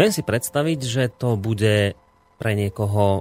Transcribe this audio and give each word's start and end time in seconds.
Viem 0.00 0.16
si 0.16 0.24
predstaviť, 0.24 0.80
že 0.80 1.12
to 1.12 1.36
bude 1.36 1.92
pre 2.40 2.52
niekoho 2.56 3.20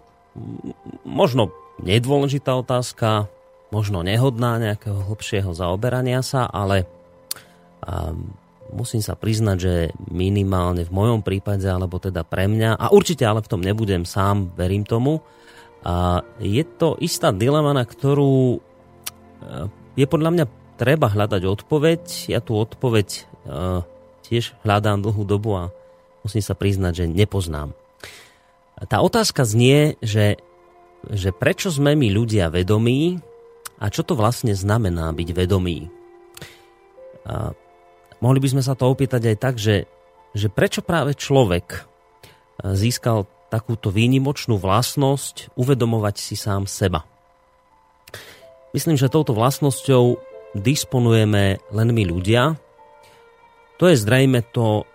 možno 1.03 1.51
nedôležitá 1.83 2.55
otázka, 2.55 3.27
možno 3.67 3.99
nehodná 3.99 4.55
nejakého 4.63 5.03
hlbšieho 5.11 5.51
zaoberania 5.51 6.23
sa, 6.23 6.47
ale 6.47 6.87
a, 7.83 8.15
musím 8.71 9.03
sa 9.03 9.19
priznať, 9.19 9.57
že 9.59 9.73
minimálne 10.07 10.87
v 10.87 10.95
mojom 10.95 11.19
prípade, 11.19 11.67
alebo 11.67 11.99
teda 11.99 12.23
pre 12.23 12.47
mňa, 12.47 12.79
a 12.79 12.95
určite 12.95 13.27
ale 13.27 13.43
v 13.43 13.51
tom 13.51 13.59
nebudem 13.59 14.07
sám, 14.07 14.55
verím 14.55 14.87
tomu, 14.87 15.19
a 15.83 16.23
je 16.39 16.63
to 16.63 16.95
istá 17.03 17.35
dilema, 17.35 17.75
na 17.75 17.83
ktorú 17.83 18.59
je 19.99 20.05
podľa 20.07 20.31
mňa 20.31 20.45
treba 20.79 21.11
hľadať 21.11 21.43
odpoveď. 21.43 22.31
Ja 22.31 22.39
tú 22.39 22.55
odpoveď 22.59 23.27
tiež 24.27 24.59
hľadám 24.63 25.03
dlhú 25.03 25.23
dobu 25.27 25.55
a 25.55 25.71
musím 26.23 26.43
sa 26.43 26.55
priznať, 26.55 26.93
že 27.03 27.05
nepoznám. 27.07 27.75
Tá 28.79 29.03
otázka 29.03 29.43
znie, 29.43 29.99
že, 29.99 30.39
že 31.11 31.35
prečo 31.35 31.67
sme 31.67 31.99
my 31.99 32.07
ľudia 32.11 32.47
vedomí 32.47 33.19
a 33.79 33.91
čo 33.91 34.07
to 34.07 34.15
vlastne 34.15 34.55
znamená 34.55 35.11
byť 35.11 35.29
vedomí. 35.35 35.91
A 37.27 37.51
mohli 38.23 38.39
by 38.39 38.47
sme 38.55 38.63
sa 38.63 38.75
to 38.75 38.87
opýtať 38.87 39.35
aj 39.35 39.37
tak, 39.39 39.55
že, 39.59 39.87
že 40.31 40.47
prečo 40.47 40.79
práve 40.79 41.15
človek 41.15 41.83
získal 42.63 43.27
takúto 43.49 43.89
výnimočnú 43.89 44.55
vlastnosť 44.61 45.55
uvedomovať 45.57 46.15
si 46.15 46.35
sám 46.39 46.69
seba. 46.69 47.03
Myslím, 48.71 48.95
že 48.95 49.09
touto 49.09 49.33
vlastnosťou 49.33 50.21
disponujeme 50.53 51.57
len 51.73 51.89
my 51.89 52.03
ľudia. 52.05 52.57
To 53.81 53.89
je 53.89 53.95
zrejme 53.97 54.45
to 54.53 54.85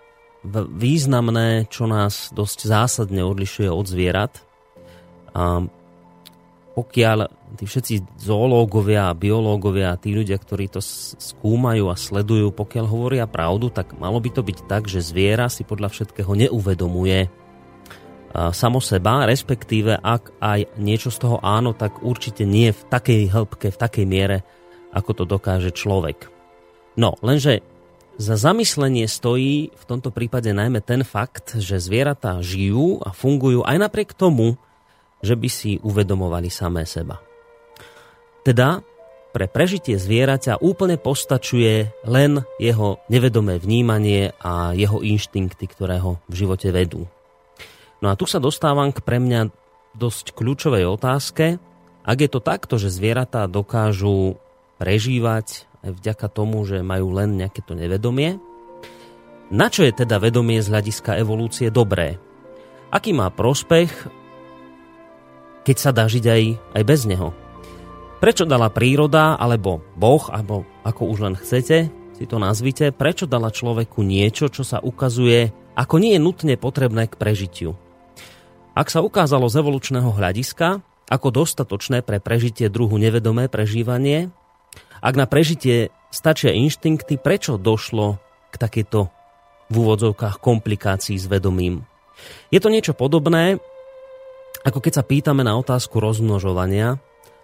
významné, 0.53 1.65
čo 1.67 1.89
nás 1.89 2.29
dosť 2.29 2.69
zásadne 2.69 3.25
odlišuje 3.25 3.69
od 3.69 3.85
zvierat. 3.89 4.45
A 5.33 5.65
pokiaľ 6.75 7.17
tí 7.55 7.63
všetci 7.63 8.19
zoológovia 8.19 9.07
a 9.07 9.17
biológovia 9.17 9.95
tí 9.95 10.11
ľudia, 10.11 10.35
ktorí 10.35 10.67
to 10.67 10.83
skúmajú 11.17 11.87
a 11.87 11.95
sledujú, 11.95 12.51
pokiaľ 12.51 12.85
hovoria 12.85 13.31
pravdu, 13.31 13.71
tak 13.71 13.95
malo 13.95 14.19
by 14.19 14.29
to 14.29 14.43
byť 14.43 14.67
tak, 14.67 14.91
že 14.91 14.99
zviera 14.99 15.47
si 15.47 15.63
podľa 15.63 15.87
všetkého 15.91 16.35
neuvedomuje 16.35 17.31
samo 18.35 18.83
seba, 18.83 19.23
respektíve 19.23 19.95
ak 19.95 20.43
aj 20.43 20.75
niečo 20.75 21.07
z 21.07 21.23
toho 21.23 21.39
áno, 21.39 21.71
tak 21.71 22.03
určite 22.03 22.43
nie 22.43 22.75
v 22.75 22.81
takej 22.91 23.31
hĺbke, 23.31 23.71
v 23.71 23.79
takej 23.79 24.03
miere, 24.03 24.43
ako 24.91 25.11
to 25.15 25.23
dokáže 25.23 25.71
človek. 25.71 26.27
No, 26.99 27.15
lenže 27.23 27.63
za 28.15 28.39
zamyslenie 28.39 29.11
stojí 29.11 29.75
v 29.75 29.83
tomto 29.83 30.07
prípade 30.11 30.47
najmä 30.55 30.79
ten 30.79 31.03
fakt, 31.03 31.59
že 31.59 31.83
zvieratá 31.83 32.39
žijú 32.39 33.03
a 33.03 33.11
fungujú 33.11 33.67
aj 33.67 33.75
napriek 33.75 34.15
tomu, 34.15 34.55
že 35.19 35.35
by 35.35 35.49
si 35.51 35.71
uvedomovali 35.83 36.47
samé 36.47 36.87
seba. 36.87 37.19
Teda 38.47 38.85
pre 39.35 39.51
prežitie 39.51 39.99
zvieraťa 39.99 40.63
úplne 40.63 40.95
postačuje 40.95 41.91
len 42.07 42.47
jeho 42.55 43.03
nevedomé 43.11 43.59
vnímanie 43.59 44.31
a 44.39 44.71
jeho 44.71 45.03
inštinkty, 45.03 45.67
ktoré 45.67 45.99
ho 45.99 46.23
v 46.31 46.33
živote 46.39 46.71
vedú. 46.71 47.03
No 47.99 48.07
a 48.07 48.15
tu 48.15 48.23
sa 48.31 48.39
dostávam 48.39 48.95
k 48.95 49.03
pre 49.03 49.19
mňa 49.19 49.51
dosť 49.91 50.31
kľúčovej 50.31 50.87
otázke. 50.87 51.59
Ak 52.07 52.17
je 52.23 52.29
to 52.31 52.39
takto, 52.39 52.79
že 52.79 52.93
zvieratá 52.93 53.49
dokážu 53.51 54.39
prežívať 54.79 55.67
vďaka 55.93 56.25
tomu, 56.31 56.65
že 56.65 56.81
majú 56.81 57.13
len 57.13 57.37
nejaké 57.37 57.61
to 57.61 57.77
nevedomie. 57.77 58.41
Na 59.53 59.69
čo 59.69 59.85
je 59.85 59.93
teda 59.93 60.17
vedomie 60.17 60.57
z 60.57 60.73
hľadiska 60.73 61.21
evolúcie 61.21 61.69
dobré? 61.69 62.17
Aký 62.89 63.13
má 63.13 63.29
prospech, 63.29 63.91
keď 65.61 65.77
sa 65.77 65.93
dá 65.93 66.09
žiť 66.09 66.25
aj, 66.25 66.43
aj 66.81 66.83
bez 66.85 67.05
neho? 67.05 67.29
Prečo 68.17 68.47
dala 68.47 68.73
príroda, 68.73 69.37
alebo 69.37 69.85
Boh, 69.93 70.23
alebo 70.33 70.65
ako 70.81 71.01
už 71.13 71.19
len 71.29 71.35
chcete, 71.37 71.93
si 72.15 72.25
to 72.25 72.39
nazvite, 72.39 72.95
prečo 72.95 73.27
dala 73.27 73.51
človeku 73.51 74.01
niečo, 74.01 74.47
čo 74.47 74.63
sa 74.63 74.79
ukazuje 74.79 75.65
ako 75.75 75.99
nie 75.99 76.15
je 76.15 76.23
nutne 76.23 76.55
potrebné 76.55 77.11
k 77.11 77.19
prežitiu? 77.19 77.75
Ak 78.71 78.87
sa 78.87 79.03
ukázalo 79.03 79.51
z 79.51 79.59
evolučného 79.59 80.07
hľadiska 80.07 80.79
ako 81.11 81.27
dostatočné 81.43 81.99
pre 82.01 82.23
prežitie 82.23 82.71
druhu 82.71 82.95
nevedomé 82.95 83.51
prežívanie, 83.51 84.31
ak 85.01 85.13
na 85.15 85.25
prežitie 85.27 85.91
stačia 86.11 86.55
inštinkty, 86.55 87.19
prečo 87.19 87.59
došlo 87.59 88.19
k 88.51 88.55
takéto 88.55 89.11
v 89.67 89.75
úvodzovkách 89.81 90.39
komplikácií 90.39 91.17
s 91.17 91.25
vedomím? 91.27 91.83
Je 92.53 92.63
to 92.63 92.71
niečo 92.71 92.95
podobné, 92.95 93.59
ako 94.63 94.79
keď 94.79 94.93
sa 95.01 95.03
pýtame 95.03 95.43
na 95.43 95.57
otázku 95.59 95.99
rozmnožovania, 95.99 96.97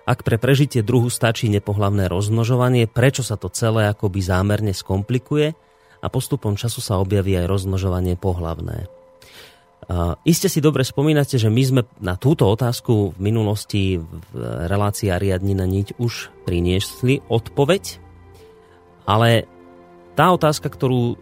ak 0.07 0.25
pre 0.25 0.41
prežitie 0.41 0.81
druhu 0.81 1.13
stačí 1.13 1.45
nepohlavné 1.53 2.09
rozmnožovanie, 2.09 2.89
prečo 2.89 3.21
sa 3.21 3.37
to 3.37 3.53
celé 3.53 3.85
akoby 3.85 4.19
zámerne 4.23 4.73
skomplikuje 4.73 5.53
a 6.01 6.07
postupom 6.09 6.57
času 6.57 6.81
sa 6.81 6.97
objaví 6.97 7.37
aj 7.37 7.45
rozmnožovanie 7.45 8.17
pohlavné. 8.17 8.89
Uh, 9.89 10.13
iste 10.23 10.45
si 10.45 10.61
dobre 10.61 10.85
spomínate, 10.85 11.41
že 11.41 11.49
my 11.49 11.63
sme 11.65 11.81
na 11.97 12.13
túto 12.13 12.45
otázku 12.45 13.17
v 13.17 13.19
minulosti 13.19 13.97
v 13.97 14.31
relácii 14.69 15.09
Ariadnina 15.09 15.65
niť 15.65 15.97
už 15.97 16.29
priniesli 16.45 17.25
odpoveď, 17.25 17.97
ale 19.09 19.49
tá 20.13 20.29
otázka, 20.29 20.69
ktorú 20.69 21.01
uh, 21.01 21.17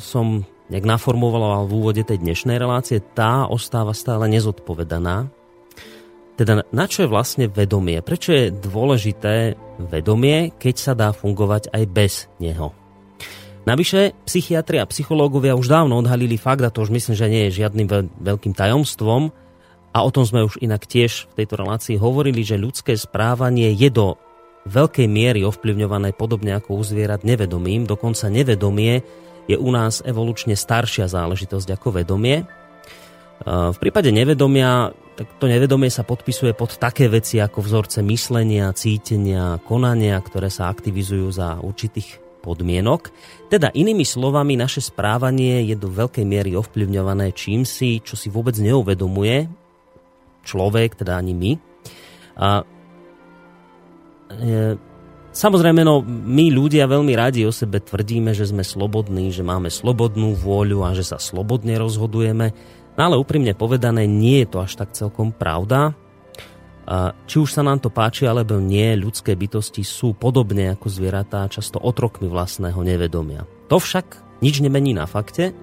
som 0.00 0.48
nejak 0.72 0.86
naformuloval 0.88 1.68
v 1.68 1.76
úvode 1.76 2.02
tej 2.06 2.22
dnešnej 2.22 2.56
relácie, 2.56 3.04
tá 3.12 3.44
ostáva 3.44 3.92
stále 3.92 4.30
nezodpovedaná. 4.30 5.28
Teda 6.40 6.64
na 6.72 6.88
čo 6.88 7.04
je 7.04 7.12
vlastne 7.12 7.52
vedomie? 7.52 8.00
Prečo 8.00 8.32
je 8.32 8.48
dôležité 8.48 9.60
vedomie, 9.76 10.56
keď 10.56 10.74
sa 10.80 10.92
dá 10.96 11.12
fungovať 11.12 11.68
aj 11.76 11.84
bez 11.92 12.12
neho? 12.40 12.79
Navyše, 13.68 14.16
psychiatri 14.24 14.80
a 14.80 14.88
psychológovia 14.88 15.52
už 15.54 15.68
dávno 15.68 16.00
odhalili 16.00 16.40
fakt, 16.40 16.64
a 16.64 16.72
to 16.72 16.80
už 16.80 16.90
myslím, 16.90 17.14
že 17.14 17.28
nie 17.28 17.42
je 17.48 17.64
žiadnym 17.64 17.86
veľkým 18.20 18.56
tajomstvom, 18.56 19.30
a 19.90 20.06
o 20.06 20.10
tom 20.14 20.22
sme 20.22 20.46
už 20.46 20.62
inak 20.62 20.86
tiež 20.86 21.26
v 21.34 21.42
tejto 21.42 21.58
relácii 21.58 21.98
hovorili, 21.98 22.46
že 22.46 22.54
ľudské 22.54 22.94
správanie 22.94 23.74
je 23.74 23.90
do 23.90 24.14
veľkej 24.70 25.10
miery 25.10 25.42
ovplyvňované 25.42 26.14
podobne 26.14 26.54
ako 26.54 26.78
u 26.78 26.82
zvierat 26.86 27.26
nevedomím, 27.26 27.90
dokonca 27.90 28.30
nevedomie 28.30 29.02
je 29.50 29.58
u 29.58 29.70
nás 29.74 29.98
evolučne 30.06 30.54
staršia 30.54 31.10
záležitosť 31.10 31.74
ako 31.74 31.98
vedomie. 31.98 32.46
V 33.42 33.78
prípade 33.82 34.14
nevedomia, 34.14 34.94
tak 35.18 35.26
to 35.42 35.50
nevedomie 35.50 35.90
sa 35.90 36.06
podpisuje 36.06 36.54
pod 36.54 36.78
také 36.78 37.10
veci 37.10 37.42
ako 37.42 37.58
vzorce 37.58 37.98
myslenia, 38.06 38.70
cítenia, 38.70 39.58
konania, 39.66 40.22
ktoré 40.22 40.54
sa 40.54 40.70
aktivizujú 40.70 41.34
za 41.34 41.58
určitých 41.58 42.29
podmienok. 42.40 43.12
Teda 43.52 43.68
inými 43.70 44.02
slovami, 44.02 44.56
naše 44.56 44.80
správanie 44.80 45.64
je 45.68 45.76
do 45.76 45.92
veľkej 45.92 46.24
miery 46.24 46.56
ovplyvňované 46.56 47.36
čím 47.36 47.68
si, 47.68 48.00
čo 48.00 48.16
si 48.16 48.32
vôbec 48.32 48.56
neuvedomuje 48.56 49.46
človek, 50.42 50.96
teda 50.96 51.20
ani 51.20 51.32
my. 51.36 51.52
A 52.40 52.48
e, 54.32 54.88
Samozrejme, 55.30 55.86
no, 55.86 56.02
my 56.02 56.50
ľudia 56.50 56.90
veľmi 56.90 57.14
radi 57.14 57.46
o 57.46 57.54
sebe 57.54 57.78
tvrdíme, 57.78 58.34
že 58.34 58.50
sme 58.50 58.66
slobodní, 58.66 59.30
že 59.30 59.46
máme 59.46 59.70
slobodnú 59.70 60.34
vôľu 60.34 60.82
a 60.82 60.90
že 60.90 61.06
sa 61.06 61.22
slobodne 61.22 61.78
rozhodujeme. 61.78 62.50
No 62.98 63.00
ale 63.00 63.14
úprimne 63.14 63.54
povedané, 63.54 64.10
nie 64.10 64.42
je 64.42 64.50
to 64.50 64.58
až 64.66 64.82
tak 64.82 64.90
celkom 64.90 65.30
pravda. 65.30 65.94
Či 67.26 67.36
už 67.38 67.50
sa 67.50 67.62
nám 67.62 67.78
to 67.78 67.92
páči 67.92 68.26
alebo 68.26 68.58
nie, 68.58 68.96
ľudské 68.98 69.36
bytosti 69.36 69.84
sú 69.86 70.16
podobne 70.16 70.72
ako 70.74 70.86
zvieratá 70.90 71.46
často 71.46 71.78
otrokmi 71.78 72.26
vlastného 72.26 72.80
nevedomia. 72.82 73.46
To 73.70 73.78
však 73.78 74.40
nič 74.42 74.58
nemení 74.64 74.96
na 74.96 75.06
fakte, 75.06 75.54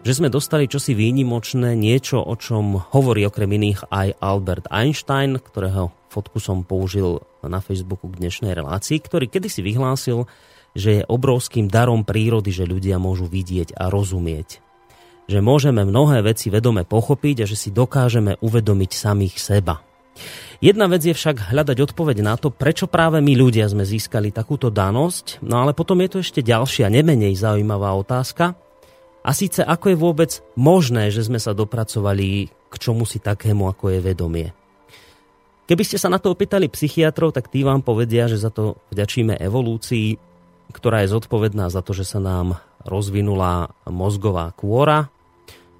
že 0.00 0.16
sme 0.16 0.32
dostali 0.32 0.64
čosi 0.64 0.96
výnimočné, 0.96 1.76
niečo, 1.76 2.24
o 2.24 2.32
čom 2.32 2.80
hovorí 2.96 3.26
okrem 3.28 3.52
iných 3.52 3.92
aj 3.92 4.08
Albert 4.22 4.66
Einstein, 4.72 5.36
ktorého 5.36 5.92
fotku 6.08 6.40
som 6.40 6.64
použil 6.64 7.20
na 7.44 7.60
Facebooku 7.60 8.08
k 8.08 8.16
dnešnej 8.16 8.56
relácii, 8.56 8.96
ktorý 8.96 9.28
kedysi 9.28 9.60
vyhlásil, 9.60 10.24
že 10.72 11.02
je 11.02 11.08
obrovským 11.08 11.68
darom 11.68 12.06
prírody, 12.06 12.54
že 12.54 12.64
ľudia 12.64 12.96
môžu 12.96 13.26
vidieť 13.28 13.76
a 13.76 13.90
rozumieť. 13.90 14.62
Že 15.28 15.38
môžeme 15.44 15.82
mnohé 15.84 16.24
veci 16.24 16.48
vedome 16.48 16.88
pochopiť 16.88 17.44
a 17.44 17.48
že 17.50 17.58
si 17.58 17.70
dokážeme 17.70 18.38
uvedomiť 18.40 18.90
samých 18.90 19.36
seba. 19.38 19.82
Jedna 20.60 20.92
vec 20.92 21.00
je 21.00 21.16
však 21.16 21.56
hľadať 21.56 21.88
odpoveď 21.88 22.20
na 22.20 22.36
to, 22.36 22.52
prečo 22.52 22.84
práve 22.84 23.16
my 23.24 23.32
ľudia 23.32 23.64
sme 23.64 23.80
získali 23.80 24.28
takúto 24.28 24.68
danosť, 24.68 25.40
no 25.40 25.64
ale 25.64 25.72
potom 25.72 25.96
je 26.04 26.08
tu 26.12 26.16
ešte 26.20 26.44
ďalšia, 26.44 26.92
nemenej 26.92 27.32
zaujímavá 27.32 27.96
otázka. 27.96 28.52
A 29.24 29.30
síce, 29.32 29.64
ako 29.64 29.88
je 29.88 29.96
vôbec 29.96 30.30
možné, 30.60 31.08
že 31.08 31.24
sme 31.24 31.40
sa 31.40 31.56
dopracovali 31.56 32.52
k 32.52 32.74
čomu 32.76 33.08
si 33.08 33.24
takému, 33.24 33.72
ako 33.72 33.88
je 33.88 33.98
vedomie. 34.04 34.48
Keby 35.64 35.80
ste 35.80 35.96
sa 35.96 36.12
na 36.12 36.20
to 36.20 36.36
opýtali 36.36 36.68
psychiatrov, 36.68 37.32
tak 37.32 37.48
tí 37.48 37.64
vám 37.64 37.80
povedia, 37.80 38.28
že 38.28 38.36
za 38.36 38.52
to 38.52 38.76
vďačíme 38.92 39.40
evolúcii, 39.40 40.20
ktorá 40.76 41.08
je 41.08 41.16
zodpovedná 41.16 41.72
za 41.72 41.80
to, 41.80 41.96
že 41.96 42.04
sa 42.04 42.20
nám 42.20 42.60
rozvinula 42.84 43.72
mozgová 43.88 44.52
kôra. 44.52 45.08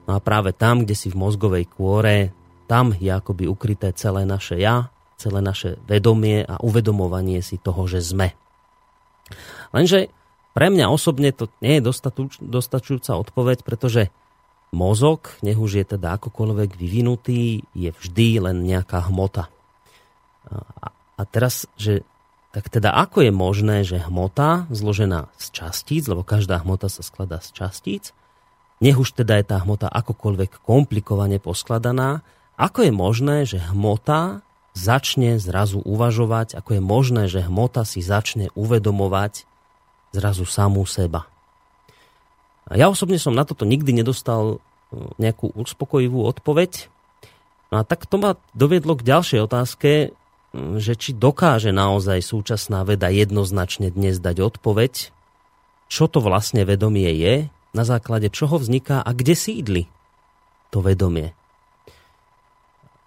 No 0.09 0.17
a 0.17 0.25
práve 0.25 0.57
tam, 0.57 0.89
kde 0.89 0.97
si 0.97 1.13
v 1.13 1.21
mozgovej 1.21 1.69
kôre 1.69 2.33
tam 2.71 2.95
je 2.95 3.11
akoby 3.11 3.51
ukryté 3.51 3.91
celé 3.99 4.23
naše 4.23 4.55
ja, 4.55 4.95
celé 5.19 5.43
naše 5.43 5.83
vedomie 5.91 6.47
a 6.47 6.63
uvedomovanie 6.63 7.43
si 7.43 7.59
toho, 7.59 7.91
že 7.91 7.99
sme. 7.99 8.39
Lenže 9.75 10.07
pre 10.55 10.71
mňa 10.71 10.87
osobne 10.87 11.35
to 11.35 11.51
nie 11.59 11.83
je 11.83 11.87
dostačujúca 12.39 13.19
odpoveď, 13.19 13.67
pretože 13.67 14.15
mozog, 14.71 15.35
nech 15.43 15.59
už 15.59 15.83
je 15.83 15.85
teda 15.99 16.15
akokoľvek 16.15 16.79
vyvinutý, 16.79 17.67
je 17.75 17.91
vždy 17.91 18.29
len 18.39 18.63
nejaká 18.63 19.11
hmota. 19.11 19.51
A, 21.19 21.23
teraz, 21.27 21.67
že 21.75 22.07
tak 22.51 22.71
teda 22.71 22.91
ako 22.91 23.27
je 23.27 23.33
možné, 23.35 23.77
že 23.87 24.03
hmota 24.03 24.71
zložená 24.71 25.31
z 25.39 25.47
častíc, 25.55 26.07
lebo 26.07 26.27
každá 26.27 26.63
hmota 26.63 26.91
sa 26.91 27.03
skladá 27.03 27.39
z 27.43 27.55
častíc, 27.55 28.15
nech 28.83 28.97
už 28.97 29.13
teda 29.13 29.39
je 29.39 29.45
tá 29.47 29.63
hmota 29.63 29.87
akokoľvek 29.87 30.65
komplikovane 30.65 31.39
poskladaná, 31.39 32.25
ako 32.61 32.85
je 32.85 32.93
možné, 32.93 33.37
že 33.49 33.59
hmota 33.73 34.45
začne 34.77 35.41
zrazu 35.41 35.81
uvažovať, 35.81 36.61
ako 36.61 36.77
je 36.77 36.83
možné, 36.85 37.23
že 37.27 37.49
hmota 37.49 37.89
si 37.89 38.05
začne 38.05 38.53
uvedomovať 38.53 39.49
zrazu 40.13 40.45
samú 40.45 40.85
seba. 40.85 41.25
A 42.69 42.77
ja 42.77 42.87
osobne 42.87 43.17
som 43.17 43.35
na 43.35 43.49
toto 43.49 43.65
nikdy 43.65 43.91
nedostal 43.97 44.61
e, 44.93 44.99
nejakú 45.19 45.51
uspokojivú 45.57 46.23
odpoveď. 46.23 46.87
No 47.75 47.81
a 47.81 47.83
tak 47.83 48.07
to 48.07 48.21
ma 48.21 48.39
doviedlo 48.55 48.95
k 48.95 49.07
ďalšej 49.09 49.41
otázke, 49.43 49.91
že 50.55 50.93
či 50.99 51.15
dokáže 51.15 51.71
naozaj 51.71 52.23
súčasná 52.23 52.83
veda 52.83 53.11
jednoznačne 53.11 53.91
dnes 53.91 54.19
dať 54.19 54.37
odpoveď, 54.43 55.15
čo 55.91 56.05
to 56.07 56.23
vlastne 56.23 56.63
vedomie 56.67 57.11
je, 57.15 57.35
na 57.71 57.87
základe 57.87 58.31
čoho 58.35 58.59
vzniká 58.59 58.99
a 59.03 59.11
kde 59.15 59.35
sídli 59.39 59.83
to 60.75 60.83
vedomie. 60.83 61.35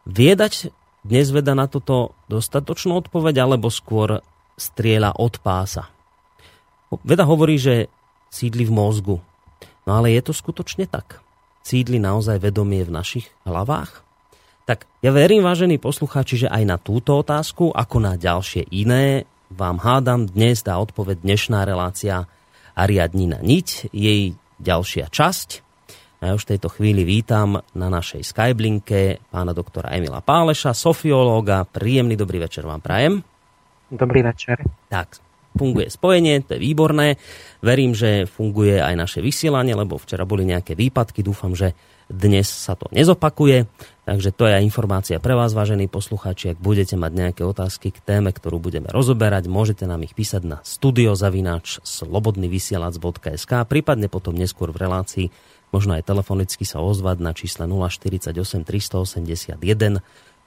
Viedať 0.04 0.76
dnes 1.08 1.32
veda 1.32 1.56
na 1.56 1.72
toto 1.72 2.12
dostatočnú 2.28 3.00
odpoveď, 3.00 3.48
alebo 3.48 3.72
skôr 3.72 4.20
strieľa 4.60 5.16
od 5.16 5.40
pása? 5.40 5.88
Veda 7.08 7.24
hovorí, 7.24 7.56
že 7.56 7.88
sídli 8.28 8.68
v 8.68 8.76
mozgu. 8.76 9.18
No 9.88 9.92
ale 9.96 10.12
je 10.12 10.22
to 10.28 10.34
skutočne 10.36 10.92
tak? 10.92 11.24
Sídli 11.64 12.04
naozaj 12.04 12.44
vedomie 12.44 12.84
v 12.84 12.92
našich 12.92 13.32
hlavách? 13.48 14.04
Tak 14.68 14.88
ja 15.00 15.12
verím, 15.16 15.44
vážení 15.44 15.80
poslucháči, 15.80 16.48
že 16.48 16.52
aj 16.52 16.64
na 16.68 16.78
túto 16.80 17.20
otázku, 17.20 17.72
ako 17.72 17.98
na 18.04 18.20
ďalšie 18.20 18.68
iné, 18.76 19.24
vám 19.52 19.80
hádam 19.80 20.28
dnes 20.28 20.64
dá 20.64 20.80
odpoveď 20.84 21.24
dnešná 21.24 21.64
relácia 21.64 22.28
Ariadnina 22.76 23.40
niť, 23.40 23.92
jej 23.96 24.36
ďalšia 24.60 25.08
časť. 25.08 25.62
A 26.24 26.32
ja 26.32 26.39
už 26.39 26.48
v 26.48 26.56
tejto 26.56 26.72
chvíli 26.72 27.03
vítam 27.03 27.60
na 27.75 27.92
našej 27.92 28.24
Skyblinke 28.24 29.20
pána 29.27 29.51
doktora 29.51 29.92
Emila 29.92 30.24
Páleša, 30.24 30.72
sofiológa. 30.72 31.68
Príjemný 31.68 32.15
dobrý 32.15 32.39
večer 32.39 32.63
vám 32.63 32.80
prajem. 32.80 33.20
Dobrý 33.92 34.24
večer. 34.24 34.63
Tak, 34.88 35.20
funguje 35.60 35.92
spojenie, 35.92 36.48
to 36.48 36.56
je 36.56 36.63
výborné. 36.63 37.20
Verím, 37.60 37.92
že 37.92 38.24
funguje 38.24 38.80
aj 38.80 38.96
naše 38.96 39.20
vysielanie, 39.20 39.75
lebo 39.75 40.00
včera 40.00 40.24
boli 40.24 40.48
nejaké 40.48 40.80
výpadky. 40.80 41.27
Dúfam, 41.27 41.60
že 41.60 41.75
dnes 42.08 42.48
sa 42.48 42.80
to 42.80 42.88
nezopakuje. 42.96 43.68
Takže 44.08 44.32
to 44.32 44.48
je 44.48 44.63
informácia 44.63 45.20
pre 45.20 45.36
vás, 45.36 45.51
vážení 45.51 45.92
poslucháči. 45.92 46.56
Ak 46.56 46.60
budete 46.60 46.96
mať 46.96 47.12
nejaké 47.20 47.44
otázky 47.44 47.92
k 47.92 48.00
téme, 48.00 48.32
ktorú 48.32 48.63
budeme 48.63 48.88
rozoberať, 48.92 49.51
môžete 49.51 49.84
nám 49.84 50.08
ich 50.08 50.15
písať 50.15 50.44
na 50.48 50.63
studiozavináč 50.63 51.84
slobodnyvysielac.sk 51.84 53.51
prípadne 53.68 54.08
potom 54.08 54.36
neskôr 54.36 54.72
v 54.72 54.88
relácii 54.88 55.27
možno 55.74 55.98
aj 55.98 56.06
telefonicky 56.06 56.63
sa 56.63 56.80
ozvať 56.80 57.18
na 57.20 57.34
čísle 57.34 57.65
048 57.65 58.30
381 58.62 59.58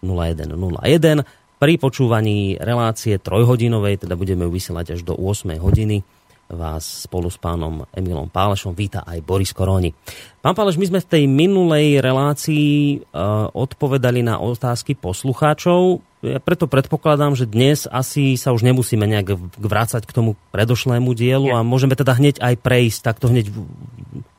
0101. 0.00 1.26
Pri 1.56 1.72
počúvaní 1.80 2.60
relácie 2.60 3.16
trojhodinovej, 3.16 4.06
teda 4.06 4.14
budeme 4.14 4.44
ju 4.46 4.50
vysielať 4.52 4.86
až 4.94 5.00
do 5.02 5.16
8 5.16 5.56
hodiny, 5.56 6.04
vás 6.46 7.10
spolu 7.10 7.26
s 7.26 7.38
pánom 7.42 7.82
Emilom 7.90 8.30
Pálešom 8.30 8.70
víta 8.70 9.02
aj 9.02 9.18
Boris 9.26 9.50
Koroni. 9.50 9.90
Pán 10.38 10.54
Páleš, 10.54 10.78
my 10.78 10.86
sme 10.86 11.00
v 11.02 11.10
tej 11.10 11.24
minulej 11.26 11.98
relácii 11.98 13.02
uh, 13.02 13.50
odpovedali 13.50 14.22
na 14.22 14.38
otázky 14.38 14.94
poslucháčov. 14.94 16.06
Ja 16.22 16.38
preto 16.38 16.70
predpokladám, 16.70 17.34
že 17.34 17.50
dnes 17.50 17.90
asi 17.90 18.38
sa 18.38 18.54
už 18.54 18.62
nemusíme 18.62 19.02
nejak 19.10 19.58
vrácať 19.58 20.06
k 20.06 20.14
tomu 20.14 20.38
predošlému 20.54 21.10
dielu 21.18 21.50
a 21.50 21.66
môžeme 21.66 21.98
teda 21.98 22.14
hneď 22.14 22.38
aj 22.38 22.54
prejsť 22.62 22.98
takto 23.02 23.26
hneď 23.26 23.50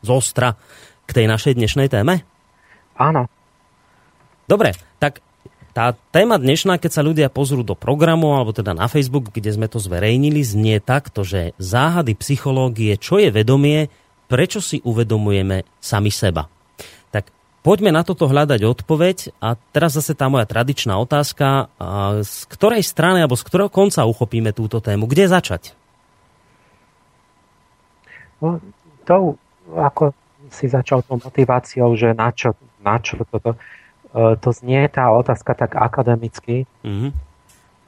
z 0.02 0.10
ostra 0.10 0.60
k 1.08 1.12
tej 1.12 1.26
našej 1.26 1.56
dnešnej 1.56 1.88
téme? 1.88 2.26
Áno. 2.98 3.30
Dobre, 4.48 4.74
tak 4.98 5.22
tá 5.78 5.94
téma 6.10 6.42
dnešná, 6.42 6.82
keď 6.82 6.92
sa 6.92 7.06
ľudia 7.06 7.30
pozrú 7.30 7.62
do 7.62 7.78
programu, 7.78 8.34
alebo 8.34 8.50
teda 8.50 8.74
na 8.74 8.90
Facebook, 8.90 9.30
kde 9.30 9.54
sme 9.54 9.70
to 9.70 9.78
zverejnili, 9.78 10.42
znie 10.42 10.82
takto, 10.82 11.22
že 11.22 11.54
záhady 11.62 12.18
psychológie, 12.18 12.98
čo 12.98 13.22
je 13.22 13.30
vedomie, 13.30 13.94
prečo 14.26 14.58
si 14.58 14.82
uvedomujeme 14.82 15.70
sami 15.78 16.10
seba. 16.10 16.50
Tak 17.14 17.30
poďme 17.62 17.94
na 17.94 18.02
toto 18.02 18.26
hľadať 18.26 18.60
odpoveď 18.66 19.38
a 19.38 19.54
teraz 19.70 19.94
zase 19.94 20.18
tá 20.18 20.34
moja 20.34 20.50
tradičná 20.50 20.98
otázka, 20.98 21.70
z 22.26 22.36
ktorej 22.50 22.82
strany 22.82 23.22
alebo 23.22 23.38
z 23.38 23.46
ktorého 23.46 23.70
konca 23.70 24.10
uchopíme 24.10 24.58
túto 24.58 24.82
tému? 24.82 25.06
Kde 25.06 25.30
začať? 25.30 25.78
No, 28.42 28.58
to, 29.06 29.38
ako 29.76 30.16
si 30.48 30.72
začal 30.72 31.04
tou 31.04 31.20
motiváciou, 31.20 31.92
že 32.00 32.16
na 32.16 32.32
čo, 32.32 32.56
na 32.80 33.02
čo 33.02 33.20
toto, 33.28 33.56
e, 34.16 34.38
to 34.40 34.50
znie 34.56 34.88
tá 34.88 35.12
otázka 35.12 35.58
tak 35.58 35.76
akademicky. 35.76 36.64
Mm-hmm. 36.86 37.12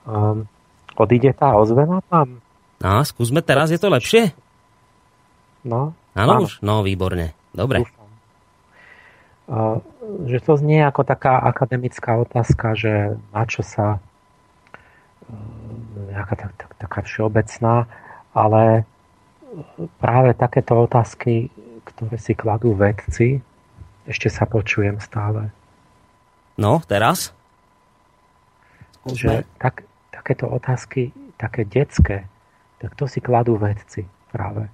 Um, 0.09 0.49
odíde 0.97 1.31
tá 1.37 1.53
ozvena 1.55 2.01
tam? 2.09 2.41
No, 2.81 3.03
skúsme 3.05 3.45
teraz, 3.45 3.69
je 3.69 3.79
to 3.79 3.91
lepšie? 3.91 4.33
No. 5.63 5.93
Áno, 6.15 6.47
už? 6.47 6.59
No, 6.65 6.81
výborne. 6.81 7.35
Dobre. 7.53 7.85
Uh, 9.49 9.81
že 10.29 10.39
to 10.41 10.57
znie 10.57 10.81
ako 10.85 11.05
taká 11.05 11.41
akademická 11.41 12.17
otázka, 12.21 12.77
že 12.77 13.17
na 13.31 13.43
čo 13.45 13.61
sa 13.61 13.97
uh, 13.97 15.35
nejaká 16.11 16.35
tak, 16.35 16.51
tak, 16.57 16.71
taká 16.79 16.99
všeobecná, 17.05 17.85
ale 18.33 18.87
práve 19.97 20.37
takéto 20.37 20.77
otázky, 20.77 21.49
ktoré 21.99 22.15
si 22.15 22.31
kladú 22.31 22.71
vedci, 22.71 23.43
ešte 24.07 24.31
sa 24.31 24.47
počujem 24.47 25.03
stále. 25.03 25.51
No, 26.55 26.79
teraz? 26.87 27.35
Že 29.03 29.43
tak, 29.59 29.83
takéto 30.15 30.47
otázky, 30.47 31.11
také 31.35 31.67
detské, 31.67 32.31
tak 32.79 32.95
to 32.95 33.03
si 33.03 33.19
kladú 33.19 33.59
vedci 33.59 34.07
práve 34.31 34.71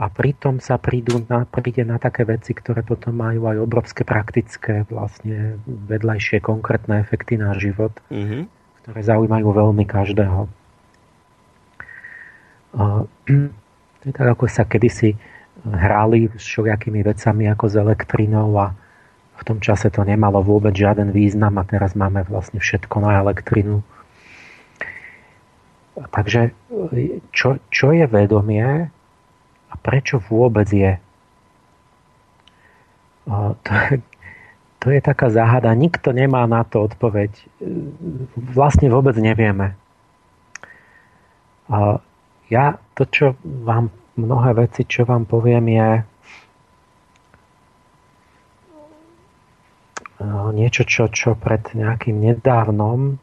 a 0.00 0.08
pritom 0.08 0.56
sa 0.62 0.80
prídu 0.80 1.20
na, 1.28 1.44
príde 1.44 1.84
na 1.84 2.00
také 2.00 2.24
veci, 2.24 2.56
ktoré 2.56 2.80
potom 2.80 3.12
majú 3.12 3.50
aj 3.50 3.56
obrovské 3.60 4.02
praktické 4.08 4.88
vlastne 4.88 5.60
vedľajšie 5.66 6.40
konkrétne 6.40 7.02
efekty 7.02 7.36
na 7.36 7.52
život, 7.58 7.92
mm-hmm. 8.08 8.42
ktoré 8.84 9.00
zaujímajú 9.04 9.48
veľmi 9.52 9.84
každého. 9.84 10.48
A, 12.72 13.04
to 14.00 14.04
je 14.08 14.12
tak, 14.16 14.28
ako 14.32 14.48
sa 14.48 14.64
kedysi 14.64 15.20
hrali 15.66 16.30
s 16.34 16.42
všelijakými 16.42 17.06
vecami 17.06 17.46
ako 17.50 17.64
s 17.70 17.74
elektrinou 17.78 18.50
a 18.58 18.74
v 19.38 19.42
tom 19.46 19.58
čase 19.58 19.90
to 19.90 20.02
nemalo 20.02 20.42
vôbec 20.42 20.74
žiaden 20.74 21.14
význam 21.14 21.58
a 21.58 21.66
teraz 21.66 21.94
máme 21.94 22.22
vlastne 22.26 22.58
všetko 22.58 22.96
na 23.02 23.22
elektrinu. 23.22 23.82
Takže 25.92 26.56
čo, 27.30 27.62
čo 27.68 27.86
je 27.92 28.06
vedomie, 28.08 28.90
a 29.72 29.74
prečo 29.80 30.20
vôbec 30.20 30.68
je? 30.68 31.00
To 33.24 33.74
to 34.82 34.90
je 34.90 34.98
taká 34.98 35.30
záhada. 35.30 35.70
Nikto 35.78 36.10
nemá 36.10 36.42
na 36.50 36.66
to 36.66 36.90
odpoveď. 36.90 37.30
Vlastne 38.34 38.90
vôbec 38.90 39.14
nevieme. 39.14 39.78
Ja 42.50 42.82
to, 42.98 43.06
čo 43.06 43.38
vám, 43.46 43.94
mnohé 44.16 44.50
veci, 44.66 44.84
čo 44.84 45.08
vám 45.08 45.24
poviem, 45.24 45.64
je 45.72 45.90
niečo, 50.52 50.86
čo, 50.86 51.10
čo 51.10 51.34
pred 51.34 51.64
nejakým 51.74 52.14
nedávnom 52.14 53.18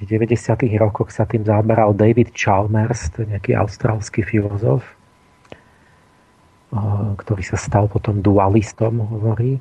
v 0.00 0.08
90. 0.08 0.32
rokoch 0.80 1.12
sa 1.12 1.28
tým 1.28 1.44
zaoberal 1.44 1.92
David 1.92 2.32
Chalmers, 2.32 3.12
to 3.12 3.20
je 3.20 3.36
nejaký 3.36 3.52
austrálsky 3.52 4.24
filozof, 4.24 4.80
ktorý 7.20 7.42
sa 7.44 7.60
stal 7.60 7.84
potom 7.84 8.24
dualistom, 8.24 9.04
hovorí. 9.04 9.60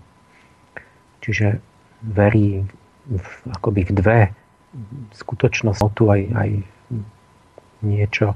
Čiže 1.19 1.59
verí 2.07 2.63
v, 3.11 3.27
akoby 3.51 3.81
v 3.83 3.91
dve 3.91 4.19
skutočnosti, 5.11 5.91
tu 5.91 6.07
aj, 6.07 6.21
aj 6.31 6.49
niečo, 7.83 8.31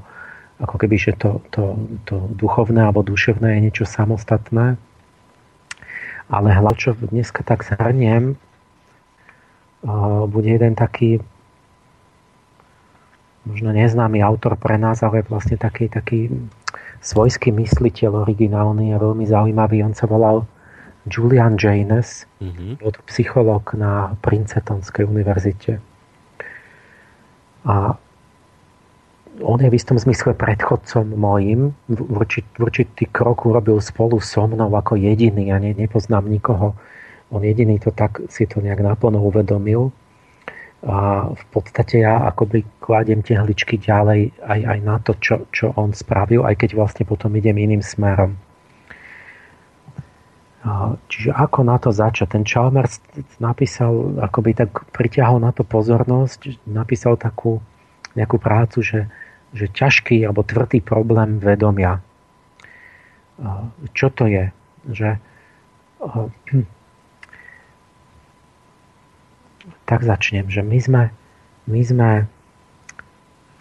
ako 0.61 0.75
keby, 0.77 0.95
že 0.99 1.13
to, 1.17 1.41
to, 1.49 1.77
to 2.05 2.29
duchovné 2.37 2.85
alebo 2.85 3.01
duševné 3.01 3.57
je 3.57 3.63
niečo 3.69 3.85
samostatné. 3.87 4.77
Ale 6.29 6.47
hlavne, 6.49 6.79
čo 6.79 6.93
dneska 6.97 7.41
tak 7.45 7.65
zhrniem, 7.65 8.37
bude 10.29 10.49
jeden 10.49 10.73
taký 10.73 11.19
možno 13.43 13.75
neznámy 13.75 14.23
autor 14.23 14.55
pre 14.55 14.79
nás, 14.79 15.03
ale 15.03 15.27
vlastne 15.27 15.59
taký, 15.59 15.91
taký 15.91 16.31
svojský 17.03 17.51
mysliteľ 17.51 18.23
originálny 18.23 18.95
a 18.95 19.01
veľmi 19.03 19.27
zaujímavý. 19.27 19.83
On 19.83 19.91
sa 19.91 20.07
volal 20.07 20.47
Julian 21.03 21.59
Jaynes, 21.59 22.23
mm-hmm. 22.39 22.79
bol 22.79 22.95
to 22.95 23.03
psychológ 23.11 23.75
na 23.75 24.15
Princetonskej 24.23 25.03
univerzite. 25.03 25.83
A 27.67 27.99
on 29.41 29.57
je 29.57 29.69
v 29.69 29.77
istom 29.77 29.97
zmysle 29.97 30.37
predchodcom 30.37 31.17
mojim. 31.17 31.73
Určit, 31.89 32.45
určitý 32.61 33.09
krok 33.09 33.49
urobil 33.49 33.81
spolu 33.81 34.21
so 34.21 34.45
mnou 34.45 34.69
ako 34.69 34.93
jediný. 34.99 35.49
Ja 35.49 35.57
ne, 35.57 35.73
nepoznám 35.73 36.29
nikoho. 36.29 36.77
On 37.33 37.41
jediný 37.41 37.81
to 37.81 37.89
tak 37.89 38.21
si 38.29 38.45
to 38.45 38.61
nejak 38.61 38.85
naplno 38.85 39.17
uvedomil. 39.17 39.89
A 40.83 41.31
v 41.31 41.43
podstate 41.49 42.03
ja 42.03 42.27
akoby 42.27 42.67
kladiem 42.83 43.23
tie 43.23 43.39
hličky 43.39 43.79
ďalej 43.79 44.35
aj, 44.43 44.59
aj 44.67 44.79
na 44.83 44.99
to, 44.99 45.15
čo, 45.17 45.47
čo 45.49 45.71
on 45.79 45.95
spravil, 45.95 46.43
aj 46.43 46.59
keď 46.59 46.75
vlastne 46.75 47.07
potom 47.07 47.31
idem 47.39 47.55
iným 47.55 47.79
smerom. 47.79 48.35
Čiže 51.11 51.35
ako 51.35 51.59
na 51.67 51.75
to 51.75 51.91
začať? 51.91 52.39
Ten 52.39 52.43
Chalmers 52.47 53.03
napísal, 53.39 54.15
akoby 54.23 54.55
tak 54.55 54.71
priťahol 54.95 55.43
na 55.43 55.51
to 55.51 55.67
pozornosť, 55.67 56.63
napísal 56.67 57.19
takú 57.19 57.59
nejakú 58.15 58.39
prácu, 58.39 58.79
že, 58.79 58.99
že 59.53 59.69
ťažký 59.69 60.25
alebo 60.25 60.41
tvrdý 60.41 60.81
problém 60.81 61.37
vedomia. 61.37 62.01
Čo 63.93 64.09
to 64.13 64.25
je? 64.25 64.49
Že 64.89 65.17
tak 69.89 70.01
začnem, 70.03 70.49
že 70.49 70.61
my 70.65 70.77
sme, 70.81 71.03
my 71.69 71.81
sme 71.85 72.09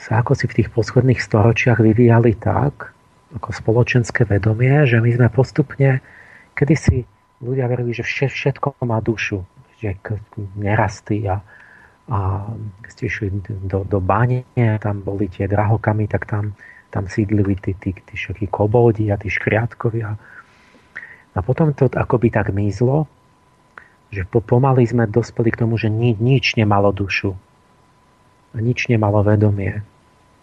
sa 0.03 0.19
ako 0.19 0.35
si 0.35 0.51
v 0.51 0.57
tých 0.59 0.69
posledných 0.75 1.23
storočiach 1.23 1.79
vyvíjali 1.79 2.35
tak, 2.35 2.91
ako 3.39 3.49
spoločenské 3.55 4.27
vedomie, 4.27 4.83
že 4.85 4.99
my 4.99 5.11
sme 5.15 5.29
postupne, 5.31 6.03
kedysi 6.59 7.07
ľudia 7.39 7.71
verili, 7.71 7.95
že 7.95 8.05
všetko 8.05 8.83
má 8.83 8.99
dušu, 8.99 9.47
že 9.79 9.95
nerasty 10.59 11.23
a, 11.31 11.39
a 12.13 12.45
ste 12.93 13.09
išli 13.09 13.33
do, 13.65 13.89
do 13.89 13.99
bane, 14.05 14.45
tam 14.85 15.01
boli 15.01 15.33
tie 15.33 15.49
drahokamy, 15.49 16.05
tak 16.13 16.29
tam, 16.29 16.53
tam 16.93 17.09
sídlili 17.09 17.57
tí, 17.57 17.73
tí, 17.81 17.97
tí 17.97 18.15
všetky 18.15 18.53
koboldi 18.53 19.09
a 19.09 19.17
tí 19.17 19.33
škriatkovia. 19.33 20.13
A 21.33 21.39
potom 21.41 21.73
to 21.73 21.89
akoby 21.89 22.29
tak 22.29 22.53
mizlo 22.53 23.09
že 24.13 24.29
pomaly 24.29 24.85
sme 24.85 25.09
dospeli 25.09 25.49
k 25.49 25.65
tomu, 25.65 25.81
že 25.81 25.89
ni, 25.89 26.13
nič 26.13 26.61
nemalo 26.61 26.93
dušu 26.93 27.33
a 28.53 28.57
nič 28.61 28.93
nemalo 28.93 29.25
vedomie 29.25 29.81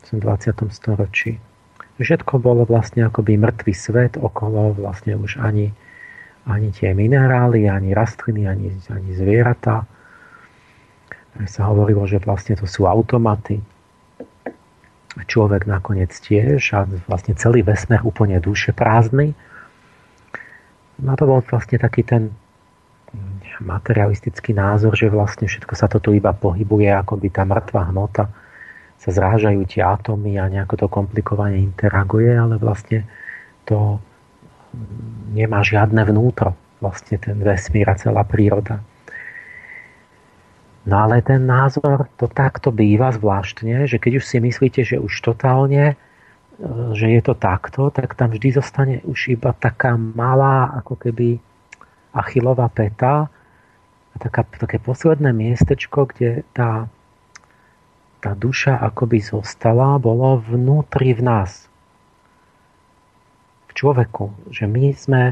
v 0.09 0.17
20. 0.17 0.73
storočí. 0.73 1.37
Všetko 2.01 2.41
bolo 2.41 2.65
vlastne 2.65 3.05
akoby 3.05 3.37
mŕtvý 3.37 3.73
svet 3.77 4.13
okolo, 4.17 4.73
vlastne 4.73 5.13
už 5.13 5.37
ani, 5.37 5.69
ani 6.49 6.73
tie 6.73 6.97
minerály, 6.97 7.69
ani 7.69 7.93
rastliny, 7.93 8.49
ani, 8.49 8.73
ani 8.89 9.11
zvieratá. 9.13 9.85
Sa 11.45 11.69
hovorilo, 11.69 12.03
že 12.09 12.19
vlastne 12.19 12.57
to 12.57 12.65
sú 12.65 12.89
automaty. 12.89 13.61
Človek 15.19 15.67
nakoniec 15.67 16.15
tiež 16.15 16.61
a 16.75 16.87
vlastne 17.05 17.35
celý 17.35 17.63
vesmer 17.65 17.99
úplne 18.01 18.39
duše 18.39 18.71
prázdny. 18.71 19.35
No 20.99 21.15
to 21.15 21.23
bol 21.27 21.39
vlastne 21.45 21.79
taký 21.79 22.03
ten 22.03 22.33
materialistický 23.59 24.53
názor, 24.53 24.95
že 24.95 25.11
vlastne 25.11 25.49
všetko 25.49 25.73
sa 25.75 25.89
toto 25.89 26.13
iba 26.13 26.31
pohybuje, 26.31 26.91
ako 26.93 27.19
by 27.19 27.27
tá 27.31 27.43
mŕtva 27.43 27.89
hmota 27.89 28.29
sa 28.99 29.09
zrážajú 29.15 29.63
tie 29.63 29.79
atómy 29.79 30.35
a 30.35 30.51
nejako 30.51 30.75
to 30.75 30.87
komplikovane 30.91 31.55
interaguje, 31.55 32.35
ale 32.35 32.59
vlastne 32.59 33.07
to 33.63 33.97
nemá 35.31 35.63
žiadne 35.63 36.03
vnútro, 36.03 36.51
vlastne 36.83 37.15
ten 37.15 37.39
vesmír 37.39 37.87
a 37.87 37.95
celá 37.95 38.27
príroda. 38.27 38.83
No 40.89 41.05
ale 41.05 41.21
ten 41.21 41.45
názor, 41.45 42.09
to 42.17 42.25
takto 42.25 42.73
býva 42.73 43.13
zvláštne, 43.13 43.85
že 43.85 44.01
keď 44.01 44.17
už 44.17 44.25
si 44.25 44.41
myslíte, 44.41 44.81
že 44.81 44.97
už 44.97 45.21
totálne, 45.21 45.93
e, 45.93 45.95
že 46.97 47.13
je 47.13 47.21
to 47.21 47.37
takto, 47.37 47.93
tak 47.93 48.17
tam 48.17 48.33
vždy 48.33 48.49
zostane 48.57 48.95
už 49.05 49.37
iba 49.37 49.53
taká 49.53 49.93
malá, 50.01 50.73
ako 50.81 50.97
keby 50.97 51.37
achilová 52.09 52.73
peta, 52.73 53.29
taká, 54.17 54.41
také 54.49 54.81
posledné 54.81 55.29
miestečko, 55.29 56.09
kde 56.09 56.41
tá, 56.57 56.89
tá 58.17 58.31
duša 58.33 58.81
akoby 58.81 59.21
zostala, 59.21 60.01
bolo 60.01 60.41
vnútri 60.41 61.13
v 61.13 61.21
nás. 61.21 61.69
V 63.69 63.71
človeku. 63.77 64.33
Že 64.49 64.65
my 64.65 64.85
sme 64.97 65.23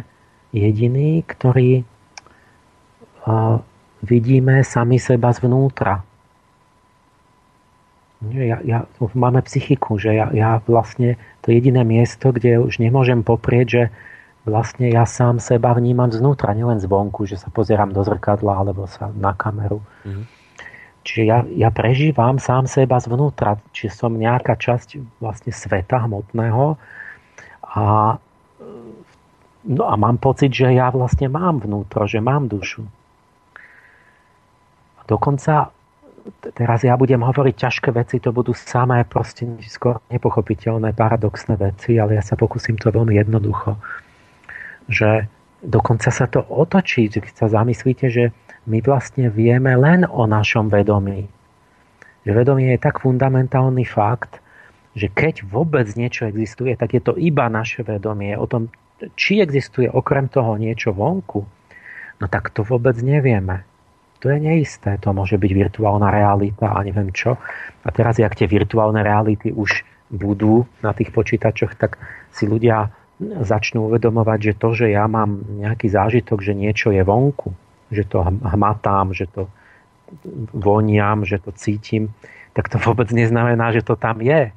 jediní, 0.54 1.26
ktorí 1.26 1.82
vidíme 4.04 4.62
sami 4.62 5.02
seba 5.02 5.34
zvnútra. 5.34 6.04
Ja, 8.34 8.58
ja, 8.66 8.80
máme 9.14 9.46
psychiku, 9.46 10.02
že 10.02 10.18
ja, 10.18 10.34
ja 10.34 10.58
vlastne 10.66 11.22
to 11.46 11.54
jediné 11.54 11.86
miesto, 11.86 12.34
kde 12.34 12.58
už 12.58 12.82
nemôžem 12.82 13.22
poprieť, 13.22 13.68
že 13.70 13.84
vlastne 14.42 14.90
ja 14.90 15.06
sám 15.06 15.38
seba 15.38 15.78
vnímam 15.78 16.10
znútra, 16.10 16.58
nielen 16.58 16.82
zvonku, 16.82 17.30
že 17.30 17.38
sa 17.38 17.54
pozerám 17.54 17.94
do 17.94 18.02
zrkadla 18.02 18.64
alebo 18.66 18.90
sa 18.90 19.14
na 19.14 19.38
kameru. 19.38 19.86
Mm-hmm. 20.02 20.26
Čiže 21.08 21.24
ja, 21.24 21.40
ja 21.46 21.70
prežívam 21.72 22.42
sám 22.42 22.66
seba 22.68 22.98
zvnútra, 23.00 23.62
čiže 23.72 23.96
som 23.96 24.18
nejaká 24.18 24.60
časť 24.60 25.22
vlastne 25.24 25.54
sveta 25.54 26.04
hmotného 26.04 26.76
a, 27.64 28.18
no 29.64 29.84
a 29.88 29.94
mám 29.96 30.18
pocit, 30.20 30.52
že 30.52 30.74
ja 30.74 30.92
vlastne 30.92 31.30
mám 31.32 31.64
vnútro, 31.64 32.10
že 32.10 32.20
mám 32.20 32.50
dušu. 32.52 32.84
Dokonca 35.08 35.72
teraz 36.54 36.84
ja 36.84 37.00
budem 37.00 37.24
hovoriť 37.24 37.56
ťažké 37.56 37.90
veci, 37.96 38.20
to 38.20 38.36
budú 38.36 38.52
samé 38.52 39.08
proste 39.08 39.48
skôr 39.72 40.04
nepochopiteľné, 40.12 40.92
paradoxné 40.92 41.56
veci, 41.56 41.96
ale 41.96 42.20
ja 42.20 42.24
sa 42.24 42.36
pokúsim 42.36 42.76
to 42.76 42.92
veľmi 42.92 43.16
jednoducho. 43.16 43.80
Že 44.92 45.32
dokonca 45.64 46.12
sa 46.12 46.28
to 46.28 46.44
otočí, 46.44 47.08
keď 47.08 47.34
sa 47.34 47.48
zamyslíte, 47.48 48.12
že 48.12 48.36
my 48.68 48.84
vlastne 48.84 49.32
vieme 49.32 49.72
len 49.80 50.04
o 50.04 50.28
našom 50.28 50.68
vedomí. 50.68 51.32
Že 52.28 52.32
vedomie 52.36 52.76
je 52.76 52.84
tak 52.84 53.00
fundamentálny 53.00 53.88
fakt, 53.88 54.44
že 54.98 55.08
keď 55.08 55.48
vôbec 55.48 55.88
niečo 55.96 56.28
existuje, 56.28 56.76
tak 56.76 56.98
je 56.98 57.02
to 57.02 57.16
iba 57.16 57.48
naše 57.48 57.86
vedomie. 57.86 58.36
O 58.36 58.50
tom, 58.50 58.68
či 59.16 59.40
existuje 59.40 59.88
okrem 59.88 60.28
toho 60.28 60.58
niečo 60.60 60.92
vonku, 60.92 61.46
no 62.18 62.26
tak 62.28 62.52
to 62.52 62.66
vôbec 62.66 62.98
nevieme. 63.00 63.64
To 64.26 64.34
je 64.34 64.40
neisté, 64.42 64.98
to 64.98 65.14
môže 65.14 65.38
byť 65.38 65.52
virtuálna 65.54 66.10
realita 66.10 66.74
a 66.74 66.82
neviem 66.82 67.14
čo. 67.14 67.38
A 67.86 67.90
teraz, 67.94 68.18
ak 68.18 68.34
tie 68.34 68.50
virtuálne 68.50 69.06
reality 69.06 69.54
už 69.54 69.86
budú 70.10 70.66
na 70.82 70.96
tých 70.98 71.14
počítačoch, 71.14 71.78
tak 71.78 72.02
si 72.34 72.50
ľudia 72.50 72.90
začnú 73.22 73.90
uvedomovať, 73.90 74.40
že 74.42 74.54
to, 74.58 74.70
že 74.74 74.88
ja 74.94 75.06
mám 75.06 75.42
nejaký 75.62 75.90
zážitok, 75.90 76.42
že 76.42 76.54
niečo 76.58 76.94
je 76.94 77.02
vonku, 77.02 77.54
že 77.94 78.06
to 78.06 78.22
hmatám, 78.26 79.14
že 79.14 79.30
to 79.30 79.50
voniam, 80.54 81.26
že 81.26 81.42
to 81.42 81.54
cítim, 81.54 82.14
tak 82.54 82.74
to 82.74 82.78
vôbec 82.82 83.10
neznamená, 83.14 83.70
že 83.70 83.86
to 83.86 83.94
tam 83.94 84.22
je. 84.22 84.50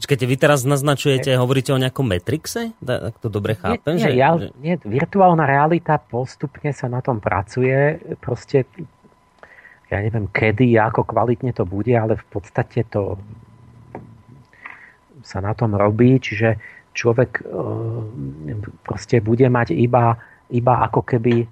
Počkajte, 0.00 0.24
vy 0.24 0.36
teraz 0.40 0.64
naznačujete, 0.64 1.36
hovoríte 1.36 1.76
o 1.76 1.78
nejakom 1.78 2.08
Matrixe? 2.08 2.72
Tak 2.80 3.20
to 3.20 3.28
dobre 3.28 3.52
chápem? 3.52 4.00
Nie, 4.00 4.00
nie, 4.00 4.04
že, 4.08 4.10
ja, 4.16 4.30
nie, 4.56 4.74
virtuálna 4.80 5.44
realita 5.44 6.00
postupne 6.00 6.72
sa 6.72 6.88
na 6.88 7.04
tom 7.04 7.20
pracuje. 7.20 8.00
Proste, 8.16 8.64
ja 9.92 10.00
neviem 10.00 10.24
kedy, 10.32 10.72
ako 10.80 11.04
kvalitne 11.04 11.52
to 11.52 11.68
bude, 11.68 11.92
ale 11.92 12.16
v 12.16 12.26
podstate 12.32 12.88
to 12.88 13.20
sa 15.20 15.44
na 15.44 15.52
tom 15.52 15.76
robí, 15.76 16.16
čiže 16.16 16.56
človek 16.96 17.44
e, 17.44 18.56
proste 18.80 19.20
bude 19.20 19.52
mať 19.52 19.76
iba, 19.76 20.16
iba 20.48 20.74
ako 20.80 21.04
keby, 21.04 21.44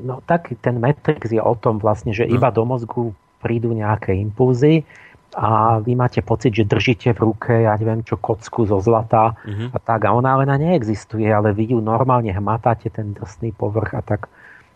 no 0.00 0.24
tak 0.24 0.48
ten 0.64 0.80
Matrix 0.80 1.28
je 1.28 1.42
o 1.42 1.52
tom 1.52 1.76
vlastne, 1.76 2.16
že 2.16 2.24
iba 2.24 2.48
do 2.48 2.64
mozgu 2.64 3.12
prídu 3.44 3.76
nejaké 3.76 4.16
impulzy, 4.16 4.88
a 5.36 5.78
vy 5.78 5.94
máte 5.94 6.26
pocit, 6.26 6.50
že 6.50 6.66
držíte 6.66 7.14
v 7.14 7.30
ruke, 7.30 7.54
ja 7.54 7.78
neviem 7.78 8.02
čo, 8.02 8.18
kocku 8.18 8.66
zo 8.66 8.82
zlata 8.82 9.38
uh-huh. 9.38 9.70
a 9.70 9.78
tak. 9.78 10.06
A 10.06 10.10
ona 10.10 10.34
ale 10.34 10.46
neexistuje, 10.58 11.30
ale 11.30 11.54
vy 11.54 11.74
ju 11.74 11.78
normálne 11.78 12.34
hmatáte, 12.34 12.90
ten 12.90 13.14
drsný 13.14 13.54
povrch 13.54 13.94
a 13.94 14.02
tak 14.02 14.26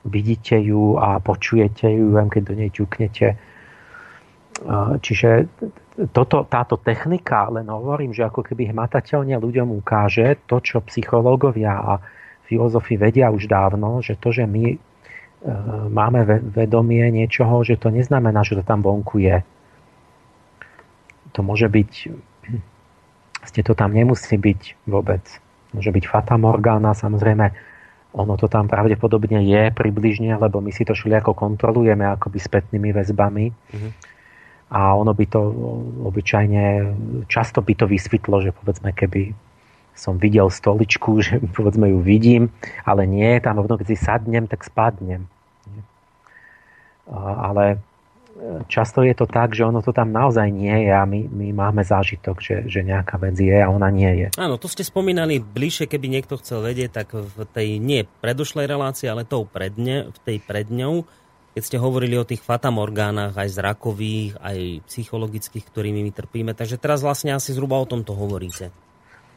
vidíte 0.06 0.60
ju 0.62 0.94
a 1.00 1.18
počujete 1.18 1.90
ju, 1.90 2.14
keď 2.14 2.42
do 2.44 2.54
nej 2.54 2.70
ťuknete. 2.70 3.26
Čiže 5.02 5.30
toto, 6.14 6.46
táto 6.46 6.78
technika, 6.78 7.50
len 7.50 7.66
hovorím, 7.66 8.14
že 8.14 8.22
ako 8.22 8.46
keby 8.46 8.70
hmatateľne 8.70 9.34
ľuďom 9.34 9.74
ukáže 9.82 10.46
to, 10.46 10.62
čo 10.62 10.86
psychológovia 10.86 11.74
a 11.74 11.92
filozofi 12.46 12.94
vedia 12.94 13.32
už 13.34 13.50
dávno, 13.50 13.98
že 14.04 14.14
to, 14.20 14.30
že 14.30 14.44
my 14.44 14.74
e, 14.74 14.78
máme 15.88 16.22
vedomie 16.52 17.08
niečoho, 17.08 17.64
že 17.64 17.80
to 17.80 17.88
neznamená, 17.88 18.44
že 18.44 18.60
to 18.60 18.62
tam 18.62 18.84
vonku 18.84 19.16
je 19.16 19.40
to 21.34 21.42
môže 21.42 21.66
byť, 21.66 21.92
ste 23.44 23.60
to 23.66 23.74
tam 23.74 23.90
nemusí 23.90 24.38
byť 24.38 24.86
vôbec. 24.86 25.22
Môže 25.74 25.90
byť 25.90 26.04
Fata 26.06 26.38
Morgana, 26.38 26.94
samozrejme, 26.94 27.50
ono 28.14 28.38
to 28.38 28.46
tam 28.46 28.70
pravdepodobne 28.70 29.42
je 29.42 29.74
približne, 29.74 30.38
lebo 30.38 30.62
my 30.62 30.70
si 30.70 30.86
to 30.86 30.94
ako 30.94 31.34
kontrolujeme 31.34 32.06
akoby 32.06 32.38
spätnými 32.38 32.94
väzbami. 32.94 33.50
Mm-hmm. 33.50 33.92
A 34.70 34.94
ono 34.94 35.10
by 35.10 35.26
to 35.26 35.40
obyčajne, 36.06 36.94
často 37.26 37.58
by 37.58 37.74
to 37.74 37.90
vysvetlo, 37.90 38.38
že 38.38 38.54
povedzme, 38.54 38.94
keby 38.94 39.34
som 39.98 40.18
videl 40.22 40.46
stoličku, 40.46 41.18
že 41.26 41.42
povedzme 41.58 41.90
ju 41.90 41.98
vidím, 41.98 42.54
ale 42.86 43.10
nie, 43.10 43.42
tam 43.42 43.58
rovno 43.58 43.74
keď 43.74 43.86
si 43.90 43.98
sadnem, 43.98 44.46
tak 44.46 44.62
spadnem. 44.62 45.26
Ale 47.10 47.82
často 48.66 49.06
je 49.06 49.14
to 49.14 49.30
tak, 49.30 49.54
že 49.54 49.62
ono 49.62 49.78
to 49.78 49.94
tam 49.94 50.10
naozaj 50.10 50.50
nie 50.50 50.90
je 50.90 50.92
a 50.92 51.06
my, 51.06 51.30
my 51.30 51.48
máme 51.54 51.82
zážitok, 51.86 52.42
že, 52.42 52.56
že 52.66 52.82
nejaká 52.82 53.18
vec 53.22 53.38
je 53.38 53.54
a 53.54 53.70
ona 53.70 53.88
nie 53.94 54.10
je. 54.26 54.28
Áno, 54.34 54.58
to 54.58 54.66
ste 54.66 54.82
spomínali 54.82 55.38
bližšie, 55.38 55.86
keby 55.86 56.10
niekto 56.10 56.38
chcel 56.42 56.66
vedieť, 56.66 56.90
tak 56.90 57.14
v 57.14 57.38
tej 57.54 57.78
nie 57.78 58.06
predošlej 58.22 58.66
relácii, 58.66 59.06
ale 59.06 59.22
tou 59.22 59.46
predne, 59.46 60.10
v 60.10 60.18
tej 60.26 60.36
predňou, 60.42 61.06
keď 61.54 61.62
ste 61.62 61.78
hovorili 61.78 62.18
o 62.18 62.26
tých 62.26 62.42
fatamorgánach, 62.42 63.38
aj 63.38 63.54
zrakových, 63.54 64.34
aj 64.42 64.82
psychologických, 64.90 65.62
ktorými 65.70 66.02
my 66.02 66.12
trpíme. 66.12 66.52
Takže 66.58 66.82
teraz 66.82 67.06
vlastne 67.06 67.30
asi 67.30 67.54
zhruba 67.54 67.78
o 67.78 67.86
tomto 67.86 68.10
hovoríte. 68.18 68.74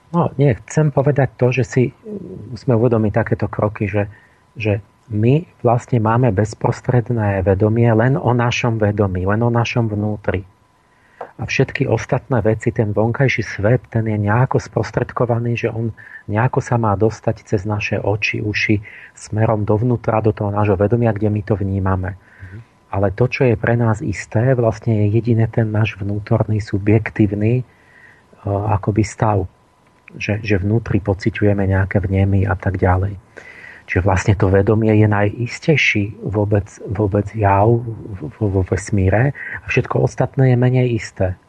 No, 0.10 0.34
nie, 0.40 0.58
chcem 0.66 0.90
povedať 0.90 1.38
to, 1.38 1.54
že 1.54 1.64
si 1.68 1.84
musíme 2.50 2.74
uvedomiť 2.74 3.12
takéto 3.14 3.46
kroky, 3.46 3.86
že, 3.86 4.10
že 4.58 4.82
my 5.08 5.48
vlastne 5.64 6.04
máme 6.04 6.36
bezprostredné 6.36 7.40
vedomie 7.48 7.88
len 7.96 8.20
o 8.20 8.36
našom 8.36 8.76
vedomí, 8.76 9.24
len 9.24 9.40
o 9.40 9.52
našom 9.52 9.88
vnútri. 9.88 10.44
A 11.38 11.46
všetky 11.46 11.86
ostatné 11.86 12.42
veci, 12.42 12.74
ten 12.74 12.98
vonkajší 12.98 13.44
svet, 13.46 13.86
ten 13.94 14.10
je 14.10 14.18
nejako 14.18 14.58
sprostredkovaný, 14.58 15.54
že 15.54 15.70
on 15.70 15.94
nejako 16.26 16.60
sa 16.66 16.82
má 16.82 16.98
dostať 16.98 17.46
cez 17.46 17.62
naše 17.62 18.02
oči, 18.02 18.42
uši, 18.42 18.82
smerom 19.14 19.62
dovnútra, 19.62 20.20
do 20.26 20.34
toho 20.34 20.50
nášho 20.50 20.74
vedomia, 20.74 21.14
kde 21.14 21.30
my 21.30 21.42
to 21.46 21.54
vnímame. 21.54 22.18
Mhm. 22.18 22.58
Ale 22.90 23.14
to, 23.14 23.30
čo 23.30 23.46
je 23.46 23.56
pre 23.56 23.78
nás 23.78 24.02
isté, 24.02 24.58
vlastne 24.58 25.06
je 25.06 25.14
jediné 25.14 25.46
ten 25.46 25.70
náš 25.70 25.96
vnútorný, 26.02 26.58
subjektívny 26.58 27.64
akoby 28.48 29.04
stav. 29.06 29.46
Že, 30.08 30.40
že 30.40 30.56
vnútri 30.58 31.04
pociťujeme 31.04 31.68
nejaké 31.68 32.00
vnemy 32.00 32.48
a 32.48 32.56
tak 32.56 32.80
ďalej. 32.80 33.20
Čiže 33.88 34.04
vlastne 34.04 34.36
to 34.36 34.52
vedomie 34.52 34.92
je 35.00 35.08
najistejší 35.08 36.20
vôbec, 36.20 36.68
vôbec 36.92 37.32
jav 37.32 37.80
vo 38.36 38.62
vesmíre 38.68 39.32
a 39.64 39.66
všetko 39.72 40.04
ostatné 40.04 40.52
je 40.52 40.58
menej 40.60 40.88
isté. 40.92 41.40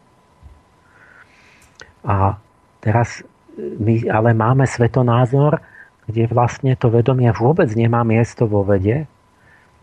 A 2.07 2.39
teraz 2.79 3.27
my 3.59 4.07
ale 4.07 4.39
máme 4.39 4.71
svetonázor, 4.71 5.59
kde 6.07 6.31
vlastne 6.31 6.79
to 6.79 6.95
vedomie 6.95 7.29
vôbec 7.35 7.69
nemá 7.75 8.07
miesto 8.07 8.47
vo 8.47 8.63
vede. 8.63 9.11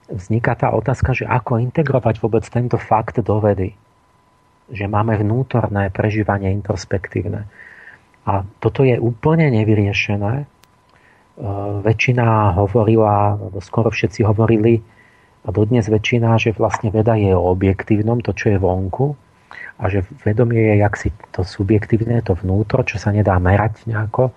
Vzniká 0.08 0.56
tá 0.56 0.72
otázka, 0.72 1.12
že 1.12 1.28
ako 1.28 1.60
integrovať 1.60 2.24
vôbec 2.24 2.48
tento 2.48 2.80
fakt 2.80 3.20
do 3.20 3.36
vedy. 3.44 3.76
Že 4.72 4.88
máme 4.88 5.20
vnútorné 5.20 5.91
prežívanie 5.91 6.56
introspektívne. 6.56 7.46
A 8.26 8.48
toto 8.63 8.82
je 8.82 8.98
úplne 8.98 9.54
nevyriešené 9.54 10.50
väčšina 11.84 12.56
hovorila, 12.56 13.36
skoro 13.60 13.91
všetci 13.91 14.24
hovorili, 14.24 14.80
a 15.45 15.54
dodnes 15.54 15.86
väčšina, 15.86 16.41
že 16.41 16.58
vlastne 16.58 16.89
veda 16.89 17.13
je 17.13 17.30
o 17.38 17.54
objektívnom, 17.54 18.26
to, 18.26 18.34
čo 18.34 18.56
je 18.56 18.58
vonku, 18.58 19.13
a 19.78 19.84
že 19.91 20.08
vedomie 20.26 20.74
je 20.74 20.76
jaksi 20.82 21.10
to 21.36 21.45
subjektívne, 21.45 22.24
to 22.26 22.34
vnútro, 22.34 22.82
čo 22.82 22.98
sa 22.98 23.13
nedá 23.13 23.38
merať 23.38 23.86
nejako 23.86 24.34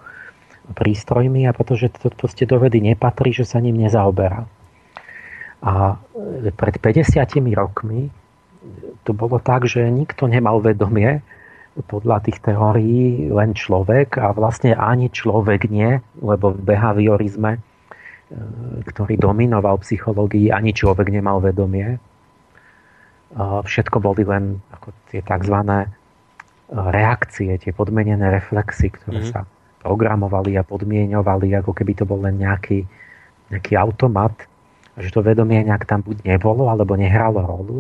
prístrojmi 0.69 1.49
a 1.49 1.57
pretože 1.57 1.89
to 1.97 2.13
proste 2.13 2.45
do 2.45 2.61
vedy 2.61 2.85
nepatrí, 2.85 3.33
že 3.33 3.49
sa 3.49 3.57
ním 3.63 3.81
nezaoberá. 3.81 4.45
A 5.65 5.97
eh, 6.45 6.53
pred 6.53 6.77
50 6.77 7.25
rokmi 7.57 8.13
to 9.07 9.17
bolo 9.17 9.41
tak, 9.41 9.65
že 9.65 9.89
nikto 9.89 10.29
nemal 10.29 10.61
vedomie, 10.61 11.25
podľa 11.87 12.27
tých 12.27 12.43
teórií 12.43 13.31
len 13.31 13.55
človek 13.55 14.19
a 14.19 14.35
vlastne 14.35 14.75
ani 14.75 15.13
človek 15.13 15.71
nie, 15.71 16.03
lebo 16.19 16.51
v 16.51 16.61
behaviorizme, 16.65 17.59
e, 17.59 17.61
ktorý 18.89 19.15
dominoval 19.21 19.79
psychológii, 19.85 20.51
ani 20.51 20.75
človek 20.75 21.13
nemal 21.13 21.39
vedomie. 21.39 22.03
Všetko 23.39 24.01
boli 24.01 24.25
len 24.25 24.59
ako 24.73 24.89
tie 25.13 25.21
tzv. 25.23 25.57
E, 25.63 25.87
reakcie, 26.73 27.55
tie 27.61 27.73
podmenené 27.77 28.33
reflexy, 28.33 28.91
ktoré 28.91 29.23
mm-hmm. 29.23 29.33
sa 29.33 29.47
programovali 29.85 30.59
a 30.59 30.67
podmienovali, 30.67 31.55
ako 31.55 31.71
keby 31.77 31.93
to 31.95 32.05
bol 32.05 32.19
len 32.19 32.43
nejaký, 32.43 32.83
nejaký 33.55 33.79
automat, 33.79 34.35
že 34.99 35.15
to 35.15 35.23
vedomie 35.23 35.63
nejak 35.63 35.87
tam 35.87 36.03
buď 36.03 36.27
nebolo, 36.27 36.67
alebo 36.67 36.99
nehralo 36.99 37.39
rolu. 37.47 37.79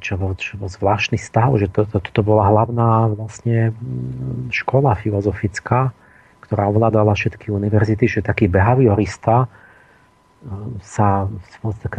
Čo 0.00 0.16
bol, 0.16 0.32
čo 0.40 0.56
bol 0.56 0.72
zvláštny 0.72 1.20
stav, 1.20 1.52
že 1.60 1.68
to, 1.68 1.84
to, 1.84 2.00
to 2.00 2.22
bola 2.24 2.48
hlavná 2.48 3.12
vlastne 3.12 3.76
mm, 3.76 4.48
škola 4.48 4.96
filozofická, 4.96 5.92
ktorá 6.40 6.72
ovládala 6.72 7.12
všetky 7.12 7.52
univerzity, 7.52 8.08
že 8.08 8.24
taký 8.24 8.48
behaviorista 8.48 9.44
mm, 9.44 10.80
sa 10.80 11.28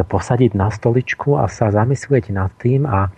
posadiť 0.10 0.58
na 0.58 0.74
stoličku 0.74 1.38
a 1.38 1.46
sa 1.46 1.70
zamyslieť 1.70 2.34
nad 2.34 2.50
tým 2.58 2.90
a 2.90 3.14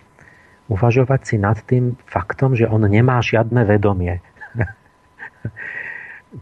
uvažovať 0.68 1.20
si 1.24 1.36
nad 1.40 1.56
tým 1.64 1.96
faktom, 2.04 2.52
že 2.52 2.68
on 2.68 2.84
nemá 2.84 3.24
žiadne 3.24 3.64
vedomie. 3.64 4.20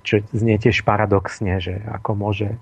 Čo 0.06 0.26
znie 0.34 0.58
tiež 0.58 0.82
paradoxne, 0.82 1.62
že 1.62 1.78
ako 1.86 2.10
môže 2.18 2.58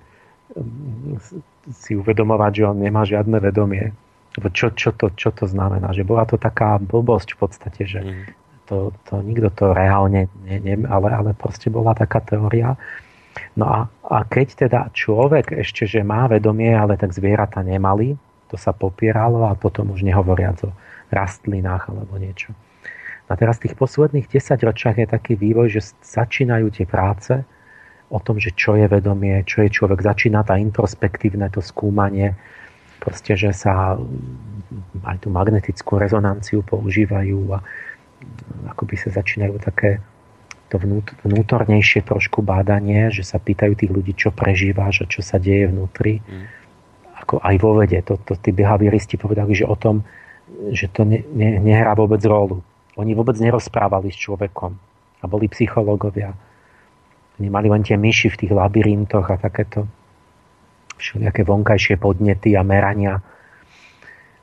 mm, 0.52 1.24
si 1.72 1.96
uvedomovať, 1.96 2.52
že 2.52 2.64
on 2.68 2.76
nemá 2.84 3.08
žiadne 3.08 3.40
vedomie. 3.40 3.96
Čo, 4.36 4.70
čo, 4.76 4.90
to, 4.94 5.10
čo 5.16 5.34
to 5.34 5.48
znamená? 5.48 5.90
Že 5.90 6.04
bola 6.06 6.24
to 6.28 6.38
taká 6.38 6.78
blbosť 6.78 7.34
v 7.34 7.38
podstate, 7.38 7.82
že 7.88 8.00
mm. 8.04 8.24
to, 8.70 8.94
to 9.08 9.18
nikto 9.24 9.50
to 9.50 9.74
reálne, 9.74 10.30
ne, 10.46 10.56
ne, 10.62 10.74
ale, 10.86 11.08
ale 11.10 11.30
proste 11.34 11.72
bola 11.72 11.96
taká 11.96 12.22
teória. 12.22 12.78
No 13.58 13.66
a, 13.66 13.78
a 14.06 14.18
keď 14.26 14.68
teda 14.68 14.80
človek 14.94 15.54
ešte, 15.58 15.90
že 15.90 16.06
má 16.06 16.30
vedomie, 16.30 16.70
ale 16.70 16.94
tak 16.94 17.10
zvieratá 17.10 17.66
nemali, 17.66 18.14
to 18.48 18.56
sa 18.56 18.70
popieralo 18.70 19.44
a 19.44 19.58
potom 19.58 19.90
už 19.92 20.06
nehovoriac 20.06 20.64
o 20.64 20.70
rastlinách 21.10 21.90
alebo 21.90 22.16
niečo. 22.16 22.54
A 23.28 23.36
teraz 23.36 23.60
v 23.60 23.68
tých 23.68 23.76
posledných 23.76 24.24
10 24.24 24.56
ročiach 24.64 24.96
je 24.96 25.06
taký 25.08 25.36
vývoj, 25.36 25.68
že 25.68 25.92
začínajú 26.00 26.72
tie 26.72 26.86
práce 26.88 27.44
o 28.08 28.16
tom, 28.16 28.40
že 28.40 28.56
čo 28.56 28.72
je 28.72 28.88
vedomie, 28.88 29.44
čo 29.44 29.60
je 29.60 29.68
človek. 29.68 30.00
Začína 30.00 30.40
tá 30.48 30.56
introspektívne 30.56 31.52
to 31.52 31.60
skúmanie, 31.60 32.32
proste, 32.98 33.38
že 33.38 33.50
sa 33.54 33.96
aj 35.06 35.16
tú 35.22 35.28
magnetickú 35.32 35.96
rezonanciu 35.96 36.60
používajú 36.66 37.38
a 37.54 37.58
akoby 38.74 38.94
sa 38.98 39.14
začínajú 39.14 39.56
také 39.62 40.02
to 40.68 40.76
vnútornejšie 41.24 42.04
trošku 42.04 42.44
bádanie, 42.44 43.08
že 43.08 43.24
sa 43.24 43.40
pýtajú 43.40 43.72
tých 43.72 43.88
ľudí, 43.88 44.12
čo 44.12 44.28
prežíváš 44.28 45.06
a 45.06 45.10
čo 45.10 45.24
sa 45.24 45.40
deje 45.40 45.72
vnútri. 45.72 46.20
Mm. 46.20 46.44
Ako 47.24 47.40
aj 47.40 47.56
vo 47.56 47.80
vede. 47.80 47.96
To, 48.04 48.20
to 48.20 48.36
tí 48.36 48.52
behavioristi 48.52 49.16
povedali, 49.16 49.56
že 49.56 49.64
o 49.64 49.72
tom, 49.72 50.04
že 50.68 50.92
to 50.92 51.08
ne, 51.08 51.24
ne, 51.32 51.56
nehrá 51.56 51.96
vôbec 51.96 52.20
rolu 52.28 52.60
oni 52.98 53.14
vôbec 53.14 53.38
nerozprávali 53.38 54.10
s 54.10 54.18
človekom 54.18 54.74
a 55.22 55.24
boli 55.30 55.46
psychológovia. 55.46 56.34
Oni 57.38 57.46
mali 57.46 57.70
len 57.70 57.86
tie 57.86 57.94
myši 57.94 58.34
v 58.34 58.38
tých 58.44 58.52
labyrintoch 58.52 59.30
a 59.30 59.38
takéto 59.38 59.86
všelijaké 60.98 61.46
vonkajšie 61.46 61.96
podnety 61.96 62.58
a 62.58 62.66
merania. 62.66 63.22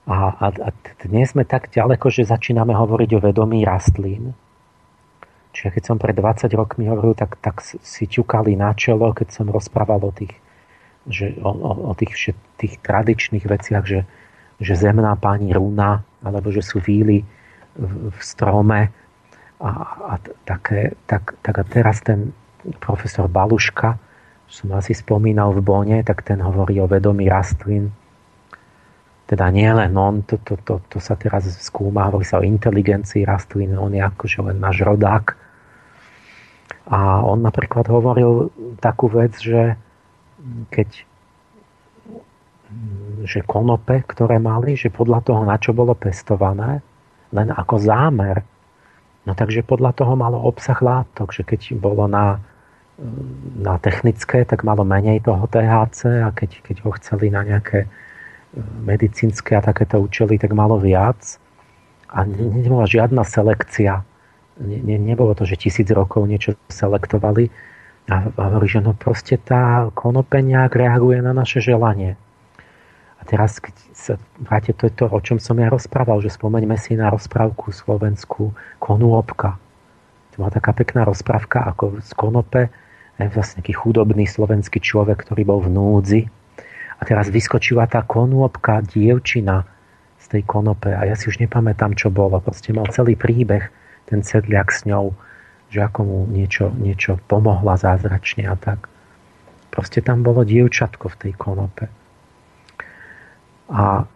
A, 0.07 0.15
a, 0.31 0.47
a 0.49 0.69
dnes 1.03 1.35
sme 1.35 1.43
tak 1.43 1.67
ďaleko, 1.69 2.07
že 2.07 2.29
začíname 2.29 2.71
hovoriť 2.71 3.09
o 3.17 3.23
vedomí 3.23 3.67
rastlín. 3.67 4.31
Čiže 5.55 5.69
keď 5.71 5.83
som 5.87 5.97
pred 5.99 6.15
20 6.15 6.51
rokmi 6.55 6.91
hovoril, 6.91 7.15
tak, 7.15 7.39
tak 7.39 7.63
si 7.63 8.03
ťukali 8.07 8.59
na 8.59 8.75
čelo, 8.75 9.15
keď 9.15 9.31
som 9.31 9.47
rozprával 9.47 10.03
o 10.03 10.11
tých, 10.11 10.35
že, 11.07 11.35
o, 11.39 11.47
o, 11.47 11.71
o 11.89 11.93
tých, 11.95 12.35
tých 12.59 12.79
tradičných 12.83 13.47
veciach, 13.47 13.83
že, 13.87 14.03
že 14.59 14.73
zemná 14.75 15.15
pani 15.15 15.55
rúna, 15.55 16.03
alebo 16.19 16.51
že 16.51 16.59
sú 16.59 16.83
víly 16.83 17.23
v 17.79 18.19
strome 18.19 18.91
a, 19.59 19.71
a 20.11 20.13
také, 20.43 20.95
tak, 21.07 21.39
tak 21.39 21.55
a 21.59 21.63
teraz 21.63 22.03
ten 22.03 22.35
profesor 22.79 23.27
Baluška, 23.31 23.99
som 24.45 24.71
asi 24.77 24.93
spomínal 24.93 25.51
v 25.57 25.61
Bone, 25.65 25.97
tak 26.05 26.21
ten 26.21 26.39
hovorí 26.39 26.77
o 26.79 26.87
vedomí 26.87 27.25
rastlín. 27.27 27.91
Teda 29.25 29.49
nie 29.49 29.67
len 29.67 29.97
on, 29.97 30.21
to, 30.21 30.37
to, 30.45 30.53
to, 30.61 30.77
to 30.85 30.97
sa 31.01 31.17
teraz 31.17 31.49
skúma, 31.57 32.05
hovorí 32.05 32.23
sa 32.23 32.37
o 32.37 32.45
inteligencii 32.45 33.25
rastlín, 33.25 33.73
on 33.73 33.97
je 33.97 34.01
akože 34.05 34.45
len 34.45 34.61
náš 34.61 34.85
rodák. 34.85 35.33
A 36.85 37.25
on 37.25 37.41
napríklad 37.41 37.89
hovoril 37.89 38.53
takú 38.77 39.09
vec, 39.09 39.33
že 39.41 39.73
keď 40.69 40.89
že 43.25 43.41
konope, 43.41 44.05
ktoré 44.05 44.37
mali, 44.37 44.77
že 44.77 44.93
podľa 44.93 45.19
toho, 45.25 45.41
na 45.47 45.57
čo 45.57 45.73
bolo 45.73 45.97
pestované, 45.97 46.85
len 47.33 47.49
ako 47.49 47.75
zámer. 47.81 48.45
No 49.25 49.33
takže 49.33 49.65
podľa 49.65 49.97
toho 49.97 50.13
malo 50.13 50.37
obsah 50.37 50.77
látok, 50.77 51.33
že 51.33 51.41
keď 51.41 51.73
bolo 51.81 52.05
na, 52.05 52.37
na 53.59 53.75
technické, 53.77 54.47
tak 54.47 54.63
malo 54.63 54.87
menej 54.87 55.19
toho 55.23 55.43
THC 55.51 56.23
a 56.23 56.31
keď, 56.31 56.63
keď 56.63 56.75
ho 56.87 56.95
chceli 56.95 57.27
na 57.27 57.43
nejaké 57.43 57.83
e, 57.83 57.87
medicínske 58.87 59.51
a 59.51 59.59
takéto 59.59 59.99
účely, 59.99 60.39
tak 60.39 60.55
malo 60.55 60.79
viac. 60.79 61.19
A 62.07 62.23
nebola 62.23 62.87
žiadna 62.87 63.27
selekcia. 63.27 63.99
Ne, 64.63 64.79
ne, 64.79 64.95
nebolo 64.95 65.35
to, 65.35 65.43
že 65.43 65.59
tisíc 65.59 65.91
rokov 65.91 66.23
niečo 66.23 66.55
selektovali. 66.71 67.51
A, 68.07 68.31
a 68.31 68.41
hovorí, 68.47 68.71
že 68.71 68.79
no 68.79 68.95
proste 68.95 69.35
tá 69.35 69.91
konopenia 69.91 70.71
reaguje 70.71 71.19
na 71.19 71.35
naše 71.35 71.59
želanie 71.59 72.15
teraz, 73.25 73.57
keď 73.57 73.75
sa 73.91 74.13
vráte, 74.37 74.71
to 74.71 74.87
je 74.87 74.93
to, 74.93 75.05
o 75.09 75.19
čom 75.19 75.41
som 75.41 75.57
ja 75.57 75.67
rozprával, 75.67 76.21
že 76.21 76.31
spomeňme 76.31 76.77
si 76.77 76.93
na 76.93 77.09
rozprávku 77.09 77.73
slovenskú 77.73 78.53
Konúopka. 78.77 79.57
To 80.37 80.45
bola 80.45 80.53
taká 80.53 80.71
pekná 80.77 81.03
rozprávka, 81.03 81.65
ako 81.65 81.99
z 82.05 82.11
Konope, 82.13 82.69
vlastne 83.19 83.63
taký 83.63 83.73
chudobný 83.75 84.27
slovenský 84.27 84.83
človek, 84.83 85.23
ktorý 85.23 85.47
bol 85.47 85.59
v 85.63 85.69
núdzi. 85.71 86.21
A 86.95 87.01
teraz 87.03 87.31
vyskočila 87.31 87.87
tá 87.87 88.03
konúopka, 88.03 88.83
dievčina 88.83 89.67
z 90.19 90.25
tej 90.39 90.43
konope 90.47 90.89
a 90.91 91.05
ja 91.05 91.15
si 91.15 91.27
už 91.27 91.43
nepamätám, 91.43 91.95
čo 91.95 92.11
bolo. 92.11 92.39
Proste 92.39 92.71
mal 92.71 92.87
celý 92.91 93.19
príbeh, 93.19 93.67
ten 94.07 94.19
sedliak 94.23 94.71
s 94.71 94.87
ňou, 94.87 95.13
že 95.69 95.83
ako 95.83 95.99
mu 96.01 96.19
niečo, 96.29 96.71
niečo 96.75 97.19
pomohla 97.27 97.75
zázračne 97.75 98.47
a 98.47 98.55
tak. 98.55 98.87
Proste 99.69 99.99
tam 99.99 100.23
bolo 100.23 100.47
dievčatko 100.47 101.11
v 101.11 101.19
tej 101.19 101.31
konope. 101.35 101.91
A 103.67 104.07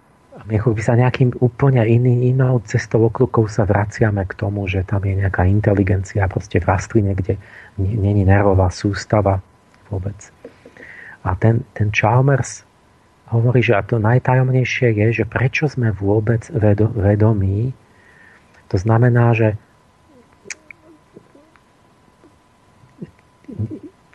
my 0.48 0.56
sa 0.80 0.96
nejakým 0.96 1.36
úplne 1.44 1.84
iný, 1.84 2.32
inou 2.32 2.64
cestou 2.64 3.12
okľukov 3.12 3.52
sa 3.52 3.68
vraciame 3.68 4.24
k 4.24 4.34
tomu, 4.40 4.70
že 4.72 4.88
tam 4.88 5.04
je 5.04 5.20
nejaká 5.20 5.44
inteligencia 5.44 6.30
proste 6.32 6.64
v 6.64 6.70
rastline, 6.70 7.12
kde 7.12 7.36
není 7.76 8.24
nervová 8.24 8.72
sústava 8.72 9.44
vôbec. 9.92 10.16
A 11.28 11.36
ten, 11.36 11.68
ten 11.76 11.92
Chalmers 11.92 12.64
hovorí, 13.28 13.60
že 13.60 13.76
a 13.76 13.84
to 13.84 14.00
najtajomnejšie 14.00 14.96
je, 14.96 15.08
že 15.22 15.26
prečo 15.28 15.68
sme 15.68 15.92
vôbec 15.92 16.48
vedo, 16.56 16.88
vedomí. 16.96 17.76
To 18.72 18.78
znamená, 18.80 19.36
že 19.36 19.60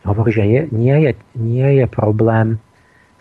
hovorí, 0.03 0.31
že 0.33 0.43
je, 0.47 0.61
nie, 0.73 0.95
je, 1.05 1.11
nie 1.37 1.69
je 1.79 1.85
problém 1.85 2.57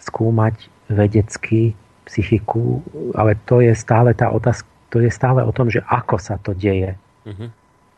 skúmať 0.01 0.73
vedecky 0.89 1.77
psychiku, 2.05 2.85
ale 3.17 3.37
to 3.49 3.65
je 3.65 3.73
stále 3.73 4.13
tá 4.13 4.31
otázka, 4.31 4.69
to 4.93 5.03
je 5.03 5.11
stále 5.11 5.43
o 5.43 5.51
tom, 5.51 5.73
že 5.73 5.83
ako 5.89 6.17
sa 6.21 6.39
to 6.39 6.55
deje. 6.55 6.95
Uh-huh. 7.27 7.49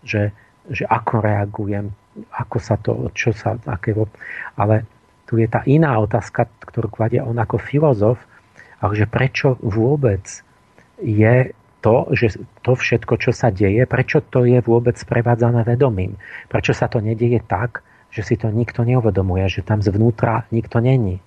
Že, 0.06 0.30
že 0.70 0.84
ako 0.86 1.20
reagujem, 1.20 1.92
ako 2.32 2.56
sa 2.62 2.78
to, 2.80 3.10
čo 3.12 3.34
sa, 3.34 3.58
aké... 3.66 3.92
Ale 4.56 4.86
tu 5.26 5.36
je 5.36 5.50
tá 5.50 5.66
iná 5.66 5.98
otázka, 5.98 6.46
ktorú 6.62 6.88
kladie 6.88 7.20
on 7.20 7.36
ako 7.36 7.58
filozof, 7.58 8.22
ale 8.80 8.92
že 8.94 9.10
prečo 9.10 9.58
vôbec 9.60 10.24
je 11.02 11.52
to, 11.84 11.96
že 12.14 12.40
to 12.64 12.72
všetko, 12.72 13.14
čo 13.20 13.30
sa 13.34 13.52
deje, 13.52 13.84
prečo 13.84 14.22
to 14.22 14.46
je 14.48 14.58
vôbec 14.64 14.96
sprevádzané 14.96 15.66
vedomím? 15.66 16.16
Prečo 16.48 16.72
sa 16.72 16.88
to 16.88 17.02
nedieje 17.02 17.42
tak, 17.44 17.84
že 18.10 18.24
si 18.24 18.34
to 18.40 18.48
nikto 18.48 18.86
neuvedomuje, 18.86 19.44
že 19.50 19.66
tam 19.66 19.84
zvnútra 19.84 20.48
nikto 20.54 20.80
není? 20.80 21.20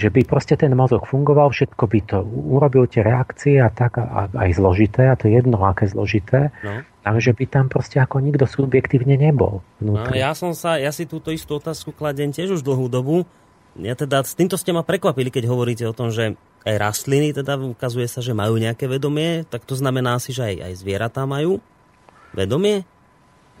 Že 0.00 0.08
by 0.08 0.24
proste 0.24 0.56
ten 0.56 0.72
mozog 0.72 1.04
fungoval, 1.04 1.52
všetko 1.52 1.84
by 1.84 2.00
to 2.08 2.18
urobil 2.24 2.88
tie 2.88 3.04
reakcie 3.04 3.60
a 3.60 3.68
tak 3.68 4.00
a, 4.00 4.32
aj 4.32 4.56
zložité, 4.56 5.12
a 5.12 5.14
to 5.18 5.28
je 5.28 5.36
jedno, 5.36 5.60
aké 5.60 5.84
zložité, 5.92 6.56
no. 6.64 6.80
ale 7.04 7.18
že 7.20 7.36
by 7.36 7.44
tam 7.44 7.68
proste 7.68 8.00
ako 8.00 8.24
nikto 8.24 8.48
subjektívne 8.48 9.20
nebol. 9.20 9.60
Vnútri. 9.76 10.16
No, 10.16 10.16
ja 10.16 10.32
som 10.32 10.56
sa, 10.56 10.80
ja 10.80 10.88
si 10.88 11.04
túto 11.04 11.28
istú 11.28 11.60
otázku 11.60 11.92
kladem 11.92 12.32
tiež 12.32 12.56
už 12.56 12.64
dlhú 12.64 12.88
dobu. 12.88 13.28
Ja 13.76 13.92
teda 13.92 14.24
s 14.24 14.32
týmto 14.32 14.56
ste 14.56 14.72
ma 14.72 14.80
prekvapili, 14.80 15.28
keď 15.28 15.44
hovoríte 15.52 15.84
o 15.84 15.92
tom, 15.92 16.08
že 16.08 16.34
aj 16.64 16.74
rastliny, 16.80 17.36
teda 17.36 17.60
ukazuje 17.60 18.08
sa, 18.08 18.24
že 18.24 18.32
majú 18.32 18.56
nejaké 18.56 18.88
vedomie, 18.88 19.44
tak 19.48 19.68
to 19.68 19.76
znamená 19.76 20.16
asi, 20.16 20.32
že 20.32 20.48
aj, 20.48 20.56
aj 20.64 20.72
zvieratá 20.80 21.28
majú 21.28 21.60
vedomie? 22.32 22.88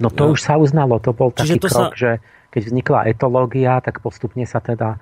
No 0.00 0.08
to 0.08 0.24
no. 0.24 0.32
už 0.32 0.40
sa 0.40 0.56
uznalo, 0.56 0.96
to 1.04 1.12
bol 1.12 1.28
taký 1.28 1.60
krok, 1.60 1.92
sa... 1.92 1.96
že 1.96 2.10
keď 2.48 2.62
vznikla 2.64 3.08
etológia, 3.12 3.78
tak 3.84 4.00
postupne 4.00 4.48
sa 4.48 4.58
teda 4.58 4.96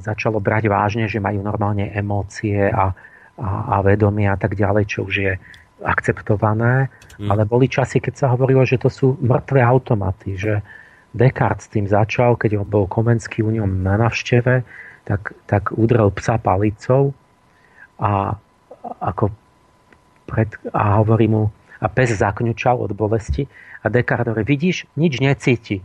začalo 0.00 0.40
brať 0.40 0.68
vážne, 0.68 1.04
že 1.06 1.22
majú 1.22 1.44
normálne 1.44 1.92
emócie 1.92 2.68
a, 2.68 2.92
a, 3.36 3.48
a 3.74 3.76
vedomie 3.84 4.28
a 4.28 4.36
tak 4.36 4.56
ďalej, 4.56 4.84
čo 4.88 4.98
už 5.06 5.14
je 5.14 5.32
akceptované, 5.80 6.92
mm. 7.16 7.28
ale 7.32 7.48
boli 7.48 7.68
časy, 7.68 8.00
keď 8.00 8.14
sa 8.16 8.26
hovorilo, 8.32 8.64
že 8.68 8.76
to 8.76 8.92
sú 8.92 9.16
mŕtve 9.20 9.64
automaty, 9.64 10.36
že 10.36 10.60
Descartes 11.10 11.66
s 11.66 11.72
tým 11.72 11.90
začal, 11.90 12.38
keď 12.38 12.62
bol 12.62 12.86
Komenský 12.86 13.42
u 13.42 13.50
ňom 13.50 13.82
na 13.82 13.98
navšteve, 13.98 14.62
tak, 15.08 15.34
tak 15.48 15.74
udrel 15.74 16.12
psa 16.14 16.38
palicou 16.38 17.16
a, 17.98 18.38
ako 19.02 19.32
pred, 20.28 20.52
a 20.70 21.02
hovorí 21.02 21.26
mu, 21.26 21.50
a 21.80 21.86
pes 21.88 22.12
zakňučal 22.12 22.76
od 22.76 22.92
bolesti 22.92 23.48
a 23.82 23.88
Descartes 23.88 24.30
hovorí, 24.30 24.46
vidíš, 24.46 24.86
nič 24.94 25.18
necíti. 25.18 25.82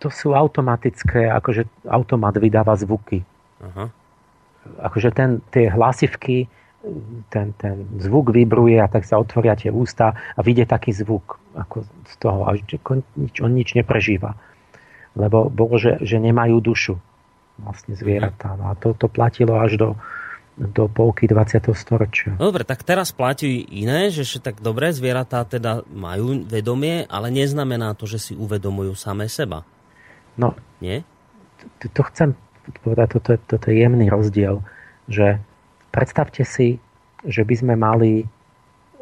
To 0.00 0.08
sú 0.08 0.32
automatické, 0.34 1.30
akože 1.30 1.66
automat 1.88 2.36
vydáva 2.36 2.76
zvuky. 2.76 3.24
Aha. 3.60 3.88
Akože 4.84 5.10
ten, 5.12 5.40
tie 5.52 5.72
hlasivky, 5.72 6.48
ten, 7.28 7.52
ten 7.60 7.84
zvuk 8.00 8.32
vybruje 8.32 8.80
a 8.80 8.88
tak 8.88 9.04
sa 9.04 9.20
otvoria 9.20 9.56
tie 9.56 9.68
ústa 9.68 10.16
a 10.16 10.40
vyjde 10.40 10.68
taký 10.68 10.96
zvuk 10.96 11.36
ako 11.56 11.84
z 12.08 12.14
toho. 12.20 12.48
A 12.48 12.56
nič, 12.56 13.36
on 13.40 13.52
nič 13.52 13.76
neprežíva. 13.76 14.36
Lebo 15.18 15.50
bolo, 15.52 15.76
že, 15.76 16.00
že 16.00 16.22
nemajú 16.22 16.62
dušu 16.62 16.94
vlastne 17.60 17.92
zvieratá. 17.92 18.56
No 18.56 18.72
a 18.72 18.78
to, 18.78 18.96
to 18.96 19.10
platilo 19.12 19.60
až 19.60 19.76
do, 19.76 19.88
do 20.60 20.92
polky 20.92 21.24
20. 21.24 21.72
storočia. 21.72 22.36
No 22.36 22.52
dobre, 22.52 22.68
tak 22.68 22.84
teraz 22.84 23.16
platí 23.16 23.64
iné, 23.72 24.12
že 24.12 24.28
tak 24.44 24.60
dobré 24.60 24.92
zvieratá 24.92 25.48
teda 25.48 25.88
majú 25.88 26.44
vedomie, 26.44 27.08
ale 27.08 27.32
neznamená 27.32 27.96
to, 27.96 28.04
že 28.04 28.20
si 28.20 28.32
uvedomujú 28.36 28.92
samé 28.92 29.32
seba. 29.32 29.64
No, 30.36 30.52
Nie? 30.84 31.04
To, 31.92 32.04
chcem 32.12 32.36
povedať, 32.84 33.20
toto, 33.20 33.30
toto 33.56 33.66
je 33.72 33.84
jemný 33.84 34.08
rozdiel, 34.08 34.64
že 35.08 35.40
Predstavte 35.90 36.46
si, 36.46 36.78
že 37.26 37.42
by 37.42 37.54
sme 37.58 37.74
mali, 37.74 38.22
e, 38.22 38.26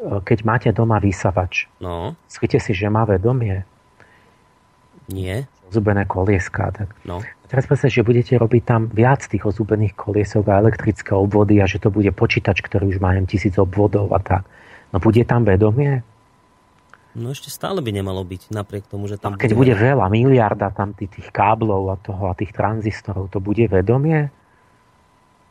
keď 0.01 0.39
máte 0.41 0.69
doma 0.73 0.97
vysavač, 0.97 1.69
no. 1.77 2.17
si, 2.25 2.73
že 2.73 2.89
má 2.89 3.05
vedomie. 3.05 3.61
Nie. 5.09 5.45
Ozubené 5.69 6.09
kolieska. 6.09 6.73
Tak. 6.73 6.89
No. 7.05 7.21
Teraz 7.49 7.65
predstavte, 7.65 7.97
že 7.97 8.05
budete 8.05 8.37
robiť 8.37 8.63
tam 8.63 8.81
viac 8.93 9.25
tých 9.25 9.41
ozubených 9.41 9.97
koliesok 9.97 10.45
a 10.53 10.61
elektrické 10.61 11.17
obvody 11.17 11.57
a 11.57 11.65
že 11.65 11.81
to 11.81 11.89
bude 11.89 12.13
počítač, 12.13 12.61
ktorý 12.61 12.93
už 12.93 13.01
má 13.01 13.17
tisíc 13.25 13.57
obvodov 13.57 14.13
a 14.13 14.21
tak. 14.21 14.45
No 14.93 15.01
bude 15.01 15.25
tam 15.25 15.49
vedomie? 15.49 16.05
No 17.17 17.33
ešte 17.33 17.49
stále 17.49 17.81
by 17.81 17.89
nemalo 17.89 18.21
byť, 18.21 18.53
napriek 18.53 18.85
tomu, 18.85 19.09
že 19.09 19.17
tam... 19.17 19.33
A 19.33 19.41
keď 19.41 19.57
bude, 19.57 19.73
bude 19.73 19.81
veľa, 19.81 20.05
miliarda 20.13 20.69
tam 20.69 20.93
tých, 20.93 21.09
tých 21.09 21.29
káblov 21.33 21.89
a 21.89 21.95
toho 21.97 22.29
a 22.29 22.37
tých 22.37 22.53
tranzistorov, 22.53 23.33
to 23.33 23.41
bude 23.41 23.65
vedomie? 23.65 24.29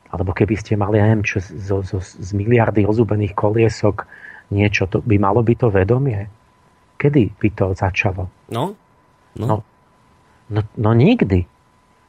alebo 0.08 0.32
keby 0.32 0.54
ste 0.56 0.72
mali, 0.80 0.96
neviem, 0.96 1.20
čo, 1.20 1.40
zo, 1.40 1.84
zo, 1.84 2.00
z 2.00 2.30
miliardy 2.32 2.88
rozúbených 2.88 3.36
koliesok 3.36 4.08
niečo, 4.48 4.88
to 4.88 5.04
by 5.04 5.20
malo 5.20 5.44
byť 5.44 5.56
to 5.60 5.68
vedomie. 5.68 6.32
Kedy 6.96 7.36
by 7.36 7.48
to 7.52 7.66
začalo? 7.76 8.32
No, 8.48 8.72
no. 9.36 9.44
no, 9.44 9.56
no, 10.48 10.60
no 10.80 10.90
nikdy. 10.96 11.44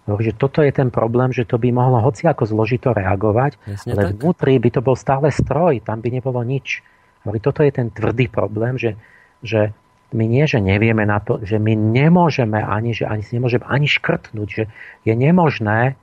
Takže 0.10 0.34
toto 0.42 0.66
je 0.66 0.74
ten 0.74 0.90
problém, 0.90 1.30
že 1.30 1.46
to 1.46 1.62
by 1.62 1.70
mohlo 1.70 2.02
hoci 2.02 2.26
ako 2.26 2.50
zložito 2.50 2.98
reagovať, 2.98 3.62
Jasne 3.70 3.94
ale 3.94 4.02
tak. 4.10 4.18
vnútri 4.18 4.58
by 4.58 4.70
to 4.74 4.82
bol 4.82 4.98
stále 4.98 5.30
stroj, 5.30 5.86
tam 5.86 6.02
by 6.02 6.10
nebolo 6.10 6.42
nič. 6.42 6.82
Ale 7.30 7.38
toto 7.38 7.62
je 7.62 7.70
ten 7.70 7.94
tvrdý 7.94 8.26
problém, 8.26 8.80
že, 8.80 8.98
že 9.46 9.70
my 10.10 10.26
nie, 10.26 10.50
že 10.50 10.58
nevieme 10.58 11.06
na 11.06 11.22
to, 11.22 11.38
že 11.46 11.62
my 11.62 11.78
nemôžeme 11.78 12.58
ani, 12.58 12.98
že 12.98 13.06
ani 13.06 13.22
nemôžeme 13.22 13.66
ani 13.70 13.86
škrtnúť, 13.86 14.48
že 14.50 14.64
je 15.06 15.14
nemožné 15.14 15.94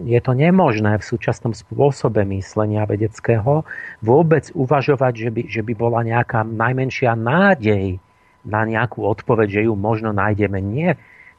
je 0.00 0.20
to 0.24 0.32
nemožné 0.32 0.96
v 0.96 1.04
súčasnom 1.04 1.52
spôsobe 1.52 2.24
myslenia 2.32 2.88
vedeckého 2.88 3.68
vôbec 4.00 4.48
uvažovať, 4.56 5.12
že 5.12 5.28
by, 5.28 5.42
že 5.44 5.60
by 5.60 5.72
bola 5.76 6.00
nejaká 6.04 6.40
najmenšia 6.44 7.12
nádej 7.12 8.00
na 8.48 8.64
nejakú 8.64 9.04
odpoveď, 9.04 9.60
že 9.60 9.66
ju 9.68 9.74
možno 9.76 10.16
nájdeme. 10.16 10.58
Nie. 10.62 10.96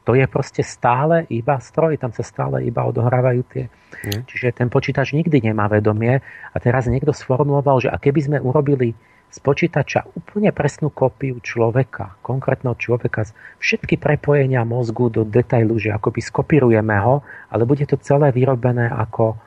To 0.09 0.17
je 0.17 0.25
proste 0.25 0.65
stále 0.65 1.29
iba 1.29 1.61
stroj, 1.61 2.01
tam 2.01 2.09
sa 2.09 2.25
stále 2.25 2.65
iba 2.65 2.81
odohrávajú 2.81 3.41
tie. 3.53 3.69
Mm. 4.01 4.25
Čiže 4.25 4.57
ten 4.57 4.67
počítač 4.73 5.13
nikdy 5.13 5.53
nemá 5.53 5.69
vedomie 5.69 6.25
a 6.25 6.57
teraz 6.57 6.89
niekto 6.89 7.13
sformuloval, 7.13 7.77
že 7.77 7.93
a 7.93 8.01
keby 8.01 8.19
sme 8.25 8.37
urobili 8.41 8.97
z 9.29 9.37
počítača 9.37 10.09
úplne 10.17 10.49
presnú 10.49 10.89
kópiu 10.89 11.37
človeka, 11.37 12.17
konkrétneho 12.25 12.73
človeka, 12.73 13.29
všetky 13.61 14.01
prepojenia 14.01 14.65
mozgu 14.65 15.13
do 15.13 15.21
detailu, 15.21 15.77
že 15.77 15.93
akoby 15.93 16.25
skopírujeme 16.25 16.97
ho, 16.97 17.21
ale 17.53 17.69
bude 17.69 17.85
to 17.85 17.93
celé 18.01 18.33
vyrobené 18.33 18.89
ako, 18.89 19.37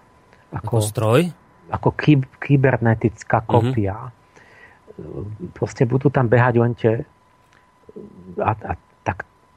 ako, 0.54 0.78
ako 0.78 0.86
stroj? 0.86 1.20
Ako 1.74 1.90
ky, 1.98 2.22
kybernetická 2.38 3.42
kópia. 3.42 4.14
Mm-hmm. 4.94 5.50
Proste 5.58 5.82
budú 5.90 6.06
tam 6.06 6.30
behať 6.30 6.54
len 6.62 6.72
tie 6.78 7.02
a, 8.38 8.52
a 8.54 8.72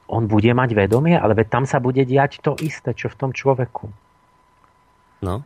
on 0.06 0.30
bude 0.30 0.50
mať 0.54 0.70
vedomie, 0.74 1.18
ale 1.18 1.34
veď 1.34 1.46
tam 1.50 1.64
sa 1.66 1.82
bude 1.82 2.02
diať 2.06 2.38
to 2.42 2.54
isté, 2.62 2.94
čo 2.94 3.10
v 3.10 3.18
tom 3.18 3.30
človeku. 3.34 3.90
No 5.22 5.42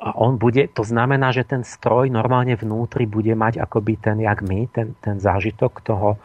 a 0.00 0.16
on 0.16 0.40
bude, 0.40 0.64
to 0.72 0.80
znamená, 0.80 1.28
že 1.28 1.44
ten 1.44 1.60
stroj 1.60 2.08
normálne 2.08 2.56
vnútri 2.56 3.04
bude 3.04 3.36
mať 3.36 3.60
akoby 3.60 4.00
ten, 4.00 4.16
jak 4.24 4.40
my, 4.40 4.64
ten, 4.72 4.96
ten 4.96 5.20
zážitok 5.20 5.84
toho, 5.84 6.16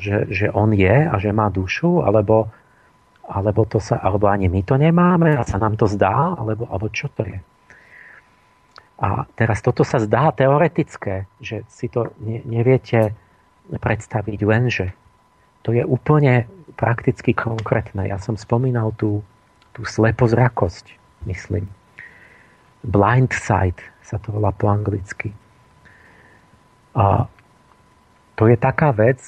že, 0.00 0.24
že 0.32 0.48
on 0.48 0.72
je 0.72 1.04
a 1.04 1.14
že 1.20 1.28
má 1.36 1.52
dušu, 1.52 2.00
alebo, 2.00 2.48
alebo, 3.28 3.68
to 3.68 3.76
sa, 3.76 4.00
alebo 4.00 4.32
ani 4.32 4.48
my 4.48 4.64
to 4.64 4.80
nemáme 4.80 5.36
a 5.36 5.44
sa 5.44 5.60
nám 5.60 5.76
to 5.76 5.84
zdá, 5.84 6.32
alebo, 6.32 6.64
alebo 6.64 6.88
čo 6.88 7.12
to 7.12 7.28
je. 7.28 7.38
A 9.04 9.28
teraz 9.36 9.60
toto 9.60 9.84
sa 9.84 10.00
zdá 10.00 10.32
teoretické, 10.32 11.28
že 11.44 11.68
si 11.68 11.92
to 11.92 12.16
ne, 12.24 12.40
neviete 12.48 13.12
predstaviť, 13.68 14.38
lenže 14.48 14.96
to 15.64 15.72
je 15.72 15.82
úplne 15.82 16.44
prakticky 16.78 17.32
konkrétne. 17.32 18.04
Ja 18.06 18.20
som 18.20 18.36
spomínal 18.36 18.92
tú, 18.94 19.24
tú 19.72 19.82
slepozrakosť, 19.82 20.92
myslím 21.24 21.66
blind 22.84 23.32
sight 23.32 23.80
sa 24.04 24.20
to 24.20 24.36
volá 24.36 24.52
po 24.52 24.68
anglicky. 24.68 25.32
A 26.92 27.26
to 28.36 28.46
je 28.46 28.56
taká 28.60 28.92
vec, 28.92 29.18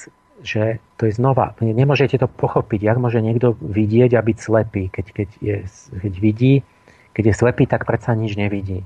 že 0.45 0.79
to 1.01 1.09
je 1.09 1.17
znova, 1.17 1.57
nemôžete 1.59 2.21
to 2.21 2.29
pochopiť, 2.29 2.81
jak 2.85 3.01
môže 3.01 3.25
niekto 3.25 3.57
vidieť 3.59 4.15
a 4.15 4.21
byť 4.21 4.39
slepý, 4.39 4.93
keď, 4.93 5.07
keď, 5.13 5.29
je, 5.41 5.57
keď 5.97 6.15
vidí, 6.21 6.55
keď 7.17 7.33
je 7.33 7.35
slepý, 7.35 7.65
tak 7.65 7.89
predsa 7.89 8.13
nič 8.13 8.37
nevidí. 8.37 8.85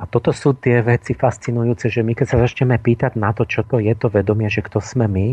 A 0.00 0.08
toto 0.08 0.32
sú 0.32 0.56
tie 0.56 0.80
veci 0.80 1.12
fascinujúce, 1.12 1.92
že 1.92 2.00
my 2.00 2.16
keď 2.16 2.26
sa 2.32 2.38
začneme 2.40 2.80
pýtať 2.80 3.20
na 3.20 3.36
to, 3.36 3.44
čo 3.44 3.66
to 3.66 3.76
je 3.82 3.92
to 3.92 4.08
vedomie, 4.08 4.48
že 4.48 4.64
kto 4.64 4.80
sme 4.80 5.04
my, 5.10 5.28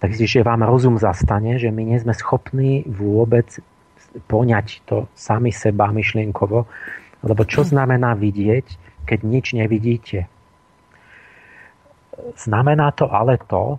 tak 0.00 0.16
si, 0.16 0.24
že 0.24 0.40
vám 0.40 0.64
rozum 0.64 0.96
zastane, 0.96 1.60
že 1.60 1.68
my 1.68 1.92
nie 1.92 1.98
sme 2.00 2.16
schopní 2.16 2.88
vôbec 2.88 3.60
poňať 4.26 4.82
to 4.88 5.06
sami 5.12 5.52
seba 5.52 5.92
myšlienkovo, 5.92 6.66
lebo 7.20 7.42
čo 7.44 7.62
znamená 7.62 8.16
vidieť, 8.16 8.66
keď 9.04 9.18
nič 9.22 9.46
nevidíte? 9.52 10.26
Znamená 12.36 12.96
to 12.96 13.12
ale 13.12 13.36
to, 13.44 13.76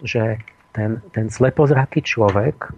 že 0.00 0.40
ten, 0.72 1.04
ten 1.12 1.28
slepozraký 1.28 2.00
človek 2.00 2.72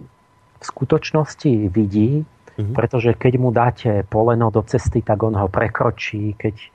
v 0.60 0.64
skutočnosti 0.64 1.70
vidí, 1.72 2.22
mm-hmm. 2.22 2.74
pretože 2.74 3.14
keď 3.16 3.32
mu 3.38 3.50
dáte 3.54 4.02
poleno 4.06 4.50
do 4.50 4.66
cesty, 4.66 5.00
tak 5.00 5.22
on 5.22 5.38
ho 5.38 5.48
prekročí, 5.48 6.36
keď 6.36 6.54
e, 6.58 6.68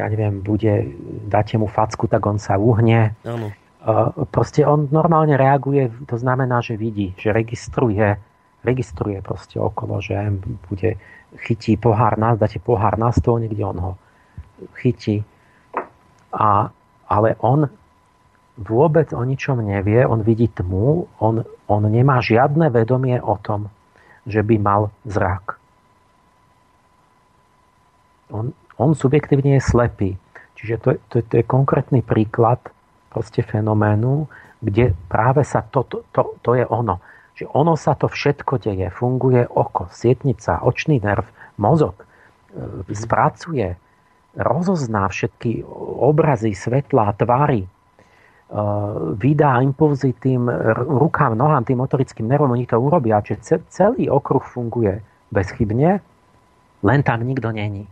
ja 0.00 0.06
neviem, 0.08 0.40
bude, 0.40 0.90
dáte 1.28 1.58
mu 1.58 1.68
facku, 1.68 2.08
tak 2.08 2.24
on 2.24 2.38
sa 2.40 2.56
uhne. 2.56 3.14
Ano. 3.26 3.52
Proste 4.30 4.62
on 4.62 4.86
normálne 4.94 5.34
reaguje, 5.34 5.90
to 6.06 6.14
znamená, 6.14 6.62
že 6.62 6.78
vidí, 6.78 7.18
že 7.18 7.34
registruje, 7.34 8.14
registruje 8.62 9.18
proste 9.18 9.58
okolo, 9.58 9.98
že 9.98 10.14
bude 10.70 11.02
chytí 11.42 11.74
pohár, 11.74 12.14
dáte 12.38 12.62
pohár 12.62 12.94
na 12.94 13.10
stôl, 13.10 13.42
niekde 13.42 13.66
on 13.66 13.78
ho 13.82 13.92
chytí. 14.78 15.26
A, 16.30 16.70
ale 17.10 17.34
on 17.42 17.66
vôbec 18.54 19.10
o 19.10 19.22
ničom 19.26 19.58
nevie, 19.66 20.06
on 20.06 20.22
vidí 20.22 20.46
tmu, 20.46 21.10
on, 21.18 21.42
on 21.66 21.82
nemá 21.90 22.22
žiadne 22.22 22.70
vedomie 22.70 23.18
o 23.18 23.34
tom, 23.42 23.66
že 24.30 24.46
by 24.46 24.62
mal 24.62 24.94
zrak. 25.02 25.58
On, 28.30 28.54
on 28.78 28.94
subjektívne 28.94 29.58
je 29.58 29.62
slepý. 29.66 30.10
Čiže 30.54 30.74
to, 30.78 30.88
to, 31.10 31.16
to 31.26 31.34
je 31.42 31.44
konkrétny 31.44 32.06
príklad 32.06 32.62
proste 33.12 33.44
fenoménu, 33.44 34.24
kde 34.64 34.96
práve 35.12 35.44
sa 35.44 35.60
to, 35.60 35.84
to, 35.84 36.00
to, 36.08 36.40
to 36.40 36.56
je 36.56 36.64
ono 36.64 36.96
že 37.32 37.48
ono 37.48 37.74
sa 37.80 37.96
to 37.96 38.12
všetko 38.12 38.60
deje. 38.60 38.92
Funguje 38.92 39.48
oko, 39.48 39.88
sietnica, 39.88 40.60
očný 40.60 41.00
nerv, 41.00 41.24
mozog. 41.56 41.96
E, 41.98 42.06
spracuje, 42.92 43.76
rozozná 44.36 45.08
všetky 45.08 45.64
obrazy, 45.98 46.52
svetlá, 46.52 47.16
tvary, 47.16 47.64
e, 47.64 47.68
vydá 49.16 49.64
impulzy 49.64 50.12
tým 50.12 50.44
rukám, 50.86 51.32
nohám, 51.32 51.64
tým 51.64 51.80
motorickým 51.80 52.28
nervom, 52.28 52.52
oni 52.52 52.68
to 52.68 52.76
urobia, 52.76 53.24
že 53.24 53.40
celý 53.72 54.12
okruh 54.12 54.44
funguje 54.44 55.00
bezchybne, 55.32 56.04
len 56.84 57.00
tam 57.00 57.24
nikto 57.24 57.48
není. 57.48 57.88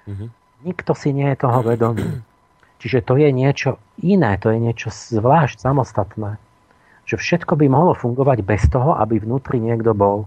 Mm-hmm. 0.00 0.30
nikto 0.64 0.92
si 0.96 1.12
nie 1.14 1.28
je 1.32 1.38
toho 1.38 1.62
vedomý. 1.62 2.24
Čiže 2.80 3.04
to 3.04 3.20
je 3.20 3.28
niečo 3.28 3.76
iné, 4.00 4.40
to 4.40 4.48
je 4.50 4.58
niečo 4.58 4.88
zvlášť 4.88 5.60
samostatné. 5.60 6.40
Že 7.04 7.16
všetko 7.20 7.52
by 7.60 7.66
mohlo 7.68 7.92
fungovať 7.92 8.38
bez 8.40 8.64
toho, 8.72 8.96
aby 8.96 9.20
vnútri 9.20 9.60
niekto 9.60 9.92
bol. 9.92 10.24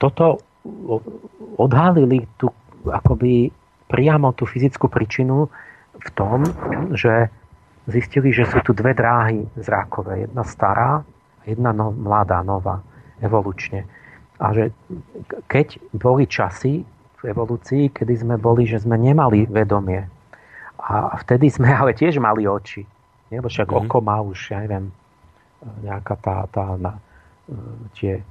Toto 0.00 0.40
odhalili 1.60 2.24
tu 2.40 2.48
akoby 2.88 3.52
priamo 3.88 4.32
tú 4.32 4.48
fyzickú 4.48 4.88
príčinu 4.88 5.52
v 5.98 6.08
tom, 6.16 6.48
že 6.96 7.28
zistili, 7.84 8.32
že 8.32 8.48
sú 8.48 8.64
tu 8.64 8.72
dve 8.72 8.96
dráhy 8.96 9.44
zrákové. 9.60 10.24
Jedna 10.24 10.44
stará 10.44 11.04
jedna 11.48 11.72
no, 11.72 11.88
mladá, 11.90 12.44
nová, 12.44 12.84
evolučne. 13.24 13.88
A 14.38 14.52
že 14.52 14.70
keď 15.48 15.80
boli 15.96 16.28
časy, 16.28 16.84
v 17.18 17.22
evolúcii, 17.34 17.90
kedy 17.90 18.14
sme 18.22 18.36
boli, 18.38 18.64
že 18.64 18.82
sme 18.82 18.94
nemali 18.94 19.46
vedomie. 19.50 20.06
A 20.78 21.18
vtedy 21.20 21.50
sme 21.50 21.68
ale 21.74 21.92
tiež 21.92 22.22
mali 22.22 22.46
oči. 22.46 22.86
Nie? 23.28 23.42
Lebo 23.42 23.50
však 23.50 23.68
mm. 23.68 23.78
oko 23.84 23.98
má 23.98 24.22
už, 24.22 24.54
ja 24.54 24.62
neviem, 24.62 24.94
nejaká 25.82 26.14
tá, 26.22 26.46
tá 26.54 26.78
na, 26.78 27.02
tie 27.98 28.22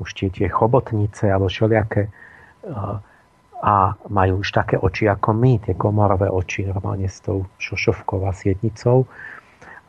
už 0.00 0.08
tie, 0.16 0.28
tie 0.32 0.48
chobotnice 0.48 1.28
alebo 1.28 1.52
všelijaké 1.52 2.08
a 3.62 3.94
majú 4.10 4.42
už 4.42 4.50
také 4.50 4.74
oči 4.80 5.06
ako 5.06 5.36
my, 5.36 5.62
tie 5.62 5.78
komorové 5.78 6.26
oči 6.26 6.66
normálne 6.66 7.06
s 7.06 7.22
tou 7.22 7.46
šošovkou 7.62 8.24
a 8.26 8.34
sietnicou 8.34 9.06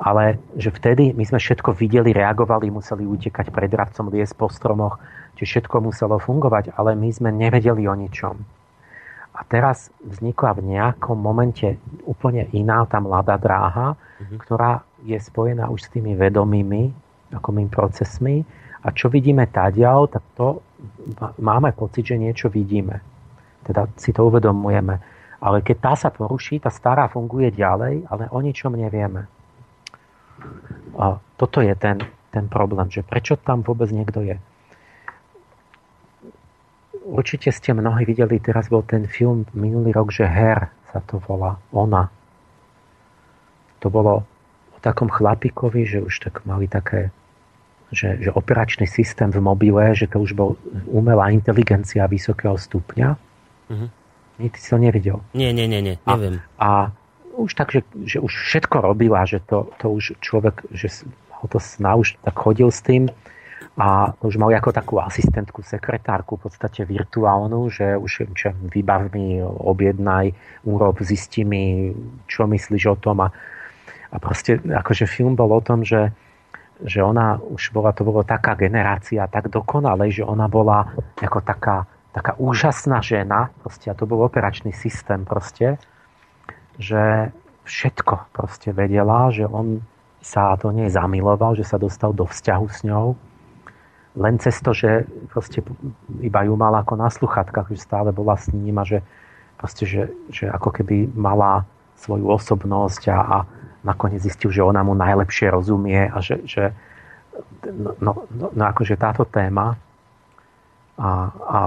ale 0.03 0.41
že 0.59 0.73
vtedy 0.73 1.15
my 1.15 1.23
sme 1.23 1.39
všetko 1.39 1.79
videli, 1.79 2.11
reagovali, 2.11 2.67
museli 2.67 3.07
utekať 3.07 3.55
pred 3.55 3.71
dravcom, 3.71 4.11
liesť 4.11 4.35
po 4.35 4.51
stromoch, 4.51 4.99
čiže 5.37 5.65
všetko 5.65 5.89
muselo 5.89 6.17
fungovať, 6.21 6.75
ale 6.77 6.93
my 6.97 7.09
sme 7.09 7.29
nevedeli 7.33 7.85
o 7.89 7.95
ničom. 7.95 8.35
A 9.33 9.41
teraz 9.49 9.89
vznikla 10.05 10.61
v 10.61 10.77
nejakom 10.77 11.17
momente 11.17 11.81
úplne 12.05 12.45
iná 12.53 12.85
tá 12.85 13.01
mladá 13.01 13.33
dráha, 13.41 13.97
mm-hmm. 13.97 14.37
ktorá 14.37 14.85
je 15.01 15.17
spojená 15.17 15.73
už 15.73 15.89
s 15.89 15.91
tými 15.91 16.13
vedomými 16.13 16.93
akomým 17.33 17.65
procesmi. 17.65 18.45
A 18.85 18.93
čo 18.93 19.09
vidíme 19.09 19.49
tadiaľ, 19.49 20.05
tak 20.05 20.21
to 20.37 20.61
máme 21.41 21.73
pocit, 21.73 22.13
že 22.13 22.21
niečo 22.21 22.53
vidíme. 22.53 23.01
Teda 23.65 23.89
si 23.97 24.13
to 24.13 24.29
uvedomujeme. 24.29 25.01
Ale 25.41 25.65
keď 25.65 25.77
tá 25.81 25.93
sa 25.97 26.09
poruší, 26.13 26.61
tá 26.61 26.69
stará 26.69 27.09
funguje 27.09 27.51
ďalej, 27.51 28.05
ale 28.07 28.29
o 28.29 28.37
ničom 28.37 28.77
nevieme. 28.77 29.25
A 30.93 31.17
toto 31.41 31.59
je 31.63 31.73
ten, 31.73 31.99
ten 32.29 32.45
problém, 32.45 32.85
že 32.93 33.01
prečo 33.01 33.33
tam 33.39 33.65
vôbec 33.65 33.89
niekto 33.89 34.21
je. 34.21 34.37
Určite 37.03 37.51
ste 37.51 37.75
mnohí 37.75 38.07
videli, 38.07 38.39
teraz 38.39 38.71
bol 38.71 38.83
ten 38.87 39.03
film 39.07 39.43
minulý 39.51 39.91
rok, 39.91 40.15
že 40.15 40.23
Her 40.23 40.71
sa 40.87 41.03
to 41.03 41.19
volá, 41.19 41.59
ona. 41.75 42.07
To 43.83 43.91
bolo 43.91 44.23
o 44.71 44.77
takom 44.79 45.11
chlapikovi, 45.11 45.83
že 45.83 45.99
už 45.99 46.23
tak 46.23 46.47
mali 46.47 46.71
také, 46.71 47.11
že, 47.91 48.23
že 48.23 48.31
operačný 48.31 48.87
systém 48.87 49.27
v 49.27 49.43
mobile, 49.43 49.91
že 49.91 50.07
to 50.07 50.23
už 50.23 50.31
bol 50.31 50.55
umelá 50.87 51.27
inteligencia 51.35 52.07
vysokého 52.07 52.55
stupňa. 52.55 53.19
Mm-hmm. 53.67 53.89
Nie, 54.39 54.49
ty 54.49 54.59
si 54.63 54.69
to 54.71 54.79
nevidel. 54.79 55.19
Nie, 55.35 55.51
nie, 55.51 55.67
nie, 55.67 55.83
nie 55.83 55.95
neviem. 56.07 56.39
A, 56.55 56.89
a 56.89 56.95
už 57.35 57.51
tak, 57.53 57.73
že, 57.73 57.81
že 58.05 58.23
už 58.23 58.31
všetko 58.31 58.81
robila, 58.81 59.25
že 59.25 59.43
to, 59.43 59.69
to 59.81 59.91
už 59.91 60.17
človek, 60.21 60.63
že 60.71 60.89
ho 61.41 61.45
to 61.51 61.59
sna 61.59 61.99
už 61.99 62.15
tak 62.23 62.37
chodil 62.37 62.71
s 62.71 62.79
tým 62.79 63.11
a 63.73 64.13
už 64.21 64.37
mal 64.37 64.53
ako 64.53 64.69
takú 64.69 65.01
asistentku, 65.01 65.65
sekretárku, 65.65 66.37
v 66.37 66.45
podstate 66.45 66.85
virtuálnu, 66.85 67.73
že 67.73 67.97
už 67.97 68.29
čo, 68.37 68.53
vybav 68.69 69.09
mi, 69.09 69.41
objednaj, 69.41 70.29
urob, 70.69 71.01
zisti 71.01 71.41
mi, 71.41 71.89
čo 72.29 72.45
myslíš 72.45 72.83
o 72.93 72.95
tom 73.01 73.25
a, 73.25 73.33
a 74.13 74.15
proste 74.21 74.61
akože 74.61 75.09
film 75.09 75.33
bol 75.33 75.49
o 75.49 75.61
tom, 75.65 75.81
že, 75.81 76.13
že 76.85 77.01
ona 77.01 77.41
už 77.41 77.73
bola, 77.73 77.97
to 77.97 78.05
bolo 78.05 78.21
taká 78.21 78.53
generácia, 78.53 79.25
tak 79.25 79.49
dokonalej, 79.49 80.21
že 80.21 80.23
ona 80.23 80.45
bola 80.45 80.93
ako 81.17 81.41
taká, 81.41 81.89
taká 82.13 82.37
úžasná 82.37 83.01
žena, 83.01 83.49
proste, 83.65 83.89
a 83.89 83.97
to 83.97 84.05
bol 84.05 84.21
operačný 84.21 84.69
systém 84.69 85.25
proste, 85.25 85.81
že 86.77 87.33
všetko 87.65 88.29
proste 88.37 88.69
vedela, 88.69 89.33
že 89.33 89.49
on 89.49 89.81
sa 90.21 90.53
do 90.61 90.69
nej 90.69 90.93
zamiloval, 90.93 91.57
že 91.57 91.65
sa 91.65 91.81
dostal 91.81 92.13
do 92.13 92.29
vzťahu 92.29 92.65
s 92.69 92.85
ňou. 92.85 93.17
Len 94.13 94.37
cez 94.37 94.61
to, 94.61 94.77
že 94.77 95.09
proste 95.33 95.65
iba 96.21 96.45
ju 96.45 96.53
mala 96.53 96.85
ako 96.85 96.93
na 96.93 97.09
sluchatkách, 97.09 97.73
že 97.73 97.81
stále 97.81 98.13
bola 98.13 98.37
s 98.37 98.53
ním 98.53 98.77
a 98.77 98.85
že, 98.85 99.01
proste, 99.57 99.89
že, 99.89 100.13
že 100.29 100.45
ako 100.45 100.69
keby 100.69 101.09
mala 101.17 101.65
svoju 101.97 102.29
osobnosť 102.29 103.09
a, 103.09 103.17
a 103.17 103.37
nakoniec 103.81 104.21
zistil, 104.21 104.53
že 104.53 104.61
ona 104.61 104.85
mu 104.85 104.93
najlepšie 104.93 105.49
rozumie 105.49 106.13
a 106.13 106.17
že, 106.21 106.45
že 106.45 106.77
no, 107.65 107.97
no, 107.97 108.11
no, 108.29 108.47
no 108.53 108.63
akože 108.69 109.01
táto 109.01 109.25
téma 109.25 109.81
a, 110.93 111.09
a 111.33 111.59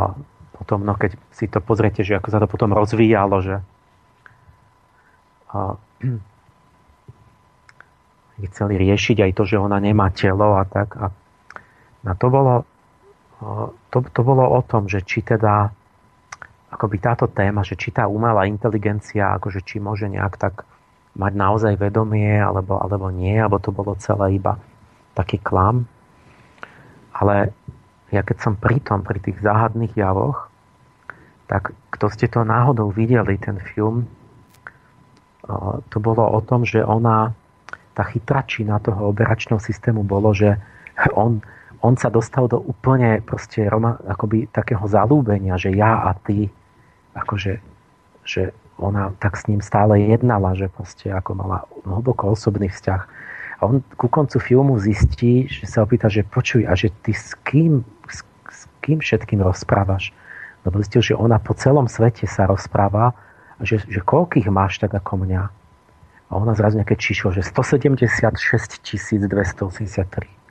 potom, 0.54 0.86
no 0.86 0.94
keď 0.94 1.18
si 1.34 1.50
to 1.50 1.58
pozriete, 1.58 2.06
že 2.06 2.16
ako 2.16 2.28
sa 2.30 2.38
to 2.38 2.46
potom 2.46 2.70
rozvíjalo, 2.72 3.42
že 3.42 3.58
a 5.50 5.74
chceli 8.52 8.76
riešiť 8.76 9.24
aj 9.24 9.32
to, 9.34 9.44
že 9.48 9.56
ona 9.56 9.80
nemá 9.80 10.12
telo 10.12 10.56
a 10.56 10.64
tak. 10.68 10.96
A, 11.00 11.08
a 12.06 12.14
to, 12.14 12.26
bolo, 12.30 12.62
to, 13.90 13.98
to 14.00 14.20
bolo 14.22 14.44
o 14.46 14.60
tom, 14.62 14.86
že 14.86 15.02
či 15.02 15.26
teda 15.26 15.74
akoby 16.70 16.96
táto 17.02 17.26
téma, 17.26 17.66
že 17.66 17.74
či 17.74 17.90
tá 17.90 18.06
umelá 18.06 18.46
inteligencia, 18.46 19.34
akože 19.38 19.62
či 19.66 19.82
môže 19.82 20.06
nejak 20.06 20.38
tak 20.38 20.62
mať 21.16 21.32
naozaj 21.32 21.74
vedomie, 21.80 22.36
alebo, 22.38 22.76
alebo 22.78 23.08
nie, 23.08 23.34
alebo 23.40 23.58
to 23.58 23.72
bolo 23.72 23.96
celé 23.96 24.36
iba 24.36 24.60
taký 25.16 25.40
klam. 25.40 25.88
Ale 27.16 27.56
ja 28.12 28.20
keď 28.20 28.36
som 28.38 28.54
pri 28.54 28.78
tom, 28.84 29.00
pri 29.02 29.18
tých 29.18 29.40
záhadných 29.40 29.96
javoch, 29.96 30.52
tak 31.48 31.72
kto 31.94 32.12
ste 32.12 32.28
to 32.28 32.44
náhodou 32.44 32.92
videli, 32.92 33.40
ten 33.40 33.56
film, 33.56 34.04
to 35.88 35.98
bolo 36.02 36.26
o 36.26 36.40
tom, 36.42 36.66
že 36.66 36.82
ona, 36.82 37.32
tá 37.94 38.02
chytračina 38.04 38.82
toho 38.82 39.14
operačného 39.14 39.62
systému 39.62 40.02
bolo, 40.04 40.34
že 40.34 40.58
on, 41.14 41.40
on 41.86 41.94
sa 41.94 42.10
dostal 42.10 42.50
do 42.50 42.58
úplne 42.58 43.22
proste 43.22 43.62
roma, 43.70 44.02
akoby 44.10 44.50
takého 44.50 44.82
zalúbenia, 44.90 45.54
že 45.54 45.70
ja 45.70 46.10
a 46.10 46.18
ty, 46.18 46.50
akože, 47.14 47.62
že 48.26 48.50
ona 48.82 49.14
tak 49.22 49.38
s 49.38 49.46
ním 49.46 49.62
stále 49.62 50.02
jednala, 50.02 50.58
že 50.58 50.66
proste 50.66 51.14
ako 51.14 51.38
mala 51.38 51.58
hlboko 51.86 52.34
osobný 52.34 52.68
vzťah. 52.68 53.02
A 53.56 53.62
on 53.64 53.80
ku 53.96 54.10
koncu 54.10 54.36
filmu 54.42 54.76
zistí, 54.82 55.48
že 55.48 55.64
sa 55.64 55.86
opýta, 55.86 56.10
že 56.10 56.26
počuj, 56.26 56.68
a 56.68 56.74
že 56.76 56.92
ty 57.06 57.14
s 57.14 57.32
kým, 57.46 57.86
s, 58.10 58.20
s 58.50 58.68
kým 58.84 59.00
všetkým 59.00 59.40
rozprávaš? 59.40 60.12
Lebo 60.66 60.82
zistil, 60.82 61.14
že 61.14 61.14
ona 61.16 61.38
po 61.40 61.54
celom 61.56 61.88
svete 61.88 62.26
sa 62.28 62.44
rozpráva 62.44 63.16
že, 63.60 63.80
že 63.88 64.04
koľkých 64.04 64.52
máš 64.52 64.76
tak 64.76 64.92
ako 64.92 65.24
mňa? 65.24 65.42
A 66.26 66.32
ona 66.34 66.58
zrazu 66.58 66.82
nejaké 66.82 66.98
číslo, 66.98 67.30
že 67.30 67.40
176 67.40 68.34
283. 69.30 70.45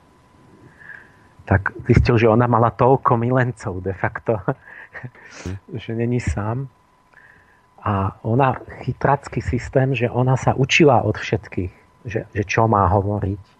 Tak 1.46 1.72
zistil, 1.86 2.18
že 2.18 2.26
ona 2.26 2.50
mala 2.50 2.74
toľko 2.74 3.16
milencov 3.22 3.78
de 3.78 3.94
facto, 3.94 4.42
že 5.82 5.94
není 5.94 6.18
sám. 6.18 6.66
A 7.86 8.18
ona, 8.26 8.58
chytracký 8.82 9.38
systém, 9.38 9.94
že 9.94 10.10
ona 10.10 10.34
sa 10.34 10.58
učila 10.58 11.06
od 11.06 11.14
všetkých, 11.14 11.72
že, 12.02 12.26
že 12.34 12.42
čo 12.42 12.66
má 12.66 12.82
hovoriť. 12.90 13.56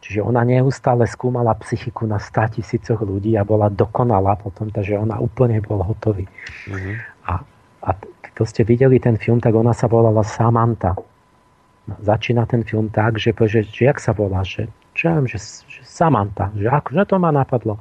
Čiže 0.00 0.22
ona 0.22 0.46
neustále 0.48 1.04
skúmala 1.04 1.52
psychiku 1.60 2.08
na 2.08 2.16
100 2.16 2.56
tisícoch 2.56 3.02
ľudí 3.04 3.36
a 3.36 3.44
bola 3.44 3.66
dokonalá 3.68 4.38
potom, 4.40 4.72
takže 4.72 4.96
ona 4.96 5.20
úplne 5.20 5.60
bol 5.60 5.82
hotový. 5.82 6.30
Mm-hmm. 6.70 6.94
A, 7.26 7.32
a 7.84 7.90
to 8.32 8.46
ste 8.46 8.62
videli 8.62 9.02
ten 9.02 9.18
film, 9.18 9.42
tak 9.42 9.52
ona 9.52 9.74
sa 9.74 9.90
volala 9.90 10.22
Samantha. 10.22 10.94
Začína 12.00 12.46
ten 12.46 12.62
film 12.62 12.86
tak, 12.86 13.18
že, 13.18 13.34
že, 13.34 13.66
že 13.66 13.82
jak 13.82 13.98
sa 13.98 14.14
volá, 14.14 14.46
že, 14.46 14.70
že, 14.96 15.08
že, 15.28 15.38
že 15.68 15.80
Samantha, 15.84 16.50
že, 16.56 16.68
ako, 16.68 16.88
že 16.96 17.04
to 17.04 17.16
ma 17.20 17.30
napadlo. 17.30 17.78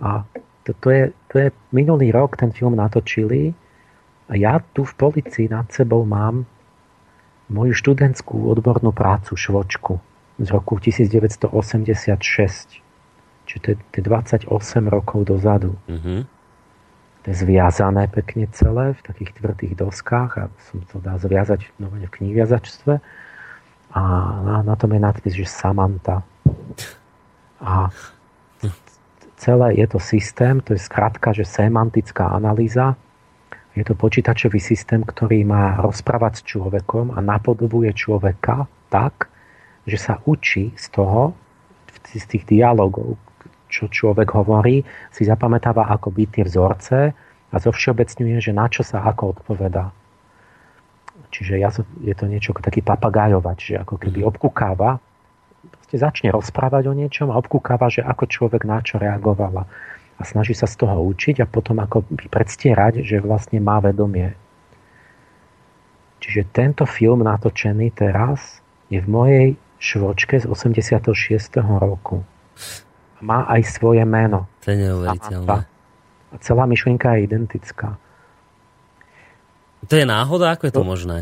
A 0.00 0.24
to, 0.64 0.72
to, 0.78 0.90
je, 0.90 1.04
to 1.30 1.38
je 1.38 1.48
minulý 1.74 2.10
rok, 2.14 2.38
ten 2.38 2.52
film 2.54 2.78
natočili 2.78 3.54
a 4.30 4.34
ja 4.34 4.58
tu 4.74 4.82
v 4.82 4.94
policii 4.94 5.50
nad 5.50 5.70
sebou 5.70 6.06
mám 6.06 6.46
moju 7.46 7.74
študentskú 7.74 8.50
odbornú 8.50 8.90
prácu 8.90 9.38
Švočku 9.38 10.02
z 10.42 10.48
roku 10.50 10.82
1986. 10.82 12.82
Čiže 13.46 13.60
to 13.62 13.68
je, 13.70 13.76
to 13.78 13.94
je 13.98 14.02
28 14.02 14.50
rokov 14.90 15.26
dozadu. 15.26 15.78
Mm-hmm 15.86 16.36
zviazané 17.26 18.06
pekne 18.06 18.46
celé 18.54 18.94
v 18.94 19.02
takých 19.02 19.42
tvrdých 19.42 19.74
doskách 19.74 20.30
a 20.38 20.44
som 20.70 20.78
to 20.86 21.02
dá 21.02 21.18
zviazať 21.18 21.66
no, 21.82 21.90
v 21.90 22.06
knihviazačstve 22.06 23.02
a 23.96 24.02
na, 24.44 24.56
na 24.60 24.74
tom 24.76 24.92
je 24.92 25.00
nadpis, 25.00 25.32
že 25.32 25.48
Samantha. 25.48 26.20
A 27.64 27.88
celé, 29.40 29.80
je 29.80 29.86
to 29.88 29.96
systém, 29.96 30.60
to 30.60 30.76
je 30.76 30.80
skratka, 30.84 31.32
že 31.32 31.48
semantická 31.48 32.28
analýza, 32.28 32.92
je 33.76 33.84
to 33.84 33.92
počítačový 33.92 34.56
systém, 34.56 35.04
ktorý 35.04 35.44
má 35.44 35.76
rozprávať 35.80 36.40
s 36.40 36.42
človekom 36.48 37.12
a 37.12 37.20
napodobuje 37.20 37.92
človeka 37.92 38.64
tak, 38.88 39.28
že 39.84 40.00
sa 40.00 40.20
učí 40.24 40.72
z 40.76 40.86
toho, 40.92 41.36
z 42.08 42.24
tých 42.24 42.48
dialogov, 42.48 43.20
čo 43.68 43.92
človek 43.92 44.32
hovorí, 44.32 44.80
si 45.12 45.28
zapamätáva 45.28 45.92
ako 45.92 46.08
byť 46.08 46.28
tie 46.32 46.44
vzorce 46.48 46.96
a 47.52 47.56
zovšeobecňuje, 47.60 48.40
že 48.40 48.52
na 48.56 48.68
čo 48.72 48.80
sa 48.80 49.04
ako 49.04 49.36
odpovedá. 49.36 49.92
Čiže 51.36 51.60
ja, 51.60 51.68
je 52.00 52.14
to 52.16 52.24
niečo 52.24 52.56
taký 52.56 52.80
papagájovač, 52.80 53.58
že 53.72 53.74
ako 53.76 54.00
keby 54.00 54.24
mhm. 54.24 54.28
obkúkáva, 54.32 55.04
začne 55.92 56.34
rozprávať 56.34 56.90
o 56.90 56.94
niečom 56.96 57.28
a 57.30 57.38
obkúkáva, 57.38 57.92
že 57.92 58.02
ako 58.02 58.24
človek 58.26 58.66
na 58.66 58.82
čo 58.82 58.98
reagovala 58.98 59.68
a 60.16 60.22
snaží 60.24 60.56
sa 60.56 60.64
z 60.64 60.80
toho 60.80 60.96
učiť 61.12 61.44
a 61.44 61.46
potom 61.46 61.76
ako 61.78 62.08
predstierať, 62.32 63.04
že 63.04 63.20
vlastne 63.20 63.60
má 63.60 63.78
vedomie. 63.84 64.32
Čiže 66.24 66.48
tento 66.50 66.88
film 66.88 67.22
natočený 67.22 67.92
teraz 67.92 68.64
je 68.88 68.98
v 68.98 69.08
mojej 69.08 69.48
švočke 69.76 70.40
z 70.40 70.48
86. 70.48 71.60
roku. 71.60 72.24
Má 73.20 73.44
aj 73.46 73.62
svoje 73.68 74.02
meno. 74.08 74.48
To 74.64 74.72
je 74.72 74.76
neuveriteľné. 74.88 75.68
A 76.32 76.34
celá 76.40 76.64
myšlienka 76.64 77.12
je 77.16 77.20
identická. 77.28 78.00
To 79.86 79.94
je 79.96 80.06
náhoda? 80.06 80.54
Ako 80.54 80.68
je 80.68 80.74
to, 80.74 80.82
to 80.82 80.86
možné? 80.86 81.18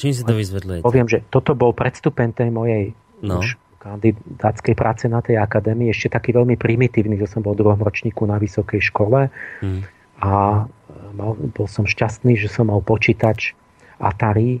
Čím 0.00 0.12
si 0.16 0.22
to 0.24 0.32
vysvetľujete? 0.32 0.84
Poviem, 0.84 1.08
že 1.08 1.20
toto 1.28 1.52
bol 1.52 1.76
predstupen 1.76 2.32
tej 2.32 2.48
mojej 2.48 2.96
no. 3.20 3.44
už 3.44 3.60
kandidátskej 3.80 4.76
práce 4.76 5.08
na 5.08 5.24
tej 5.24 5.40
akadémii, 5.40 5.88
ešte 5.88 6.12
taký 6.12 6.36
veľmi 6.36 6.60
primitívny, 6.60 7.16
že 7.16 7.32
som 7.32 7.40
bol 7.40 7.56
v 7.56 7.64
druhom 7.64 7.80
ročníku 7.80 8.28
na 8.28 8.36
vysokej 8.36 8.92
škole 8.92 9.32
hmm. 9.64 9.80
a 10.20 10.32
e, 10.32 10.94
mal, 11.16 11.32
bol 11.56 11.64
som 11.64 11.88
šťastný, 11.88 12.36
že 12.36 12.52
som 12.52 12.68
mal 12.68 12.84
počítač 12.84 13.56
Atari, 13.96 14.60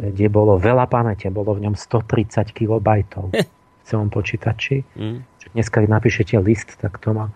kde 0.00 0.32
bolo 0.32 0.56
veľa 0.56 0.88
pamäte, 0.88 1.28
bolo 1.28 1.52
v 1.52 1.68
ňom 1.68 1.76
130 1.76 2.56
KB 2.56 2.88
v 3.36 3.44
celom 3.84 4.08
počítači. 4.08 4.80
Hmm. 4.96 5.28
Dneska, 5.52 5.84
keď 5.84 5.90
napíšete 6.00 6.34
list, 6.40 6.80
tak 6.80 6.96
to 7.04 7.12
má... 7.12 7.28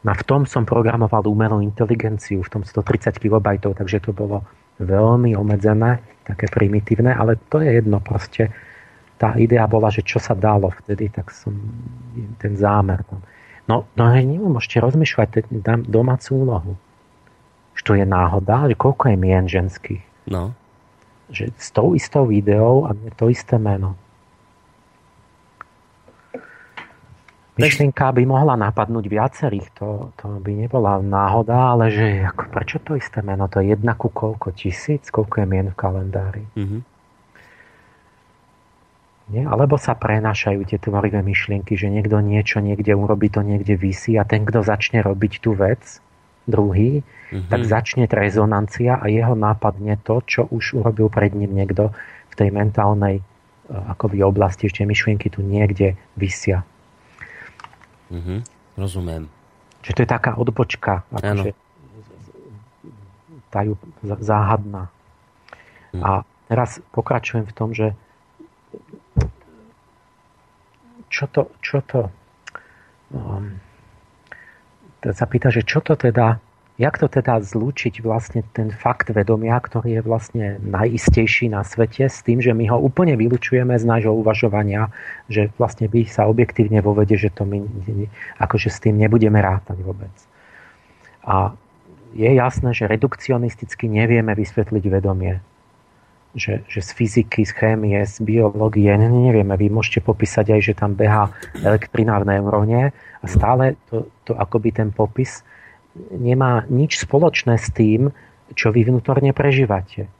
Na 0.00 0.16
v 0.16 0.22
tom 0.24 0.48
som 0.48 0.64
programoval 0.64 1.28
umelú 1.28 1.60
inteligenciu, 1.60 2.40
v 2.40 2.48
tom 2.48 2.62
130 2.64 3.20
KB, 3.20 3.46
takže 3.60 4.00
to 4.00 4.16
bolo 4.16 4.40
veľmi 4.80 5.36
obmedzené, 5.36 6.00
také 6.24 6.48
primitívne, 6.48 7.12
ale 7.12 7.36
to 7.52 7.60
je 7.60 7.68
jedno 7.68 8.00
proste 8.00 8.48
tá 9.20 9.36
idea 9.36 9.68
bola, 9.68 9.92
že 9.92 10.00
čo 10.00 10.16
sa 10.16 10.32
dalo 10.32 10.72
vtedy, 10.72 11.12
tak 11.12 11.28
som 11.28 11.52
ten 12.40 12.56
zámer 12.56 13.04
tam. 13.04 13.20
No, 13.68 13.84
no 13.92 14.04
môžete 14.48 14.80
rozmýšľať 14.80 15.52
domácu 15.84 16.28
úlohu. 16.32 16.72
Že 17.76 17.82
to 17.84 17.92
je 18.00 18.06
náhoda, 18.08 18.72
že 18.72 18.80
koľko 18.80 19.12
je 19.12 19.16
mien 19.20 19.44
ženských. 19.44 20.00
No. 20.32 20.56
Že 21.28 21.52
s 21.52 21.68
tou 21.68 21.92
istou 21.92 22.24
videou 22.24 22.88
a 22.88 22.96
to 23.20 23.28
isté 23.28 23.60
meno. 23.60 23.99
Myšlienka 27.60 28.10
by 28.16 28.22
mohla 28.24 28.56
napadnúť 28.56 29.04
viacerých, 29.06 29.68
to, 29.76 30.10
to 30.16 30.26
by 30.40 30.52
nebola 30.56 30.98
náhoda, 31.04 31.76
ale 31.76 31.92
že 31.92 32.24
ako, 32.24 32.48
prečo 32.48 32.76
to 32.80 32.96
isté 32.96 33.20
meno? 33.20 33.46
To 33.52 33.60
je 33.60 33.76
jedna 33.76 33.92
ku 33.94 34.08
koľko 34.08 34.56
tisíc? 34.56 35.12
Koľko 35.12 35.44
je 35.44 35.46
mien 35.46 35.68
v 35.68 35.76
kalendári? 35.76 36.44
Mm-hmm. 36.56 36.80
Nie? 39.30 39.46
Alebo 39.46 39.78
sa 39.78 39.94
prenášajú 39.94 40.66
tie 40.66 40.82
tvorivé 40.82 41.22
myšlienky, 41.22 41.78
že 41.78 41.86
niekto 41.86 42.18
niečo 42.18 42.58
niekde 42.58 42.98
urobí, 42.98 43.30
to 43.30 43.46
niekde 43.46 43.78
vysí 43.78 44.18
a 44.18 44.26
ten, 44.26 44.42
kto 44.42 44.66
začne 44.66 45.06
robiť 45.06 45.38
tú 45.38 45.54
vec, 45.54 46.02
druhý, 46.50 47.06
mm-hmm. 47.06 47.46
tak 47.46 47.62
začne 47.62 48.04
rezonancia 48.10 48.98
a 48.98 49.06
jeho 49.06 49.38
nápadne 49.38 50.02
to, 50.02 50.18
čo 50.26 50.50
už 50.50 50.82
urobil 50.82 51.06
pred 51.06 51.30
ním 51.30 51.54
niekto 51.54 51.94
v 52.30 52.34
tej 52.34 52.50
mentálnej 52.50 53.20
e, 53.20 53.22
akoby 53.70 54.24
oblasti, 54.26 54.66
ešte 54.66 54.82
myšlienky 54.82 55.30
tu 55.30 55.46
niekde 55.46 55.94
vysia. 56.18 56.66
Mm-hmm. 58.10 58.38
Rozumiem. 58.76 59.30
Čiže 59.80 59.96
to 59.96 60.02
je 60.04 60.10
taká 60.10 60.36
odbočka, 60.36 61.08
akože 61.14 61.56
tajú 63.50 63.74
záhadná. 64.22 64.92
Mm. 65.90 66.02
A 66.04 66.10
teraz 66.46 66.78
pokračujem 66.94 67.48
v 67.50 67.54
tom, 67.56 67.74
že 67.74 67.96
čo 71.10 71.26
to, 71.26 71.50
čo 71.58 71.82
to 71.82 72.06
um, 73.10 73.58
sa 75.02 75.26
pýta, 75.26 75.50
že 75.50 75.66
čo 75.66 75.82
to 75.82 75.98
teda, 75.98 76.38
jak 76.80 76.96
to 76.96 77.12
teda 77.12 77.44
zlúčiť 77.44 78.00
vlastne 78.00 78.40
ten 78.56 78.72
fakt 78.72 79.12
vedomia, 79.12 79.60
ktorý 79.60 80.00
je 80.00 80.02
vlastne 80.02 80.46
najistejší 80.64 81.52
na 81.52 81.60
svete 81.60 82.08
s 82.08 82.24
tým, 82.24 82.40
že 82.40 82.56
my 82.56 82.72
ho 82.72 82.80
úplne 82.80 83.20
vylučujeme 83.20 83.76
z 83.76 83.84
nášho 83.84 84.16
uvažovania, 84.16 84.88
že 85.28 85.52
vlastne 85.60 85.92
by 85.92 86.08
sa 86.08 86.24
objektívne 86.24 86.80
vo 86.80 86.96
vede, 86.96 87.20
že 87.20 87.28
to 87.28 87.44
my 87.44 87.68
akože 88.40 88.72
s 88.72 88.80
tým 88.80 88.96
nebudeme 88.96 89.36
rátať 89.36 89.76
vôbec. 89.84 90.12
A 91.20 91.52
je 92.16 92.32
jasné, 92.32 92.72
že 92.72 92.88
redukcionisticky 92.88 93.84
nevieme 93.84 94.32
vysvetliť 94.32 94.84
vedomie 94.88 95.44
že, 96.30 96.62
že 96.70 96.78
z 96.78 96.90
fyziky, 96.94 97.42
z 97.42 97.52
chémie, 97.58 97.98
z 98.06 98.22
biológie, 98.22 98.94
ne, 98.94 99.10
nevieme, 99.10 99.58
vy 99.58 99.66
môžete 99.66 99.98
popísať 99.98 100.54
aj, 100.54 100.60
že 100.62 100.74
tam 100.78 100.94
beha 100.94 101.26
elektrina 101.58 102.22
v 102.22 102.38
neuróne 102.38 102.94
a 102.94 103.24
stále 103.26 103.74
to, 103.90 104.06
to 104.22 104.38
akoby 104.38 104.70
ten 104.70 104.94
popis 104.94 105.42
nemá 105.96 106.64
nič 106.70 107.02
spoločné 107.02 107.58
s 107.58 107.70
tým, 107.74 108.14
čo 108.54 108.70
vy 108.74 108.86
vnútorne 108.86 109.30
prežívate. 109.34 110.10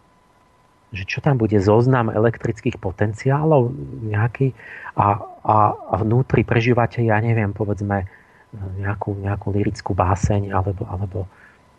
Že 0.90 1.02
čo 1.06 1.18
tam 1.22 1.38
bude 1.38 1.58
zoznam 1.62 2.10
elektrických 2.10 2.82
potenciálov 2.82 3.70
nejaký 4.10 4.54
a, 4.98 5.22
a, 5.46 5.56
a 5.74 5.94
vnútri 6.02 6.42
prežívate, 6.42 7.02
ja 7.06 7.22
neviem, 7.22 7.54
povedzme 7.54 8.10
nejakú, 8.54 9.14
nejakú 9.14 9.54
lirickú 9.54 9.94
báseň 9.94 10.50
alebo, 10.50 10.82
alebo, 10.90 11.18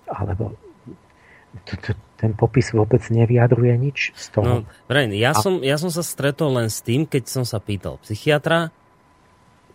alebo 0.07 0.43
to, 1.67 1.75
to, 1.83 1.91
ten 2.15 2.31
popis 2.31 2.71
vôbec 2.71 3.03
nevyjadruje 3.11 3.75
nič 3.75 4.15
z 4.15 4.25
toho. 4.31 4.47
No, 4.47 4.55
Brian, 4.87 5.11
ja, 5.11 5.35
a... 5.35 5.39
som, 5.39 5.59
ja 5.59 5.75
som 5.75 5.91
sa 5.91 5.99
stretol 5.99 6.55
len 6.55 6.71
s 6.71 6.79
tým, 6.79 7.03
keď 7.03 7.27
som 7.27 7.43
sa 7.43 7.59
pýtal 7.59 7.99
psychiatra, 8.07 8.71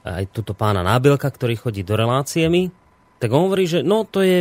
aj 0.07 0.31
túto 0.33 0.57
pána 0.57 0.81
Nábilka, 0.87 1.29
ktorý 1.29 1.59
chodí 1.59 1.85
do 1.85 1.99
reláciemi, 1.99 2.73
tak 3.17 3.29
on 3.33 3.49
hovorí, 3.49 3.65
že 3.65 3.81
no 3.81 4.05
to 4.05 4.23
je 4.23 4.39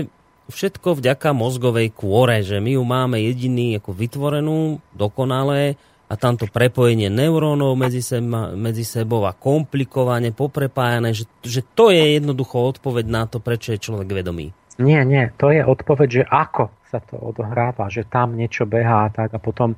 všetko 0.52 1.02
vďaka 1.02 1.34
mozgovej 1.34 1.90
kôre, 1.96 2.46
že 2.46 2.62
my 2.62 2.78
ju 2.78 2.84
máme 2.86 3.18
jediný 3.18 3.82
ako 3.82 3.92
vytvorenú, 3.96 4.78
dokonalé 4.94 5.80
a 6.06 6.14
tamto 6.14 6.46
prepojenie 6.46 7.10
neurónov 7.10 7.74
medzi, 7.74 8.06
seba, 8.06 8.54
medzi 8.54 8.86
sebou 8.86 9.26
a 9.26 9.34
komplikovane, 9.34 10.30
poprepájané, 10.38 11.18
že, 11.18 11.26
že 11.42 11.66
to 11.66 11.90
je 11.90 12.22
jednoducho 12.22 12.62
odpoveď 12.78 13.06
na 13.10 13.24
to, 13.26 13.42
prečo 13.42 13.74
je 13.74 13.82
človek 13.82 14.14
vedomý. 14.14 14.54
Nie, 14.78 15.02
nie, 15.08 15.32
to 15.40 15.50
je 15.50 15.66
odpoveď, 15.66 16.10
že 16.12 16.24
ako 16.30 16.70
sa 16.92 17.02
to 17.02 17.18
odohráva, 17.18 17.90
že 17.90 18.06
tam 18.06 18.38
niečo 18.38 18.70
behá 18.70 19.10
tak 19.10 19.34
a 19.34 19.40
potom 19.42 19.74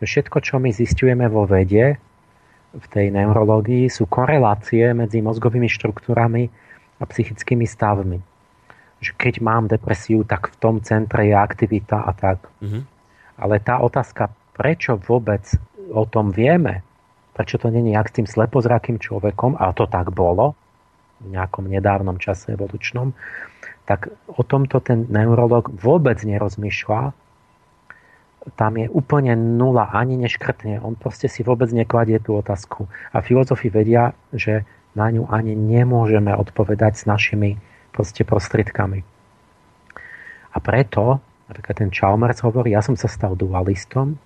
všetko, 0.00 0.38
čo 0.40 0.56
my 0.56 0.72
zistujeme 0.72 1.28
vo 1.28 1.44
vede, 1.44 2.00
v 2.76 2.86
tej 2.92 3.08
neurológii, 3.08 3.88
sú 3.88 4.04
korelácie 4.04 4.92
medzi 4.92 5.24
mozgovými 5.24 5.68
štruktúrami 5.68 6.48
a 7.00 7.04
psychickými 7.08 7.64
stavmi. 7.64 8.35
Že 9.00 9.12
keď 9.16 9.34
mám 9.44 9.68
depresiu, 9.68 10.24
tak 10.24 10.52
v 10.52 10.56
tom 10.56 10.74
centre 10.80 11.26
je 11.28 11.36
aktivita 11.36 12.04
a 12.04 12.10
tak. 12.16 12.48
Mm-hmm. 12.64 12.82
Ale 13.36 13.60
tá 13.60 13.84
otázka, 13.84 14.32
prečo 14.56 14.96
vôbec 14.96 15.44
o 15.92 16.08
tom 16.08 16.32
vieme, 16.32 16.80
prečo 17.36 17.60
to 17.60 17.68
není 17.68 17.92
jak 17.92 18.08
s 18.08 18.16
tým 18.16 18.26
slepozrakým 18.26 18.96
človekom, 18.96 19.60
a 19.60 19.76
to 19.76 19.84
tak 19.84 20.08
bolo 20.16 20.56
v 21.20 21.36
nejakom 21.36 21.68
nedávnom 21.68 22.16
čase 22.16 22.56
evolučnom, 22.56 23.12
tak 23.84 24.08
o 24.26 24.42
tomto 24.42 24.80
ten 24.80 25.04
neurolog 25.12 25.68
vôbec 25.70 26.18
nerozmýšľa. 26.24 27.12
Tam 28.56 28.72
je 28.78 28.86
úplne 28.90 29.34
nula, 29.36 29.90
ani 29.90 30.16
neškrtne. 30.16 30.80
On 30.82 30.94
proste 30.94 31.26
si 31.26 31.42
vôbec 31.42 31.70
nekladie 31.70 32.18
tú 32.22 32.38
otázku. 32.38 32.86
A 33.10 33.22
filozofi 33.22 33.70
vedia, 33.70 34.14
že 34.30 34.66
na 34.96 35.12
ňu 35.12 35.28
ani 35.28 35.54
nemôžeme 35.54 36.32
odpovedať 36.32 36.98
s 36.98 37.04
našimi 37.04 37.60
proste 37.96 38.28
prostriedkami. 38.28 39.00
A 40.52 40.58
preto, 40.60 41.24
napríklad 41.48 41.76
ten 41.80 41.88
Chalmers 41.88 42.44
hovorí, 42.44 42.76
ja 42.76 42.84
som 42.84 42.92
sa 42.92 43.08
stal 43.08 43.32
dualistom, 43.32 44.20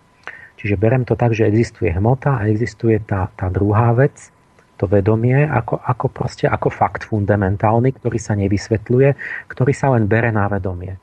čiže 0.58 0.74
berem 0.74 1.06
to 1.06 1.14
tak, 1.14 1.30
že 1.30 1.46
existuje 1.46 1.94
hmota 1.94 2.42
a 2.42 2.50
existuje 2.50 2.98
tá, 3.06 3.30
tá 3.38 3.46
druhá 3.46 3.94
vec, 3.94 4.34
to 4.80 4.88
vedomie 4.88 5.44
ako, 5.44 5.76
ako, 5.76 6.06
proste, 6.08 6.48
ako 6.48 6.72
fakt 6.72 7.04
fundamentálny, 7.04 8.00
ktorý 8.00 8.16
sa 8.16 8.32
nevysvetľuje, 8.32 9.08
ktorý 9.52 9.72
sa 9.76 9.92
len 9.92 10.08
bere 10.08 10.32
na 10.32 10.48
vedomie. 10.48 10.96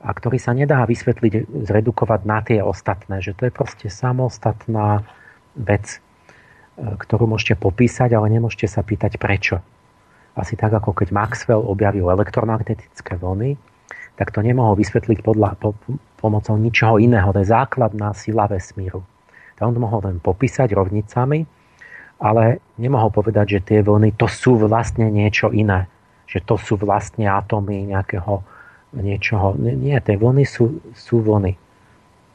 A 0.00 0.08
ktorý 0.08 0.40
sa 0.40 0.56
nedá 0.56 0.80
vysvetliť, 0.88 1.52
zredukovať 1.68 2.20
na 2.24 2.40
tie 2.40 2.64
ostatné. 2.64 3.20
Že 3.20 3.32
to 3.36 3.42
je 3.44 3.52
proste 3.52 3.86
samostatná 3.92 5.04
vec, 5.52 6.00
e, 6.80 6.96
ktorú 6.96 7.28
môžete 7.28 7.60
popísať, 7.60 8.16
ale 8.16 8.32
nemôžete 8.32 8.66
sa 8.72 8.80
pýtať 8.80 9.20
prečo. 9.20 9.60
Asi 10.32 10.56
tak, 10.56 10.72
ako 10.72 10.96
keď 10.96 11.12
Maxwell 11.12 11.60
objavil 11.60 12.08
elektromagnetické 12.08 13.20
vlny, 13.20 13.60
tak 14.16 14.32
to 14.32 14.40
nemohol 14.40 14.76
vysvetliť 14.76 15.20
podľa, 15.24 15.56
po, 15.60 15.76
pomocou 16.20 16.56
ničoho 16.56 16.96
iného. 17.00 17.32
To 17.32 17.40
je 17.40 17.52
základná 17.52 18.12
sila 18.16 18.48
vesmíru. 18.48 19.04
Tak 19.56 19.68
on 19.68 19.76
mohol 19.76 20.00
len 20.08 20.16
popísať 20.20 20.72
rovnicami, 20.72 21.44
ale 22.22 22.62
nemohol 22.78 23.12
povedať, 23.12 23.58
že 23.58 23.60
tie 23.60 23.80
vlny 23.84 24.16
to 24.16 24.28
sú 24.28 24.56
vlastne 24.56 25.08
niečo 25.12 25.52
iné. 25.52 25.88
Že 26.28 26.38
to 26.48 26.56
sú 26.56 26.74
vlastne 26.80 27.28
atómy 27.28 27.84
nejakého 27.88 28.40
niečoho. 28.96 29.56
Nie, 29.58 30.00
tie 30.00 30.16
vlny 30.16 30.44
sú, 30.48 30.80
sú 30.96 31.20
vlny. 31.24 31.56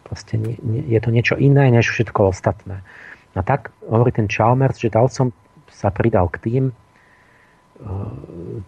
Proste 0.06 0.38
nie, 0.38 0.58
nie, 0.62 0.84
je 0.92 1.00
to 1.02 1.10
niečo 1.10 1.36
iné, 1.38 1.70
než 1.74 1.90
všetko 1.90 2.34
ostatné. 2.34 2.82
A 3.38 3.42
tak 3.46 3.70
hovorí 3.86 4.10
ten 4.14 4.26
Chalmers, 4.26 4.82
že 4.82 4.90
dal 4.90 5.14
som 5.14 5.30
sa 5.70 5.94
pridal 5.94 6.26
k 6.34 6.42
tým, 6.42 6.64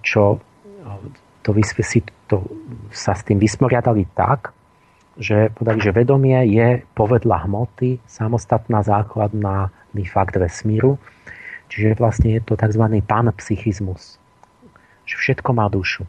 čo 0.06 0.40
to, 1.42 1.50
si 1.82 2.00
to 2.30 2.46
sa 2.94 3.18
s 3.18 3.26
tým 3.26 3.42
vysmoriadali 3.42 4.06
tak, 4.14 4.54
že 5.20 5.52
povedali, 5.52 5.80
že 5.84 5.92
vedomie 5.92 6.40
je 6.48 6.86
povedla 6.96 7.44
hmoty 7.44 8.00
samostatná 8.08 8.86
základná 8.86 9.74
fakt 10.08 10.40
vesmíru. 10.40 10.96
Čiže 11.70 12.00
vlastne 12.00 12.40
je 12.40 12.42
to 12.42 12.56
tzv. 12.56 12.84
panpsychizmus. 13.04 14.18
Že 15.06 15.16
všetko 15.18 15.50
má 15.54 15.68
dušu. 15.68 16.08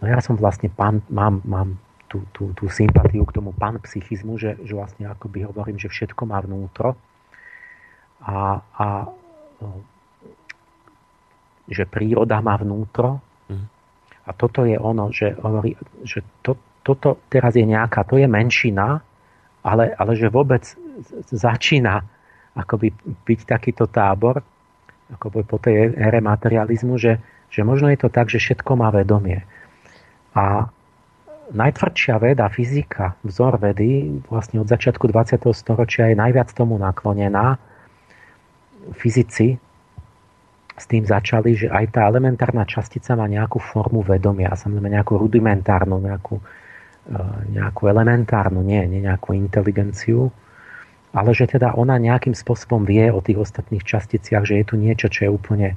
No 0.00 0.04
ja 0.10 0.18
som 0.18 0.34
vlastne 0.34 0.72
pan, 0.72 1.04
mám, 1.06 1.44
mám 1.46 1.78
tú, 2.10 2.26
tú, 2.34 2.50
tú 2.56 2.66
sympatiu 2.66 3.22
k 3.22 3.36
tomu 3.38 3.54
panpsychizmu, 3.54 4.34
že, 4.40 4.58
že 4.66 4.74
vlastne 4.74 5.06
akoby 5.06 5.46
hovorím, 5.46 5.78
že 5.78 5.92
všetko 5.92 6.22
má 6.26 6.42
vnútro 6.42 6.98
a, 8.22 8.62
a 8.74 8.86
že 11.72 11.88
príroda 11.88 12.38
má 12.44 12.60
vnútro 12.60 13.18
mhm. 13.48 13.66
a 14.28 14.30
toto 14.36 14.68
je 14.68 14.76
ono, 14.76 15.10
že 15.10 15.34
hovorí, 15.40 15.74
že 16.04 16.20
to, 16.44 16.54
toto 16.84 17.24
teraz 17.32 17.56
je 17.56 17.64
nejaká, 17.64 18.04
to 18.04 18.20
je 18.20 18.28
menšina, 18.28 19.00
ale, 19.62 19.94
ale 19.94 20.12
že 20.18 20.28
vôbec 20.28 20.62
začína 21.30 22.02
akoby 22.52 22.92
byť 23.24 23.40
takýto 23.48 23.88
tábor, 23.88 24.44
ako 25.12 25.44
po 25.44 25.56
tej 25.56 25.92
ére 25.96 26.20
materializmu, 26.20 27.00
že, 27.00 27.20
že 27.48 27.64
možno 27.64 27.88
je 27.92 27.98
to 28.00 28.08
tak, 28.12 28.28
že 28.28 28.40
všetko 28.40 28.76
má 28.76 28.92
vedomie. 28.92 29.44
A 30.32 30.68
najtvrdšia 31.52 32.16
veda, 32.16 32.48
fyzika, 32.48 33.16
vzor 33.24 33.60
vedy, 33.60 34.20
vlastne 34.28 34.64
od 34.64 34.68
začiatku 34.68 35.04
20. 35.08 35.44
storočia 35.52 36.08
je 36.12 36.16
najviac 36.16 36.48
tomu 36.56 36.80
naklonená. 36.80 37.60
Fyzici 38.96 39.60
s 40.76 40.84
tým 40.88 41.04
začali, 41.04 41.52
že 41.52 41.68
aj 41.68 41.92
tá 41.92 42.08
elementárna 42.08 42.64
častica 42.64 43.12
má 43.12 43.28
nejakú 43.28 43.60
formu 43.60 44.00
vedomia, 44.00 44.56
samozrejme 44.56 44.88
nejakú 44.88 45.20
rudimentárnu, 45.20 46.00
nejakú, 46.00 46.40
e, 47.06 47.22
nejakú 47.52 47.82
elementárnu, 47.92 48.64
nie, 48.64 48.80
nie 48.88 49.04
nejakú 49.04 49.36
inteligenciu, 49.36 50.32
ale 51.12 51.36
že 51.36 51.44
teda 51.44 51.76
ona 51.76 52.00
nejakým 52.00 52.32
spôsobom 52.32 52.88
vie 52.88 53.12
o 53.12 53.20
tých 53.20 53.36
ostatných 53.36 53.84
časticiach, 53.84 54.48
že 54.48 54.60
je 54.60 54.64
tu 54.64 54.74
niečo, 54.80 55.12
čo 55.12 55.28
je 55.28 55.30
úplne 55.30 55.68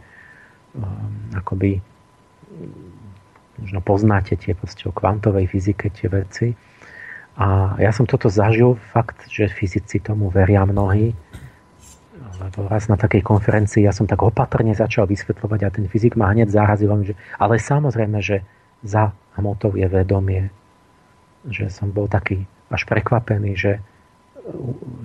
um, 0.79 1.11
akoby 1.35 1.83
možno 3.59 3.79
poznáte 3.83 4.35
tie 4.35 4.55
proste 4.55 4.87
o 4.87 4.95
kvantovej 4.95 5.47
fyzike 5.47 5.91
tie 5.91 6.07
veci. 6.11 6.47
A 7.35 7.75
ja 7.83 7.91
som 7.91 8.07
toto 8.07 8.31
zažil, 8.31 8.79
fakt, 8.95 9.27
že 9.27 9.51
fyzici 9.51 9.99
tomu 9.99 10.31
veria 10.31 10.63
mnohí. 10.63 11.11
Lebo 12.35 12.67
raz 12.67 12.91
na 12.91 12.99
takej 12.99 13.23
konferencii 13.23 13.87
ja 13.87 13.95
som 13.95 14.05
tak 14.05 14.19
opatrne 14.19 14.75
začal 14.75 15.07
vysvetľovať 15.07 15.59
a 15.63 15.69
ten 15.71 15.85
fyzik 15.87 16.19
ma 16.19 16.31
hneď 16.35 16.51
zarazil. 16.51 16.91
Že, 17.03 17.13
ale 17.39 17.61
samozrejme, 17.61 18.19
že 18.19 18.43
za 18.83 19.15
hmotou 19.39 19.73
je 19.75 19.87
vedomie. 19.87 20.51
Že 21.47 21.71
som 21.71 21.87
bol 21.89 22.11
taký 22.11 22.43
až 22.71 22.83
prekvapený, 22.89 23.53
že 23.55 23.73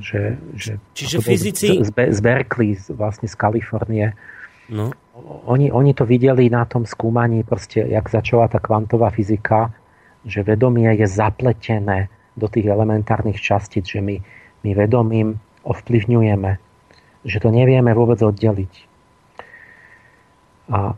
že, 0.01 0.37
že 0.53 0.76
Čiže 0.93 1.24
fyzici... 1.24 1.81
Z, 1.81 1.97
z 1.97 2.20
Berkeley, 2.20 2.76
vlastne 2.93 3.24
z 3.24 3.37
Kalifornie, 3.41 4.12
no 4.68 4.93
oni, 5.49 5.72
oni 5.72 5.93
to 5.97 6.05
videli 6.05 6.49
na 6.53 6.64
tom 6.64 6.85
skúmaní, 6.85 7.45
proste, 7.45 7.85
jak 7.85 8.07
začala 8.09 8.49
tá 8.49 8.61
kvantová 8.61 9.11
fyzika, 9.11 9.72
že 10.24 10.45
vedomie 10.45 10.93
je 11.01 11.09
zapletené 11.09 12.12
do 12.37 12.47
tých 12.47 12.68
elementárnych 12.68 13.41
častíc, 13.41 13.89
že 13.89 14.05
my, 14.05 14.20
my 14.64 14.70
vedomím 14.76 15.41
ovplyvňujeme, 15.64 16.70
že 17.25 17.39
to 17.41 17.49
nevieme 17.53 17.93
vôbec 17.93 18.21
oddeliť. 18.21 18.73
A... 20.71 20.95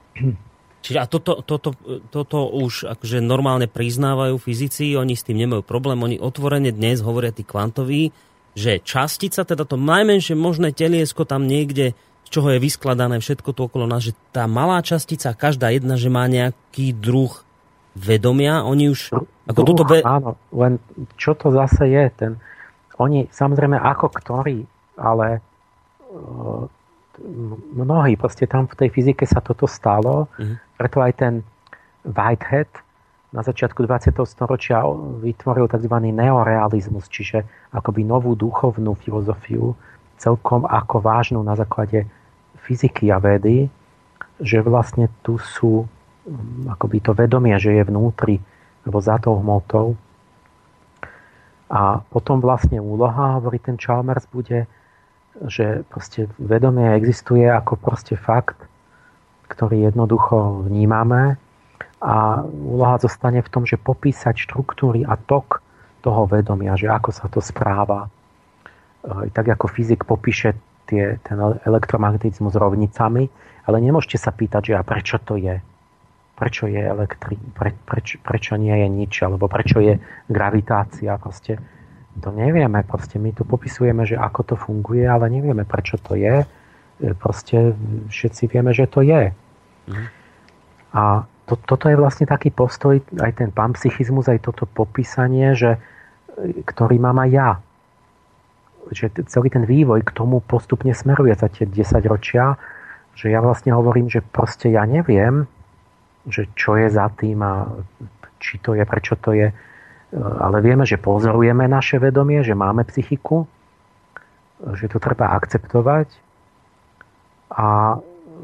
Čiže 0.83 0.99
a 0.99 1.07
toto, 1.07 1.47
toto, 1.47 1.79
toto 2.11 2.51
už 2.51 2.91
akože 2.91 3.23
normálne 3.23 3.71
priznávajú 3.71 4.35
fyzici, 4.35 4.99
oni 4.99 5.15
s 5.15 5.23
tým 5.23 5.39
nemajú 5.39 5.63
problém, 5.63 6.03
oni 6.03 6.19
otvorene 6.19 6.75
dnes 6.75 6.99
hovoria 7.07 7.31
tí 7.31 7.47
kvantoví, 7.47 8.11
že 8.59 8.83
častica, 8.83 9.47
teda 9.47 9.63
to 9.63 9.79
najmenšie 9.79 10.35
možné 10.35 10.75
teliesko 10.75 11.23
tam 11.23 11.47
niekde 11.47 11.95
čoho 12.33 12.49
je 12.57 12.65
vyskladané 12.65 13.21
všetko 13.21 13.53
to 13.53 13.69
okolo 13.69 13.85
nás, 13.85 14.09
že 14.09 14.17
tá 14.33 14.49
malá 14.49 14.81
častica, 14.81 15.37
každá 15.37 15.69
jedna, 15.69 16.01
že 16.01 16.09
má 16.09 16.25
nejaký 16.25 16.97
druh 16.97 17.45
vedomia, 17.93 18.65
oni 18.65 18.89
už... 18.89 19.13
Ako 19.53 19.61
druh, 19.61 19.77
toto 19.77 19.85
be... 19.85 20.01
Áno, 20.01 20.41
len 20.57 20.81
čo 21.21 21.37
to 21.37 21.53
zase 21.53 21.93
je, 21.93 22.05
ten... 22.17 22.33
Oni, 22.97 23.29
samozrejme, 23.29 23.77
ako 23.77 24.09
ktorí, 24.09 24.65
ale 24.97 25.45
mnohí, 27.77 28.17
proste 28.17 28.49
tam 28.49 28.69
v 28.69 28.77
tej 28.77 28.89
fyzike 28.89 29.25
sa 29.29 29.45
toto 29.45 29.69
stalo, 29.69 30.29
uh-huh. 30.33 30.57
preto 30.77 30.99
aj 31.05 31.13
ten 31.19 31.35
Whitehead 32.03 32.69
na 33.33 33.41
začiatku 33.41 33.89
20. 33.89 34.13
storočia 34.29 34.85
vytvoril 35.25 35.65
tzv. 35.65 35.95
neorealizmus, 36.13 37.09
čiže 37.09 37.49
akoby 37.73 38.05
novú 38.05 38.37
duchovnú 38.37 38.93
filozofiu, 39.01 39.73
celkom 40.21 40.69
ako 40.69 41.01
vážnu 41.01 41.41
na 41.41 41.57
základe 41.57 42.05
fyziky 42.63 43.09
a 43.09 43.19
vedy, 43.19 43.73
že 44.39 44.61
vlastne 44.61 45.09
tu 45.25 45.41
sú 45.41 45.89
mm, 46.29 46.77
akoby 46.77 46.99
to 47.01 47.17
vedomie, 47.17 47.57
že 47.57 47.73
je 47.73 47.83
vnútri 47.89 48.37
alebo 48.85 48.99
za 49.01 49.17
tou 49.19 49.39
hmotou. 49.41 49.97
A 51.73 52.05
potom 52.13 52.37
vlastne 52.43 52.77
úloha, 52.85 53.41
hovorí 53.41 53.57
ten 53.57 53.81
Chalmers, 53.81 54.29
bude, 54.29 54.69
že 55.49 55.89
proste 55.89 56.29
vedomie 56.37 56.93
existuje 56.93 57.49
ako 57.49 57.81
proste 57.81 58.21
fakt, 58.21 58.61
ktorý 59.49 59.89
jednoducho 59.89 60.69
vnímame 60.69 61.41
a 62.03 62.43
úloha 62.49 62.99
zostane 62.99 63.41
v 63.41 63.53
tom, 63.53 63.63
že 63.65 63.81
popísať 63.81 64.49
štruktúry 64.49 65.07
a 65.07 65.17
tok 65.17 65.63
toho 66.03 66.27
vedomia, 66.27 66.75
že 66.75 66.91
ako 66.91 67.11
sa 67.15 67.31
to 67.31 67.39
správa. 67.39 68.11
E, 69.07 69.31
tak 69.31 69.55
ako 69.55 69.71
fyzik 69.71 70.03
popíše 70.03 70.59
tie, 70.91 71.23
ten 71.23 71.39
elektromagnetizmus 71.63 72.59
rovnicami, 72.59 73.31
ale 73.65 73.77
nemôžete 73.79 74.19
sa 74.19 74.35
pýtať, 74.35 74.75
že 74.75 74.75
a 74.75 74.83
prečo 74.83 75.23
to 75.23 75.39
je? 75.39 75.63
Prečo 76.35 76.67
je 76.67 76.83
elektri, 76.83 77.39
pre, 77.55 77.71
preč, 77.87 78.19
prečo 78.19 78.59
nie 78.59 78.75
je 78.75 78.89
nič, 78.91 79.23
alebo 79.23 79.47
prečo 79.47 79.79
je 79.79 80.03
gravitácia, 80.27 81.15
proste 81.23 81.63
to 82.21 82.29
nevieme, 82.35 82.83
proste 82.85 83.17
my 83.17 83.33
tu 83.33 83.49
popisujeme, 83.49 84.05
že 84.05 84.21
ako 84.21 84.41
to 84.53 84.55
funguje, 84.59 85.07
ale 85.09 85.33
nevieme, 85.33 85.65
prečo 85.65 85.97
to 85.97 86.13
je. 86.19 86.45
E, 86.45 86.47
proste 87.17 87.73
všetci 88.13 88.53
vieme, 88.53 88.77
že 88.77 88.85
to 88.85 89.01
je. 89.01 89.33
Mm. 89.89 90.07
A 90.93 91.25
to, 91.49 91.57
toto 91.57 91.89
je 91.89 91.97
vlastne 91.97 92.29
taký 92.29 92.53
postoj, 92.53 93.01
aj 93.17 93.33
ten 93.41 93.49
panpsychizmus, 93.49 94.29
aj 94.29 94.45
toto 94.45 94.69
popísanie, 94.69 95.57
že, 95.57 95.81
e, 96.37 96.61
ktorý 96.69 97.01
mám 97.01 97.17
aj 97.25 97.31
ja 97.33 97.51
že 98.91 99.15
celý 99.31 99.49
ten 99.53 99.63
vývoj 99.63 100.03
k 100.03 100.11
tomu 100.11 100.43
postupne 100.43 100.91
smeruje 100.91 101.39
za 101.39 101.47
tie 101.47 101.69
10 101.71 102.03
ročia, 102.11 102.59
že 103.15 103.31
ja 103.31 103.39
vlastne 103.39 103.71
hovorím, 103.71 104.11
že 104.11 104.25
proste 104.25 104.73
ja 104.73 104.83
neviem, 104.89 105.47
že 106.27 106.51
čo 106.59 106.75
je 106.75 106.89
za 106.91 107.07
tým 107.15 107.39
a 107.45 107.71
či 108.43 108.59
to 108.59 108.75
je, 108.75 108.83
prečo 108.83 109.15
to 109.21 109.37
je, 109.37 109.55
ale 110.13 110.61
vieme, 110.61 110.85
že 110.85 111.01
pozorujeme 111.01 111.65
naše 111.65 111.97
vedomie, 111.97 112.45
že 112.45 112.53
máme 112.53 112.85
psychiku, 112.85 113.49
že 114.77 114.87
to 114.93 115.01
treba 115.01 115.33
akceptovať 115.33 116.13
a 117.53 117.97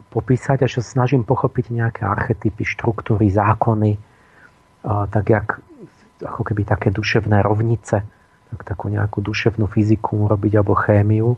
popísať 0.09 0.65
a 0.65 0.69
sa 0.69 0.81
snažím 0.81 1.29
pochopiť 1.29 1.69
nejaké 1.69 2.03
archetypy, 2.09 2.65
štruktúry, 2.65 3.29
zákony, 3.29 4.01
tak 5.13 5.25
jak 5.29 5.61
ako 6.25 6.43
keby 6.43 6.65
také 6.65 6.89
duševné 6.89 7.45
rovnice, 7.45 8.03
tak 8.49 8.61
takú 8.65 8.89
nejakú 8.89 9.21
duševnú 9.21 9.69
fyziku 9.69 10.27
robiť 10.27 10.53
alebo 10.59 10.75
chémiu, 10.75 11.37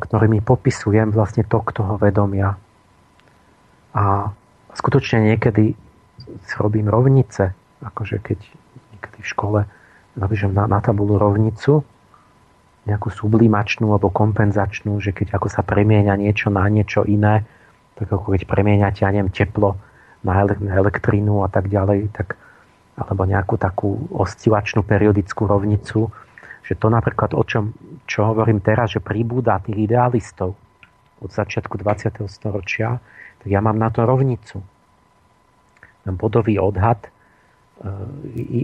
ktorými 0.00 0.40
popisujem 0.40 1.12
vlastne 1.12 1.44
tok 1.44 1.76
toho 1.76 2.00
vedomia. 2.00 2.56
A 3.92 4.32
skutočne 4.72 5.30
niekedy 5.34 5.76
robím 6.56 6.88
rovnice, 6.88 7.52
akože 7.82 8.18
keď 8.22 8.38
niekedy 8.94 9.18
v 9.22 9.28
škole 9.28 9.60
napíšem 10.18 10.50
na, 10.50 10.66
na 10.66 10.82
tabulu 10.82 11.18
rovnicu, 11.18 11.86
nejakú 12.88 13.12
sublimačnú 13.12 13.92
alebo 13.92 14.08
kompenzačnú, 14.08 14.96
že 14.98 15.12
keď 15.12 15.36
ako 15.36 15.52
sa 15.52 15.60
premieňa 15.60 16.16
niečo 16.16 16.48
na 16.48 16.64
niečo 16.72 17.04
iné, 17.04 17.44
tak 18.00 18.08
ako 18.08 18.32
keď 18.32 18.48
premieňate, 18.48 19.04
ja 19.04 19.12
neviem, 19.12 19.28
teplo 19.28 19.76
na 20.24 20.40
elektrínu 20.72 21.44
a 21.44 21.48
tak 21.52 21.68
ďalej, 21.68 22.10
tak, 22.16 22.40
alebo 22.96 23.28
nejakú 23.28 23.60
takú 23.60 24.08
oscilačnú 24.10 24.82
periodickú 24.82 25.46
rovnicu, 25.46 26.08
že 26.64 26.74
to 26.74 26.88
napríklad 26.88 27.36
o 27.36 27.42
čom, 27.44 27.76
čo 28.08 28.24
hovorím 28.24 28.64
teraz, 28.64 28.96
že 28.96 29.04
pribúda 29.04 29.60
tých 29.60 29.88
idealistov 29.88 30.56
od 31.20 31.30
začiatku 31.30 31.76
20. 31.76 32.24
storočia, 32.30 32.98
tak 33.38 33.48
ja 33.48 33.60
mám 33.60 33.76
na 33.78 33.92
to 33.92 34.02
rovnicu. 34.02 34.64
Mám 36.06 36.16
bodový 36.16 36.56
odhad 36.56 37.10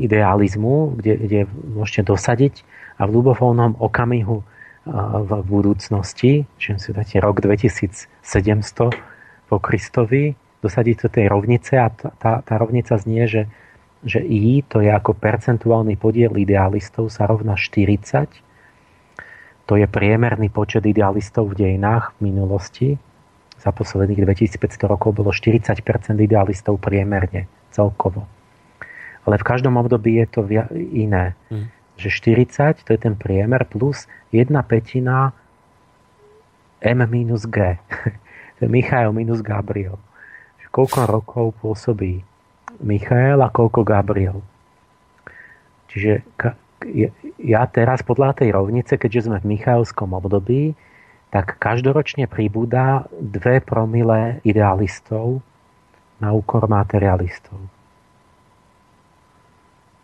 idealizmu, 0.05 0.99
kde, 0.99 1.13
kde 1.15 1.41
môžete 1.47 2.11
dosadiť 2.11 2.55
a 2.99 3.07
v 3.07 3.15
ľubovolnom 3.15 3.79
okamihu 3.79 4.43
v 4.85 5.31
budúcnosti, 5.49 6.45
čiže 6.61 6.77
si 6.77 6.91
dáte 6.93 7.17
rok 7.17 7.41
2700 7.41 8.13
po 9.49 9.57
Kristovi, 9.57 10.37
dosadiť 10.61 10.97
to 11.01 11.09
tej 11.09 11.27
rovnice 11.29 11.73
a 11.81 11.89
tá, 11.93 12.41
tá 12.45 12.55
rovnica 12.61 12.97
znie, 13.01 13.25
že, 13.25 13.43
že 14.05 14.21
I, 14.21 14.61
to 14.65 14.85
je 14.85 14.93
ako 14.93 15.17
percentuálny 15.17 15.97
podiel 15.97 16.37
idealistov, 16.37 17.09
sa 17.09 17.25
rovná 17.25 17.57
40. 17.57 18.29
To 19.65 19.81
je 19.81 19.89
priemerný 19.89 20.53
počet 20.53 20.85
idealistov 20.85 21.57
v 21.57 21.65
dejinách 21.65 22.13
v 22.21 22.29
minulosti. 22.29 22.89
Za 23.57 23.73
posledných 23.73 24.21
2500 24.21 24.85
rokov 24.85 25.17
bolo 25.17 25.33
40% 25.33 25.81
idealistov 26.21 26.77
priemerne 26.77 27.49
celkovo. 27.73 28.29
Ale 29.25 29.41
v 29.41 29.49
každom 29.49 29.81
období 29.81 30.21
je 30.21 30.27
to 30.29 30.41
iné. 30.93 31.33
Mm 31.49 31.75
že 31.97 32.11
40 32.11 32.83
to 32.83 32.91
je 32.95 32.99
ten 32.99 33.15
priemer 33.15 33.63
plus 33.67 34.11
1 34.35 34.51
petina 34.67 35.31
M 36.83 37.01
minus 37.07 37.47
G. 37.47 37.79
to 38.59 38.61
je 38.67 38.69
Michael 38.69 39.15
minus 39.15 39.41
Gabriel. 39.41 39.97
Že 40.61 40.67
koľko 40.75 41.01
rokov 41.07 41.47
pôsobí 41.63 42.21
Michael 42.83 43.41
a 43.41 43.49
koľko 43.49 43.87
Gabriel. 43.87 44.43
Čiže 45.89 46.27
ja 47.41 47.63
teraz 47.71 48.03
podľa 48.03 48.43
tej 48.43 48.53
rovnice, 48.53 48.99
keďže 48.99 49.31
sme 49.31 49.39
v 49.41 49.57
Michaelskom 49.57 50.11
období, 50.13 50.75
tak 51.31 51.57
každoročne 51.57 52.27
pribúda 52.27 53.07
2 53.23 53.63
promile 53.63 54.43
idealistov 54.43 55.41
na 56.19 56.35
úkor 56.35 56.67
materialistov. 56.67 57.74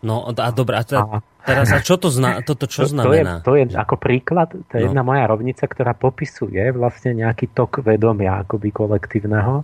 No 0.00 0.32
a 0.32 0.48
dobré, 0.48 0.80
a, 0.80 0.84
teda, 0.84 1.20
teraz 1.44 1.68
a 1.76 1.84
čo 1.84 2.00
to 2.00 2.08
zna, 2.08 2.40
toto 2.40 2.64
čo 2.64 2.88
to, 2.88 2.96
znamená? 2.96 3.44
To 3.44 3.52
je, 3.52 3.68
to 3.68 3.72
je 3.72 3.76
ako 3.76 4.00
príklad, 4.00 4.48
to 4.56 4.72
je 4.80 4.80
no. 4.80 4.86
jedna 4.88 5.04
moja 5.04 5.28
rovnica, 5.28 5.68
ktorá 5.68 5.92
popisuje 5.92 6.72
vlastne 6.72 7.12
nejaký 7.12 7.52
tok 7.52 7.84
vedomia 7.84 8.40
akoby 8.40 8.72
kolektívneho 8.72 9.60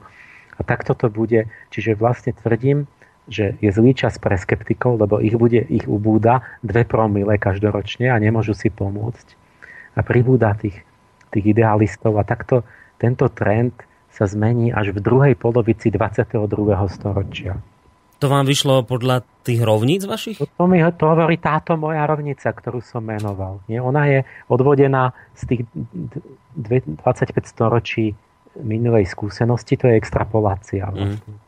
a 0.57 0.61
takto 0.61 0.93
to 0.93 1.09
bude, 1.09 1.49
čiže 1.73 1.97
vlastne 1.97 2.37
tvrdím, 2.37 2.85
že 3.27 3.57
je 3.65 3.71
zlý 3.73 3.97
čas 3.97 4.21
pre 4.21 4.37
skeptikov, 4.37 5.01
lebo 5.01 5.19
ich 5.19 5.35
bude, 5.35 5.65
ich 5.67 5.89
ubúda 5.89 6.45
dve 6.61 6.85
promile 6.85 7.41
každoročne 7.41 8.13
a 8.13 8.17
nemôžu 8.21 8.53
si 8.53 8.69
pomôcť. 8.69 9.27
A 9.97 10.05
pribúda 10.05 10.53
tých, 10.55 10.85
tých 11.33 11.45
idealistov 11.57 12.21
a 12.21 12.29
takto 12.29 12.63
tento 13.01 13.27
trend 13.33 13.73
sa 14.13 14.25
zmení 14.25 14.73
až 14.73 14.97
v 14.97 15.01
druhej 15.01 15.35
polovici 15.37 15.93
22. 15.93 16.45
storočia. 16.89 17.61
To 18.17 18.33
vám 18.33 18.49
vyšlo 18.49 18.81
podľa 18.89 19.29
tých 19.45 19.61
rovníc 19.61 20.09
vašich? 20.09 20.41
To, 20.41 20.65
mi 20.65 20.81
to 20.81 21.05
hovorí 21.05 21.37
táto 21.37 21.77
moja 21.77 22.09
rovnica, 22.09 22.49
ktorú 22.49 22.81
som 22.81 23.05
menoval. 23.05 23.61
Nie? 23.69 23.85
Ona 23.85 24.03
je 24.09 24.19
odvodená 24.49 25.13
z 25.37 25.43
tých 25.45 25.63
25 26.57 26.97
storočí 27.45 28.17
minulej 28.57 29.05
skúsenosti, 29.05 29.77
to 29.77 29.93
je 29.93 30.01
extrapolácia. 30.01 30.89
Vlastne. 30.89 31.29
Mm. 31.29 31.45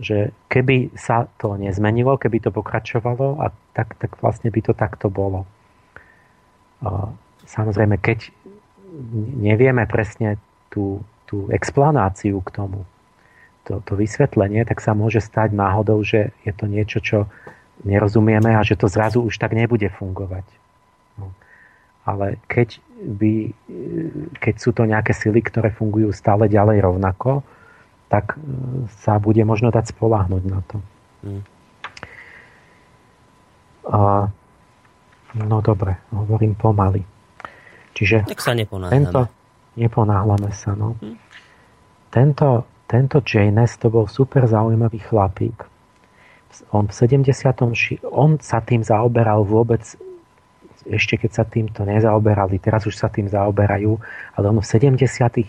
Že 0.00 0.18
keby 0.48 0.96
sa 0.96 1.28
to 1.36 1.60
nezmenilo, 1.60 2.16
keby 2.16 2.40
to 2.40 2.48
pokračovalo, 2.48 3.36
a 3.44 3.52
tak, 3.76 4.00
tak 4.00 4.16
vlastne 4.24 4.48
by 4.48 4.60
to 4.64 4.72
takto 4.72 5.12
bolo. 5.12 5.44
Samozrejme, 7.44 8.00
keď 8.00 8.32
nevieme 9.36 9.84
presne 9.84 10.40
tú, 10.72 11.04
tú 11.28 11.52
explanáciu 11.52 12.40
k 12.40 12.48
tomu, 12.48 12.88
to, 13.64 13.84
to 13.84 13.92
vysvetlenie, 13.96 14.64
tak 14.64 14.80
sa 14.80 14.96
môže 14.96 15.20
stať 15.20 15.52
náhodou, 15.52 16.00
že 16.00 16.32
je 16.44 16.52
to 16.54 16.64
niečo, 16.64 16.98
čo 17.00 17.18
nerozumieme 17.84 18.56
a 18.56 18.60
že 18.64 18.76
to 18.76 18.88
zrazu 18.88 19.24
už 19.24 19.40
tak 19.40 19.56
nebude 19.56 19.88
fungovať. 19.88 20.44
No. 21.16 21.32
Ale 22.04 22.40
keď, 22.48 22.80
by, 23.00 23.52
keď 24.40 24.54
sú 24.56 24.70
to 24.72 24.84
nejaké 24.88 25.12
sily, 25.12 25.40
ktoré 25.44 25.72
fungujú 25.72 26.12
stále 26.12 26.48
ďalej 26.48 26.84
rovnako, 26.84 27.44
tak 28.10 28.34
e, 28.34 28.36
sa 29.00 29.22
bude 29.22 29.40
možno 29.46 29.70
dať 29.70 29.94
spolahnuť 29.94 30.42
na 30.50 30.60
to. 30.66 30.76
Hmm. 31.22 31.42
A, 33.86 34.00
no 35.38 35.56
dobre, 35.62 35.94
hovorím 36.10 36.58
pomaly. 36.58 37.06
Čiže 37.94 38.26
tak 38.26 38.42
sa 38.42 38.52
neponáhľame. 38.52 38.92
Tento, 38.92 39.20
neponáhľame 39.78 40.50
sa, 40.50 40.74
no. 40.74 40.98
Hmm. 40.98 41.16
Tento 42.10 42.66
tento 42.90 43.22
Janes 43.22 43.78
to 43.78 43.86
bol 43.86 44.10
super 44.10 44.50
zaujímavý 44.50 44.98
chlapík. 44.98 45.62
On 46.74 46.90
v 46.90 46.92
70. 46.92 47.30
on 48.10 48.30
sa 48.42 48.58
tým 48.58 48.82
zaoberal 48.82 49.46
vôbec 49.46 49.86
ešte 50.88 51.20
keď 51.20 51.30
sa 51.30 51.44
týmto 51.44 51.84
nezaoberali, 51.84 52.56
teraz 52.56 52.88
už 52.88 52.96
sa 52.96 53.12
tým 53.12 53.28
zaoberajú, 53.28 53.92
ale 54.36 54.44
on 54.48 54.58
v 54.58 54.66
70. 54.66 54.96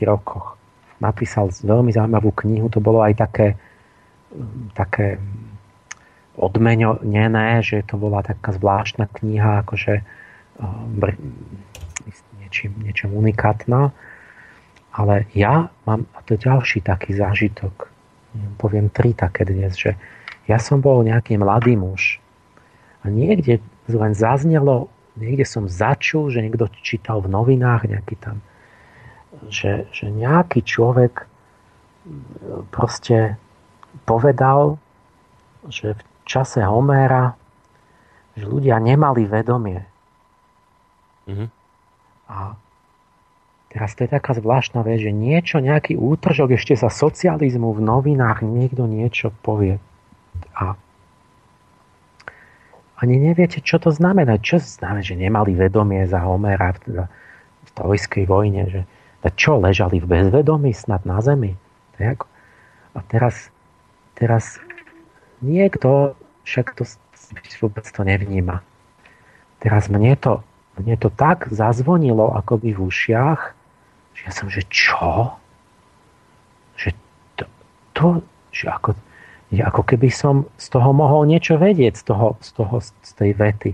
rokoch 0.04 0.60
napísal 1.00 1.50
veľmi 1.50 1.90
zaujímavú 1.96 2.36
knihu, 2.46 2.68
to 2.68 2.84
bolo 2.84 3.00
aj 3.02 3.16
také, 3.18 3.56
také 4.76 5.18
odmenené, 6.36 7.64
že 7.64 7.82
to 7.88 7.96
bola 7.96 8.22
taká 8.22 8.54
zvláštna 8.54 9.08
kniha, 9.10 9.66
akože 9.66 9.94
eh, 10.04 11.16
niečím, 12.44 12.72
niečím 12.84 13.16
unikátna. 13.16 13.96
Ale 14.92 15.28
ja 15.32 15.72
mám, 15.88 16.04
a 16.12 16.20
to 16.28 16.36
ďalší 16.36 16.84
taký 16.84 17.16
zážitok, 17.16 17.88
poviem 18.60 18.92
tri 18.92 19.16
také 19.16 19.48
dnes, 19.48 19.80
že 19.80 19.96
ja 20.48 20.60
som 20.60 20.84
bol 20.84 21.04
nejaký 21.04 21.40
mladý 21.40 21.80
muž 21.80 22.20
a 23.04 23.08
niekde 23.08 23.64
len 23.88 24.14
zaznelo, 24.16 24.92
niekde 25.16 25.48
som 25.48 25.68
začul, 25.68 26.28
že 26.32 26.44
niekto 26.44 26.68
čítal 26.84 27.24
v 27.24 27.32
novinách 27.32 27.88
nejaký 27.88 28.16
tam, 28.20 28.44
že, 29.48 29.88
že 29.96 30.12
nejaký 30.12 30.64
človek 30.64 31.28
proste 32.72 33.40
povedal, 34.04 34.76
že 35.70 35.94
v 35.94 36.02
čase 36.26 36.64
Homéra, 36.66 37.38
že 38.34 38.48
ľudia 38.48 38.80
nemali 38.82 39.28
vedomie. 39.28 39.84
Mm-hmm. 41.30 41.50
A 42.32 42.56
Teraz 43.72 43.96
to 43.96 44.04
je 44.04 44.12
taká 44.12 44.36
zvláštna 44.36 44.84
vec, 44.84 45.00
že 45.00 45.16
niečo, 45.16 45.64
nejaký 45.64 45.96
útržok 45.96 46.60
ešte 46.60 46.76
za 46.76 46.92
socializmu 46.92 47.72
v 47.72 47.80
novinách 47.80 48.44
niekto 48.44 48.84
niečo 48.84 49.32
povie. 49.48 49.80
A 50.52 50.76
ani 53.00 53.16
neviete, 53.16 53.64
čo 53.64 53.80
to 53.80 53.96
znamená. 53.96 54.44
Čo 54.44 54.60
znamená, 54.60 55.00
že 55.00 55.16
nemali 55.16 55.56
vedomie 55.56 56.04
za 56.04 56.20
Homera 56.20 56.76
v, 56.84 57.08
v 57.64 57.70
trojskej 57.72 58.28
vojne. 58.28 58.68
Že, 58.68 58.82
čo, 59.40 59.56
ležali 59.56 60.04
v 60.04 60.20
bezvedomí 60.20 60.76
snad 60.76 61.08
na 61.08 61.24
zemi? 61.24 61.56
Tak? 61.96 62.28
A 62.92 63.00
teraz, 63.08 63.50
teraz 64.20 64.60
niekto 65.40 66.20
však 66.44 66.76
to 66.76 66.84
vôbec 67.64 67.88
to 67.88 68.04
nevníma. 68.04 68.60
Teraz 69.64 69.88
mne 69.88 70.14
to, 70.20 70.44
mne 70.76 71.00
to 71.00 71.08
tak 71.08 71.48
zazvonilo 71.48 72.36
akoby 72.36 72.76
v 72.76 72.84
ušiach, 72.86 73.61
ja 74.26 74.32
som, 74.32 74.48
že 74.48 74.62
čo? 74.70 75.34
Že 76.78 76.90
to, 77.38 77.46
to 77.94 78.08
že 78.52 78.68
ako, 78.70 78.94
ako 79.52 79.82
keby 79.88 80.12
som 80.12 80.46
z 80.60 80.68
toho 80.70 80.92
mohol 80.92 81.26
niečo 81.26 81.58
vedieť, 81.58 81.98
z, 81.98 82.04
toho, 82.08 82.28
z, 82.44 82.50
toho, 82.56 82.76
z 82.84 83.12
tej 83.16 83.32
vety. 83.36 83.72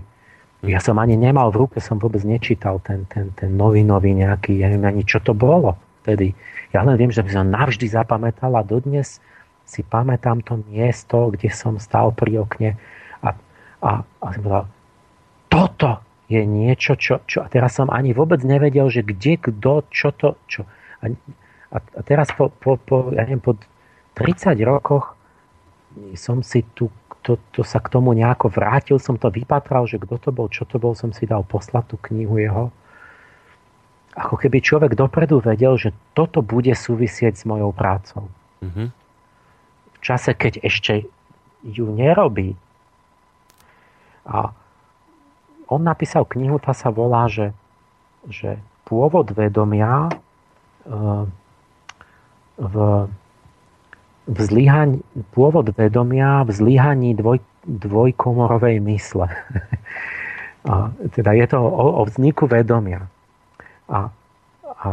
Ja 0.66 0.82
som 0.82 0.98
ani 0.98 1.14
nemal 1.14 1.54
v 1.54 1.66
ruke, 1.66 1.78
som 1.78 2.02
vôbec 2.02 2.22
nečítal 2.26 2.82
ten, 2.82 3.06
ten, 3.06 3.30
ten 3.38 3.54
novinový 3.54 4.10
nejaký, 4.10 4.58
ja 4.58 4.66
neviem 4.70 4.90
ani 4.90 5.02
čo 5.06 5.22
to 5.22 5.30
bolo 5.30 5.78
vtedy. 6.02 6.34
Ja 6.74 6.82
len 6.82 6.98
viem, 6.98 7.14
že 7.14 7.22
by 7.22 7.30
som 7.30 7.46
navždy 7.46 7.86
zapamätal 7.86 8.50
a 8.58 8.66
dodnes 8.66 9.22
si 9.68 9.84
pamätám 9.84 10.42
to 10.42 10.58
miesto, 10.66 11.30
kde 11.30 11.52
som 11.52 11.76
stal 11.78 12.10
pri 12.10 12.42
okne 12.42 12.74
a, 13.22 13.36
a, 13.84 13.90
a 14.02 14.26
som 14.34 14.42
povedal, 14.42 14.66
toto 15.52 15.90
je 16.28 16.44
niečo, 16.44 16.94
čo, 17.00 17.24
čo 17.24 17.40
a 17.40 17.48
teraz 17.48 17.80
som 17.80 17.88
ani 17.88 18.12
vôbec 18.12 18.44
nevedel, 18.44 18.92
že 18.92 19.00
kde, 19.00 19.40
kto, 19.40 19.88
čo 19.88 20.12
to, 20.12 20.36
čo. 20.44 20.68
A, 21.00 21.08
a 21.72 22.00
teraz 22.04 22.28
po, 22.36 22.52
po, 22.52 22.76
po, 22.76 23.12
ja 23.16 23.24
neviem, 23.24 23.40
po 23.40 23.56
30 24.12 24.52
rokoch 24.64 25.16
som 26.14 26.44
si 26.44 26.68
tu, 26.76 26.92
to, 27.24 27.40
to 27.50 27.64
sa 27.64 27.80
k 27.80 27.88
tomu 27.88 28.12
nejako 28.12 28.52
vrátil, 28.52 29.00
som 29.00 29.16
to 29.16 29.32
vypatral, 29.32 29.88
že 29.88 29.96
kto 29.96 30.20
to 30.20 30.30
bol, 30.30 30.52
čo 30.52 30.68
to 30.68 30.76
bol, 30.76 30.92
som 30.92 31.16
si 31.16 31.24
dal 31.24 31.42
poslať 31.48 31.94
tú 31.94 31.96
knihu 32.12 32.36
jeho. 32.36 32.64
ako 34.12 34.34
keby 34.36 34.60
človek 34.60 34.92
dopredu 34.98 35.40
vedel, 35.40 35.80
že 35.80 35.96
toto 36.12 36.44
bude 36.44 36.76
súvisieť 36.76 37.40
s 37.40 37.44
mojou 37.48 37.72
prácou. 37.72 38.28
Mm-hmm. 38.60 38.88
V 39.96 39.98
čase, 40.04 40.30
keď 40.36 40.60
ešte 40.60 41.08
ju 41.64 41.90
nerobí. 41.90 42.54
A 44.28 44.52
on 45.68 45.80
napísal 45.84 46.24
knihu, 46.24 46.56
tá 46.56 46.72
sa 46.72 46.88
volá, 46.88 47.28
že, 47.28 47.52
že 48.28 48.56
pôvod 48.88 49.30
vedomia 49.36 50.08
uh, 50.88 51.28
v, 52.56 52.76
v 54.26 54.38
zlyhaní, 54.40 55.04
pôvod 55.36 55.70
vedomia 55.76 56.42
v 56.42 56.50
zlyhaní 56.56 57.12
dvoj, 57.14 57.38
dvojkomorovej 57.68 58.80
mysle. 58.80 59.28
a, 60.72 60.90
teda 61.12 61.30
je 61.36 61.46
to 61.52 61.58
o, 61.60 61.84
o 62.00 62.02
vzniku 62.08 62.48
vedomia. 62.48 63.06
A, 63.88 64.08
a 64.80 64.88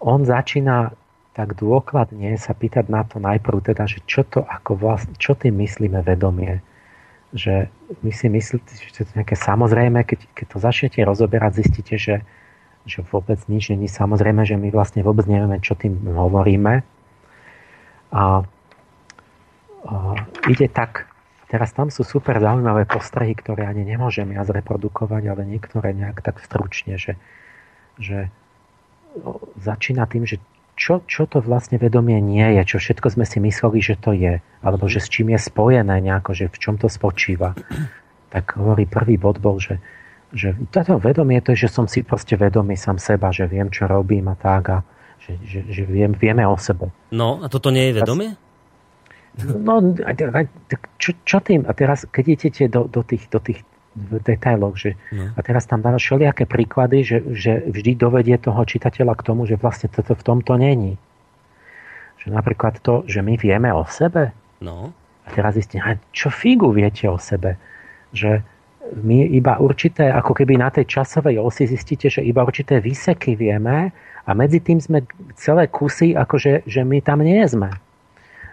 on 0.00 0.20
začína 0.24 0.96
tak 1.36 1.52
dôkladne 1.52 2.32
sa 2.40 2.56
pýtať 2.56 2.88
na 2.88 3.04
to 3.04 3.20
najprv, 3.20 3.60
teda, 3.60 3.84
že 3.84 4.00
čo 4.08 4.24
to 4.24 4.40
ako 4.40 4.80
vlastne, 4.80 5.12
čo 5.20 5.36
tým 5.36 5.60
myslíme 5.60 6.00
vedomie. 6.00 6.64
Že 7.36 7.68
my 8.00 8.10
si 8.16 8.26
myslíte, 8.32 8.72
že 8.80 8.90
to 8.96 8.98
je 9.04 9.12
nejaké 9.20 9.36
samozrejme, 9.36 10.00
keď, 10.08 10.24
keď 10.32 10.46
to 10.48 10.58
začnete 10.58 10.98
rozoberať, 11.04 11.60
zistíte, 11.60 12.00
že, 12.00 12.24
že 12.88 13.04
vôbec 13.12 13.36
nič 13.52 13.68
není 13.68 13.92
samozrejme, 13.92 14.48
že 14.48 14.56
my 14.56 14.72
vlastne 14.72 15.04
vôbec 15.04 15.28
nevieme, 15.28 15.60
čo 15.60 15.76
tým 15.76 16.00
hovoríme. 16.16 16.80
A, 18.16 18.22
a 19.84 19.96
ide 20.48 20.66
tak, 20.72 21.12
teraz 21.52 21.76
tam 21.76 21.92
sú 21.92 22.08
super 22.08 22.40
zaujímavé 22.40 22.88
postrehy, 22.88 23.36
ktoré 23.36 23.68
ani 23.68 23.84
nemôžem 23.84 24.32
ja 24.32 24.42
zreprodukovať, 24.42 25.22
ale 25.28 25.42
niektoré 25.44 25.92
nejak 25.92 26.24
tak 26.24 26.40
stručne, 26.40 26.96
že, 26.96 27.20
že 28.00 28.32
začína 29.60 30.08
tým, 30.08 30.24
že 30.24 30.40
čo, 30.76 31.00
čo 31.08 31.24
to 31.24 31.40
vlastne 31.40 31.80
vedomie 31.80 32.20
nie 32.20 32.60
je, 32.60 32.76
čo 32.76 32.78
všetko 32.78 33.16
sme 33.16 33.24
si 33.24 33.40
mysleli, 33.40 33.80
že 33.80 33.96
to 33.96 34.12
je, 34.12 34.44
alebo 34.60 34.84
že 34.86 35.00
s 35.00 35.08
čím 35.08 35.32
je 35.32 35.40
spojené 35.40 36.04
nejako, 36.04 36.36
že 36.36 36.52
v 36.52 36.56
čom 36.60 36.76
to 36.76 36.92
spočíva. 36.92 37.56
Tak 38.28 38.60
hovorí 38.60 38.84
prvý 38.84 39.16
bod 39.16 39.40
bol, 39.40 39.56
že, 39.56 39.80
že 40.36 40.52
toto 40.68 41.00
vedomie 41.00 41.40
to 41.40 41.56
je, 41.56 41.64
že 41.64 41.72
som 41.72 41.88
si 41.88 42.04
proste 42.04 42.36
vedomý 42.36 42.76
sám 42.76 43.00
seba, 43.00 43.32
že 43.32 43.48
viem, 43.48 43.72
čo 43.72 43.88
robím 43.88 44.28
a 44.28 44.36
tak 44.36 44.64
a 44.68 44.78
že, 45.16 45.40
že, 45.48 45.60
že 45.72 45.82
viem, 45.88 46.12
vieme 46.12 46.44
o 46.44 46.60
sebe. 46.60 46.92
No 47.08 47.40
a 47.40 47.48
toto 47.48 47.72
nie 47.72 47.88
je 47.88 47.92
vedomie? 47.96 48.36
No, 49.36 49.80
čo, 50.96 51.12
čo 51.24 51.38
tým? 51.44 51.68
A 51.68 51.72
teraz, 51.76 52.08
keď 52.08 52.24
idete 52.40 52.62
do, 52.72 52.88
do, 52.88 53.04
tých, 53.04 53.28
do 53.28 53.36
tých 53.36 53.60
v 53.96 54.20
detailoch. 54.20 54.76
Že, 54.76 54.90
no. 55.16 55.32
A 55.34 55.40
teraz 55.40 55.64
tam 55.64 55.80
dáva 55.80 55.96
všelijaké 55.96 56.44
príklady, 56.44 57.02
že, 57.02 57.18
že 57.32 57.64
vždy 57.64 57.96
dovedie 57.96 58.36
toho 58.36 58.60
čitateľa 58.62 59.16
k 59.16 59.24
tomu, 59.24 59.48
že 59.48 59.56
vlastne 59.56 59.88
toto 59.88 60.12
v 60.12 60.22
tomto 60.22 60.60
není. 60.60 61.00
Že 62.20 62.36
napríklad 62.36 62.84
to, 62.84 63.08
že 63.08 63.24
my 63.24 63.40
vieme 63.40 63.72
o 63.72 63.88
sebe. 63.88 64.36
No. 64.60 64.92
A 65.26 65.28
teraz 65.32 65.58
zistíme, 65.58 65.98
čo 66.14 66.30
figu 66.30 66.70
viete 66.70 67.08
o 67.08 67.18
sebe. 67.18 67.58
Že 68.14 68.44
my 68.94 69.34
iba 69.34 69.58
určité, 69.58 70.14
ako 70.14 70.30
keby 70.30 70.62
na 70.62 70.70
tej 70.70 70.86
časovej 70.86 71.42
osi 71.42 71.66
zistíte, 71.66 72.06
že 72.06 72.22
iba 72.22 72.46
určité 72.46 72.78
výseky 72.78 73.34
vieme 73.34 73.90
a 74.22 74.30
medzi 74.30 74.62
tým 74.62 74.78
sme 74.78 75.02
celé 75.34 75.66
kusy, 75.66 76.14
akože 76.14 76.62
že 76.66 76.86
my 76.86 77.02
tam 77.02 77.26
nie 77.26 77.42
sme. 77.42 77.74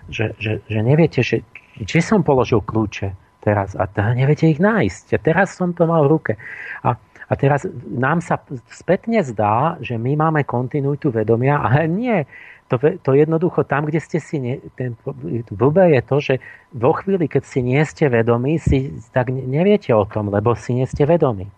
Že, 0.10 0.26
že, 0.42 0.52
že 0.66 0.80
neviete, 0.82 1.22
že, 1.22 1.46
či 1.86 2.02
som 2.02 2.26
položil 2.26 2.66
kľúče, 2.66 3.14
teraz 3.44 3.76
a 3.76 3.86
neviete 4.16 4.48
ich 4.48 4.64
nájsť. 4.64 5.06
A 5.14 5.20
teraz 5.20 5.60
som 5.60 5.76
to 5.76 5.84
mal 5.84 6.08
v 6.08 6.12
ruke. 6.16 6.34
A, 6.82 6.96
a 7.28 7.34
teraz 7.36 7.68
nám 7.92 8.24
sa 8.24 8.40
spätne 8.72 9.20
zdá, 9.20 9.76
že 9.84 10.00
my 10.00 10.16
máme 10.16 10.48
kontinuitu 10.48 11.12
vedomia, 11.12 11.60
ale 11.60 11.92
nie. 11.92 12.24
To, 12.72 12.80
to 12.80 13.12
jednoducho 13.14 13.68
tam, 13.68 13.86
kde 13.86 14.00
ste 14.00 14.24
si... 14.24 14.40
Ne, 14.40 14.64
ten, 14.80 14.96
blbé 15.52 16.00
je 16.00 16.02
to, 16.02 16.18
že 16.24 16.34
vo 16.72 16.96
chvíli, 16.96 17.28
keď 17.28 17.44
si 17.44 17.60
nie 17.60 17.84
ste 17.84 18.08
vedomí, 18.08 18.58
si 18.58 18.96
tak 19.12 19.30
neviete 19.30 19.92
o 19.92 20.08
tom, 20.08 20.32
lebo 20.32 20.56
si 20.56 20.74
nie 20.80 20.88
ste 20.88 21.04
vedomí. 21.04 21.52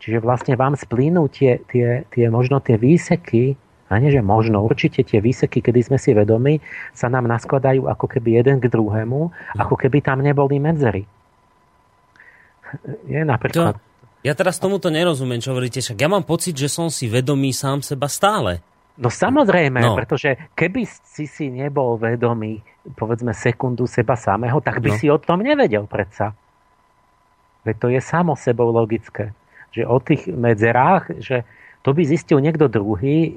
Čiže 0.00 0.24
vlastne 0.24 0.56
vám 0.56 0.80
splínu 0.80 1.28
tie, 1.28 1.60
tie, 1.68 2.08
tie 2.08 2.26
možno 2.32 2.56
tie 2.64 2.80
výseky 2.80 3.52
a 3.90 3.98
nie, 3.98 4.14
že 4.14 4.22
možno, 4.22 4.62
určite 4.62 5.02
tie 5.02 5.18
výseky, 5.18 5.58
kedy 5.58 5.82
sme 5.82 5.98
si 5.98 6.14
vedomi, 6.14 6.62
sa 6.94 7.10
nám 7.10 7.26
naskladajú 7.26 7.90
ako 7.90 8.06
keby 8.06 8.38
jeden 8.38 8.62
k 8.62 8.70
druhému, 8.70 9.34
ako 9.58 9.74
keby 9.74 9.98
tam 9.98 10.22
neboli 10.22 10.62
medzery. 10.62 11.10
Je 13.10 13.26
napríklad... 13.26 13.74
To, 13.74 13.82
ja 14.22 14.38
teraz 14.38 14.62
tomuto 14.62 14.94
nerozumiem, 14.94 15.42
čo 15.42 15.50
hovoríte, 15.50 15.82
však 15.82 15.98
ja 15.98 16.06
mám 16.06 16.22
pocit, 16.22 16.54
že 16.54 16.70
som 16.70 16.86
si 16.86 17.10
vedomý 17.10 17.50
sám 17.50 17.82
seba 17.82 18.06
stále. 18.06 18.62
No 18.94 19.10
samozrejme, 19.10 19.82
no. 19.82 19.98
pretože 19.98 20.38
keby 20.54 20.86
si 20.86 21.26
si 21.26 21.50
nebol 21.50 21.98
vedomý, 21.98 22.62
povedzme 22.94 23.34
sekundu 23.34 23.90
seba 23.90 24.14
samého, 24.14 24.62
tak 24.62 24.78
by 24.78 24.94
no. 24.94 24.96
si 25.02 25.10
o 25.10 25.18
tom 25.18 25.42
nevedel 25.42 25.90
predsa. 25.90 26.30
Veď 27.66 27.76
to 27.80 27.86
je 27.90 28.00
samo 28.04 28.38
sebou 28.38 28.70
logické. 28.70 29.34
Že 29.74 29.82
o 29.88 29.98
tých 29.98 30.28
medzerách, 30.30 31.16
že 31.18 31.42
to 31.80 31.96
by 31.96 32.02
zistil 32.04 32.44
niekto 32.44 32.68
druhý, 32.68 33.32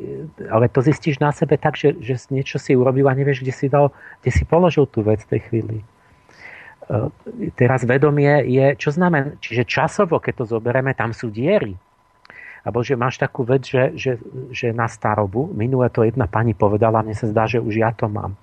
ale 0.51 0.67
to 0.67 0.83
zistíš 0.83 1.23
na 1.23 1.31
sebe 1.31 1.55
tak, 1.55 1.79
že, 1.79 1.95
že 2.03 2.19
niečo 2.27 2.59
si 2.59 2.75
urobil 2.75 3.07
a 3.07 3.15
nevieš, 3.15 3.39
kde 3.39 3.53
si, 3.55 3.71
dal, 3.71 3.95
kde 4.19 4.31
si 4.35 4.43
položil 4.43 4.83
tú 4.83 4.99
vec 4.99 5.23
v 5.23 5.31
tej 5.31 5.41
chvíli. 5.47 5.77
E, 5.79 5.83
teraz 7.55 7.87
vedomie 7.87 8.43
je, 8.51 8.75
čo 8.75 8.91
znamená, 8.91 9.39
čiže 9.39 9.63
časovo, 9.63 10.19
keď 10.19 10.43
to 10.43 10.59
zoberieme, 10.59 10.91
tam 10.91 11.15
sú 11.15 11.31
diery. 11.31 11.79
Alebo 12.67 12.83
že 12.83 12.99
máš 12.99 13.19
takú 13.19 13.47
vec, 13.47 13.63
že, 13.63 13.95
že, 13.95 14.19
že 14.51 14.75
na 14.75 14.91
starobu, 14.91 15.47
minule 15.55 15.87
to 15.87 16.03
jedna 16.03 16.27
pani 16.27 16.51
povedala, 16.51 17.03
mne 17.03 17.15
sa 17.15 17.31
zdá, 17.31 17.47
že 17.47 17.63
už 17.63 17.79
ja 17.79 17.95
to 17.95 18.11
mám. 18.11 18.35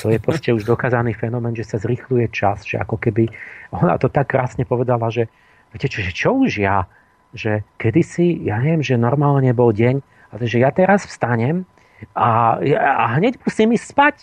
To 0.00 0.08
je 0.08 0.16
proste 0.20 0.52
už 0.52 0.64
dokázaný 0.64 1.12
fenomén, 1.16 1.52
že 1.52 1.68
sa 1.68 1.76
zrýchluje 1.76 2.32
čas, 2.32 2.64
že 2.64 2.80
ako 2.80 2.96
keby, 2.96 3.28
ona 3.76 4.00
to 4.00 4.08
tak 4.08 4.32
krásne 4.32 4.64
povedala, 4.64 5.08
že 5.12 5.28
viete 5.72 5.88
čo, 5.88 6.00
že 6.00 6.12
čo 6.12 6.32
už 6.32 6.64
ja, 6.64 6.88
že 7.32 7.64
kedysi, 7.80 8.44
ja 8.44 8.60
neviem, 8.60 8.84
že 8.84 9.00
normálne 9.00 9.50
bol 9.56 9.72
deň, 9.72 10.04
ale 10.32 10.44
že 10.44 10.60
ja 10.60 10.72
teraz 10.72 11.08
vstanem 11.08 11.64
a, 12.12 12.60
a 12.78 13.04
hneď 13.20 13.40
musím 13.44 13.76
ísť 13.76 13.86
spať. 13.92 14.16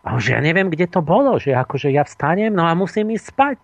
A 0.00 0.16
že 0.16 0.32
ja 0.32 0.40
neviem, 0.40 0.72
kde 0.72 0.88
to 0.88 1.04
bolo, 1.04 1.36
že 1.36 1.52
akože 1.52 1.92
ja 1.92 2.08
vstanem, 2.08 2.50
no 2.50 2.64
a 2.64 2.72
musím 2.72 3.12
ísť 3.12 3.26
spať. 3.30 3.58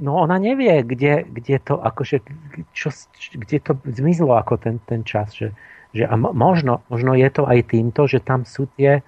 No 0.00 0.16
ona 0.20 0.40
nevie, 0.40 0.80
kde, 0.84 1.28
kde 1.28 1.60
to, 1.60 1.76
akože, 1.76 2.24
čo, 2.72 2.88
kde 3.36 3.56
to 3.60 3.72
zmizlo 3.84 4.36
ako 4.36 4.56
ten, 4.56 4.76
ten 4.84 5.04
čas. 5.04 5.32
Že, 5.36 5.52
že 5.92 6.04
a 6.08 6.14
možno, 6.16 6.84
možno 6.88 7.12
je 7.16 7.28
to 7.28 7.44
aj 7.48 7.68
týmto, 7.68 8.08
že 8.08 8.20
tam 8.20 8.44
sú 8.48 8.68
tie 8.76 9.04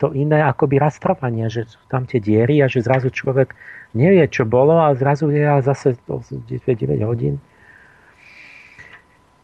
to 0.00 0.12
iné 0.16 0.42
akoby 0.42 0.80
rastrovanie, 0.80 1.46
že 1.52 1.68
sú 1.68 1.80
tam 1.88 2.04
tie 2.08 2.18
diery 2.18 2.60
a 2.62 2.66
že 2.66 2.84
zrazu 2.84 3.12
človek 3.12 3.52
nevie, 3.96 4.24
čo 4.28 4.44
bolo 4.44 4.76
a 4.80 4.92
zrazu 4.96 5.32
je 5.32 5.44
a 5.44 5.60
zase 5.64 5.96
9 6.04 6.48
hodín. 7.04 7.40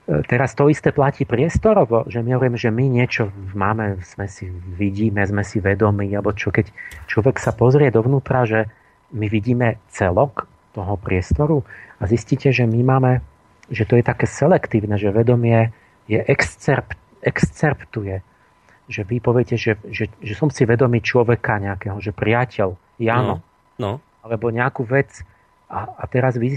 E, 0.04 0.20
teraz 0.28 0.52
to 0.52 0.68
isté 0.68 0.92
platí 0.92 1.24
priestorovo, 1.24 2.04
že 2.08 2.20
my 2.20 2.36
hovoríme, 2.36 2.60
že 2.60 2.68
my 2.68 2.84
niečo 2.88 3.32
máme, 3.56 4.04
sme 4.04 4.28
si 4.28 4.52
vidíme, 4.52 5.24
sme 5.24 5.40
si 5.40 5.64
vedomí, 5.64 6.12
alebo 6.12 6.36
čo 6.36 6.52
keď 6.52 6.68
človek 7.08 7.40
sa 7.40 7.56
pozrie 7.56 7.88
dovnútra, 7.88 8.44
že 8.44 8.68
my 9.16 9.26
vidíme 9.30 9.80
celok 9.88 10.44
toho 10.76 10.98
priestoru 11.00 11.62
a 12.02 12.04
zistíte, 12.04 12.52
že 12.52 12.66
my 12.66 12.80
máme, 12.82 13.12
že 13.72 13.88
to 13.88 13.96
je 13.96 14.04
také 14.04 14.28
selektívne, 14.28 15.00
že 15.00 15.14
vedomie 15.14 15.72
je 16.04 16.20
excerpt, 16.20 16.98
excerptuje. 17.24 18.20
Že 18.84 19.02
vy 19.08 19.16
poviete, 19.20 19.56
že, 19.56 19.80
že, 19.88 20.12
že 20.20 20.34
som 20.36 20.52
si 20.52 20.68
vedomý 20.68 21.00
človeka 21.00 21.56
nejakého, 21.56 21.96
že 22.04 22.12
priateľ, 22.12 22.76
Jano. 23.00 23.40
No, 23.80 23.98
no 23.98 24.14
alebo 24.24 24.48
nejakú 24.48 24.88
vec 24.88 25.20
a, 25.68 25.84
a 26.00 26.04
teraz 26.08 26.40
vy 26.40 26.56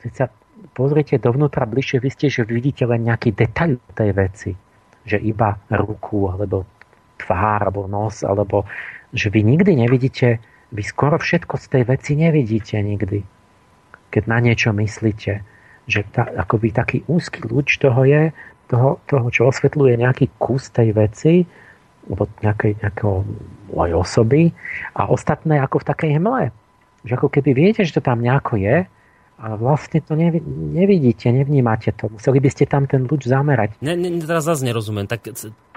keď 0.00 0.12
sa 0.16 0.26
pozriete 0.72 1.20
dovnútra 1.20 1.68
bližšie, 1.68 2.00
vy 2.00 2.10
ste, 2.10 2.26
že 2.32 2.48
vidíte 2.48 2.88
len 2.88 3.04
nejaký 3.04 3.36
detail 3.36 3.76
tej 3.92 4.10
veci. 4.16 4.50
Že 5.04 5.18
iba 5.26 5.58
ruku, 5.68 6.32
alebo 6.32 6.64
tvár, 7.20 7.68
alebo 7.68 7.90
nos, 7.90 8.24
alebo 8.24 8.64
že 9.12 9.28
vy 9.28 9.42
nikdy 9.42 9.74
nevidíte, 9.74 10.38
vy 10.70 10.82
skoro 10.84 11.18
všetko 11.18 11.54
z 11.58 11.66
tej 11.66 11.82
veci 11.88 12.12
nevidíte 12.14 12.78
nikdy. 12.78 13.20
Keď 14.08 14.22
na 14.24 14.38
niečo 14.40 14.72
myslíte. 14.72 15.44
Že 15.88 16.00
ta, 16.12 16.28
akoby 16.28 16.68
taký 16.70 16.98
úzky 17.08 17.40
lúč 17.48 17.80
toho 17.80 18.04
je, 18.04 18.30
toho, 18.68 19.00
toho, 19.08 19.26
čo 19.32 19.48
osvetľuje 19.48 20.00
nejaký 20.00 20.36
kus 20.36 20.68
tej 20.70 20.92
veci, 20.92 21.42
alebo 22.08 22.28
nejakej, 22.44 22.72
nejakého 22.84 23.16
osoby 23.96 24.48
a 24.96 25.12
ostatné 25.12 25.60
ako 25.60 25.84
v 25.84 25.88
takej 25.92 26.10
hmle 26.16 26.52
že 27.06 27.14
ako 27.14 27.30
keby 27.30 27.50
viete, 27.54 27.86
že 27.86 27.98
to 27.98 28.02
tam 28.02 28.20
nejako 28.20 28.58
je, 28.58 28.84
ale 29.38 29.54
vlastne 29.54 30.02
to 30.02 30.18
nevidíte, 30.74 31.30
nevnímate 31.30 31.94
to. 31.94 32.10
Museli 32.10 32.42
by 32.42 32.50
ste 32.50 32.66
tam 32.66 32.90
ten 32.90 33.06
lúč 33.06 33.30
zamerať. 33.30 33.78
Ne, 33.78 33.94
ne, 33.94 34.18
teraz 34.18 34.44
zase 34.44 34.66
nerozumiem. 34.66 35.06
Tak 35.06 35.30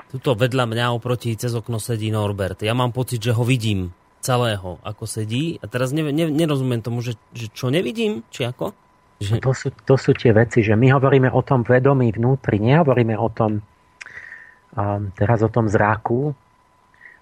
tuto 0.09 0.33
vedľa 0.33 0.65
mňa 0.65 0.85
oproti 0.97 1.37
cez 1.37 1.53
okno 1.53 1.77
sedí 1.77 2.09
Norbert. 2.09 2.65
Ja 2.65 2.73
mám 2.73 2.89
pocit, 2.89 3.21
že 3.21 3.37
ho 3.37 3.45
vidím. 3.45 3.93
celého, 4.21 4.77
ako 4.85 5.09
sedí. 5.09 5.57
A 5.61 5.65
teraz 5.65 5.89
ne, 5.89 6.05
ne, 6.13 6.29
nerozumiem 6.29 6.77
tomu, 6.85 7.01
že, 7.01 7.17
že 7.33 7.49
čo 7.49 7.73
nevidím, 7.73 8.21
či 8.29 8.45
ako? 8.45 8.77
Že... 9.21 9.37
To, 9.37 9.51
sú, 9.53 9.69
to 9.85 9.95
sú 10.01 10.17
tie 10.17 10.33
veci, 10.33 10.65
že 10.65 10.73
my 10.73 10.97
hovoríme 10.97 11.29
o 11.29 11.45
tom 11.45 11.61
vedomí 11.61 12.09
vnútri, 12.09 12.57
nehovoríme 12.57 13.13
o 13.13 13.29
tom 13.29 13.61
um, 13.61 15.13
teraz 15.13 15.45
o 15.45 15.49
tom 15.53 15.69
zráku, 15.69 16.33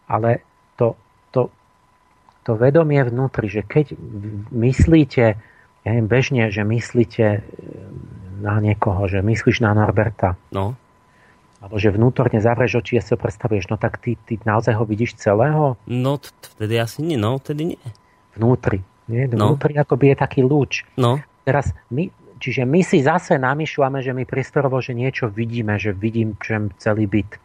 ale 0.07 0.41
to, 0.79 0.95
to, 1.35 1.51
to 2.47 2.51
vedomie 2.55 3.03
vnútri, 3.03 3.51
že 3.51 3.67
keď 3.67 3.99
myslíte, 4.53 5.25
ja 5.83 5.89
neviem, 5.91 6.07
bežne, 6.07 6.43
že 6.55 6.63
myslíte 6.63 7.43
na 8.39 8.63
niekoho, 8.63 9.11
že 9.11 9.19
myslíš 9.19 9.59
na 9.59 9.75
Norberta, 9.75 10.39
no. 10.55 10.79
alebo 11.59 11.75
že 11.75 11.91
vnútorne 11.91 12.39
zavrieš 12.39 12.79
oči 12.79 12.93
a 12.95 13.03
si 13.03 13.11
ho 13.11 13.19
predstavuješ, 13.19 13.67
no 13.67 13.75
tak 13.75 13.99
ty, 13.99 14.15
ty 14.23 14.39
naozaj 14.47 14.79
ho 14.79 14.87
vidíš 14.87 15.19
celého? 15.19 15.75
No, 15.83 16.15
vtedy 16.55 16.79
asi 16.79 17.03
nie, 17.03 17.19
no, 17.19 17.43
vtedy 17.43 17.75
nie. 17.75 17.83
Vnútri. 18.39 18.79
Nie? 19.09 19.25
No. 19.27 19.51
Vnútri 19.57 19.75
akoby 19.75 20.13
je 20.13 20.17
taký 20.21 20.39
lúč. 20.45 20.85
No. 20.95 21.19
Teraz 21.49 21.73
my, 21.89 22.13
čiže 22.37 22.61
my 22.61 22.85
si 22.85 23.01
zase 23.01 23.41
namýšľame, 23.41 24.05
že 24.05 24.13
my 24.13 24.21
priestorovo, 24.29 24.77
že 24.85 24.93
niečo 24.93 25.33
vidíme, 25.33 25.81
že 25.81 25.97
vidím 25.97 26.37
čem 26.37 26.69
celý 26.77 27.09
byt. 27.09 27.41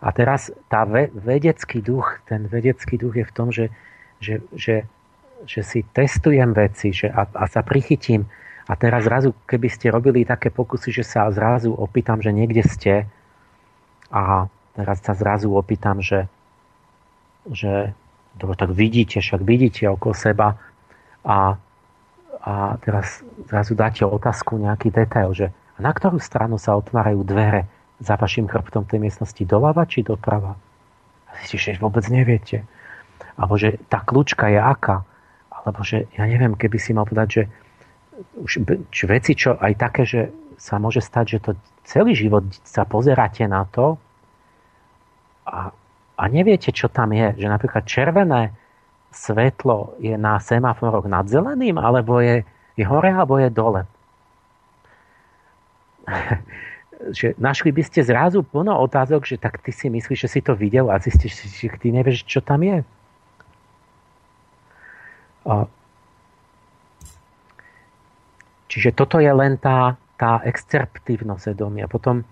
A 0.00 0.08
teraz 0.16 0.48
tá 0.72 0.88
ve, 0.88 1.12
vedecký 1.12 1.84
duch, 1.84 2.24
ten 2.24 2.48
vedecký 2.48 2.96
duch 2.96 3.20
je 3.20 3.24
v 3.28 3.34
tom, 3.36 3.52
že, 3.52 3.68
že, 4.24 4.40
že, 4.56 4.88
že 5.44 5.60
si 5.60 5.84
testujem 5.84 6.56
veci 6.56 6.96
že, 6.96 7.12
a, 7.12 7.28
a 7.28 7.44
sa 7.44 7.60
prichytím. 7.60 8.24
A 8.64 8.80
teraz 8.80 9.04
zrazu, 9.04 9.36
keby 9.44 9.68
ste 9.68 9.92
robili 9.92 10.24
také 10.24 10.48
pokusy, 10.48 10.88
že 10.88 11.04
sa 11.04 11.28
zrazu 11.28 11.76
opýtam, 11.76 12.24
že 12.24 12.32
niekde 12.32 12.64
ste 12.64 13.04
a 14.08 14.48
teraz 14.72 15.04
sa 15.04 15.12
zrazu 15.12 15.52
opýtam, 15.52 16.00
že, 16.00 16.32
že 17.52 17.92
dobro, 18.40 18.56
tak 18.56 18.72
vidíte, 18.72 19.20
však 19.20 19.44
vidíte 19.44 19.84
okolo 19.92 20.16
seba 20.16 20.56
a 21.20 21.60
a 22.44 22.76
teraz 22.84 23.24
zrazu 23.48 23.72
dáte 23.72 24.04
otázku, 24.04 24.60
nejaký 24.60 24.92
detail, 24.92 25.32
že 25.32 25.48
na 25.80 25.96
ktorú 25.96 26.20
stranu 26.20 26.60
sa 26.60 26.76
otvárajú 26.76 27.24
dvere 27.24 27.64
za 28.04 28.20
vašim 28.20 28.44
chrbtom 28.44 28.84
tej 28.84 29.00
miestnosti, 29.00 29.40
doľava 29.48 29.88
či 29.88 30.04
doprava? 30.04 30.52
A 31.24 31.30
zistíte, 31.40 31.72
že 31.72 31.80
vôbec 31.80 32.04
neviete. 32.12 32.68
Alebo 33.40 33.56
že 33.56 33.80
tá 33.88 34.04
kľúčka 34.04 34.52
je 34.52 34.60
aká. 34.60 35.08
Alebo 35.48 35.80
že, 35.80 36.04
ja 36.20 36.28
neviem, 36.28 36.52
keby 36.52 36.76
si 36.76 36.92
mal 36.92 37.08
povedať, 37.08 37.28
že 37.32 37.42
už 38.38 38.52
či 38.92 39.04
veci, 39.08 39.32
čo 39.34 39.56
aj 39.56 39.72
také, 39.80 40.04
že 40.04 40.20
sa 40.60 40.76
môže 40.76 41.02
stať, 41.02 41.24
že 41.26 41.38
to 41.42 41.50
celý 41.82 42.12
život 42.14 42.44
sa 42.62 42.86
pozeráte 42.86 43.42
na 43.48 43.66
to 43.66 43.96
a, 45.48 45.72
a 46.14 46.22
neviete, 46.28 46.70
čo 46.70 46.92
tam 46.92 47.10
je. 47.10 47.40
Že 47.40 47.46
napríklad 47.48 47.82
červené 47.88 48.54
svetlo 49.14 49.94
je 50.02 50.18
na 50.18 50.42
semaforoch 50.42 51.06
nad 51.06 51.30
zeleným, 51.30 51.78
alebo 51.78 52.18
je, 52.18 52.42
je 52.74 52.84
hore, 52.84 53.14
alebo 53.14 53.38
je 53.38 53.48
dole. 53.48 53.82
že 57.12 57.36
našli 57.36 57.74
by 57.74 57.82
ste 57.84 58.00
zrazu 58.06 58.40
plno 58.40 58.72
otázok, 58.80 59.26
že 59.28 59.36
tak 59.36 59.60
ty 59.60 59.74
si 59.74 59.92
myslíš, 59.92 60.18
že 60.24 60.28
si 60.30 60.40
to 60.40 60.56
videl 60.56 60.88
a 60.88 60.96
zistíš, 60.96 61.44
že 61.52 61.76
ty 61.76 61.92
nevieš, 61.92 62.24
čo 62.24 62.40
tam 62.40 62.64
je. 62.64 62.80
Čiže 68.72 68.96
toto 68.96 69.20
je 69.20 69.28
len 69.28 69.60
tá, 69.60 70.00
tá 70.16 70.40
excerptívnosť 70.40 71.52
vedomia. 71.52 71.84
Potom, 71.84 72.24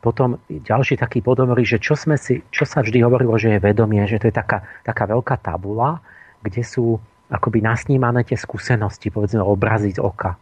potom 0.00 0.40
ďalší 0.48 0.96
taký 0.96 1.20
podomorí, 1.20 1.68
že 1.68 1.76
čo, 1.76 1.92
sme 1.92 2.16
si, 2.16 2.40
čo 2.48 2.64
sa 2.64 2.80
vždy 2.80 3.04
hovorilo, 3.04 3.36
že 3.36 3.58
je 3.58 3.60
vedomie, 3.60 4.00
že 4.08 4.16
to 4.16 4.32
je 4.32 4.34
taká, 4.34 4.64
taká 4.82 5.04
veľká 5.04 5.36
tabula, 5.44 6.00
kde 6.42 6.62
sú 6.62 7.00
akoby 7.30 7.58
nasnímané 7.58 8.22
tie 8.22 8.38
skúsenosti, 8.38 9.10
povedzme 9.10 9.42
obrazy 9.42 9.98
z 9.98 10.00
oka. 10.02 10.38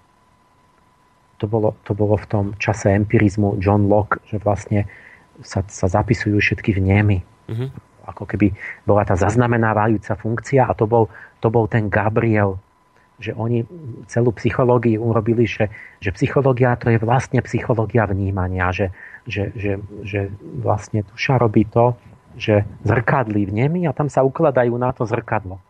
To 1.40 1.46
bolo, 1.48 1.76
to 1.82 1.96
bolo 1.96 2.14
v 2.20 2.26
tom 2.28 2.44
čase 2.60 2.92
empirizmu 2.92 3.58
John 3.58 3.88
Locke, 3.88 4.20
že 4.28 4.36
vlastne 4.40 4.86
sa, 5.42 5.64
sa 5.66 5.86
zapisujú 5.88 6.38
všetky 6.38 6.76
vnemy. 6.76 7.24
Mm-hmm. 7.50 7.68
Ako 8.04 8.28
keby 8.28 8.52
bola 8.84 9.02
tá 9.08 9.16
zaznamenávajúca 9.16 10.14
funkcia 10.20 10.68
a 10.68 10.76
to 10.76 10.84
bol, 10.84 11.08
to 11.40 11.48
bol 11.48 11.64
ten 11.64 11.88
Gabriel, 11.88 12.60
že 13.16 13.32
oni 13.32 13.64
celú 14.10 14.34
psychológiu 14.36 15.00
urobili, 15.00 15.48
že, 15.48 15.72
že 16.04 16.12
psychológia 16.12 16.76
to 16.76 16.92
je 16.92 17.00
vlastne 17.00 17.40
psychológia 17.40 18.04
vnímania, 18.04 18.68
že, 18.74 18.92
že, 19.24 19.48
že, 19.56 19.72
že 20.04 20.28
vlastne 20.60 21.00
duša 21.06 21.40
robí 21.40 21.64
to, 21.64 21.96
že 22.36 22.66
zrkadlí 22.84 23.48
vnemy 23.48 23.88
a 23.88 23.96
tam 23.96 24.12
sa 24.12 24.20
ukladajú 24.26 24.74
na 24.76 24.92
to 24.92 25.08
zrkadlo 25.08 25.62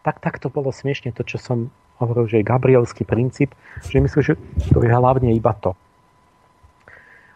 tak, 0.00 0.20
tak 0.20 0.40
to 0.40 0.48
bolo 0.48 0.72
smiešne 0.72 1.12
to, 1.12 1.22
čo 1.24 1.36
som 1.36 1.68
hovoril, 2.00 2.24
že 2.26 2.40
je 2.40 2.48
gabrielský 2.48 3.04
princíp, 3.04 3.52
že 3.84 4.00
myslím, 4.00 4.22
že 4.24 4.34
to 4.72 4.80
je 4.80 4.88
hlavne 4.88 5.36
iba 5.36 5.52
to. 5.52 5.76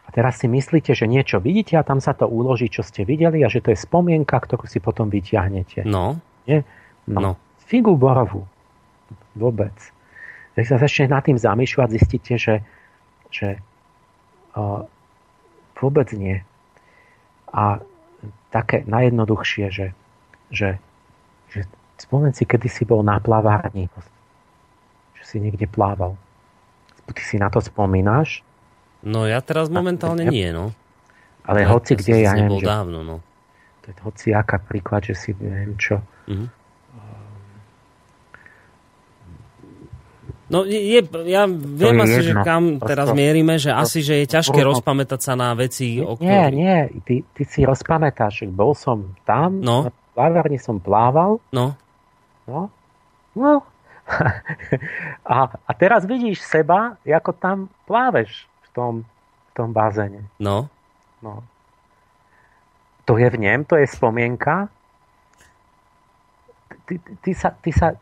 A 0.05 0.09
teraz 0.13 0.41
si 0.41 0.49
myslíte, 0.49 0.97
že 0.97 1.05
niečo 1.05 1.41
vidíte 1.41 1.77
a 1.77 1.85
tam 1.85 2.01
sa 2.01 2.17
to 2.17 2.25
uloží, 2.25 2.73
čo 2.73 2.81
ste 2.81 3.05
videli 3.05 3.45
a 3.45 3.53
že 3.53 3.61
to 3.61 3.73
je 3.73 3.79
spomienka, 3.79 4.41
ktorú 4.41 4.65
si 4.65 4.81
potom 4.81 5.13
vyťahnete. 5.13 5.85
No. 5.85 6.17
Nie? 6.49 6.65
No. 7.05 7.21
no. 7.21 7.33
Figu 7.69 7.97
borovú. 7.97 8.49
Vôbec. 9.37 9.75
Keď 10.55 10.65
sa 10.65 10.77
začne 10.81 11.13
nad 11.13 11.25
tým 11.27 11.37
zamýšľať, 11.37 11.89
zistíte, 11.99 12.35
že, 12.39 12.63
že 13.29 13.59
uh, 14.55 14.87
vôbec 15.77 16.09
nie. 16.15 16.41
A 17.51 17.83
také 18.55 18.87
najjednoduchšie, 18.87 19.67
že, 19.75 19.87
že, 20.55 20.79
že 20.79 20.94
Spomen 21.95 22.35
si, 22.35 22.43
kedy 22.43 22.67
si 22.67 22.83
bol 22.83 23.07
na 23.07 23.23
plavárni, 23.23 23.87
že 25.15 25.23
si 25.25 25.37
niekde 25.39 25.71
plával. 25.71 26.19
Ty 27.05 27.23
si 27.23 27.37
na 27.39 27.53
to 27.53 27.63
spomínaš? 27.63 28.43
No 29.05 29.29
ja 29.29 29.45
teraz 29.45 29.69
momentálne 29.69 30.27
nie, 30.27 30.51
no. 30.51 30.73
Ale 31.45 31.69
ja 31.69 31.77
hoci 31.77 31.93
kde, 31.93 32.25
ja 32.25 32.33
neviem, 32.33 32.57
že... 32.57 32.67
dávno, 32.67 33.05
no. 33.05 33.17
To 33.85 33.87
je 33.93 33.97
hoci 34.01 34.27
aká 34.33 34.57
príklad, 34.57 35.05
že 35.05 35.13
si 35.13 35.31
neviem 35.37 35.77
čo. 35.77 36.01
Uh-huh. 36.25 36.49
No 40.45 40.65
je, 40.69 41.01
ja 41.25 41.49
viem 41.49 41.97
asi, 42.05 42.21
jedno. 42.21 42.29
že 42.29 42.33
kam 42.45 42.65
Prosto, 42.77 42.89
teraz 42.93 43.07
mierime, 43.17 43.57
že 43.57 43.73
asi, 43.73 44.05
že 44.05 44.25
je 44.25 44.27
ťažké 44.29 44.61
bol, 44.61 44.77
rozpamätať 44.77 45.21
sa 45.21 45.33
na 45.37 45.57
veci 45.57 46.01
okolo. 46.05 46.21
Nie, 46.21 46.53
nie, 46.53 46.77
ty, 47.05 47.25
ty 47.33 47.43
si 47.49 47.65
rozpamätáš, 47.65 48.45
bol 48.53 48.77
som 48.77 49.17
tam, 49.25 49.65
no. 49.65 49.89
na 49.89 49.93
plávárni 50.13 50.61
som 50.61 50.77
plával. 50.77 51.41
No. 51.49 51.77
No, 52.45 52.69
no. 53.35 53.65
a, 55.25 55.49
a 55.49 55.73
teraz 55.73 56.05
vidíš 56.05 56.45
seba, 56.45 57.01
ako 57.09 57.33
tam 57.33 57.73
pláveš 57.89 58.45
v 58.45 58.69
tom, 58.77 58.93
v 59.49 59.51
tom 59.57 59.73
bazéne. 59.73 60.29
No. 60.37 60.69
no. 61.25 61.41
To 63.09 63.17
je 63.17 63.29
v 63.33 63.37
nem, 63.41 63.65
to 63.65 63.81
je 63.81 63.89
spomienka. 63.89 64.69
Ty, 66.85 67.01
ty, 67.01 67.13
ty, 67.25 67.33
sa, 67.33 67.49
ty, 67.57 67.73
sa, 67.73 67.97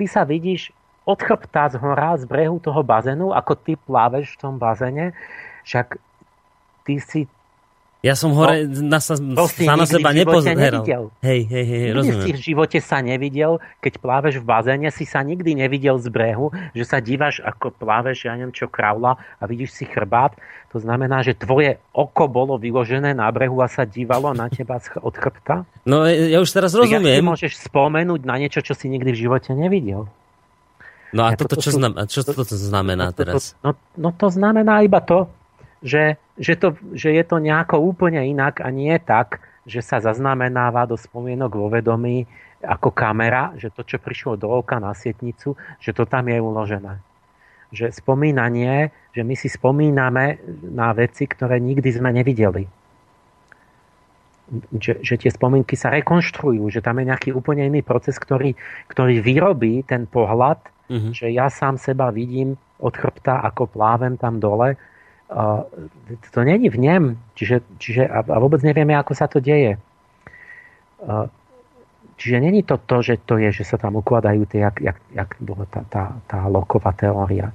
ty 0.00 0.04
sa 0.08 0.24
vidíš 0.24 0.72
od 1.04 1.20
chrbta 1.20 1.68
z 1.68 1.76
hora, 1.76 2.16
z 2.16 2.24
brehu 2.24 2.56
toho 2.56 2.80
bazénu, 2.80 3.36
ako 3.36 3.52
ty 3.60 3.76
pláveš 3.76 4.36
v 4.36 4.40
tom 4.40 4.56
bazéne, 4.56 5.12
však 5.68 6.00
ty 6.88 6.96
si 6.96 7.28
ja 8.04 8.12
som 8.12 8.36
hore 8.36 8.68
no, 8.68 8.84
na, 8.84 9.00
sa, 9.00 9.16
sa 9.16 9.74
na 9.80 9.88
seba 9.88 10.12
nepozeral. 10.12 10.84
Hej, 11.24 11.40
hej, 11.48 11.64
hej, 11.64 11.84
rozumiem. 11.96 12.20
si 12.20 12.30
v 12.36 12.40
živote 12.52 12.78
sa 12.84 13.00
nevidel, 13.00 13.56
keď 13.80 13.96
pláveš 13.96 14.34
v 14.38 14.44
bazéne, 14.44 14.88
si 14.92 15.08
sa 15.08 15.24
nikdy 15.24 15.56
nevidel 15.56 15.96
z 15.96 16.12
brehu, 16.12 16.52
že 16.76 16.84
sa 16.84 17.00
dívaš, 17.00 17.40
ako 17.40 17.72
pláveš, 17.72 18.28
ja 18.28 18.36
neviem 18.36 18.52
čo, 18.52 18.68
kraula 18.68 19.16
a 19.40 19.48
vidíš 19.48 19.72
si 19.72 19.84
chrbát. 19.88 20.36
To 20.76 20.84
znamená, 20.84 21.24
že 21.24 21.32
tvoje 21.32 21.80
oko 21.96 22.28
bolo 22.28 22.60
vyložené 22.60 23.16
na 23.16 23.30
brehu 23.32 23.56
a 23.64 23.72
sa 23.72 23.88
dívalo 23.88 24.36
na 24.36 24.52
teba 24.52 24.76
od 25.00 25.14
chrbta? 25.16 25.64
No, 25.88 26.04
ja 26.04 26.44
už 26.44 26.50
teraz 26.52 26.76
rozumiem. 26.76 27.24
Tak 27.24 27.30
môžeš 27.32 27.52
spomenúť 27.72 28.20
na 28.28 28.36
niečo, 28.36 28.60
čo 28.60 28.76
si 28.76 28.92
nikdy 28.92 29.16
v 29.16 29.18
živote 29.24 29.56
nevidel. 29.56 30.12
No 31.14 31.30
a 31.30 31.32
ja 31.32 31.38
toto, 31.38 31.56
čo, 31.56 31.70
sú, 31.72 31.78
znamená, 31.78 32.10
čo 32.10 32.20
to, 32.26 32.34
to 32.34 32.58
znamená 32.58 33.14
teraz? 33.14 33.54
No, 33.62 33.78
no 33.94 34.10
to 34.12 34.28
znamená 34.34 34.82
iba 34.82 34.98
to, 34.98 35.30
že, 35.84 36.16
že, 36.40 36.56
to, 36.56 36.72
že 36.96 37.12
je 37.12 37.24
to 37.28 37.36
nejako 37.36 37.76
úplne 37.76 38.24
inak 38.24 38.64
a 38.64 38.72
nie 38.72 38.96
tak, 38.96 39.44
že 39.68 39.84
sa 39.84 40.00
zaznamenáva 40.00 40.88
do 40.88 40.96
spomienok 40.96 41.52
vo 41.52 41.68
vedomí 41.68 42.24
ako 42.64 42.88
kamera, 42.96 43.52
že 43.60 43.68
to, 43.68 43.84
čo 43.84 44.00
prišlo 44.00 44.40
do 44.40 44.48
oka 44.48 44.80
na 44.80 44.96
sietnicu, 44.96 45.52
že 45.76 45.92
to 45.92 46.08
tam 46.08 46.32
je 46.32 46.40
uložené. 46.40 46.96
Že 47.68 47.92
spomínanie, 47.92 48.88
že 49.12 49.20
my 49.20 49.36
si 49.36 49.52
spomíname 49.52 50.40
na 50.72 50.96
veci, 50.96 51.28
ktoré 51.28 51.60
nikdy 51.60 51.88
sme 51.92 52.16
nevideli. 52.16 52.64
Že, 54.72 55.04
že 55.04 55.14
tie 55.20 55.30
spomienky 55.32 55.76
sa 55.76 55.92
rekonštruujú, 55.92 56.68
že 56.72 56.80
tam 56.84 57.00
je 57.00 57.08
nejaký 57.12 57.36
úplne 57.36 57.68
iný 57.68 57.84
proces, 57.84 58.16
ktorý, 58.16 58.56
ktorý 58.88 59.20
vyrobí 59.20 59.84
ten 59.84 60.08
pohľad, 60.08 60.60
mm-hmm. 60.88 61.12
že 61.12 61.32
ja 61.32 61.48
sám 61.52 61.76
seba 61.76 62.08
vidím 62.12 62.56
od 62.80 62.92
chrbta, 62.96 63.44
ako 63.44 63.68
plávem 63.68 64.16
tam 64.16 64.40
dole 64.40 64.76
to 66.30 66.40
není 66.44 66.68
v 66.68 66.78
nem, 66.78 67.04
čiže, 67.34 67.64
čiže 67.80 68.04
a, 68.04 68.20
a 68.20 68.36
vôbec 68.38 68.60
nevieme, 68.60 68.92
ako 68.92 69.12
sa 69.16 69.26
to 69.26 69.40
deje. 69.40 69.80
čiže 72.16 72.36
není 72.40 72.62
to 72.62 72.76
to, 72.76 73.02
že 73.02 73.24
to 73.24 73.40
je, 73.40 73.50
že 73.50 73.64
sa 73.64 73.76
tam 73.80 73.96
ukladajú 73.98 74.44
tie, 74.46 74.62
jak, 74.68 74.76
jak, 74.80 74.98
jak 75.12 75.30
bola 75.40 75.64
tá, 75.66 75.82
tá, 75.88 76.04
tá 76.28 76.44
loková 76.46 76.92
teória. 76.92 77.50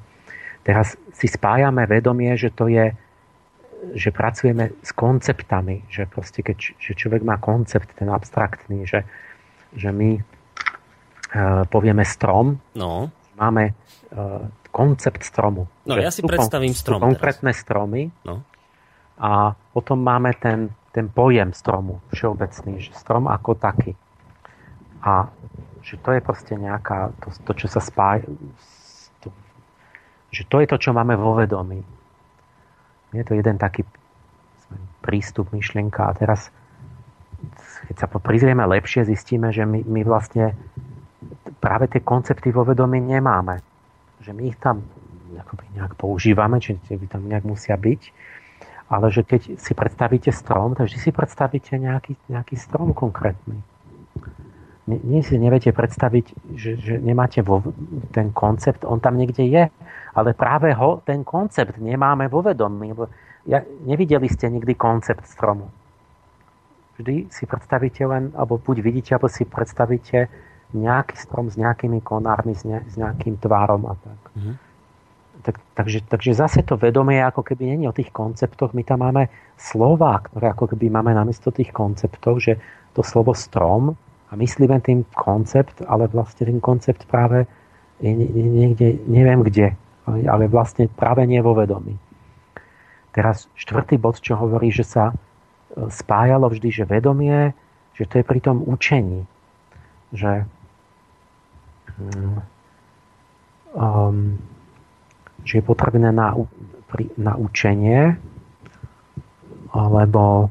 Teraz 0.65 0.97
si 1.15 1.29
spájame 1.29 1.87
vedomie, 1.87 2.35
že 2.35 2.51
to 2.51 2.67
je, 2.67 2.91
že 3.95 4.11
pracujeme 4.11 4.75
s 4.83 4.91
konceptami, 4.91 5.87
že 5.87 6.03
proste 6.09 6.43
keď 6.43 6.57
že 6.75 6.91
človek 6.97 7.23
má 7.23 7.39
koncept, 7.39 7.95
ten 7.95 8.11
abstraktný, 8.11 8.83
že, 8.83 9.07
že 9.71 9.89
my 9.95 10.19
uh, 10.19 11.63
povieme 11.71 12.03
strom, 12.03 12.59
no. 12.75 13.07
máme 13.39 13.71
uh, 13.71 14.45
koncept 14.69 15.25
stromu. 15.25 15.67
No 15.85 15.97
ja 15.97 16.13
si 16.13 16.21
predstavím 16.21 16.73
strom. 16.73 17.01
Konkrétne 17.01 17.51
teraz. 17.51 17.61
stromy 17.61 18.13
no. 18.25 18.45
a 19.17 19.53
potom 19.73 19.99
máme 19.99 20.33
ten, 20.37 20.71
ten 20.93 21.09
pojem 21.09 21.51
stromu 21.53 21.99
všeobecný, 22.13 22.79
že 22.79 22.91
strom 22.93 23.25
ako 23.25 23.57
taký. 23.57 23.97
A 25.01 25.31
že 25.81 25.95
to 25.97 26.11
je 26.13 26.21
proste 26.21 26.53
nejaká, 26.53 27.15
to, 27.23 27.33
to 27.49 27.51
čo 27.65 27.67
sa 27.71 27.81
spája, 27.81 28.27
to, 29.23 29.27
že 30.29 30.45
to 30.45 30.61
je 30.61 30.67
to, 30.69 30.77
čo 30.77 30.91
máme 30.93 31.17
vo 31.17 31.39
vedomí. 31.39 31.81
Je 33.09 33.25
to 33.25 33.33
jeden 33.33 33.57
taký 33.57 33.81
prístup, 35.01 35.49
myšlienka 35.49 36.05
a 36.05 36.13
teraz 36.13 36.53
keď 37.89 37.95
sa 37.95 38.07
prizrieme 38.11 38.61
lepšie, 38.67 39.07
zistíme, 39.07 39.49
že 39.49 39.63
my, 39.63 39.81
my 39.87 40.01
vlastne 40.05 40.53
práve 41.57 41.87
tie 41.89 42.03
koncepty 42.03 42.51
vo 42.51 42.67
vedomí 42.67 42.99
nemáme. 42.99 43.63
Že 44.19 44.31
my 44.35 44.43
ich 44.51 44.57
tam 44.59 44.83
nejak 45.75 45.93
používame, 45.95 46.59
či 46.59 46.75
tam 47.07 47.29
nejak 47.29 47.45
musia 47.45 47.77
byť, 47.77 48.01
ale 48.89 49.13
že 49.13 49.21
keď 49.21 49.61
si 49.61 49.71
predstavíte 49.77 50.33
strom, 50.33 50.73
tak 50.73 50.89
vždy 50.89 50.99
si 50.99 51.11
predstavíte 51.13 51.77
nejaký, 51.77 52.17
nejaký 52.27 52.57
strom 52.57 52.91
konkrétny 52.97 53.61
nie 54.89 55.21
si 55.21 55.37
neviete 55.37 55.69
predstaviť, 55.69 56.25
že, 56.57 56.71
že 56.81 56.93
nemáte 56.97 57.45
vo, 57.45 57.61
ten 58.09 58.33
koncept, 58.33 58.81
on 58.81 58.97
tam 58.97 59.21
niekde 59.21 59.45
je, 59.45 59.69
ale 60.17 60.33
práve 60.33 60.73
ho, 60.73 61.05
ten 61.05 61.21
koncept 61.21 61.77
nemáme 61.77 62.25
vo 62.25 62.41
vedomí. 62.41 62.89
Ja, 63.45 63.61
nevideli 63.85 64.25
ste 64.25 64.49
nikdy 64.49 64.73
koncept 64.73 65.29
stromu. 65.29 65.69
Vždy 66.97 67.29
si 67.29 67.45
predstavíte 67.45 68.03
len, 68.09 68.33
alebo 68.33 68.57
buď 68.57 68.81
vidíte, 68.81 69.11
alebo 69.15 69.29
si 69.29 69.45
predstavíte 69.45 70.27
nejaký 70.73 71.15
strom 71.17 71.49
s 71.49 71.57
nejakými 71.57 72.01
konármi, 72.05 72.53
s, 72.53 72.63
ne, 72.63 72.85
s 72.85 72.93
nejakým 72.97 73.41
tvárom 73.41 73.89
a 73.89 73.97
tak. 73.97 74.21
Mm-hmm. 74.37 74.55
tak 75.41 75.55
takže, 75.73 75.99
takže 76.05 76.31
zase 76.37 76.59
to 76.61 76.77
vedomie 76.77 77.17
ako 77.25 77.41
keby 77.41 77.73
není 77.73 77.89
o 77.89 77.95
tých 77.95 78.13
konceptoch. 78.13 78.77
My 78.77 78.85
tam 78.85 79.01
máme 79.01 79.33
slova, 79.57 80.21
ktoré 80.29 80.53
ako 80.53 80.75
keby 80.75 80.93
máme 80.93 81.15
namiesto 81.15 81.49
tých 81.49 81.73
konceptov, 81.73 82.37
že 82.37 82.61
to 82.93 83.01
slovo 83.01 83.33
strom 83.33 83.97
a 84.29 84.37
myslíme 84.37 84.77
tým 84.85 85.05
koncept, 85.17 85.81
ale 85.89 86.05
vlastne 86.05 86.45
ten 86.45 86.61
koncept 86.61 87.09
práve 87.09 87.49
je 87.99 88.13
niekde, 88.13 89.01
neviem 89.09 89.41
kde, 89.43 89.75
ale 90.05 90.47
vlastne 90.47 90.87
práve 90.87 91.25
nie 91.27 91.41
vo 91.43 91.57
vedomí. 91.57 91.97
Teraz 93.11 93.49
štvrtý 93.57 93.97
bod, 93.97 94.21
čo 94.21 94.37
hovorí, 94.37 94.69
že 94.69 94.85
sa 94.85 95.11
e, 95.11 95.13
spájalo 95.89 96.47
vždy, 96.47 96.69
že 96.69 96.83
vedomie, 96.85 97.51
že 97.97 98.05
to 98.05 98.21
je 98.21 98.23
pri 98.23 98.39
tom 98.39 98.61
učení. 98.63 99.25
Že, 100.13 100.45
um, 103.75 104.39
že 105.43 105.59
je 105.59 105.63
potrebné 105.63 106.11
na, 106.11 106.35
pri, 106.89 107.11
na 107.19 107.35
učenie, 107.35 108.17
alebo 109.69 110.49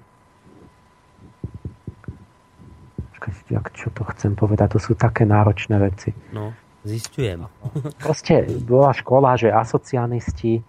jak, 3.48 3.72
čo 3.72 3.88
to 3.90 4.04
chcem 4.14 4.36
povedať, 4.36 4.76
to 4.76 4.80
sú 4.80 4.92
také 4.94 5.24
náročné 5.24 5.76
veci. 5.80 6.12
No, 6.32 6.52
zistujem. 6.84 7.48
Proste 8.04 8.44
bola 8.64 8.92
škola, 8.92 9.36
že 9.40 9.52
asocianisti 9.52 10.60
uh, 10.60 10.64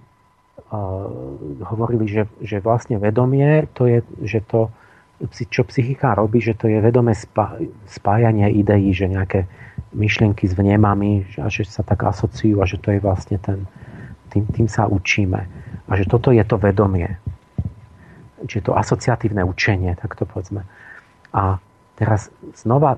hovorili, 1.67 2.07
že, 2.07 2.23
že 2.39 2.63
vlastne 2.63 2.97
vedomie, 2.97 3.67
to 3.75 3.87
je, 3.87 3.99
že 4.23 4.39
to, 4.47 4.71
čo 5.51 5.67
psychika 5.67 6.15
robí, 6.15 6.39
že 6.39 6.55
to 6.55 6.71
je 6.71 6.79
vedomé 6.79 7.15
spá, 7.15 7.59
spájanie 7.87 8.47
ideí, 8.55 8.95
že 8.95 9.11
nejaké 9.11 9.45
myšlienky 9.93 10.45
s 10.45 10.53
vnemami 10.53 11.25
a 11.41 11.49
že 11.49 11.65
sa 11.65 11.81
tak 11.81 12.05
asociujú 12.05 12.61
a 12.61 12.65
že 12.69 12.77
to 12.77 12.93
je 12.93 12.99
vlastne 13.01 13.37
ten, 13.41 13.65
tým, 14.29 14.45
tým 14.49 14.67
sa 14.69 14.85
učíme. 14.85 15.41
A 15.89 15.91
že 15.97 16.05
toto 16.05 16.29
je 16.29 16.41
to 16.45 16.61
vedomie. 16.61 17.17
Čiže 18.45 18.71
to 18.71 18.77
asociatívne 18.77 19.41
učenie, 19.43 19.97
tak 19.97 20.13
to 20.13 20.23
povedzme. 20.29 20.63
A 21.33 21.57
Teraz 21.99 22.31
znova 22.55 22.95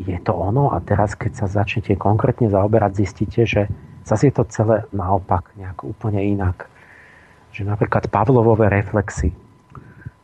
je 0.00 0.16
to 0.24 0.32
ono 0.32 0.72
a 0.72 0.80
teraz, 0.80 1.12
keď 1.12 1.44
sa 1.44 1.46
začnete 1.52 2.00
konkrétne 2.00 2.48
zaoberať, 2.48 3.04
zistíte, 3.04 3.44
že 3.44 3.68
zase 4.08 4.32
je 4.32 4.34
to 4.40 4.48
celé 4.48 4.88
naopak, 4.88 5.52
nejak 5.60 5.84
úplne 5.84 6.24
inak. 6.24 6.64
Že 7.52 7.68
napríklad 7.68 8.08
Pavlovové 8.08 8.72
reflexy, 8.72 9.36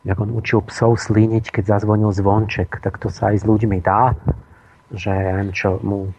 jak 0.01 0.17
on 0.17 0.33
učil 0.33 0.65
psov 0.65 0.97
slíniť, 0.97 1.53
keď 1.53 1.77
zazvonil 1.77 2.09
zvonček, 2.09 2.81
tak 2.81 2.97
to 2.97 3.13
sa 3.13 3.29
aj 3.29 3.45
s 3.45 3.45
ľuďmi 3.45 3.77
dá, 3.77 4.17
že 4.93 5.09
neviem 5.13 5.53
čo, 5.53 5.77
mu 5.81 6.13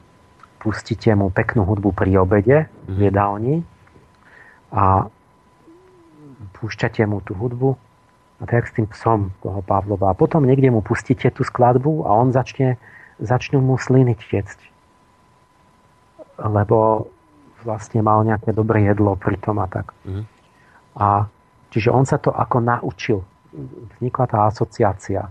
pustíte 0.60 1.08
mu 1.16 1.32
peknú 1.32 1.64
hudbu 1.64 1.96
pri 1.96 2.20
obede 2.20 2.68
v 2.84 2.94
mhm. 2.94 3.02
jedálni 3.08 3.56
a 4.70 5.08
púšťate 6.60 7.02
mu 7.08 7.24
tú 7.24 7.32
hudbu 7.32 7.74
a 8.40 8.42
tak 8.44 8.68
s 8.68 8.76
tým 8.76 8.88
psom 8.92 9.32
toho 9.44 9.60
Pavlova. 9.64 10.12
A 10.12 10.18
potom 10.18 10.44
niekde 10.44 10.72
mu 10.72 10.80
pustíte 10.80 11.28
tú 11.32 11.44
skladbu 11.44 12.08
a 12.08 12.16
on 12.16 12.32
začne, 12.32 12.80
začnú 13.20 13.60
mu 13.60 13.76
sliny 13.76 14.16
tiecť. 14.16 14.60
Lebo 16.40 17.08
vlastne 17.60 18.00
mal 18.00 18.24
nejaké 18.24 18.56
dobré 18.56 18.88
jedlo 18.88 19.12
pri 19.20 19.36
tom 19.36 19.60
a 19.60 19.68
tak. 19.68 19.92
Mm. 20.08 20.24
A 20.96 21.28
čiže 21.68 21.92
on 21.92 22.08
sa 22.08 22.16
to 22.16 22.32
ako 22.32 22.64
naučil. 22.64 23.20
Vznikla 23.96 24.24
tá 24.24 24.38
asociácia. 24.48 25.28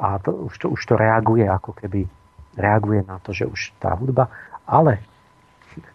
A 0.00 0.16
to, 0.24 0.48
už, 0.48 0.54
to, 0.56 0.66
už 0.72 0.80
to 0.80 0.94
reaguje, 0.96 1.44
ako 1.44 1.76
keby 1.76 2.08
reaguje 2.56 3.06
na 3.06 3.18
to, 3.22 3.30
že 3.30 3.46
už 3.46 3.74
tá 3.78 3.94
hudba. 3.94 4.30
Ale 4.66 5.02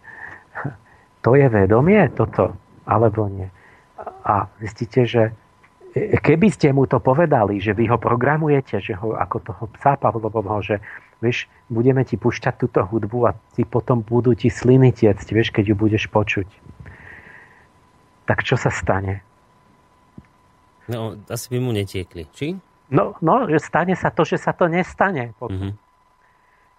to 1.24 1.36
je 1.36 1.46
vedomie 1.48 2.00
toto, 2.12 2.56
alebo 2.84 3.28
nie. 3.28 3.48
A 4.26 4.46
zistíte, 4.60 5.08
že 5.08 5.32
keby 5.96 6.52
ste 6.52 6.72
mu 6.76 6.84
to 6.84 7.00
povedali, 7.00 7.56
že 7.56 7.72
vy 7.72 7.88
ho 7.88 7.96
programujete, 7.96 8.80
že 8.84 8.92
ho 9.00 9.16
ako 9.16 9.36
toho 9.40 9.64
psa 9.78 9.96
Pavlovovho, 9.96 10.60
že 10.60 10.76
vieš, 11.24 11.48
budeme 11.72 12.04
ti 12.04 12.20
pušťať 12.20 12.54
túto 12.60 12.84
hudbu 12.84 13.18
a 13.24 13.32
ty 13.56 13.64
potom 13.64 14.04
budú 14.04 14.36
ti 14.36 14.52
sliny 14.52 14.92
tiecť, 14.92 15.26
vieš, 15.32 15.48
keď 15.56 15.72
ju 15.72 15.76
budeš 15.76 16.04
počuť. 16.12 16.48
Tak 18.28 18.44
čo 18.44 18.60
sa 18.60 18.68
stane? 18.68 19.24
No, 20.86 21.18
asi 21.26 21.46
by 21.50 21.58
mu 21.58 21.70
netiekli, 21.72 22.28
či? 22.30 22.54
No, 22.92 23.18
no, 23.18 23.50
že 23.50 23.58
stane 23.58 23.98
sa 23.98 24.14
to, 24.14 24.22
že 24.22 24.38
sa 24.38 24.54
to 24.54 24.70
nestane. 24.70 25.34
Potom. 25.34 25.56
Mm-hmm. 25.56 25.85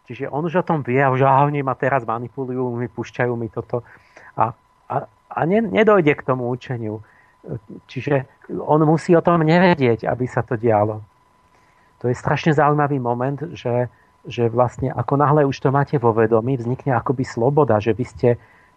Čiže 0.07 0.31
on 0.31 0.47
už 0.47 0.63
o 0.63 0.67
tom 0.67 0.81
vie 0.87 1.03
a 1.03 1.11
už 1.11 1.21
oni 1.51 1.61
ma 1.61 1.75
teraz 1.75 2.07
manipulujú, 2.07 2.79
mi 2.79 2.87
púšťajú 2.87 3.33
mi 3.35 3.51
toto. 3.51 3.83
A, 4.39 4.55
a, 4.87 4.95
a 5.07 5.39
ne, 5.43 5.59
nedojde 5.61 6.15
k 6.15 6.25
tomu 6.25 6.47
učeniu. 6.47 7.03
Čiže 7.87 8.27
on 8.59 8.83
musí 8.83 9.15
o 9.15 9.23
tom 9.23 9.43
nevedieť, 9.43 10.07
aby 10.07 10.25
sa 10.27 10.43
to 10.43 10.59
dialo. 10.59 10.99
To 12.03 12.11
je 12.11 12.15
strašne 12.15 12.53
zaujímavý 12.53 12.99
moment, 12.99 13.39
že, 13.55 13.89
že 14.27 14.51
vlastne 14.51 14.91
ako 14.91 15.17
náhle 15.17 15.41
už 15.47 15.57
to 15.57 15.69
máte 15.71 15.95
vo 15.97 16.13
vedomí, 16.13 16.59
vznikne 16.59 16.93
akoby 16.93 17.23
sloboda, 17.25 17.79
že 17.79 17.95
vy 17.95 18.05
ste, 18.05 18.29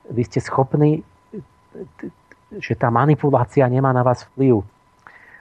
vy 0.08 0.22
ste 0.24 0.40
schopní, 0.40 1.02
že 2.56 2.74
tá 2.74 2.88
manipulácia 2.90 3.66
nemá 3.68 3.92
na 3.92 4.02
vás 4.02 4.26
vplyv. 4.32 4.62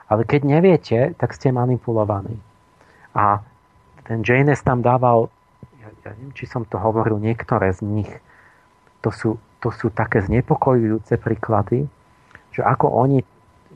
Ale 0.10 0.26
keď 0.26 0.42
neviete, 0.44 1.00
tak 1.16 1.38
ste 1.38 1.54
manipulovaní. 1.54 2.38
A 3.14 3.46
ten 4.06 4.26
Janes 4.26 4.62
tam 4.66 4.82
dával, 4.82 5.30
ja, 6.10 6.18
neviem, 6.18 6.34
či 6.34 6.50
som 6.50 6.66
to 6.66 6.82
hovoril, 6.82 7.22
niektoré 7.22 7.70
z 7.70 7.86
nich, 7.86 8.12
to 9.06 9.14
sú, 9.14 9.30
to 9.62 9.70
sú 9.70 9.94
také 9.94 10.26
znepokojujúce 10.26 11.22
príklady, 11.22 11.86
že 12.50 12.66
ako 12.66 12.90
oni 12.90 13.22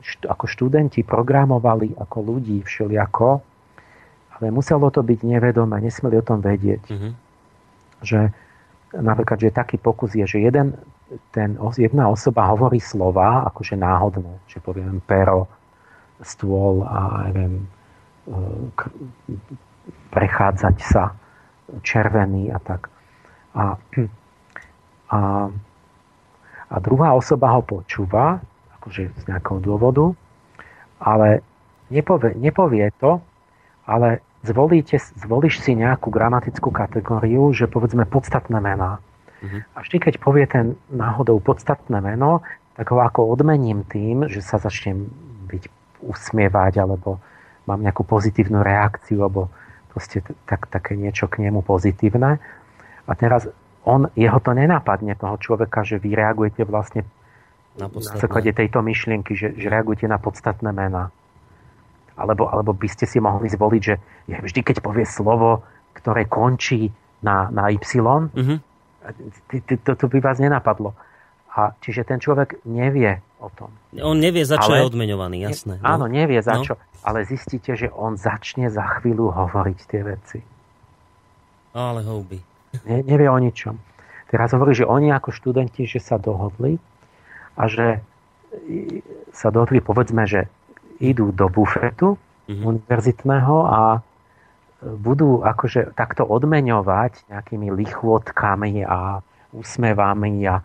ako 0.04 0.44
študenti 0.44 1.00
programovali 1.00 1.96
ako 1.96 2.18
ľudí 2.20 2.60
všelijako, 2.60 3.40
ale 4.36 4.46
muselo 4.52 4.92
to 4.92 5.00
byť 5.00 5.20
nevedomé, 5.24 5.80
nesmeli 5.80 6.20
o 6.20 6.26
tom 6.26 6.44
vedieť. 6.44 6.84
Mm-hmm. 6.92 7.12
Že 8.04 8.20
napríklad, 9.00 9.38
že 9.40 9.54
taký 9.54 9.80
pokus 9.80 10.12
je, 10.12 10.28
že 10.28 10.44
jeden, 10.44 10.76
ten, 11.32 11.56
jedna 11.78 12.12
osoba 12.12 12.52
hovorí 12.52 12.82
slova 12.82 13.48
akože 13.48 13.80
náhodné, 13.80 14.44
že 14.50 14.60
poviem 14.60 15.00
pero, 15.08 15.48
stôl 16.20 16.84
a 16.84 17.30
neviem, 17.30 17.64
e, 17.64 18.36
prechádzať 20.12 20.76
sa, 20.84 21.16
červený 21.82 22.52
a 22.52 22.58
tak. 22.60 22.90
A, 23.54 23.78
a, 25.10 25.18
a 26.68 26.76
druhá 26.82 27.14
osoba 27.14 27.54
ho 27.54 27.62
počúva 27.62 28.42
akože 28.80 29.08
z 29.16 29.22
nejakého 29.30 29.64
dôvodu, 29.64 30.12
ale 31.00 31.40
nepovie, 31.88 32.36
nepovie 32.36 32.92
to, 33.00 33.22
ale 33.88 34.20
zvolíte, 34.44 35.00
zvolíš 35.16 35.64
si 35.64 35.72
nejakú 35.72 36.12
gramatickú 36.12 36.68
kategóriu, 36.68 37.52
že 37.56 37.64
povedzme 37.64 38.04
podstatné 38.04 38.60
mená. 38.60 39.00
Uh-huh. 39.40 39.60
A 39.72 39.80
vždy, 39.80 39.96
keď 40.04 40.14
povie 40.20 40.44
ten 40.44 40.76
náhodou 40.92 41.40
podstatné 41.40 42.00
meno, 42.04 42.44
tak 42.76 42.92
ho 42.92 43.00
ako 43.00 43.32
odmením 43.32 43.86
tým, 43.88 44.28
že 44.28 44.44
sa 44.44 44.60
začnem 44.60 45.08
byť 45.48 45.64
usmievať, 46.04 46.84
alebo 46.84 47.22
mám 47.64 47.80
nejakú 47.80 48.04
pozitívnu 48.04 48.60
reakciu, 48.60 49.24
alebo 49.24 49.48
proste 49.94 50.26
tak, 50.50 50.66
také 50.66 50.98
niečo 50.98 51.30
k 51.30 51.46
nemu 51.46 51.62
pozitívne. 51.62 52.42
A 53.06 53.12
teraz 53.14 53.46
on, 53.86 54.10
jeho 54.18 54.42
to 54.42 54.50
nenapadne, 54.50 55.14
toho 55.14 55.38
človeka, 55.38 55.86
že 55.86 56.02
vy 56.02 56.18
reagujete 56.18 56.66
vlastne 56.66 57.06
na, 57.78 57.86
na 57.86 58.14
základe 58.18 58.50
tejto 58.50 58.82
myšlienky, 58.82 59.38
že, 59.38 59.54
že 59.54 59.70
reagujete 59.70 60.10
na 60.10 60.18
podstatné 60.18 60.74
mená. 60.74 61.14
Alebo, 62.18 62.50
alebo 62.50 62.74
by 62.74 62.88
ste 62.90 63.06
si 63.06 63.22
mohli 63.22 63.50
zvoliť, 63.50 63.82
že 63.82 63.94
vždy, 64.30 64.60
keď 64.62 64.76
povie 64.82 65.06
slovo, 65.06 65.62
ktoré 65.94 66.26
končí 66.26 66.90
na, 67.22 67.50
na 67.50 67.70
Y, 67.70 67.78
mm-hmm. 67.78 68.58
to, 69.82 69.92
to 69.94 70.06
by 70.10 70.18
vás 70.18 70.38
nenapadlo. 70.42 70.94
A 71.54 71.70
čiže 71.78 72.02
ten 72.02 72.18
človek 72.18 72.66
nevie 72.66 73.22
o 73.38 73.46
tom. 73.52 73.70
On 74.02 74.18
nevie, 74.18 74.42
za 74.42 74.58
čo 74.58 74.74
ale, 74.74 74.82
je 74.82 74.88
odmeňovaný, 74.90 75.36
jasné. 75.46 75.78
Ne, 75.78 75.86
áno, 75.86 76.10
nevie 76.10 76.42
za 76.42 76.58
no. 76.58 76.66
čo. 76.66 76.74
Ale 77.06 77.22
zistíte, 77.22 77.78
že 77.78 77.92
on 77.94 78.18
začne 78.18 78.72
za 78.72 78.82
chvíľu 78.98 79.30
hovoriť 79.30 79.78
tie 79.86 80.02
veci. 80.02 80.38
Ale 81.74 82.02
houby. 82.02 82.42
Ne, 82.90 83.06
nevie 83.06 83.30
o 83.30 83.38
ničom. 83.38 83.78
Teraz 84.34 84.50
hovorí, 84.50 84.74
že 84.74 84.88
oni 84.88 85.14
ako 85.14 85.30
študenti, 85.30 85.86
že 85.86 86.02
sa 86.02 86.18
dohodli 86.18 86.74
a 87.54 87.70
že 87.70 88.02
sa 89.30 89.54
dohodli, 89.54 89.78
povedzme, 89.78 90.26
že 90.26 90.50
idú 90.98 91.30
do 91.30 91.46
bufetu 91.46 92.18
mm-hmm. 92.50 92.64
univerzitného 92.66 93.56
a 93.66 93.80
budú 94.84 95.40
akože 95.40 95.96
takto 95.96 96.26
odmeňovať 96.28 97.30
nejakými 97.30 97.72
lichvotkami 97.72 98.84
a 98.84 99.24
úsmevami 99.54 100.44
a 100.44 100.60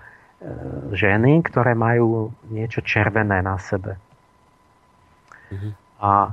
ženy, 0.95 1.43
ktoré 1.43 1.75
majú 1.75 2.31
niečo 2.47 2.79
červené 2.79 3.43
na 3.43 3.59
sebe. 3.59 3.99
Mm-hmm. 5.51 5.71
A 5.99 6.31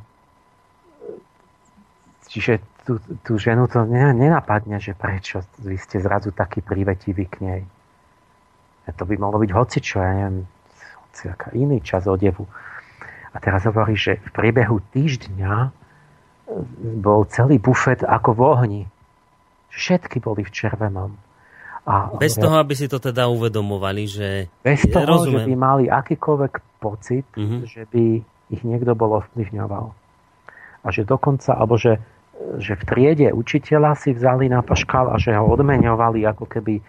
čiže 2.30 2.62
tú, 2.86 3.02
tú 3.26 3.34
ženu 3.34 3.66
to 3.66 3.82
nenapadne, 3.90 4.78
že 4.78 4.94
prečo 4.94 5.42
vy 5.58 5.74
ste 5.74 5.98
zrazu 5.98 6.30
taký 6.30 6.62
prívetivý 6.62 7.26
k 7.26 7.36
nej. 7.42 7.62
A 8.86 8.94
to 8.94 9.02
by 9.02 9.18
mohlo 9.18 9.42
byť 9.42 9.50
hocičo, 9.50 9.98
ja 9.98 10.12
neviem, 10.14 10.46
hociaká 11.10 11.50
iný 11.58 11.82
čas 11.82 12.06
odevu. 12.06 12.46
A 13.34 13.42
teraz 13.42 13.66
hovorí, 13.66 13.98
že 13.98 14.22
v 14.22 14.30
priebehu 14.30 14.78
týždňa 14.94 15.54
e, 15.66 15.70
bol 17.02 17.26
celý 17.26 17.58
bufet 17.58 18.06
ako 18.06 18.30
v 18.38 18.40
ohni. 18.46 18.82
Všetky 19.74 20.22
boli 20.22 20.46
v 20.46 20.54
červenom. 20.54 21.18
A, 21.86 22.10
bez 22.18 22.34
toho, 22.34 22.58
aby 22.58 22.74
si 22.74 22.90
to 22.90 22.98
teda 22.98 23.30
uvedomovali, 23.30 24.10
že... 24.10 24.50
Bez 24.66 24.90
toho, 24.90 25.06
rozumiem. 25.06 25.46
že 25.46 25.48
by 25.48 25.54
mali 25.54 25.84
akýkoľvek 25.86 26.52
pocit, 26.82 27.26
uh-huh. 27.38 27.62
že 27.62 27.86
by 27.86 28.26
ich 28.50 28.62
niekto 28.66 28.90
bol 28.98 29.22
ovplyvňoval. 29.22 29.86
A 30.82 30.86
že 30.90 31.06
dokonca, 31.06 31.54
alebo 31.54 31.78
že, 31.78 32.02
že 32.58 32.74
v 32.74 32.82
triede 32.90 33.28
učiteľa 33.30 33.94
si 34.02 34.10
vzali 34.10 34.50
na 34.50 34.66
paškal 34.66 35.14
a 35.14 35.16
že 35.22 35.38
ho 35.38 35.46
odmeňovali 35.46 36.26
ako 36.26 36.44
keby 36.50 36.82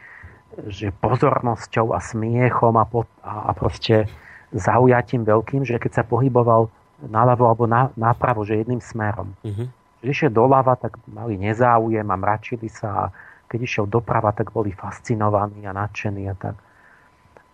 že 0.66 0.89
pozornosťou 0.89 1.93
a 1.93 2.02
smiechom 2.02 2.74
a, 2.82 2.86
po, 2.89 3.06
a, 3.22 3.50
a 3.50 3.52
proste 3.54 4.10
zaujatím 4.50 5.22
veľkým, 5.22 5.62
že 5.62 5.78
keď 5.78 6.02
sa 6.02 6.04
pohyboval 6.04 6.74
naľavo 7.06 7.45
alebo 7.45 7.66
na, 7.70 7.93
napravo, 7.93 8.41
že 8.41 8.58
jedným 8.58 8.82
smerom. 8.82 9.38
Uh-huh. 9.45 9.70
Že 10.02 10.10
išiel 10.10 10.32
doľava, 10.34 10.74
tak 10.74 10.98
mali 11.06 11.38
nezáujem 11.38 12.06
a 12.10 12.18
mračili 12.18 12.66
sa 12.74 12.89
a 12.89 13.04
keď 13.48 13.60
išiel 13.64 13.86
doprava, 13.88 14.36
tak 14.36 14.52
boli 14.52 14.76
fascinovaní 14.76 15.64
a 15.64 15.72
nadšení 15.72 16.28
a 16.28 16.36
tak. 16.36 16.56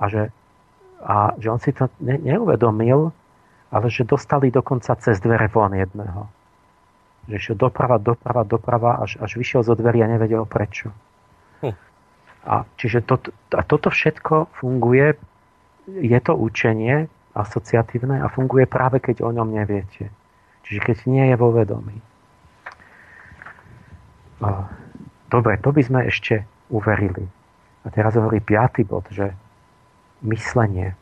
A 0.02 0.04
že, 0.10 0.34
a 1.06 1.38
že 1.38 1.48
on 1.54 1.62
si 1.62 1.70
to 1.72 1.88
ne, 2.02 2.18
neuvedomil, 2.18 3.14
ale 3.74 3.86
že 3.90 4.06
dostali 4.06 4.50
dokonca 4.50 4.98
cez 4.98 5.22
dvere 5.22 5.50
von 5.50 5.74
jedného. 5.74 6.30
Že 7.30 7.36
išiel 7.38 7.58
doprava, 7.58 8.02
doprava, 8.02 8.42
doprava, 8.44 8.92
až, 9.06 9.22
až 9.22 9.38
vyšiel 9.38 9.62
zo 9.62 9.78
dverí 9.78 10.02
a 10.02 10.12
nevedel 10.12 10.44
prečo. 10.50 10.90
Hm. 11.62 11.78
A 12.44 12.68
čiže 12.76 13.06
to, 13.06 13.22
a 13.54 13.62
toto 13.64 13.94
všetko 13.94 14.52
funguje, 14.60 15.16
je 15.88 16.20
to 16.20 16.34
učenie 16.36 17.08
asociatívne 17.34 18.22
a 18.22 18.28
funguje 18.30 18.70
práve 18.70 19.02
keď 19.02 19.26
o 19.26 19.34
ňom 19.34 19.50
neviete. 19.50 20.14
Čiže 20.64 20.80
keď 20.86 20.98
nie 21.10 21.26
je 21.34 21.36
vo 21.36 21.50
vedomí. 21.50 21.98
Dobre, 25.34 25.58
to 25.58 25.74
by 25.74 25.82
sme 25.82 26.00
ešte 26.06 26.46
uverili. 26.70 27.26
A 27.82 27.90
teraz 27.90 28.14
hovorí 28.14 28.38
piatý 28.38 28.86
bod, 28.86 29.10
že 29.10 29.34
myslenie, 30.22 30.94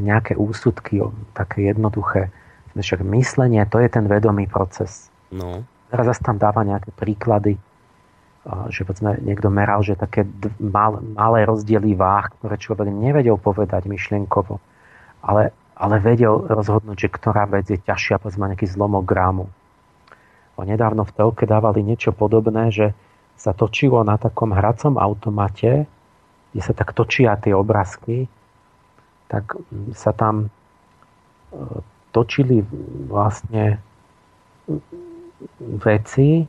nejaké 0.00 0.40
úsudky, 0.40 1.04
také 1.36 1.68
jednoduché. 1.68 2.32
Však 2.72 3.04
myslenie, 3.04 3.60
to 3.68 3.76
je 3.76 3.92
ten 3.92 4.08
vedomý 4.08 4.48
proces. 4.48 5.12
No. 5.28 5.68
Teraz 5.92 6.16
zase 6.16 6.24
tam 6.24 6.40
dáva 6.40 6.64
nejaké 6.64 6.96
príklady, 6.96 7.60
že 8.72 8.88
povedzme, 8.88 9.20
niekto 9.20 9.52
meral, 9.52 9.84
že 9.84 10.00
také 10.00 10.24
mal, 10.56 11.04
malé 11.04 11.44
rozdiely 11.44 11.92
váh, 11.92 12.32
ktoré 12.40 12.56
človek 12.56 12.88
nevedel 12.88 13.36
povedať 13.36 13.84
myšlienkovo, 13.84 14.56
ale, 15.20 15.52
ale 15.76 16.00
vedel 16.00 16.48
rozhodnúť, 16.48 16.96
že 17.04 17.08
ktorá 17.12 17.44
vec 17.44 17.68
je 17.68 17.76
ťažšia, 17.76 18.16
povedzme 18.16 18.48
nejaký 18.48 18.64
zlomok 18.64 19.04
grámu. 19.04 19.44
O 20.56 20.64
nedávno 20.64 21.04
v 21.04 21.12
telke 21.12 21.44
dávali 21.44 21.84
niečo 21.84 22.16
podobné, 22.16 22.72
že 22.72 22.96
sa 23.40 23.56
točilo 23.56 24.04
na 24.04 24.20
takom 24.20 24.52
hracom 24.52 25.00
automate, 25.00 25.88
kde 26.52 26.60
sa 26.60 26.76
tak 26.76 26.92
točia 26.92 27.40
tie 27.40 27.56
obrázky, 27.56 28.28
tak 29.32 29.56
sa 29.96 30.12
tam 30.12 30.44
e, 30.44 30.48
točili 32.12 32.60
vlastne 33.08 33.80
veci 35.80 36.44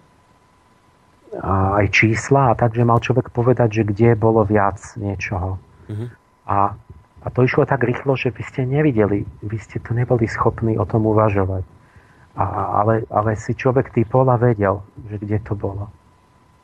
a 1.40 1.80
aj 1.80 1.86
čísla 1.96 2.52
a 2.52 2.58
takže 2.60 2.84
mal 2.84 3.00
človek 3.00 3.32
povedať, 3.32 3.82
že 3.82 3.84
kde 3.88 4.20
bolo 4.20 4.44
viac 4.44 4.84
niečoho. 5.00 5.56
Mm-hmm. 5.88 6.08
A, 6.52 6.76
a 7.24 7.28
to 7.32 7.48
išlo 7.48 7.64
tak 7.64 7.88
rýchlo, 7.88 8.20
že 8.20 8.36
vy 8.36 8.44
ste 8.44 8.68
nevideli, 8.68 9.24
vy 9.40 9.58
ste 9.64 9.80
to 9.80 9.96
neboli 9.96 10.28
schopní 10.28 10.76
o 10.76 10.84
tom 10.84 11.08
uvažovať. 11.08 11.64
A, 12.36 12.44
ale, 12.84 13.08
ale 13.08 13.40
si 13.40 13.56
človek 13.56 13.96
typol 13.96 14.28
a 14.28 14.36
vedel, 14.36 14.84
že 15.08 15.16
kde 15.24 15.40
to 15.40 15.56
bolo 15.56 15.88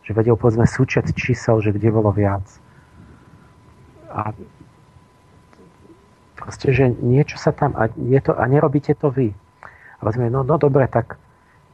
že 0.07 0.15
vedel 0.15 0.39
povedzme 0.39 0.63
súčet 0.63 1.11
čísel, 1.11 1.59
že 1.59 1.75
kde 1.75 1.91
bolo 1.91 2.15
viac. 2.15 2.47
A 4.07 4.31
proste, 6.39 6.71
že 6.71 6.87
niečo 7.03 7.35
sa 7.35 7.51
tam, 7.51 7.75
a, 7.75 7.91
je 7.91 8.15
to, 8.23 8.31
a 8.31 8.47
nerobíte 8.47 8.95
to 8.95 9.11
vy. 9.11 9.35
A 9.99 10.07
povedzme, 10.07 10.31
no, 10.31 10.47
no 10.47 10.55
dobre, 10.55 10.87
tak, 10.87 11.19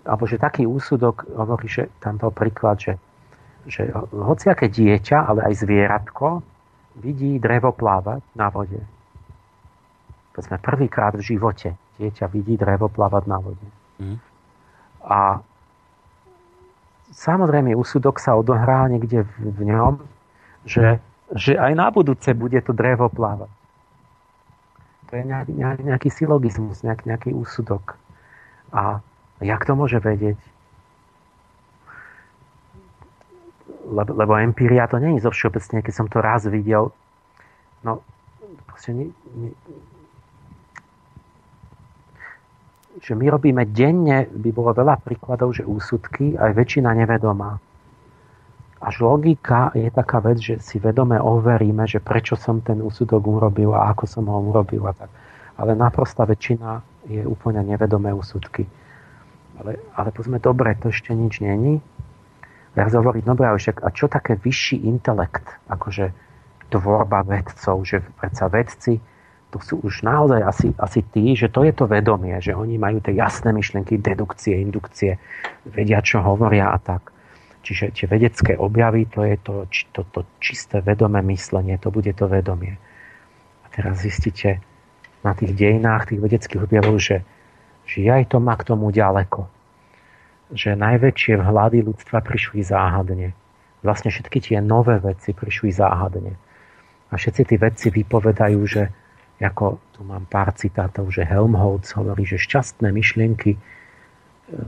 alebo 0.02 0.26
že 0.26 0.42
taký 0.42 0.66
úsudok 0.66 1.30
hovorí, 1.30 1.70
že 1.70 1.94
tam 2.02 2.18
bol 2.18 2.34
príklad, 2.34 2.82
že, 2.82 2.98
že 3.70 3.94
hociaké 4.10 4.66
dieťa, 4.66 5.30
ale 5.30 5.54
aj 5.54 5.54
zvieratko, 5.62 6.42
vidí 6.98 7.38
drevo 7.38 7.70
plávať 7.70 8.26
na 8.34 8.50
vode. 8.50 8.82
Povedzme, 10.34 10.58
prvýkrát 10.58 11.14
v 11.14 11.38
živote 11.38 11.78
dieťa 12.02 12.26
vidí 12.34 12.58
drevo 12.58 12.90
plávať 12.90 13.24
na 13.30 13.38
vode. 13.38 13.68
Mm. 14.02 14.18
A 15.06 15.46
samozrejme 17.14 17.78
úsudok 17.78 18.18
sa 18.18 18.34
odohrá 18.34 18.90
niekde 18.90 19.26
v, 19.40 19.62
ňom, 19.70 20.02
že, 20.66 20.98
že 21.34 21.56
aj 21.56 21.74
na 21.78 21.88
budúce 21.94 22.34
bude 22.34 22.58
to 22.62 22.74
drevo 22.74 23.08
plávať. 23.08 23.50
To 25.10 25.22
je 25.22 25.24
nejaký, 25.30 25.52
nejaký, 25.86 26.10
silogizmus, 26.10 26.82
nejaký, 26.82 27.06
nejaký 27.06 27.30
úsudok. 27.38 27.96
A 28.74 28.98
jak 29.46 29.62
to 29.62 29.78
môže 29.78 30.02
vedieť? 30.02 30.42
Lebo, 33.84 34.10
lebo 34.18 34.34
empíria 34.42 34.90
to 34.90 34.98
je 34.98 35.22
zo 35.22 35.30
všeobecne, 35.30 35.86
keď 35.86 35.94
som 35.94 36.08
to 36.10 36.18
raz 36.18 36.50
videl. 36.50 36.90
No, 37.86 38.02
proste 38.66 38.96
nie, 38.96 39.08
nie, 39.38 39.52
že 43.04 43.20
my 43.20 43.26
robíme 43.28 43.68
denne, 43.68 44.32
by 44.32 44.50
bolo 44.56 44.72
veľa 44.72 44.96
príkladov, 45.04 45.60
že 45.60 45.68
úsudky, 45.68 46.40
aj 46.40 46.56
väčšina 46.56 46.96
nevedomá. 46.96 47.60
Až 48.80 49.04
logika 49.04 49.76
je 49.76 49.92
taká 49.92 50.24
vec, 50.24 50.40
že 50.40 50.64
si 50.64 50.80
vedome 50.80 51.20
overíme, 51.20 51.84
že 51.84 52.00
prečo 52.00 52.40
som 52.40 52.64
ten 52.64 52.80
úsudok 52.80 53.20
urobil 53.24 53.76
a 53.76 53.92
ako 53.92 54.04
som 54.08 54.24
ho 54.32 54.40
urobil 54.40 54.88
a 54.88 54.96
tak. 54.96 55.12
Ale 55.60 55.76
naprosta 55.76 56.24
väčšina 56.24 56.84
je 57.12 57.28
úplne 57.28 57.60
nevedomé 57.64 58.16
úsudky. 58.16 58.64
Ale, 59.60 59.80
ale 60.00 60.10
povedzme, 60.16 60.40
dobre, 60.40 60.76
to 60.80 60.92
ešte 60.92 61.12
nič 61.12 61.44
není. 61.44 61.84
Ja 62.74 62.88
hovoriť, 62.88 63.24
dobre, 63.24 63.46
ale 63.52 63.60
však, 63.60 63.84
a 63.84 63.94
čo 63.94 64.10
také 64.10 64.40
vyšší 64.40 64.88
intelekt, 64.88 65.46
akože 65.70 66.10
tvorba 66.74 67.22
vedcov, 67.22 67.86
že 67.86 68.02
predsa 68.18 68.50
vedci 68.50 68.98
to 69.54 69.62
sú 69.62 69.86
už 69.86 70.02
naozaj 70.02 70.42
asi, 70.42 70.68
asi 70.82 71.06
tí, 71.14 71.38
že 71.38 71.46
to 71.54 71.62
je 71.62 71.70
to 71.78 71.86
vedomie, 71.86 72.34
že 72.42 72.58
oni 72.58 72.82
majú 72.82 72.98
tie 73.06 73.14
jasné 73.14 73.54
myšlienky, 73.54 74.02
dedukcie, 74.02 74.58
indukcie, 74.58 75.22
vedia, 75.70 76.02
čo 76.02 76.26
hovoria 76.26 76.74
a 76.74 76.82
tak. 76.82 77.14
Čiže 77.62 77.94
tie 77.94 78.10
vedecké 78.10 78.58
objavy, 78.58 79.06
to 79.06 79.22
je 79.22 79.38
to, 79.40 79.70
to, 79.94 80.02
to 80.10 80.26
čisté 80.42 80.82
vedomé 80.82 81.22
myslenie, 81.30 81.78
to 81.78 81.94
bude 81.94 82.10
to 82.18 82.26
vedomie. 82.26 82.82
A 83.62 83.70
teraz 83.70 84.02
zistíte 84.02 84.58
na 85.22 85.38
tých 85.38 85.54
dejinách 85.54 86.10
tých 86.10 86.20
vedeckých 86.20 86.66
objavov, 86.66 86.98
že, 86.98 87.22
že 87.86 88.10
aj 88.10 88.34
to 88.34 88.42
má 88.42 88.58
k 88.58 88.68
tomu 88.68 88.90
ďaleko. 88.90 89.48
Že 90.52 90.76
najväčšie 90.76 91.40
vhľady 91.40 91.88
ľudstva 91.88 92.26
prišli 92.26 92.66
záhadne. 92.66 93.38
Vlastne 93.86 94.10
všetky 94.10 94.42
tie 94.44 94.58
nové 94.60 94.98
veci 94.98 95.32
prišli 95.32 95.72
záhadne. 95.72 96.36
A 97.08 97.14
všetci 97.16 97.42
tí 97.48 97.56
vedci 97.62 97.88
vypovedajú, 97.94 98.60
že 98.66 98.90
ako 99.44 99.80
tu 99.94 100.02
mám 100.08 100.26
pár 100.26 100.56
citátov, 100.56 101.12
že 101.12 101.28
Helmholtz 101.28 101.94
hovorí, 101.94 102.24
že 102.24 102.42
šťastné 102.42 102.90
myšlienky 102.90 103.56
e, 103.56 103.60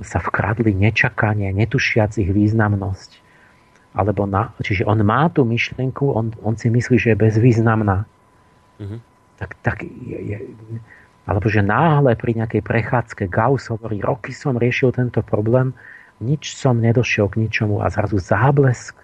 sa 0.03 0.19
vkradli 0.21 0.75
nečakanie, 0.75 1.49
netušiac 1.55 2.15
ich 2.19 2.29
významnosť. 2.29 3.23
Alebo 3.95 4.27
na, 4.27 4.51
čiže 4.59 4.83
on 4.83 4.99
má 5.07 5.31
tú 5.31 5.47
myšlienku, 5.47 6.11
on, 6.11 6.35
on 6.43 6.59
si 6.59 6.67
myslí, 6.67 6.99
že 6.99 7.15
je 7.15 7.17
bezvýznamná. 7.17 8.03
Mm-hmm. 8.83 8.99
Tak, 9.39 9.49
tak 9.63 9.77
je, 9.87 10.19
je, 10.19 10.37
alebo 11.25 11.47
že 11.49 11.65
náhle 11.65 12.13
pri 12.19 12.37
nejakej 12.37 12.61
prechádzke 12.61 13.23
Gauss 13.31 13.71
hovorí, 13.73 14.03
roky 14.03 14.35
som 14.35 14.59
riešil 14.59 14.93
tento 14.93 15.25
problém, 15.25 15.73
nič 16.19 16.55
som 16.55 16.77
nedošiel 16.79 17.27
k 17.31 17.47
ničomu 17.47 17.83
a 17.83 17.89
zrazu 17.91 18.21
záblesk 18.21 18.95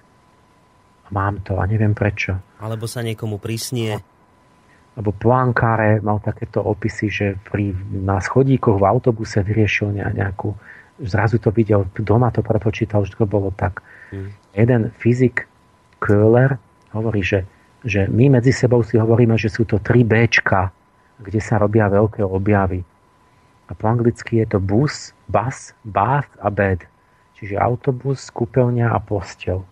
mám 1.12 1.44
to 1.44 1.60
a 1.60 1.68
neviem 1.68 1.92
prečo. 1.92 2.40
Alebo 2.62 2.88
sa 2.88 3.04
niekomu 3.04 3.42
prísnie. 3.42 4.00
Alebo 4.96 5.16
Poincaré 5.16 6.04
mal 6.04 6.20
takéto 6.20 6.60
opisy, 6.60 7.08
že 7.08 7.28
pri, 7.48 7.72
na 7.92 8.20
schodíkoch 8.20 8.76
v 8.76 8.88
autobuse 8.88 9.40
vyriešil 9.40 9.96
nejakú, 9.96 10.52
zrazu 11.00 11.40
to 11.40 11.48
videl, 11.56 11.88
doma 11.96 12.28
to 12.30 12.44
prepočítal, 12.44 13.08
že 13.08 13.16
to 13.16 13.24
bolo 13.24 13.56
tak. 13.56 13.80
Hmm. 14.12 14.36
Jeden 14.52 14.92
fyzik, 15.00 15.48
Köhler, 16.04 16.60
hovorí, 16.92 17.24
že, 17.24 17.48
že 17.88 18.10
my 18.12 18.42
medzi 18.42 18.52
sebou 18.52 18.84
si 18.84 19.00
hovoríme, 19.00 19.40
že 19.40 19.48
sú 19.48 19.64
to 19.64 19.80
tri 19.80 20.04
Bčka, 20.04 20.74
kde 21.24 21.40
sa 21.40 21.62
robia 21.62 21.88
veľké 21.88 22.26
objavy. 22.26 22.84
A 23.70 23.72
po 23.72 23.88
anglicky 23.88 24.44
je 24.44 24.58
to 24.58 24.60
bus, 24.60 25.16
bus, 25.32 25.72
bath 25.88 26.28
a 26.44 26.52
bed. 26.52 26.84
Čiže 27.40 27.56
autobus, 27.56 28.28
kúpeľňa 28.28 28.92
a 28.92 29.00
postel 29.00 29.64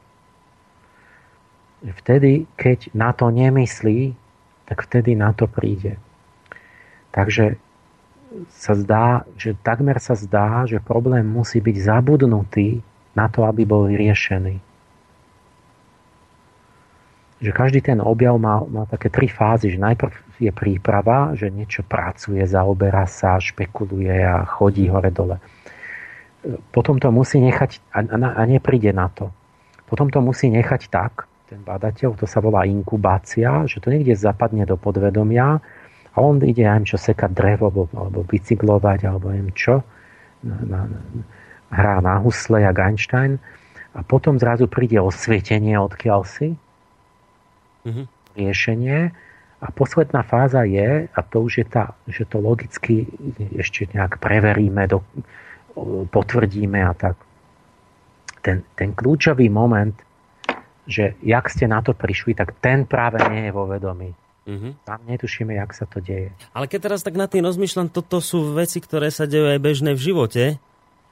vtedy, 1.83 2.43
keď 2.59 2.91
na 2.91 3.15
to 3.15 3.31
nemyslí, 3.31 4.15
tak 4.69 4.85
vtedy 4.85 5.17
na 5.17 5.33
to 5.33 5.49
príde. 5.49 5.97
Takže 7.09 7.57
sa 8.53 8.77
zdá, 8.77 9.25
že 9.33 9.57
takmer 9.57 9.97
sa 9.97 10.13
zdá, 10.13 10.69
že 10.69 10.77
problém 10.77 11.25
musí 11.25 11.57
byť 11.57 11.75
zabudnutý 11.81 12.85
na 13.17 13.25
to, 13.25 13.49
aby 13.49 13.65
bol 13.65 13.89
vyriešený. 13.89 14.61
Že 17.39 17.51
každý 17.55 17.79
ten 17.81 17.97
objav 18.03 18.37
má, 18.37 18.61
má 18.67 18.83
také 18.85 19.09
tri 19.09 19.25
fázy, 19.25 19.73
že 19.73 19.81
najprv 19.81 20.13
je 20.37 20.51
príprava, 20.53 21.33
že 21.33 21.49
niečo 21.49 21.81
pracuje, 21.81 22.43
zaoberá 22.45 23.09
sa, 23.09 23.41
špekuluje 23.41 24.13
a 24.21 24.45
chodí 24.45 24.85
hore-dole. 24.91 25.41
Potom 26.69 27.01
to 27.01 27.09
musí 27.09 27.41
nechať 27.41 27.81
a, 27.95 28.05
a, 28.05 28.15
a 28.37 28.41
nepríde 28.45 28.93
na 28.93 29.09
to. 29.09 29.31
Potom 29.89 30.11
to 30.13 30.21
musí 30.21 30.51
nechať 30.53 30.91
tak, 30.91 31.25
ten 31.49 31.65
badateľ, 31.65 32.13
to 32.13 32.29
sa 32.29 32.45
volá 32.45 32.61
inkubácia, 32.69 33.65
že 33.65 33.81
to 33.81 33.89
niekde 33.89 34.13
zapadne 34.13 34.69
do 34.69 34.77
podvedomia 34.77 35.57
a 36.13 36.17
on 36.21 36.37
ide, 36.45 36.61
ja 36.61 36.77
čo 36.85 37.01
sekať 37.01 37.33
drevo, 37.33 37.73
alebo, 37.73 37.83
alebo 37.97 38.21
bicyklovať, 38.21 39.09
alebo 39.09 39.33
neviem 39.33 39.49
čo, 39.57 39.81
na, 40.45 40.57
na, 40.61 40.79
hrá 41.73 42.05
na 42.05 42.21
husle, 42.21 42.61
jak 42.61 42.77
Einstein 42.77 43.41
a 43.97 44.05
potom 44.05 44.37
zrazu 44.37 44.69
príde 44.69 45.01
osvietenie, 45.01 45.73
odkiaľ 45.73 46.21
si, 46.21 46.53
mm-hmm. 47.89 48.05
riešenie 48.37 49.09
a 49.59 49.67
posledná 49.73 50.21
fáza 50.21 50.61
je, 50.69 51.09
a 51.09 51.19
to 51.25 51.49
už 51.49 51.65
je 51.65 51.65
tá, 51.65 51.97
že 52.05 52.29
to 52.29 52.37
logicky 52.37 53.09
ešte 53.57 53.89
nejak 53.89 54.21
preveríme, 54.21 54.85
do, 54.85 55.01
potvrdíme 56.13 56.77
a 56.85 56.93
tak. 56.93 57.17
Ten, 58.39 58.63
ten 58.77 58.95
kľúčový 58.95 59.51
moment 59.51 59.97
že 60.89 61.13
jak 61.21 61.45
ste 61.53 61.69
na 61.69 61.85
to 61.85 61.93
prišli, 61.93 62.33
tak 62.33 62.57
ten 62.57 62.89
práve 62.89 63.21
nie 63.29 63.47
je 63.47 63.51
vo 63.53 63.69
vedomí. 63.69 64.17
Mm-hmm. 64.49 64.71
Tam 64.81 64.99
netušíme, 65.05 65.53
jak 65.53 65.71
sa 65.77 65.85
to 65.85 66.01
deje. 66.01 66.33
Ale 66.57 66.65
keď 66.65 66.89
teraz 66.89 67.05
tak 67.05 67.13
na 67.13 67.29
tým 67.29 67.45
rozmýšľam, 67.45 67.93
toto 67.93 68.17
sú 68.17 68.57
veci, 68.57 68.81
ktoré 68.81 69.13
sa 69.13 69.29
dejú 69.29 69.45
aj 69.45 69.61
bežne 69.61 69.93
v 69.93 70.01
živote. 70.01 70.43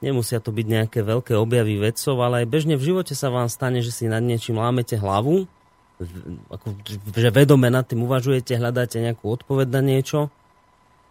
Nemusia 0.02 0.42
to 0.42 0.50
byť 0.50 0.66
nejaké 0.66 1.06
veľké 1.06 1.38
objavy 1.38 1.78
vedcov, 1.78 2.18
ale 2.18 2.42
aj 2.42 2.50
bežne 2.50 2.74
v 2.74 2.86
živote 2.90 3.14
sa 3.14 3.30
vám 3.30 3.46
stane, 3.46 3.78
že 3.78 3.94
si 3.94 4.10
nad 4.10 4.22
niečím 4.22 4.58
lámete 4.58 4.98
hlavu, 4.98 5.46
ako, 6.50 6.66
že 7.14 7.30
vedome 7.34 7.70
nad 7.70 7.86
tým 7.86 8.06
uvažujete, 8.06 8.58
hľadáte 8.58 9.02
nejakú 9.02 9.26
odpoveď 9.26 9.66
na 9.78 9.82
niečo. 9.82 10.30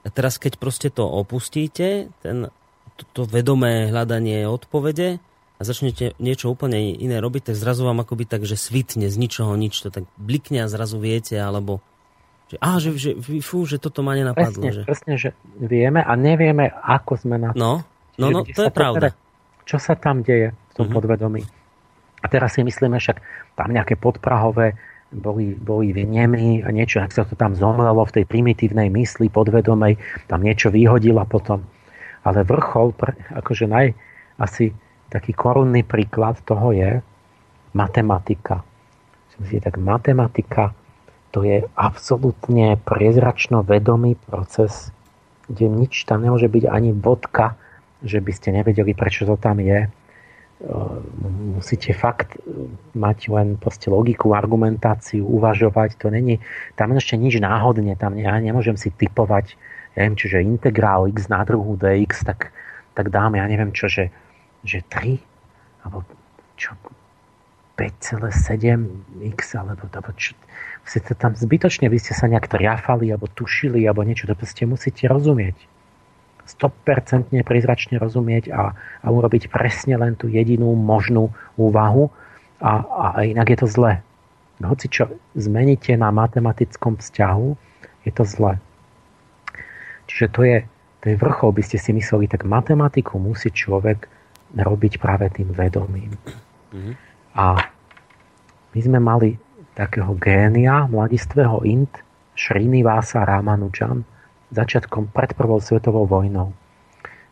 A 0.03 0.11
teraz, 0.11 0.39
keď 0.39 0.55
proste 0.55 0.87
to 0.87 1.03
opustíte, 1.03 2.07
ten, 2.23 2.47
to, 2.95 3.03
to 3.11 3.21
vedomé 3.27 3.91
hľadanie 3.91 4.47
odpovede, 4.47 5.19
a 5.57 5.61
začnete 5.65 6.13
niečo 6.21 6.53
úplne 6.53 6.93
iné 6.93 7.17
robiť, 7.17 7.51
tak 7.51 7.55
zrazu 7.57 7.81
vám 7.81 8.05
akoby 8.05 8.29
tak, 8.29 8.45
že 8.45 8.53
svitne 8.53 9.09
z 9.09 9.17
ničoho 9.17 9.57
nič, 9.57 9.81
to 9.81 9.89
tak 9.89 10.05
blikne 10.21 10.61
a 10.61 10.69
zrazu 10.69 11.01
viete, 11.01 11.33
alebo 11.37 11.81
že, 12.47 12.57
á, 12.63 12.79
že, 12.79 12.95
že, 12.95 13.11
fú, 13.43 13.67
že 13.67 13.75
toto 13.75 14.05
ma 14.05 14.15
nenapadlo. 14.15 14.63
Presne, 14.63 14.71
že... 14.71 14.81
presne, 14.87 15.13
že 15.19 15.29
vieme 15.59 15.99
a 15.99 16.15
nevieme, 16.15 16.71
ako 16.71 17.19
sme 17.19 17.35
na 17.35 17.51
to. 17.51 17.59
No, 17.59 17.73
no, 18.15 18.27
no 18.31 18.39
to 18.47 18.69
je 18.69 18.71
pravda. 18.71 19.11
Teda, 19.11 19.11
čo 19.67 19.77
sa 19.83 19.99
tam 19.99 20.23
deje 20.23 20.55
v 20.55 20.73
tom 20.77 20.87
mm-hmm. 20.87 20.95
podvedomí. 20.95 21.41
A 22.23 22.25
teraz 22.31 22.55
si 22.55 22.63
myslíme 22.63 22.95
však, 22.95 23.17
tam 23.59 23.69
nejaké 23.75 23.99
podprahové 23.99 24.79
boli, 25.11 25.59
boli 25.59 25.91
vnemy 25.91 26.63
a 26.63 26.71
niečo, 26.71 27.03
ak 27.03 27.11
sa 27.11 27.27
to 27.27 27.35
tam 27.35 27.51
zomrelo 27.51 28.07
v 28.07 28.21
tej 28.21 28.25
primitívnej 28.27 28.87
mysli 28.95 29.27
podvedomej, 29.27 29.99
tam 30.31 30.39
niečo 30.39 30.71
vyhodila 30.71 31.27
potom. 31.27 31.67
Ale 32.23 32.47
vrchol, 32.47 32.95
akože 33.35 33.67
naj, 33.67 33.91
asi 34.39 34.71
taký 35.07 35.31
korunný 35.31 35.87
príklad 35.87 36.39
toho 36.43 36.75
je 36.75 36.99
matematika. 37.73 38.63
Tak 39.37 39.77
matematika 39.77 40.73
to 41.29 41.45
je 41.45 41.61
absolútne 41.77 42.81
priezračno 42.81 43.61
vedomý 43.61 44.17
proces, 44.17 44.89
kde 45.45 45.69
nič 45.69 46.09
tam 46.09 46.25
nemôže 46.25 46.49
byť 46.49 46.65
ani 46.65 46.91
bodka, 46.97 47.53
že 48.01 48.17
by 48.17 48.31
ste 48.33 48.57
nevedeli, 48.57 48.97
prečo 48.97 49.29
to 49.29 49.37
tam 49.37 49.61
je. 49.61 49.85
Musíte 51.53 51.93
fakt 51.93 52.41
mať 52.97 53.29
len 53.29 53.61
proste 53.61 53.93
logiku, 53.93 54.33
argumentáciu, 54.33 55.21
uvažovať. 55.21 56.01
To 56.01 56.09
není, 56.09 56.41
tam 56.73 56.97
ešte 56.97 57.13
nič 57.13 57.37
náhodne, 57.37 57.93
tam 57.93 58.17
ja 58.17 58.33
nemôžem 58.41 58.73
si 58.73 58.89
typovať, 58.89 59.53
ja 59.93 60.09
neviem, 60.09 60.17
čiže 60.17 60.41
integrál 60.41 61.05
x 61.13 61.29
na 61.29 61.45
druhu 61.45 61.77
dx, 61.77 62.25
tak, 62.25 62.49
tak 62.97 63.13
dám, 63.13 63.37
ja 63.37 63.45
neviem 63.45 63.69
čo, 63.69 63.85
že 63.85 64.09
že 64.67 64.83
3 64.85 65.17
alebo 65.87 66.03
čo 66.59 66.75
5,7x 67.77 69.39
alebo, 69.53 69.85
alebo 69.85 70.11
čo, 70.17 70.33
ste 70.83 70.99
tam 71.13 71.37
zbytočne, 71.37 71.85
vy 71.87 72.01
ste 72.01 72.17
sa 72.17 72.25
nejak 72.25 72.49
triafali 72.49 73.13
alebo 73.13 73.29
tušili 73.29 73.85
alebo 73.85 74.01
niečo, 74.01 74.25
to 74.25 74.33
proste 74.33 74.65
musíte 74.65 75.05
rozumieť. 75.05 75.55
100% 76.47 77.35
prizračne 77.43 77.99
rozumieť 77.99 78.49
a, 78.55 78.71
a 79.03 79.07
urobiť 79.11 79.51
presne 79.51 79.99
len 79.99 80.15
tú 80.15 80.31
jedinú 80.31 80.73
možnú 80.79 81.35
úvahu 81.59 82.07
a, 82.63 82.71
a 82.87 83.05
inak 83.27 83.51
je 83.51 83.57
to 83.59 83.67
zle. 83.67 83.93
No, 84.57 84.73
hoci 84.73 84.89
čo 84.89 85.11
zmeníte 85.37 85.93
na 85.99 86.09
matematickom 86.09 86.97
vzťahu, 86.97 87.47
je 88.07 88.11
to 88.15 88.23
zle. 88.25 88.57
Čiže 90.07 90.27
to 90.31 90.41
je, 90.47 90.57
to 91.03 91.05
je 91.13 91.15
vrchol, 91.19 91.51
by 91.51 91.61
ste 91.61 91.77
si 91.77 91.91
mysleli, 91.91 92.31
tak 92.31 92.47
matematiku 92.47 93.19
musí 93.19 93.51
človek 93.51 94.07
robiť 94.55 94.93
práve 95.01 95.27
tým 95.33 95.51
vedomím. 95.51 96.13
Mm-hmm. 96.71 96.93
A 97.35 97.45
my 98.73 98.79
sme 98.79 98.99
mali 99.01 99.29
takého 99.75 100.13
génia, 100.17 100.89
mladistvého 100.89 101.61
Int, 101.67 102.01
Srinivasa 102.37 103.25
Ramanujan, 103.25 104.05
začiatkom 104.53 105.11
pred 105.11 105.33
prvou 105.35 105.59
svetovou 105.59 106.07
vojnou. 106.07 106.53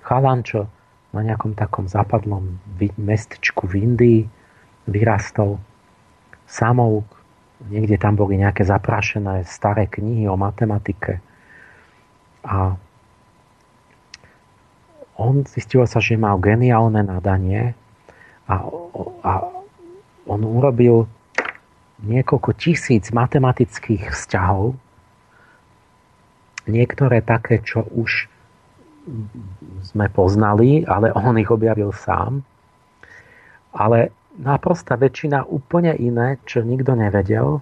Chalan, 0.05 0.45
čo 0.45 0.69
na 1.15 1.23
nejakom 1.23 1.55
takom 1.55 1.87
západnom 1.87 2.59
mestečku 2.99 3.65
v 3.71 3.87
Indii 3.87 4.21
vyrastol 4.85 5.57
samouk, 6.45 7.07
niekde 7.71 7.97
tam 7.97 8.19
boli 8.19 8.37
nejaké 8.37 8.67
zaprašené 8.67 9.47
staré 9.47 9.87
knihy 9.87 10.27
o 10.27 10.35
matematike 10.35 11.23
a 12.45 12.77
on 15.15 15.47
zistilo 15.47 15.87
sa, 15.87 16.03
že 16.03 16.19
mal 16.19 16.39
geniálne 16.39 17.03
nadanie 17.03 17.71
a, 18.51 18.55
a 19.23 19.31
on 20.27 20.41
urobil 20.43 21.07
niekoľko 22.03 22.51
tisíc 22.59 23.09
matematických 23.15 24.11
vzťahov 24.11 24.75
niektoré 26.67 27.21
také, 27.21 27.61
čo 27.61 27.85
už 27.85 28.27
sme 29.85 30.09
poznali, 30.09 30.81
ale 30.85 31.13
on 31.13 31.37
ich 31.37 31.49
objavil 31.53 31.93
sám. 31.93 32.41
Ale 33.75 34.09
naprosta 34.41 34.97
väčšina 34.97 35.45
úplne 35.45 35.93
iné, 35.93 36.41
čo 36.49 36.65
nikto 36.65 36.97
nevedel. 36.97 37.61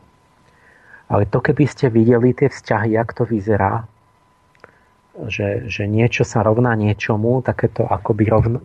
Ale 1.11 1.27
to, 1.27 1.43
keby 1.43 1.67
ste 1.67 1.91
videli 1.91 2.31
tie 2.31 2.47
vzťahy, 2.47 2.95
jak 2.95 3.11
to 3.11 3.27
vyzerá, 3.27 3.83
že, 5.13 5.69
že 5.69 5.83
niečo 5.85 6.25
sa 6.25 6.41
rovná 6.41 6.73
niečomu, 6.73 7.45
takéto 7.45 7.85
akoby 7.85 8.23
rovno, 8.29 8.59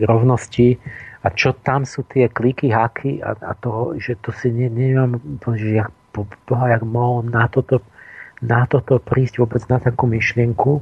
rovnosti. 0.00 0.80
A 1.20 1.34
čo 1.34 1.52
tam 1.52 1.84
sú 1.84 2.06
tie 2.08 2.30
kliky, 2.30 2.72
haky 2.72 3.20
a, 3.20 3.36
a 3.36 3.52
to, 3.58 3.98
že 3.98 4.16
to 4.22 4.30
si 4.32 4.48
ne, 4.48 4.70
neviem, 4.70 5.18
že 5.58 5.82
jak, 5.82 5.92
boha, 6.48 6.78
jak 6.78 6.82
mohol 6.86 7.26
na 7.26 7.50
toto, 7.50 7.84
na 8.40 8.64
toto 8.64 9.02
prísť 9.02 9.42
vôbec 9.42 9.60
na 9.68 9.82
takú 9.82 10.08
myšlienku. 10.08 10.80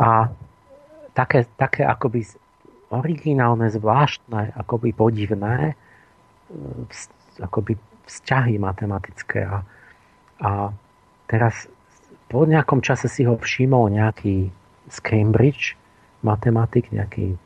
A 0.00 0.32
také, 1.14 1.46
také 1.54 1.86
akoby 1.86 2.26
originálne, 2.90 3.70
zvláštne, 3.70 4.58
akoby 4.58 4.90
podivné 4.90 5.78
akoby 7.40 7.76
vzťahy 8.06 8.60
matematické. 8.60 9.48
A, 9.48 9.64
a 10.40 10.50
teraz 11.26 11.66
po 12.34 12.42
nejakom 12.42 12.82
čase 12.82 13.06
si 13.06 13.22
ho 13.22 13.38
všimol 13.38 13.94
nejaký 13.94 14.50
z 14.90 14.96
Cambridge 15.06 15.78
matematik, 16.26 16.90
nejaký 16.90 17.38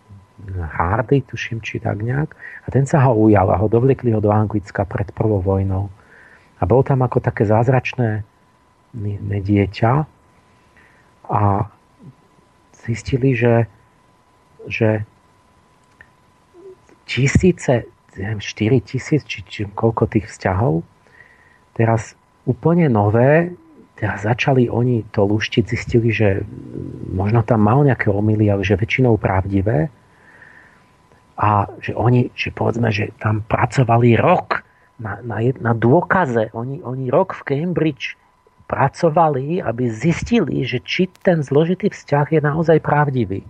Hardy, 0.57 1.21
tuším, 1.29 1.61
či 1.61 1.77
tak 1.77 2.01
nejak. 2.01 2.33
A 2.65 2.67
ten 2.73 2.89
sa 2.89 3.05
ho 3.05 3.13
ujal 3.13 3.53
a 3.53 3.61
ho 3.61 3.69
dovliekli 3.69 4.17
ho 4.17 4.25
do 4.25 4.33
Anglicka 4.33 4.89
pred 4.89 5.13
prvou 5.13 5.45
vojnou. 5.45 5.93
A 6.57 6.65
bol 6.65 6.81
tam 6.81 7.05
ako 7.05 7.21
také 7.21 7.45
zázračné 7.45 8.25
dieťa 9.29 9.93
a 11.29 11.43
zistili, 12.73 13.37
že, 13.37 13.69
že 14.65 15.05
tisíce, 17.05 17.85
neviem, 18.17 18.41
4 18.41 18.89
tisíc, 18.89 19.21
či, 19.29 19.45
či 19.45 19.61
koľko 19.69 20.09
tých 20.09 20.33
vzťahov, 20.33 20.81
teraz 21.77 22.17
úplne 22.49 22.89
nové 22.89 23.53
Teraz 23.99 24.23
začali 24.23 24.71
oni 24.71 25.03
to 25.11 25.27
luštiť, 25.27 25.65
zistili, 25.67 26.15
že 26.15 26.47
možno 27.11 27.43
tam 27.43 27.67
mal 27.67 27.83
nejaké 27.83 28.07
omily, 28.07 28.47
ale 28.47 28.63
že 28.63 28.79
väčšinou 28.79 29.19
pravdivé. 29.19 29.91
A 31.35 31.67
že 31.83 31.99
oni, 31.99 32.31
že 32.35 32.55
povedzme, 32.55 32.95
že 32.95 33.11
tam 33.19 33.43
pracovali 33.43 34.15
rok 34.15 34.63
na, 35.03 35.19
na, 35.23 35.43
na 35.43 35.75
dôkaze. 35.75 36.55
Oni, 36.55 36.79
oni 36.79 37.11
rok 37.11 37.35
v 37.35 37.43
Cambridge 37.43 38.15
pracovali, 38.71 39.59
aby 39.67 39.91
zistili, 39.91 40.63
že 40.63 40.79
či 40.79 41.11
ten 41.11 41.43
zložitý 41.43 41.91
vzťah 41.91 42.39
je 42.39 42.41
naozaj 42.43 42.79
pravdivý. 42.79 43.43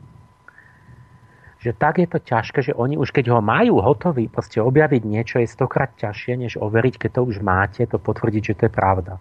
Že 1.61 1.77
tak 1.77 2.01
je 2.01 2.09
to 2.09 2.23
ťažké, 2.25 2.73
že 2.73 2.73
oni 2.73 2.97
už 2.97 3.13
keď 3.13 3.37
ho 3.37 3.41
majú 3.45 3.85
hotový, 3.85 4.33
proste 4.33 4.65
objaviť 4.65 5.03
niečo 5.05 5.37
je 5.43 5.49
stokrát 5.51 5.93
ťažšie, 5.99 6.33
než 6.41 6.53
overiť, 6.57 7.05
keď 7.05 7.11
to 7.19 7.23
už 7.27 7.45
máte, 7.45 7.85
to 7.85 8.01
potvrdiť, 8.01 8.43
že 8.55 8.57
to 8.57 8.63
je 8.71 8.73
pravda. 8.73 9.21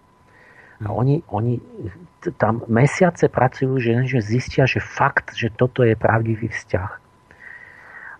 A 0.78 0.94
oni, 0.94 1.26
oni 1.26 1.58
tam 2.38 2.62
mesiace 2.70 3.26
pracujú, 3.26 3.82
že, 3.82 4.06
že 4.06 4.22
zistia, 4.22 4.62
že 4.62 4.78
fakt, 4.78 5.34
že 5.34 5.50
toto 5.50 5.82
je 5.82 5.98
pravdivý 5.98 6.46
vzťah. 6.46 6.90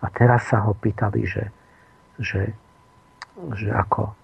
A 0.03 0.07
teraz 0.11 0.51
sa 0.51 0.67
ho 0.67 0.75
pýtali, 0.75 1.23
že, 1.23 1.55
že, 2.19 2.55
že 3.55 3.69
ako 3.71 4.15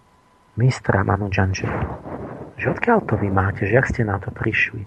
mistra 0.59 1.06
Manudžan, 1.06 1.55
že, 1.55 1.66
odkiaľ 2.59 3.06
to 3.06 3.15
vy 3.19 3.31
máte, 3.31 3.66
že 3.66 3.74
jak 3.78 3.86
ste 3.86 4.02
na 4.02 4.19
to 4.19 4.35
prišli. 4.35 4.86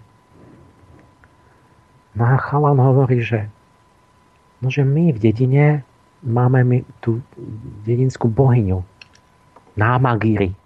No 2.16 2.24
a 2.28 2.36
chalan 2.40 2.80
hovorí, 2.80 3.24
že, 3.24 3.48
no, 4.60 4.68
že 4.68 4.84
my 4.84 5.16
v 5.16 5.22
dedine 5.22 5.66
máme 6.26 6.66
my 6.66 6.78
tú 7.00 7.22
dedinskú 7.86 8.28
bohyňu, 8.28 8.82
Námagíry. 9.78 10.58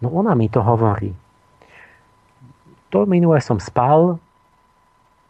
No 0.00 0.08
ona 0.10 0.32
mi 0.34 0.48
to 0.48 0.64
hovorí. 0.64 1.12
To 2.90 3.06
minule 3.06 3.38
som 3.44 3.60
spal 3.60 4.18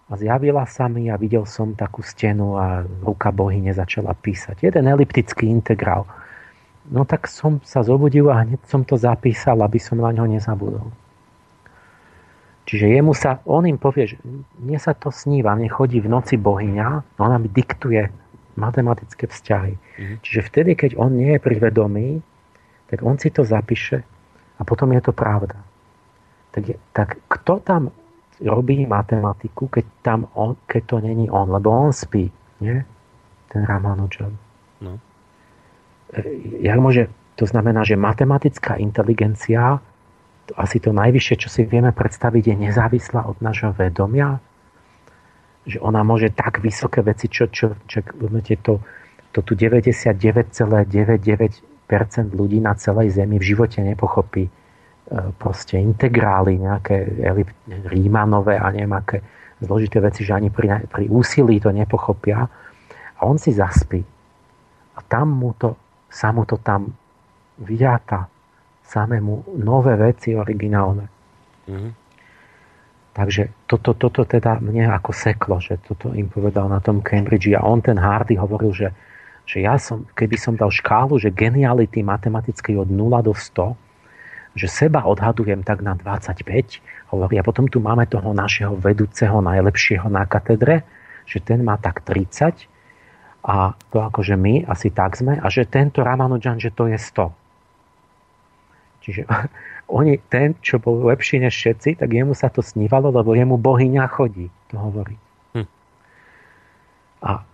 a 0.08 0.12
zjavila 0.16 0.64
sa 0.64 0.88
mi 0.88 1.10
a 1.10 1.18
videl 1.20 1.44
som 1.44 1.76
takú 1.76 2.00
stenu 2.02 2.56
a 2.56 2.82
ruka 3.04 3.30
bohyne 3.30 3.70
začala 3.74 4.16
písať. 4.16 4.64
Jeden 4.64 4.88
eliptický 4.88 5.46
integrál. 5.46 6.06
No 6.90 7.04
tak 7.04 7.28
som 7.28 7.62
sa 7.62 7.84
zobudil 7.84 8.26
a 8.32 8.42
hneď 8.42 8.64
som 8.66 8.82
to 8.82 8.96
zapísal, 8.98 9.60
aby 9.62 9.78
som 9.78 10.00
na 10.00 10.10
ňo 10.10 10.26
nezabudol. 10.26 10.88
Čiže 12.66 12.86
jemu 12.86 13.12
sa, 13.14 13.42
on 13.50 13.66
im 13.66 13.78
povie, 13.78 14.14
že 14.14 14.16
mne 14.62 14.78
sa 14.78 14.94
to 14.94 15.10
sníva, 15.10 15.58
mne 15.58 15.70
chodí 15.70 15.98
v 15.98 16.10
noci 16.10 16.38
bohyňa, 16.38 17.18
ona 17.18 17.36
mi 17.38 17.50
diktuje 17.50 18.06
matematické 18.54 19.26
vzťahy. 19.26 19.74
Mm-hmm. 19.74 20.16
Čiže 20.22 20.40
vtedy, 20.46 20.70
keď 20.78 20.90
on 20.98 21.18
nie 21.18 21.34
je 21.34 21.40
privedomý, 21.42 22.08
tak 22.90 23.02
on 23.02 23.18
si 23.18 23.30
to 23.30 23.46
zapíše 23.46 24.02
a 24.60 24.62
potom 24.62 24.92
je 24.92 25.00
to 25.00 25.16
pravda. 25.16 25.56
Tak, 26.52 26.62
je, 26.68 26.76
tak 26.92 27.16
kto 27.32 27.64
tam 27.64 27.88
robí 28.44 28.84
matematiku, 28.84 29.72
keď, 29.72 29.84
tam 30.04 30.28
on, 30.36 30.60
keď 30.68 30.82
to 30.84 30.96
není 31.00 31.32
on? 31.32 31.48
Lebo 31.48 31.72
on 31.72 31.96
spí, 31.96 32.28
nie? 32.60 32.84
Ten 33.48 33.64
Ramanujan. 33.64 34.36
No. 34.84 35.00
E, 36.12 36.20
jak 36.60 36.76
môže, 36.76 37.08
to 37.40 37.48
znamená, 37.48 37.88
že 37.88 37.96
matematická 37.96 38.76
inteligencia, 38.76 39.80
to 40.50 40.52
asi 40.60 40.82
to 40.82 40.92
najvyššie, 40.92 41.34
čo 41.40 41.48
si 41.48 41.64
vieme 41.64 41.94
predstaviť, 41.94 42.52
je 42.52 42.56
nezávislá 42.68 43.24
od 43.24 43.40
nášho 43.40 43.72
vedomia, 43.72 44.42
že 45.64 45.80
ona 45.80 46.04
môže 46.04 46.30
tak 46.32 46.60
vysoké 46.60 47.02
veci, 47.04 47.28
čo, 47.28 47.46
čo, 47.48 47.74
čo 47.86 48.02
to, 48.64 48.80
to 49.30 49.42
tu 49.44 49.54
99,99 49.54 51.69
ľudí 52.30 52.62
na 52.62 52.78
celej 52.78 53.18
Zemi 53.18 53.40
v 53.40 53.48
živote 53.54 53.82
nepochopí 53.82 54.46
e, 54.46 54.50
proste 55.34 55.80
integrály, 55.80 56.60
nejaké 56.60 56.96
rímanové 57.90 58.60
a 58.60 58.70
neviem 58.70 58.94
aké 58.94 59.18
zložité 59.60 60.00
veci, 60.00 60.22
že 60.22 60.32
ani 60.36 60.48
pri, 60.48 60.86
pri 60.86 61.10
úsilí 61.10 61.58
to 61.60 61.74
nepochopia. 61.74 62.46
A 63.16 63.20
on 63.26 63.36
si 63.36 63.52
zaspí. 63.52 64.00
A 64.96 65.00
tam 65.04 65.36
mu 65.36 65.52
to, 65.58 65.76
sa 66.08 66.32
mu 66.32 66.48
to 66.48 66.56
tam 66.62 66.88
vyjáta 67.60 68.30
samému 68.90 69.60
nové 69.60 69.94
veci 70.00 70.34
originálne. 70.34 71.06
Mm-hmm. 71.68 71.92
Takže 73.10 73.66
toto, 73.66 73.94
toto 73.98 74.22
teda 74.24 74.62
mne 74.62 74.90
ako 74.90 75.10
seklo, 75.12 75.58
že 75.58 75.82
toto 75.82 76.14
im 76.14 76.30
povedal 76.30 76.70
na 76.70 76.78
tom 76.78 77.02
Cambridge 77.02 77.50
a 77.52 77.62
on 77.66 77.82
ten 77.82 77.98
Hardy 77.98 78.38
hovoril, 78.38 78.72
že 78.72 78.88
že 79.46 79.64
ja 79.64 79.76
som, 79.76 80.06
keby 80.14 80.36
som 80.38 80.54
dal 80.54 80.70
škálu, 80.70 81.18
že 81.18 81.34
geniality 81.34 82.00
matematickej 82.00 82.76
od 82.80 82.88
0 82.88 83.20
do 83.26 83.34
100, 83.34 83.76
že 84.58 84.66
seba 84.66 85.06
odhadujem 85.06 85.62
tak 85.62 85.82
na 85.82 85.94
25, 85.94 86.44
hovorí, 87.14 87.38
a 87.38 87.46
potom 87.46 87.70
tu 87.70 87.78
máme 87.78 88.06
toho 88.10 88.34
našeho 88.34 88.74
vedúceho 88.78 89.38
najlepšieho 89.38 90.10
na 90.10 90.26
katedre, 90.26 90.82
že 91.26 91.38
ten 91.38 91.62
má 91.62 91.78
tak 91.78 92.02
30 92.02 92.66
a 93.46 93.72
to 93.88 93.98
akože 94.02 94.34
my 94.36 94.66
asi 94.66 94.90
tak 94.90 95.16
sme 95.16 95.38
a 95.38 95.46
že 95.48 95.64
tento 95.64 96.02
Ramanujan, 96.02 96.60
že 96.60 96.74
to 96.74 96.90
je 96.90 96.98
100. 96.98 97.30
Čiže 99.06 99.22
oni, 99.98 100.20
ten, 100.28 100.58
čo 100.60 100.82
bol 100.82 101.08
lepší 101.08 101.40
než 101.40 101.54
všetci, 101.56 102.02
tak 102.02 102.10
jemu 102.10 102.36
sa 102.36 102.52
to 102.52 102.60
snívalo, 102.60 103.08
lebo 103.14 103.32
jemu 103.32 103.56
bohyňa 103.56 104.04
chodí, 104.10 104.52
to 104.68 104.76
hovorí. 104.76 105.16
Hm. 105.56 105.68
A 107.24 107.48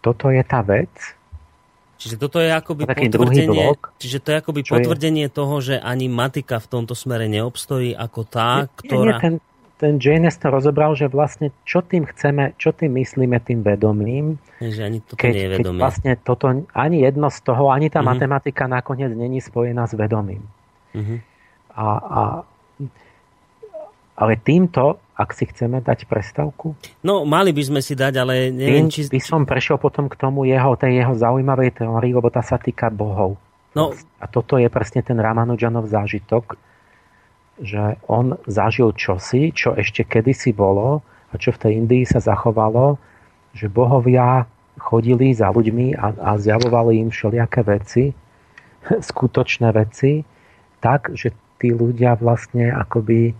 toto 0.00 0.32
je 0.32 0.42
tá 0.44 0.60
vec. 0.64 0.90
Čiže 2.00 2.16
toto 2.16 2.40
je 2.40 2.48
akoby 2.48 2.88
potvrdenie, 2.88 3.76
čiže 4.00 4.24
to 4.24 4.28
je 4.32 4.36
akoby 4.40 4.60
potvrdenie 4.64 5.28
je? 5.28 5.32
toho, 5.36 5.60
že 5.60 5.76
ani 5.76 6.08
matika 6.08 6.56
v 6.56 6.80
tomto 6.80 6.96
smere 6.96 7.28
neobstojí 7.28 7.92
ako 7.92 8.20
tá, 8.24 8.64
nie, 8.64 8.72
ktorá... 8.80 9.20
Nie, 9.20 9.20
ten, 9.20 9.34
ten 9.76 9.94
Janes 10.00 10.40
to 10.40 10.48
rozobral, 10.48 10.96
že 10.96 11.12
vlastne 11.12 11.52
čo 11.68 11.84
tým 11.84 12.08
chceme, 12.08 12.56
čo 12.56 12.72
tým 12.72 12.96
myslíme 12.96 13.36
tým 13.44 13.60
vedomím. 13.60 14.40
Že 14.64 14.80
ani 14.80 14.98
toto 15.04 15.20
keď, 15.20 15.32
nie 15.36 15.44
je 15.44 15.52
vedomie. 15.60 15.76
Keď 15.76 15.84
vlastne 15.84 16.12
toto, 16.16 16.44
ani 16.72 16.96
jedno 17.04 17.28
z 17.28 17.38
toho, 17.44 17.68
ani 17.68 17.92
tá 17.92 18.00
mm-hmm. 18.00 18.08
matematika 18.16 18.64
nakoniec 18.64 19.12
není 19.12 19.44
spojená 19.44 19.84
s 19.84 19.92
vedomím. 19.92 20.48
Mm-hmm. 20.96 21.18
A, 21.76 21.84
a, 21.84 22.20
ale 24.20 24.36
týmto 24.36 25.00
ak 25.20 25.36
si 25.36 25.44
chceme 25.44 25.84
dať 25.84 26.08
prestavku? 26.08 26.72
No, 27.04 27.28
mali 27.28 27.52
by 27.52 27.60
sme 27.60 27.80
si 27.84 27.92
dať, 27.92 28.24
ale 28.24 28.48
neviem, 28.48 28.88
či... 28.88 29.04
by 29.04 29.20
som 29.20 29.44
prešiel 29.44 29.76
potom 29.76 30.08
k 30.08 30.16
tomu 30.16 30.48
jeho, 30.48 30.72
tej 30.80 31.04
jeho 31.04 31.12
zaujímavej 31.12 31.84
teórii, 31.84 32.16
lebo 32.16 32.32
tá 32.32 32.40
sa 32.40 32.56
týka 32.56 32.88
bohov. 32.88 33.36
No. 33.76 33.92
A 34.16 34.24
toto 34.24 34.56
je 34.56 34.72
presne 34.72 35.04
ten 35.04 35.20
Ramanujanov 35.20 35.92
zážitok, 35.92 36.56
že 37.60 38.00
on 38.08 38.40
zažil 38.48 38.96
čosi, 38.96 39.52
čo 39.52 39.76
ešte 39.76 40.08
kedysi 40.08 40.56
bolo 40.56 41.04
a 41.30 41.34
čo 41.36 41.52
v 41.52 41.60
tej 41.60 41.72
Indii 41.84 42.08
sa 42.08 42.24
zachovalo, 42.24 42.96
že 43.52 43.68
bohovia 43.68 44.48
chodili 44.80 45.36
za 45.36 45.52
ľuďmi 45.52 46.00
a, 46.00 46.16
a 46.16 46.30
zjavovali 46.40 46.96
im 46.96 47.12
všelijaké 47.12 47.60
veci, 47.68 48.04
skutočné 49.12 49.68
veci, 49.76 50.24
tak, 50.80 51.12
že 51.12 51.36
tí 51.60 51.76
ľudia 51.76 52.16
vlastne 52.16 52.72
akoby 52.72 53.36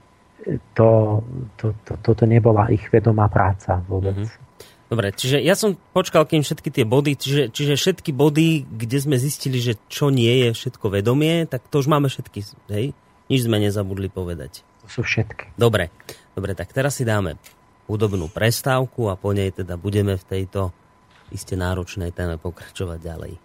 to, 0.74 1.20
to, 1.60 1.66
to, 1.84 1.92
toto 2.00 2.24
nebola 2.24 2.68
ich 2.72 2.88
vedomá 2.88 3.28
práca 3.28 3.80
vôbec. 3.86 4.16
Mm-hmm. 4.16 4.48
Dobre, 4.90 5.14
čiže 5.14 5.38
ja 5.38 5.54
som 5.54 5.78
počkal, 5.94 6.26
kým 6.26 6.42
všetky 6.42 6.66
tie 6.74 6.82
body, 6.82 7.14
čiže, 7.14 7.42
čiže 7.54 7.78
všetky 7.78 8.10
body, 8.10 8.66
kde 8.66 8.98
sme 8.98 9.22
zistili, 9.22 9.62
že 9.62 9.78
čo 9.86 10.10
nie 10.10 10.50
je 10.50 10.50
všetko 10.50 10.90
vedomie, 10.90 11.46
tak 11.46 11.62
to 11.70 11.78
už 11.78 11.86
máme 11.86 12.10
všetky, 12.10 12.42
hej? 12.74 12.90
Nič 13.30 13.46
sme 13.46 13.62
nezabudli 13.62 14.10
povedať. 14.10 14.66
To 14.82 14.86
sú 14.90 15.06
všetky. 15.06 15.54
Dobre, 15.54 15.94
dobre, 16.34 16.58
tak 16.58 16.74
teraz 16.74 16.98
si 16.98 17.06
dáme 17.06 17.38
hudobnú 17.86 18.26
prestávku 18.26 19.06
a 19.06 19.14
po 19.14 19.30
nej 19.30 19.54
teda 19.54 19.78
budeme 19.78 20.18
v 20.18 20.26
tejto 20.26 20.74
iste 21.30 21.54
náročnej 21.54 22.10
téme 22.10 22.34
pokračovať 22.42 22.98
ďalej. 22.98 23.38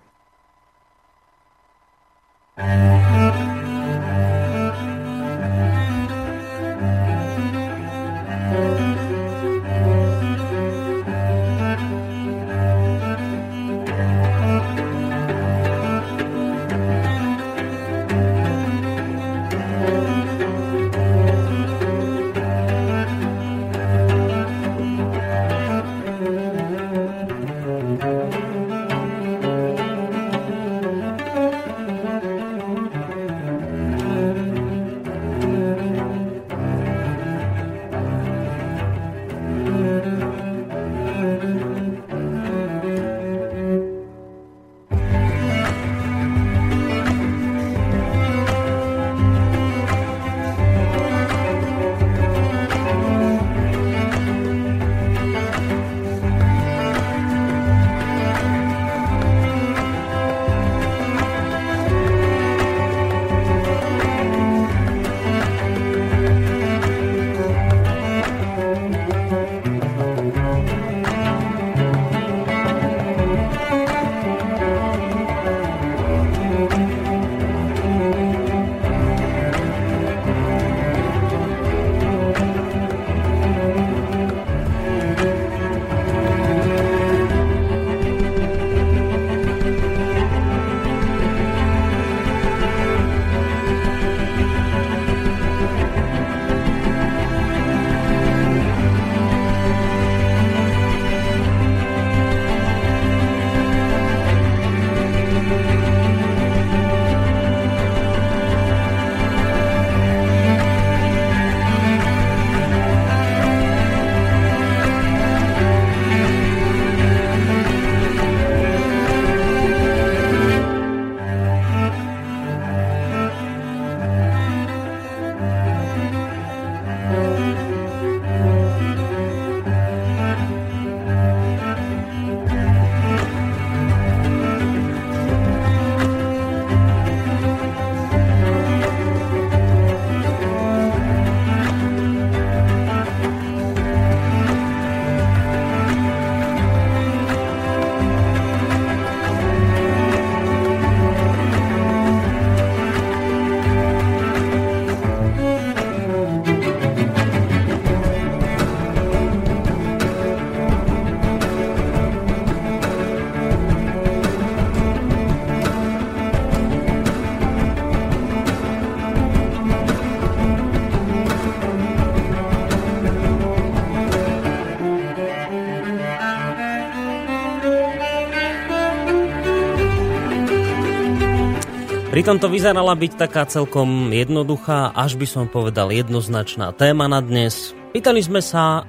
Pritom 182.25 182.41
to 182.41 182.49
vyzerala 182.49 182.97
byť 182.97 183.21
taká 183.21 183.45
celkom 183.45 184.09
jednoduchá, 184.09 184.89
až 184.97 185.13
by 185.13 185.29
som 185.29 185.45
povedal 185.45 185.93
jednoznačná 185.93 186.73
téma 186.73 187.05
na 187.05 187.21
dnes. 187.21 187.77
Pýtali 187.93 188.17
sme 188.17 188.41
sa, 188.41 188.81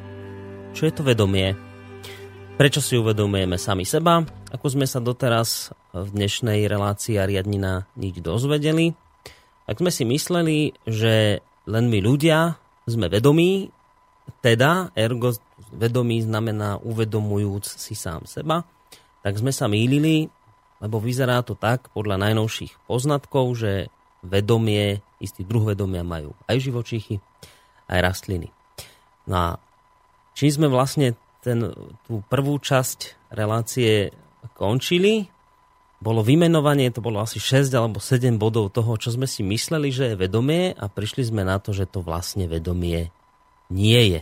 čo 0.72 0.88
je 0.88 0.92
to 0.96 1.04
vedomie, 1.04 1.52
prečo 2.56 2.80
si 2.80 2.96
uvedomujeme 2.96 3.60
sami 3.60 3.84
seba, 3.84 4.24
ako 4.48 4.80
sme 4.80 4.88
sa 4.88 5.04
doteraz 5.04 5.68
v 5.92 6.16
dnešnej 6.16 6.64
relácii 6.64 7.20
a 7.20 7.28
riadnina 7.28 7.84
nič 7.92 8.24
dozvedeli. 8.24 8.96
Tak 9.68 9.84
sme 9.84 9.92
si 9.92 10.08
mysleli, 10.08 10.72
že 10.88 11.44
len 11.68 11.92
my 11.92 11.98
ľudia 12.00 12.56
sme 12.88 13.12
vedomí, 13.12 13.68
teda 14.40 14.96
ergo 14.96 15.36
vedomí 15.76 16.24
znamená 16.24 16.80
uvedomujúc 16.80 17.68
si 17.68 17.92
sám 17.92 18.24
seba, 18.24 18.64
tak 19.20 19.36
sme 19.36 19.52
sa 19.52 19.68
mýlili, 19.68 20.32
lebo 20.82 21.01
vyzerá 21.01 21.40
to 21.40 21.57
tak 21.57 21.89
podľa 21.97 22.20
najnovších 22.20 22.85
poznatkov, 22.85 23.57
že 23.57 23.89
vedomie, 24.27 25.01
istý 25.23 25.47
druh 25.47 25.65
vedomia 25.65 26.03
majú 26.03 26.35
aj 26.51 26.57
živočíchy, 26.61 27.23
aj 27.89 27.98
rastliny. 28.03 28.48
No 29.27 29.35
a 29.35 29.48
čím 30.36 30.51
sme 30.53 30.69
vlastne 30.69 31.15
ten, 31.40 31.70
tú 32.05 32.20
prvú 32.27 32.59
časť 32.59 33.31
relácie 33.32 34.11
končili, 34.59 35.31
bolo 35.97 36.20
vymenovanie, 36.20 36.93
to 36.93 37.01
bolo 37.01 37.24
asi 37.24 37.40
6 37.40 37.73
alebo 37.73 37.98
7 38.05 38.36
bodov 38.36 38.69
toho, 38.69 39.01
čo 39.01 39.16
sme 39.16 39.24
si 39.24 39.40
mysleli, 39.40 39.89
že 39.89 40.12
je 40.12 40.20
vedomie 40.20 40.77
a 40.77 40.93
prišli 40.93 41.24
sme 41.24 41.40
na 41.40 41.57
to, 41.57 41.73
že 41.73 41.89
to 41.89 42.05
vlastne 42.05 42.44
vedomie 42.44 43.09
nie 43.73 44.03
je. 44.12 44.20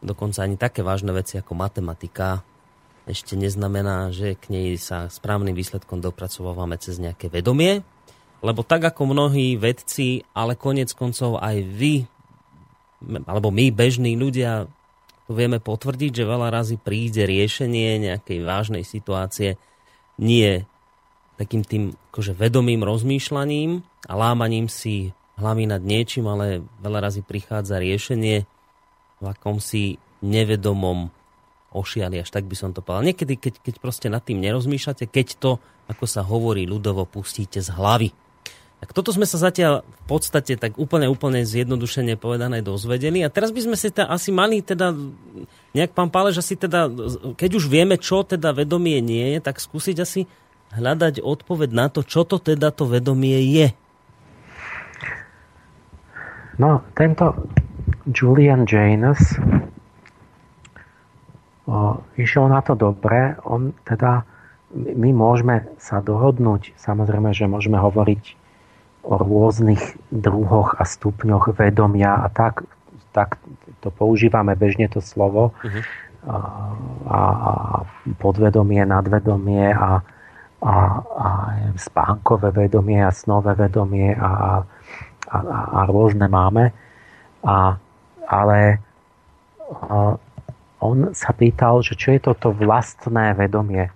Dokonca 0.00 0.40
ani 0.40 0.56
také 0.56 0.80
vážne 0.80 1.12
veci 1.12 1.36
ako 1.36 1.52
matematika 1.52 2.40
ešte 3.10 3.34
neznamená, 3.34 4.14
že 4.14 4.38
k 4.38 4.54
nej 4.54 4.78
sa 4.78 5.10
správnym 5.10 5.52
výsledkom 5.52 5.98
dopracovávame 5.98 6.78
cez 6.78 7.02
nejaké 7.02 7.26
vedomie, 7.28 7.82
lebo 8.40 8.64
tak 8.64 8.88
ako 8.88 9.12
mnohí 9.12 9.60
vedci, 9.60 10.24
ale 10.32 10.56
konec 10.56 10.94
koncov 10.96 11.42
aj 11.42 11.56
vy, 11.60 12.08
alebo 13.28 13.52
my, 13.52 13.68
bežní 13.74 14.16
ľudia, 14.16 14.70
vieme 15.30 15.62
potvrdiť, 15.62 16.22
že 16.22 16.24
veľa 16.26 16.48
razy 16.50 16.76
príde 16.80 17.22
riešenie 17.22 18.02
nejakej 18.02 18.38
vážnej 18.42 18.82
situácie 18.82 19.54
nie 20.18 20.66
takým 21.38 21.64
tým 21.64 21.84
akože 22.12 22.36
vedomým 22.36 22.84
rozmýšľaním 22.84 23.80
a 24.10 24.12
lámaním 24.12 24.68
si 24.68 25.16
hlavy 25.40 25.72
nad 25.72 25.80
niečím, 25.80 26.28
ale 26.28 26.60
veľa 26.84 27.08
razy 27.08 27.24
prichádza 27.24 27.80
riešenie 27.80 28.44
v 29.20 29.24
akomsi 29.24 29.96
nevedomom 30.20 31.08
ošiali, 31.70 32.18
až 32.22 32.30
tak 32.30 32.46
by 32.46 32.56
som 32.58 32.70
to 32.74 32.82
povedal. 32.82 33.06
Niekedy, 33.06 33.34
keď, 33.38 33.54
keď 33.62 33.74
proste 33.78 34.08
nad 34.10 34.22
tým 34.22 34.42
nerozmýšľate, 34.42 35.06
keď 35.06 35.26
to, 35.38 35.50
ako 35.86 36.04
sa 36.06 36.26
hovorí 36.26 36.66
ľudovo, 36.66 37.06
pustíte 37.06 37.62
z 37.62 37.70
hlavy. 37.70 38.10
Tak 38.80 38.96
toto 38.96 39.12
sme 39.12 39.28
sa 39.28 39.36
zatiaľ 39.36 39.84
v 39.84 40.04
podstate 40.08 40.56
tak 40.56 40.80
úplne, 40.80 41.04
úplne 41.04 41.44
zjednodušene 41.44 42.16
povedané 42.16 42.64
dozvedeli. 42.64 43.20
A 43.20 43.28
teraz 43.28 43.52
by 43.52 43.60
sme 43.68 43.76
si 43.76 43.92
teda 43.92 44.08
asi 44.08 44.32
mali 44.32 44.64
teda, 44.64 44.96
nejak 45.76 45.92
pán 45.92 46.08
Pálež, 46.08 46.40
asi 46.40 46.56
teda, 46.56 46.88
keď 47.36 47.50
už 47.60 47.68
vieme, 47.68 48.00
čo 48.00 48.24
teda 48.24 48.56
vedomie 48.56 48.98
nie 49.04 49.36
je, 49.36 49.38
tak 49.44 49.60
skúsiť 49.60 49.96
asi 50.00 50.24
hľadať 50.72 51.20
odpoveď 51.20 51.70
na 51.76 51.86
to, 51.92 52.00
čo 52.00 52.24
to 52.24 52.40
teda 52.40 52.72
to 52.72 52.88
vedomie 52.88 53.36
je. 53.52 53.68
No, 56.56 56.80
tento 56.96 57.36
Julian 58.08 58.64
Janus 58.64 59.36
o, 61.66 62.00
išiel 62.16 62.48
na 62.48 62.60
to 62.64 62.78
dobre. 62.78 63.36
On 63.44 63.72
teda, 63.84 64.24
my 64.74 65.10
môžeme 65.12 65.68
sa 65.76 66.00
dohodnúť, 66.00 66.76
samozrejme, 66.78 67.34
že 67.34 67.50
môžeme 67.50 67.76
hovoriť 67.76 68.40
o 69.04 69.16
rôznych 69.16 69.96
druhoch 70.12 70.76
a 70.76 70.84
stupňoch 70.84 71.56
vedomia 71.56 72.20
a 72.20 72.28
tak, 72.28 72.68
tak 73.16 73.40
to 73.80 73.88
používame 73.88 74.52
bežne 74.54 74.86
to 74.92 75.00
slovo 75.00 75.56
uh-huh. 75.56 75.82
a, 76.28 76.36
a, 77.08 77.20
podvedomie, 78.20 78.84
nadvedomie 78.84 79.72
a, 79.72 80.04
a, 80.60 80.74
a 81.00 81.28
spánkové 81.80 82.52
vedomie 82.52 83.00
a 83.00 83.08
snové 83.08 83.56
vedomie 83.56 84.12
a, 84.12 84.28
a, 84.28 85.36
a, 85.38 85.58
a 85.74 85.80
rôzne 85.88 86.28
máme. 86.28 86.76
A, 87.40 87.80
ale 88.28 88.58
a, 89.72 90.20
on 90.80 91.12
sa 91.12 91.36
pýtal, 91.36 91.84
že 91.84 91.94
čo 91.94 92.16
je 92.16 92.20
toto 92.20 92.50
vlastné 92.50 93.36
vedomie 93.36 93.92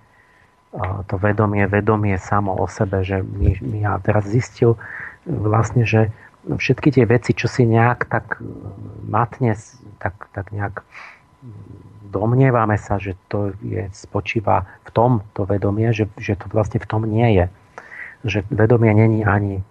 to 1.07 1.17
vedomie, 1.19 1.67
vedomie 1.71 2.19
samo 2.19 2.59
o 2.59 2.67
sebe, 2.67 3.07
že 3.07 3.23
my, 3.23 3.63
my 3.63 3.79
ja 3.87 3.95
teraz 4.03 4.27
zistil 4.27 4.75
vlastne, 5.25 5.87
že 5.87 6.11
všetky 6.45 6.91
tie 6.91 7.05
veci, 7.07 7.33
čo 7.33 7.47
si 7.47 7.63
nejak 7.65 8.11
tak 8.11 8.43
matne, 9.07 9.55
tak, 10.03 10.29
tak 10.35 10.51
nejak 10.51 10.83
domnievame 12.11 12.77
sa, 12.77 12.99
že 12.99 13.15
to 13.31 13.55
je, 13.63 13.87
spočíva 13.95 14.67
v 14.85 14.91
tom, 14.91 15.11
to 15.33 15.47
vedomie, 15.47 15.95
že, 15.95 16.11
že 16.19 16.35
to 16.35 16.51
vlastne 16.51 16.83
v 16.83 16.89
tom 16.91 17.07
nie 17.07 17.39
je. 17.39 17.47
Že 18.27 18.39
vedomie 18.51 18.93
není 18.93 19.23
ani 19.23 19.63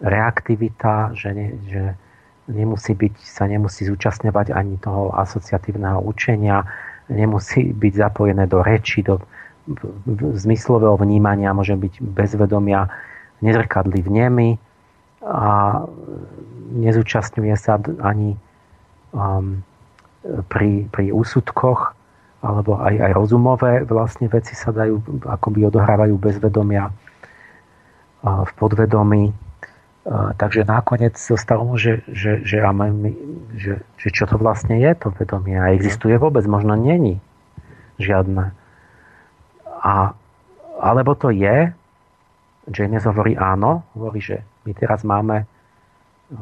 reaktivita, 0.00 1.16
že, 1.16 1.28
ne, 1.32 1.48
že 1.68 1.82
nemusí 2.50 2.92
byť, 2.98 3.14
sa 3.22 3.46
nemusí 3.46 3.86
zúčastňovať 3.86 4.50
ani 4.50 4.76
toho 4.82 5.14
asociatívneho 5.14 6.02
učenia, 6.02 6.66
nemusí 7.08 7.70
byť 7.70 7.92
zapojené 7.94 8.44
do 8.50 8.60
reči, 8.60 9.06
do, 9.06 9.22
zmyslového 10.34 10.98
vnímania, 10.98 11.54
môže 11.54 11.76
byť 11.78 12.02
bezvedomia 12.02 12.90
nezrkadlý 13.40 14.00
v 14.02 14.10
nemi 14.10 14.48
a 15.22 15.80
nezúčastňuje 16.74 17.54
sa 17.54 17.76
ani 18.00 18.34
um, 19.12 19.60
pri, 20.48 20.88
pri 20.90 21.12
úsudkoch 21.12 21.96
alebo 22.40 22.80
aj, 22.80 22.94
aj 22.96 23.12
rozumové 23.12 23.72
vlastne 23.84 24.24
veci 24.32 24.56
sa 24.56 24.72
dajú, 24.72 25.28
akoby 25.28 25.68
odohrávajú 25.68 26.16
bezvedomia 26.16 26.88
uh, 26.88 28.48
v 28.48 28.52
podvedomí. 28.56 29.28
Takže 30.08 30.64
nakoniec 30.64 31.12
sa 31.20 31.36
stalo, 31.36 31.76
že, 31.76 32.00
že, 32.08 32.40
že, 32.40 32.64
že, 33.52 33.72
že 34.00 34.08
čo 34.08 34.24
to 34.24 34.40
vlastne 34.40 34.80
je 34.80 34.92
to 34.96 35.12
vedomie 35.12 35.60
a 35.60 35.76
existuje 35.76 36.16
vôbec, 36.16 36.40
možno 36.48 36.72
není 36.72 37.20
žiadne. 38.00 38.56
A, 39.84 40.16
alebo 40.80 41.12
to 41.12 41.28
je, 41.28 41.76
James 42.72 43.04
hovorí 43.04 43.36
áno, 43.36 43.84
hovorí, 43.92 44.24
že 44.24 44.40
my 44.64 44.72
teraz 44.72 45.04
máme 45.04 45.44
uh, 45.44 46.38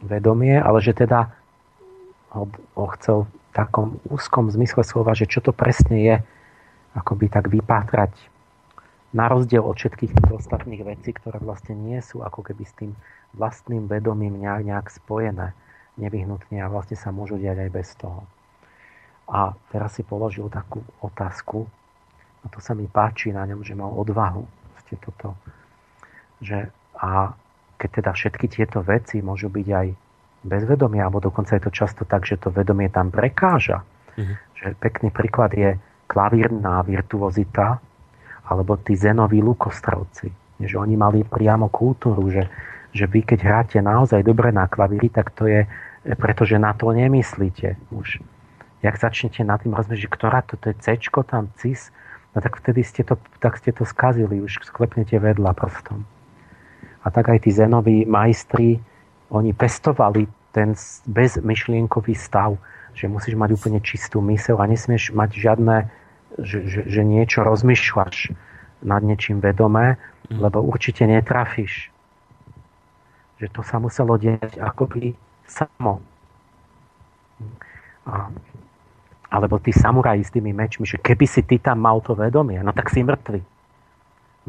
vedomie, 0.00 0.56
ale 0.56 0.80
že 0.80 0.96
teda 0.96 1.28
ho, 2.32 2.48
ho 2.80 2.86
chcel 2.96 3.28
v 3.28 3.32
takom 3.52 4.00
úzkom 4.08 4.48
zmysle 4.48 4.80
slova, 4.88 5.12
že 5.12 5.28
čo 5.28 5.44
to 5.44 5.52
presne 5.52 6.00
je, 6.00 6.16
akoby 6.96 7.28
tak 7.28 7.52
vypátrať 7.52 8.29
na 9.10 9.26
rozdiel 9.26 9.62
od 9.62 9.74
všetkých 9.74 10.12
tých 10.14 10.30
ostatných 10.30 10.86
vecí, 10.86 11.10
ktoré 11.10 11.42
vlastne 11.42 11.74
nie 11.74 11.98
sú 11.98 12.22
ako 12.22 12.46
keby 12.46 12.62
s 12.62 12.74
tým 12.78 12.92
vlastným 13.34 13.90
vedomím 13.90 14.38
nejak, 14.38 14.90
spojené 14.90 15.54
nevyhnutne 15.98 16.62
a 16.62 16.70
vlastne 16.70 16.94
sa 16.94 17.10
môžu 17.10 17.36
diať 17.36 17.66
aj 17.66 17.70
bez 17.70 17.88
toho. 17.98 18.22
A 19.30 19.54
teraz 19.70 19.98
si 19.98 20.02
položil 20.02 20.46
takú 20.50 20.82
otázku, 21.02 21.66
a 22.40 22.46
to 22.48 22.58
sa 22.58 22.72
mi 22.72 22.88
páči 22.88 23.30
na 23.30 23.44
ňom, 23.44 23.60
že 23.60 23.76
mal 23.76 23.92
odvahu. 23.92 24.42
Ste 24.86 24.96
toto, 24.96 25.36
že 26.40 26.72
a 26.96 27.36
keď 27.76 27.90
teda 28.00 28.10
všetky 28.16 28.46
tieto 28.48 28.80
veci 28.80 29.20
môžu 29.20 29.52
byť 29.52 29.68
aj 29.68 29.86
bezvedomia, 30.44 31.04
alebo 31.04 31.20
dokonca 31.20 31.56
je 31.56 31.64
to 31.68 31.72
často 31.72 32.02
tak, 32.08 32.24
že 32.24 32.40
to 32.40 32.48
vedomie 32.48 32.88
tam 32.88 33.12
prekáža. 33.12 33.84
Mm-hmm. 34.16 34.36
Že 34.56 34.66
pekný 34.80 35.08
príklad 35.12 35.52
je 35.52 35.76
klavírna 36.08 36.80
virtuozita, 36.84 37.80
alebo 38.50 38.74
tí 38.76 38.98
zenoví 38.98 39.38
lukostrovci. 39.38 40.34
Že 40.58 40.76
oni 40.76 40.98
mali 40.98 41.22
priamo 41.22 41.70
kultúru, 41.70 42.28
že, 42.28 42.50
že 42.90 43.06
vy 43.06 43.22
keď 43.22 43.38
hráte 43.46 43.78
naozaj 43.78 44.26
dobre 44.26 44.50
na 44.50 44.66
klavíri, 44.66 45.08
tak 45.08 45.30
to 45.32 45.46
je, 45.46 45.64
pretože 46.18 46.58
na 46.58 46.74
to 46.74 46.90
nemyslíte 46.90 47.78
už 47.94 48.20
jak 48.80 48.96
začnete 48.96 49.44
nad 49.44 49.60
tým 49.60 49.76
rozmýšľať, 49.76 50.04
že 50.08 50.12
ktorá 50.12 50.40
to, 50.44 50.56
to 50.56 50.72
je 50.72 50.76
C, 50.80 50.86
tam 51.28 51.52
CIS, 51.60 51.92
no 52.32 52.40
tak 52.40 52.56
vtedy 52.56 52.80
ste 52.80 53.04
to, 53.04 53.20
tak 53.38 53.60
ste 53.60 53.76
to 53.76 53.84
skazili, 53.84 54.40
už 54.40 54.64
sklepnete 54.64 55.20
vedľa 55.20 55.52
prstom. 55.52 56.08
A 57.04 57.06
tak 57.12 57.32
aj 57.32 57.44
tí 57.44 57.50
zenoví 57.52 58.04
majstri, 58.04 58.80
oni 59.30 59.52
pestovali 59.52 60.28
ten 60.50 60.74
bezmyšlienkový 61.06 62.16
stav, 62.16 62.56
že 62.96 63.06
musíš 63.06 63.38
mať 63.38 63.54
úplne 63.54 63.80
čistú 63.80 64.18
mysel 64.26 64.58
a 64.58 64.66
nesmieš 64.66 65.14
mať 65.14 65.30
žiadne, 65.38 65.86
že, 66.42 66.66
že, 66.66 66.80
že 66.86 67.02
niečo 67.04 67.44
rozmýšľaš 67.44 68.32
nad 68.84 69.02
niečím 69.04 69.40
vedomé, 69.44 70.00
mm. 70.28 70.40
lebo 70.40 70.64
určite 70.64 71.04
netrafíš. 71.04 71.92
Že 73.40 73.46
to 73.52 73.60
sa 73.64 73.80
muselo 73.80 74.16
deť 74.20 74.60
akoby 74.60 75.16
samo. 75.48 76.00
A 78.08 78.28
alebo 79.30 79.62
tí 79.62 79.70
samuraji 79.70 80.26
s 80.26 80.34
tými 80.34 80.50
mečmi, 80.50 80.82
že 80.82 80.98
keby 80.98 81.22
si 81.22 81.46
ty 81.46 81.62
tam 81.62 81.78
mal 81.78 82.02
to 82.02 82.18
vedomie, 82.18 82.58
no 82.58 82.74
tak 82.74 82.90
si 82.90 83.06
mŕtvy. 83.06 83.40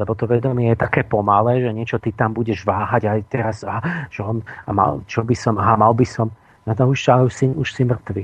Lebo 0.01 0.17
to 0.17 0.25
vedomie 0.25 0.73
je 0.73 0.81
také 0.81 1.05
pomalé, 1.05 1.61
že 1.61 1.69
niečo 1.69 2.01
ty 2.01 2.09
tam 2.09 2.33
budeš 2.33 2.65
váhať 2.65 3.05
aj 3.05 3.19
teraz, 3.29 3.61
a, 3.61 4.09
že 4.09 4.25
on, 4.25 4.41
a 4.41 4.69
mal, 4.73 5.05
čo 5.05 5.21
by 5.21 5.37
som, 5.37 5.61
aha, 5.61 5.77
mal 5.77 5.93
by 5.93 6.01
som, 6.01 6.33
no 6.65 6.71
to 6.73 6.83
už, 6.89 6.97
už, 7.29 7.33
si, 7.33 7.45
už 7.53 7.69
si 7.69 7.85
mŕtvy. 7.85 8.23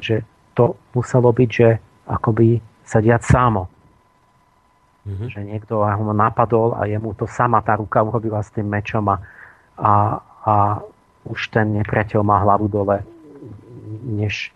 Že 0.00 0.24
to 0.56 0.80
muselo 0.96 1.28
byť, 1.28 1.50
že 1.52 1.68
akoby 2.08 2.64
sa 2.92 3.00
diať 3.00 3.24
samo. 3.24 3.72
Mm-hmm. 5.08 5.28
Že 5.32 5.40
niekto 5.48 5.74
ho 5.80 6.12
napadol 6.12 6.76
a 6.76 6.84
jemu 6.84 7.16
to 7.16 7.24
sama 7.24 7.64
tá 7.64 7.80
ruka 7.80 8.04
urobila 8.04 8.44
s 8.44 8.52
tým 8.52 8.68
mečom 8.68 9.08
a, 9.08 9.16
a, 9.80 9.92
a 10.44 10.54
už 11.24 11.48
ten 11.48 11.72
nepriateľ 11.80 12.20
má 12.20 12.44
hlavu 12.44 12.68
dole, 12.68 13.02
než, 14.04 14.52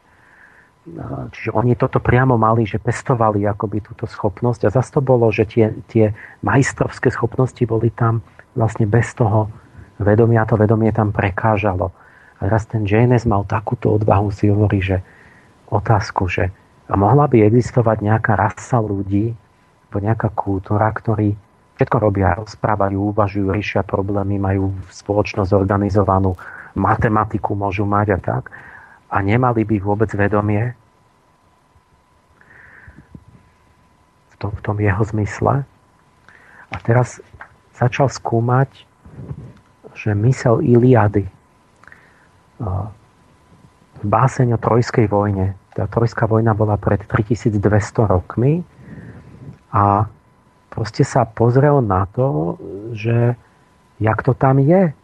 Čiže 1.34 1.50
oni 1.50 1.74
toto 1.74 1.98
priamo 1.98 2.38
mali, 2.38 2.62
že 2.62 2.78
pestovali 2.78 3.42
akoby 3.42 3.82
túto 3.82 4.06
schopnosť 4.06 4.70
a 4.70 4.74
zase 4.74 4.94
to 4.94 5.02
bolo, 5.02 5.26
že 5.34 5.42
tie, 5.42 5.74
tie 5.90 6.14
majstrovské 6.46 7.10
schopnosti 7.10 7.58
boli 7.66 7.90
tam 7.90 8.22
vlastne 8.54 8.86
bez 8.86 9.10
toho 9.18 9.50
vedomia, 9.98 10.46
to 10.46 10.54
vedomie 10.54 10.94
tam 10.94 11.10
prekážalo. 11.10 11.90
A 12.38 12.46
raz 12.46 12.70
ten 12.70 12.86
Janes 12.86 13.26
mal 13.26 13.42
takúto 13.42 13.98
odvahu, 13.98 14.30
si 14.30 14.46
hovorí, 14.46 14.78
že 14.78 15.02
otázku, 15.74 16.30
že 16.30 16.54
a 16.86 16.94
mohla 16.94 17.26
by 17.26 17.42
existovať 17.42 17.98
nejaká 18.02 18.38
rasa 18.38 18.78
ľudí, 18.78 19.34
alebo 19.90 19.98
nejaká 20.02 20.28
kultúra, 20.34 20.86
ktorí 20.94 21.34
všetko 21.76 21.96
robia, 21.98 22.38
rozprávajú, 22.38 23.12
uvažujú, 23.12 23.52
riešia 23.52 23.84
problémy, 23.84 24.38
majú 24.40 24.72
spoločnosť 24.88 25.52
organizovanú, 25.52 26.38
matematiku 26.76 27.56
môžu 27.56 27.84
mať 27.84 28.16
a 28.16 28.18
tak 28.20 28.52
a 29.10 29.16
nemali 29.22 29.64
by 29.64 29.76
vôbec 29.80 30.10
vedomie 30.12 30.74
v 34.32 34.34
tom, 34.36 34.52
v 34.52 34.60
tom 34.60 34.76
jeho 34.76 35.02
zmysle. 35.08 35.64
A 36.66 36.76
teraz 36.82 37.22
začal 37.76 38.10
skúmať, 38.10 38.68
že 39.96 40.12
mysel 40.12 40.60
Iliady, 40.60 41.24
báseň 44.04 44.56
o 44.56 44.58
Trojskej 44.60 45.08
vojne. 45.08 45.56
Tá 45.76 45.84
Trojská 45.84 46.24
vojna 46.24 46.56
bola 46.56 46.80
pred 46.80 47.04
3200 47.04 47.60
rokmi 48.08 48.64
a 49.68 50.08
proste 50.72 51.04
sa 51.04 51.28
pozrel 51.28 51.84
na 51.84 52.08
to, 52.08 52.56
že 52.96 53.36
jak 54.00 54.18
to 54.24 54.32
tam 54.32 54.56
je. 54.56 54.96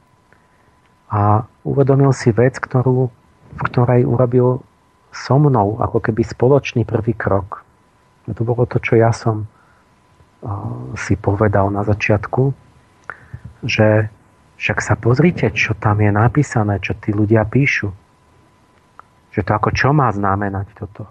A 1.12 1.44
uvedomil 1.60 2.16
si 2.16 2.32
vec, 2.32 2.56
ktorú 2.56 3.12
v 3.52 3.60
ktorej 3.68 4.08
urobil 4.08 4.64
so 5.12 5.36
mnou 5.36 5.76
ako 5.76 6.00
keby 6.08 6.24
spoločný 6.24 6.88
prvý 6.88 7.12
krok. 7.12 7.68
A 8.24 8.32
to 8.32 8.48
bolo 8.48 8.64
to, 8.64 8.80
čo 8.80 8.96
ja 8.96 9.12
som 9.12 9.44
si 10.96 11.20
povedal 11.20 11.68
na 11.68 11.84
začiatku, 11.84 12.56
že 13.62 14.08
však 14.56 14.78
sa 14.80 14.96
pozrite, 14.96 15.52
čo 15.52 15.76
tam 15.76 16.00
je 16.00 16.10
napísané, 16.10 16.80
čo 16.80 16.96
tí 16.96 17.12
ľudia 17.12 17.44
píšu. 17.44 17.92
Že 19.32 19.40
to 19.42 19.52
ako 19.56 19.70
čo 19.72 19.88
má 19.96 20.12
znamenať 20.12 20.68
toto? 20.76 21.08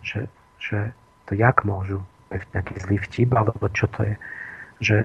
Že, 0.00 0.28
že 0.58 0.78
to 1.28 1.36
jak 1.36 1.64
môžu? 1.64 2.00
Nejaký 2.28 2.74
zlý 2.84 2.96
vtip, 3.00 3.30
alebo 3.32 3.68
čo 3.72 3.88
to 3.88 4.04
je? 4.04 4.14
Že 4.80 4.96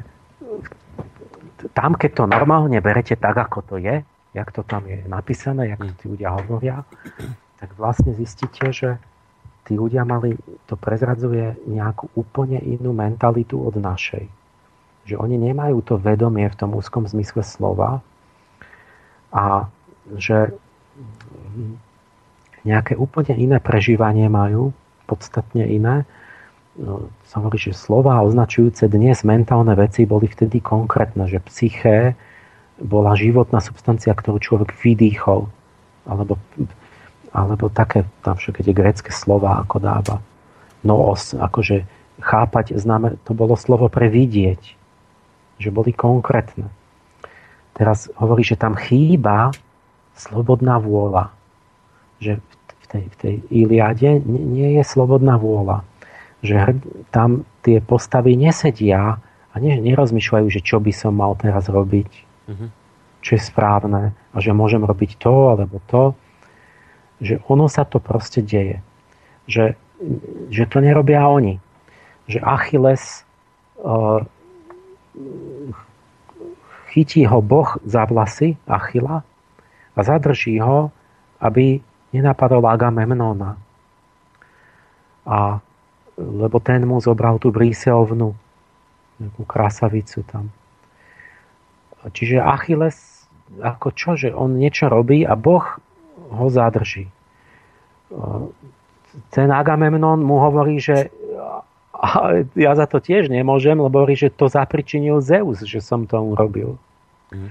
tam, 1.71 1.95
keď 1.95 2.11
to 2.19 2.23
normálne 2.27 2.79
berete 2.83 3.15
tak, 3.15 3.35
ako 3.35 3.63
to 3.63 3.75
je, 3.79 4.03
jak 4.35 4.49
to 4.51 4.63
tam 4.63 4.83
je 4.87 5.03
napísané, 5.07 5.71
jak 5.71 5.79
to 5.83 5.93
tí 5.99 6.05
ľudia 6.11 6.35
hovoria, 6.35 6.83
tak 7.59 7.71
vlastne 7.79 8.11
zistíte, 8.11 8.71
že 8.75 8.99
tí 9.63 9.79
ľudia 9.79 10.03
mali, 10.03 10.35
to 10.67 10.75
prezradzuje 10.75 11.55
nejakú 11.67 12.11
úplne 12.19 12.59
inú 12.59 12.91
mentalitu 12.91 13.55
od 13.55 13.79
našej 13.79 14.27
že 15.03 15.19
oni 15.19 15.35
nemajú 15.35 15.83
to 15.83 15.99
vedomie 15.99 16.47
v 16.47 16.55
tom 16.59 16.75
úzkom 16.75 17.03
zmysle 17.07 17.43
slova 17.43 17.99
a 19.35 19.67
že 20.15 20.55
nejaké 22.64 22.95
úplne 22.95 23.35
iné 23.35 23.57
prežívanie 23.60 24.27
majú, 24.31 24.72
podstatne 25.07 25.68
iné. 25.68 26.07
No, 26.73 27.11
sa 27.30 27.44
hovorí, 27.44 27.60
že 27.60 27.77
slova 27.77 28.23
označujúce 28.26 28.90
dnes 28.90 29.22
mentálne 29.22 29.77
veci 29.77 30.10
boli 30.10 30.26
vtedy 30.26 30.57
konkrétne, 30.64 31.30
že 31.30 31.44
psyché 31.45 32.18
bola 32.81 33.14
životná 33.14 33.61
substancia, 33.61 34.10
ktorú 34.15 34.41
človek 34.41 34.73
vydýchol. 34.73 35.45
Alebo, 36.10 36.41
alebo 37.30 37.69
také, 37.69 38.10
tam 38.26 38.41
všetky 38.41 38.65
tie 38.65 38.73
grecké 38.73 39.11
slova 39.14 39.61
ako 39.61 39.77
dáva. 39.77 40.15
Noos, 40.81 41.38
akože 41.38 41.85
chápať, 42.19 42.76
známe, 42.76 43.22
to 43.23 43.38
bolo 43.38 43.53
slovo 43.53 43.88
pre 43.88 44.10
vidieť 44.10 44.84
že 45.64 45.69
boli 45.72 45.94
konkrétne. 45.94 46.69
Teraz 47.73 48.11
hovorí, 48.19 48.45
že 48.45 48.60
tam 48.60 48.77
chýba 48.77 49.56
slobodná 50.14 50.77
vôľa. 50.77 51.34
Že 52.23 52.33
v 52.39 52.85
tej, 52.87 53.03
v 53.03 53.15
tej 53.19 53.35
Iliade 53.51 54.23
nie 54.23 54.79
je 54.79 54.83
slobodná 54.87 55.35
vôľa. 55.35 55.83
Že 56.39 56.79
tam 57.11 57.43
tie 57.63 57.83
postavy 57.83 58.39
nesedia 58.39 59.19
a 59.51 59.55
ne, 59.59 59.75
nerozmýšľajú, 59.79 60.47
že 60.47 60.63
čo 60.63 60.79
by 60.79 60.91
som 60.95 61.19
mal 61.19 61.35
teraz 61.35 61.67
robiť, 61.67 62.11
mm-hmm. 62.47 62.69
čo 63.19 63.31
je 63.35 63.41
správne 63.43 64.15
a 64.15 64.37
že 64.39 64.55
môžem 64.55 64.81
robiť 64.81 65.19
to 65.19 65.33
alebo 65.51 65.83
to. 65.91 66.15
Že 67.19 67.43
ono 67.51 67.67
sa 67.67 67.83
to 67.83 67.99
proste 67.99 68.43
deje. 68.43 68.79
Že, 69.47 69.75
že 70.51 70.63
to 70.67 70.79
nerobia 70.79 71.23
oni. 71.27 71.59
Že 72.27 72.39
Achilles 72.39 73.27
uh, 73.83 74.23
chytí 76.93 77.25
ho 77.25 77.41
Boh 77.41 77.77
za 77.85 78.05
vlasy 78.05 78.57
Achila 78.69 79.25
a 79.93 79.99
zadrží 80.01 80.61
ho, 80.61 80.93
aby 81.41 81.81
nenapadol 82.14 82.64
Agamemnona. 82.69 83.57
A 85.26 85.60
lebo 86.18 86.61
ten 86.61 86.85
mu 86.85 87.02
zobral 87.02 87.41
tú 87.41 87.49
bríseovnu, 87.49 88.38
nejakú 89.18 89.44
krasavicu 89.49 90.22
tam. 90.30 90.53
Čiže 92.06 92.44
Achilles, 92.44 93.26
ako 93.57 93.88
čo, 93.95 94.11
že 94.14 94.30
on 94.30 94.60
niečo 94.60 94.91
robí 94.91 95.26
a 95.26 95.34
Boh 95.34 95.64
ho 96.34 96.48
zadrží. 96.53 97.10
Ten 99.34 99.49
Agamemnon 99.49 100.22
mu 100.22 100.38
hovorí, 100.38 100.77
že 100.77 101.10
ja 102.53 102.72
za 102.76 102.85
to 102.85 102.99
tiež 102.99 103.31
nemôžem, 103.31 103.80
lebo 103.80 104.03
hovorí, 104.03 104.18
že 104.18 104.34
to 104.34 104.52
zapričinil 104.52 105.23
Zeus, 105.23 105.64
že 105.64 105.80
som 105.80 106.03
to 106.03 106.19
urobil. 106.19 106.76
Mm. 107.31 107.49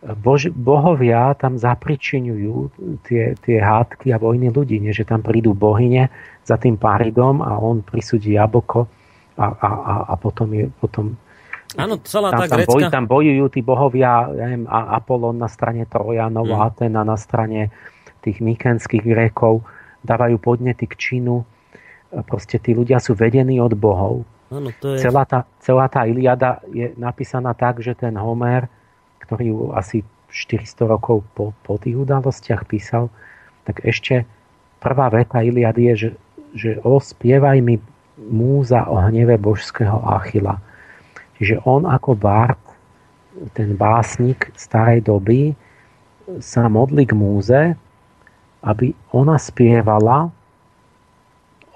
Bož, 0.00 0.48
bohovia 0.48 1.36
tam 1.36 1.60
zapričinujú 1.60 2.72
tie, 3.04 3.36
tie 3.36 3.58
hádky 3.60 4.16
a 4.16 4.18
vojny 4.18 4.48
ľudí, 4.48 4.80
nie? 4.80 4.96
že 4.96 5.04
tam 5.04 5.20
prídu 5.20 5.52
bohyne 5.52 6.08
za 6.40 6.56
tým 6.56 6.80
Paridom 6.80 7.44
a 7.44 7.60
on 7.60 7.84
prisudí 7.84 8.32
jablko 8.40 8.88
a, 9.36 9.46
a, 9.46 9.68
a, 9.68 9.94
a 10.08 10.14
potom 10.16 10.48
je 10.56 10.72
potom 10.80 11.16
Áno, 11.78 12.02
celá 12.02 12.34
tam, 12.34 12.50
tá 12.50 12.58
tam, 12.58 12.60
boj, 12.66 12.82
tam 12.90 13.06
bojujú 13.06 13.46
tí 13.46 13.62
bohovia, 13.62 14.26
ja 14.34 14.46
neviem, 14.50 14.66
Apollon 14.66 15.38
na 15.38 15.46
strane 15.46 15.86
Trojanov, 15.86 16.50
mm. 16.50 16.58
Atena 16.66 17.06
na 17.06 17.14
strane 17.14 17.70
tých 18.26 18.42
mykenských 18.42 19.06
Grékov, 19.06 19.62
dávajú 20.02 20.42
podnety 20.42 20.90
k 20.90 20.98
činu 20.98 21.46
proste 22.26 22.58
tí 22.58 22.74
ľudia 22.74 22.98
sú 22.98 23.14
vedení 23.14 23.62
od 23.62 23.74
bohov. 23.78 24.26
Ano, 24.50 24.74
to 24.82 24.98
je... 24.98 25.06
celá, 25.06 25.22
tá, 25.22 25.46
celá 25.62 25.86
tá 25.86 26.02
Iliada 26.10 26.58
je 26.74 26.90
napísaná 26.98 27.54
tak, 27.54 27.78
že 27.78 27.94
ten 27.94 28.18
Homer, 28.18 28.66
ktorý 29.30 29.70
asi 29.78 30.02
400 30.34 30.90
rokov 30.90 31.22
po, 31.38 31.54
po 31.62 31.78
tých 31.78 31.94
udalostiach 31.94 32.66
písal, 32.66 33.14
tak 33.62 33.86
ešte 33.86 34.26
prvá 34.82 35.06
veta 35.06 35.38
Iliady 35.38 35.94
je, 35.94 35.94
že, 35.94 36.10
že 36.58 36.70
ospievaj 36.82 37.62
mi 37.62 37.78
múza 38.18 38.90
o 38.90 38.98
hneve 38.98 39.38
božského 39.38 40.02
Achila. 40.02 40.58
Čiže 41.38 41.62
on 41.62 41.86
ako 41.86 42.18
Bart, 42.18 42.58
ten 43.54 43.78
básnik 43.78 44.50
starej 44.58 45.06
doby, 45.06 45.54
sa 46.42 46.66
modlí 46.66 47.06
k 47.06 47.14
múze, 47.14 47.60
aby 48.66 48.92
ona 49.14 49.38
spievala 49.38 50.34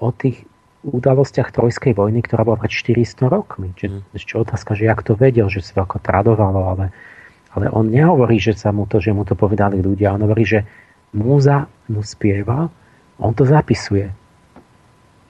o 0.03 0.11
tých 0.11 0.43
udalostiach 0.85 1.49
Trojskej 1.49 1.97
vojny, 1.97 2.21
ktorá 2.21 2.45
bola 2.45 2.61
pred 2.61 2.69
400 2.69 3.25
rokmi. 3.25 3.73
Čiže 3.73 4.05
mm. 4.05 4.13
ešte 4.13 4.33
otázka, 4.37 4.77
že 4.77 4.85
jak 4.85 5.01
to 5.01 5.17
vedel, 5.17 5.49
že 5.49 5.65
sa 5.65 5.81
ako 5.81 5.97
tradovalo, 5.97 6.61
ale, 6.61 6.85
ale 7.55 7.71
on 7.71 7.87
nehovorí, 7.87 8.37
že 8.37 8.53
sa 8.53 8.75
mu 8.75 8.83
to, 8.85 8.99
že 8.99 9.15
mu 9.15 9.23
to 9.23 9.33
povedali 9.33 9.79
ľudia. 9.79 10.11
On 10.11 10.23
hovorí, 10.27 10.43
že 10.43 10.67
múza 11.15 11.65
mu 11.87 12.03
spieva, 12.03 12.67
on 13.15 13.31
to 13.31 13.47
zapisuje. 13.47 14.11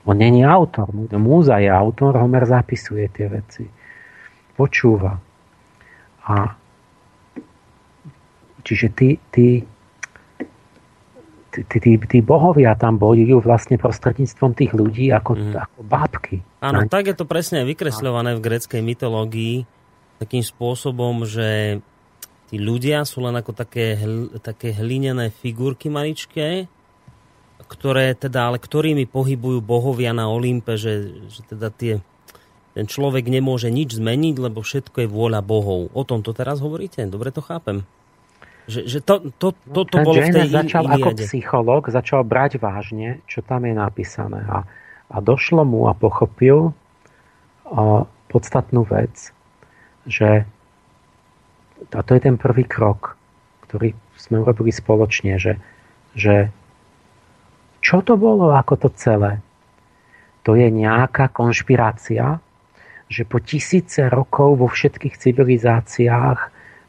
On 0.05 0.17
není 0.17 0.45
autor. 0.45 0.89
Múza 1.17 1.61
je 1.61 1.69
autor, 1.69 2.17
Homer 2.17 2.45
zapisuje 2.45 3.09
tie 3.13 3.29
veci. 3.29 3.65
Počúva. 4.57 5.17
A 6.25 6.35
čiže 8.65 8.89
ty, 8.93 9.21
ty 9.29 9.61
tí, 11.63 11.79
tí, 11.79 11.95
tí 11.95 12.19
bohovia 12.19 12.75
tam 12.75 12.99
bojujú 12.99 13.39
vlastne 13.39 13.79
prostredníctvom 13.79 14.51
tých 14.51 14.75
ľudí 14.75 15.07
ako, 15.15 15.31
mm. 15.39 15.53
ako 15.55 15.79
bábky. 15.87 16.43
Áno, 16.59 16.83
Na... 16.83 16.91
tak 16.91 17.07
je 17.07 17.15
to 17.15 17.23
presne 17.23 17.63
vykresľované 17.63 18.35
v 18.35 18.43
greckej 18.43 18.81
mytológii 18.83 19.63
takým 20.19 20.43
spôsobom, 20.43 21.23
že 21.23 21.79
tí 22.49 22.61
ľudia 22.61 23.03
sú 23.03 23.25
len 23.25 23.35
ako 23.35 23.51
také, 23.53 23.97
hl, 23.97 24.37
také 24.41 24.73
hlinené 24.75 25.33
figurky 25.33 25.89
maličké, 25.89 26.69
ktoré 27.65 28.13
teda, 28.13 28.53
ale 28.53 28.57
ktorými 28.61 29.09
pohybujú 29.09 29.59
bohovia 29.61 30.13
na 30.13 30.29
Olympe, 30.29 30.77
že, 30.77 31.25
že 31.29 31.41
teda 31.49 31.73
tie, 31.73 31.93
ten 32.77 32.85
človek 32.85 33.25
nemôže 33.25 33.73
nič 33.73 33.97
zmeniť, 33.97 34.35
lebo 34.37 34.61
všetko 34.61 35.05
je 35.05 35.09
vôľa 35.09 35.41
bohov. 35.41 35.89
O 35.95 36.03
tom 36.05 36.21
to 36.21 36.35
teraz 36.35 36.61
hovoríte? 36.61 37.01
Dobre 37.09 37.33
to 37.33 37.41
chápem? 37.41 37.87
Že, 38.65 38.81
že 38.89 38.99
to, 39.01 39.29
to, 39.37 39.53
to, 39.53 39.81
to 39.85 39.97
bolo 40.01 40.17
v 40.17 40.33
tej 40.33 40.49
začal 40.49 40.89
Iliade. 40.89 41.01
ako 41.01 41.09
psycholog, 41.21 41.81
začal 41.85 42.21
brať 42.25 42.57
vážne, 42.57 43.21
čo 43.29 43.45
tam 43.45 43.65
je 43.65 43.73
napísané. 43.77 44.41
A, 44.45 44.65
a 45.09 45.17
došlo 45.21 45.61
mu 45.65 45.85
a 45.85 45.93
pochopil 45.93 46.73
a, 47.65 48.09
podstatnú 48.29 48.83
vec, 48.89 49.31
že 50.09 50.49
a 51.91 52.01
to 52.01 52.11
je 52.15 52.21
ten 52.23 52.35
prvý 52.39 52.63
krok, 52.63 53.19
ktorý 53.67 53.95
sme 54.15 54.41
urobili 54.41 54.71
spoločne, 54.71 55.35
že, 55.37 55.59
že 56.15 56.49
čo 57.83 58.01
to 58.01 58.17
bolo 58.17 58.55
ako 58.55 58.87
to 58.87 58.89
celé? 58.95 59.43
To 60.45 60.53
je 60.57 60.69
nejaká 60.69 61.29
konšpirácia, 61.29 62.41
že 63.09 63.25
po 63.25 63.37
tisíce 63.37 64.09
rokov 64.09 64.57
vo 64.57 64.67
všetkých 64.69 65.17
civilizáciách 65.17 66.39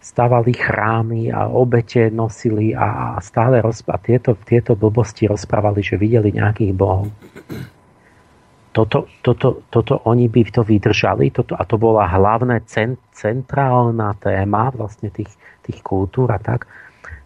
stavali 0.00 0.54
chrámy 0.54 1.34
a 1.34 1.50
obete 1.50 2.08
nosili 2.14 2.72
a 2.72 3.18
stále 3.18 3.58
rozpr- 3.58 3.92
a 3.92 3.98
tieto, 3.98 4.38
tieto 4.38 4.78
blbosti 4.78 5.26
rozprávali, 5.26 5.82
že 5.82 5.98
videli 5.98 6.30
nejakých 6.30 6.72
bohov. 6.72 7.10
Toto, 8.76 9.08
toto, 9.24 9.64
toto 9.72 10.04
oni 10.04 10.28
by 10.28 10.52
to 10.52 10.60
vydržali 10.60 11.32
toto, 11.32 11.56
a 11.56 11.64
to 11.64 11.80
bola 11.80 12.04
hlavná 12.12 12.60
cent, 12.68 13.00
centrálna 13.16 14.12
téma 14.20 14.68
vlastne 14.68 15.08
tých, 15.08 15.32
tých 15.64 15.80
kultúr 15.80 16.28
a 16.28 16.36
tak. 16.36 16.68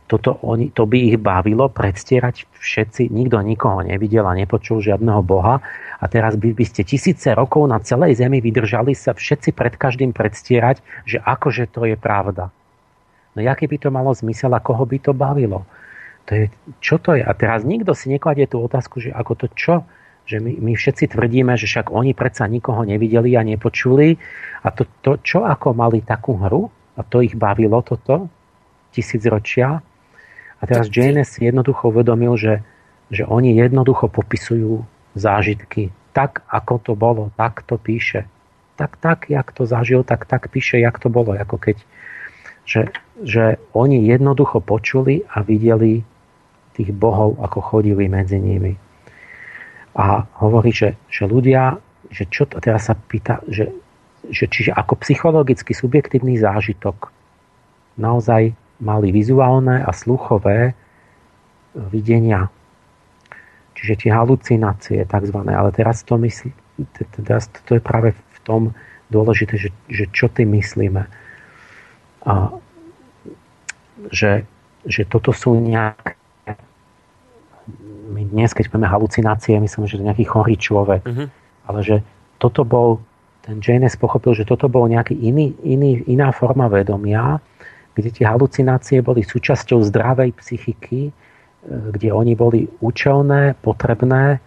Toto 0.06 0.38
oni, 0.46 0.70
to 0.70 0.86
by 0.86 1.10
ich 1.10 1.18
bavilo 1.18 1.66
predstierať 1.66 2.46
všetci, 2.54 3.10
nikto 3.10 3.42
nikoho 3.42 3.82
nevidel 3.82 4.30
a 4.30 4.38
nepočul 4.38 4.78
žiadneho 4.78 5.26
boha 5.26 5.58
a 5.98 6.04
teraz 6.06 6.38
by, 6.38 6.54
by 6.54 6.62
ste 6.62 6.86
tisíce 6.86 7.34
rokov 7.34 7.66
na 7.66 7.82
celej 7.82 8.22
zemi 8.22 8.38
vydržali 8.38 8.94
sa 8.94 9.10
všetci 9.10 9.50
pred 9.50 9.74
každým 9.74 10.14
predstierať, 10.14 10.86
že 11.02 11.18
akože 11.18 11.66
to 11.66 11.82
je 11.82 11.98
pravda. 11.98 12.54
No 13.34 13.42
aký 13.42 13.66
by 13.66 13.78
to 13.78 13.90
malo 13.90 14.14
zmysel 14.14 14.54
a 14.54 14.62
koho 14.62 14.86
by 14.86 15.02
to 15.02 15.10
bavilo? 15.10 15.66
To 16.30 16.30
je, 16.30 16.44
čo 16.78 17.02
to 17.02 17.18
je? 17.18 17.26
A 17.26 17.32
teraz 17.34 17.66
nikto 17.66 17.90
si 17.90 18.06
nekladie 18.06 18.46
tú 18.46 18.62
otázku, 18.62 19.02
že 19.02 19.10
ako 19.10 19.34
to 19.34 19.46
čo? 19.58 19.82
Že 20.30 20.38
my, 20.46 20.52
my 20.62 20.72
všetci 20.78 21.10
tvrdíme, 21.10 21.58
že 21.58 21.66
však 21.66 21.90
oni 21.90 22.14
predsa 22.14 22.46
nikoho 22.46 22.86
nevideli 22.86 23.34
a 23.34 23.42
nepočuli. 23.42 24.14
A 24.62 24.70
to, 24.70 24.86
to 25.02 25.18
čo 25.26 25.42
ako 25.42 25.74
mali 25.74 26.06
takú 26.06 26.38
hru? 26.38 26.70
a 26.96 27.00
to 27.00 27.24
ich 27.24 27.32
bavilo 27.32 27.80
toto, 27.80 28.28
tisícročia. 28.92 29.80
A 30.60 30.62
teraz 30.68 30.92
Jane 30.92 31.24
si 31.24 31.48
jednoducho 31.48 31.88
uvedomil, 31.88 32.36
že, 32.36 32.60
že 33.08 33.24
oni 33.24 33.56
jednoducho 33.56 34.12
popisujú 34.12 34.84
zážitky 35.16 35.88
tak, 36.12 36.44
ako 36.52 36.74
to 36.84 36.92
bolo, 36.92 37.32
tak 37.40 37.64
to 37.64 37.80
píše. 37.80 38.28
Tak, 38.76 39.00
tak, 39.00 39.18
jak 39.32 39.48
to 39.56 39.64
zažil, 39.64 40.04
tak, 40.04 40.28
tak 40.28 40.52
píše, 40.52 40.76
jak 40.76 41.00
to 41.00 41.08
bolo. 41.08 41.32
Ako 41.32 41.56
keď, 41.56 41.80
že, 42.68 42.92
že 43.24 43.56
oni 43.72 44.04
jednoducho 44.04 44.60
počuli 44.60 45.24
a 45.32 45.40
videli 45.40 46.04
tých 46.76 46.92
bohov, 46.92 47.40
ako 47.40 47.58
chodili 47.64 48.10
medzi 48.10 48.36
nimi. 48.36 48.76
A 49.94 50.22
hovorí, 50.38 50.70
že, 50.70 50.94
že 51.10 51.26
ľudia, 51.26 51.78
že 52.10 52.26
čo 52.30 52.46
to 52.46 52.62
teraz 52.62 52.90
sa 52.90 52.94
pýta, 52.94 53.42
že, 53.50 53.74
že 54.30 54.46
čiže 54.46 54.70
ako 54.74 55.02
psychologický 55.02 55.74
subjektívny 55.74 56.38
zážitok 56.38 57.10
naozaj 57.98 58.54
mali 58.80 59.08
vizuálne 59.12 59.82
a 59.82 59.90
sluchové 59.92 60.72
videnia. 61.74 62.48
Čiže 63.76 64.06
tie 64.06 64.10
halucinácie 64.12 65.04
tzv. 65.08 65.38
Ale 65.40 65.70
teraz 65.72 66.04
to 66.04 66.20
myslí, 66.20 66.50
teraz 67.16 67.48
to 67.64 67.76
je 67.76 67.82
práve 67.82 68.12
v 68.12 68.38
tom 68.44 68.62
dôležité, 69.08 69.56
že, 69.56 69.70
že 69.88 70.04
čo 70.12 70.28
tým 70.28 70.52
myslíme. 70.56 71.08
A, 72.28 72.32
že, 74.12 74.44
že 74.84 75.02
toto 75.08 75.32
sú 75.32 75.56
nejaké 75.60 76.19
my 78.10 78.26
dnes, 78.26 78.50
keď 78.50 78.68
povieme 78.68 78.90
halucinácie, 78.90 79.54
myslím, 79.56 79.86
že 79.86 79.96
to 79.96 80.02
je 80.02 80.08
nejaký 80.10 80.26
chorý 80.26 80.58
človek. 80.58 81.02
Uh-huh. 81.06 81.26
Ale 81.70 81.80
že 81.86 81.96
toto 82.42 82.66
bol, 82.66 82.98
ten 83.46 83.62
Janes 83.62 83.94
pochopil, 83.94 84.34
že 84.34 84.44
toto 84.44 84.66
bol 84.66 84.90
nejaký 84.90 85.14
iný, 85.14 85.54
iný, 85.62 86.02
iná 86.10 86.34
forma 86.34 86.66
vedomia, 86.66 87.38
kde 87.94 88.10
tie 88.10 88.26
halucinácie 88.26 89.00
boli 89.00 89.22
súčasťou 89.22 89.82
zdravej 89.86 90.34
psychiky, 90.42 91.10
e, 91.10 91.12
kde 91.64 92.10
oni 92.10 92.34
boli 92.34 92.66
účelné, 92.82 93.54
potrebné 93.62 94.42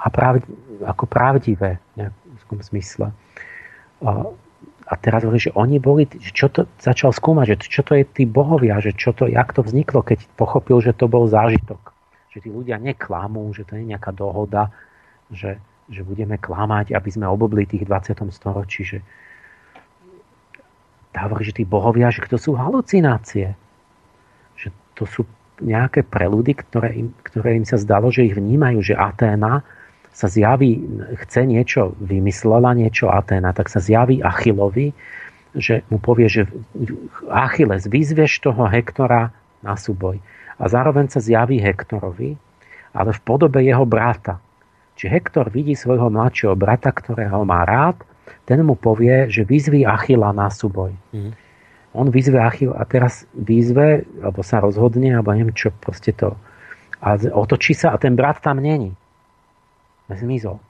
a 0.00 0.06
pravd- 0.08 0.48
ako 0.82 1.04
pravdivé 1.06 1.78
v 1.94 2.06
nejakom 2.06 2.58
zmysle. 2.72 3.12
A, 4.02 4.10
a 4.86 4.94
teraz 4.98 5.22
hovorí, 5.22 5.40
že 5.40 5.54
oni 5.54 5.78
boli, 5.78 6.08
že 6.08 6.32
čo 6.34 6.50
to 6.50 6.66
začal 6.82 7.14
skúmať, 7.14 7.54
že 7.54 7.56
čo 7.70 7.82
to 7.86 7.96
je 7.96 8.04
tí 8.06 8.24
bohovia, 8.26 8.82
že 8.82 8.92
čo 8.96 9.14
to, 9.14 9.30
jak 9.30 9.54
to 9.54 9.62
vzniklo, 9.62 10.02
keď 10.02 10.26
pochopil, 10.34 10.82
že 10.82 10.92
to 10.92 11.06
bol 11.06 11.30
zážitok 11.30 11.91
že 12.32 12.40
tí 12.40 12.48
ľudia 12.48 12.80
neklamú, 12.80 13.52
že 13.52 13.68
to 13.68 13.76
nie 13.76 13.84
je 13.84 13.92
nejaká 13.92 14.08
dohoda, 14.16 14.72
že, 15.28 15.60
že 15.92 16.00
budeme 16.00 16.40
klamať, 16.40 16.96
aby 16.96 17.10
sme 17.12 17.28
obobli 17.28 17.68
tých 17.68 17.84
20. 17.84 18.24
storočí, 18.32 18.88
že 18.88 18.98
hovorí, 21.12 21.44
že 21.44 21.60
tí 21.60 21.64
bohovia, 21.68 22.08
že 22.08 22.24
to 22.24 22.40
sú 22.40 22.56
halucinácie. 22.56 23.52
Že 24.56 24.68
to 24.96 25.04
sú 25.04 25.22
nejaké 25.60 26.08
preludy, 26.08 26.56
ktoré 26.56 26.96
im, 26.96 27.12
ktoré 27.20 27.60
im 27.60 27.68
sa 27.68 27.76
zdalo, 27.76 28.08
že 28.08 28.24
ich 28.24 28.34
vnímajú, 28.34 28.80
že 28.80 28.96
Aténa 28.96 29.60
sa 30.12 30.28
zjaví, 30.28 30.80
chce 31.28 31.44
niečo, 31.44 31.92
vymyslela 32.00 32.72
niečo 32.72 33.12
Aténa, 33.12 33.52
tak 33.52 33.68
sa 33.68 33.80
zjaví 33.80 34.24
Achillovi, 34.24 34.96
že 35.52 35.84
mu 35.92 36.00
povie, 36.00 36.32
že 36.32 36.48
Achilles, 37.28 37.84
vyzvieš 37.84 38.40
toho 38.40 38.64
Hektora 38.72 39.36
na 39.60 39.76
súboj 39.76 40.16
a 40.62 40.64
zároveň 40.70 41.10
sa 41.10 41.18
zjaví 41.18 41.58
Hektorovi, 41.58 42.38
ale 42.94 43.10
v 43.10 43.20
podobe 43.26 43.58
jeho 43.66 43.82
brata. 43.82 44.38
Či 44.94 45.10
Hektor 45.10 45.50
vidí 45.50 45.74
svojho 45.74 46.06
mladšieho 46.06 46.54
brata, 46.54 46.94
ktorého 46.94 47.42
má 47.42 47.66
rád, 47.66 47.98
ten 48.46 48.62
mu 48.62 48.78
povie, 48.78 49.26
že 49.26 49.42
vyzví 49.42 49.82
Achila 49.82 50.30
na 50.30 50.46
súboj. 50.46 50.94
Mm. 51.10 51.34
On 51.92 52.06
vyzve 52.06 52.38
Achila 52.38 52.78
a 52.78 52.86
teraz 52.86 53.26
vyzve, 53.34 54.06
alebo 54.22 54.46
sa 54.46 54.62
rozhodne, 54.62 55.10
alebo 55.10 55.34
neviem 55.34 55.56
čo, 55.56 55.74
proste 55.74 56.14
to. 56.14 56.38
A 57.02 57.18
otočí 57.18 57.74
sa 57.74 57.90
a 57.90 57.98
ten 57.98 58.14
brat 58.14 58.38
tam 58.38 58.62
není. 58.62 58.94
Zmizol. 60.06 60.62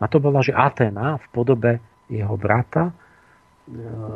A 0.00 0.04
to 0.08 0.20
bola, 0.20 0.44
že 0.44 0.52
Atena 0.52 1.16
v 1.16 1.26
podobe 1.32 1.72
jeho 2.10 2.36
brata, 2.36 2.90
e, 2.90 2.92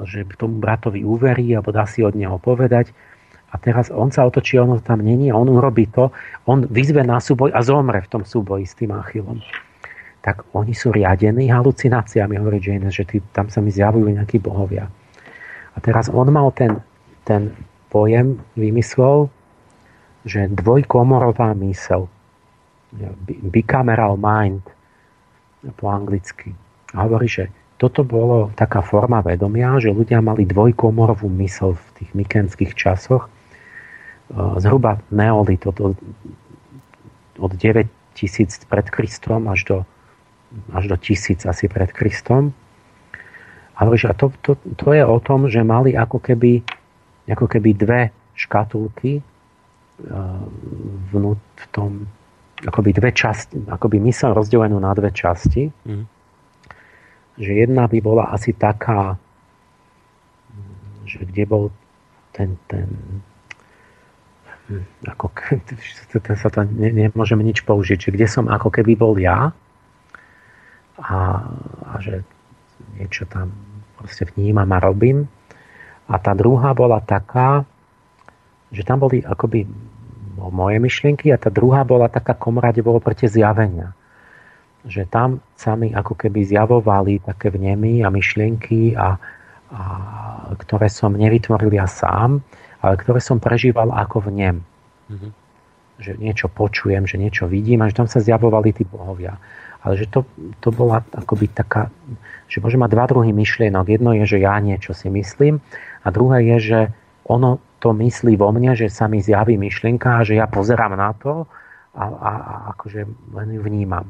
že 0.04 0.28
tomu 0.36 0.60
bratovi 0.60 1.00
uverí, 1.06 1.54
alebo 1.56 1.72
dá 1.72 1.88
si 1.88 2.04
od 2.04 2.12
neho 2.12 2.36
povedať, 2.36 2.92
a 3.54 3.56
teraz 3.62 3.86
on 3.94 4.10
sa 4.10 4.26
otočí, 4.26 4.58
ono 4.58 4.82
tam 4.82 4.98
není, 4.98 5.30
on 5.30 5.46
urobí 5.46 5.86
to, 5.86 6.10
on 6.50 6.66
vyzve 6.66 7.06
na 7.06 7.22
súboj 7.22 7.54
a 7.54 7.62
zomre 7.62 8.02
v 8.02 8.10
tom 8.10 8.22
súboji 8.26 8.66
s 8.66 8.74
tým 8.74 8.90
Achillom. 8.90 9.38
Tak 10.26 10.50
oni 10.58 10.74
sú 10.74 10.90
riadení 10.90 11.46
halucináciami, 11.54 12.34
hovorí 12.34 12.58
Jane, 12.58 12.90
že 12.90 13.06
tí, 13.06 13.22
tam 13.30 13.46
sa 13.46 13.62
mi 13.62 13.70
zjavujú 13.70 14.10
nejakí 14.10 14.42
bohovia. 14.42 14.90
A 15.74 15.78
teraz 15.78 16.10
on 16.10 16.34
mal 16.34 16.50
ten, 16.50 16.82
ten 17.22 17.54
pojem, 17.94 18.42
vymyslel, 18.58 19.30
že 20.26 20.50
dvojkomorová 20.50 21.54
mysel, 21.62 22.10
bicameral 23.54 24.18
mind 24.18 24.66
po 25.78 25.94
anglicky. 25.94 26.58
A 26.90 27.06
hovorí, 27.06 27.30
že 27.30 27.54
toto 27.78 28.02
bolo 28.02 28.50
taká 28.58 28.82
forma 28.82 29.22
vedomia, 29.22 29.78
že 29.78 29.94
ľudia 29.94 30.18
mali 30.18 30.42
dvojkomorovú 30.42 31.30
mysel 31.42 31.78
v 31.78 31.86
tých 32.02 32.10
mykenských 32.18 32.72
časoch 32.74 33.30
zhruba 34.32 34.98
neolit 35.10 35.66
od, 35.66 35.80
od 37.38 37.52
9000 37.52 38.64
pred 38.68 38.86
Kristom 38.90 39.48
až 39.48 39.60
do, 39.64 39.78
až 40.72 40.84
do 40.88 40.96
1000 40.96 41.44
asi 41.48 41.68
pred 41.68 41.92
Kristom. 41.92 42.52
A 43.74 43.90
to, 44.14 44.30
to, 44.42 44.54
to 44.78 44.88
je 44.94 45.02
o 45.02 45.18
tom, 45.18 45.50
že 45.50 45.66
mali 45.66 45.98
ako 45.98 46.22
keby, 46.22 46.62
ako 47.26 47.46
keby 47.50 47.74
dve 47.74 48.02
škatulky 48.38 49.18
vnút 51.10 51.38
v 51.38 51.66
tom, 51.70 51.90
akoby 52.66 52.90
dve 52.94 53.10
časti, 53.14 53.62
akoby 53.66 54.02
mysel 54.10 54.34
rozdelenú 54.34 54.78
na 54.78 54.94
dve 54.94 55.10
časti. 55.14 55.70
Mm. 55.86 56.06
Že 57.34 57.50
jedna 57.66 57.90
by 57.90 57.98
bola 57.98 58.30
asi 58.30 58.54
taká, 58.54 59.18
že 61.02 61.26
kde 61.26 61.44
bol 61.46 61.64
ten, 62.30 62.58
ten 62.70 62.86
ako, 65.04 65.28
sa 66.42 66.48
to 66.48 66.60
ne, 66.64 66.90
nemôžeme 67.08 67.44
nič 67.44 67.62
použiť, 67.68 68.08
že 68.08 68.10
kde 68.14 68.26
som 68.28 68.48
ako 68.48 68.72
keby 68.72 68.96
bol 68.96 69.14
ja 69.20 69.52
a, 70.96 71.16
a 71.84 71.92
že 72.00 72.24
niečo 72.96 73.28
tam 73.28 73.52
proste 74.00 74.24
vnímam 74.32 74.68
a 74.72 74.78
robím. 74.80 75.28
A 76.04 76.20
tá 76.20 76.36
druhá 76.36 76.76
bola 76.76 77.00
taká, 77.00 77.64
že 78.68 78.84
tam 78.84 79.04
boli 79.04 79.24
akoby 79.24 79.64
moje 80.36 80.76
myšlienky 80.76 81.32
a 81.32 81.40
tá 81.40 81.48
druhá 81.48 81.86
bola 81.86 82.12
taká 82.12 82.36
komora, 82.36 82.72
kde 82.72 82.84
bolo 82.84 83.00
proti 83.00 83.24
zjavenia. 83.24 83.96
Že 84.84 85.02
tam 85.08 85.28
sa 85.56 85.72
mi 85.80 85.96
ako 85.96 86.12
keby 86.12 86.44
zjavovali 86.44 87.24
také 87.24 87.48
vnemy 87.48 88.04
a 88.04 88.12
myšlienky, 88.12 88.92
a, 88.92 89.16
a, 89.72 89.82
ktoré 90.60 90.92
som 90.92 91.16
nevytvoril 91.16 91.72
ja 91.72 91.88
sám, 91.88 92.44
ale 92.84 93.00
ktoré 93.00 93.16
som 93.24 93.40
prežíval 93.40 93.88
ako 93.88 94.28
v 94.28 94.30
nem. 94.36 94.56
Mm-hmm. 95.08 95.32
Že 96.04 96.12
niečo 96.20 96.46
počujem, 96.52 97.08
že 97.08 97.16
niečo 97.16 97.48
vidím 97.48 97.80
a 97.80 97.88
že 97.88 97.96
tam 97.96 98.08
sa 98.10 98.20
zjavovali 98.20 98.76
tí 98.76 98.84
bohovia. 98.84 99.40
Ale 99.80 99.96
že 99.96 100.12
to, 100.12 100.28
to 100.60 100.68
bola 100.68 101.00
akoby 101.16 101.48
taká, 101.48 101.88
že 102.48 102.60
môže 102.60 102.76
mať 102.76 102.90
dva 102.92 103.04
druhy 103.08 103.32
myšlienok. 103.32 103.88
Jedno 103.88 104.12
je, 104.20 104.36
že 104.36 104.38
ja 104.44 104.60
niečo 104.60 104.92
si 104.92 105.08
myslím 105.08 105.64
a 106.04 106.12
druhé 106.12 106.44
je, 106.54 106.56
že 106.60 106.80
ono 107.24 107.56
to 107.80 107.96
myslí 107.96 108.36
vo 108.36 108.52
mne, 108.52 108.76
že 108.76 108.92
sa 108.92 109.08
mi 109.08 109.20
zjaví 109.20 109.56
myšlienka 109.56 110.20
a 110.20 110.24
že 110.24 110.36
ja 110.36 110.44
pozerám 110.48 110.96
na 110.96 111.12
to 111.16 111.48
a, 111.96 112.04
a, 112.04 112.32
a 112.32 112.54
akože 112.76 113.00
len 113.32 113.48
ju 113.56 113.60
vnímam. 113.64 114.08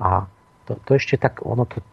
A 0.00 0.24
to, 0.64 0.76
to 0.84 0.96
ešte 0.96 1.20
tak, 1.20 1.44
ono 1.44 1.68
to 1.68 1.84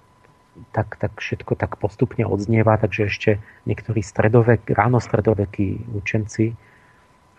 tak, 0.74 0.98
tak 0.98 1.14
všetko 1.18 1.56
tak 1.56 1.78
postupne 1.78 2.26
odznieva, 2.26 2.78
takže 2.78 3.10
ešte 3.10 3.32
niektorí 3.66 4.02
stredovek, 4.02 4.68
ráno 4.74 5.02
stredovekí 5.02 5.82
učenci 5.94 6.54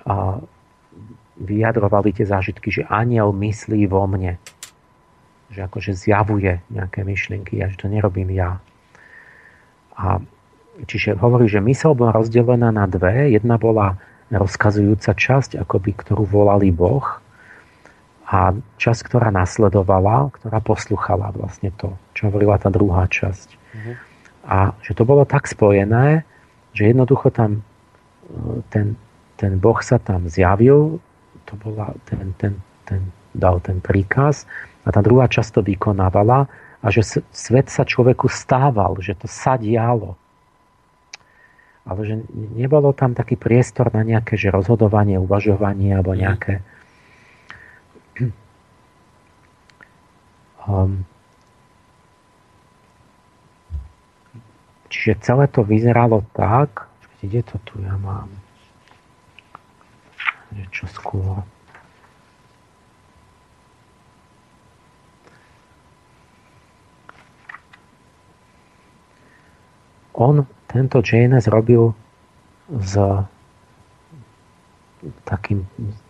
a 0.07 0.43
vyjadrovali 1.39 2.11
tie 2.15 2.27
zážitky, 2.27 2.71
že 2.75 2.83
aniel 2.91 3.31
myslí 3.31 3.87
vo 3.87 4.07
mne. 4.11 4.43
Že 5.55 5.61
akože 5.71 5.93
zjavuje 5.95 6.61
nejaké 6.69 7.07
myšlienky 7.07 7.63
a 7.63 7.71
že 7.71 7.79
to 7.79 7.87
nerobím 7.87 8.35
ja. 8.35 8.59
A 9.95 10.23
čiže 10.87 11.19
hovorí, 11.19 11.47
že 11.47 11.63
mysel 11.63 11.95
bola 11.95 12.15
rozdelená 12.15 12.75
na 12.75 12.87
dve. 12.91 13.31
Jedna 13.35 13.59
bola 13.59 13.99
rozkazujúca 14.29 15.15
časť, 15.15 15.57
akoby, 15.63 15.95
ktorú 15.95 16.27
volali 16.27 16.69
Boh 16.69 17.23
a 18.29 18.53
časť, 18.77 19.09
ktorá 19.09 19.33
nasledovala, 19.33 20.29
ktorá 20.37 20.61
posluchala 20.61 21.33
vlastne 21.33 21.73
to, 21.81 21.97
čo 22.13 22.29
hovorila 22.29 22.61
tá 22.61 22.69
druhá 22.69 23.09
časť. 23.09 23.49
Mm-hmm. 23.57 23.95
A 24.49 24.77
že 24.85 24.93
to 24.93 25.09
bolo 25.09 25.25
tak 25.25 25.49
spojené, 25.49 26.29
že 26.77 26.93
jednoducho 26.93 27.33
tam 27.33 27.65
e, 28.29 28.61
ten, 28.69 29.01
ten 29.41 29.57
Boh 29.57 29.81
sa 29.81 29.97
tam 29.97 30.29
zjavil, 30.29 31.01
to 31.49 31.57
bola 31.57 31.97
ten, 32.05 32.37
ten, 32.37 32.61
ten, 32.85 33.09
dal 33.33 33.65
ten 33.65 33.81
príkaz 33.81 34.45
a 34.85 34.93
tá 34.93 35.01
druhá 35.01 35.25
časť 35.25 35.61
to 35.61 35.61
vykonávala 35.65 36.53
a 36.85 36.87
že 36.93 37.25
svet 37.33 37.73
sa 37.73 37.89
človeku 37.89 38.29
stával, 38.29 39.01
že 39.01 39.17
to 39.17 39.25
sa 39.25 39.57
dialo. 39.57 40.21
Ale 41.89 42.01
že 42.05 42.15
nebolo 42.53 42.93
tam 42.93 43.17
taký 43.17 43.41
priestor 43.41 43.89
na 43.97 44.05
nejaké 44.05 44.37
že 44.37 44.53
rozhodovanie, 44.53 45.17
uvažovanie 45.17 45.97
alebo 45.97 46.13
mhm. 46.13 46.21
nejaké 46.21 46.61
um, 50.69 51.09
čiže 54.93 55.25
celé 55.25 55.49
to 55.49 55.65
vyzeralo 55.65 56.23
tak, 56.37 56.93
kde 57.25 57.43
to 57.43 57.57
tu 57.65 57.81
ja 57.81 57.97
mám? 57.99 58.29
Že 60.53 60.65
čo 60.71 60.85
skôr? 60.93 61.41
On, 70.19 70.43
tento 70.67 70.99
JNS 70.99 71.47
robil 71.47 71.95
s 72.75 72.99
takým 75.23 75.63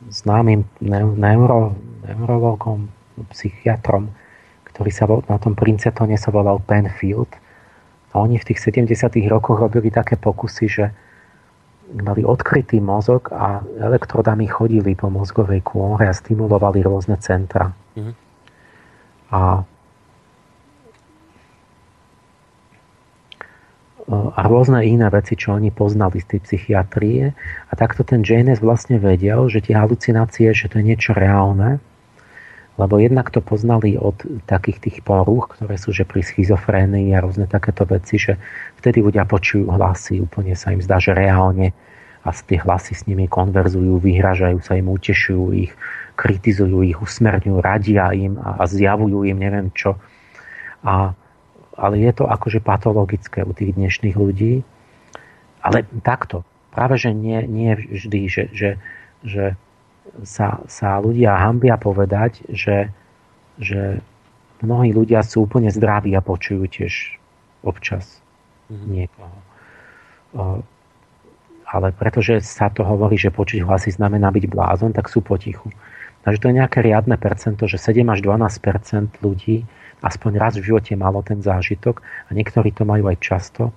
známym 0.08 0.64
neuro, 0.80 1.76
neurologom, 2.08 2.88
psychiatrom, 3.36 4.08
ktorý 4.78 4.94
sa 4.94 5.10
na 5.10 5.42
tom 5.42 5.58
Princetone 5.58 6.14
sa 6.14 6.30
volal 6.30 6.62
Penfield. 6.62 7.34
A 8.14 8.22
oni 8.22 8.38
v 8.38 8.46
tých 8.46 8.62
70. 8.62 9.10
rokoch 9.26 9.58
robili 9.58 9.90
také 9.90 10.14
pokusy, 10.14 10.66
že 10.70 10.94
mali 11.98 12.22
odkrytý 12.22 12.78
mozog 12.78 13.34
a 13.34 13.58
elektrodami 13.82 14.46
chodili 14.46 14.94
po 14.94 15.10
mozgovej 15.10 15.66
kôre 15.66 16.06
a 16.06 16.14
stimulovali 16.14 16.86
rôzne 16.86 17.18
centra. 17.18 17.74
Mm-hmm. 17.98 18.14
A 19.34 19.66
a 24.08 24.40
rôzne 24.48 24.80
iné 24.88 25.04
veci, 25.12 25.36
čo 25.36 25.52
oni 25.52 25.68
poznali 25.68 26.24
z 26.24 26.32
tej 26.32 26.40
psychiatrie. 26.48 27.36
A 27.68 27.72
takto 27.76 28.00
ten 28.00 28.24
Janes 28.24 28.56
vlastne 28.56 28.96
vedel, 28.96 29.52
že 29.52 29.60
tie 29.60 29.76
halucinácie, 29.76 30.48
že 30.56 30.72
to 30.72 30.80
je 30.80 30.88
niečo 30.96 31.12
reálne, 31.12 31.76
lebo 32.78 33.02
jednak 33.02 33.28
to 33.34 33.42
poznali 33.42 33.98
od 33.98 34.14
takých 34.46 34.78
tých 34.78 34.96
porúch, 35.02 35.58
ktoré 35.58 35.74
sú 35.76 35.90
že 35.90 36.06
pri 36.06 36.22
schizofrénii 36.22 37.10
a 37.12 37.22
rôzne 37.22 37.50
takéto 37.50 37.82
veci, 37.84 38.16
že 38.22 38.38
vtedy 38.78 39.02
ľudia 39.02 39.26
počujú 39.26 39.66
hlasy, 39.66 40.22
úplne 40.22 40.54
sa 40.54 40.70
im 40.70 40.80
zdá, 40.80 41.02
že 41.02 41.12
reálne 41.12 41.74
a 42.22 42.30
tie 42.30 42.58
hlasy 42.62 42.94
s 42.94 43.02
nimi 43.10 43.26
konverzujú, 43.26 43.98
vyhražajú 43.98 44.62
sa 44.62 44.78
im, 44.78 44.90
utešujú 44.90 45.44
ich, 45.58 45.72
kritizujú 46.14 46.86
ich, 46.86 46.98
usmerňujú, 46.98 47.58
radia 47.58 48.14
im 48.14 48.38
a, 48.38 48.62
a 48.62 48.64
zjavujú 48.70 49.26
im 49.26 49.38
neviem 49.38 49.68
čo. 49.74 49.98
A 50.86 51.18
ale 51.78 52.02
je 52.02 52.10
to 52.10 52.26
akože 52.26 52.58
patologické 52.58 53.46
u 53.46 53.54
tých 53.54 53.78
dnešných 53.78 54.18
ľudí. 54.18 54.66
Ale 55.62 55.86
takto. 56.02 56.42
Práve, 56.74 56.98
že 56.98 57.14
nie, 57.14 57.38
nie 57.46 57.78
vždy, 57.78 58.20
že, 58.26 58.44
že, 58.50 58.70
že 59.22 59.54
sa, 60.24 60.62
sa 60.66 60.98
ľudia 60.98 61.36
hambia 61.38 61.78
povedať, 61.78 62.44
že, 62.50 62.90
že 63.60 64.02
mnohí 64.62 64.90
ľudia 64.90 65.22
sú 65.22 65.46
úplne 65.46 65.70
zdraví 65.70 66.14
a 66.14 66.24
počujú 66.24 66.64
tiež 66.66 67.18
občas 67.62 68.22
mm-hmm. 68.70 68.88
niekoho. 68.90 69.38
Ale 71.68 71.92
pretože 71.92 72.40
sa 72.40 72.72
to 72.72 72.80
hovorí, 72.84 73.20
že 73.20 73.34
počuť 73.34 73.60
hlasy 73.64 73.92
znamená 73.92 74.32
byť 74.32 74.44
blázon, 74.48 74.96
tak 74.96 75.12
sú 75.12 75.20
potichu. 75.20 75.68
Takže 76.24 76.38
to 76.40 76.48
je 76.50 76.58
nejaké 76.60 76.78
riadne 76.80 77.16
percento, 77.20 77.68
že 77.68 77.80
7 77.80 78.04
až 78.08 78.20
12% 78.24 79.20
ľudí 79.20 79.64
aspoň 80.02 80.32
raz 80.38 80.54
v 80.56 80.66
živote 80.70 80.94
malo 80.94 81.22
ten 81.26 81.42
zážitok 81.42 82.00
a 82.00 82.30
niektorí 82.34 82.70
to 82.70 82.86
majú 82.86 83.10
aj 83.10 83.16
často. 83.20 83.74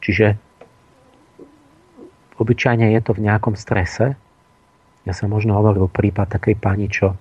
Čiže 0.00 0.40
obyčajne 2.40 2.88
je 2.96 3.00
to 3.04 3.12
v 3.12 3.28
nejakom 3.28 3.54
strese. 3.54 4.16
Ja 5.04 5.12
som 5.12 5.28
možno 5.28 5.60
hovoril 5.60 5.86
prípad 5.92 6.32
takej 6.32 6.56
pani, 6.56 6.88
čo 6.88 7.14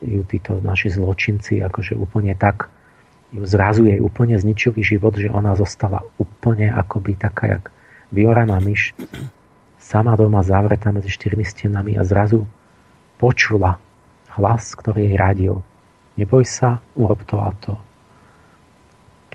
ju 0.00 0.24
títo 0.24 0.60
naši 0.60 0.92
zločinci 0.92 1.60
akože 1.60 1.96
úplne 1.96 2.32
tak 2.36 2.68
ju 3.32 3.42
zrazu 3.44 3.88
jej 3.88 4.00
úplne 4.00 4.36
zničili 4.36 4.84
život, 4.84 5.16
že 5.16 5.32
ona 5.32 5.56
zostala 5.56 6.04
úplne 6.20 6.68
akoby 6.68 7.16
taká 7.16 7.58
jak 7.58 7.64
vyoraná 8.12 8.60
myš 8.60 8.92
sama 9.80 10.14
doma 10.14 10.44
zavretá 10.44 10.92
medzi 10.92 11.10
štyrmi 11.10 11.42
stenami 11.42 11.96
a 11.96 12.04
zrazu 12.04 12.44
počula 13.16 13.80
hlas, 14.36 14.76
ktorý 14.76 15.10
jej 15.10 15.16
radil 15.16 15.54
neboj 16.16 16.44
sa, 16.44 16.80
urob 16.96 17.24
to 17.28 17.36
a 17.40 17.52
to. 17.60 17.74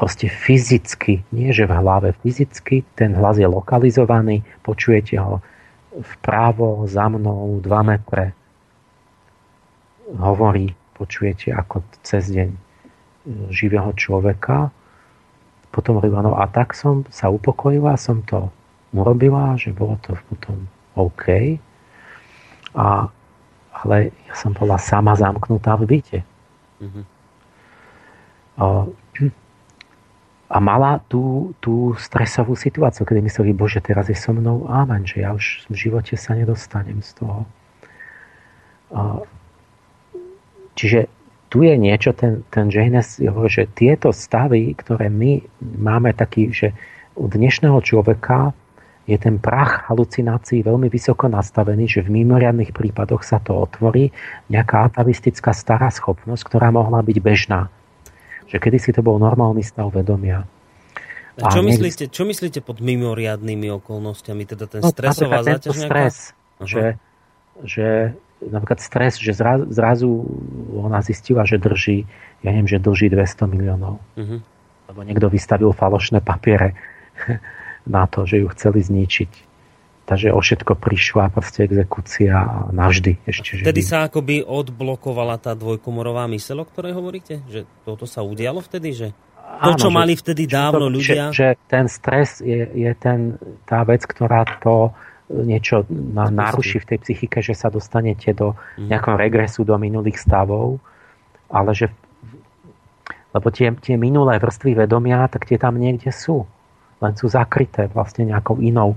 Proste 0.02 0.34
fyzicky, 0.34 1.22
nie 1.30 1.53
že 1.53 1.69
v 1.69 1.78
hlave, 1.78 2.18
fyzicky 2.26 2.82
ten 2.98 3.14
hlas 3.14 3.38
je 3.38 3.45
lokalizovaný, 3.45 4.41
počujete 4.65 5.22
ho 5.22 5.45
vpravo, 5.94 6.90
za 6.90 7.06
mnou, 7.06 7.61
2 7.61 7.69
metre. 7.86 8.34
Hovorí, 10.18 10.73
počujete 10.98 11.53
ako 11.53 11.86
cez 12.02 12.34
deň 12.34 12.49
e, 12.49 12.60
živého 13.53 13.94
človeka. 13.94 14.73
Potom 15.69 16.02
hovorí, 16.02 16.10
no 16.10 16.34
a 16.34 16.49
tak 16.49 16.73
som 16.73 17.06
sa 17.14 17.30
upokojila, 17.30 17.94
som 17.94 18.26
to 18.26 18.49
urobila, 18.98 19.53
že 19.53 19.69
bolo 19.69 20.02
to 20.02 20.18
potom 20.34 20.65
OK. 20.98 21.61
A, 22.73 23.06
ale 23.86 23.95
ja 24.26 24.34
som 24.34 24.49
bola 24.49 24.82
sama 24.82 25.14
zamknutá 25.14 25.78
v 25.78 25.84
byte. 25.86 26.19
Mm-hmm. 26.82 27.03
A, 28.57 28.90
a 30.52 30.60
mala 30.60 30.99
tú, 31.07 31.56
tú 31.64 31.95
stresovú 31.95 32.60
situáciu, 32.60 33.07
kedy 33.07 33.23
mysleli, 33.23 33.56
Bože, 33.56 33.80
teraz 33.80 34.11
je 34.11 34.18
so 34.19 34.36
mnou 34.36 34.68
amen, 34.68 35.07
že 35.07 35.23
ja 35.23 35.32
už 35.32 35.64
v 35.72 35.76
živote 35.80 36.19
sa 36.19 36.36
nedostanem 36.36 36.99
z 36.99 37.23
toho. 37.23 37.48
Čiže 40.76 41.07
tu 41.48 41.64
je 41.64 41.76
niečo, 41.80 42.11
ten, 42.11 42.44
ten 42.52 42.68
Janes 42.68 43.23
hovorí, 43.23 43.48
že 43.48 43.72
tieto 43.72 44.11
stavy, 44.11 44.76
ktoré 44.76 45.07
my 45.07 45.40
máme 45.80 46.11
taký, 46.11 46.52
že 46.52 46.76
u 47.15 47.32
dnešného 47.32 47.80
človeka 47.80 48.52
je 49.07 49.15
ten 49.15 49.40
prach 49.40 49.88
halucinácií 49.88 50.64
veľmi 50.68 50.91
vysoko 50.91 51.32
nastavený, 51.32 51.88
že 51.88 52.03
v 52.03 52.23
mimoriadných 52.23 52.76
prípadoch 52.76 53.23
sa 53.23 53.40
to 53.40 53.56
otvorí 53.56 54.11
nejaká 54.52 54.91
atavistická 54.91 55.56
stará 55.56 55.88
schopnosť, 55.91 56.44
ktorá 56.44 56.72
mohla 56.76 56.99
byť 57.03 57.18
bežná. 57.23 57.72
Že 58.52 58.57
kedysi 58.60 58.91
to 58.91 58.99
bol 58.99 59.15
normálny 59.15 59.64
stav 59.64 59.95
vedomia. 59.95 60.44
A 61.40 61.48
čo, 61.48 61.64
niekde... 61.64 61.88
myslíte, 61.88 62.03
čo 62.11 62.28
myslíte 62.28 62.60
pod 62.60 62.84
mimoriadnými 62.84 63.72
okolnostiami? 63.80 64.44
Teda 64.44 64.68
ten 64.68 64.84
no, 64.84 64.91
stresová 64.91 65.40
záťaž? 65.41 65.88
stres, 65.88 66.15
že, 66.60 66.99
že 67.64 67.88
napríklad 68.44 68.84
stres, 68.84 69.15
že 69.15 69.32
zrazu, 69.32 69.72
zrazu 69.72 70.10
ona 70.76 70.99
zistila, 70.99 71.48
že 71.48 71.56
drží, 71.56 72.03
ja 72.44 72.49
neviem, 72.52 72.68
že 72.68 72.84
drží 72.84 73.07
200 73.07 73.48
miliónov. 73.48 74.03
Uh-huh. 74.19 74.44
Lebo 74.91 74.99
niekto 75.07 75.32
vystavil 75.32 75.72
falošné 75.72 76.19
papiere 76.19 76.76
na 77.95 78.03
to, 78.11 78.28
že 78.28 78.44
ju 78.44 78.48
chceli 78.52 78.84
zničiť. 78.84 79.51
Takže 80.02 80.34
o 80.34 80.41
všetko 80.41 80.76
prišla 80.76 81.32
proste 81.32 81.64
exekúcia 81.69 82.68
navždy. 82.73 83.22
Ešte, 83.23 83.61
že 83.61 83.64
vtedy 83.64 83.82
by... 83.86 83.88
sa 83.88 83.98
akoby 84.10 84.44
odblokovala 84.44 85.38
tá 85.40 85.56
dvojkomorová 85.56 86.28
mysel, 86.34 86.60
o 86.61 86.65
ktorej 86.68 86.98
hovoríte? 86.98 87.40
Že 87.48 87.69
toto 87.86 88.10
sa 88.10 88.26
udialo 88.26 88.60
vtedy? 88.60 88.91
Že 88.91 89.07
to, 89.61 89.72
čo 89.78 89.90
Áno, 89.94 89.98
mali 90.02 90.18
vtedy 90.18 90.49
dávno 90.49 90.90
to, 90.90 90.95
ľudia... 90.99 91.30
Že, 91.32 91.38
že 91.38 91.48
ten 91.69 91.86
stres 91.86 92.41
je, 92.41 92.65
je 92.76 92.91
ten, 92.98 93.38
tá 93.64 93.86
vec, 93.88 94.03
ktorá 94.03 94.44
to 94.60 94.91
niečo 95.32 95.88
na, 95.88 96.28
naruší 96.28 96.84
v 96.84 96.90
tej 96.91 96.98
psychike, 97.07 97.40
že 97.40 97.56
sa 97.56 97.72
dostanete 97.72 98.36
do 98.36 98.57
mhm. 98.76 98.91
nejakého 98.91 99.15
regresu 99.15 99.64
do 99.64 99.78
minulých 99.80 100.19
stavov, 100.19 100.82
ale 101.48 101.72
že 101.78 101.88
lebo 103.32 103.48
tie, 103.48 103.72
tie 103.80 103.95
minulé 103.95 104.44
vrstvy 104.44 104.76
vedomia, 104.76 105.23
tak 105.32 105.48
tie 105.48 105.56
tam 105.56 105.80
niekde 105.80 106.11
sú 106.11 106.44
len 107.02 107.14
sú 107.18 107.28
zakryté 107.28 107.90
vlastne 107.90 108.30
nejakou 108.30 108.61
inou, 108.61 108.95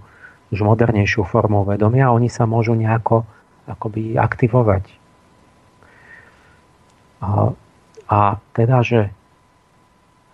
už 0.54 0.62
modernejšou 0.62 1.26
formou 1.26 1.66
vedomia 1.66 2.08
a 2.08 2.14
oni 2.14 2.30
sa 2.30 2.46
môžu 2.46 2.78
nejako 2.78 3.26
akoby 3.66 4.14
aktivovať. 4.14 4.86
A, 7.18 7.50
a 8.06 8.18
teda, 8.54 8.86
že 8.86 9.10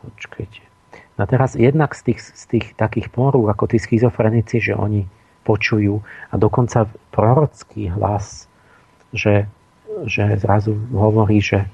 počkajte. 0.05 0.61
No 1.17 1.25
teraz 1.25 1.57
jednak 1.57 1.97
z 1.97 2.13
tých, 2.13 2.21
z 2.21 2.45
tých 2.49 2.67
takých 2.77 3.09
porúk, 3.09 3.49
ako 3.49 3.73
tí 3.73 3.81
schizofrenici, 3.81 4.61
že 4.61 4.77
oni 4.77 5.09
počujú 5.45 6.05
a 6.33 6.35
dokonca 6.37 6.89
prorocký 7.13 7.89
hlas, 7.93 8.49
že, 9.17 9.49
že 10.05 10.37
zrazu 10.37 10.77
hovorí, 10.93 11.41
že, 11.41 11.65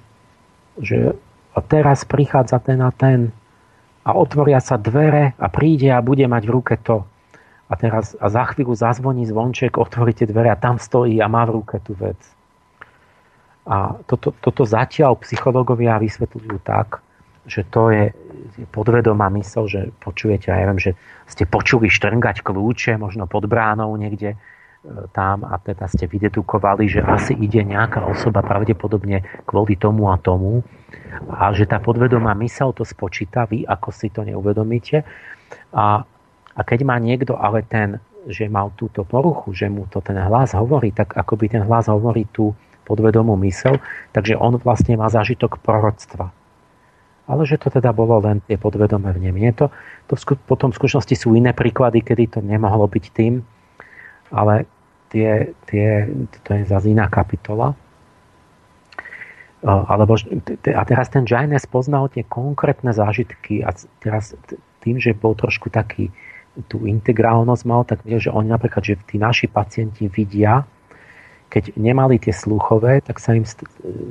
že 0.79 1.19
a 1.57 1.59
teraz 1.65 2.05
prichádza 2.07 2.63
ten 2.63 2.79
a 2.85 2.91
ten 2.95 3.33
a 4.07 4.15
otvoria 4.15 4.63
sa 4.63 4.79
dvere 4.79 5.35
a 5.35 5.47
príde 5.51 5.91
a 5.91 5.99
bude 5.99 6.23
mať 6.31 6.43
v 6.47 6.55
ruke 6.55 6.75
to. 6.79 7.03
A 7.67 7.75
teraz 7.75 8.15
a 8.23 8.31
za 8.31 8.47
chvíľu 8.55 8.79
zazvoní 8.79 9.27
zvonček, 9.27 9.75
otvoríte 9.75 10.23
dvere 10.23 10.55
a 10.55 10.61
tam 10.61 10.79
stojí 10.79 11.19
a 11.19 11.27
má 11.27 11.43
v 11.51 11.63
ruke 11.63 11.83
tú 11.83 11.99
vec. 11.99 12.19
A 13.67 13.99
toto, 14.07 14.31
toto 14.39 14.63
zatiaľ 14.63 15.19
psychológovia 15.19 15.99
vysvetľujú 15.99 16.63
tak, 16.63 17.03
že 17.47 17.67
to 17.67 17.91
je 17.91 18.15
podvedomá 18.71 19.27
mysl, 19.39 19.67
že 19.67 19.91
počujete, 20.03 20.51
ja 20.51 20.63
neviem, 20.63 20.79
že 20.79 20.93
ste 21.27 21.47
počuli 21.47 21.91
štrngať 21.91 22.47
kľúče, 22.47 22.99
možno 22.99 23.27
pod 23.27 23.51
bránou 23.51 23.91
niekde 23.99 24.35
e, 24.35 24.37
tam 25.15 25.43
a 25.47 25.59
teda 25.59 25.91
ste 25.91 26.07
vydedukovali, 26.07 26.87
že 26.87 27.01
asi 27.03 27.35
ide 27.35 27.63
nejaká 27.67 28.07
osoba 28.07 28.43
pravdepodobne 28.43 29.27
kvôli 29.47 29.75
tomu 29.79 30.11
a 30.11 30.19
tomu 30.19 30.63
a 31.31 31.51
že 31.51 31.67
tá 31.67 31.83
podvedomá 31.83 32.35
mysel 32.43 32.71
to 32.71 32.87
spočíta, 32.87 33.47
vy 33.51 33.67
ako 33.67 33.89
si 33.91 34.11
to 34.11 34.23
neuvedomíte 34.23 35.03
a, 35.75 36.03
a 36.57 36.61
keď 36.65 36.89
má 36.89 36.97
niekto 36.97 37.37
ale 37.37 37.63
ten, 37.63 38.01
že 38.27 38.51
mal 38.51 38.73
túto 38.75 39.05
poruchu, 39.07 39.53
že 39.53 39.71
mu 39.71 39.87
to 39.87 40.03
ten 40.03 40.19
hlas 40.19 40.57
hovorí, 40.57 40.91
tak 40.91 41.15
ako 41.15 41.37
by 41.39 41.47
ten 41.53 41.63
hlas 41.63 41.87
hovorí 41.87 42.27
tú 42.33 42.57
podvedomú 42.89 43.37
mysel, 43.45 43.79
takže 44.17 44.35
on 44.41 44.59
vlastne 44.59 44.97
má 44.97 45.07
zážitok 45.13 45.61
proroctva 45.63 46.33
ale 47.27 47.43
že 47.43 47.59
to 47.59 47.69
teda 47.69 47.91
bolo 47.91 48.23
len 48.23 48.39
tie 48.47 48.55
podvedomé 48.55 49.11
vnemie. 49.11 49.51
To, 49.59 49.71
to 50.07 50.15
v, 50.15 50.39
potom 50.47 50.71
v 50.71 50.79
skutočnosti 50.79 51.15
sú 51.19 51.35
iné 51.35 51.51
príklady, 51.51 52.01
kedy 52.03 52.39
to 52.39 52.41
nemohlo 52.41 52.87
byť 52.87 53.05
tým, 53.11 53.43
ale 54.31 54.67
tie, 55.11 55.51
tie, 55.67 56.07
to 56.47 56.51
je 56.55 56.63
zase 56.67 56.95
iná 56.95 57.11
kapitola. 57.11 57.75
Alebo, 59.67 60.15
a 60.63 60.83
teraz 60.87 61.11
ten 61.11 61.27
Jaines 61.27 61.67
poznal 61.67 62.07
tie 62.15 62.23
konkrétne 62.23 62.95
zážitky 62.95 63.67
a 63.67 63.75
teraz 63.99 64.39
tým, 64.79 65.03
že 65.03 65.11
bol 65.11 65.35
trošku 65.35 65.75
taký 65.75 66.15
tú 66.65 66.89
integrálnosť 66.89 67.63
mal, 67.69 67.85
tak 67.85 68.01
videl, 68.09 68.31
že 68.31 68.33
oni 68.33 68.49
napríklad, 68.49 68.81
že 68.81 68.97
tí 69.05 69.21
naši 69.21 69.47
pacienti 69.53 70.09
vidia, 70.09 70.65
keď 71.53 71.77
nemali 71.77 72.17
tie 72.17 72.33
sluchové, 72.33 73.05
tak 73.05 73.21
sa 73.21 73.37
im 73.37 73.45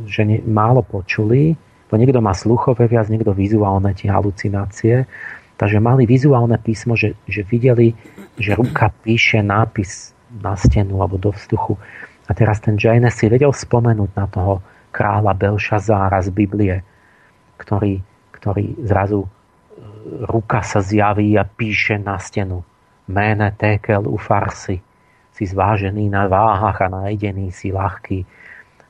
že 0.05 0.22
ne, 0.23 0.39
málo 0.45 0.85
počuli, 0.85 1.57
bo 1.89 1.97
niekto 1.97 2.22
má 2.22 2.34
sluchové 2.34 2.85
viac, 2.85 3.09
niekto 3.09 3.34
vizuálne 3.34 3.91
tie 3.93 4.09
halucinácie. 4.09 5.05
Takže 5.55 5.80
mali 5.80 6.03
vizuálne 6.03 6.59
písmo, 6.59 6.99
že, 6.99 7.15
že 7.26 7.47
videli, 7.47 7.95
že 8.35 8.57
ruka 8.57 8.91
píše 8.91 9.39
nápis 9.39 10.11
na 10.30 10.57
stenu 10.59 10.99
alebo 10.99 11.15
do 11.15 11.31
vzduchu. 11.31 11.80
A 12.26 12.31
teraz 12.34 12.59
ten 12.59 12.76
Jane 12.76 13.07
si 13.13 13.30
vedel 13.30 13.53
spomenúť 13.53 14.11
na 14.17 14.26
toho 14.27 14.59
kráľa 14.91 15.35
Belšazára 15.38 16.19
z 16.23 16.30
Biblie, 16.34 16.76
ktorý, 17.59 18.01
ktorý 18.35 18.76
zrazu 18.84 19.30
ruka 20.06 20.61
sa 20.61 20.86
zjaví 20.86 21.34
a 21.36 21.44
píše 21.44 21.98
na 21.98 22.22
stenu. 22.22 22.61
Mene 23.10 23.53
tekel 23.57 24.06
u 24.06 24.18
farsi. 24.18 24.82
Si 25.36 25.44
zvážený 25.44 26.07
na 26.07 26.30
váhach 26.32 26.80
a 26.86 26.88
najdený 26.88 27.52
si 27.52 27.73
ľahký 27.73 28.23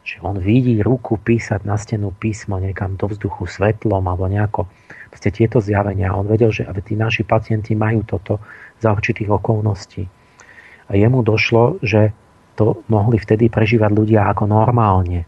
že 0.06 0.22
on 0.22 0.38
vidí 0.38 0.86
ruku 0.86 1.18
písať 1.18 1.66
na 1.66 1.82
stenu 1.82 2.14
písmo 2.14 2.62
niekam 2.62 2.94
do 2.94 3.10
vzduchu 3.10 3.50
svetlom 3.50 4.06
alebo 4.06 4.30
nejako. 4.30 4.70
Proste 5.10 5.34
tieto 5.34 5.58
zjavenia. 5.58 6.14
On 6.14 6.30
vedel, 6.30 6.54
že 6.54 6.70
tí 6.86 6.94
naši 6.94 7.26
pacienti 7.26 7.74
majú 7.74 8.06
toto 8.06 8.38
za 8.78 8.94
určitých 8.94 9.34
okolností. 9.34 10.06
A 10.86 10.92
jemu 10.94 11.26
došlo, 11.26 11.82
že 11.82 12.14
to 12.54 12.86
mohli 12.86 13.18
vtedy 13.18 13.50
prežívať 13.50 13.90
ľudia 13.90 14.30
ako 14.30 14.46
normálne. 14.46 15.26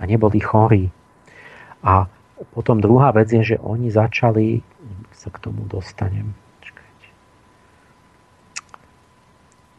A 0.00 0.08
neboli 0.08 0.40
chorí. 0.40 0.88
A 1.84 2.08
potom 2.56 2.80
druhá 2.80 3.12
vec 3.12 3.28
je, 3.28 3.54
že 3.54 3.56
oni 3.60 3.92
začali, 3.92 4.64
sa 5.18 5.34
k 5.34 5.42
tomu 5.42 5.66
dostanem. 5.66 6.30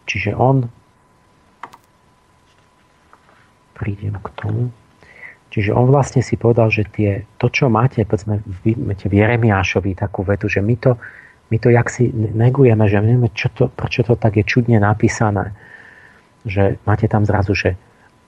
Čiže 0.10 0.34
on 0.34 0.68
prídem 3.78 4.18
k 4.20 4.28
tomu. 4.36 4.74
Čiže 5.50 5.72
on 5.74 5.90
vlastne 5.90 6.26
si 6.26 6.36
povedal, 6.36 6.74
že 6.74 6.86
tie, 6.90 7.26
to, 7.38 7.48
čo 7.50 7.70
máte, 7.70 8.04
povedzme, 8.04 8.42
v, 8.42 8.76
v 8.90 9.14
Jeremiášovi 9.14 9.98
takú 9.98 10.26
vetu, 10.26 10.50
že 10.50 10.62
my 10.62 10.76
to, 10.78 10.98
my 11.50 11.58
to 11.58 11.74
jak 11.74 11.90
negujeme, 12.38 12.86
že 12.86 13.02
nevieme, 13.02 13.30
čo 13.34 13.50
to, 13.54 13.70
prečo 13.70 14.06
to 14.06 14.14
tak 14.18 14.38
je 14.38 14.46
čudne 14.46 14.78
napísané. 14.78 15.54
Že 16.46 16.78
máte 16.86 17.10
tam 17.10 17.26
zrazu, 17.26 17.54
že 17.54 17.78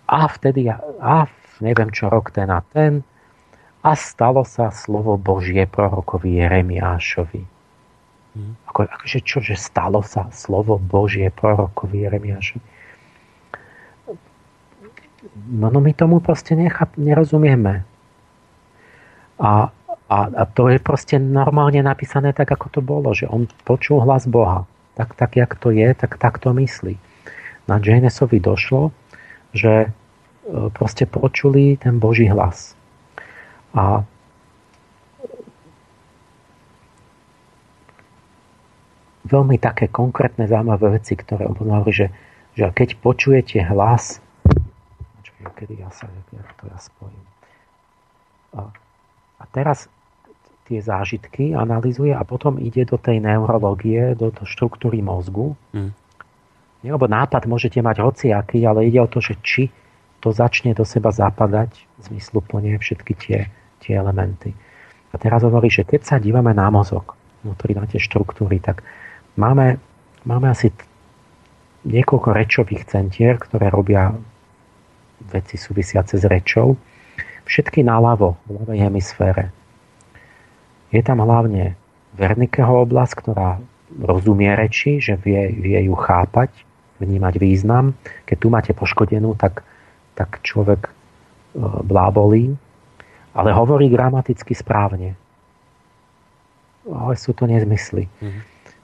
a 0.09 0.25
vtedy, 0.29 0.69
a 1.01 1.29
neviem 1.61 1.89
čo 1.93 2.09
rok 2.09 2.33
ten 2.33 2.49
a 2.49 2.61
ten, 2.73 3.05
a 3.81 3.91
stalo 3.97 4.45
sa 4.45 4.69
slovo 4.69 5.17
Božie 5.17 5.65
prorokovi 5.65 6.37
Jeremiášovi. 6.37 7.41
Hmm. 8.31 8.53
Ako, 8.69 8.87
akože 8.87 9.19
čo, 9.25 9.43
že 9.43 9.59
stalo 9.59 10.05
sa 10.05 10.29
slovo 10.31 10.77
Božie 10.77 11.27
prorokovi 11.33 12.05
Jeremiášovi 12.05 12.81
No, 15.51 15.69
no 15.69 15.79
my 15.79 15.93
tomu 15.93 16.17
proste 16.17 16.57
nechap, 16.57 16.97
nerozumieme. 16.97 17.85
A, 19.37 19.69
a, 20.09 20.17
a 20.33 20.43
to 20.49 20.69
je 20.69 20.81
proste 20.81 21.21
normálne 21.21 21.81
napísané 21.85 22.33
tak, 22.33 22.49
ako 22.49 22.67
to 22.73 22.81
bolo, 22.81 23.13
že 23.13 23.29
on 23.29 23.45
počul 23.65 24.01
hlas 24.01 24.25
Boha. 24.25 24.65
Tak, 24.97 25.13
tak 25.13 25.37
jak 25.37 25.53
to 25.55 25.69
je, 25.69 25.93
tak 25.93 26.17
tak 26.17 26.41
to 26.41 26.53
myslí. 26.57 26.97
Na 27.69 27.77
Janesovi 27.77 28.41
došlo, 28.41 28.91
že 29.53 29.87
e, 29.87 29.89
proste 30.73 31.05
počuli 31.05 31.77
ten 31.77 32.01
Boží 32.01 32.27
hlas. 32.27 32.73
A 33.71 34.03
veľmi 39.27 39.55
také 39.61 39.87
konkrétne 39.87 40.43
zaujímavé 40.47 40.99
veci, 40.99 41.15
ktoré 41.15 41.47
on 41.47 41.55
hovorí, 41.55 41.93
že, 41.95 42.07
že 42.57 42.67
keď 42.67 42.99
počujete 42.99 43.63
hlas 43.71 44.19
kedy 45.49 45.81
ja 45.81 45.89
sa 45.93 46.09
ja 46.33 46.43
to 46.57 46.65
ja 46.69 46.77
spojím. 46.81 47.25
A, 48.57 48.69
a 49.41 49.43
teraz 49.53 49.85
tie 50.65 50.81
zážitky 50.81 51.53
analizuje 51.53 52.13
a 52.13 52.25
potom 52.25 52.57
ide 52.61 52.85
do 52.85 52.97
tej 52.97 53.21
neurológie, 53.21 54.17
do, 54.17 54.33
do 54.33 54.43
štruktúry 54.45 55.05
mozgu. 55.05 55.53
Mm. 55.73 55.93
Lebo 56.81 57.05
nápad 57.05 57.45
môžete 57.45 57.77
mať 57.77 58.01
hociaký, 58.01 58.65
ale 58.65 58.89
ide 58.89 58.97
o 58.97 59.09
to, 59.09 59.21
že 59.21 59.37
či 59.45 59.69
to 60.17 60.33
začne 60.33 60.73
do 60.73 60.81
seba 60.81 61.13
zapadať 61.13 61.69
zmysluplne 62.01 62.77
všetky 62.81 63.13
tie, 63.17 63.39
tie 63.81 63.97
elementy. 63.97 64.53
A 65.11 65.15
teraz 65.19 65.43
hovorí, 65.43 65.67
že 65.67 65.83
keď 65.83 66.01
sa 66.07 66.15
dívame 66.21 66.55
na 66.55 66.71
mozog, 66.71 67.17
vnútri 67.43 67.75
na 67.75 67.89
tie 67.89 67.99
štruktúry, 67.99 68.61
tak 68.61 68.85
máme, 69.35 69.81
máme 70.23 70.47
asi 70.47 70.71
niekoľko 71.83 72.29
rečových 72.31 72.85
centier, 72.87 73.41
ktoré 73.41 73.73
robia 73.73 74.13
veci 75.33 75.57
súvisiace 75.57 76.17
s 76.21 76.25
rečou, 76.25 76.77
všetky 77.49 77.81
naľavo 77.81 78.37
v 78.45 78.49
ľavej 78.61 78.79
hemisfére. 78.87 79.43
Je 80.93 81.01
tam 81.01 81.23
hlavne 81.23 81.75
Vernikeho 82.13 82.83
oblasť, 82.85 83.13
ktorá 83.23 83.57
rozumie 83.99 84.51
reči, 84.55 84.99
že 84.99 85.19
vie, 85.19 85.51
vie 85.51 85.79
ju 85.87 85.95
chápať, 85.95 86.51
vnímať 86.99 87.33
význam. 87.39 87.95
Keď 88.27 88.37
tu 88.37 88.47
máte 88.51 88.71
poškodenú, 88.75 89.35
tak, 89.35 89.63
tak 90.15 90.43
človek 90.43 90.87
e, 90.87 90.91
blábolí, 91.83 92.55
ale 93.31 93.55
hovorí 93.55 93.87
gramaticky 93.87 94.51
správne. 94.51 95.15
Ale 96.87 97.13
sú 97.15 97.31
to 97.31 97.45
nezmysly. 97.45 98.09
Mm-hmm. 98.19 98.41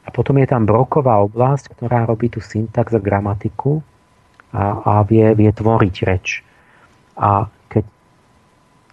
A 0.07 0.09
potom 0.13 0.39
je 0.39 0.47
tam 0.47 0.63
broková 0.63 1.19
oblasť, 1.19 1.75
ktorá 1.75 2.07
robí 2.07 2.31
tú 2.31 2.39
syntax 2.39 2.95
a 2.95 3.01
gramatiku 3.01 3.83
a, 4.55 4.79
a 4.79 4.93
vie, 5.03 5.35
vie 5.35 5.51
tvoriť 5.51 5.95
reč. 6.07 6.47
A 7.19 7.51
keď, 7.67 7.83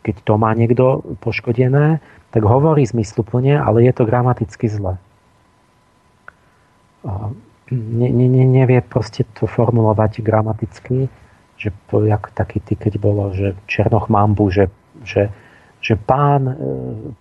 keď 0.03 0.15
to 0.27 0.35
má 0.35 0.51
niekto 0.59 1.07
poškodené, 1.23 2.03
tak 2.35 2.43
hovorí 2.43 2.83
zmysluplne, 2.83 3.55
ale 3.55 3.87
je 3.87 3.93
to 3.95 4.03
gramaticky 4.03 4.67
zle. 4.67 4.99
Ne, 7.71 8.09
ne, 8.11 8.27
ne, 8.27 8.45
nevie 8.49 8.83
proste 8.83 9.23
to 9.39 9.47
formulovať 9.47 10.19
gramaticky, 10.19 11.07
že 11.55 11.71
to 11.87 12.03
jak 12.03 12.35
taký 12.35 12.59
ty, 12.59 12.75
keď 12.75 12.99
bolo, 12.99 13.31
že 13.31 13.55
Černoch 13.71 14.11
Mambu, 14.11 14.51
že, 14.51 14.67
že, 15.07 15.31
že 15.85 16.01
pán 16.01 16.49
e, 16.49 16.55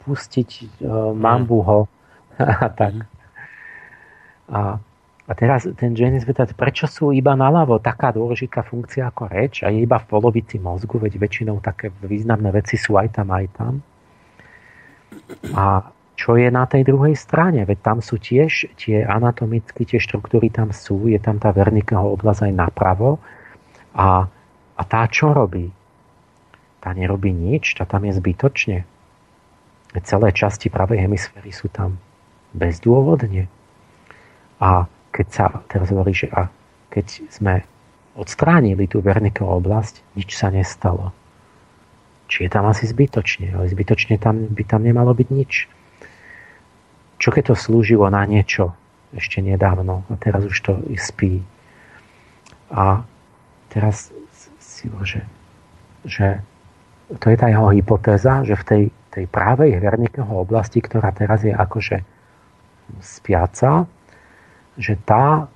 pustiť 0.07 0.49
e, 0.56 0.65
Mambu 1.11 1.60
ho 1.60 1.80
a 2.40 2.72
tak. 2.72 3.03
A, 4.48 4.80
a 5.27 5.31
teraz 5.35 5.68
ten 5.76 5.91
Janis 5.91 6.23
vedať, 6.23 6.56
prečo 6.56 6.88
sú 6.88 7.11
iba 7.11 7.35
naľavo 7.35 7.84
taká 7.84 8.15
dôležitá 8.15 8.64
funkcia 8.64 9.11
ako 9.11 9.27
reč 9.27 9.68
a 9.68 9.72
je 9.72 9.84
iba 9.84 9.99
v 9.99 10.07
polovici 10.07 10.64
mozgu, 10.64 10.95
veď 10.95 11.19
väčšinou 11.19 11.60
také 11.60 11.91
významné 12.03 12.56
veci 12.56 12.80
sú 12.80 12.95
aj 12.95 13.19
tam, 13.19 13.27
aj 13.35 13.45
tam. 13.52 13.73
A 15.52 15.84
čo 16.15 16.40
je 16.40 16.48
na 16.48 16.64
tej 16.64 16.88
druhej 16.88 17.19
strane? 17.19 17.68
Veď 17.68 17.80
tam 17.84 17.98
sú 17.99 18.15
tiež 18.15 18.72
tie 18.80 19.03
anatomické, 19.03 19.84
tie 19.84 19.99
štruktúry 19.99 20.48
tam 20.48 20.72
sú, 20.72 21.11
je 21.11 21.19
tam 21.19 21.35
tá 21.41 21.52
Vernikeho 21.52 22.15
oblasť 22.15 22.48
aj 22.48 22.53
napravo. 22.53 23.19
A, 23.91 24.23
a 24.77 24.81
tá 24.88 25.03
čo 25.11 25.35
robí? 25.35 25.68
Tá 26.84 26.91
nerobí 26.91 27.31
nič, 27.31 27.80
tá 27.80 27.88
tam 27.88 28.03
je 28.03 28.11
zbytočne. 28.19 28.84
Celé 30.03 30.27
časti 30.35 30.68
pravej 30.68 31.07
hemisféry 31.07 31.55
sú 31.55 31.72
tam 31.72 31.95
bezdôvodne. 32.51 33.47
A 34.60 34.91
keď 35.15 35.27
sa 35.31 35.45
teraz 35.72 35.95
hovorí, 35.95 36.11
že 36.11 36.27
a 36.27 36.51
keď 36.91 37.23
sme 37.31 37.64
odstránili 38.19 38.85
tú 38.85 38.99
Vernikovú 38.99 39.64
oblasť, 39.64 40.03
nič 40.19 40.35
sa 40.35 40.51
nestalo. 40.51 41.15
či 42.27 42.45
je 42.45 42.49
tam 42.49 42.65
asi 42.65 42.89
zbytočne. 42.89 43.53
Ale 43.53 43.69
zbytočne 43.69 44.18
tam, 44.18 44.49
by 44.49 44.64
tam 44.65 44.81
nemalo 44.81 45.14
byť 45.14 45.27
nič. 45.30 45.69
Čo 47.22 47.30
keď 47.30 47.53
to 47.53 47.55
slúžilo 47.55 48.10
na 48.10 48.26
niečo 48.26 48.73
ešte 49.14 49.39
nedávno 49.39 50.01
a 50.10 50.14
teraz 50.18 50.43
už 50.49 50.57
to 50.60 50.73
spí. 50.97 51.45
A 52.73 53.05
teraz 53.69 54.10
si 54.57 54.89
že, 55.05 55.22
že 56.03 56.41
to 57.11 57.25
je 57.30 57.38
tá 57.38 57.51
jeho 57.51 57.67
hypotéza, 57.75 58.47
že 58.47 58.55
v 58.55 58.63
tej, 58.63 58.84
tej 59.11 59.25
právej 59.27 59.77
Hvernikého 59.77 60.30
oblasti, 60.30 60.80
ktorá 60.80 61.11
teraz 61.11 61.43
je 61.43 61.51
akože 61.51 62.01
spiaca, 63.03 63.85
že 64.80 64.97
tá 65.03 65.47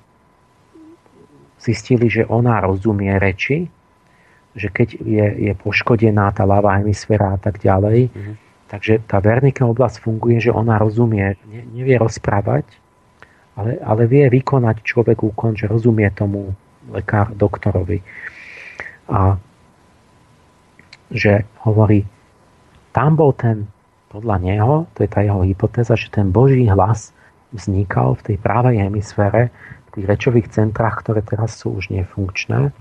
zistili, 1.58 2.06
že 2.06 2.22
ona 2.28 2.62
rozumie 2.62 3.10
reči, 3.18 3.66
že 4.54 4.68
keď 4.70 4.88
je, 5.02 5.26
je 5.50 5.52
poškodená 5.58 6.30
tá 6.34 6.46
ľavá 6.46 6.78
hemisféra 6.82 7.34
a 7.34 7.38
tak 7.38 7.58
ďalej, 7.58 8.10
mm-hmm. 8.10 8.34
takže 8.70 9.02
tá 9.06 9.18
Wernicke 9.18 9.66
oblasť 9.66 10.02
funguje, 10.02 10.38
že 10.38 10.54
ona 10.54 10.78
rozumie, 10.78 11.34
ne, 11.50 11.60
nevie 11.74 11.98
rozprávať, 11.98 12.66
ale, 13.58 13.82
ale 13.82 14.06
vie 14.06 14.30
vykonať 14.30 14.86
človek 14.86 15.18
úkon, 15.18 15.58
že 15.58 15.66
rozumie 15.66 16.06
tomu 16.14 16.54
lekár, 16.94 17.34
doktorovi. 17.34 18.00
A 19.10 19.34
že 21.08 21.44
hovorí, 21.64 22.04
tam 22.92 23.16
bol 23.16 23.32
ten, 23.36 23.68
podľa 24.08 24.36
neho, 24.40 24.74
to 24.96 25.04
je 25.04 25.10
tá 25.10 25.20
jeho 25.24 25.44
hypotéza, 25.44 25.96
že 25.96 26.08
ten 26.12 26.32
Boží 26.32 26.64
hlas 26.68 27.12
vznikal 27.52 28.16
v 28.20 28.24
tej 28.32 28.36
právej 28.40 28.76
hemisfére, 28.80 29.48
v 29.88 30.00
tých 30.00 30.06
rečových 30.08 30.48
centrách, 30.52 31.00
ktoré 31.00 31.24
teraz 31.24 31.56
sú 31.56 31.80
už 31.80 31.88
nefunkčné. 31.92 32.72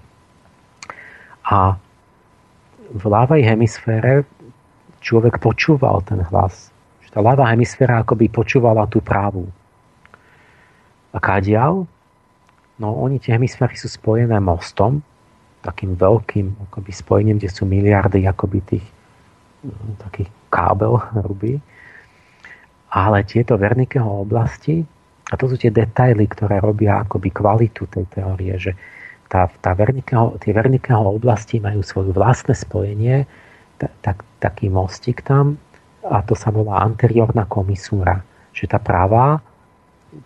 A 1.48 1.80
v 2.88 3.04
ľavej 3.04 3.44
hemisfére 3.44 4.28
človek 5.00 5.40
počúval 5.40 6.04
ten 6.04 6.20
hlas. 6.28 6.72
Že 7.08 7.10
tá 7.16 7.20
ľavá 7.24 7.48
hemisféra 7.52 8.04
akoby 8.04 8.28
počúvala 8.28 8.88
tú 8.92 9.00
právu. 9.00 9.48
A 11.16 11.18
kádial? 11.24 11.88
No 12.78 12.88
oni 13.00 13.18
tie 13.18 13.40
hemisféry 13.40 13.80
sú 13.80 13.88
spojené 13.88 14.38
mostom, 14.44 15.00
takým 15.68 16.00
veľkým 16.00 16.72
akoby 16.72 16.92
spojením, 16.96 17.38
kde 17.44 17.52
sú 17.52 17.68
miliardy 17.68 18.24
akoby 18.24 18.60
tých 18.64 18.86
takých 20.00 20.32
kábel 20.48 20.96
hrubý 21.20 21.60
ale 22.94 23.28
tieto 23.28 23.60
Vernikeho 23.60 24.24
oblasti, 24.24 24.80
a 25.28 25.34
to 25.36 25.52
sú 25.52 25.60
tie 25.60 25.72
detaily, 25.74 26.24
ktoré 26.24 26.64
robia 26.64 27.04
akoby 27.04 27.36
kvalitu 27.36 27.84
tej 27.92 28.08
teórie, 28.08 28.56
že 28.56 28.72
tá, 29.28 29.52
tá 29.60 29.76
Vernikeho, 29.76 30.40
tie 30.40 30.56
Vernikeho 30.56 31.04
oblasti 31.04 31.60
majú 31.60 31.84
svoje 31.84 32.16
vlastné 32.16 32.56
spojenie, 32.56 33.28
tak, 33.78 34.24
taký 34.40 34.72
mostík 34.72 35.20
tam, 35.28 35.60
a 36.08 36.24
to 36.24 36.32
sa 36.32 36.48
volá 36.48 36.80
anteriorná 36.80 37.44
komisúra. 37.52 38.24
Že 38.56 38.72
tá 38.72 38.80
pravá, 38.80 39.44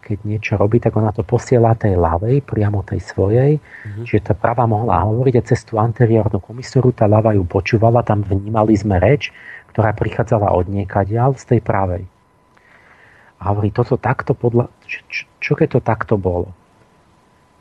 keď 0.02 0.18
niečo 0.24 0.54
robí, 0.56 0.78
tak 0.78 0.94
ona 0.94 1.10
to 1.10 1.26
posiela 1.26 1.74
tej 1.74 1.98
ľavej, 1.98 2.46
priamo 2.46 2.86
tej 2.86 3.02
svojej. 3.02 3.58
Mm-hmm. 3.58 4.06
Čiže 4.06 4.32
tá 4.32 4.34
pravá 4.38 4.70
mohla 4.70 5.02
hovoriť 5.02 5.36
a 5.42 5.48
cez 5.48 5.66
tú 5.66 5.82
anteriornú 5.82 6.38
komisúru 6.38 6.94
tá 6.94 7.10
ľava 7.10 7.34
ju 7.34 7.44
počúvala, 7.44 8.06
tam 8.06 8.22
vnímali 8.22 8.78
sme 8.78 9.02
reč, 9.02 9.34
ktorá 9.74 9.92
prichádzala 9.98 10.54
od 10.54 10.70
niekadiaľ 10.70 11.36
z 11.40 11.58
tej 11.58 11.60
pravej. 11.66 12.04
A 13.42 13.44
hovorí, 13.50 13.74
toto 13.74 13.98
takto 13.98 14.38
podľa... 14.38 14.70
Čo, 14.86 15.00
čo, 15.10 15.22
čo 15.42 15.52
keď 15.58 15.68
to 15.78 15.82
takto 15.82 16.16
bolo? 16.22 16.54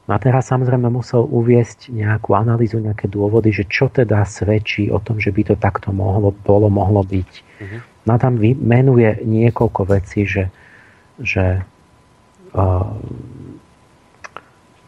No 0.04 0.18
a 0.18 0.20
teraz 0.20 0.50
samozrejme 0.50 0.90
musel 0.90 1.22
uviesť 1.22 1.94
nejakú 1.94 2.34
analýzu, 2.34 2.82
nejaké 2.82 3.06
dôvody, 3.06 3.54
že 3.54 3.64
čo 3.70 3.86
teda 3.86 4.26
svedčí 4.26 4.90
o 4.90 4.98
tom, 4.98 5.22
že 5.22 5.30
by 5.30 5.54
to 5.54 5.54
takto 5.54 5.94
mohlo, 5.94 6.34
bolo, 6.34 6.66
mohlo 6.66 7.06
byť. 7.06 7.30
Uh-huh. 7.62 7.80
No 8.04 8.10
a 8.12 8.18
tam 8.18 8.36
menuje 8.42 9.22
niekoľko 9.22 9.86
vecí, 9.86 10.26
že, 10.26 10.50
že 11.22 11.62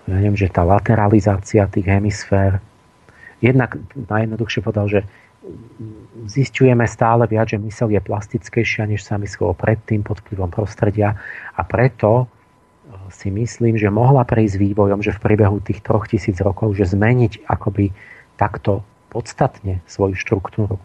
ja 0.02 0.14
neviem, 0.18 0.34
že 0.34 0.50
tá 0.50 0.66
lateralizácia 0.66 1.70
tých 1.70 1.86
hemisfér 1.86 2.58
jednak 3.42 3.74
najjednoduchšie 3.94 4.60
povedal, 4.62 4.86
že 4.86 5.00
zistujeme 6.30 6.86
stále 6.86 7.26
viac, 7.26 7.50
že 7.50 7.58
mysel 7.58 7.90
je 7.90 7.98
plastickejšia, 7.98 8.86
než 8.86 9.02
sa 9.02 9.18
myslelo 9.18 9.58
predtým 9.58 10.06
pod 10.06 10.22
vplyvom 10.22 10.54
prostredia 10.54 11.18
a 11.58 11.62
preto 11.66 12.24
e, 12.24 12.26
si 13.10 13.34
myslím, 13.34 13.74
že 13.74 13.90
mohla 13.90 14.22
prejsť 14.22 14.62
vývojom, 14.62 15.02
že 15.02 15.10
v 15.18 15.22
priebehu 15.22 15.58
tých 15.58 15.82
troch 15.82 16.06
tisíc 16.06 16.38
rokov, 16.38 16.78
že 16.78 16.94
zmeniť 16.94 17.42
akoby 17.50 17.90
takto 18.38 18.86
podstatne 19.10 19.82
svoju 19.90 20.16
štruktúru. 20.16 20.80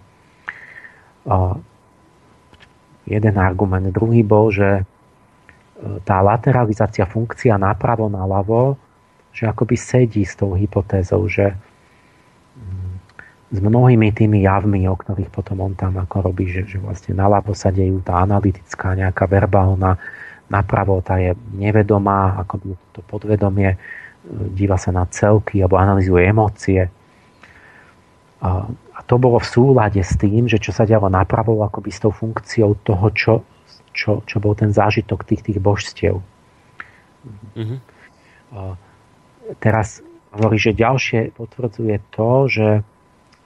Jeden 3.08 3.36
argument. 3.40 3.88
Druhý 3.88 4.20
bol, 4.20 4.52
že 4.52 4.84
tá 6.06 6.18
lateralizácia 6.26 7.06
funkcia 7.06 7.58
napravo, 7.62 8.10
naľavo, 8.10 8.78
že 9.30 9.46
akoby 9.46 9.76
sedí 9.78 10.26
s 10.26 10.34
tou 10.34 10.58
hypotézou, 10.58 11.30
že 11.30 11.54
s 13.48 13.60
mnohými 13.64 14.12
tými 14.12 14.44
javmi, 14.44 14.84
o 14.92 14.96
ktorých 15.00 15.32
potom 15.32 15.64
on 15.64 15.72
tam 15.72 15.96
ako 15.96 16.32
robí, 16.32 16.52
že, 16.52 16.68
že 16.68 16.84
vlastne 16.84 17.16
naľavo 17.16 17.56
sa 17.56 17.72
dejú 17.72 18.04
tá 18.04 18.20
analytická 18.20 18.92
nejaká 18.92 19.24
verbálna, 19.24 19.96
napravo 20.52 21.00
tá 21.00 21.16
je 21.16 21.32
nevedomá, 21.56 22.36
ako 22.44 22.76
to 22.92 23.00
podvedomie 23.08 23.72
e, 23.72 23.78
díva 24.52 24.76
sa 24.76 24.92
na 24.92 25.08
celky 25.08 25.64
alebo 25.64 25.80
analýzuje 25.80 26.28
emócie. 26.28 26.82
A, 28.44 28.68
a 28.68 29.00
to 29.08 29.16
bolo 29.16 29.40
v 29.40 29.48
súlade 29.48 30.04
s 30.04 30.20
tým, 30.20 30.52
že 30.52 30.60
čo 30.60 30.76
sa 30.76 30.84
dialo 30.84 31.08
napravo 31.08 31.64
akoby 31.64 31.88
s 31.88 32.04
tou 32.04 32.12
funkciou 32.12 32.76
toho, 32.84 33.08
čo, 33.16 33.34
čo, 33.98 34.22
čo 34.30 34.38
bol 34.38 34.54
ten 34.54 34.70
zážitok 34.70 35.26
tých, 35.26 35.42
tých 35.42 35.58
božstiev. 35.58 36.22
Mm-hmm. 37.58 37.80
Teraz 39.58 40.06
hovorí, 40.30 40.62
že 40.62 40.78
ďalšie 40.78 41.34
potvrdzuje 41.34 41.98
to, 42.14 42.30
že 42.46 42.68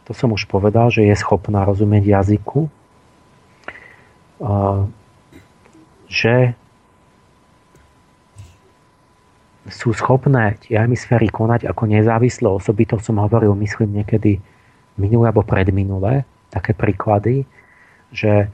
to 0.03 0.11
som 0.11 0.35
už 0.35 0.51
povedal, 0.51 0.91
že 0.91 1.07
je 1.07 1.15
schopná 1.15 1.63
rozumieť 1.63 2.03
jazyku, 2.03 2.67
že 6.11 6.35
sú 9.71 9.95
schopné 9.95 10.57
tie 10.65 10.81
hemisféry 10.81 11.31
konať 11.31 11.69
ako 11.69 11.85
nezávislé 11.87 12.49
osoby, 12.49 12.83
to 12.89 12.99
som 12.99 13.21
hovoril, 13.21 13.55
myslím, 13.55 14.03
niekedy 14.03 14.41
minulé 14.99 15.31
alebo 15.31 15.45
predminulé, 15.45 16.27
také 16.51 16.75
príklady, 16.75 17.47
že 18.11 18.51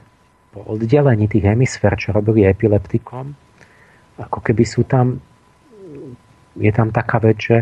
po 0.52 0.64
oddelení 0.64 1.28
tých 1.28 1.44
hemisfér, 1.44 1.96
čo 2.00 2.16
robili 2.16 2.48
epileptikom, 2.48 3.36
ako 4.18 4.38
keby 4.42 4.64
sú 4.66 4.82
tam, 4.82 5.22
je 6.58 6.72
tam 6.74 6.90
taká 6.90 7.22
vec, 7.22 7.38
že 7.38 7.58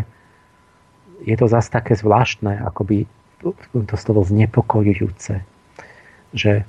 je 1.25 1.35
to 1.37 1.45
zase 1.49 1.69
také 1.69 1.97
zvláštne, 1.97 2.61
akoby 2.65 3.05
to 3.73 3.95
slovo 3.97 4.25
znepokojujúce, 4.25 5.45
že 6.33 6.65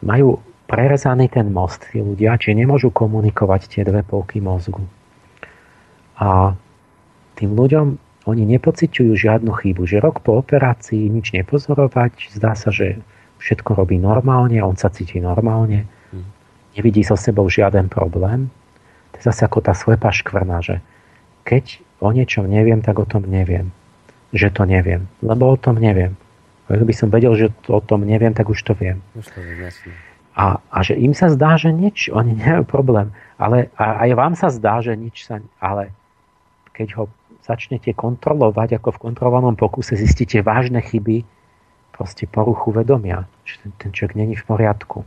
majú 0.00 0.40
prerezaný 0.68 1.32
ten 1.32 1.48
most 1.48 1.88
tí 1.88 2.00
ľudia, 2.00 2.36
či 2.36 2.52
nemôžu 2.52 2.92
komunikovať 2.92 3.72
tie 3.72 3.82
dve 3.84 4.04
polky 4.04 4.40
mozgu. 4.40 4.84
A 6.20 6.56
tým 7.36 7.56
ľuďom 7.56 7.86
oni 8.28 8.44
nepociťujú 8.44 9.12
žiadnu 9.16 9.48
chybu, 9.48 9.88
že 9.88 10.04
rok 10.04 10.20
po 10.20 10.36
operácii 10.36 11.08
nič 11.08 11.32
nepozorovať, 11.32 12.28
zdá 12.36 12.52
sa, 12.52 12.68
že 12.68 13.00
všetko 13.38 13.78
robí 13.78 13.98
normálne, 13.98 14.58
on 14.62 14.74
sa 14.74 14.90
cíti 14.90 15.22
normálne, 15.22 15.86
nevidí 16.74 17.02
so 17.02 17.18
sebou 17.18 17.46
žiaden 17.50 17.90
problém. 17.90 18.50
To 19.14 19.14
je 19.18 19.24
zase 19.26 19.46
ako 19.46 19.64
tá 19.64 19.74
slepá 19.74 20.14
škvrna, 20.14 20.62
že 20.62 20.82
keď 21.42 21.80
o 21.98 22.14
niečom 22.14 22.46
neviem, 22.46 22.84
tak 22.84 23.02
o 23.02 23.06
tom 23.08 23.26
neviem 23.26 23.74
že 24.32 24.52
to 24.52 24.68
neviem. 24.68 25.08
Lebo 25.24 25.48
o 25.48 25.56
tom 25.56 25.80
neviem. 25.80 26.16
Ak 26.68 26.84
by 26.84 26.92
som 26.92 27.08
vedel, 27.08 27.32
že 27.32 27.48
to, 27.64 27.80
o 27.80 27.82
tom 27.82 28.04
neviem, 28.04 28.36
tak 28.36 28.52
už 28.52 28.60
to 28.60 28.76
viem. 28.76 29.00
Už 29.16 29.32
to 29.32 29.40
viem 29.40 29.64
jasne. 29.64 29.92
A, 30.38 30.60
a 30.70 30.78
že 30.84 30.94
im 30.94 31.16
sa 31.16 31.32
zdá, 31.32 31.56
že 31.56 31.72
nič, 31.72 32.12
oni 32.12 32.36
nemajú 32.36 32.64
problém. 32.68 33.10
Ale 33.40 33.72
a, 33.74 34.04
aj 34.04 34.10
vám 34.14 34.34
sa 34.36 34.52
zdá, 34.52 34.84
že 34.84 34.92
nič 34.94 35.24
sa... 35.24 35.40
Ale 35.58 35.90
keď 36.76 36.88
ho 37.00 37.04
začnete 37.42 37.96
kontrolovať, 37.96 38.76
ako 38.76 38.94
v 38.94 39.02
kontrolovanom 39.10 39.56
pokuse, 39.56 39.96
zistíte 39.96 40.44
vážne 40.44 40.84
chyby, 40.84 41.24
proste 41.98 42.30
poruchu 42.30 42.70
vedomia. 42.70 43.26
Že 43.42 43.54
ten, 43.66 43.70
ten 43.76 43.90
človek 43.90 44.14
není 44.14 44.38
v 44.38 44.46
poriadku. 44.46 45.02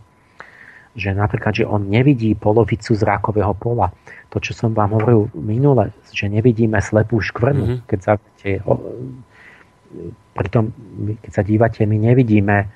Že 1.00 1.16
napríklad, 1.16 1.56
že 1.56 1.64
on 1.64 1.88
nevidí 1.88 2.36
polovicu 2.36 2.92
zrákového 2.92 3.56
pola 3.56 3.96
to, 4.28 4.44
čo 4.44 4.52
som 4.52 4.76
vám 4.76 4.96
hovoril 4.96 5.32
minule, 5.36 5.96
že 6.12 6.28
nevidíme 6.28 6.80
slepú 6.84 7.24
škvrnu, 7.24 7.64
mm-hmm. 7.64 7.84
keď 7.88 8.00
sa 8.00 8.14
pritom, 10.36 10.72
keď 11.20 11.32
sa 11.32 11.44
dívate, 11.44 11.84
my 11.84 12.00
nevidíme 12.00 12.72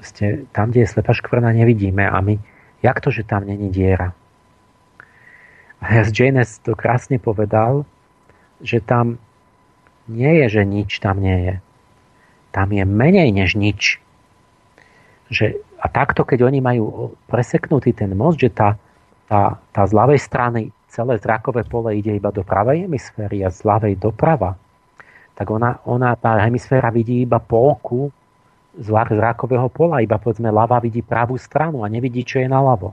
proste, 0.00 0.48
tam, 0.56 0.72
kde 0.72 0.88
je 0.88 0.92
slepá 0.92 1.12
škvrna, 1.12 1.52
nevidíme 1.52 2.08
a 2.08 2.16
my, 2.24 2.40
jak 2.80 2.96
to, 3.04 3.12
že 3.12 3.28
tam 3.28 3.44
není 3.44 3.68
diera? 3.68 4.16
A 5.80 6.04
Janes 6.08 6.60
to 6.60 6.76
krásne 6.76 7.16
povedal, 7.20 7.84
že 8.60 8.80
tam 8.80 9.16
nie 10.08 10.44
je, 10.44 10.60
že 10.60 10.62
nič 10.64 11.00
tam 11.00 11.20
nie 11.20 11.36
je. 11.44 11.54
Tam 12.50 12.74
je 12.74 12.82
menej 12.82 13.30
než 13.30 13.54
nič. 13.54 14.02
Že, 15.30 15.62
a 15.78 15.86
takto, 15.86 16.26
keď 16.26 16.50
oni 16.50 16.58
majú 16.58 17.14
preseknutý 17.30 17.94
ten 17.94 18.10
most, 18.18 18.42
že 18.42 18.50
tá, 18.50 18.74
tá, 19.30 19.58
tá 19.70 19.82
z 19.86 19.92
ľavej 19.94 20.20
strany 20.20 20.62
celé 20.90 21.16
zrakové 21.22 21.62
pole 21.62 21.94
ide 21.94 22.18
iba 22.18 22.34
do 22.34 22.42
pravej 22.42 22.90
hemisféry 22.90 23.46
a 23.46 23.54
z 23.54 23.62
ľavej 23.62 23.94
doprava, 24.02 24.58
tak 25.38 25.46
ona, 25.48 25.78
ona 25.86 26.18
tá 26.18 26.36
hemisféra 26.42 26.90
vidí 26.90 27.22
iba 27.22 27.38
polku 27.38 28.10
zrakového 28.76 29.70
pola, 29.70 30.02
iba 30.02 30.18
povedzme 30.18 30.50
ľava 30.50 30.82
vidí 30.82 31.02
pravú 31.02 31.38
stranu 31.38 31.82
a 31.82 31.90
nevidí, 31.90 32.26
čo 32.26 32.42
je 32.42 32.50
naľavo. 32.50 32.92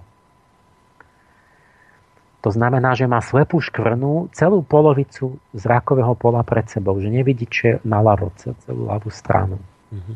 To 2.45 2.53
znamená, 2.53 2.93
že 2.93 3.09
má 3.09 3.18
slepú 3.18 3.57
škvrnu 3.57 4.30
celú 4.30 4.61
polovicu 4.61 5.41
zrakového 5.57 6.14
pola 6.14 6.45
pred 6.45 6.69
sebou, 6.69 7.01
že 7.01 7.09
nevidí, 7.09 7.49
čo 7.49 7.61
je 7.65 7.76
naľavo, 7.81 8.30
celú 8.38 8.85
ľavú 8.85 9.09
stranu. 9.09 9.57
Mm-hmm. 9.89 10.15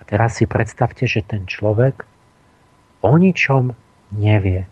A 0.00 0.02
teraz 0.08 0.40
si 0.40 0.48
predstavte, 0.48 1.04
že 1.04 1.20
ten 1.20 1.44
človek 1.44 2.08
o 3.04 3.12
ničom 3.12 3.76
nevie. 4.16 4.64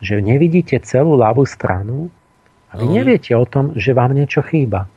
Že 0.00 0.24
nevidíte 0.24 0.80
celú 0.80 1.20
ľavú 1.20 1.44
stranu 1.44 2.08
a 2.72 2.80
vy 2.80 2.86
mm. 2.88 2.94
neviete 2.96 3.32
o 3.36 3.44
tom, 3.44 3.76
že 3.76 3.92
vám 3.92 4.16
niečo 4.16 4.40
chýba. 4.40 4.88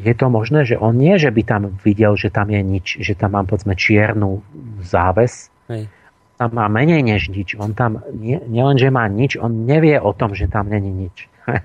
Je 0.00 0.12
to 0.16 0.28
možné, 0.32 0.64
že 0.68 0.76
on 0.80 0.96
nie, 0.96 1.16
že 1.16 1.32
by 1.32 1.42
tam 1.44 1.62
videl, 1.80 2.16
že 2.16 2.32
tam 2.32 2.52
je 2.52 2.60
nič, 2.60 2.86
že 3.00 3.16
tam 3.16 3.36
mám 3.36 3.48
povedzme 3.48 3.72
čiernu 3.76 4.44
záves, 4.84 5.48
Hej 5.68 5.88
tam 6.40 6.56
má 6.56 6.72
menej 6.72 7.04
než 7.04 7.28
nič. 7.28 7.52
On 7.60 7.76
tam 7.76 8.00
nie, 8.16 8.40
nielen, 8.48 8.80
že 8.80 8.88
má 8.88 9.04
nič, 9.12 9.36
on 9.36 9.68
nevie 9.68 10.00
o 10.00 10.16
tom, 10.16 10.32
že 10.32 10.48
tam 10.48 10.72
není 10.72 10.88
nič. 10.88 11.28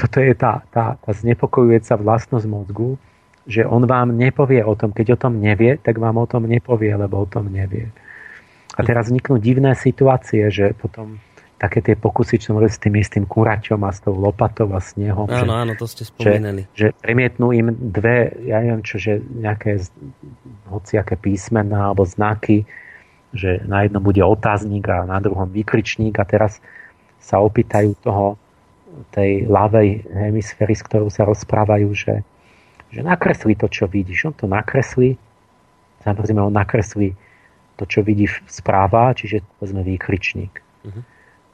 Toto 0.00 0.18
je 0.18 0.34
tá, 0.34 0.66
tá, 0.74 0.98
tá 0.98 1.10
znepokojujúca 1.14 1.94
vlastnosť 2.02 2.46
mozgu, 2.50 2.98
že 3.46 3.62
on 3.62 3.86
vám 3.86 4.10
nepovie 4.10 4.66
o 4.66 4.74
tom. 4.74 4.90
Keď 4.90 5.14
o 5.14 5.20
tom 5.22 5.38
nevie, 5.38 5.78
tak 5.78 6.02
vám 6.02 6.18
o 6.18 6.26
tom 6.26 6.50
nepovie, 6.50 6.90
lebo 6.90 7.22
o 7.22 7.26
tom 7.30 7.46
nevie. 7.54 7.94
A 8.74 8.82
teraz 8.82 9.06
vzniknú 9.06 9.38
divné 9.38 9.78
situácie, 9.78 10.50
že 10.50 10.74
potom 10.74 11.22
také 11.54 11.78
tie 11.78 11.94
pokusy, 11.94 12.42
čo 12.42 12.58
s 12.58 12.82
tým 12.82 12.98
istým 12.98 13.30
kuraťom 13.30 13.78
a 13.86 13.94
s 13.94 14.02
tou 14.02 14.18
lopatou 14.18 14.66
a 14.74 14.82
snehom. 14.82 15.30
Áno, 15.30 15.54
že, 15.54 15.62
áno, 15.62 15.72
to 15.78 15.86
ste 15.86 16.02
spomínali. 16.02 16.66
Že, 16.74 16.90
že 16.90 16.98
premietnú 16.98 17.54
im 17.54 17.70
dve, 17.70 18.34
ja 18.42 18.58
neviem 18.58 18.82
čo, 18.82 18.98
že 18.98 19.22
nejaké 19.22 19.86
hociaké 20.66 21.14
písmená 21.14 21.94
alebo 21.94 22.02
znaky, 22.02 22.66
že 23.34 23.66
na 23.66 23.82
jednom 23.82 24.00
bude 24.00 24.22
otáznik 24.22 24.86
a 24.86 25.02
na 25.02 25.18
druhom 25.18 25.50
výkričník 25.50 26.14
a 26.16 26.24
teraz 26.24 26.62
sa 27.18 27.42
opýtajú 27.42 27.98
toho 28.00 28.38
tej 29.10 29.50
ľavej 29.50 30.06
hemisféry, 30.06 30.78
s 30.78 30.86
ktorou 30.86 31.10
sa 31.10 31.26
rozprávajú, 31.26 31.90
že, 31.92 32.22
že 32.94 33.02
nakreslí 33.02 33.58
to, 33.58 33.66
čo 33.66 33.90
vidíš. 33.90 34.30
On 34.30 34.34
to 34.38 34.46
nakreslí, 34.46 35.18
samozrejme 36.06 36.38
on 36.38 36.54
nakreslí 36.54 37.18
to, 37.74 37.84
čo 37.90 38.06
vidí 38.06 38.30
správa, 38.46 39.10
čiže 39.18 39.42
povedzme 39.58 39.82
výkričník. 39.82 40.62
Uh-huh. 40.86 41.02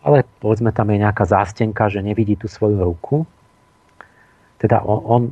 Ale 0.04 0.28
povedzme 0.44 0.68
tam 0.68 0.92
je 0.92 1.00
nejaká 1.00 1.24
zástenka, 1.24 1.88
že 1.88 2.04
nevidí 2.04 2.36
tú 2.36 2.44
svoju 2.44 2.84
ruku. 2.84 3.24
Teda 4.60 4.84
on, 4.84 5.00
on 5.08 5.22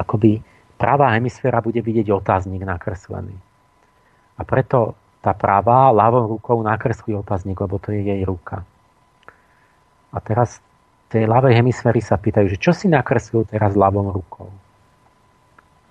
akoby 0.00 0.40
pravá 0.80 1.12
hemisféra 1.12 1.60
bude 1.60 1.84
vidieť 1.84 2.08
otáznik 2.08 2.64
nakreslený. 2.64 3.36
A 4.40 4.42
preto 4.48 4.96
tá 5.22 5.30
pravá 5.32 5.94
ľavou 5.94 6.36
rukou 6.36 6.58
nakreslí 6.66 7.14
otáznik, 7.14 7.62
lebo 7.62 7.78
to 7.78 7.94
je 7.94 8.02
jej 8.02 8.22
ruka. 8.26 8.66
A 10.10 10.18
teraz 10.18 10.58
tej 11.08 11.30
ľavej 11.30 11.62
hemisféry 11.62 12.02
sa 12.02 12.18
pýtajú, 12.18 12.50
že 12.50 12.58
čo 12.58 12.74
si 12.74 12.90
nakreslil 12.90 13.46
teraz 13.46 13.78
ľavou 13.78 14.10
rukou? 14.10 14.50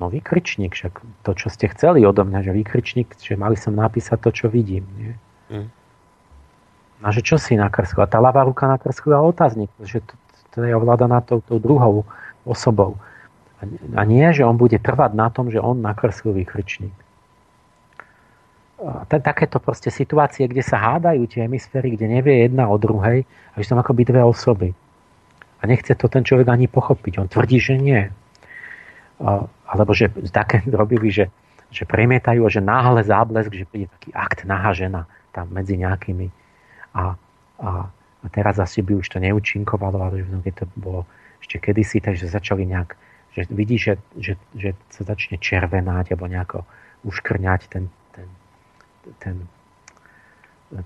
No 0.03 0.12
vykričník, 0.12 0.76
však 0.76 0.94
to, 1.24 1.32
čo 1.38 1.48
ste 1.48 1.72
chceli 1.72 2.03
odo 2.03 2.28
mňa, 2.28 2.44
že 2.44 2.52
vykričník, 2.52 3.16
že 3.16 3.40
mali 3.40 3.56
som 3.56 3.72
napísať 3.72 4.18
to, 4.20 4.30
čo 4.36 4.45
vidím. 4.52 4.84
Nie? 4.99 5.14
Mm. 5.48 5.70
No 7.02 7.08
že 7.10 7.22
čo 7.24 7.40
si 7.40 7.56
nakreslil? 7.56 8.03
A 8.03 8.12
tá 8.12 8.20
ľavá 8.20 8.44
ruka 8.44 8.68
nakreslila 8.68 9.24
otáznik, 9.24 9.72
že 9.80 10.03
to, 10.03 10.14
to 10.53 10.58
je 10.68 10.74
ovládaná 10.76 11.22
tou, 11.24 11.40
tou 11.40 11.62
druhou 11.62 12.03
osobou. 12.44 12.99
A 13.94 14.02
nie, 14.10 14.26
že 14.34 14.41
on 14.41 14.58
bude 14.58 14.82
trvať 14.82 15.14
na 15.14 15.30
tom, 15.30 15.53
že 15.53 15.62
on 15.62 15.78
nakreslil 15.86 16.34
vykričník 16.34 16.94
takéto 19.08 19.62
proste 19.62 19.94
situácie, 19.94 20.49
kde 20.49 20.66
sa 20.66 20.82
hádajú 20.82 21.30
tie 21.30 21.45
hemisféry, 21.45 21.94
kde 21.94 22.10
nevie 22.10 22.49
jedna 22.49 22.66
o 22.66 22.82
druhej 22.82 23.24
a 23.53 23.56
že 23.62 23.70
tam 23.70 23.82
akoby 23.82 24.10
dve 24.10 24.22
osoby. 24.26 24.70
A 25.62 25.70
nechce 25.70 25.94
to 25.94 26.10
ten 26.10 26.26
človek 26.26 26.49
ani 26.49 26.66
pochopiť. 26.66 27.22
On 27.22 27.30
tvrdí, 27.30 27.62
že 27.62 27.78
nie. 27.78 28.10
Alebo 29.70 29.94
že 29.94 30.10
také 30.34 30.66
robili, 30.82 31.14
že, 31.14 31.30
že 31.70 31.86
premietajú, 31.86 32.41
že 32.49 32.62
náhle 32.62 33.06
záblesk, 33.06 33.53
že 33.53 33.70
príde 33.70 33.88
taký 33.94 34.10
akt 34.18 34.49
nahá 34.49 34.74
žena 34.74 35.06
tam 35.30 35.53
medzi 35.53 35.78
nejakými. 35.78 36.28
A, 36.98 37.16
a, 37.62 37.70
a 38.22 38.26
teraz 38.34 38.58
asi 38.58 38.82
by 38.82 38.98
už 38.98 39.08
to 39.14 39.22
neúčinkovalo, 39.22 40.02
ale 40.02 40.26
keď 40.41 40.53
to 40.62 40.66
bolo 40.74 41.06
ešte 41.40 41.62
kedysi, 41.62 42.02
takže 42.02 42.30
začali 42.30 42.66
nejak, 42.66 42.98
že 43.38 43.41
vidí, 43.53 43.78
že, 43.78 44.02
že, 44.18 44.36
že 44.58 44.76
sa 44.91 45.08
začne 45.08 45.40
červenať 45.40 46.14
alebo 46.14 46.28
nejako 46.28 46.60
uškrňať 47.08 47.62
ten, 47.72 47.88
ten, 49.19 49.48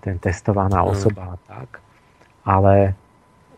ten 0.01 0.15
testovaná 0.19 0.83
osoba 0.83 1.35
a 1.35 1.37
tak. 1.47 1.81
Ale 2.45 2.95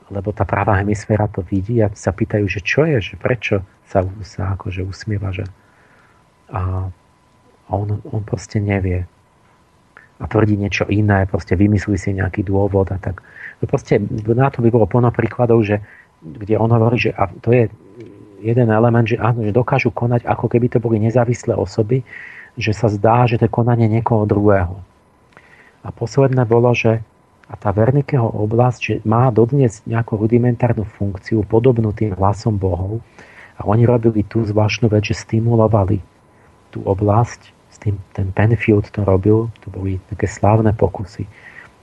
lebo 0.07 0.31
tá 0.31 0.47
pravá 0.47 0.79
hemisféra 0.79 1.27
to 1.27 1.43
vidí 1.43 1.83
a 1.83 1.91
sa 1.91 2.15
pýtajú, 2.15 2.47
že 2.47 2.63
čo 2.63 2.87
je, 2.87 3.03
že 3.03 3.15
prečo 3.19 3.59
sa, 3.91 4.07
sa 4.23 4.55
akože 4.55 4.87
usmieva, 4.87 5.35
že 5.35 5.43
a, 6.47 6.87
a 7.67 7.71
on, 7.71 7.99
on 8.07 8.23
proste 8.23 8.63
nevie 8.63 9.03
a 10.17 10.23
tvrdí 10.25 10.55
niečo 10.57 10.87
iné, 10.87 11.27
proste 11.27 11.53
vymyslí 11.53 11.97
si 11.99 12.15
nejaký 12.15 12.41
dôvod 12.41 12.89
a 12.89 12.97
tak. 12.97 13.21
No 13.59 13.69
proste 13.69 13.99
na 14.31 14.49
to 14.49 14.63
by 14.63 14.69
bolo 14.71 14.87
plno 14.89 15.11
príkladov, 15.11 15.61
že, 15.67 15.83
kde 16.23 16.55
on 16.57 16.71
hovorí, 16.71 16.97
že 16.97 17.11
a 17.13 17.27
to 17.43 17.51
je 17.53 17.69
jeden 18.41 18.69
element, 18.71 19.05
že 19.05 19.19
áno, 19.19 19.43
že 19.43 19.53
dokážu 19.53 19.91
konať, 19.91 20.25
ako 20.25 20.47
keby 20.49 20.71
to 20.71 20.79
boli 20.79 20.97
nezávislé 21.03 21.53
osoby, 21.53 22.01
že 22.57 22.73
sa 22.73 22.89
zdá, 22.89 23.29
že 23.29 23.37
to 23.37 23.45
je 23.45 23.53
konanie 23.53 23.85
niekoho 23.85 24.25
druhého. 24.25 24.81
A 25.85 25.93
posledné 25.93 26.43
bolo, 26.43 26.73
že 26.73 27.05
a 27.47 27.55
tá 27.55 27.71
Vernikeho 27.71 28.27
oblasť 28.27 28.79
že 28.83 28.93
má 29.07 29.31
dodnes 29.31 29.79
nejakú 29.87 30.19
rudimentárnu 30.19 30.83
funkciu 30.83 31.47
podobnú 31.47 31.95
tým 31.95 32.11
hlasom 32.11 32.59
bohov 32.59 32.99
a 33.55 33.63
oni 33.63 33.87
robili 33.87 34.27
tú 34.27 34.43
zvláštnu 34.43 34.91
vec, 34.91 35.07
že 35.07 35.15
stimulovali 35.15 36.03
tú 36.75 36.83
oblasť, 36.83 37.55
s 37.71 37.77
tým, 37.79 37.95
ten 38.11 38.35
Penfield 38.35 38.91
to 38.91 39.05
robil, 39.07 39.47
to 39.63 39.71
boli 39.71 40.01
také 40.11 40.27
slávne 40.27 40.75
pokusy. 40.75 41.23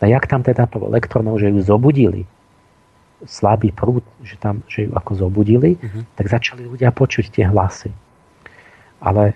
A 0.04 0.10
jak 0.10 0.28
tam 0.28 0.44
teda 0.44 0.68
to 0.68 0.84
elektronov, 0.84 1.40
že 1.40 1.48
ju 1.48 1.64
zobudili, 1.64 2.28
slabý 3.24 3.72
prúd, 3.72 4.04
že, 4.20 4.36
tam, 4.36 4.60
že 4.68 4.84
ju 4.84 4.90
ako 4.92 5.12
zobudili, 5.16 5.80
uh-huh. 5.80 6.04
tak 6.12 6.28
začali 6.28 6.68
ľudia 6.68 6.92
počuť 6.92 7.32
tie 7.32 7.48
hlasy. 7.48 7.88
Ale 9.00 9.32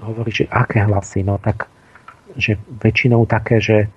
hovorí, 0.00 0.30
že 0.32 0.44
aké 0.48 0.84
hlasy, 0.84 1.24
no 1.24 1.40
tak 1.40 1.68
že 2.36 2.60
väčšinou 2.82 3.24
také, 3.24 3.62
že, 3.62 3.88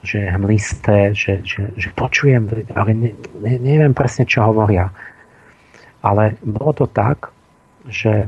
že 0.00 0.24
hmlisté, 0.32 1.12
že, 1.12 1.44
že, 1.44 1.68
že 1.76 1.88
počujem, 1.92 2.48
ale 2.72 2.90
ne, 2.96 3.10
ne, 3.38 3.54
neviem 3.60 3.92
presne, 3.92 4.24
čo 4.24 4.46
hovoria. 4.46 4.88
Ale 6.02 6.40
bolo 6.42 6.72
to 6.72 6.86
tak, 6.88 7.30
že 7.86 8.26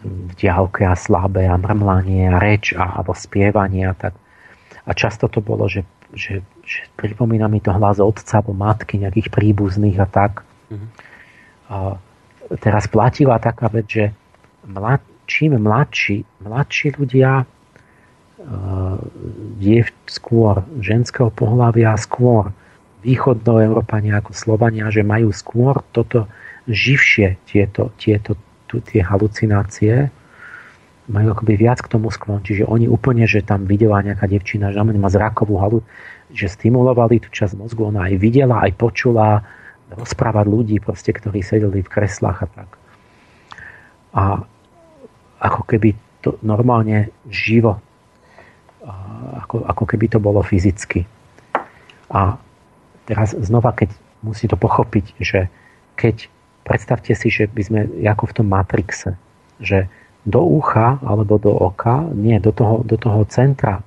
v 0.00 0.32
diálke 0.40 0.88
a 0.88 0.96
slabé 0.96 1.44
a 1.44 1.60
mrmlanie 1.60 2.32
a 2.32 2.40
reč 2.40 2.72
a, 2.72 3.00
alebo 3.00 3.12
spievanie 3.12 3.84
a 3.84 3.92
tak. 3.92 4.16
A 4.88 4.96
často 4.96 5.28
to 5.28 5.44
bolo, 5.44 5.68
že, 5.68 5.84
že, 6.16 6.40
že 6.64 6.80
pripomína 6.96 7.52
mi 7.52 7.60
to 7.60 7.68
hlas 7.76 8.00
otca 8.00 8.40
alebo 8.40 8.56
matky, 8.56 8.96
nejakých 8.96 9.28
príbuzných 9.28 10.00
a 10.00 10.08
tak. 10.08 10.40
Mm-hmm. 10.72 10.88
A 11.70 11.76
teraz 12.64 12.88
platila 12.88 13.36
taká 13.36 13.68
vec, 13.68 13.86
že 13.92 14.04
mlad, 14.66 15.00
čím 15.30 15.56
mladší, 15.60 16.26
mladší 16.42 16.98
ľudia 16.98 17.46
je 19.60 19.84
skôr 20.08 20.64
ženského 20.80 21.28
pohľavia, 21.28 21.92
skôr 22.00 22.50
východnoeurópania 23.04 24.20
ako 24.20 24.32
Slovania, 24.32 24.88
že 24.88 25.04
majú 25.04 25.28
skôr 25.32 25.84
toto 25.92 26.24
živšie 26.68 27.36
tieto, 27.44 27.92
tieto 28.00 28.36
tu, 28.64 28.80
tie 28.80 29.04
halucinácie, 29.04 30.08
majú 31.10 31.34
akoby 31.34 31.54
viac 31.58 31.82
k 31.82 31.90
tomu 31.90 32.08
sklon. 32.08 32.40
Čiže 32.40 32.64
oni 32.64 32.86
úplne, 32.86 33.26
že 33.26 33.44
tam 33.44 33.66
videla 33.66 34.00
nejaká 34.00 34.30
devčina, 34.30 34.70
že 34.72 34.80
má 34.80 35.10
zrakovú 35.10 35.58
halu, 35.58 35.80
že 36.30 36.46
stimulovali 36.46 37.18
tú 37.20 37.28
časť 37.28 37.58
mozgu, 37.58 37.90
ona 37.90 38.08
aj 38.08 38.14
videla, 38.16 38.62
aj 38.62 38.72
počula 38.78 39.42
rozprávať 39.90 40.46
ľudí, 40.46 40.76
proste, 40.78 41.10
ktorí 41.10 41.42
sedeli 41.42 41.82
v 41.82 41.92
kreslách 41.92 42.46
a 42.46 42.48
tak. 42.48 42.79
A 44.16 44.42
ako 45.40 45.62
keby 45.64 45.94
to 46.20 46.36
normálne 46.44 47.08
živo, 47.30 47.80
ako, 49.44 49.64
ako 49.64 49.84
keby 49.88 50.06
to 50.12 50.18
bolo 50.20 50.44
fyzicky. 50.44 51.08
A 52.10 52.36
teraz 53.06 53.32
znova, 53.38 53.72
keď 53.72 53.94
musí 54.20 54.44
to 54.50 54.58
pochopiť, 54.58 55.16
že 55.16 55.48
keď 55.96 56.28
predstavte 56.66 57.12
si, 57.16 57.32
že 57.32 57.48
by 57.48 57.62
sme 57.64 57.80
ako 58.04 58.24
v 58.28 58.36
tom 58.36 58.46
Matrixe, 58.52 59.16
že 59.62 59.88
do 60.26 60.44
ucha 60.44 61.00
alebo 61.00 61.40
do 61.40 61.52
oka, 61.52 62.04
nie, 62.12 62.36
do 62.36 62.52
toho, 62.52 62.84
do 62.84 63.00
toho 63.00 63.24
centra, 63.24 63.80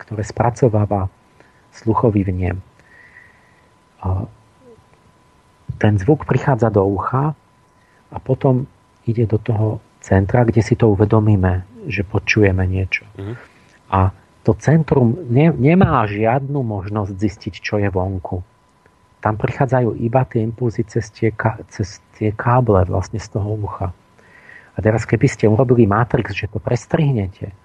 ktoré 0.00 0.24
spracováva 0.24 1.12
sluchový 1.74 2.24
vnem. 2.24 2.56
Ten 5.76 5.92
zvuk 6.00 6.24
prichádza 6.24 6.72
do 6.72 6.84
ucha 6.88 7.36
a 8.08 8.16
potom 8.22 8.64
ide 9.06 9.24
do 9.28 9.38
toho 9.38 9.80
centra, 10.04 10.44
kde 10.44 10.60
si 10.60 10.76
to 10.76 10.92
uvedomíme, 10.92 11.64
že 11.88 12.04
počujeme 12.04 12.64
niečo. 12.68 13.08
Mm. 13.16 13.36
A 13.92 14.00
to 14.44 14.52
centrum 14.60 15.16
ne, 15.32 15.48
nemá 15.52 16.04
žiadnu 16.04 16.60
možnosť 16.60 17.12
zistiť, 17.16 17.54
čo 17.64 17.80
je 17.80 17.88
vonku. 17.88 18.44
Tam 19.24 19.40
prichádzajú 19.40 19.96
iba 20.04 20.28
tie 20.28 20.44
impulzy 20.44 20.84
cez 20.84 21.08
tie, 21.08 21.32
cez 21.72 22.04
tie 22.20 22.28
káble 22.36 22.84
vlastne 22.84 23.16
z 23.16 23.32
toho 23.32 23.56
ucha. 23.56 23.96
A 24.76 24.78
teraz 24.84 25.08
keby 25.08 25.24
ste 25.32 25.48
urobili 25.48 25.88
matrix, 25.88 26.36
že 26.36 26.52
to 26.52 26.60
prestrihnete 26.60 27.56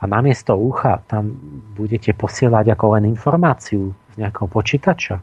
a 0.00 0.02
namiesto 0.08 0.56
ucha 0.56 1.04
tam 1.04 1.36
budete 1.76 2.16
posielať 2.16 2.72
ako 2.72 2.84
len 2.96 3.04
informáciu 3.08 3.92
z 4.12 4.14
nejakého 4.20 4.48
počítača 4.48 5.16
e, 5.20 5.22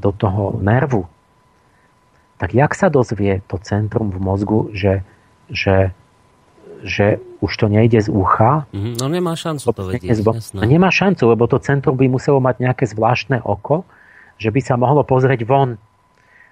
do 0.00 0.10
toho 0.16 0.56
nervu, 0.60 1.04
tak 2.40 2.56
jak 2.56 2.72
sa 2.72 2.88
dozvie 2.88 3.44
to 3.46 3.60
centrum 3.60 4.08
v 4.08 4.18
mozgu, 4.18 4.72
že, 4.72 5.04
že 5.52 5.92
že 6.80 7.20
už 7.44 7.52
to 7.56 7.66
nejde 7.68 8.00
z 8.00 8.08
ucha. 8.08 8.64
Mm-hmm. 8.72 8.94
No 9.00 9.06
nemá 9.12 9.36
šancu 9.36 9.68
to 9.72 9.84
vedieť. 9.84 10.24
No 10.56 10.64
nemá 10.64 10.88
šancu, 10.88 11.28
lebo 11.28 11.44
to 11.44 11.60
centrum 11.60 11.96
by 11.96 12.08
muselo 12.08 12.40
mať 12.40 12.60
nejaké 12.60 12.84
zvláštne 12.88 13.44
oko, 13.44 13.84
že 14.40 14.48
by 14.48 14.60
sa 14.64 14.80
mohlo 14.80 15.04
pozrieť 15.04 15.44
von. 15.44 15.76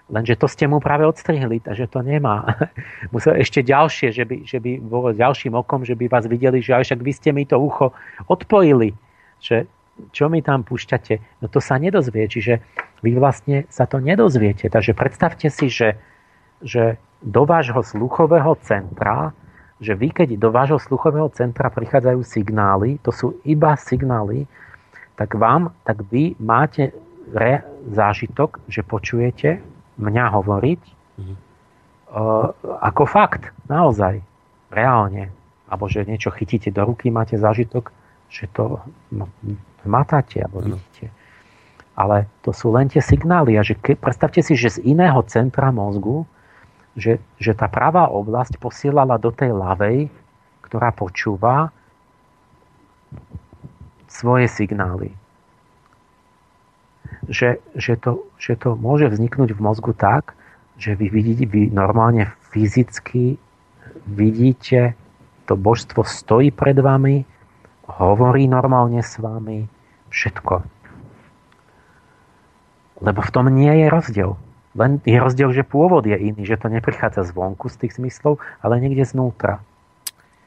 Lenže 0.09 0.41
to 0.41 0.49
ste 0.49 0.65
mu 0.65 0.81
práve 0.81 1.05
odstrihli, 1.05 1.61
takže 1.61 1.85
to 1.93 2.01
nemá. 2.01 2.57
Musel 3.15 3.37
ešte 3.45 3.61
ďalšie, 3.61 4.09
že 4.09 4.25
by, 4.25 4.37
že 4.49 4.57
by 4.57 4.81
bolo 4.81 5.13
ďalším 5.13 5.53
okom, 5.53 5.85
že 5.85 5.93
by 5.93 6.09
vás 6.09 6.25
videli, 6.25 6.65
že 6.65 6.73
aj 6.73 6.85
však 6.89 7.01
vy 7.05 7.13
ste 7.13 7.31
mi 7.37 7.45
to 7.45 7.61
ucho 7.61 7.93
odpojili. 8.25 8.97
Že 9.45 9.69
čo 10.17 10.33
mi 10.33 10.41
tam 10.41 10.65
púšťate? 10.65 11.45
No 11.45 11.53
to 11.53 11.61
sa 11.61 11.77
nedozvie, 11.77 12.25
čiže 12.25 12.65
vy 13.01 13.17
vlastne 13.17 13.65
sa 13.71 13.87
to 13.87 14.03
nedozviete. 14.03 14.67
Takže 14.69 14.93
predstavte 14.95 15.49
si, 15.49 15.71
že, 15.71 15.99
že 16.63 16.99
do 17.23 17.47
vášho 17.47 17.83
sluchového 17.83 18.55
centra 18.63 19.33
že 19.79 19.95
vy, 19.95 20.11
keď 20.11 20.29
do 20.39 20.51
vášho 20.51 20.83
sluchového 20.83 21.31
centra 21.31 21.71
prichádzajú 21.71 22.21
signály, 22.27 22.99
to 22.99 23.15
sú 23.15 23.39
iba 23.47 23.79
signály, 23.79 24.51
tak 25.15 25.39
vám, 25.39 25.75
tak 25.87 26.03
vy 26.11 26.35
máte 26.39 26.91
re, 27.31 27.63
zážitok, 27.91 28.59
že 28.67 28.83
počujete 28.83 29.63
mňa 29.99 30.25
hovoriť 30.35 30.83
mm-hmm. 30.83 31.37
uh, 32.15 32.49
ako 32.83 33.03
fakt, 33.07 33.51
naozaj, 33.71 34.23
reálne. 34.71 35.31
Alebo 35.69 35.87
že 35.91 36.07
niečo 36.07 36.35
chytíte 36.35 36.75
do 36.75 36.83
ruky, 36.87 37.11
máte 37.13 37.39
zážitok, 37.39 37.95
že 38.31 38.51
to 38.51 38.83
no, 39.15 39.31
matáte 39.87 40.43
alebo 40.43 40.65
vidíte. 40.65 41.13
Ale 41.99 42.31
to 42.47 42.55
sú 42.55 42.71
len 42.71 42.87
tie 42.87 43.03
signály. 43.03 43.59
A 43.59 43.67
že 43.67 43.75
ke, 43.75 43.99
predstavte 43.99 44.39
si, 44.39 44.55
že 44.55 44.79
z 44.79 44.87
iného 44.87 45.19
centra 45.27 45.75
mozgu 45.75 46.23
že, 46.99 47.23
že 47.39 47.55
tá 47.55 47.71
pravá 47.71 48.11
oblasť 48.11 48.59
posielala 48.59 49.23
do 49.23 49.31
tej 49.31 49.55
ľavej, 49.55 50.11
ktorá 50.67 50.91
počúva 50.91 51.71
svoje 54.11 54.51
signály. 54.51 55.15
Že, 57.31 57.63
že, 57.79 57.95
to, 57.97 58.27
že 58.37 58.59
to 58.59 58.75
môže 58.75 59.09
vzniknúť 59.09 59.55
v 59.55 59.61
mozgu 59.63 59.95
tak, 59.95 60.35
že 60.77 60.99
vy 60.99 61.09
vidíte, 61.09 61.47
vy 61.47 61.63
normálne 61.71 62.29
fyzicky 62.51 63.39
vidíte, 64.05 64.99
to 65.49 65.57
božstvo 65.57 66.05
stojí 66.05 66.53
pred 66.53 66.77
vami, 66.77 67.25
hovorí 67.89 68.45
normálne 68.45 69.01
s 69.01 69.17
vami, 69.17 69.65
všetko. 70.13 70.78
Lebo 72.99 73.21
v 73.23 73.31
tom 73.31 73.47
nie 73.51 73.71
je 73.71 73.87
rozdiel. 73.87 74.31
Len 74.79 75.03
je 75.03 75.19
rozdiel, 75.19 75.51
že 75.51 75.67
pôvod 75.67 76.07
je 76.07 76.15
iný, 76.15 76.47
že 76.47 76.61
to 76.61 76.71
neprichádza 76.71 77.27
zvonku 77.27 77.67
z 77.73 77.87
tých 77.87 77.99
zmyslov, 77.99 78.39
ale 78.63 78.79
niekde 78.79 79.07
znútra. 79.07 79.63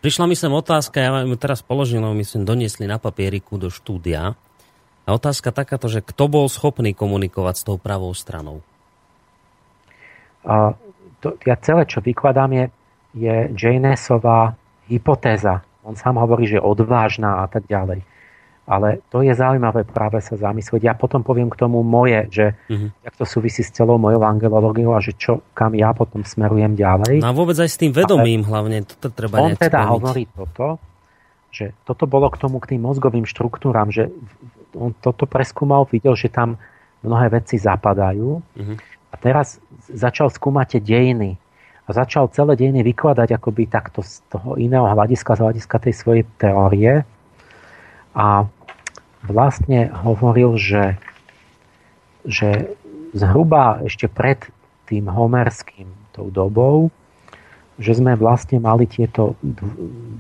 Prišla 0.01 0.25
mi 0.25 0.33
sem 0.33 0.49
otázka, 0.49 0.97
ja 0.97 1.13
vám 1.13 1.37
teraz 1.37 1.61
položím, 1.61 2.01
lebo 2.01 2.17
my 2.17 2.25
sme 2.25 2.47
doniesli 2.47 2.89
na 2.89 2.97
papieriku 2.97 3.61
do 3.61 3.69
štúdia. 3.69 4.33
A 5.05 5.09
otázka 5.13 5.53
takáto, 5.53 5.89
že 5.89 6.01
kto 6.01 6.29
bol 6.29 6.45
schopný 6.49 6.93
komunikovať 6.93 7.55
s 7.57 7.65
tou 7.65 7.77
pravou 7.77 8.13
stranou? 8.17 8.65
A 10.41 10.73
to, 11.21 11.37
ja 11.45 11.53
celé, 11.61 11.85
čo 11.85 12.01
vykladám, 12.01 12.49
je, 12.49 12.65
je 13.13 13.35
Janesová 13.53 14.57
hypotéza. 14.89 15.61
On 15.85 15.93
sám 15.93 16.17
hovorí, 16.17 16.49
že 16.49 16.61
odvážna 16.61 17.45
a 17.45 17.49
tak 17.49 17.69
ďalej. 17.69 18.01
Ale 18.71 19.03
to 19.11 19.19
je 19.19 19.35
zaujímavé 19.35 19.83
práve 19.83 20.23
sa 20.23 20.39
zamyslieť. 20.39 20.87
Ja 20.87 20.95
potom 20.95 21.27
poviem 21.27 21.51
k 21.51 21.59
tomu 21.59 21.83
moje, 21.83 22.31
že 22.31 22.45
uh-huh. 22.71 22.87
jak 23.03 23.15
to 23.19 23.27
súvisí 23.27 23.67
s 23.67 23.75
celou 23.75 23.99
mojou 23.99 24.23
angelológiou 24.23 24.95
a 24.95 25.03
že 25.03 25.11
čo, 25.11 25.43
kam 25.51 25.75
ja 25.75 25.91
potom 25.91 26.23
smerujem 26.23 26.79
ďalej. 26.79 27.19
No 27.19 27.27
a 27.27 27.35
vôbec 27.35 27.59
aj 27.59 27.67
s 27.67 27.75
tým 27.75 27.91
vedomím 27.91 28.47
Ale 28.47 28.49
hlavne, 28.55 28.87
toto 28.87 29.11
treba 29.11 29.43
On 29.43 29.51
teda 29.51 29.83
spomiť. 29.83 29.91
hovorí 29.91 30.23
toto, 30.31 30.79
že 31.51 31.75
toto 31.83 32.07
bolo 32.07 32.31
k 32.31 32.39
tomu, 32.39 32.63
k 32.63 32.71
tým 32.71 32.81
mozgovým 32.87 33.27
štruktúram, 33.27 33.91
že 33.91 34.07
on 34.71 34.95
toto 34.95 35.27
preskúmal, 35.27 35.83
videl, 35.91 36.15
že 36.15 36.31
tam 36.31 36.55
mnohé 37.03 37.27
veci 37.27 37.59
zapadajú 37.59 38.39
uh-huh. 38.39 38.77
a 39.11 39.15
teraz 39.19 39.59
začal 39.91 40.31
skúmať 40.31 40.79
tie 40.79 40.81
dejiny 40.95 41.35
a 41.83 41.89
začal 41.91 42.31
celé 42.31 42.55
dejiny 42.55 42.87
vykladať 42.87 43.35
akoby 43.35 43.67
takto 43.67 43.99
z 43.99 44.23
toho 44.31 44.55
iného 44.55 44.87
hľadiska, 44.87 45.35
z 45.35 45.43
hľadiska 45.43 45.75
tej 45.75 45.93
svojej 45.97 46.23
teórie 46.39 47.03
a 48.15 48.47
vlastne 49.25 49.89
hovoril, 49.91 50.57
že, 50.57 50.97
že 52.25 52.73
zhruba 53.13 53.81
ešte 53.85 54.09
pred 54.09 54.41
tým 54.89 55.07
homerským 55.07 55.87
tou 56.11 56.27
dobou, 56.27 56.91
že 57.81 57.97
sme 57.97 58.13
vlastne 58.13 58.61
mali 58.61 58.85
tieto 58.85 59.33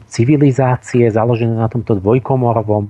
civilizácie 0.09 1.05
založené 1.11 1.53
na 1.53 1.69
tomto 1.69 1.99
dvojkomorovom 1.99 2.89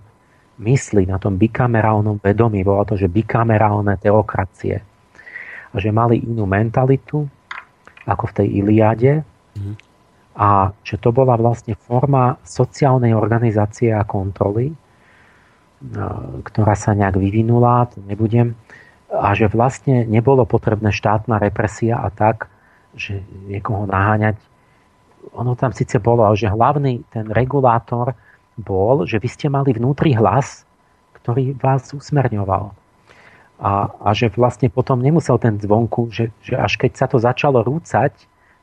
mysli, 0.61 1.09
na 1.09 1.17
tom 1.17 1.35
bikamerálnom 1.35 2.21
vedomí. 2.21 2.61
Bolo 2.61 2.85
to, 2.85 2.95
že 2.95 3.11
bikamerálne 3.11 3.97
teokracie. 3.97 4.79
A 5.71 5.75
že 5.75 5.89
mali 5.89 6.21
inú 6.21 6.45
mentalitu, 6.45 7.25
ako 8.05 8.23
v 8.31 8.35
tej 8.37 8.47
Iliade. 8.63 9.13
Mm. 9.57 9.75
A 10.37 10.71
že 10.85 10.95
to 10.95 11.11
bola 11.11 11.35
vlastne 11.35 11.75
forma 11.75 12.39
sociálnej 12.47 13.11
organizácie 13.11 13.91
a 13.91 14.07
kontroly, 14.07 14.71
ktorá 16.45 16.77
sa 16.77 16.93
nejak 16.93 17.17
vyvinula, 17.17 17.89
to 17.89 18.05
nebudem, 18.05 18.53
a 19.11 19.33
že 19.35 19.51
vlastne 19.51 20.07
nebolo 20.07 20.47
potrebné 20.47 20.93
štátna 20.93 21.41
represia 21.41 21.99
a 21.99 22.07
tak, 22.13 22.47
že 22.95 23.25
niekoho 23.49 23.89
naháňať. 23.89 24.39
Ono 25.35 25.57
tam 25.57 25.75
síce 25.75 25.99
bolo, 25.99 26.23
ale 26.23 26.39
že 26.39 26.47
hlavný 26.47 27.03
ten 27.11 27.27
regulátor 27.27 28.15
bol, 28.55 29.03
že 29.09 29.19
vy 29.19 29.27
ste 29.27 29.47
mali 29.51 29.75
vnútri 29.75 30.15
hlas, 30.15 30.63
ktorý 31.19 31.57
vás 31.59 31.91
usmerňoval. 31.91 32.71
A, 33.61 33.71
a 33.93 34.09
že 34.17 34.33
vlastne 34.33 34.73
potom 34.73 34.97
nemusel 35.01 35.37
ten 35.37 35.59
zvonku, 35.59 36.09
že, 36.09 36.33
že 36.41 36.57
až 36.57 36.81
keď 36.81 36.91
sa 36.97 37.05
to 37.05 37.21
začalo 37.21 37.61
rúcať, 37.61 38.13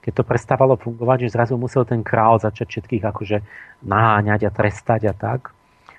keď 0.03 0.13
to 0.15 0.23
prestávalo 0.27 0.75
fungovať, 0.81 1.29
že 1.29 1.35
zrazu 1.35 1.55
musel 1.61 1.85
ten 1.85 2.03
král 2.03 2.41
začať 2.41 2.67
všetkých 2.67 3.05
akože 3.05 3.39
naháňať 3.85 4.49
a 4.49 4.51
trestať 4.51 5.13
a 5.13 5.15
tak 5.15 5.58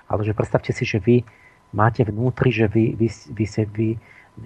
ale 0.10 0.26
že 0.26 0.34
predstavte 0.34 0.74
si, 0.74 0.84
že 0.84 0.98
vy 0.98 1.22
máte 1.72 2.02
vnútri, 2.02 2.50
že 2.50 2.66
vy, 2.66 2.98
vy, 2.98 3.08
vy, 3.08 3.46
vy, 3.46 3.66
vy 3.70 3.88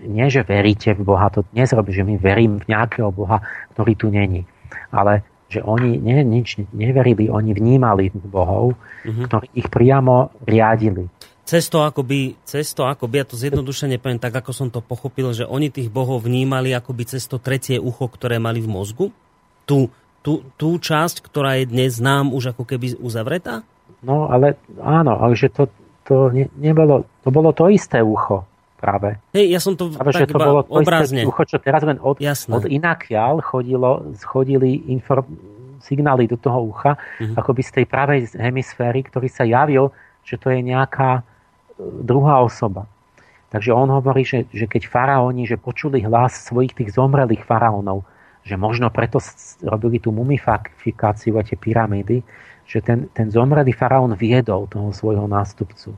nie, 0.04 0.28
že 0.28 0.42
veríte 0.44 0.98
v 0.98 1.06
Boha, 1.06 1.30
to 1.30 1.46
dnes 1.54 1.70
robí, 1.72 1.94
že 1.94 2.04
my 2.04 2.18
verím 2.18 2.60
v 2.60 2.70
nejakého 2.74 3.14
Boha, 3.14 3.46
ktorý 3.78 3.94
tu 3.94 4.08
není. 4.10 4.44
Ale 4.90 5.22
že 5.54 5.62
oni 5.62 6.02
nie, 6.02 6.26
nič 6.26 6.66
neverili, 6.74 7.30
oni 7.30 7.54
vnímali 7.54 8.10
bohov, 8.10 8.74
mm-hmm. 9.06 9.26
ktorí 9.30 9.48
ich 9.54 9.70
priamo 9.70 10.34
riadili. 10.50 11.06
Cesto 11.46 11.86
akoby, 11.86 12.40
cesto 12.48 12.90
akoby, 12.90 13.22
ja 13.22 13.26
to 13.28 13.38
zjednodušene 13.38 14.02
poviem 14.02 14.18
tak, 14.18 14.34
ako 14.34 14.52
som 14.56 14.68
to 14.74 14.82
pochopil, 14.82 15.30
že 15.36 15.46
oni 15.46 15.70
tých 15.70 15.94
bohov 15.94 16.26
vnímali 16.26 16.74
akoby 16.74 17.06
cesto 17.06 17.38
tretie 17.38 17.78
ucho, 17.78 18.10
ktoré 18.10 18.42
mali 18.42 18.64
v 18.64 18.72
mozgu? 18.72 19.06
Tú, 19.68 19.94
tú, 20.26 20.42
tú 20.58 20.80
časť, 20.80 21.22
ktorá 21.22 21.62
je 21.62 21.70
dnes 21.70 22.00
nám 22.02 22.34
už 22.34 22.56
ako 22.58 22.64
keby 22.66 22.98
uzavretá? 22.98 23.62
No 24.04 24.28
ale 24.28 24.60
áno, 24.84 25.20
ale 25.20 25.34
že 25.34 25.48
to, 25.48 25.72
to 26.04 26.30
ne, 26.36 26.52
nebolo, 26.60 27.08
to 27.24 27.30
bolo 27.32 27.56
to 27.56 27.72
isté 27.72 28.04
ucho 28.04 28.44
práve. 28.76 29.16
Hej, 29.32 29.48
ja 29.48 29.60
som 29.64 29.80
to 29.80 29.88
práve, 29.96 30.12
tak 30.12 30.28
že 30.28 30.28
to 30.28 30.40
bolo 30.40 30.62
to 30.68 30.76
obrazne. 30.84 31.24
isté 31.24 31.30
ucho, 31.32 31.44
čo 31.48 31.58
teraz 31.64 31.82
len 31.88 31.98
od, 32.04 32.20
od 32.52 32.64
inakiaľ 32.68 33.40
chodilo, 33.40 34.12
chodili 34.28 34.92
inform, 34.92 35.24
signály 35.80 36.28
do 36.28 36.36
toho 36.36 36.68
ucha, 36.68 36.96
uh-huh. 36.96 37.36
akoby 37.36 37.62
z 37.64 37.72
tej 37.80 37.86
pravej 37.88 38.20
hemisféry, 38.36 39.04
ktorý 39.08 39.28
sa 39.32 39.48
javil, 39.48 39.92
že 40.24 40.40
to 40.40 40.52
je 40.52 40.64
nejaká 40.64 41.20
e, 41.20 41.22
druhá 42.04 42.40
osoba. 42.44 42.88
Takže 43.52 43.70
on 43.70 43.92
hovorí, 43.92 44.26
že, 44.26 44.50
že 44.50 44.66
keď 44.66 44.90
faraóni, 44.90 45.46
že 45.46 45.62
počuli 45.62 46.02
hlas 46.02 46.50
svojich 46.50 46.74
tých 46.74 46.96
zomrelých 46.96 47.46
faraónov, 47.46 48.02
že 48.44 48.60
možno 48.60 48.92
preto 48.92 49.24
robili 49.64 50.02
tú 50.04 50.12
mumifikáciu 50.12 51.38
a 51.40 51.46
tie 51.46 51.56
pyramídy, 51.56 52.26
že 52.68 52.80
ten, 52.82 53.12
ten 53.12 53.28
zomrelý 53.30 53.76
faraón 53.76 54.16
viedol 54.16 54.68
toho 54.72 54.96
svojho 54.96 55.28
nástupcu. 55.28 55.94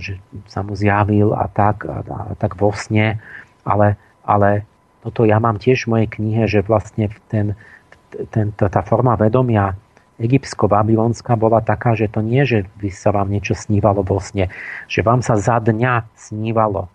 Že 0.00 0.16
sa 0.48 0.64
mu 0.64 0.72
zjavil 0.72 1.36
a 1.36 1.44
tak, 1.48 1.84
a, 1.84 2.32
tak 2.40 2.56
vo 2.56 2.72
sne, 2.72 3.20
ale, 3.62 4.00
ale 4.24 4.64
toto 5.04 5.28
ja 5.28 5.38
mám 5.38 5.60
tiež 5.60 5.86
v 5.86 5.90
mojej 5.92 6.08
knihe, 6.08 6.42
že 6.48 6.64
vlastne 6.64 7.12
ten, 7.28 7.54
ten, 8.32 8.50
tá 8.56 8.80
forma 8.82 9.14
vedomia 9.14 9.76
egyptsko-babylonská 10.18 11.38
bola 11.38 11.62
taká, 11.62 11.94
že 11.94 12.10
to 12.10 12.20
nie, 12.20 12.42
že 12.42 12.66
by 12.82 12.90
sa 12.90 13.14
vám 13.14 13.30
niečo 13.30 13.54
snívalo 13.54 14.02
vo 14.02 14.18
sne, 14.18 14.50
že 14.90 15.06
vám 15.06 15.22
sa 15.22 15.38
za 15.38 15.62
dňa 15.62 16.10
snívalo. 16.18 16.90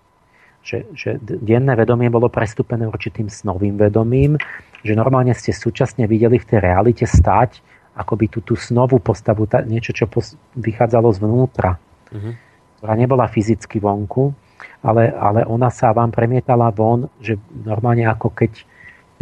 Že, 0.64 0.78
že 0.95 1.10
denné 1.20 1.76
vedomie 1.76 2.07
bolo 2.07 2.32
prestúpené 2.32 2.88
určitým 2.88 3.28
snovým 3.28 3.76
vedomím, 3.76 4.40
že 4.84 4.95
normálne 4.95 5.36
ste 5.36 5.52
súčasne 5.52 6.07
videli 6.07 6.40
v 6.40 6.48
tej 6.48 6.60
realite 6.64 7.03
stať 7.03 7.60
akoby 7.94 8.26
tú, 8.30 8.40
tú 8.41 8.53
snovú 8.57 8.98
postavu, 8.98 9.45
tá, 9.45 9.61
niečo, 9.61 9.94
čo 9.94 10.10
pos, 10.10 10.34
vychádzalo 10.57 11.14
zvnútra, 11.14 11.78
uh-huh. 12.10 12.34
ktorá 12.82 12.94
nebola 12.98 13.30
fyzicky 13.30 13.78
vonku, 13.78 14.34
ale, 14.82 15.14
ale 15.14 15.45
ona 15.45 15.70
sa 15.70 15.94
vám 15.94 16.10
premietala 16.10 16.74
von, 16.74 17.07
že 17.22 17.38
normálne 17.53 18.10
ako 18.10 18.30
keď 18.34 18.53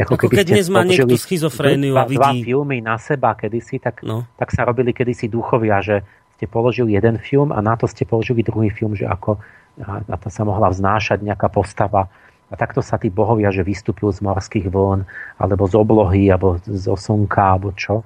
ako, 0.02 0.18
ako 0.18 0.28
keď 0.34 0.58
dnes 0.58 0.68
má 0.72 0.82
niekto 0.82 1.14
schizofréniu 1.14 1.94
a 1.94 2.10
vidí... 2.10 2.18
Dva 2.18 2.34
filmy 2.34 2.82
na 2.82 2.98
seba 2.98 3.38
kedysi, 3.38 3.78
tak, 3.78 4.02
no. 4.02 4.26
tak 4.34 4.50
sa 4.50 4.66
robili 4.66 4.96
kedysi 4.98 5.30
duchovia, 5.30 5.78
že 5.84 6.02
ste 6.40 6.50
položili 6.50 6.98
jeden 6.98 7.22
film 7.22 7.54
a 7.54 7.62
na 7.62 7.78
to 7.78 7.86
ste 7.86 8.02
položili 8.02 8.42
druhý 8.42 8.74
film, 8.74 8.98
že 8.98 9.06
ako 9.06 9.38
na 9.78 10.18
to 10.18 10.28
sa 10.34 10.42
mohla 10.42 10.74
vznášať 10.74 11.22
nejaká 11.22 11.48
postava. 11.54 12.10
A 12.52 12.60
takto 12.60 12.84
sa 12.84 13.00
tí 13.00 13.08
bohovia, 13.08 13.48
že 13.54 13.64
vystúpil 13.64 14.12
z 14.12 14.20
morských 14.20 14.68
vln, 14.68 15.08
alebo 15.40 15.64
z 15.72 15.74
oblohy, 15.80 16.28
alebo 16.28 16.60
zo 16.68 17.00
slnka, 17.00 17.40
alebo 17.40 17.72
čo. 17.72 18.04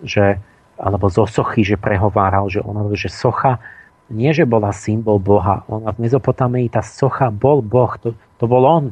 Že, 0.00 0.40
alebo 0.80 1.12
zo 1.12 1.28
sochy, 1.28 1.60
že 1.60 1.76
prehováral, 1.76 2.48
že 2.48 2.64
on 2.64 2.88
že 2.96 3.12
socha 3.12 3.60
nie, 4.10 4.34
že 4.34 4.42
bola 4.42 4.74
symbol 4.74 5.22
Boha. 5.22 5.62
Ona 5.70 5.94
v 5.94 6.02
Mezopotámii, 6.02 6.66
tá 6.66 6.82
socha 6.82 7.30
bol 7.30 7.62
Boh, 7.62 7.94
to, 8.02 8.10
to 8.42 8.44
bol 8.50 8.66
on. 8.66 8.90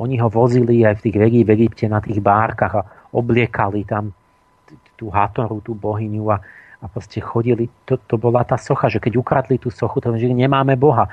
Oni 0.00 0.16
ho 0.16 0.32
vozili 0.32 0.80
aj 0.80 0.98
v 0.98 1.02
tých 1.06 1.16
v 1.44 1.50
Egypte 1.60 1.84
na 1.86 2.00
tých 2.00 2.24
bárkach 2.24 2.72
a 2.72 2.82
obliekali 3.12 3.84
tam 3.84 4.16
tú 4.96 5.12
Hatoru, 5.12 5.60
tú 5.60 5.76
bohyňu 5.76 6.24
a, 6.32 6.40
a 6.80 6.84
proste 6.88 7.20
chodili. 7.20 7.68
To, 7.84 8.00
to 8.00 8.16
bola 8.16 8.42
tá 8.42 8.56
socha, 8.56 8.88
že 8.88 8.98
keď 8.98 9.20
ukradli 9.20 9.60
tú 9.60 9.68
sochu, 9.68 10.00
to 10.00 10.08
že 10.16 10.32
nemáme 10.32 10.74
Boha. 10.74 11.06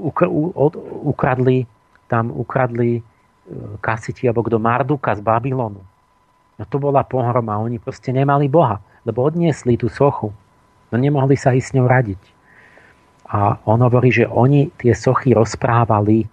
Ukr, 0.00 0.26
u, 0.26 0.50
od, 0.56 0.72
ukradli 1.04 1.68
tam 2.08 2.28
ukradli 2.28 2.98
e, 2.98 3.02
kasiti 3.80 4.28
alebo 4.28 4.44
kto 4.44 4.56
Marduka 4.60 5.16
z 5.16 5.20
Babylonu. 5.20 5.80
No 6.60 6.64
to 6.68 6.76
bola 6.76 7.04
pohroma. 7.06 7.62
Oni 7.62 7.80
proste 7.80 8.12
nemali 8.12 8.48
Boha, 8.48 8.82
lebo 9.08 9.24
odniesli 9.24 9.80
tú 9.80 9.88
sochu. 9.88 10.32
No 10.92 10.94
nemohli 11.00 11.36
sa 11.36 11.56
ísť 11.56 11.68
s 11.72 11.74
ňou 11.76 11.86
radiť. 11.88 12.22
A 13.32 13.56
on 13.64 13.80
hovorí, 13.80 14.12
že 14.12 14.28
oni 14.28 14.68
tie 14.76 14.92
sochy 14.92 15.32
rozprávali 15.32 16.28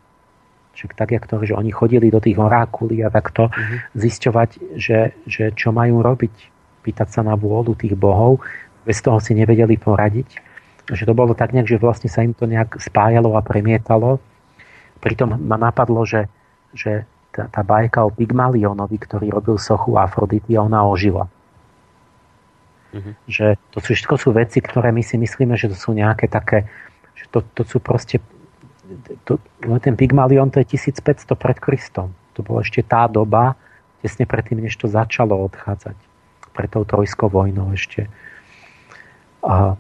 Čiže 0.79 0.95
tak, 0.95 1.11
jak 1.11 1.27
to, 1.27 1.43
že 1.43 1.59
oni 1.59 1.75
chodili 1.75 2.07
do 2.07 2.23
tých 2.23 2.39
orákulí 2.39 3.03
a 3.03 3.11
takto 3.11 3.51
uh-huh. 3.51 3.77
zisťovať, 3.99 4.79
že, 4.79 5.11
že 5.27 5.51
čo 5.51 5.75
majú 5.75 5.99
robiť. 5.99 6.31
Pýtať 6.87 7.19
sa 7.19 7.21
na 7.25 7.35
vôľu 7.35 7.75
tých 7.75 7.99
bohov. 7.99 8.39
Bez 8.87 9.03
toho 9.03 9.19
si 9.19 9.35
nevedeli 9.35 9.75
poradiť. 9.75 10.39
Že 10.87 11.11
to 11.11 11.13
bolo 11.13 11.35
tak 11.35 11.51
nejak, 11.51 11.67
že 11.67 11.83
vlastne 11.83 12.07
sa 12.07 12.23
im 12.23 12.31
to 12.31 12.47
nejak 12.47 12.79
spájalo 12.79 13.35
a 13.35 13.43
premietalo. 13.43 14.23
Pritom 15.03 15.35
ma 15.35 15.59
napadlo, 15.59 16.07
že, 16.07 16.31
že 16.71 17.03
tá, 17.31 17.47
tá 17.49 17.61
bajka 17.61 18.05
o 18.05 18.13
Pygmalionovi, 18.13 18.97
ktorý 18.97 19.29
robil 19.29 19.55
sochu 19.61 19.95
Afrodity, 19.95 20.57
ona 20.57 20.85
ožila. 20.85 21.29
Uh-huh. 22.89 23.13
Že 23.29 23.57
to 23.69 23.77
sú 23.85 23.93
všetko 23.93 24.15
sú 24.17 24.29
veci, 24.33 24.57
ktoré 24.59 24.89
my 24.89 25.05
si 25.05 25.15
myslíme, 25.17 25.53
že 25.53 25.69
to 25.69 25.77
sú 25.77 25.93
nejaké 25.93 26.25
také, 26.25 26.65
že 27.13 27.29
to, 27.29 27.45
to 27.53 27.61
sú 27.61 27.77
proste 27.77 28.17
to, 29.25 29.37
ten 29.81 29.93
Pygmalion 29.93 30.49
to 30.49 30.65
je 30.65 30.73
1500 30.73 31.37
pred 31.37 31.57
Kristom. 31.61 32.09
To 32.33 32.41
bola 32.41 32.65
ešte 32.65 32.81
tá 32.81 33.05
doba, 33.05 33.53
tesne 34.01 34.25
predtým, 34.25 34.65
než 34.65 34.73
to 34.79 34.89
začalo 34.89 35.37
odchádzať. 35.45 35.93
Pred 36.55 36.69
tou 36.73 36.83
trojskou 36.83 37.29
vojnou 37.29 37.69
ešte. 37.77 38.09
A, 39.45 39.77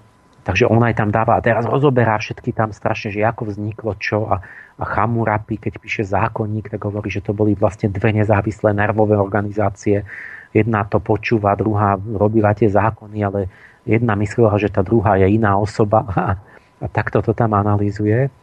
takže 0.49 0.65
on 0.65 0.81
aj 0.81 0.97
tam 0.97 1.13
dáva 1.13 1.37
a 1.37 1.45
teraz 1.45 1.69
rozoberá 1.69 2.17
všetky 2.17 2.57
tam 2.57 2.73
strašne, 2.73 3.13
že 3.13 3.21
ako 3.21 3.53
vzniklo 3.53 3.93
čo 4.01 4.25
a, 4.25 4.41
a 4.81 4.83
Chamurapi, 4.83 5.61
keď 5.61 5.77
píše 5.77 6.01
zákonník, 6.09 6.73
tak 6.73 6.81
hovorí, 6.89 7.13
že 7.13 7.21
to 7.21 7.37
boli 7.37 7.53
vlastne 7.53 7.93
dve 7.93 8.09
nezávislé 8.17 8.73
nervové 8.73 9.13
organizácie. 9.13 10.01
Jedna 10.49 10.89
to 10.89 10.97
počúva, 10.97 11.53
druhá 11.53 12.01
robila 12.01 12.57
tie 12.57 12.65
zákony, 12.65 13.17
ale 13.21 13.39
jedna 13.85 14.17
myslela, 14.17 14.57
že 14.57 14.73
tá 14.73 14.81
druhá 14.81 15.21
je 15.21 15.29
iná 15.29 15.53
osoba 15.53 16.09
a, 16.17 16.41
a 16.81 16.85
takto 16.89 17.21
to 17.21 17.37
tam 17.37 17.53
analýzuje 17.53 18.33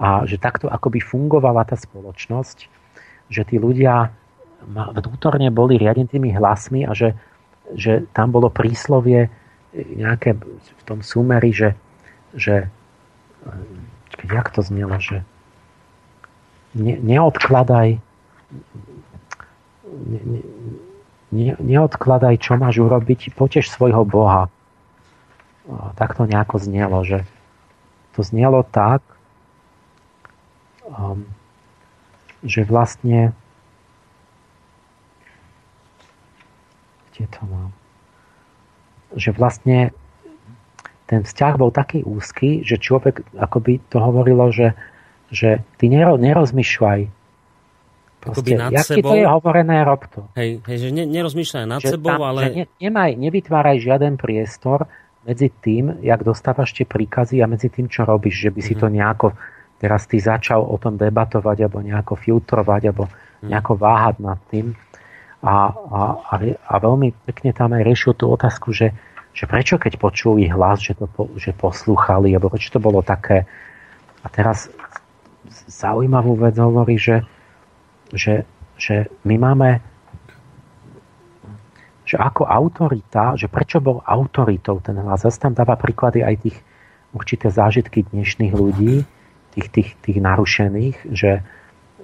a 0.00 0.24
že 0.24 0.40
takto 0.40 0.72
akoby 0.72 1.04
fungovala 1.04 1.68
tá 1.68 1.76
spoločnosť, 1.76 2.58
že 3.28 3.42
tí 3.44 3.60
ľudia 3.60 4.08
vnútorne 4.64 5.52
boli 5.52 5.76
riadení 5.76 6.08
tými 6.08 6.32
hlasmi 6.32 6.88
a 6.88 6.96
že, 6.96 7.12
že 7.76 8.08
tam 8.16 8.32
bolo 8.32 8.48
príslovie 8.48 9.28
nejaké 9.76 10.40
v 10.40 10.82
tom 10.88 11.04
súmeri, 11.04 11.52
že, 11.52 11.76
že 12.32 12.72
jak 14.24 14.48
to 14.50 14.64
znelo, 14.64 14.96
že 14.96 15.20
ne, 16.72 16.96
neodkladaj 16.96 18.00
ne, 19.96 20.20
ne, 21.32 21.54
neodkladaj, 21.60 22.40
čo 22.40 22.56
máš 22.56 22.80
urobiť, 22.80 23.34
potež 23.34 23.68
svojho 23.68 24.04
Boha. 24.06 24.48
Tak 25.98 26.14
to 26.14 26.30
nejako 26.30 26.62
znelo, 26.62 27.02
že 27.02 27.26
to 28.14 28.22
znelo 28.22 28.62
tak, 28.62 29.02
um, 30.86 31.26
že 32.46 32.62
vlastne 32.62 33.34
kde 37.12 37.26
to 37.32 37.42
mám? 37.48 37.72
Že 39.16 39.30
vlastne 39.34 39.78
ten 41.06 41.24
vzťah 41.24 41.54
bol 41.56 41.70
taký 41.72 42.04
úzky, 42.04 42.60
že 42.66 42.76
človek 42.76 43.24
akoby 43.38 43.80
to 43.88 43.98
hovorilo, 44.02 44.50
že, 44.50 44.74
že 45.30 45.64
ty 45.80 45.88
nero, 45.88 46.20
nerozmýšľaj. 46.20 47.00
Proste, 48.26 48.58
nad 48.58 48.74
jak 48.74 48.86
sebou, 48.90 49.14
to 49.14 49.22
je 49.22 49.26
hovorené, 49.26 49.86
rob 49.86 50.02
to. 50.10 50.26
Hej, 50.34 50.58
hej 50.66 50.78
že 50.82 50.88
ne, 50.90 51.06
nerozmýšľaj 51.06 51.64
nad 51.64 51.78
že 51.78 51.94
sebou, 51.94 52.10
tam, 52.10 52.26
ale... 52.26 52.40
Že 52.42 52.50
ne, 52.58 52.64
nemaj, 52.82 53.10
nevytváraj 53.14 53.78
žiaden 53.78 54.18
priestor 54.18 54.90
medzi 55.22 55.46
tým, 55.62 56.02
jak 56.02 56.26
dostávaš 56.26 56.74
tie 56.74 56.82
príkazy 56.82 57.38
a 57.38 57.46
medzi 57.46 57.70
tým, 57.70 57.86
čo 57.86 58.02
robíš, 58.02 58.46
že 58.46 58.50
by 58.50 58.60
si 58.62 58.74
mm-hmm. 58.74 58.82
to 58.82 58.86
nejako 58.90 59.28
teraz 59.76 60.08
ty 60.08 60.16
začal 60.18 60.64
o 60.64 60.76
tom 60.80 60.96
debatovať 60.96 61.68
alebo 61.68 61.84
nejako 61.84 62.16
filtrovať 62.16 62.82
alebo 62.92 63.04
hmm. 63.08 63.48
nejako 63.52 63.72
váhať 63.76 64.16
nad 64.24 64.40
tým. 64.48 64.72
A, 65.46 65.70
a, 65.70 66.00
a, 66.26 66.34
a 66.50 66.74
veľmi 66.82 67.14
pekne 67.22 67.54
tam 67.54 67.70
aj 67.70 67.86
riešil 67.86 68.18
tú 68.18 68.26
otázku, 68.34 68.74
že, 68.74 68.90
že 69.30 69.46
prečo 69.46 69.78
keď 69.78 69.94
počuli 69.94 70.50
hlas, 70.50 70.82
že, 70.82 70.98
to, 70.98 71.06
že 71.38 71.54
poslúchali, 71.54 72.34
alebo 72.34 72.50
prečo 72.50 72.74
to 72.74 72.82
bolo 72.82 72.98
také. 72.98 73.46
A 74.20 74.26
teraz 74.26 74.66
zaujímavú 75.70 76.34
vec 76.34 76.58
hovorí, 76.58 76.98
že, 76.98 77.22
že, 78.10 78.42
že 78.74 79.06
my 79.22 79.38
máme 79.38 79.70
že 82.06 82.14
ako 82.22 82.46
autorita, 82.46 83.34
že 83.34 83.50
prečo 83.50 83.82
bol 83.82 83.98
autoritou 84.06 84.78
ten 84.78 84.94
hlas. 84.94 85.26
Zase 85.26 85.42
tam 85.42 85.58
dáva 85.58 85.74
príklady 85.74 86.22
aj 86.22 86.38
tých 86.38 86.56
určité 87.10 87.50
zážitky 87.50 88.06
dnešných 88.06 88.54
ľudí, 88.54 89.02
tých, 89.58 89.68
tých, 89.74 89.90
tých 90.06 90.18
narušených, 90.22 90.96
že, 91.10 91.42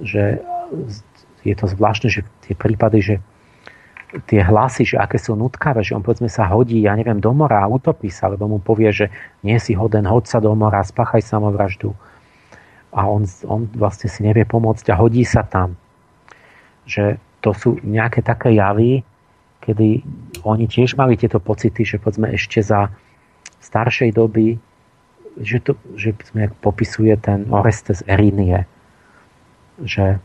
že 0.02 0.42
je 1.46 1.54
to 1.54 1.66
zvláštne, 1.70 2.10
že 2.10 2.26
tie 2.42 2.58
prípady, 2.58 2.98
že 2.98 3.14
tie 4.28 4.44
hlasy, 4.44 4.84
že 4.84 4.96
aké 5.00 5.16
sú 5.16 5.32
nutkavé, 5.32 5.80
že 5.80 5.96
on 5.96 6.04
povedzme 6.04 6.28
sa 6.28 6.48
hodí, 6.52 6.84
ja 6.84 6.92
neviem, 6.92 7.16
do 7.16 7.32
mora 7.32 7.64
a 7.64 7.70
utopí 7.70 8.12
sa, 8.12 8.28
lebo 8.28 8.44
mu 8.48 8.58
povie, 8.60 8.92
že 8.92 9.06
nie 9.40 9.56
si 9.56 9.72
hoden, 9.72 10.04
hoď 10.04 10.24
sa 10.28 10.38
do 10.40 10.52
mora, 10.52 10.84
spáchaj 10.84 11.24
samovraždu. 11.24 11.96
A 12.92 13.08
on, 13.08 13.24
on 13.48 13.64
vlastne 13.72 14.12
si 14.12 14.20
nevie 14.20 14.44
pomôcť 14.44 14.92
a 14.92 15.00
hodí 15.00 15.24
sa 15.24 15.44
tam. 15.48 15.80
Že 16.84 17.16
to 17.40 17.50
sú 17.56 17.68
nejaké 17.80 18.20
také 18.20 18.52
javy, 18.52 19.00
kedy 19.64 20.04
oni 20.44 20.68
tiež 20.68 20.98
mali 21.00 21.16
tieto 21.16 21.40
pocity, 21.40 21.86
že 21.86 21.96
povedzme 21.96 22.28
ešte 22.36 22.60
za 22.60 22.92
staršej 23.64 24.12
doby 24.12 24.60
že, 25.40 25.64
to, 25.64 25.72
že 25.96 26.12
sme, 26.28 26.52
popisuje 26.60 27.16
ten 27.16 27.48
Orestes 27.48 28.04
Erinie, 28.04 28.68
že 29.80 30.20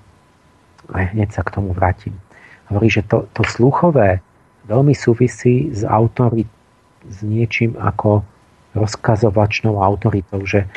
hneď 0.92 1.32
sa 1.32 1.42
k 1.48 1.54
tomu 1.56 1.72
vrátim. 1.72 2.16
Hovorí, 2.68 2.88
že 2.92 3.04
to, 3.08 3.28
to 3.32 3.48
sluchové 3.48 4.20
veľmi 4.68 4.92
súvisí 4.92 5.72
s 5.72 5.88
autory, 5.88 6.44
s 7.08 7.24
niečím 7.24 7.80
ako 7.80 8.28
rozkazovačnou 8.76 9.80
autoritou, 9.80 10.44
že, 10.44 10.68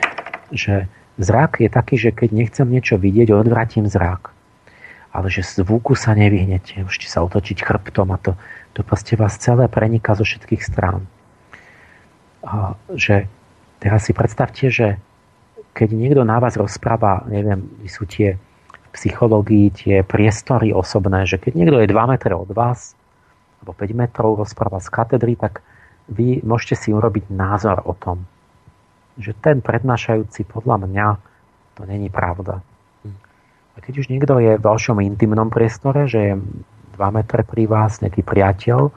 že 0.54 0.86
zrak 1.18 1.60
je 1.60 1.68
taký, 1.68 1.94
že 1.98 2.10
keď 2.14 2.28
nechcem 2.30 2.66
niečo 2.70 2.96
vidieť, 2.96 3.34
odvratím 3.34 3.90
zrak. 3.90 4.30
Ale 5.10 5.26
že 5.26 5.42
zvuku 5.42 5.98
sa 5.98 6.14
nevyhnete, 6.14 6.86
môžete 6.86 7.10
sa 7.10 7.26
otočiť 7.26 7.66
chrbtom 7.66 8.14
a 8.14 8.18
to, 8.22 8.38
to 8.78 8.86
proste 8.86 9.18
vás 9.18 9.34
celé 9.42 9.66
preniká 9.66 10.14
zo 10.14 10.22
všetkých 10.22 10.62
strán. 10.62 11.10
A 12.46 12.78
že 12.94 13.26
teraz 13.82 14.06
si 14.06 14.14
predstavte, 14.14 14.70
že 14.70 15.02
keď 15.74 15.88
niekto 15.92 16.22
na 16.22 16.38
vás 16.38 16.54
rozpráva, 16.54 17.26
neviem, 17.26 17.66
sú 17.90 18.06
tie 18.06 18.38
psychológii 18.90 19.66
tie 19.70 19.96
priestory 20.02 20.74
osobné, 20.74 21.26
že 21.26 21.38
keď 21.38 21.52
niekto 21.54 21.78
je 21.78 21.92
2 21.92 22.10
metre 22.10 22.34
od 22.34 22.50
vás, 22.50 22.98
alebo 23.62 23.76
5 23.76 23.92
metrov 23.94 24.40
rozpráva 24.40 24.82
z 24.82 24.88
katedry, 24.90 25.38
tak 25.38 25.62
vy 26.10 26.42
môžete 26.42 26.74
si 26.74 26.88
urobiť 26.90 27.30
názor 27.30 27.86
o 27.86 27.94
tom, 27.94 28.26
že 29.14 29.36
ten 29.38 29.62
prednášajúci 29.62 30.42
podľa 30.48 30.88
mňa 30.88 31.06
to 31.78 31.82
není 31.86 32.10
pravda. 32.10 32.64
A 33.74 33.78
keď 33.78 34.02
už 34.02 34.10
niekto 34.10 34.42
je 34.42 34.58
v 34.58 34.64
ďalšom 34.66 34.98
intimnom 35.00 35.48
priestore, 35.48 36.10
že 36.10 36.18
je 36.18 36.34
2 36.98 37.16
metre 37.16 37.46
pri 37.46 37.70
vás, 37.70 38.02
nejaký 38.02 38.26
priateľ, 38.26 38.90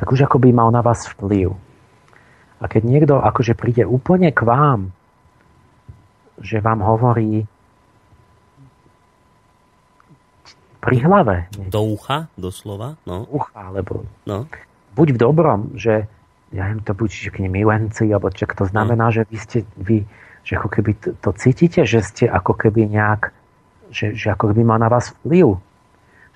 tak 0.00 0.06
už 0.08 0.24
akoby 0.24 0.50
mal 0.56 0.72
na 0.72 0.80
vás 0.80 1.04
vplyv. 1.12 1.52
A 2.56 2.64
keď 2.72 2.82
niekto 2.88 3.14
akože 3.20 3.52
príde 3.52 3.84
úplne 3.84 4.32
k 4.32 4.40
vám, 4.40 4.96
že 6.40 6.64
vám 6.64 6.80
hovorí 6.80 7.44
pri 10.86 10.96
hlave. 11.02 11.34
Nie? 11.58 11.66
Do 11.66 11.82
ucha, 11.82 12.30
doslova? 12.38 12.94
No. 13.02 13.26
Ucha, 13.26 13.50
alebo 13.52 14.06
no. 14.22 14.46
buď 14.94 15.08
v 15.14 15.18
dobrom, 15.18 15.60
že 15.74 16.06
ja 16.54 16.70
im 16.70 16.80
to 16.80 16.94
buď 16.94 17.10
že 17.10 17.30
k 17.34 17.50
milenci, 17.50 18.06
alebo 18.06 18.30
čo 18.30 18.46
to 18.46 18.70
znamená, 18.70 19.10
mm. 19.10 19.14
že 19.18 19.22
vy 19.26 19.38
ste, 19.42 19.58
vy, 19.74 19.96
že 20.46 20.52
ako 20.54 20.68
keby 20.70 20.90
to, 20.94 21.08
to 21.18 21.30
cítite, 21.34 21.82
že 21.82 22.00
ste 22.06 22.24
ako 22.30 22.54
keby 22.54 22.86
nejak, 22.86 23.34
že, 23.90 24.14
že 24.14 24.30
ako 24.30 24.54
keby 24.54 24.62
má 24.62 24.78
na 24.78 24.86
vás 24.86 25.10
vplyv, 25.10 25.58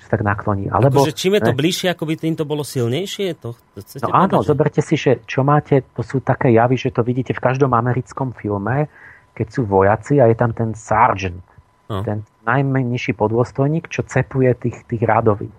že 0.02 0.06
tak 0.10 0.26
nakloní. 0.26 0.66
Alebo, 0.66 1.04
akože 1.04 1.14
čím 1.14 1.38
je 1.38 1.42
to 1.46 1.52
ne? 1.54 1.58
bližšie, 1.60 1.88
ako 1.94 2.04
by 2.10 2.14
tým 2.18 2.34
to 2.34 2.44
bolo 2.48 2.66
silnejšie? 2.66 3.38
To, 3.38 3.54
to 3.54 3.80
no 4.02 4.10
áno, 4.10 4.42
že? 4.42 4.50
zoberte 4.50 4.80
si, 4.82 4.98
že 4.98 5.22
čo 5.28 5.46
máte, 5.46 5.86
to 5.94 6.02
sú 6.02 6.18
také 6.24 6.50
javy, 6.50 6.74
že 6.74 6.90
to 6.90 7.06
vidíte 7.06 7.36
v 7.36 7.42
každom 7.44 7.70
americkom 7.76 8.34
filme, 8.34 8.90
keď 9.36 9.46
sú 9.46 9.62
vojaci 9.68 10.18
a 10.18 10.26
je 10.26 10.36
tam 10.36 10.50
ten 10.50 10.74
sergeant, 10.74 11.44
no. 11.86 12.02
ten 12.02 12.26
najmenší 12.46 13.12
podôstojník, 13.16 13.88
čo 13.92 14.06
cepuje 14.06 14.52
tých, 14.56 14.84
tých 14.88 15.02
radových. 15.04 15.54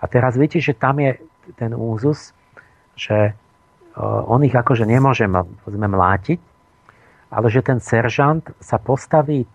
A 0.00 0.04
teraz 0.08 0.36
viete, 0.36 0.60
že 0.60 0.76
tam 0.76 1.00
je 1.00 1.16
ten 1.56 1.72
úzus, 1.72 2.36
že 2.96 3.32
on 4.00 4.44
ich 4.44 4.52
akože 4.52 4.84
nemôže 4.84 5.24
povedzme, 5.64 5.88
mlátiť, 5.88 6.40
ale 7.32 7.46
že 7.48 7.64
ten 7.64 7.80
seržant 7.80 8.44
sa 8.60 8.76
postaví 8.76 9.48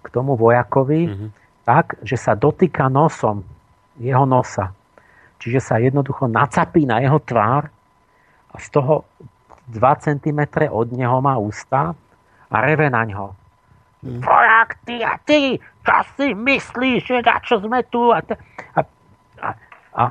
k 0.00 0.06
tomu 0.12 0.36
vojakovi 0.36 1.00
mm-hmm. 1.08 1.30
tak, 1.64 1.96
že 2.04 2.16
sa 2.16 2.36
dotýka 2.36 2.88
nosom 2.92 3.44
jeho 3.96 4.24
nosa. 4.28 4.72
Čiže 5.40 5.60
sa 5.60 5.80
jednoducho 5.80 6.28
nacapí 6.28 6.84
na 6.84 7.00
jeho 7.00 7.16
tvár 7.24 7.72
a 8.52 8.56
z 8.60 8.68
toho 8.68 9.08
2 9.72 9.80
cm 10.04 10.40
od 10.68 10.88
neho 10.92 11.18
má 11.24 11.40
ústa 11.40 11.96
a 12.50 12.56
reve 12.60 12.92
na 12.92 13.04
ňo. 13.08 13.32
Vojak, 14.00 14.80
ty 14.88 15.04
a 15.04 15.20
ty, 15.20 15.60
čo 15.60 15.98
si 16.16 16.32
myslíš, 16.32 17.00
že 17.04 17.18
na 17.20 17.36
čo 17.44 17.60
sme 17.60 17.84
tu? 17.84 18.08
A, 18.12 18.24
a, 18.72 18.80
a, 19.44 19.48
a, 19.92 20.02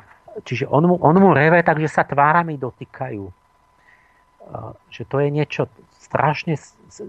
čiže 0.45 0.69
on 0.69 0.85
mu, 0.85 0.95
on 1.01 1.17
mu 1.17 1.33
reve, 1.33 1.65
takže 1.65 1.89
sa 1.89 2.05
tvárami 2.05 2.53
dotýkajú 2.61 3.39
že 4.89 5.05
to 5.05 5.21
je 5.21 5.29
niečo 5.29 5.69
strašne, 6.01 6.57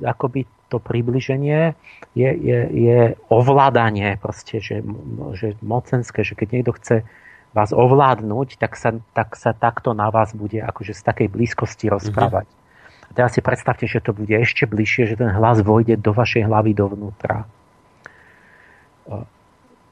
akoby 0.05 0.45
to 0.69 0.79
približenie 0.79 1.75
je, 2.15 2.31
je, 2.31 2.59
je 2.69 3.01
ovládanie 3.33 4.21
proste, 4.21 4.61
že, 4.61 4.85
že 5.35 5.57
mocenské, 5.65 6.23
že 6.23 6.37
keď 6.37 6.49
niekto 6.53 6.73
chce 6.77 6.97
vás 7.51 7.75
ovládnuť, 7.75 8.63
tak 8.63 8.79
sa, 8.79 8.95
tak 9.11 9.35
sa 9.35 9.51
takto 9.51 9.91
na 9.91 10.13
vás 10.15 10.31
bude 10.37 10.63
akože 10.63 10.95
z 10.95 11.03
takej 11.03 11.29
blízkosti 11.33 11.91
rozprávať. 11.91 12.47
Mm-hmm. 12.47 12.60
A 13.11 13.15
teraz 13.15 13.35
si 13.35 13.43
predstavte, 13.43 13.91
že 13.91 13.99
to 13.99 14.15
bude 14.15 14.31
ešte 14.31 14.71
bližšie, 14.71 15.11
že 15.11 15.19
ten 15.19 15.35
hlas 15.35 15.67
vojde 15.67 15.99
do 15.99 16.15
vašej 16.15 16.47
hlavy 16.47 16.79
dovnútra. 16.79 17.43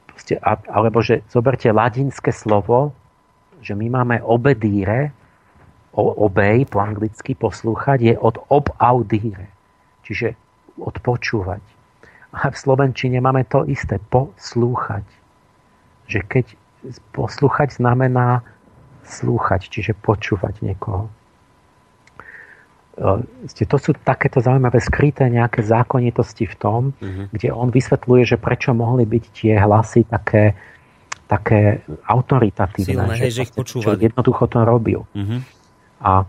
Proste, 0.07 0.39
alebo 0.71 1.03
že 1.03 1.27
zoberte 1.27 1.67
ladinské 1.75 2.31
slovo, 2.31 2.95
že 3.59 3.75
my 3.75 3.91
máme 3.91 4.17
obedíre, 4.23 5.11
obey 5.99 6.63
po 6.63 6.79
anglicky 6.79 7.35
poslúchať 7.35 7.99
je 7.99 8.15
od 8.15 8.39
obaudire, 8.47 9.51
čiže 10.07 10.39
odpočúvať. 10.79 11.59
A 12.39 12.55
v 12.55 12.57
Slovenčine 12.61 13.19
máme 13.19 13.43
to 13.51 13.67
isté, 13.67 13.99
poslúchať. 13.99 15.03
Že 16.07 16.21
keď 16.29 16.47
poslúchať 17.11 17.83
znamená 17.83 18.47
slúchať, 19.03 19.67
čiže 19.67 19.99
počúvať 19.99 20.63
niekoho. 20.63 21.11
E, 22.99 23.65
to 23.65 23.77
sú 23.79 23.95
takéto 24.03 24.43
zaujímavé 24.43 24.83
skryté 24.83 25.31
nejaké 25.31 25.63
zákonitosti 25.63 26.51
v 26.51 26.55
tom, 26.59 26.83
uh-huh. 26.99 27.31
kde 27.31 27.55
on 27.55 27.71
vysvetľuje, 27.71 28.35
že 28.35 28.37
prečo 28.37 28.75
mohli 28.75 29.07
byť 29.07 29.25
tie 29.31 29.55
hlasy 29.55 30.03
také, 30.11 30.59
také 31.31 31.87
autoritatívne. 32.11 33.07
Silné, 33.07 33.15
že, 33.15 33.23
hej, 33.23 33.33
že 33.33 33.43
ich 33.47 33.55
počúvali. 33.55 34.11
Jednoducho 34.11 34.51
to 34.51 34.59
robil. 34.67 35.07
Uh-huh. 35.15 35.39
A, 36.03 36.27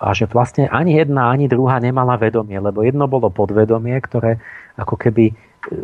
a 0.00 0.08
že 0.16 0.24
vlastne 0.32 0.64
ani 0.72 0.96
jedna, 0.96 1.28
ani 1.28 1.44
druhá 1.44 1.76
nemala 1.76 2.16
vedomie, 2.16 2.56
lebo 2.56 2.80
jedno 2.80 3.04
bolo 3.04 3.28
podvedomie, 3.28 4.00
ktoré 4.00 4.40
ako 4.80 4.96
keby, 4.96 5.28
e, 5.28 5.34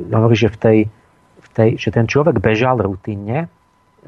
hovorí, 0.09 0.41
že, 0.41 0.49
v 0.49 0.57
tej, 0.57 0.79
v 1.41 1.49
tej, 1.53 1.69
že 1.77 1.93
ten 1.93 2.09
človek 2.09 2.41
bežal 2.41 2.81
rutinne, 2.81 3.53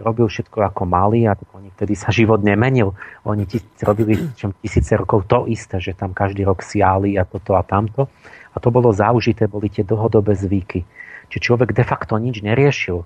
robil 0.01 0.29
všetko 0.29 0.73
ako 0.73 0.83
mali 0.89 1.29
a 1.29 1.37
oni 1.53 1.69
vtedy 1.77 1.93
sa 1.93 2.09
život 2.09 2.41
nemenil. 2.41 2.97
Oni 3.29 3.45
tis, 3.45 3.61
robili 3.85 4.17
čo, 4.39 4.53
tisíce 4.65 4.97
rokov 4.97 5.29
to 5.29 5.45
isté, 5.51 5.83
že 5.83 5.93
tam 5.93 6.17
každý 6.17 6.49
rok 6.49 6.65
siali 6.65 7.21
a 7.21 7.29
toto 7.29 7.53
a 7.59 7.63
tamto. 7.67 8.09
A 8.53 8.57
to 8.61 8.73
bolo 8.73 8.93
zaužité, 8.93 9.49
boli 9.49 9.69
tie 9.69 9.85
dlhodobé 9.85 10.33
zvyky. 10.37 10.85
Čiže 11.29 11.45
človek 11.53 11.73
de 11.73 11.85
facto 11.85 12.17
nič 12.17 12.45
neriešil. 12.45 13.05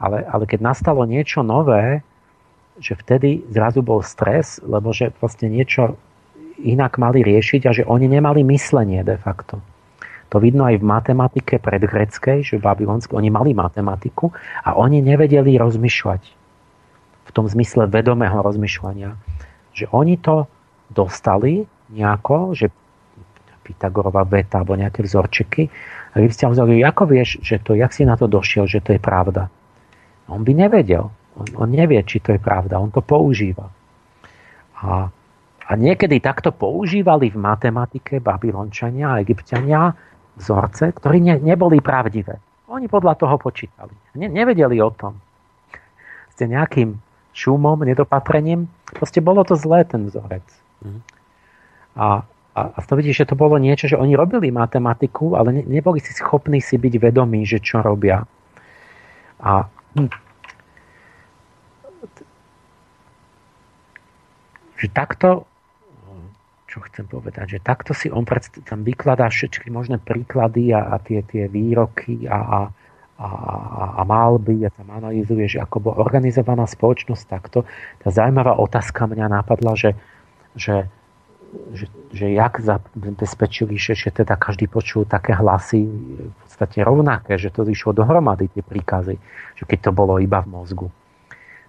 Ale, 0.00 0.24
ale 0.24 0.44
keď 0.48 0.60
nastalo 0.64 1.04
niečo 1.04 1.44
nové, 1.44 2.00
že 2.80 2.96
vtedy 2.96 3.44
zrazu 3.52 3.84
bol 3.84 4.00
stres, 4.00 4.58
lebo 4.64 4.90
že 4.96 5.12
vlastne 5.20 5.52
niečo 5.52 6.00
inak 6.60 6.96
mali 6.96 7.20
riešiť 7.20 7.62
a 7.68 7.72
že 7.76 7.84
oni 7.84 8.08
nemali 8.08 8.40
myslenie 8.44 9.04
de 9.04 9.16
facto. 9.20 9.60
To 10.32 10.40
vidno 10.40 10.64
aj 10.64 10.80
v 10.80 10.88
matematike 10.88 11.60
predgreckej, 11.60 12.40
že 12.40 12.56
babylonskej 12.56 13.12
oni 13.12 13.28
mali 13.28 13.52
matematiku 13.52 14.32
a 14.64 14.72
oni 14.80 15.04
nevedeli 15.04 15.60
rozmýšľať. 15.60 16.22
V 17.28 17.30
tom 17.36 17.44
zmysle 17.52 17.84
vedomého 17.92 18.40
rozmýšľania. 18.40 19.12
Že 19.76 19.84
oni 19.92 20.16
to 20.24 20.48
dostali 20.88 21.68
nejako, 21.92 22.56
že 22.56 22.72
Pythagorová 23.62 24.26
veta 24.26 24.58
alebo 24.58 24.74
nejaké 24.74 25.04
vzorčeky 25.06 25.70
a 26.12 26.20
vy 26.20 26.28
ste 26.32 26.48
hovorili, 26.48 26.82
ako 26.82 27.02
vieš, 27.08 27.38
že 27.44 27.62
to, 27.62 27.78
jak 27.78 27.94
si 27.94 28.02
na 28.02 28.18
to 28.18 28.26
došiel, 28.26 28.66
že 28.66 28.82
to 28.82 28.96
je 28.96 29.00
pravda? 29.00 29.52
On 30.28 30.42
by 30.42 30.52
nevedel. 30.56 31.12
On, 31.36 31.46
on 31.56 31.68
nevie, 31.72 32.00
či 32.04 32.20
to 32.20 32.36
je 32.36 32.40
pravda. 32.40 32.80
On 32.80 32.92
to 32.92 33.00
používa. 33.00 33.68
A, 34.82 35.08
a 35.68 35.72
niekedy 35.78 36.20
takto 36.20 36.52
používali 36.52 37.32
v 37.32 37.38
matematike 37.38 38.20
babylončania 38.20 39.16
a 39.16 39.20
egyptiania 39.22 39.92
vzorce, 40.36 40.92
ktorí 40.96 41.20
ne, 41.20 41.36
neboli 41.38 41.80
pravdivé. 41.84 42.40
Oni 42.72 42.88
podľa 42.88 43.20
toho 43.20 43.36
počítali. 43.36 43.92
Ne, 44.16 44.32
nevedeli 44.32 44.80
o 44.80 44.88
tom. 44.88 45.20
Ste 46.32 46.48
nejakým 46.48 46.96
šumom, 47.36 47.84
nedopatrením. 47.84 48.68
Proste 48.96 49.20
bolo 49.20 49.44
to 49.44 49.56
zlé, 49.56 49.84
ten 49.84 50.08
vzorec. 50.08 50.44
Mm. 50.80 51.00
A, 51.96 52.24
a, 52.56 52.60
a 52.72 52.78
to 52.80 52.96
vidíš, 52.96 53.24
že 53.24 53.28
to 53.32 53.36
bolo 53.36 53.60
niečo, 53.60 53.88
že 53.88 54.00
oni 54.00 54.16
robili 54.16 54.48
matematiku, 54.48 55.36
ale 55.36 55.52
ne, 55.52 55.62
neboli 55.68 56.00
si 56.00 56.16
schopní 56.16 56.64
si 56.64 56.80
byť 56.80 56.94
vedomí, 56.96 57.44
že 57.44 57.60
čo 57.60 57.84
robia. 57.84 58.24
A 59.42 59.68
hm, 59.96 60.12
že 64.82 64.86
takto, 64.90 65.46
čo 66.72 66.80
chcem 66.88 67.04
povedať, 67.04 67.46
že 67.52 67.58
takto 67.60 67.92
si 67.92 68.08
on 68.08 68.24
predst- 68.24 68.64
tam 68.64 68.80
vykladá 68.80 69.28
všetky 69.28 69.68
možné 69.68 70.00
príklady 70.00 70.72
a, 70.72 70.96
a 70.96 70.96
tie, 70.96 71.20
tie 71.20 71.44
výroky 71.44 72.24
a, 72.24 72.40
a, 72.40 72.60
a, 73.20 73.28
a, 74.00 74.02
malby 74.08 74.64
a 74.64 74.72
tam 74.72 74.88
analýzuje, 74.88 75.52
že 75.52 75.58
ako 75.60 75.76
bola 75.84 76.00
organizovaná 76.00 76.64
spoločnosť 76.64 77.24
takto. 77.28 77.68
Tá 78.00 78.08
zaujímavá 78.08 78.56
otázka 78.56 79.04
mňa 79.04 79.26
napadla, 79.28 79.76
že, 79.76 79.92
že, 80.56 80.88
že, 81.76 81.92
že 82.08 82.32
jak 82.32 82.56
zabezpečili, 82.64 83.76
že, 83.76 83.92
že 83.92 84.08
teda 84.08 84.40
každý 84.40 84.64
počul 84.64 85.04
také 85.04 85.36
hlasy 85.36 85.84
v 85.84 86.32
podstate 86.40 86.80
rovnaké, 86.80 87.36
že 87.36 87.52
to 87.52 87.68
išlo 87.68 87.92
dohromady 87.92 88.48
tie 88.48 88.64
príkazy, 88.64 89.20
že 89.60 89.64
keď 89.68 89.78
to 89.84 89.90
bolo 89.92 90.16
iba 90.16 90.40
v 90.40 90.56
mozgu. 90.56 90.88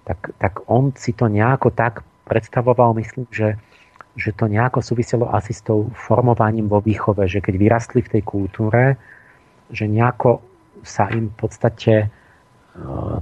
Tak, 0.07 0.31
tak 0.39 0.53
on 0.71 0.95
si 0.95 1.11
to 1.11 1.27
nejako 1.27 1.75
tak 1.75 2.07
predstavoval, 2.23 2.95
myslím, 2.95 3.27
že, 3.27 3.59
že 4.14 4.30
to 4.34 4.45
nejako 4.45 4.85
súviselo 4.85 5.26
asi 5.34 5.57
s 5.57 5.65
tou 5.65 5.90
formovaním 5.98 6.69
vo 6.69 6.80
výchove, 6.81 7.26
že 7.26 7.41
keď 7.41 7.56
vyrastli 7.57 8.06
v 8.06 8.11
tej 8.18 8.22
kultúre, 8.22 8.98
že 9.73 9.90
nejako 9.90 10.45
sa 10.85 11.10
im 11.10 11.34
v 11.34 11.35
podstate 11.38 11.94
e, 11.98 12.07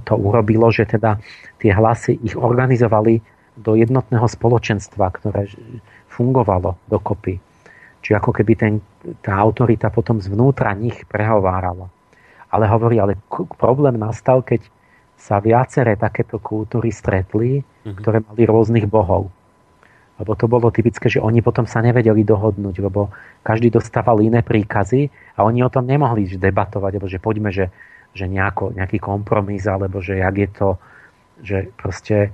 to 0.04 0.14
urobilo, 0.18 0.68
že 0.68 0.84
teda 0.84 1.16
tie 1.56 1.72
hlasy 1.72 2.20
ich 2.20 2.36
organizovali 2.36 3.24
do 3.56 3.72
jednotného 3.76 4.24
spoločenstva, 4.28 5.12
ktoré 5.16 5.48
fungovalo 6.12 6.76
dokopy. 6.88 7.40
Čiže 8.02 8.18
ako 8.18 8.30
keby 8.34 8.52
ten, 8.58 8.74
tá 9.22 9.38
autorita 9.38 9.88
potom 9.88 10.18
zvnútra 10.20 10.74
nich 10.76 11.06
prehovárala. 11.08 11.88
Ale 12.52 12.68
hovorí, 12.68 13.00
ale 13.00 13.16
problém 13.56 13.96
nastal, 13.96 14.44
keď 14.44 14.66
sa 15.16 15.38
viaceré 15.38 15.94
takéto 15.96 16.42
kultúry 16.42 16.90
stretli, 16.90 17.62
mm-hmm. 17.62 17.96
ktoré 18.02 18.18
mali 18.26 18.42
rôznych 18.44 18.90
bohov. 18.90 19.30
Lebo 20.22 20.38
to 20.38 20.46
bolo 20.46 20.70
typické, 20.70 21.10
že 21.10 21.18
oni 21.18 21.42
potom 21.42 21.66
sa 21.66 21.82
nevedeli 21.82 22.22
dohodnúť, 22.22 22.78
lebo 22.78 23.10
každý 23.42 23.74
dostával 23.74 24.22
iné 24.22 24.46
príkazy 24.46 25.10
a 25.34 25.42
oni 25.42 25.66
o 25.66 25.72
tom 25.72 25.82
nemohli 25.82 26.30
debatovať, 26.38 26.92
alebo 26.94 27.10
že 27.10 27.18
poďme, 27.18 27.50
že, 27.50 27.74
že 28.14 28.30
nejako, 28.30 28.70
nejaký 28.78 29.02
kompromis, 29.02 29.66
alebo 29.66 29.98
že 29.98 30.22
jak 30.22 30.34
je 30.38 30.48
to, 30.54 30.68
že 31.42 31.58
proste 31.74 32.30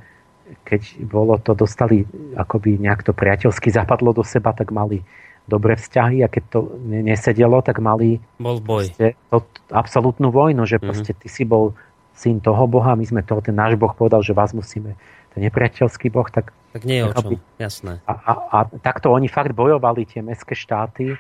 keď 0.69 1.05
bolo 1.05 1.37
to, 1.41 1.53
dostali 1.57 2.05
akoby 2.37 2.81
nejak 2.81 3.05
to 3.05 3.13
priateľsky 3.17 3.73
zapadlo 3.73 4.13
do 4.13 4.25
seba, 4.25 4.53
tak 4.53 4.73
mali 4.73 5.05
dobré 5.49 5.81
vzťahy 5.81 6.21
a 6.25 6.29
keď 6.29 6.45
to 6.53 6.59
nesedelo, 6.85 7.65
tak 7.65 7.81
mali 7.81 8.21
bol 8.37 8.61
boj. 8.61 8.93
To, 9.33 9.45
absolútnu 9.73 10.29
vojnu, 10.29 10.69
že 10.69 10.77
mm-hmm. 10.77 10.89
proste 10.89 11.13
ty 11.17 11.29
si 11.33 11.49
bol 11.49 11.73
syn 12.13 12.45
toho 12.45 12.69
Boha, 12.69 12.93
my 12.99 13.05
sme 13.07 13.25
toho, 13.25 13.41
ten 13.41 13.57
náš 13.57 13.81
Boh 13.81 13.93
povedal, 13.97 14.21
že 14.21 14.37
vás 14.37 14.53
musíme, 14.53 14.99
ten 15.35 15.41
nepriateľský 15.45 16.09
Boh, 16.13 16.29
tak... 16.31 16.53
Tak 16.73 16.85
nie 16.85 17.01
je 17.01 17.05
o 17.09 17.13
čom, 17.17 17.31
jasné. 17.57 18.01
A, 18.05 18.13
a, 18.13 18.33
a 18.53 18.59
takto 18.85 19.09
oni 19.09 19.27
fakt 19.27 19.57
bojovali, 19.57 20.05
tie 20.05 20.21
mestské 20.21 20.53
štáty, 20.53 21.17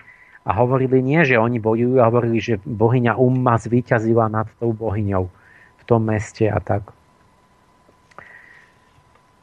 a 0.49 0.51
hovorili 0.57 1.05
nie, 1.05 1.21
že 1.29 1.37
oni 1.37 1.61
bojujú, 1.61 2.01
a 2.01 2.09
hovorili, 2.09 2.41
že 2.41 2.57
bohyňa 2.65 3.21
Umma 3.21 3.61
zvíťazila 3.61 4.33
nad 4.33 4.49
tou 4.57 4.73
bohyňou 4.73 5.29
v 5.77 5.83
tom 5.85 6.09
meste 6.09 6.49
a 6.49 6.57
tak. 6.57 6.89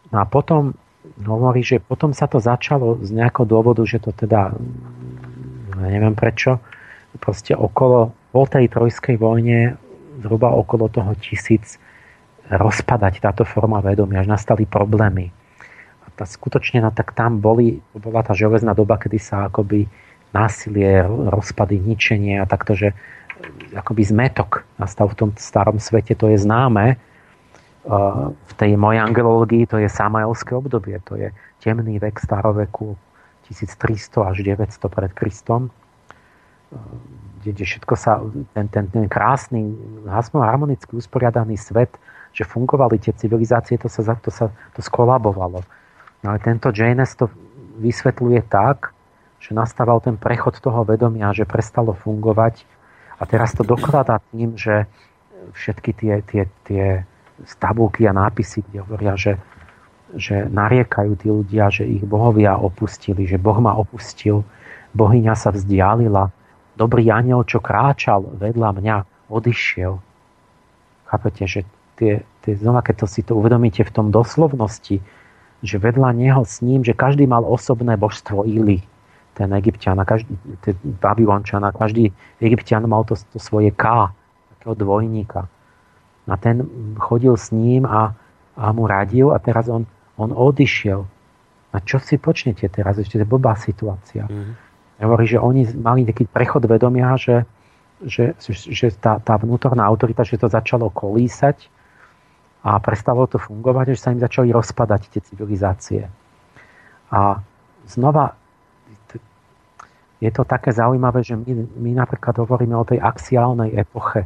No 0.10 0.22
a 0.22 0.26
potom 0.26 0.74
hovorí, 1.22 1.62
že 1.62 1.78
potom 1.78 2.10
sa 2.10 2.26
to 2.26 2.42
začalo 2.42 2.98
z 3.06 3.14
nejakého 3.14 3.46
dôvodu, 3.46 3.86
že 3.86 4.02
to 4.02 4.10
teda, 4.10 4.58
neviem 5.78 6.18
prečo, 6.18 6.58
proste 7.22 7.54
okolo, 7.54 8.10
po 8.34 8.44
tej 8.50 8.68
trojskej 8.68 9.16
vojne, 9.16 9.78
zhruba 10.20 10.52
okolo 10.52 10.90
toho 10.90 11.14
tisíc, 11.22 11.78
rozpadať 12.50 13.24
táto 13.24 13.44
forma 13.48 13.82
vedomia, 13.82 14.22
až 14.22 14.30
nastali 14.30 14.70
problémy. 14.70 15.34
A 16.06 16.08
tá 16.14 16.26
skutočne, 16.30 16.86
no 16.86 16.94
tak 16.94 17.16
tam 17.18 17.42
boli, 17.42 17.82
bola 17.98 18.22
tá 18.22 18.38
železná 18.38 18.78
doba, 18.78 19.02
kedy 19.02 19.18
sa 19.18 19.50
akoby 19.50 19.90
násilie, 20.36 21.06
rozpady, 21.08 21.80
ničenie 21.80 22.38
a 22.38 22.46
takto, 22.46 22.76
že 22.76 22.92
akoby 23.74 24.04
zmetok 24.04 24.68
nastal 24.78 25.12
v 25.12 25.16
tom 25.16 25.30
starom 25.36 25.80
svete, 25.80 26.14
to 26.14 26.32
je 26.32 26.38
známe, 26.40 27.00
v 28.26 28.54
tej 28.58 28.74
mojej 28.82 28.98
angelológii 28.98 29.70
to 29.70 29.78
je 29.78 29.86
Samaelské 29.86 30.58
obdobie, 30.58 30.98
to 31.06 31.16
je 31.22 31.30
temný 31.62 32.02
vek 32.02 32.18
staroveku 32.18 32.98
1300 33.46 34.26
až 34.26 34.38
900 34.42 34.74
pred 34.90 35.12
Kristom, 35.14 35.70
kde, 37.42 37.50
kde 37.54 37.66
všetko 37.66 37.94
sa, 37.94 38.26
ten, 38.58 38.66
ten, 38.74 38.90
ten 38.90 39.06
krásny, 39.06 39.70
harmonicky 40.34 40.98
usporiadaný 40.98 41.62
svet, 41.62 41.94
že 42.36 42.44
fungovali 42.44 43.00
tie 43.00 43.16
civilizácie, 43.16 43.80
to 43.80 43.88
sa, 43.88 44.04
to 44.20 44.28
sa 44.28 44.52
to 44.76 44.84
skolabovalo. 44.84 45.64
No 46.20 46.26
ale 46.28 46.40
tento 46.44 46.68
Janes 46.76 47.16
to 47.16 47.32
vysvetľuje 47.80 48.44
tak, 48.52 48.92
že 49.40 49.56
nastával 49.56 50.04
ten 50.04 50.20
prechod 50.20 50.60
toho 50.60 50.84
vedomia, 50.84 51.32
že 51.32 51.48
prestalo 51.48 51.96
fungovať 51.96 52.68
a 53.16 53.24
teraz 53.24 53.56
to 53.56 53.64
dokladá 53.64 54.20
tým, 54.36 54.60
že 54.60 54.84
všetky 55.56 55.92
tie, 55.96 56.14
tie, 56.28 56.44
tie 56.68 56.86
tabulky 57.56 58.04
a 58.10 58.12
nápisy, 58.12 58.68
kde 58.68 58.84
hovoria, 58.84 59.14
že, 59.16 59.40
že 60.18 60.50
nariekajú 60.52 61.12
tí 61.16 61.28
ľudia, 61.32 61.72
že 61.72 61.88
ich 61.88 62.04
bohovia 62.04 62.60
opustili, 62.60 63.24
že 63.24 63.40
Boh 63.40 63.62
ma 63.64 63.78
opustil, 63.78 64.44
bohyňa 64.92 65.36
sa 65.38 65.56
vzdialila, 65.56 66.32
dobrý 66.76 67.08
aniel, 67.12 67.48
čo 67.48 67.64
kráčal 67.64 68.28
vedľa 68.40 68.70
mňa, 68.76 68.96
odišiel. 69.32 70.00
Chápete, 71.06 71.44
že 71.46 71.62
tie, 72.00 72.24
tie, 72.44 72.54
znova, 72.56 72.84
keď 72.84 72.96
to 73.04 73.08
si 73.08 73.22
to 73.24 73.34
uvedomíte 73.36 73.84
v 73.84 73.92
tom 73.94 74.08
doslovnosti, 74.12 75.00
že 75.66 75.76
vedľa 75.80 76.14
neho 76.14 76.44
s 76.46 76.62
ním, 76.62 76.86
že 76.86 76.94
každý 76.94 77.26
mal 77.26 77.42
osobné 77.42 77.98
božstvo 77.98 78.46
Ili, 78.46 78.84
ten 79.36 79.52
egyptian, 79.52 80.00
každý, 80.08 80.32
ten 80.64 80.76
babylončan, 81.04 81.64
každý 81.76 82.12
egyptian 82.40 82.88
mal 82.88 83.04
to, 83.04 83.20
to 83.36 83.40
svoje 83.40 83.72
K, 83.76 84.12
takého 84.56 84.76
dvojníka. 84.76 85.48
A 86.26 86.36
ten 86.40 86.66
chodil 86.98 87.36
s 87.38 87.52
ním 87.52 87.86
a, 87.86 88.16
a 88.58 88.72
mu 88.72 88.88
radil 88.88 89.30
a 89.36 89.38
teraz 89.38 89.68
on, 89.68 89.86
on 90.16 90.32
odišiel. 90.32 91.06
A 91.76 91.78
čo 91.84 92.00
si 92.00 92.16
počnete 92.16 92.72
teraz? 92.72 92.96
Ešte 92.96 93.20
je 93.20 93.28
blbá 93.28 93.60
situácia. 93.60 94.26
Mm-hmm. 94.26 95.04
Hovorí, 95.04 95.28
že 95.28 95.44
oni 95.44 95.68
mali 95.76 96.08
taký 96.08 96.24
prechod 96.24 96.64
vedomia, 96.64 97.20
že, 97.20 97.44
že, 98.00 98.32
že 98.48 98.96
tá, 98.96 99.20
tá 99.20 99.36
vnútorná 99.36 99.84
autorita, 99.84 100.24
že 100.24 100.40
to 100.40 100.48
začalo 100.48 100.88
kolísať 100.88 101.75
a 102.66 102.82
prestalo 102.82 103.30
to 103.30 103.38
fungovať, 103.38 103.94
že 103.94 104.02
sa 104.02 104.10
im 104.10 104.18
začali 104.18 104.50
rozpadať 104.50 105.14
tie 105.14 105.22
civilizácie. 105.22 106.10
A 107.14 107.38
znova 107.86 108.34
je 110.18 110.32
to 110.34 110.42
také 110.42 110.74
zaujímavé, 110.74 111.22
že 111.22 111.38
my, 111.38 111.78
my 111.78 111.92
napríklad 111.94 112.42
hovoríme 112.42 112.74
o 112.74 112.88
tej 112.88 112.98
axiálnej 112.98 113.78
epoche 113.78 114.26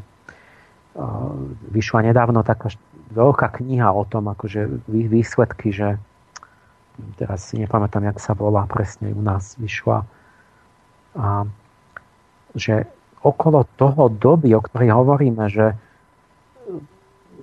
vyšla 1.70 2.12
nedávno 2.12 2.42
taká 2.42 2.74
veľká 3.14 3.62
kniha 3.62 3.90
o 3.94 4.04
tom, 4.06 4.30
akože 4.30 4.86
výsledky, 4.90 5.72
že 5.74 5.98
teraz 7.16 7.50
si 7.50 7.62
nepamätám, 7.62 8.04
jak 8.06 8.20
sa 8.20 8.36
volá 8.36 8.68
presne, 8.68 9.14
u 9.16 9.22
nás 9.24 9.56
vyšla. 9.58 10.04
A, 11.16 11.48
že 12.54 12.86
okolo 13.24 13.66
toho 13.80 14.12
doby, 14.12 14.54
o 14.54 14.62
ktorej 14.62 14.92
hovoríme, 14.94 15.48
že 15.48 15.78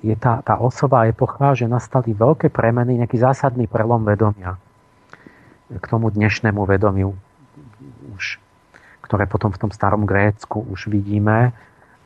je 0.07 0.17
tá, 0.17 0.39
tá 0.47 0.63
osobá 0.63 1.11
epocha, 1.11 1.59
že 1.59 1.67
nastali 1.67 2.15
veľké 2.15 2.55
premeny, 2.55 3.03
nejaký 3.03 3.19
zásadný 3.19 3.67
prelom 3.67 4.07
vedomia 4.07 4.55
k 5.67 5.85
tomu 5.91 6.15
dnešnému 6.15 6.63
vedomiu, 6.63 7.11
už, 8.15 8.39
ktoré 9.03 9.27
potom 9.27 9.51
v 9.51 9.67
tom 9.67 9.71
starom 9.75 10.07
Grécku 10.07 10.63
už 10.63 10.87
vidíme. 10.87 11.51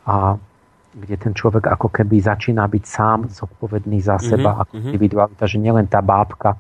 A 0.08 0.40
kde 0.90 1.16
ten 1.20 1.32
človek 1.36 1.70
ako 1.70 1.86
keby 1.92 2.18
začína 2.18 2.66
byť 2.66 2.84
sám 2.88 3.18
zodpovedný 3.30 4.02
za 4.02 4.18
seba 4.18 4.56
mm-hmm, 4.56 4.62
ako 4.64 4.72
mm-hmm. 4.74 4.88
individualita, 4.90 5.44
že 5.46 5.62
nielen 5.62 5.86
tá 5.86 6.02
bábka 6.02 6.58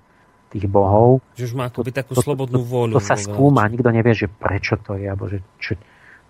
tých 0.54 0.70
bohov. 0.70 1.18
Že 1.34 1.50
už 1.50 1.54
má 1.58 1.66
akoby 1.66 1.90
takú 1.90 2.14
to, 2.14 2.22
slobodnú 2.22 2.62
vôľu. 2.62 2.94
To, 2.94 3.02
to 3.02 3.06
sa 3.10 3.18
skúma, 3.18 3.66
nikto 3.66 3.90
nevie, 3.90 4.14
že 4.14 4.30
prečo 4.30 4.78
to 4.78 4.94
je, 4.94 5.06
alebo 5.10 5.26
že 5.26 5.42
čo, 5.58 5.74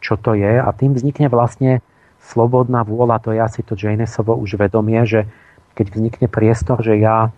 čo 0.00 0.14
to 0.16 0.32
je 0.32 0.60
a 0.60 0.68
tým 0.72 0.97
vznikne 0.97 1.28
vlastne 1.28 1.84
slobodná 2.31 2.86
vôľa, 2.86 3.18
to 3.18 3.34
je 3.34 3.41
asi 3.42 3.60
to 3.67 3.75
Janesovo 3.75 4.39
už 4.39 4.55
vedomie, 4.55 5.02
že 5.02 5.26
keď 5.75 5.86
vznikne 5.91 6.26
priestor, 6.31 6.78
že 6.78 6.94
ja 6.99 7.34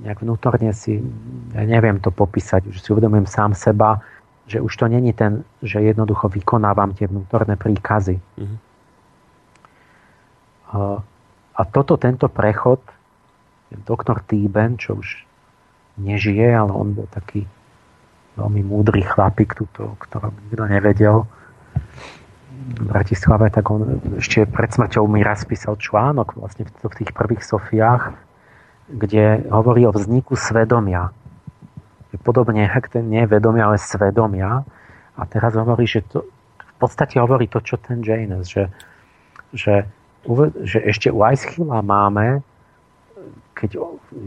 nejak 0.00 0.20
vnútorne 0.20 0.72
si, 0.76 1.00
ja 1.56 1.64
neviem 1.64 2.00
to 2.00 2.12
popísať, 2.12 2.68
že 2.72 2.80
si 2.80 2.88
uvedomujem 2.92 3.28
sám 3.28 3.52
seba, 3.56 4.00
že 4.48 4.60
už 4.60 4.72
to 4.76 4.84
není 4.88 5.12
ten, 5.12 5.44
že 5.60 5.80
jednoducho 5.80 6.28
vykonávam 6.28 6.92
tie 6.96 7.08
vnútorné 7.08 7.56
príkazy. 7.56 8.16
Mm-hmm 8.16 8.70
a 11.60 11.62
toto, 11.66 11.98
tento 11.98 12.30
prechod, 12.30 12.78
doktor 13.82 14.22
Týben, 14.22 14.78
čo 14.78 15.02
už 15.02 15.26
nežije, 15.98 16.46
ale 16.54 16.70
on 16.70 16.94
bol 16.94 17.10
taký 17.10 17.44
veľmi 18.38 18.62
múdry 18.62 19.02
chlapík, 19.02 19.58
tuto, 19.58 19.98
ktorom 19.98 20.30
nikto 20.46 20.64
nevedel 20.70 21.16
Bratislave, 22.60 23.48
tak 23.48 23.72
on 23.72 24.00
ešte 24.20 24.44
pred 24.44 24.68
smrťou 24.68 25.08
mi 25.08 25.24
raz 25.24 25.48
písal 25.48 25.80
článok 25.80 26.36
vlastne 26.36 26.68
v 26.68 26.94
tých 27.00 27.10
prvých 27.16 27.40
Sofiách, 27.40 28.12
kde 28.90 29.48
hovorí 29.48 29.88
o 29.88 29.94
vzniku 29.96 30.36
svedomia. 30.36 31.14
Podobne, 32.26 32.68
ten 32.90 33.06
nie 33.06 33.24
vedomia, 33.24 33.70
ale 33.70 33.78
svedomia. 33.80 34.66
A 35.16 35.22
teraz 35.24 35.56
hovorí, 35.56 35.86
že 35.88 36.04
to, 36.04 36.26
v 36.58 36.74
podstate 36.76 37.16
hovorí 37.16 37.48
to, 37.48 37.62
čo 37.64 37.78
ten 37.80 38.04
Janes, 38.04 38.50
že, 38.50 38.68
že 39.54 39.88
že 40.64 40.78
ešte 40.84 41.08
u 41.08 41.24
Aischila 41.24 41.80
máme, 41.80 42.44
keď 43.56 43.80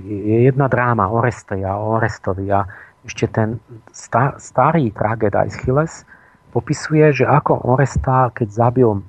je 0.06 0.50
jedna 0.50 0.66
dráma 0.66 1.10
Oresteja, 1.10 1.78
Orestovi 1.78 2.50
a 2.50 2.66
ešte 3.06 3.30
ten 3.30 3.62
star, 3.94 4.38
starý 4.42 4.90
tragéd 4.90 5.36
Aeschyles 5.36 6.06
popisuje, 6.54 7.10
že 7.12 7.26
ako 7.26 7.66
Oresta, 7.74 8.30
keď 8.30 8.48
zabil 8.54 9.02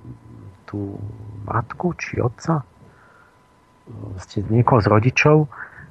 tú 0.65 0.97
matku 1.45 1.93
či 2.01 2.19
otca, 2.19 2.65
ste 4.25 4.41
niekoho 4.49 4.81
z 4.81 4.89
rodičov, 4.89 5.37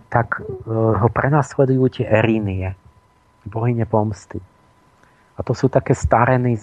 tak 0.10 0.42
e, 0.42 0.70
ho 0.74 1.08
prenasledujú 1.14 2.02
tie 2.02 2.06
erínie. 2.10 2.74
bohyne 3.46 3.86
pomsty. 3.86 4.42
A 5.34 5.42
to 5.42 5.58
sú 5.58 5.68
také 5.68 5.98
stareny, 5.98 6.58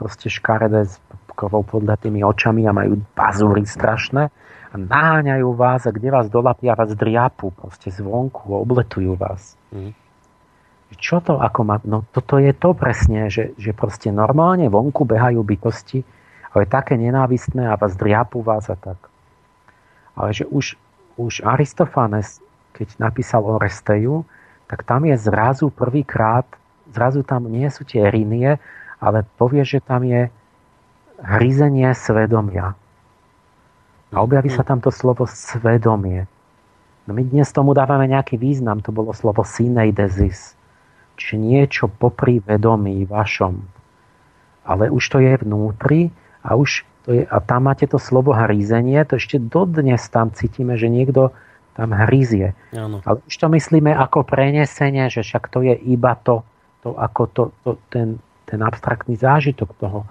proste 0.00 0.32
škaredé 0.32 0.88
s 0.88 0.96
krvou 1.36 1.62
podľatými 1.62 2.24
očami 2.24 2.64
a 2.66 2.72
majú 2.74 2.98
bazúry 3.12 3.62
strašné 3.68 4.32
a 4.68 4.74
naháňajú 4.74 5.48
vás 5.54 5.86
a 5.86 5.94
kde 5.94 6.10
vás 6.10 6.26
dolapia, 6.26 6.74
vás 6.74 6.92
driapu 6.96 7.54
proste 7.54 7.92
zvonku, 7.92 8.50
obletujú 8.50 9.14
vás. 9.14 9.54
Mm. 9.70 9.92
Čo 10.96 11.20
to 11.20 11.36
ako 11.36 11.60
má? 11.68 11.76
No 11.84 12.08
toto 12.16 12.40
je 12.40 12.54
to 12.56 12.72
presne, 12.72 13.28
že, 13.28 13.52
že 13.60 13.76
proste 13.76 14.08
normálne 14.08 14.72
vonku 14.72 15.04
behajú 15.04 15.44
bytosti, 15.44 16.00
ale 16.56 16.64
také 16.64 16.96
nenávistné 16.96 17.68
a 17.68 17.76
vás 17.76 17.92
driapu 17.92 18.40
vás 18.40 18.72
a 18.72 18.76
tak. 18.78 18.96
Ale 20.16 20.32
že 20.32 20.48
už, 20.48 20.80
už 21.20 21.44
Aristofanes, 21.44 22.40
keď 22.72 22.96
napísal 22.96 23.44
o 23.44 23.60
Resteju, 23.60 24.24
tak 24.64 24.84
tam 24.88 25.04
je 25.04 25.16
zrazu 25.20 25.68
prvýkrát 25.68 26.48
zrazu 26.92 27.22
tam 27.24 27.48
nie 27.48 27.68
sú 27.68 27.84
tie 27.84 28.08
rinie, 28.08 28.56
ale 28.98 29.24
povie, 29.36 29.62
že 29.62 29.84
tam 29.84 30.04
je 30.04 30.32
hryzenie 31.20 31.90
svedomia. 31.94 32.74
A 34.08 34.16
objaví 34.24 34.48
sa 34.48 34.64
tam 34.64 34.80
to 34.80 34.88
slovo 34.88 35.28
svedomie. 35.28 36.24
No 37.04 37.12
my 37.12 37.22
dnes 37.24 37.52
tomu 37.52 37.76
dávame 37.76 38.08
nejaký 38.08 38.40
význam, 38.40 38.80
to 38.80 38.92
bolo 38.92 39.12
slovo 39.12 39.44
syneidesis, 39.44 40.56
čiže 41.18 41.36
niečo 41.36 41.84
popri 41.90 42.38
vedomí 42.38 43.02
vašom. 43.02 43.58
Ale 44.62 44.86
už 44.88 45.02
to 45.02 45.18
je 45.18 45.34
vnútri 45.42 46.14
a 46.46 46.54
už 46.54 46.86
to 47.08 47.16
je, 47.16 47.22
a 47.24 47.40
tam 47.40 47.66
máte 47.66 47.88
to 47.88 47.96
slovo 47.96 48.36
hrízenie, 48.36 49.00
to 49.08 49.16
ešte 49.16 49.40
dodnes 49.40 50.04
tam 50.12 50.30
cítime, 50.30 50.76
že 50.76 50.92
niekto 50.92 51.32
tam 51.72 51.96
hryzie. 51.96 52.52
Ano. 52.76 53.00
Ale 53.02 53.24
už 53.24 53.34
to 53.34 53.46
myslíme 53.48 53.90
ako 53.96 54.28
prenesenie, 54.28 55.08
že 55.08 55.24
však 55.24 55.48
to 55.48 55.64
je 55.64 55.74
iba 55.88 56.14
to, 56.20 56.44
to 56.84 56.92
ako 56.94 57.22
to, 57.32 57.42
to, 57.64 57.70
ten, 57.88 58.20
ten 58.44 58.60
abstraktný 58.60 59.16
zážitok 59.16 59.72
toho. 59.80 60.04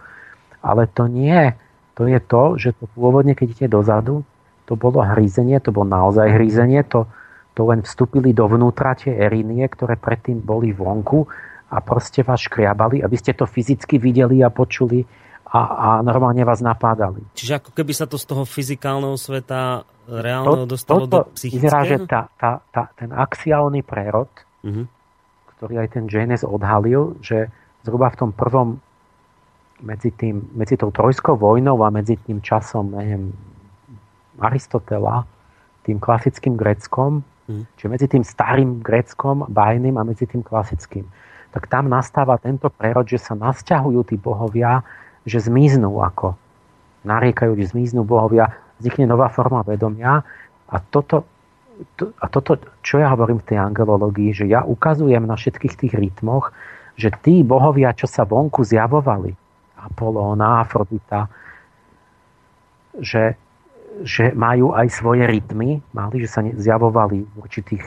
Ale 0.66 0.90
to 0.90 1.06
nie. 1.06 1.53
To 2.02 2.10
je 2.10 2.18
to, 2.18 2.44
že 2.58 2.69
to 2.77 2.90
pôvodne, 2.98 3.38
keď 3.38 3.45
idete 3.53 3.68
dozadu, 3.69 4.26
to 4.66 4.74
bolo 4.74 5.06
hrízenie, 5.06 5.61
to 5.61 5.69
bolo 5.69 5.86
naozaj 5.86 6.34
hrízenie, 6.34 6.82
to, 6.82 7.06
to 7.58 7.66
len 7.66 7.82
vstúpili 7.82 8.38
dovnútra 8.38 8.94
tie 8.94 9.18
erinie, 9.18 9.66
ktoré 9.66 9.98
predtým 9.98 10.38
boli 10.38 10.69
vonku 10.69 11.26
a 11.74 11.82
proste 11.82 12.22
vás 12.22 12.45
škriabali, 12.45 13.02
aby 13.02 13.18
ste 13.18 13.34
to 13.34 13.50
fyzicky 13.50 13.98
videli 13.98 14.45
a 14.45 14.53
počuli 14.53 15.02
a, 15.50 15.60
a 15.60 15.88
normálne 16.06 16.45
vás 16.45 16.61
napádali. 16.61 17.26
Čiže 17.34 17.66
ako 17.66 17.72
keby 17.74 17.94
sa 17.98 18.06
to 18.06 18.22
z 18.22 18.30
toho 18.30 18.45
fyzikálneho 18.45 19.18
sveta 19.18 19.90
reálneho 20.06 20.69
to, 20.69 20.77
dostalo 20.77 21.10
to, 21.10 21.10
do 21.10 21.19
psychického? 21.34 21.66
Vyzerá, 21.66 21.80
že 21.82 21.98
tá, 22.06 22.30
tá, 22.38 22.61
tá, 22.69 22.94
ten 22.94 23.10
axiálny 23.10 23.82
prerod, 23.82 24.30
uh-huh 24.61 24.86
ktorý 25.58 25.82
aj 25.82 25.90
ten 25.98 26.06
Janes 26.06 26.45
odhalil, 26.45 27.18
že 27.26 27.50
zhruba 27.82 28.14
v 28.14 28.19
tom 28.22 28.32
prvom 28.32 28.77
medzi, 29.82 30.14
tým, 30.14 30.53
medzi 30.53 30.77
tou 30.77 30.94
trojskou 30.94 31.34
vojnou 31.34 31.82
a 31.82 31.90
medzi 31.90 32.18
tým 32.22 32.42
časom 32.45 32.94
neviem, 32.94 33.34
Aristotela, 34.38 35.26
tým 35.82 35.98
klasickým 35.98 36.53
greckom, 36.53 37.26
hmm. 37.48 37.64
čiže 37.80 37.90
medzi 37.90 38.08
tým 38.11 38.24
starým 38.24 38.84
greckom, 38.84 39.48
bajným 39.50 39.95
a 39.98 40.03
medzi 40.03 40.27
tým 40.30 40.43
klasickým, 40.43 41.08
tak 41.56 41.72
tam 41.72 41.90
nastáva 41.90 42.38
tento 42.38 42.69
prerod, 42.69 43.08
že 43.08 43.17
sa 43.17 43.34
nasťahujú 43.34 44.14
tí 44.14 44.16
bohovia, 44.19 44.84
že 45.24 45.42
zmiznú 45.42 46.03
ako. 46.03 46.35
Nariekajú, 47.08 47.56
že 47.58 47.72
zmiznú 47.72 48.03
bohovia, 48.03 48.51
vznikne 48.77 49.09
nová 49.09 49.32
forma 49.32 49.64
vedomia 49.64 50.22
a 50.67 50.76
toto 50.77 51.26
to, 51.98 52.09
a 52.17 52.26
toto, 52.30 52.58
čo 52.82 52.98
ja 52.98 53.14
hovorím 53.14 53.38
v 53.42 53.53
tej 53.53 53.58
angelológii, 53.61 54.34
že 54.34 54.45
ja 54.50 54.66
ukazujem 54.66 55.22
na 55.22 55.38
všetkých 55.38 55.77
tých 55.77 55.93
rytmoch, 55.93 56.50
že 56.98 57.14
tí 57.22 57.45
bohovia, 57.45 57.93
čo 57.93 58.09
sa 58.09 58.26
vonku 58.26 58.66
zjavovali, 58.66 59.30
Apolóna, 59.77 60.66
Afrodita, 60.66 61.30
že, 62.98 63.38
že 64.03 64.34
majú 64.34 64.74
aj 64.74 64.88
svoje 64.93 65.24
rytmy, 65.26 65.82
mali, 65.93 66.22
že 66.22 66.30
sa 66.30 66.42
zjavovali 66.43 67.26
v 67.26 67.35
určitých 67.38 67.84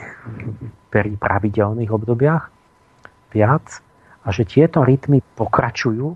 pravidelných 1.19 1.91
obdobiach 1.91 2.51
viac. 3.31 3.83
A 4.21 4.29
že 4.29 4.45
tieto 4.45 4.85
rytmy 4.85 5.25
pokračujú, 5.33 6.13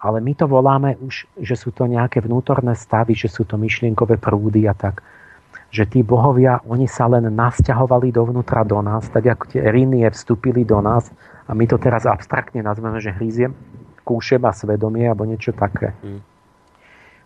ale 0.00 0.18
my 0.24 0.32
to 0.32 0.48
voláme 0.48 0.96
už, 1.04 1.28
že 1.36 1.54
sú 1.60 1.76
to 1.76 1.84
nejaké 1.84 2.24
vnútorné 2.24 2.72
stavy, 2.72 3.12
že 3.12 3.28
sú 3.28 3.44
to 3.44 3.60
myšlienkové 3.60 4.16
prúdy 4.16 4.64
a 4.64 4.72
tak. 4.72 5.04
Že 5.70 5.84
tí 5.86 6.00
bohovia, 6.00 6.64
oni 6.64 6.88
sa 6.88 7.04
len 7.04 7.28
nasťahovali 7.28 8.08
dovnútra 8.10 8.64
do 8.64 8.80
nás, 8.80 9.12
tak 9.12 9.28
ako 9.28 9.52
tie 9.52 9.68
rinie 9.68 10.08
vstúpili 10.08 10.64
do 10.64 10.80
nás. 10.80 11.12
A 11.44 11.52
my 11.52 11.68
to 11.68 11.76
teraz 11.76 12.08
abstraktne 12.08 12.64
nazveme, 12.64 12.96
že 12.96 13.12
hríziem 13.12 13.52
kúšem 14.00 14.40
a 14.48 14.56
svedomie 14.56 15.04
alebo 15.04 15.28
niečo 15.28 15.52
také. 15.52 15.92
Mm. 16.00 16.29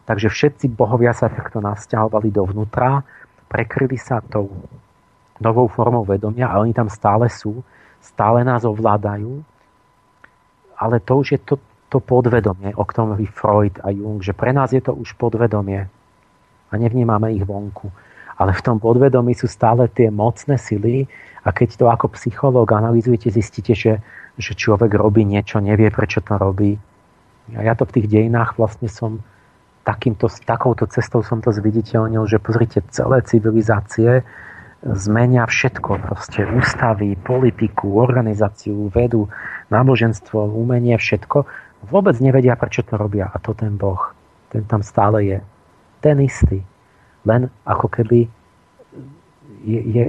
Takže 0.04 0.28
všetci 0.28 0.68
bohovia 0.72 1.16
sa 1.16 1.32
takto 1.32 1.64
nasťahovali 1.64 2.28
dovnútra, 2.28 3.00
prekryli 3.48 3.96
sa 3.96 4.20
tou 4.20 4.52
novou 5.40 5.66
formou 5.66 6.04
vedomia 6.04 6.52
a 6.52 6.60
oni 6.60 6.76
tam 6.76 6.92
stále 6.92 7.32
sú, 7.32 7.64
stále 8.04 8.44
nás 8.44 8.68
ovládajú, 8.68 9.40
ale 10.76 11.00
to 11.00 11.12
už 11.24 11.26
je 11.34 11.40
to, 11.40 11.56
to 11.88 11.98
podvedomie, 12.04 12.76
o 12.76 12.84
ktorom 12.84 13.16
hovorí 13.16 13.26
Freud 13.30 13.74
a 13.80 13.88
Jung, 13.90 14.20
že 14.20 14.36
pre 14.36 14.52
nás 14.52 14.74
je 14.76 14.82
to 14.84 14.92
už 14.92 15.16
podvedomie 15.16 15.88
a 16.68 16.74
nevnímame 16.76 17.32
ich 17.32 17.46
vonku 17.46 17.88
ale 18.38 18.52
v 18.54 18.64
tom 18.64 18.76
podvedomí 18.82 19.34
sú 19.34 19.46
stále 19.46 19.86
tie 19.90 20.10
mocné 20.10 20.58
sily 20.58 21.06
a 21.46 21.54
keď 21.54 21.78
to 21.78 21.84
ako 21.86 22.10
psychológ 22.18 22.74
analýzujete, 22.74 23.30
zistíte, 23.30 23.72
že, 23.76 24.02
že 24.40 24.52
človek 24.58 24.90
robí 24.94 25.22
niečo, 25.22 25.62
nevie, 25.62 25.90
prečo 25.92 26.24
to 26.24 26.34
robí. 26.34 26.74
A 27.54 27.60
ja 27.62 27.76
to 27.76 27.84
v 27.84 28.00
tých 28.00 28.06
dejinách 28.10 28.56
vlastne 28.56 28.88
som 28.88 29.20
takýmto, 29.84 30.32
takouto 30.48 30.88
cestou 30.88 31.20
som 31.20 31.44
to 31.44 31.52
zviditeľnil, 31.52 32.24
že 32.24 32.40
pozrite, 32.40 32.80
celé 32.90 33.20
civilizácie 33.22 34.24
zmenia 34.84 35.48
všetko, 35.48 36.00
proste 36.04 36.44
ústavy, 36.44 37.16
politiku, 37.16 38.00
organizáciu, 38.00 38.92
vedu, 38.92 39.32
náboženstvo, 39.72 40.44
umenie, 40.56 40.96
všetko. 41.00 41.48
Vôbec 41.88 42.16
nevedia, 42.20 42.56
prečo 42.56 42.84
to 42.84 42.96
robia. 43.00 43.28
A 43.32 43.40
to 43.40 43.56
ten 43.56 43.76
Boh, 43.80 44.12
ten 44.52 44.64
tam 44.68 44.84
stále 44.84 45.24
je. 45.24 45.38
Ten 46.04 46.20
istý 46.20 46.64
len 47.24 47.48
ako 47.64 47.88
keby 47.88 48.28
je, 49.64 49.80
je 49.80 50.04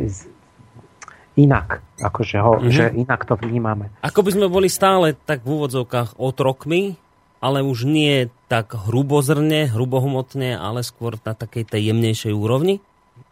inak, 1.39 1.83
akože 1.99 2.37
ho, 2.39 2.59
mm-hmm. 2.59 2.71
že 2.71 2.85
inak 2.95 3.23
to 3.23 3.39
vnímame. 3.39 3.91
Ako 4.03 4.23
by 4.23 4.31
sme 4.35 4.47
boli 4.51 4.67
stále 4.67 5.15
tak 5.15 5.43
v 5.43 5.55
úvodzovkách 5.55 6.19
otrokmi, 6.19 6.99
ale 7.45 7.61
už 7.61 7.85
nie 7.85 8.33
tak 8.49 8.74
hrubozrne, 8.74 9.69
hrubohmotne, 9.69 10.57
ale 10.57 10.82
skôr 10.82 11.22
na 11.22 11.38
takej 11.38 11.69
tej 11.69 11.93
jemnejšej 11.93 12.33
úrovni? 12.33 12.82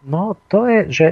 No 0.06 0.38
to 0.54 0.70
je, 0.70 0.80
že 0.94 1.06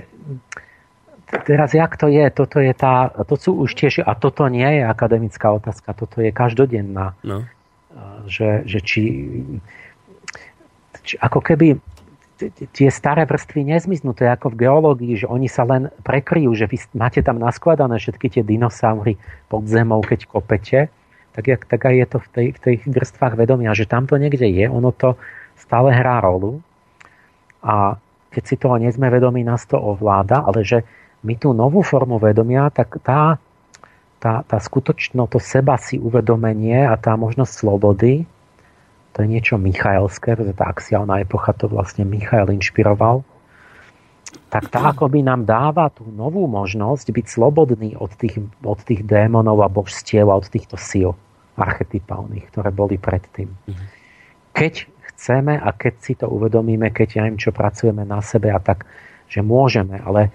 teraz 1.50 1.74
jak 1.74 1.98
to 1.98 2.06
je, 2.06 2.30
toto 2.30 2.62
je 2.62 2.70
tá, 2.78 3.10
to 3.26 3.36
sú 3.42 3.58
už 3.58 3.74
tiež, 3.74 4.06
a 4.06 4.14
toto 4.14 4.46
nie 4.54 4.68
je 4.78 4.82
akademická 4.86 5.50
otázka, 5.50 5.98
toto 5.98 6.22
je 6.22 6.30
každodenná. 6.30 7.18
No. 7.26 7.50
Že, 8.30 8.70
že 8.70 8.80
či, 8.86 9.04
či 11.02 11.18
ako 11.18 11.42
keby 11.42 11.82
tie 12.50 12.90
staré 12.90 13.30
vrstvy 13.30 13.70
nezmiznú. 13.70 14.18
To 14.18 14.26
je 14.26 14.32
ako 14.34 14.54
v 14.54 14.60
geológii, 14.66 15.14
že 15.26 15.30
oni 15.30 15.46
sa 15.46 15.62
len 15.62 15.94
prekryjú, 16.02 16.58
že 16.58 16.66
vy 16.66 16.78
máte 16.98 17.22
tam 17.22 17.38
naskladané 17.38 18.02
všetky 18.02 18.34
tie 18.34 18.42
dinosaury 18.42 19.22
pod 19.46 19.70
zemou, 19.70 20.02
keď 20.02 20.26
kopete, 20.26 20.90
tak, 21.32 21.46
jak, 21.48 21.62
tak 21.66 21.82
aj 21.88 21.96
je 21.96 22.08
to 22.08 22.18
v, 22.20 22.28
tej, 22.32 22.48
v 22.52 22.60
tých 22.60 22.82
vrstvách 22.88 23.40
vedomia, 23.40 23.72
že 23.72 23.88
tam 23.88 24.08
to 24.08 24.20
niekde 24.20 24.48
je, 24.48 24.66
ono 24.68 24.92
to 24.92 25.16
stále 25.56 25.92
hrá 25.92 26.20
rolu. 26.20 26.60
A 27.64 27.96
keď 28.32 28.44
si 28.44 28.56
toho 28.60 28.76
nie 28.80 28.92
sme 28.92 29.12
vedomí, 29.12 29.44
nás 29.44 29.64
to 29.68 29.80
ovláda, 29.80 30.44
ale 30.44 30.64
že 30.64 30.84
my 31.22 31.38
tú 31.38 31.54
novú 31.54 31.86
formu 31.86 32.18
vedomia, 32.18 32.68
tak 32.74 33.00
tá, 33.06 33.38
tá, 34.18 34.42
tá 34.44 34.58
skutočno 34.58 35.30
to 35.30 35.38
seba 35.38 35.78
si 35.78 36.02
uvedomenie 36.02 36.84
a 36.88 36.98
tá 36.98 37.14
možnosť 37.14 37.52
slobody, 37.52 38.26
to 39.12 39.18
je 39.24 39.28
niečo 39.28 39.60
Michaelské, 39.60 40.40
pretože 40.40 40.56
tá 40.56 40.72
axiálna 40.72 41.20
epocha 41.20 41.52
to 41.52 41.68
vlastne 41.68 42.08
Michael 42.08 42.56
inšpiroval, 42.56 43.28
tak 44.52 44.68
tá 44.68 44.92
by 44.92 45.22
nám 45.24 45.48
dáva 45.48 45.88
tú 45.88 46.04
novú 46.12 46.44
možnosť 46.44 47.16
byť 47.16 47.26
slobodný 47.32 47.96
od 47.96 48.12
tých, 48.20 48.44
od 48.68 48.80
tých 48.84 49.08
démonov 49.08 49.64
a 49.64 49.72
božstiev 49.72 50.28
a 50.28 50.36
od 50.36 50.44
týchto 50.52 50.76
síl 50.76 51.16
archetypálnych, 51.56 52.52
ktoré 52.52 52.70
boli 52.76 53.00
predtým. 53.00 53.48
Mhm. 53.48 53.86
Keď 54.52 54.74
chceme 55.16 55.56
a 55.56 55.72
keď 55.72 55.94
si 56.04 56.14
to 56.20 56.28
uvedomíme, 56.28 56.92
keď 56.92 57.08
ja 57.16 57.22
neviem, 57.24 57.40
čo 57.40 57.56
pracujeme 57.56 58.04
na 58.04 58.20
sebe 58.20 58.52
a 58.52 58.60
tak, 58.60 58.84
že 59.32 59.40
môžeme, 59.40 60.04
ale 60.04 60.28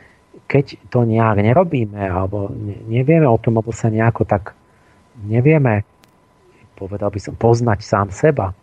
keď 0.49 0.81
to 0.89 1.05
nejak 1.05 1.37
nerobíme 1.45 2.01
alebo 2.01 2.49
nevieme 2.89 3.29
o 3.29 3.37
tom, 3.37 3.61
alebo 3.61 3.77
sa 3.77 3.93
nejako 3.93 4.25
tak 4.25 4.57
nevieme, 5.21 5.85
povedal 6.81 7.13
by 7.13 7.21
som, 7.21 7.35
poznať 7.37 7.85
sám 7.85 8.09
seba, 8.09 8.57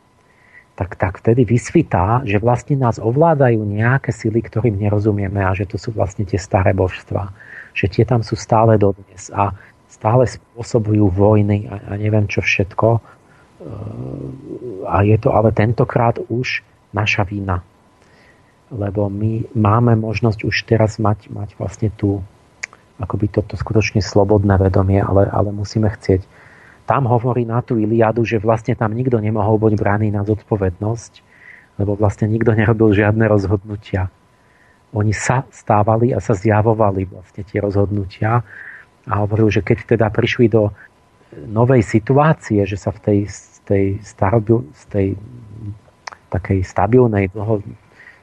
tak, 0.74 0.98
tak 0.98 1.22
vtedy 1.22 1.46
vysvitá, 1.46 2.26
že 2.26 2.42
vlastne 2.42 2.74
nás 2.74 2.98
ovládajú 2.98 3.62
nejaké 3.62 4.10
sily, 4.10 4.42
ktorým 4.42 4.74
nerozumieme 4.82 5.46
a 5.46 5.54
že 5.54 5.70
to 5.70 5.78
sú 5.78 5.94
vlastne 5.94 6.26
tie 6.26 6.42
staré 6.42 6.74
božstva. 6.74 7.30
Že 7.78 7.86
tie 7.94 8.04
tam 8.10 8.26
sú 8.26 8.34
stále 8.34 8.82
dodnes. 8.82 9.30
A 9.30 9.54
stále 9.86 10.26
spôsobujú 10.26 11.14
vojny 11.14 11.70
a, 11.70 11.94
a 11.94 12.02
neviem 12.02 12.26
čo 12.26 12.42
všetko. 12.42 12.98
A 14.90 14.96
je 15.06 15.18
to 15.22 15.30
ale 15.30 15.54
tentokrát 15.54 16.18
už 16.28 16.66
naša 16.90 17.24
vina. 17.30 17.62
Lebo 18.74 19.06
my 19.14 19.54
máme 19.54 19.94
možnosť 19.94 20.50
už 20.50 20.66
teraz 20.66 20.98
mať, 20.98 21.30
mať 21.30 21.54
vlastne 21.62 21.94
tú 21.94 22.26
akoby 22.98 23.30
toto 23.30 23.54
skutočne 23.54 24.02
slobodné 24.02 24.58
vedomie, 24.58 24.98
ale, 24.98 25.30
ale 25.30 25.54
musíme 25.54 25.90
chcieť. 25.90 26.26
Tam 26.84 27.08
hovorí 27.08 27.48
na 27.48 27.64
tú 27.64 27.80
Iliadu, 27.80 28.28
že 28.28 28.44
vlastne 28.44 28.76
tam 28.76 28.92
nikto 28.92 29.20
nemohol 29.24 29.56
byť 29.56 29.74
brány 29.80 30.08
na 30.12 30.28
zodpovednosť, 30.28 31.14
lebo 31.80 31.96
vlastne 31.96 32.28
nikto 32.28 32.52
nerobil 32.52 32.92
žiadne 32.92 33.24
rozhodnutia. 33.26 34.12
Oni 34.94 35.16
sa 35.16 35.48
stávali 35.50 36.14
a 36.14 36.22
sa 36.22 36.38
zjavovali 36.38 37.10
vlastne 37.10 37.42
tie 37.48 37.64
rozhodnutia 37.64 38.46
a 39.10 39.14
hovoril, 39.26 39.50
že 39.50 39.66
keď 39.66 39.98
teda 39.98 40.08
prišli 40.14 40.52
do 40.52 40.70
novej 41.50 41.82
situácie, 41.82 42.62
že 42.68 42.78
sa 42.78 42.94
v 42.94 43.00
tej, 43.02 43.20
tej, 43.66 43.86
starobil, 44.06 44.70
z 44.78 44.84
tej 44.92 45.08
takej 46.30 46.62
stabilnej 46.62 47.34
dlho, 47.34 47.66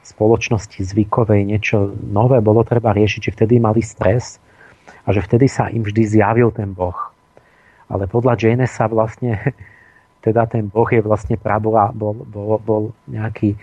spoločnosti 0.00 0.80
zvykovej 0.80 1.44
niečo 1.44 1.92
nové 2.08 2.40
bolo 2.40 2.64
treba 2.64 2.96
riešiť, 2.96 3.20
že 3.20 3.34
vtedy 3.36 3.54
mali 3.60 3.84
stres 3.84 4.40
a 5.04 5.12
že 5.12 5.20
vtedy 5.20 5.46
sa 5.46 5.68
im 5.68 5.84
vždy 5.84 6.02
zjavil 6.06 6.50
ten 6.50 6.72
Boh. 6.72 7.09
Ale 7.90 8.06
podľa 8.06 8.38
Jane 8.38 8.66
sa 8.70 8.86
vlastne 8.86 9.36
teda 10.24 10.46
ten 10.46 10.68
Boh 10.68 10.86
je 10.86 11.00
vlastne 11.00 11.40
prabola, 11.40 11.90
bol, 11.96 12.12
bol, 12.28 12.60
bol 12.60 12.82
nejaký 13.08 13.56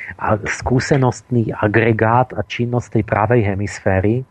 skúsenostný 0.44 1.54
agregát 1.54 2.34
a 2.34 2.42
činnosť 2.42 3.00
tej 3.00 3.04
pravej 3.06 3.42
hemisféry, 3.46 4.16
e, 4.22 4.24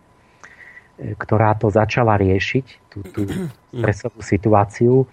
ktorá 1.14 1.54
to 1.54 1.70
začala 1.70 2.18
riešiť, 2.18 2.66
tú, 2.90 2.98
tú 3.14 3.22
stresovú 3.78 4.20
situáciu 4.20 5.06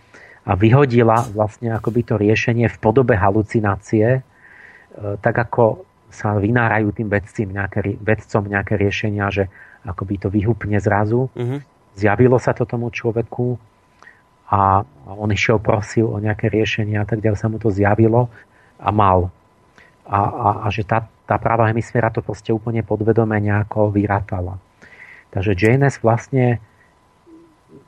a 0.44 0.58
vyhodila 0.58 1.24
vlastne 1.32 1.72
akoby 1.72 2.02
to 2.04 2.16
riešenie 2.20 2.68
v 2.68 2.78
podobe 2.82 3.14
halucinácie, 3.14 4.20
e, 4.20 4.22
tak 5.22 5.38
ako 5.38 5.86
sa 6.14 6.38
vynárajú 6.38 6.94
tým 6.94 7.10
vedcom 7.10 7.50
nejaké, 7.50 7.98
vedcom 7.98 8.44
nejaké 8.46 8.78
riešenia, 8.78 9.34
že 9.34 9.50
akoby 9.82 10.16
to 10.22 10.28
vyhupne 10.30 10.78
zrazu. 10.78 11.26
Uh-huh. 11.34 11.60
Zjavilo 11.98 12.38
sa 12.38 12.54
to 12.54 12.70
tomu 12.70 12.94
človeku 12.94 13.58
a 14.50 14.84
on 15.08 15.30
išiel, 15.32 15.60
prosil 15.60 16.08
o 16.08 16.18
nejaké 16.20 16.52
riešenie 16.52 17.00
a 17.00 17.06
tak 17.08 17.24
ďalej 17.24 17.40
sa 17.40 17.48
mu 17.50 17.58
to 17.58 17.72
zjavilo 17.72 18.28
a 18.80 18.90
mal. 18.92 19.32
A, 20.04 20.20
a, 20.20 20.48
a 20.64 20.68
že 20.68 20.84
tá, 20.84 21.08
tá 21.24 21.40
práva 21.40 21.72
hemisféra 21.72 22.12
to 22.12 22.20
proste 22.20 22.52
úplne 22.52 22.84
podvedome 22.84 23.40
nejako 23.40 23.90
vyrátala. 23.96 24.60
Takže 25.32 25.58
JNS 25.58 26.04
vlastne 26.04 26.62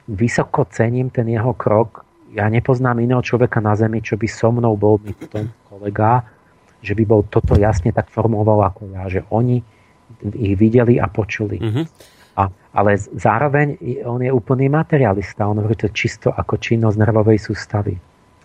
vysoko 0.09 0.65
cením 0.69 1.13
ten 1.13 1.29
jeho 1.29 1.53
krok. 1.53 2.07
Ja 2.33 2.49
nepoznám 2.49 3.03
iného 3.03 3.21
človeka 3.21 3.61
na 3.61 3.77
Zemi, 3.77 4.01
čo 4.01 4.17
by 4.17 4.27
so 4.27 4.49
mnou 4.49 4.73
bol 4.75 4.97
mi 5.03 5.13
to 5.13 5.45
kolega, 5.69 6.25
že 6.81 6.97
by 6.97 7.03
bol 7.05 7.21
toto 7.27 7.55
jasne 7.55 7.93
tak 7.93 8.09
formoval 8.09 8.65
ako 8.65 8.91
ja, 8.91 9.05
že 9.07 9.21
oni 9.29 9.61
ich 10.33 10.55
videli 10.57 10.97
a 10.97 11.07
počuli. 11.09 11.57
Mm-hmm. 11.61 11.85
A, 12.35 12.51
ale 12.75 12.99
zároveň 12.99 13.79
on 14.03 14.19
je 14.19 14.31
úplný 14.31 14.67
materialista. 14.67 15.47
On 15.47 15.55
hovorí 15.55 15.79
to 15.79 15.91
čisto 15.95 16.31
ako 16.31 16.59
činnosť 16.59 16.97
nervovej 16.99 17.39
sústavy. 17.39 17.95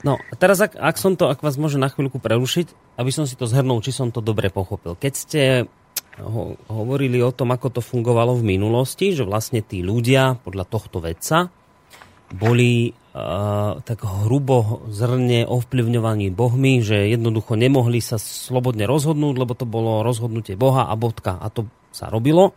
No, 0.01 0.17
teraz 0.41 0.65
ak, 0.65 0.81
ak 0.81 0.97
som 0.97 1.13
to, 1.19 1.29
ak 1.29 1.45
vás 1.45 1.61
môžem 1.61 1.83
na 1.83 1.93
chvíľku 1.93 2.23
prerušiť, 2.23 2.97
aby 2.97 3.11
som 3.13 3.29
si 3.29 3.37
to 3.37 3.45
zhrnul, 3.45 3.85
či 3.85 3.93
som 3.93 4.09
to 4.09 4.25
dobre 4.25 4.49
pochopil. 4.49 4.97
Keď 4.97 5.13
ste 5.13 5.43
ho, 6.23 6.57
hovorili 6.73 7.21
o 7.21 7.35
tom, 7.35 7.53
ako 7.53 7.81
to 7.81 7.81
fungovalo 7.85 8.39
v 8.41 8.57
minulosti, 8.57 9.13
že 9.13 9.29
vlastne 9.29 9.61
tí 9.61 9.85
ľudia 9.85 10.41
podľa 10.41 10.65
tohto 10.69 11.05
vedca 11.05 11.53
boli 12.31 12.95
uh, 12.95 13.83
tak 13.83 14.07
hrubo 14.07 14.87
zrne 14.89 15.45
ovplyvňovaní 15.45 16.31
bohmi, 16.31 16.81
že 16.81 17.11
jednoducho 17.11 17.59
nemohli 17.59 17.99
sa 17.99 18.17
slobodne 18.17 18.87
rozhodnúť, 18.87 19.35
lebo 19.37 19.53
to 19.59 19.67
bolo 19.67 20.07
rozhodnutie 20.07 20.55
Boha 20.55 20.89
a 20.89 20.95
bodka 20.95 21.37
a 21.37 21.51
to 21.51 21.67
sa 21.91 22.07
robilo, 22.07 22.55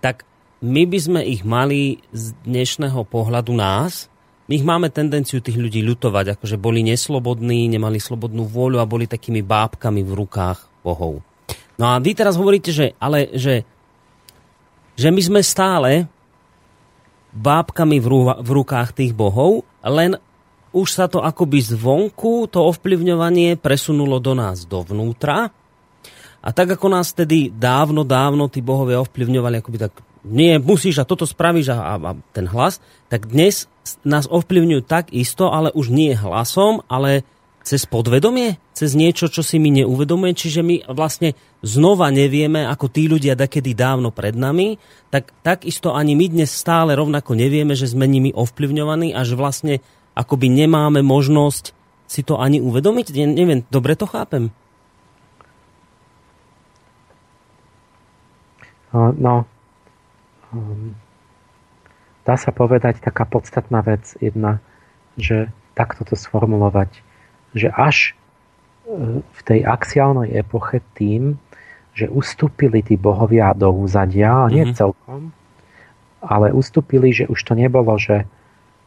tak 0.00 0.24
my 0.62 0.86
by 0.86 0.98
sme 1.02 1.20
ich 1.26 1.42
mali 1.42 1.98
z 2.14 2.38
dnešného 2.46 3.02
pohľadu 3.10 3.50
nás, 3.50 4.06
my 4.46 4.52
ich 4.54 4.62
máme 4.62 4.94
tendenciu 4.94 5.42
tých 5.42 5.58
ľudí 5.58 5.82
ľutovať, 5.82 6.38
akože 6.38 6.54
boli 6.54 6.86
neslobodní, 6.86 7.66
nemali 7.66 7.98
slobodnú 7.98 8.46
vôľu 8.46 8.78
a 8.78 8.86
boli 8.86 9.10
takými 9.10 9.42
bábkami 9.42 10.06
v 10.06 10.12
rukách 10.22 10.70
bohov. 10.86 11.18
No 11.74 11.90
a 11.90 11.98
vy 11.98 12.14
teraz 12.14 12.38
hovoríte, 12.38 12.70
že, 12.70 12.94
ale, 13.02 13.34
že, 13.34 13.66
že 14.94 15.08
my 15.10 15.18
sme 15.18 15.40
stále 15.42 16.06
bábkami 17.34 17.98
v, 17.98 18.06
rú, 18.06 18.20
v 18.30 18.50
rukách 18.62 18.94
tých 18.94 19.12
bohov, 19.18 19.66
len 19.82 20.14
už 20.70 20.88
sa 20.94 21.10
to 21.10 21.26
akoby 21.26 21.58
zvonku, 21.58 22.46
to 22.46 22.62
ovplyvňovanie 22.62 23.58
presunulo 23.58 24.22
do 24.22 24.38
nás 24.38 24.62
dovnútra. 24.62 25.50
A 26.42 26.48
tak 26.50 26.74
ako 26.74 26.86
nás 26.90 27.14
tedy 27.14 27.50
dávno, 27.50 28.06
dávno 28.06 28.46
tí 28.46 28.62
bohovia 28.62 29.02
ovplyvňovali 29.02 29.62
akoby 29.62 29.78
tak 29.78 30.11
nie, 30.22 30.58
musíš 30.62 31.02
a 31.02 31.08
toto 31.08 31.26
spravíš 31.26 31.74
a, 31.74 31.78
a, 31.78 31.94
a 31.98 32.10
ten 32.30 32.46
hlas, 32.46 32.78
tak 33.10 33.26
dnes 33.26 33.66
nás 34.06 34.30
ovplyvňujú 34.30 34.82
tak 34.86 35.10
isto, 35.10 35.50
ale 35.50 35.74
už 35.74 35.90
nie 35.90 36.14
hlasom, 36.14 36.86
ale 36.86 37.26
cez 37.62 37.86
podvedomie, 37.86 38.58
cez 38.74 38.94
niečo, 38.98 39.30
čo 39.30 39.42
si 39.46 39.58
my 39.62 39.82
neuvedomujeme, 39.82 40.34
čiže 40.34 40.62
my 40.66 40.76
vlastne 40.90 41.38
znova 41.62 42.10
nevieme, 42.10 42.66
ako 42.66 42.90
tí 42.90 43.06
ľudia 43.06 43.38
dakedy 43.38 43.74
dávno 43.74 44.10
pred 44.10 44.34
nami, 44.34 44.82
tak 45.14 45.30
takisto 45.46 45.94
ani 45.94 46.18
my 46.18 46.26
dnes 46.26 46.50
stále 46.50 46.98
rovnako 46.98 47.38
nevieme, 47.38 47.78
že 47.78 47.90
sme 47.90 48.10
nimi 48.10 48.34
ovplyvňovaní 48.34 49.14
a 49.14 49.22
že 49.22 49.38
vlastne 49.38 49.78
akoby 50.18 50.50
nemáme 50.50 51.06
možnosť 51.06 51.74
si 52.10 52.20
to 52.26 52.36
ani 52.36 52.60
uvedomiť. 52.60 53.06
Ne, 53.16 53.26
neviem, 53.30 53.60
dobre 53.70 53.96
to 53.96 54.04
chápem? 54.04 54.52
No, 58.92 59.48
dá 62.22 62.34
sa 62.38 62.50
povedať 62.54 63.02
taká 63.02 63.26
podstatná 63.26 63.82
vec 63.82 64.14
jedna, 64.22 64.62
že 65.18 65.50
takto 65.74 66.06
to 66.06 66.14
sformulovať, 66.14 67.02
že 67.56 67.68
až 67.72 68.12
e, 68.86 69.20
v 69.20 69.40
tej 69.44 69.60
axiálnej 69.64 70.30
epoche 70.36 70.84
tým, 70.94 71.40
že 71.92 72.08
ustúpili 72.08 72.80
tí 72.80 72.96
bohovia 72.96 73.52
do 73.52 73.68
úzadia, 73.68 74.48
mm-hmm. 74.48 74.52
nie 74.54 74.64
mhm. 74.68 74.74
celkom, 74.76 75.20
ale 76.22 76.54
ustúpili, 76.54 77.10
že 77.12 77.26
už 77.26 77.40
to 77.42 77.52
nebolo, 77.58 77.98
že, 77.98 78.24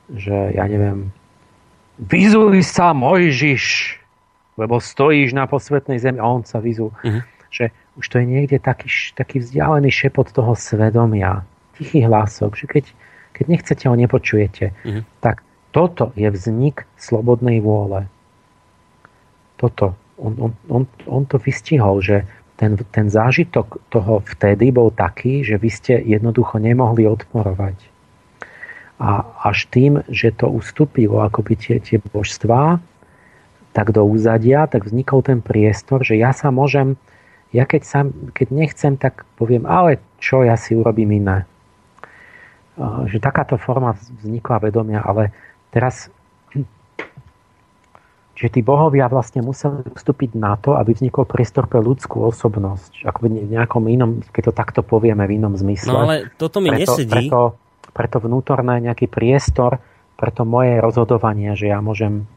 že 0.10 0.56
ja 0.56 0.66
neviem, 0.66 1.12
vyzuj 2.00 2.64
sa 2.64 2.96
Mojžiš, 2.96 3.98
lebo 4.56 4.80
stojíš 4.80 5.36
na 5.36 5.44
posvetnej 5.52 6.00
zemi 6.00 6.24
a 6.24 6.32
on 6.32 6.48
sa 6.48 6.64
vyzul. 6.64 6.96
Mm-hmm. 7.04 7.24
Že 7.52 7.66
už 8.00 8.06
to 8.08 8.16
je 8.20 8.26
niekde 8.28 8.58
taký, 8.60 8.88
taký 9.16 9.44
vzdialený 9.44 9.92
šepot 9.92 10.28
toho 10.32 10.56
svedomia, 10.56 11.44
tichý 11.78 12.08
hlások, 12.08 12.56
že 12.56 12.66
keď, 12.68 12.86
keď 13.36 13.46
nechcete, 13.48 13.84
ho 13.88 13.96
nepočujete. 13.96 14.66
Mm-hmm. 14.72 15.04
Tak 15.20 15.44
toto 15.76 16.16
je 16.16 16.32
vznik 16.32 16.88
slobodnej 16.96 17.60
vôle. 17.60 18.08
Toto. 19.60 19.96
On, 20.16 20.32
on, 20.40 20.52
on, 20.72 20.84
on 21.12 21.24
to 21.28 21.36
vystihol, 21.36 22.00
že 22.00 22.24
ten, 22.56 22.80
ten 22.96 23.12
zážitok 23.12 23.84
toho 23.92 24.24
vtedy 24.24 24.72
bol 24.72 24.88
taký, 24.88 25.44
že 25.44 25.60
vy 25.60 25.68
ste 25.68 26.00
jednoducho 26.00 26.56
nemohli 26.56 27.04
odporovať. 27.04 27.76
A 28.96 29.28
až 29.44 29.68
tým, 29.68 30.00
že 30.08 30.32
to 30.32 30.48
ustúpilo 30.48 31.20
akoby 31.20 31.60
tie, 31.60 31.84
tie 31.84 32.00
božstvá, 32.00 32.80
tak 33.76 33.92
do 33.92 34.08
úzadia, 34.08 34.72
tak 34.72 34.88
vznikol 34.88 35.20
ten 35.20 35.44
priestor, 35.44 36.00
že 36.00 36.16
ja 36.16 36.32
sa 36.32 36.48
môžem, 36.48 36.96
ja 37.52 37.68
keď, 37.68 37.84
sa, 37.84 38.00
keď 38.32 38.48
nechcem, 38.56 38.96
tak 38.96 39.28
poviem, 39.36 39.68
ale 39.68 40.00
čo, 40.24 40.48
ja 40.48 40.56
si 40.56 40.80
urobím 40.80 41.20
iné. 41.20 41.44
Že 42.82 43.18
takáto 43.24 43.56
forma 43.56 43.96
vznikla 44.24 44.60
vedomia, 44.60 45.00
ale 45.00 45.32
teraz 45.72 46.12
Čiže 48.36 48.60
tí 48.60 48.62
bohovia 48.68 49.08
vlastne 49.08 49.40
museli 49.40 49.96
vstúpiť 49.96 50.36
na 50.36 50.60
to, 50.60 50.76
aby 50.76 50.92
vznikol 50.92 51.24
priestor 51.24 51.72
pre 51.72 51.80
ľudskú 51.80 52.20
osobnosť. 52.20 53.08
Ako 53.08 53.32
v 53.32 53.48
nejakom 53.48 53.88
inom, 53.88 54.20
keď 54.28 54.52
to 54.52 54.54
takto 54.54 54.82
povieme, 54.84 55.24
v 55.24 55.40
inom 55.40 55.56
zmysle. 55.56 55.96
No 55.96 56.04
ale 56.04 56.36
toto 56.36 56.60
mi 56.60 56.68
preto, 56.68 57.00
nesedí. 57.00 57.08
Preto, 57.08 57.56
preto 57.96 58.20
vnútorné 58.20 58.84
nejaký 58.84 59.08
priestor, 59.08 59.80
preto 60.20 60.44
moje 60.44 60.84
rozhodovanie, 60.84 61.56
že 61.56 61.72
ja 61.72 61.80
môžem 61.80 62.28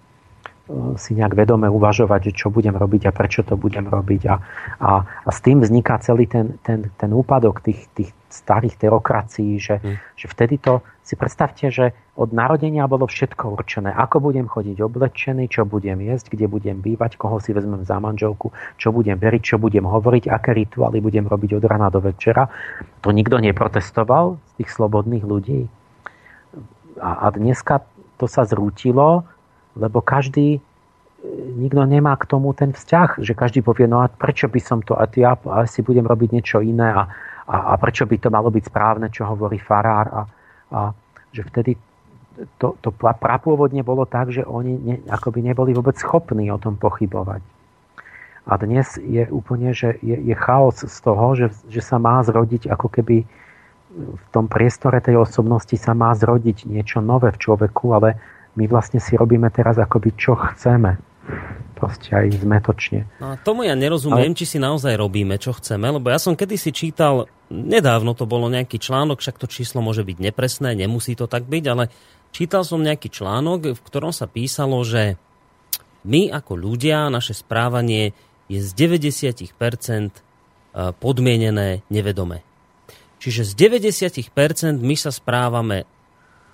si 1.00 1.16
nejak 1.16 1.32
vedome 1.32 1.64
uvažovať, 1.64 2.30
že 2.30 2.44
čo 2.44 2.46
budem 2.52 2.76
robiť 2.76 3.08
a 3.08 3.12
prečo 3.16 3.40
to 3.40 3.56
budem 3.56 3.88
robiť. 3.88 4.22
A, 4.28 4.36
a, 4.78 4.90
a 5.00 5.30
s 5.32 5.40
tým 5.40 5.64
vzniká 5.64 5.96
celý 6.04 6.28
ten, 6.28 6.60
ten, 6.60 6.92
ten 7.00 7.10
úpadok 7.10 7.64
tých, 7.64 7.88
tých 7.96 8.10
starých 8.28 8.76
teokracií, 8.76 9.56
že, 9.56 9.80
hmm. 9.80 9.96
že 10.12 10.26
vtedy 10.28 10.60
to 10.60 10.84
si 11.00 11.16
predstavte, 11.16 11.72
že 11.72 11.96
od 12.20 12.36
narodenia 12.36 12.84
bolo 12.84 13.08
všetko 13.08 13.56
určené. 13.56 13.88
Ako 13.96 14.20
budem 14.20 14.44
chodiť 14.44 14.76
oblečený, 14.84 15.48
čo 15.48 15.64
budem 15.64 16.04
jesť, 16.04 16.36
kde 16.36 16.44
budem 16.52 16.84
bývať, 16.84 17.16
koho 17.16 17.40
si 17.40 17.56
vezmem 17.56 17.88
za 17.88 17.96
manželku, 17.96 18.52
čo 18.76 18.92
budem 18.92 19.16
veriť, 19.16 19.42
čo 19.42 19.56
budem 19.56 19.88
hovoriť, 19.88 20.28
aké 20.28 20.52
rituály 20.52 21.00
budem 21.00 21.24
robiť 21.24 21.56
od 21.56 21.64
rana 21.64 21.88
do 21.88 22.04
večera. 22.04 22.44
To 23.00 23.08
nikto 23.08 23.40
neprotestoval 23.40 24.36
z 24.36 24.52
tých 24.60 24.70
slobodných 24.76 25.24
ľudí 25.24 25.72
a, 27.00 27.10
a 27.24 27.30
dneska 27.30 27.86
to 28.18 28.26
sa 28.26 28.42
zrútilo, 28.44 29.24
lebo 29.78 30.02
každý, 30.02 30.58
e, 30.58 30.60
nikto 31.54 31.86
nemá 31.86 32.18
k 32.18 32.26
tomu 32.26 32.50
ten 32.52 32.74
vzťah, 32.74 33.22
že 33.22 33.38
každý 33.38 33.62
povie, 33.62 33.86
no 33.86 34.02
a 34.02 34.10
prečo 34.10 34.50
by 34.50 34.60
som 34.60 34.82
to, 34.82 34.98
a 34.98 35.06
ja 35.14 35.38
asi 35.62 35.86
budem 35.86 36.04
robiť 36.04 36.28
niečo 36.34 36.58
iné 36.58 36.90
a, 36.90 37.06
a, 37.46 37.56
a 37.70 37.74
prečo 37.78 38.04
by 38.04 38.18
to 38.18 38.28
malo 38.28 38.50
byť 38.50 38.64
správne, 38.66 39.06
čo 39.14 39.30
hovorí 39.30 39.62
farár 39.62 40.06
a, 40.10 40.22
a 40.74 40.80
že 41.30 41.46
vtedy 41.46 41.78
to, 42.58 42.78
to 42.82 42.94
prapôvodne 42.94 43.82
bolo 43.82 44.06
tak, 44.06 44.30
že 44.30 44.46
oni 44.46 44.74
ne, 44.78 44.96
akoby 45.10 45.42
neboli 45.42 45.74
vôbec 45.74 45.98
schopní 45.98 46.50
o 46.54 46.58
tom 46.58 46.78
pochybovať. 46.78 47.42
A 48.48 48.52
dnes 48.56 48.96
je 48.96 49.28
úplne, 49.28 49.74
že 49.76 49.98
je, 50.00 50.16
je 50.16 50.36
chaos 50.38 50.78
z 50.80 50.98
toho, 51.04 51.36
že, 51.36 51.52
že 51.68 51.82
sa 51.84 52.00
má 52.00 52.22
zrodiť 52.24 52.70
ako 52.70 52.88
keby 52.88 53.26
v 53.98 54.24
tom 54.30 54.46
priestore 54.46 55.00
tej 55.00 55.20
osobnosti 55.20 55.74
sa 55.74 55.92
má 55.96 56.12
zrodiť 56.14 56.68
niečo 56.68 57.02
nové 57.02 57.32
v 57.34 57.40
človeku, 57.40 57.92
ale 57.92 58.20
my 58.58 58.64
vlastne 58.66 58.98
si 58.98 59.14
robíme 59.14 59.46
teraz 59.54 59.78
akoby 59.78 60.18
čo 60.18 60.34
chceme. 60.34 60.98
Proste 61.78 62.10
aj 62.10 62.42
zmetočne. 62.42 63.06
No 63.22 63.30
a 63.30 63.34
tomu 63.38 63.62
ja 63.62 63.78
nerozumiem, 63.78 64.34
ale... 64.34 64.38
či 64.38 64.50
si 64.50 64.58
naozaj 64.58 64.98
robíme, 64.98 65.38
čo 65.38 65.54
chceme, 65.54 65.86
lebo 65.94 66.10
ja 66.10 66.18
som 66.18 66.34
kedysi 66.34 66.74
čítal, 66.74 67.30
nedávno 67.54 68.18
to 68.18 68.26
bolo 68.26 68.50
nejaký 68.50 68.82
článok, 68.82 69.22
však 69.22 69.38
to 69.38 69.46
číslo 69.46 69.78
môže 69.78 70.02
byť 70.02 70.18
nepresné, 70.18 70.74
nemusí 70.74 71.14
to 71.14 71.30
tak 71.30 71.46
byť, 71.46 71.64
ale 71.70 71.86
čítal 72.34 72.66
som 72.66 72.82
nejaký 72.82 73.14
článok, 73.14 73.78
v 73.78 73.84
ktorom 73.86 74.10
sa 74.10 74.26
písalo, 74.26 74.82
že 74.82 75.14
my 76.02 76.34
ako 76.34 76.58
ľudia, 76.58 77.14
naše 77.14 77.38
správanie 77.38 78.10
je 78.50 78.58
z 78.58 78.70
90% 78.74 79.54
eh, 79.54 80.10
podmienené 80.98 81.86
nevedome. 81.94 82.42
Čiže 83.22 83.42
z 83.46 83.52
90% 83.54 84.82
my 84.82 84.96
sa 84.98 85.10
správame 85.14 85.86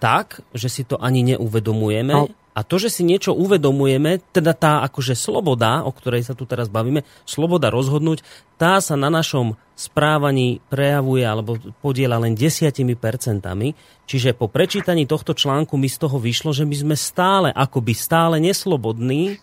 tak, 0.05 0.45
že 0.53 0.69
si 0.69 0.85
to 0.85 1.01
ani 1.01 1.25
neuvedomujeme. 1.33 2.13
No. 2.13 2.29
A 2.55 2.61
to, 2.63 2.77
že 2.79 2.93
si 2.93 3.03
niečo 3.03 3.35
uvedomujeme, 3.35 4.21
teda 4.31 4.53
tá 4.55 4.73
akože 4.87 5.17
sloboda, 5.17 5.83
o 5.83 5.91
ktorej 5.91 6.29
sa 6.29 6.37
tu 6.37 6.47
teraz 6.47 6.71
bavíme, 6.71 7.03
sloboda 7.27 7.73
rozhodnúť, 7.73 8.23
tá 8.61 8.79
sa 8.79 8.95
na 8.95 9.11
našom 9.11 9.59
správaní 9.75 10.63
prejavuje 10.71 11.27
alebo 11.27 11.59
podiela 11.83 12.21
len 12.21 12.39
desiatimi 12.39 12.95
percentami. 12.95 13.75
Čiže 14.07 14.39
po 14.39 14.47
prečítaní 14.47 15.09
tohto 15.09 15.35
článku 15.35 15.75
mi 15.75 15.91
z 15.91 15.99
toho 15.99 16.21
vyšlo, 16.23 16.55
že 16.55 16.63
my 16.63 16.77
sme 16.79 16.97
stále, 17.01 17.49
akoby 17.51 17.91
stále 17.97 18.39
neslobodní, 18.39 19.43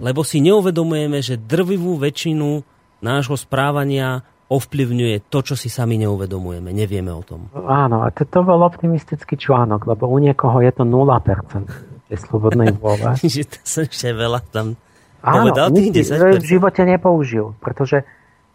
lebo 0.00 0.24
si 0.24 0.40
neuvedomujeme, 0.40 1.20
že 1.20 1.36
drvivú 1.36 2.00
väčšinu 2.00 2.64
nášho 3.04 3.36
správania 3.36 4.24
ovplyvňuje 4.48 5.32
to, 5.32 5.38
čo 5.40 5.54
si 5.56 5.72
sami 5.72 5.96
neuvedomujeme. 6.00 6.70
Nevieme 6.70 7.10
o 7.10 7.24
tom. 7.24 7.48
Áno, 7.56 8.04
a 8.04 8.12
to, 8.12 8.28
to 8.28 8.44
bol 8.44 8.60
optimistický 8.60 9.40
článok, 9.40 9.88
lebo 9.88 10.04
u 10.08 10.20
niekoho 10.20 10.60
je 10.60 10.72
to 10.72 10.84
0% 10.84 12.12
tej 12.12 12.18
slobodnej 12.20 12.76
vôle. 12.76 13.16
že 13.24 13.48
to 13.48 13.58
som 13.64 13.88
ešte 13.88 14.12
veľa 14.12 14.40
tam 14.52 14.76
Áno, 15.24 15.48
povedal 15.48 15.72
10%. 15.72 16.44
v 16.44 16.46
živote 16.46 16.84
nepoužil, 16.84 17.56
pretože 17.58 18.04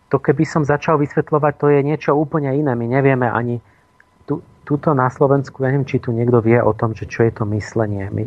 to 0.09 0.21
keby 0.21 0.45
som 0.45 0.61
začal 0.65 1.01
vysvetľovať, 1.01 1.53
to 1.57 1.67
je 1.73 1.79
niečo 1.81 2.11
úplne 2.13 2.53
iné. 2.53 2.73
My 2.77 2.85
nevieme 2.85 3.29
ani 3.29 3.61
tu, 4.29 4.41
tuto 4.65 4.93
na 4.93 5.09
Slovensku, 5.09 5.65
ja 5.65 5.73
neviem, 5.73 5.89
či 5.89 6.01
tu 6.01 6.13
niekto 6.13 6.41
vie 6.41 6.57
o 6.61 6.73
tom, 6.73 6.93
že 6.93 7.09
čo 7.09 7.25
je 7.25 7.33
to 7.33 7.45
myslenie. 7.53 8.09
My, 8.09 8.25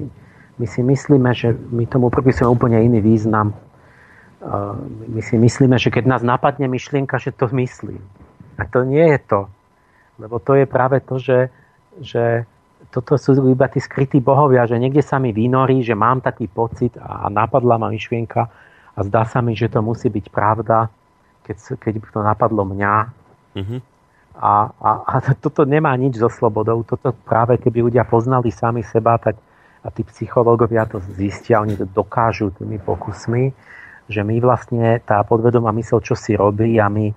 my 0.58 0.66
si 0.66 0.82
myslíme, 0.82 1.30
že 1.34 1.54
my 1.54 1.86
tomu 1.86 2.10
pripisujeme 2.10 2.50
úplne 2.50 2.78
iný 2.82 3.02
význam 3.02 3.54
my 5.08 5.20
si 5.22 5.38
myslíme, 5.38 5.78
že 5.78 5.94
keď 5.94 6.04
nás 6.18 6.22
napadne 6.26 6.66
myšlienka, 6.66 7.18
že 7.22 7.30
to 7.30 7.46
myslím. 7.54 8.02
A 8.58 8.66
to 8.66 8.82
nie 8.82 9.02
je 9.02 9.20
to. 9.22 9.40
Lebo 10.18 10.42
to 10.42 10.58
je 10.58 10.66
práve 10.66 10.98
to, 11.02 11.16
že, 11.18 11.48
že 12.02 12.44
toto 12.90 13.16
sú 13.16 13.38
iba 13.48 13.70
tí 13.70 13.78
skrytí 13.78 14.18
bohovia, 14.18 14.66
že 14.66 14.76
niekde 14.76 15.00
sa 15.00 15.22
mi 15.22 15.30
vynorí, 15.30 15.80
že 15.80 15.94
mám 15.94 16.20
taký 16.20 16.50
pocit 16.50 16.98
a 16.98 17.30
napadla 17.30 17.78
ma 17.78 17.88
myšlienka 17.88 18.42
a 18.92 18.98
zdá 19.06 19.24
sa 19.24 19.40
mi, 19.40 19.56
že 19.56 19.72
to 19.72 19.80
musí 19.80 20.12
byť 20.12 20.26
pravda, 20.28 20.90
keď, 21.46 21.80
keď 21.80 21.92
to 22.12 22.20
napadlo 22.20 22.68
mňa. 22.68 22.94
Mm-hmm. 23.56 23.80
A, 24.42 24.52
a, 24.68 24.90
a 25.06 25.14
toto 25.38 25.64
nemá 25.64 25.94
nič 25.96 26.18
so 26.20 26.28
slobodou. 26.28 26.84
Toto 26.84 27.14
práve 27.14 27.56
keby 27.62 27.88
ľudia 27.88 28.04
poznali 28.04 28.52
sami 28.52 28.84
seba, 28.84 29.16
tak 29.16 29.38
a 29.82 29.90
tí 29.90 30.06
psychológovia 30.06 30.86
to 30.86 31.02
zistia, 31.18 31.58
oni 31.58 31.74
to 31.74 31.86
dokážu 31.90 32.54
tými 32.54 32.78
pokusmi, 32.78 33.50
že 34.10 34.22
my 34.26 34.36
vlastne, 34.42 34.98
tá 35.02 35.22
podvedomá 35.22 35.70
mysel, 35.78 36.02
čo 36.02 36.18
si 36.18 36.34
robí 36.34 36.78
a 36.78 36.90
my, 36.90 37.10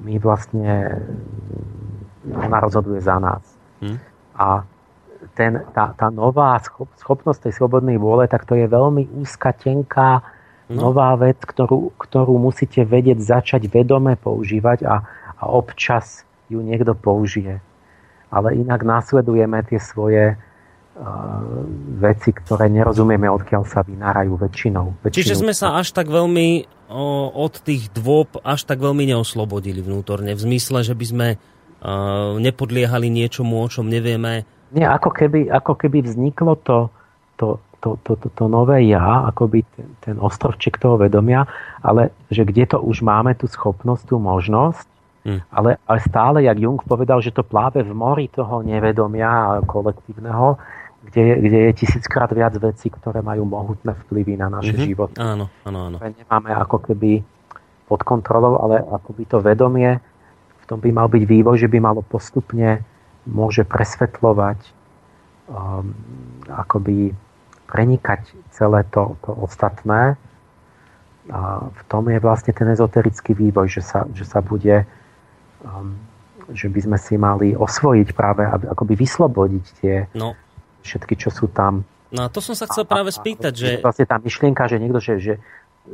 my 0.00 0.14
vlastne, 0.16 1.00
ona 2.28 2.58
rozhoduje 2.60 3.00
za 3.00 3.20
nás. 3.20 3.42
Hmm. 3.82 3.98
A 4.36 4.64
ten, 5.36 5.62
tá, 5.72 5.94
tá 5.96 6.08
nová 6.10 6.58
schopnosť 6.98 7.48
tej 7.48 7.54
slobodnej 7.56 7.96
vôle, 7.96 8.26
tak 8.26 8.44
to 8.44 8.58
je 8.58 8.66
veľmi 8.66 9.08
úzka, 9.22 9.54
tenká, 9.54 10.20
no. 10.68 10.90
nová 10.90 11.14
vec, 11.14 11.38
ktorú, 11.40 11.94
ktorú 11.96 12.34
musíte 12.36 12.82
vedieť 12.82 13.22
začať 13.22 13.70
vedome 13.70 14.18
používať 14.18 14.84
a, 14.84 14.94
a 15.38 15.42
občas 15.48 16.26
ju 16.50 16.60
niekto 16.60 16.92
použije. 16.92 17.62
Ale 18.32 18.56
inak 18.56 18.82
následujeme 18.84 19.60
tie 19.68 19.80
svoje 19.80 20.40
veci, 21.98 22.30
ktoré 22.34 22.66
nerozumieme, 22.70 23.26
odkiaľ 23.30 23.62
sa 23.66 23.82
vynárajú 23.86 24.38
väčšinou. 24.38 24.98
väčšinou. 25.02 25.18
Čiže 25.18 25.38
sme 25.38 25.54
sa 25.54 25.78
až 25.78 25.94
tak 25.94 26.10
veľmi 26.10 26.66
o, 26.90 27.30
od 27.30 27.54
tých 27.62 27.90
dôb 27.94 28.38
až 28.42 28.66
tak 28.66 28.82
veľmi 28.82 29.06
neoslobodili 29.06 29.82
vnútorne, 29.82 30.34
v 30.34 30.40
zmysle, 30.42 30.82
že 30.82 30.94
by 30.94 31.06
sme 31.06 31.28
uh, 31.36 32.38
nepodliehali 32.38 33.10
niečomu, 33.10 33.62
o 33.62 33.68
čom 33.70 33.86
nevieme. 33.86 34.46
Nie, 34.72 34.88
ako 34.88 35.10
keby, 35.12 35.52
ako 35.52 35.72
keby 35.78 36.06
vzniklo 36.06 36.58
to, 36.64 36.88
to, 37.38 37.60
to, 37.82 37.98
to, 38.02 38.12
to, 38.18 38.28
to 38.32 38.44
nové 38.48 38.86
ja, 38.88 39.28
akoby 39.28 39.62
ten, 39.76 39.88
ten 40.02 40.16
ostrovček 40.18 40.80
toho 40.80 40.98
vedomia, 40.98 41.46
ale 41.84 42.14
že 42.32 42.46
kde 42.46 42.66
to 42.66 42.78
už 42.80 43.04
máme 43.04 43.36
tú 43.38 43.46
schopnosť, 43.50 44.02
tú 44.10 44.16
možnosť, 44.18 44.92
Hmm. 45.22 45.38
Ale, 45.54 45.78
ale 45.86 45.98
stále, 46.02 46.42
jak 46.42 46.58
Jung 46.58 46.82
povedal, 46.82 47.22
že 47.22 47.30
to 47.30 47.46
pláve 47.46 47.78
v 47.78 47.94
mori 47.94 48.26
toho 48.26 48.58
nevedomia 48.66 49.62
kolektívneho, 49.70 50.58
kde 51.02 51.22
je, 51.22 51.34
kde 51.42 51.58
je 51.66 51.72
tisíckrát 51.74 52.30
viac 52.30 52.54
vecí, 52.62 52.86
ktoré 52.86 53.26
majú 53.26 53.42
mohutné 53.42 53.98
vplyvy 54.06 54.38
na 54.38 54.46
naše 54.46 54.74
mm-hmm. 54.74 54.88
životy. 54.88 55.16
Áno, 55.18 55.50
áno, 55.66 55.78
áno. 55.90 55.96
Ktoré 55.98 56.14
nemáme 56.14 56.50
ako 56.54 56.78
keby 56.78 57.26
pod 57.90 58.00
kontrolou, 58.06 58.62
ale 58.62 58.78
ako 58.78 59.10
by 59.18 59.24
to 59.26 59.38
vedomie, 59.42 59.98
v 60.62 60.64
tom 60.70 60.78
by 60.78 60.90
mal 60.94 61.10
byť 61.10 61.22
vývoj, 61.26 61.56
že 61.58 61.68
by 61.68 61.78
malo 61.82 62.06
postupne 62.06 62.86
môže 63.26 63.66
presvetľovať, 63.66 64.58
um, 65.50 65.90
akoby 66.46 67.10
prenikať 67.66 68.22
celé 68.54 68.86
to, 68.94 69.18
to 69.26 69.34
ostatné. 69.34 70.14
A 71.30 71.66
v 71.66 71.82
tom 71.90 72.06
je 72.10 72.18
vlastne 72.22 72.54
ten 72.54 72.66
ezoterický 72.70 73.34
vývoj, 73.34 73.66
že 73.70 73.82
sa, 73.82 74.06
že 74.14 74.22
sa 74.22 74.38
bude 74.38 74.86
um, 75.66 75.98
že 76.50 76.66
by 76.66 76.80
sme 76.82 76.98
si 76.98 77.14
mali 77.14 77.54
osvojiť 77.54 78.08
práve, 78.18 78.42
aby, 78.42 78.66
akoby 78.66 78.94
vyslobodiť 78.98 79.64
tie, 79.78 79.96
no 80.18 80.34
všetky, 80.82 81.14
čo 81.16 81.30
sú 81.30 81.48
tam. 81.48 81.86
No 82.12 82.26
a 82.26 82.28
to 82.28 82.44
som 82.44 82.52
sa 82.52 82.68
chcel 82.68 82.84
práve 82.84 83.08
spýtať, 83.08 83.52
že... 83.56 83.68
Vlastne 83.80 84.04
tá 84.04 84.20
myšlienka, 84.20 84.68
že 84.68 84.76
niekto, 84.76 85.00
že, 85.00 85.14
že 85.16 85.34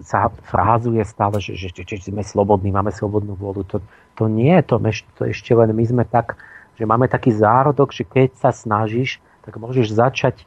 sa 0.02 0.28
frázuje 0.28 1.00
stále, 1.06 1.40
že, 1.40 1.56
že, 1.56 1.72
že, 1.72 1.84
že 1.86 2.10
sme 2.10 2.20
slobodní, 2.20 2.74
máme 2.74 2.92
slobodnú 2.92 3.38
vôľu. 3.38 3.64
To, 3.70 3.76
to 4.18 4.24
nie 4.26 4.52
je 4.58 4.64
to, 4.66 4.76
to 5.16 5.22
ešte 5.30 5.54
len 5.54 5.70
my 5.72 5.84
sme 5.86 6.04
tak, 6.04 6.36
že 6.76 6.84
máme 6.84 7.08
taký 7.08 7.32
zárodok, 7.32 7.94
že 7.94 8.04
keď 8.04 8.34
sa 8.36 8.50
snažíš, 8.50 9.22
tak 9.42 9.56
môžeš 9.56 9.94
začať 9.94 10.42
e, 10.42 10.44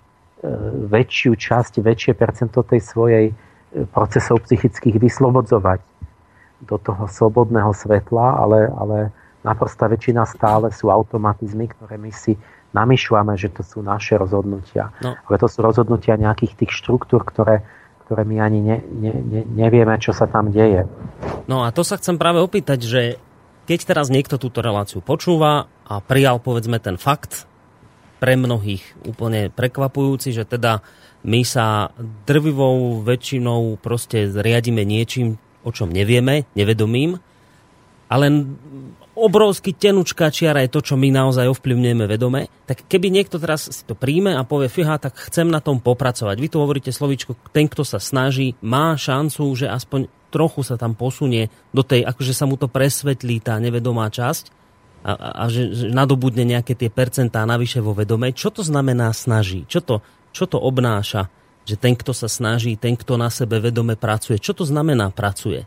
väčšiu 0.92 1.34
časť, 1.34 1.82
väčšie 1.82 2.14
percento 2.14 2.62
tej 2.62 2.86
svojej 2.86 3.26
e, 3.32 3.34
procesov 3.90 4.46
psychických 4.46 5.02
vyslobodzovať 5.02 5.82
do 6.62 6.78
toho 6.78 7.10
slobodného 7.10 7.74
svetla, 7.74 8.38
ale, 8.38 8.70
ale 8.70 8.98
naprosto 9.42 9.90
väčšina 9.90 10.24
stále 10.30 10.70
sú 10.70 10.94
automatizmy, 10.94 11.66
ktoré 11.74 11.98
my 11.98 12.14
si 12.14 12.38
namýšľame, 12.72 13.36
že 13.36 13.52
to 13.52 13.62
sú 13.64 13.80
naše 13.84 14.16
rozhodnutia. 14.16 14.96
No. 15.04 15.16
Ale 15.28 15.36
to 15.40 15.48
sú 15.52 15.60
rozhodnutia 15.64 16.16
nejakých 16.16 16.66
tých 16.66 16.72
štruktúr, 16.72 17.24
ktoré, 17.28 17.64
ktoré 18.08 18.24
my 18.24 18.38
ani 18.40 18.60
ne, 18.64 18.78
ne, 18.80 19.14
ne, 19.14 19.42
nevieme, 19.48 19.96
čo 20.00 20.16
sa 20.16 20.28
tam 20.28 20.52
deje. 20.52 20.88
No 21.52 21.68
a 21.68 21.72
to 21.76 21.84
sa 21.84 22.00
chcem 22.00 22.16
práve 22.16 22.40
opýtať, 22.40 22.80
že 22.84 23.02
keď 23.68 23.80
teraz 23.88 24.08
niekto 24.12 24.40
túto 24.40 24.64
reláciu 24.64 25.04
počúva 25.04 25.68
a 25.88 26.00
prijal 26.00 26.40
povedzme 26.40 26.80
ten 26.80 26.96
fakt, 26.96 27.52
pre 28.22 28.38
mnohých 28.38 28.86
úplne 29.10 29.50
prekvapujúci, 29.50 30.30
že 30.30 30.46
teda 30.46 30.86
my 31.26 31.42
sa 31.42 31.90
drvivou 32.30 33.02
väčšinou 33.02 33.82
proste 33.82 34.30
riadime 34.30 34.86
niečím, 34.86 35.42
o 35.66 35.74
čom 35.74 35.90
nevieme, 35.90 36.46
nevedomím, 36.54 37.18
ale 38.14 38.46
obrovský 39.16 39.76
tenučká 39.76 40.32
čiara 40.32 40.64
je 40.64 40.72
to, 40.72 40.80
čo 40.82 40.96
my 40.96 41.12
naozaj 41.12 41.52
ovplyvňujeme 41.52 42.06
vedome, 42.08 42.48
tak 42.64 42.88
keby 42.88 43.12
niekto 43.12 43.38
teraz 43.38 43.68
si 43.68 43.84
to 43.84 43.96
príjme 43.96 44.32
a 44.32 44.48
povie, 44.48 44.72
fíha, 44.72 44.96
tak 45.00 45.20
chcem 45.30 45.52
na 45.52 45.60
tom 45.60 45.84
popracovať. 45.84 46.36
Vy 46.40 46.48
tu 46.48 46.58
hovoríte 46.64 46.92
slovičko, 46.96 47.36
ten, 47.52 47.68
kto 47.68 47.84
sa 47.84 48.00
snaží, 48.00 48.56
má 48.64 48.96
šancu, 48.96 49.52
že 49.56 49.68
aspoň 49.68 50.08
trochu 50.32 50.64
sa 50.64 50.80
tam 50.80 50.96
posunie 50.96 51.52
do 51.76 51.84
tej, 51.84 52.08
akože 52.08 52.32
sa 52.32 52.48
mu 52.48 52.56
to 52.56 52.72
presvetlí 52.72 53.44
tá 53.44 53.60
nevedomá 53.60 54.08
časť. 54.08 54.62
a, 55.02 55.12
a 55.18 55.44
že, 55.50 55.74
že 55.74 55.86
nadobudne 55.90 56.46
nejaké 56.46 56.78
tie 56.78 56.94
percentá 56.94 57.42
navyše 57.44 57.82
vo 57.82 57.98
vedome. 57.98 58.30
Čo 58.34 58.54
to 58.54 58.62
znamená 58.62 59.10
snaží? 59.18 59.66
Čo 59.66 59.82
to, 59.82 59.96
čo 60.30 60.46
to 60.46 60.62
obnáša? 60.62 61.28
Že 61.66 61.76
ten, 61.78 61.94
kto 61.98 62.14
sa 62.14 62.30
snaží, 62.30 62.78
ten, 62.78 62.94
kto 62.94 63.18
na 63.18 63.30
sebe 63.34 63.58
vedome 63.58 63.98
pracuje. 63.98 64.38
Čo 64.38 64.62
to 64.62 64.64
znamená 64.66 65.10
pracuje? 65.10 65.66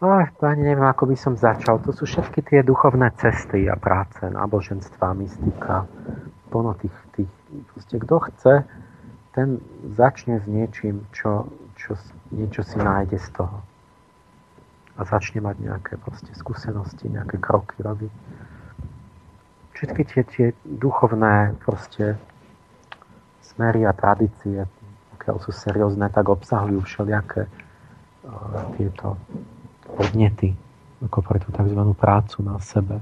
Ach, 0.00 0.32
to 0.40 0.48
ani 0.48 0.64
neviem, 0.64 0.88
ako 0.88 1.12
by 1.12 1.16
som 1.16 1.36
začal. 1.36 1.76
To 1.84 1.92
sú 1.92 2.08
všetky 2.08 2.40
tie 2.40 2.60
duchovné 2.64 3.12
cesty 3.20 3.68
a 3.68 3.76
práce, 3.76 4.24
náboženstva, 4.24 5.12
mystika, 5.20 5.84
plno 6.48 6.72
tých, 6.80 6.96
tých 7.12 7.28
proste, 7.68 7.96
kto 8.00 8.16
chce, 8.32 8.54
ten 9.36 9.60
začne 9.92 10.40
s 10.40 10.48
niečím, 10.48 11.04
čo, 11.12 11.52
čo, 11.76 12.00
niečo 12.32 12.64
si 12.64 12.80
nájde 12.80 13.20
z 13.20 13.28
toho 13.36 13.60
a 14.96 15.04
začne 15.04 15.44
mať 15.44 15.56
nejaké 15.68 15.92
proste 16.00 16.32
skúsenosti, 16.32 17.12
nejaké 17.12 17.36
kroky 17.36 17.76
robiť. 17.80 18.12
Všetky 19.76 20.02
tie, 20.08 20.22
tie 20.24 20.46
duchovné 20.64 21.60
proste 21.60 22.16
smery 23.40 23.84
a 23.84 23.92
tradície, 23.96 24.64
pokiaľ 25.16 25.36
sú 25.44 25.52
seriózne, 25.52 26.08
tak 26.08 26.28
obsahujú 26.28 26.84
všelijaké 26.84 27.48
uh, 27.48 28.64
tieto 28.76 29.16
podnety 29.94 30.54
ako 31.00 31.18
pre 31.24 31.40
tú 31.40 31.48
tzv. 31.50 31.80
prácu 31.96 32.44
na 32.44 32.60
sebe. 32.60 33.00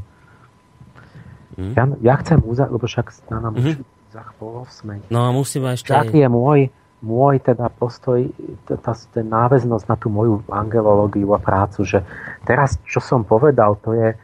Mm. 1.58 1.74
Ja, 1.74 1.84
ja 2.00 2.14
chcem 2.22 2.38
uzavrieť, 2.38 2.74
lebo 2.78 2.86
však 2.86 3.06
na 3.34 3.38
nám 3.42 3.52
mm-hmm. 3.58 3.76
za 4.14 4.22
chvíľu 4.22 4.62
sme. 4.70 4.92
No 5.10 5.26
a 5.26 5.34
musíme 5.34 5.74
ešte... 5.74 5.90
Aký 5.90 6.22
je 6.22 6.30
môj 6.30 6.70
môj 6.98 7.38
teda 7.38 7.70
postoj, 7.70 8.26
tá, 8.66 8.74
tá 8.82 9.22
náväznosť 9.22 9.84
na 9.86 9.94
tú 9.94 10.10
moju 10.10 10.42
angelológiu 10.50 11.30
a 11.30 11.38
prácu, 11.38 11.86
že 11.86 12.02
teraz, 12.42 12.74
čo 12.90 12.98
som 12.98 13.22
povedal, 13.22 13.78
to 13.78 13.94
je, 13.94 14.18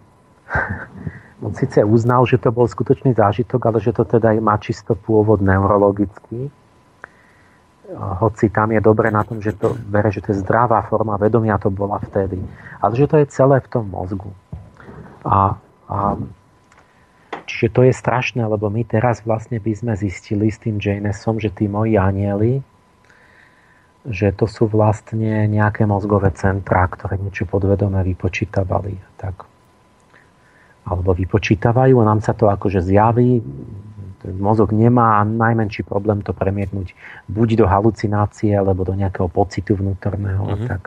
on 1.43 1.53
síce 1.59 1.83
uznal, 1.83 2.23
že 2.23 2.39
to 2.39 2.55
bol 2.55 2.71
skutočný 2.71 3.19
zážitok, 3.19 3.61
ale 3.67 3.79
že 3.83 3.91
to 3.91 4.07
teda 4.07 4.31
má 4.39 4.55
čisto 4.63 4.95
pôvod 4.95 5.43
neurologický. 5.43 6.49
Hoci 7.93 8.49
tam 8.49 8.73
je 8.73 8.81
dobre 8.81 9.11
na 9.11 9.27
tom, 9.27 9.43
že 9.43 9.53
to 9.53 9.75
bere, 9.91 10.09
že 10.09 10.23
to 10.23 10.33
je 10.33 10.41
zdravá 10.41 10.87
forma 10.87 11.19
vedomia, 11.19 11.61
to 11.61 11.69
bola 11.69 11.99
vtedy. 11.99 12.41
Ale 12.79 12.95
že 12.95 13.11
to 13.11 13.21
je 13.21 13.27
celé 13.29 13.59
v 13.59 13.69
tom 13.69 13.91
mozgu. 13.91 14.31
A, 15.27 15.59
a 15.91 16.17
čiže 17.45 17.69
to 17.75 17.85
je 17.85 17.93
strašné, 17.93 18.47
lebo 18.47 18.71
my 18.71 18.87
teraz 18.87 19.21
vlastne 19.27 19.59
by 19.59 19.73
sme 19.75 19.93
zistili 19.99 20.49
s 20.49 20.63
tým 20.63 20.79
Janesom, 20.79 21.43
že 21.43 21.53
tí 21.53 21.69
moji 21.69 21.99
anieli, 21.99 22.65
že 24.09 24.31
to 24.33 24.49
sú 24.49 24.71
vlastne 24.71 25.51
nejaké 25.51 25.85
mozgové 25.85 26.33
centrá, 26.33 26.87
ktoré 26.87 27.19
niečo 27.19 27.45
podvedome 27.45 28.01
vypočítavali. 28.03 28.97
Tak. 29.21 29.52
Alebo 30.83 31.15
vypočítavajú 31.15 31.95
a 32.03 32.09
nám 32.09 32.21
sa 32.21 32.35
to 32.35 32.51
akože 32.51 32.83
zjaví, 32.83 33.39
mozog 34.31 34.71
nemá 34.71 35.27
najmenší 35.27 35.83
problém 35.83 36.23
to 36.23 36.31
premietnúť 36.31 36.95
buď 37.27 37.49
do 37.59 37.67
halucinácie, 37.67 38.55
alebo 38.55 38.87
do 38.87 38.95
nejakého 38.95 39.27
pocitu 39.27 39.75
vnútorného 39.75 40.47
mm-hmm. 40.47 40.55
a 40.55 40.63
mhm. 40.63 40.69
tak. 40.71 40.83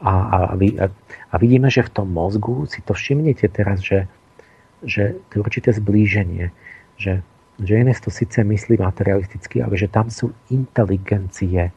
A, 0.00 0.12
a, 0.12 0.38
a, 0.56 0.86
a 1.28 1.34
vidíme, 1.36 1.68
že 1.68 1.84
v 1.84 1.92
tom 1.92 2.08
mozgu, 2.08 2.64
si 2.64 2.80
to 2.80 2.96
všimnete 2.96 3.52
teraz, 3.52 3.84
že, 3.84 4.08
že 4.80 5.20
to 5.28 5.32
je 5.36 5.40
určité 5.44 5.76
zblíženie, 5.76 6.48
že, 6.96 7.20
že 7.60 7.72
Enes 7.76 8.00
to 8.00 8.08
síce 8.08 8.40
myslí 8.40 8.80
materialisticky, 8.80 9.60
ale 9.60 9.76
že 9.76 9.92
tam 9.92 10.08
sú 10.08 10.32
inteligencie. 10.48 11.68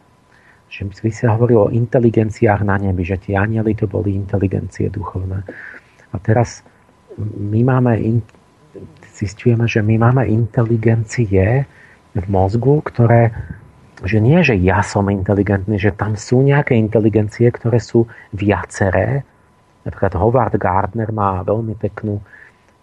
Že 0.71 0.81
vy 1.03 1.11
sa 1.11 1.35
hovorili 1.35 1.59
o 1.59 1.73
inteligenciách 1.75 2.63
na 2.63 2.79
nebi, 2.79 3.03
že 3.03 3.19
tie 3.19 3.35
anieli 3.35 3.75
to 3.75 3.91
boli 3.91 4.15
inteligencie 4.15 4.87
duchovné. 4.87 5.43
A 6.09 6.15
teraz 6.23 6.63
my 7.21 7.61
máme, 7.63 8.21
zistujeme, 9.13 9.69
že 9.69 9.81
my 9.85 10.01
máme 10.01 10.25
inteligencie 10.27 11.65
v 12.13 12.25
mozgu, 12.29 12.81
ktoré 12.85 13.33
že 14.03 14.19
nie, 14.19 14.43
že 14.43 14.59
ja 14.59 14.83
som 14.83 15.07
inteligentný, 15.07 15.79
že 15.79 15.95
tam 15.95 16.19
sú 16.19 16.43
nejaké 16.43 16.75
inteligencie, 16.75 17.47
ktoré 17.47 17.79
sú 17.79 18.03
viaceré. 18.35 19.23
Napríklad 19.87 20.19
Howard 20.19 20.55
Gardner 20.59 21.07
má 21.15 21.39
veľmi 21.47 21.79
peknú, 21.79 22.19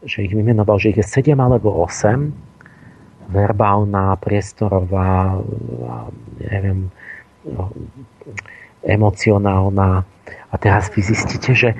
že 0.00 0.24
ich 0.24 0.32
vymenoval, 0.32 0.80
že 0.80 0.96
ich 0.96 0.98
je 1.00 1.04
7 1.04 1.36
alebo 1.36 1.76
8. 1.84 2.32
Verbálna, 3.30 4.16
priestorová, 4.16 5.38
neviem, 6.40 6.88
no, 7.44 7.68
emocionálna. 8.82 10.02
A 10.50 10.54
teraz 10.56 10.88
vy 10.88 11.04
zistíte, 11.04 11.52
že 11.52 11.76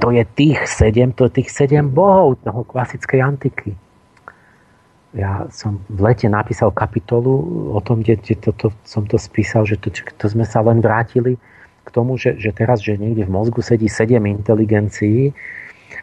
to 0.00 0.08
je 0.12 0.24
tých 0.36 0.60
7, 0.68 1.16
to 1.16 1.28
je 1.28 1.42
tých 1.42 1.50
7 1.50 1.88
bohov 1.88 2.40
toho 2.44 2.62
klasickej 2.66 3.20
antiky. 3.22 3.72
Ja 5.12 5.44
som 5.52 5.84
v 5.92 6.08
lete 6.08 6.24
napísal 6.24 6.72
kapitolu 6.72 7.68
o 7.76 7.80
tom, 7.84 8.00
kde, 8.00 8.16
kde 8.16 8.34
toto, 8.40 8.72
som 8.84 9.04
to 9.04 9.20
spísal, 9.20 9.68
že 9.68 9.76
to, 9.76 9.92
to 9.92 10.26
sme 10.28 10.48
sa 10.48 10.64
len 10.64 10.80
vrátili 10.80 11.36
k 11.84 11.88
tomu, 11.92 12.16
že, 12.16 12.40
že 12.40 12.48
teraz, 12.56 12.80
že 12.80 12.96
niekde 12.96 13.28
v 13.28 13.34
mozgu 13.34 13.60
sedí 13.60 13.92
sedem 13.92 14.24
inteligencií 14.24 15.36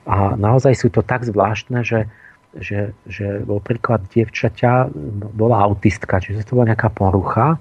a 0.06 0.38
naozaj 0.38 0.78
sú 0.78 0.88
to 0.94 1.02
tak 1.02 1.26
zvláštne, 1.26 1.82
že, 1.82 2.06
že, 2.54 2.94
že 3.10 3.42
bol 3.42 3.58
príklad 3.58 4.06
dievčaťa, 4.14 4.94
bola 5.34 5.66
autistka, 5.66 6.22
čiže 6.22 6.46
to 6.46 6.62
bola 6.62 6.78
nejaká 6.78 6.94
porucha, 6.94 7.58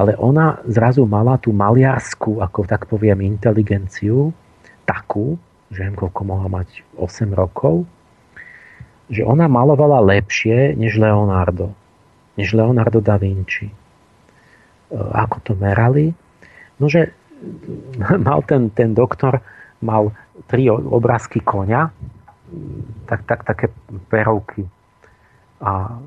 ale 0.00 0.16
ona 0.16 0.64
zrazu 0.64 1.04
mala 1.04 1.36
tú 1.36 1.52
maliarskú, 1.52 2.40
ako 2.40 2.64
tak 2.64 2.88
poviem, 2.88 3.20
inteligenciu, 3.20 4.32
takú, 4.90 5.38
že 5.70 5.86
neviem, 5.86 6.10
mohla 6.26 6.50
mať 6.50 6.82
8 6.98 7.30
rokov, 7.30 7.86
že 9.06 9.22
ona 9.22 9.46
malovala 9.46 10.02
lepšie 10.02 10.74
než 10.74 10.98
Leonardo. 10.98 11.70
Než 12.34 12.54
Leonardo 12.54 12.98
da 12.98 13.14
Vinci. 13.18 13.70
E, 13.70 13.74
ako 14.94 15.36
to 15.46 15.52
merali? 15.54 16.10
No, 16.82 16.90
že 16.90 17.14
mal 18.26 18.42
ten, 18.42 18.70
ten 18.74 18.94
doktor 18.94 19.38
mal 19.78 20.10
tri 20.50 20.66
obrázky 20.70 21.38
konia, 21.40 21.94
tak, 23.06 23.22
tak, 23.30 23.46
také 23.46 23.70
perovky 24.10 24.66
a 25.62 26.02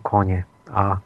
kone. 0.00 0.48
A 0.72 0.98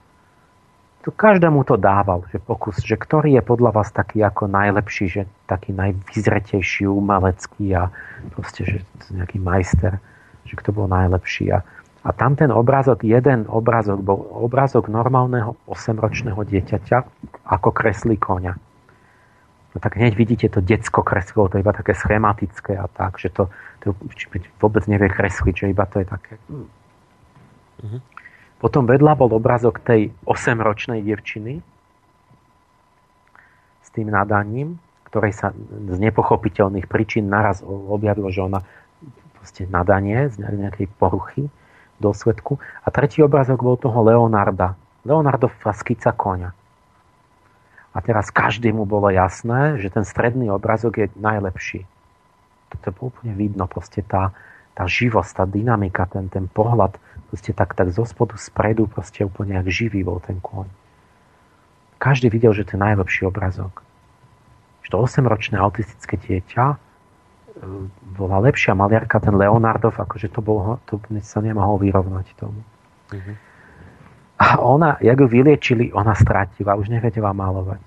to 1.01 1.11
každému 1.11 1.65
to 1.65 1.81
dával, 1.81 2.29
že 2.29 2.37
pokus, 2.37 2.77
že 2.85 2.97
ktorý 2.97 3.41
je 3.41 3.43
podľa 3.43 3.73
vás 3.73 3.89
taký 3.89 4.20
ako 4.20 4.53
najlepší, 4.53 5.05
že 5.09 5.23
taký 5.49 5.73
najvyzretejší, 5.73 6.85
umelecký 6.85 7.73
a 7.73 7.89
proste, 8.37 8.69
že 8.69 8.77
nejaký 9.09 9.41
majster 9.41 9.97
že 10.51 10.59
kto 10.59 10.75
bol 10.75 10.87
najlepší. 10.91 11.55
A, 11.55 11.62
a 12.03 12.11
tam 12.11 12.35
ten 12.35 12.51
obrázok, 12.51 13.07
jeden 13.07 13.47
obrázok 13.47 14.03
bol 14.03 14.19
obrázok 14.43 14.91
normálneho 14.91 15.55
8-ročného 15.70 16.43
dieťaťa, 16.43 16.99
ako 17.47 17.70
kreslí 17.70 18.19
koňa. 18.19 18.59
No 19.70 19.77
tak 19.79 19.95
hneď 19.95 20.19
vidíte 20.19 20.51
to 20.51 20.59
detsko 20.59 21.07
kreslilo, 21.07 21.47
to 21.47 21.61
je 21.61 21.62
iba 21.62 21.70
také 21.70 21.95
schematické 21.95 22.75
a 22.75 22.91
tak, 22.91 23.23
že 23.23 23.31
to, 23.31 23.47
to 23.87 23.95
vôbec 24.59 24.83
nevie 24.91 25.07
kresliť, 25.07 25.55
že 25.55 25.70
iba 25.70 25.87
to 25.87 26.03
je 26.03 26.07
také. 26.11 26.35
Mm-hmm. 26.51 28.01
Potom 28.61 28.85
vedľa 28.85 29.17
bol 29.17 29.33
obrázok 29.33 29.81
tej 29.81 30.13
8-ročnej 30.29 31.01
dievčiny 31.01 31.65
s 33.81 33.89
tým 33.91 34.13
nadaním, 34.13 34.77
ktorej 35.09 35.33
sa 35.33 35.51
z 35.91 35.97
nepochopiteľných 35.99 36.87
príčin 36.87 37.27
naraz 37.27 37.65
objavilo, 37.67 38.29
že 38.29 38.45
ona 38.45 38.61
proste 39.41 39.65
nadanie 39.65 40.29
z 40.29 40.39
nejakej 40.45 40.87
poruchy 41.01 41.49
dôsledku. 41.99 42.61
A 42.85 42.89
tretí 42.93 43.25
obrázok 43.25 43.65
bol 43.65 43.77
toho 43.81 43.97
Leonarda. 44.05 44.77
Leonardova 45.09 45.73
skica 45.73 46.13
konia. 46.13 46.53
A 47.91 47.99
teraz 48.05 48.31
každému 48.31 48.87
bolo 48.87 49.11
jasné, 49.11 49.81
že 49.83 49.91
ten 49.91 50.07
stredný 50.07 50.53
obrázok 50.53 50.93
je 51.01 51.07
najlepší. 51.19 51.89
Toto 52.71 52.87
bolo 52.95 53.07
úplne 53.11 53.35
vidno, 53.35 53.67
proste 53.67 54.07
tá, 54.07 54.31
tá 54.75 54.85
živosť, 54.87 55.31
tá 55.37 55.45
dynamika, 55.45 56.07
ten, 56.07 56.31
ten 56.31 56.47
pohľad, 56.47 56.97
proste 57.29 57.55
tak, 57.55 57.75
tak 57.75 57.91
zo 57.95 58.07
spodu, 58.07 58.39
spredu, 58.39 58.87
proste 58.87 59.27
úplne 59.27 59.59
jak 59.59 59.69
živý 59.71 60.03
bol 60.03 60.19
ten 60.23 60.39
kôň. 60.39 60.67
Každý 62.01 62.33
videl, 62.33 62.57
že 62.57 62.65
to 62.65 62.75
je 62.75 62.81
najlepší 62.81 63.29
obrazok. 63.29 63.85
Že 64.87 64.89
to 64.89 64.97
8-ročné 65.05 65.57
autistické 65.61 66.17
dieťa 66.17 66.91
bola 68.17 68.41
lepšia 68.41 68.73
maliarka, 68.73 69.21
ten 69.21 69.37
Leonardov, 69.37 69.93
akože 69.93 70.33
to, 70.33 70.41
bol, 70.41 70.81
to 70.89 70.97
sa 71.21 71.45
nemohol 71.45 71.77
vyrovnať 71.77 72.27
tomu. 72.41 72.61
Mm-hmm. 73.13 73.37
A 74.41 74.47
ona, 74.65 74.97
jak 75.05 75.21
ju 75.21 75.29
vyliečili, 75.29 75.93
ona 75.93 76.17
stratila, 76.17 76.79
už 76.81 76.89
nevedela 76.89 77.37
malovať. 77.37 77.85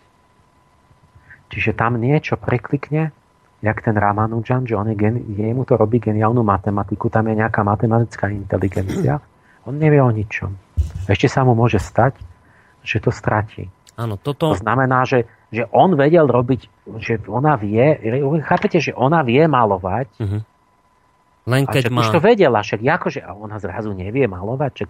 Čiže 1.50 1.74
tam 1.74 1.98
niečo 1.98 2.38
preklikne, 2.38 3.10
jak 3.64 3.80
ten 3.80 3.95
Ramanujan, 3.95 4.67
že 4.67 4.75
on 4.75 4.92
je 4.92 4.95
gen, 5.00 5.24
jemu 5.40 5.64
to 5.64 5.80
robí 5.80 6.03
geniálnu 6.03 6.43
matematiku, 6.43 7.08
tam 7.08 7.32
je 7.32 7.40
nejaká 7.40 7.64
matematická 7.64 8.27
inteligencia. 8.27 9.24
On 9.64 9.72
nevie 9.72 10.03
o 10.03 10.11
ničom. 10.11 10.51
Ešte 11.08 11.32
sa 11.32 11.48
mu 11.48 11.56
môže 11.56 11.80
stať, 11.80 12.19
že 12.83 13.00
to 13.00 13.16
stratí. 13.16 13.72
Áno, 13.95 14.19
toto... 14.19 14.51
To 14.51 14.59
znamená, 14.59 15.08
že, 15.08 15.32
že 15.48 15.64
on 15.72 15.95
vedel 15.95 16.27
robiť, 16.27 16.92
že 17.00 17.24
ona 17.32 17.56
vie, 17.56 17.95
chápete, 18.43 18.83
že 18.83 18.92
ona 18.92 19.24
vie 19.24 19.48
malovať, 19.48 20.08
uh-huh. 20.19 20.42
Len 21.43 21.67
keď 21.67 21.92
má... 21.92 22.08
už 22.08 22.16
to 22.16 22.24
vedela, 22.24 22.64
však 22.64 22.80
akože, 22.80 23.19
a 23.19 23.35
ona 23.35 23.59
zrazu 23.59 23.92
nevie 23.92 24.32
malovať, 24.32 24.72
však, 24.72 24.90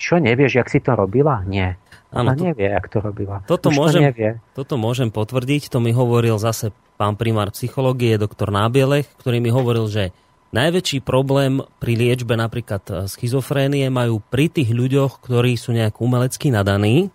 čo 0.00 0.16
nevieš, 0.16 0.64
jak 0.64 0.68
si 0.72 0.80
to 0.80 0.96
robila? 0.96 1.44
Nie. 1.44 1.76
Ona 2.12 2.32
ano, 2.32 2.40
to, 2.40 2.44
nevie, 2.52 2.72
jak 2.72 2.88
to 2.88 3.04
robila. 3.04 3.44
Toto 3.44 3.68
môžem, 3.68 4.00
to 4.00 4.08
nevie. 4.12 4.30
toto 4.56 4.80
môžem 4.80 5.12
potvrdiť, 5.12 5.68
to 5.68 5.84
mi 5.84 5.92
hovoril 5.92 6.40
zase 6.40 6.72
pán 7.02 7.18
primár 7.18 7.50
psychológie, 7.50 8.14
doktor 8.14 8.54
Nábielech, 8.54 9.10
ktorý 9.18 9.42
mi 9.42 9.50
hovoril, 9.50 9.90
že 9.90 10.14
najväčší 10.54 11.02
problém 11.02 11.58
pri 11.82 11.98
liečbe 11.98 12.38
napríklad 12.38 12.82
eh, 12.86 12.94
schizofrénie 13.10 13.90
majú 13.90 14.22
pri 14.22 14.46
tých 14.46 14.70
ľuďoch, 14.70 15.18
ktorí 15.18 15.58
sú 15.58 15.74
nejak 15.74 15.98
umelecky 15.98 16.54
nadaní, 16.54 17.10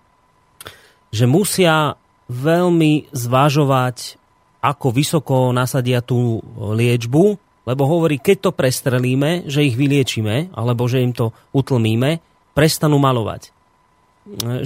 že 1.16 1.24
musia 1.24 1.96
veľmi 2.28 3.16
zvážovať, 3.16 4.20
ako 4.60 4.92
vysoko 4.92 5.56
nasadia 5.56 6.04
tú 6.04 6.44
liečbu, 6.60 7.40
lebo 7.64 7.84
hovorí, 7.88 8.20
keď 8.20 8.38
to 8.44 8.52
prestrelíme, 8.52 9.48
že 9.48 9.64
ich 9.64 9.80
vyliečíme, 9.80 10.52
alebo 10.52 10.84
že 10.92 11.00
im 11.00 11.16
to 11.16 11.32
utlmíme, 11.56 12.20
prestanú 12.52 13.00
malovať. 13.00 13.56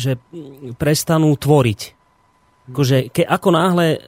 Že 0.02 0.18
prestanú 0.82 1.38
tvoriť. 1.38 1.82
Akože, 2.74 3.14
ke, 3.14 3.22
ako 3.22 3.50
náhle 3.54 4.02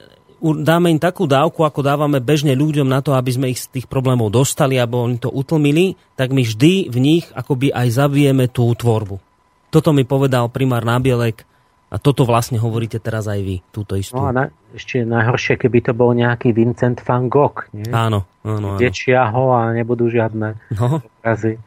dáme 0.52 0.92
im 0.92 1.00
takú 1.00 1.24
dávku, 1.24 1.64
ako 1.64 1.80
dávame 1.80 2.20
bežne 2.20 2.52
ľuďom 2.52 2.84
na 2.84 3.00
to, 3.00 3.16
aby 3.16 3.32
sme 3.32 3.46
ich 3.48 3.64
z 3.64 3.80
tých 3.80 3.86
problémov 3.88 4.28
dostali, 4.28 4.76
alebo 4.76 5.00
oni 5.00 5.16
to 5.16 5.32
utlmili, 5.32 5.96
tak 6.18 6.36
my 6.36 6.44
vždy 6.44 6.92
v 6.92 6.98
nich 7.00 7.24
akoby 7.32 7.72
aj 7.72 7.88
zabijeme 7.96 8.52
tú 8.52 8.68
tvorbu. 8.76 9.16
Toto 9.72 9.90
mi 9.96 10.04
povedal 10.04 10.52
primár 10.52 10.84
Nábielek, 10.84 11.48
a 11.94 11.96
toto 12.02 12.26
vlastne 12.26 12.58
hovoríte 12.58 12.98
teraz 12.98 13.30
aj 13.30 13.38
vy, 13.38 13.56
túto 13.70 13.94
istú. 13.94 14.18
No 14.18 14.26
a 14.26 14.34
na, 14.34 14.44
ešte 14.74 15.06
najhoršie, 15.06 15.54
keby 15.54 15.78
to 15.78 15.92
bol 15.94 16.10
nejaký 16.10 16.50
Vincent 16.50 16.98
van 17.06 17.30
Gogh. 17.30 17.70
Nie? 17.70 17.86
Áno, 17.94 18.26
áno, 18.42 18.74
áno. 18.74 18.80
Dečia 18.82 19.30
ho 19.30 19.54
a 19.54 19.70
nebudú 19.70 20.10
žiadne 20.10 20.58
no. 20.74 20.98
obrazy. 20.98 21.62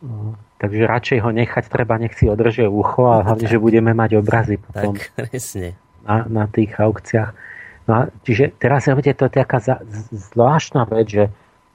No, 0.00 0.40
takže 0.56 0.88
radšej 0.88 1.18
ho 1.20 1.30
nechať 1.36 1.64
treba, 1.68 2.00
nech 2.00 2.16
si 2.16 2.32
održie 2.32 2.64
ucho 2.64 3.12
a 3.12 3.20
hlavne, 3.20 3.44
že 3.44 3.60
budeme 3.60 3.92
mať 3.92 4.24
obrazy 4.24 4.56
potom 4.56 4.96
tak, 4.96 5.12
presne. 5.28 5.76
Na, 6.00 6.24
na 6.24 6.44
tých 6.48 6.72
aukciách. 6.80 7.49
No 7.88 7.92
a 7.92 8.00
čiže 8.26 8.52
teraz 8.60 8.88
viete, 8.90 9.16
to 9.16 9.28
je 9.28 9.32
taká 9.40 9.58
zvláštna 10.12 10.84
vec, 10.88 11.06
že, 11.08 11.24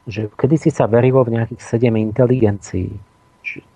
že 0.05 0.21
kedy 0.33 0.55
si 0.57 0.69
sa 0.69 0.85
verilo 0.85 1.25
v 1.25 1.39
nejakých 1.39 1.61
sedem 1.61 1.97
inteligencií, 1.97 2.93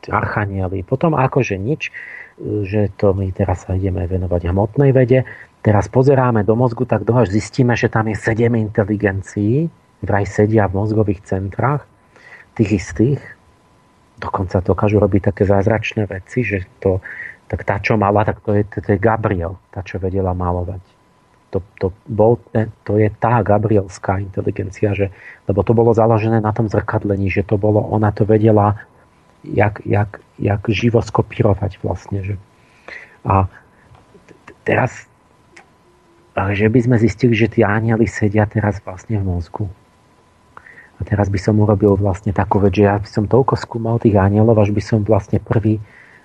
archanieli, 0.09 0.81
potom 0.81 1.13
akože 1.13 1.55
nič, 1.57 1.93
že 2.39 2.89
to 2.95 3.11
my 3.13 3.29
teraz 3.35 3.67
sa 3.67 3.75
ideme 3.75 4.07
venovať 4.07 4.49
hmotnej 4.49 4.95
vede. 4.95 5.27
Teraz 5.59 5.91
pozeráme 5.91 6.47
do 6.47 6.55
mozgu, 6.55 6.87
tak 6.87 7.03
dohaž 7.03 7.29
zistíme, 7.29 7.75
že 7.75 7.91
tam 7.91 8.07
je 8.07 8.15
sedem 8.15 8.55
inteligencií, 8.55 9.67
vraj 9.99 10.23
sedia 10.23 10.71
v 10.71 10.79
mozgových 10.79 11.27
centrách, 11.27 11.83
tých 12.55 12.79
istých. 12.79 13.21
Dokonca 14.19 14.63
dokážu 14.63 14.99
robiť 14.99 15.31
také 15.31 15.43
zázračné 15.43 16.07
veci, 16.07 16.47
že 16.47 16.63
to, 16.79 17.03
tak 17.51 17.67
tá, 17.67 17.79
čo 17.83 17.99
mala, 17.99 18.23
tak 18.23 18.39
to 18.39 18.55
je, 18.55 18.63
to 18.67 18.89
je 18.95 18.99
Gabriel, 18.99 19.59
tá, 19.71 19.83
čo 19.83 19.99
vedela 19.99 20.31
malovať. 20.31 20.98
To, 21.49 21.65
to, 21.81 21.89
bol, 22.05 22.37
to 22.85 23.01
je 23.01 23.09
tá 23.17 23.41
gabrielská 23.41 24.21
inteligencia, 24.21 24.93
že, 24.93 25.09
lebo 25.49 25.65
to 25.65 25.73
bolo 25.73 25.97
založené 25.97 26.37
na 26.45 26.53
tom 26.53 26.69
zrkadlení, 26.69 27.25
že 27.33 27.41
to 27.41 27.57
bolo, 27.57 27.81
ona 27.89 28.13
to 28.13 28.21
vedela 28.21 28.77
jak, 29.41 29.81
jak, 29.85 30.21
jak 30.37 30.61
živo 30.69 31.01
skopírovať 31.01 31.81
vlastne. 31.81 32.21
Že. 32.21 32.35
A 33.25 33.49
teraz, 34.61 35.09
že 36.35 36.69
by 36.69 36.79
sme 36.85 36.95
zistili, 37.01 37.33
že 37.33 37.49
tí 37.49 37.65
anieli 37.65 38.05
sedia 38.05 38.45
teraz 38.45 38.77
vlastne 38.85 39.17
v 39.17 39.25
mozgu. 39.25 39.65
A 40.99 41.07
teraz 41.07 41.31
by 41.31 41.39
som 41.39 41.55
urobil 41.57 41.95
vlastne 41.95 42.35
takú 42.35 42.59
vec, 42.59 42.75
že 42.75 42.83
ja 42.83 42.99
by 42.99 43.07
som 43.07 43.23
toľko 43.23 43.55
skúmal 43.55 44.03
tých 44.03 44.19
anielov, 44.19 44.59
až 44.59 44.75
by 44.75 44.83
som 44.83 44.99
vlastne 45.01 45.39
prvý 45.39 45.79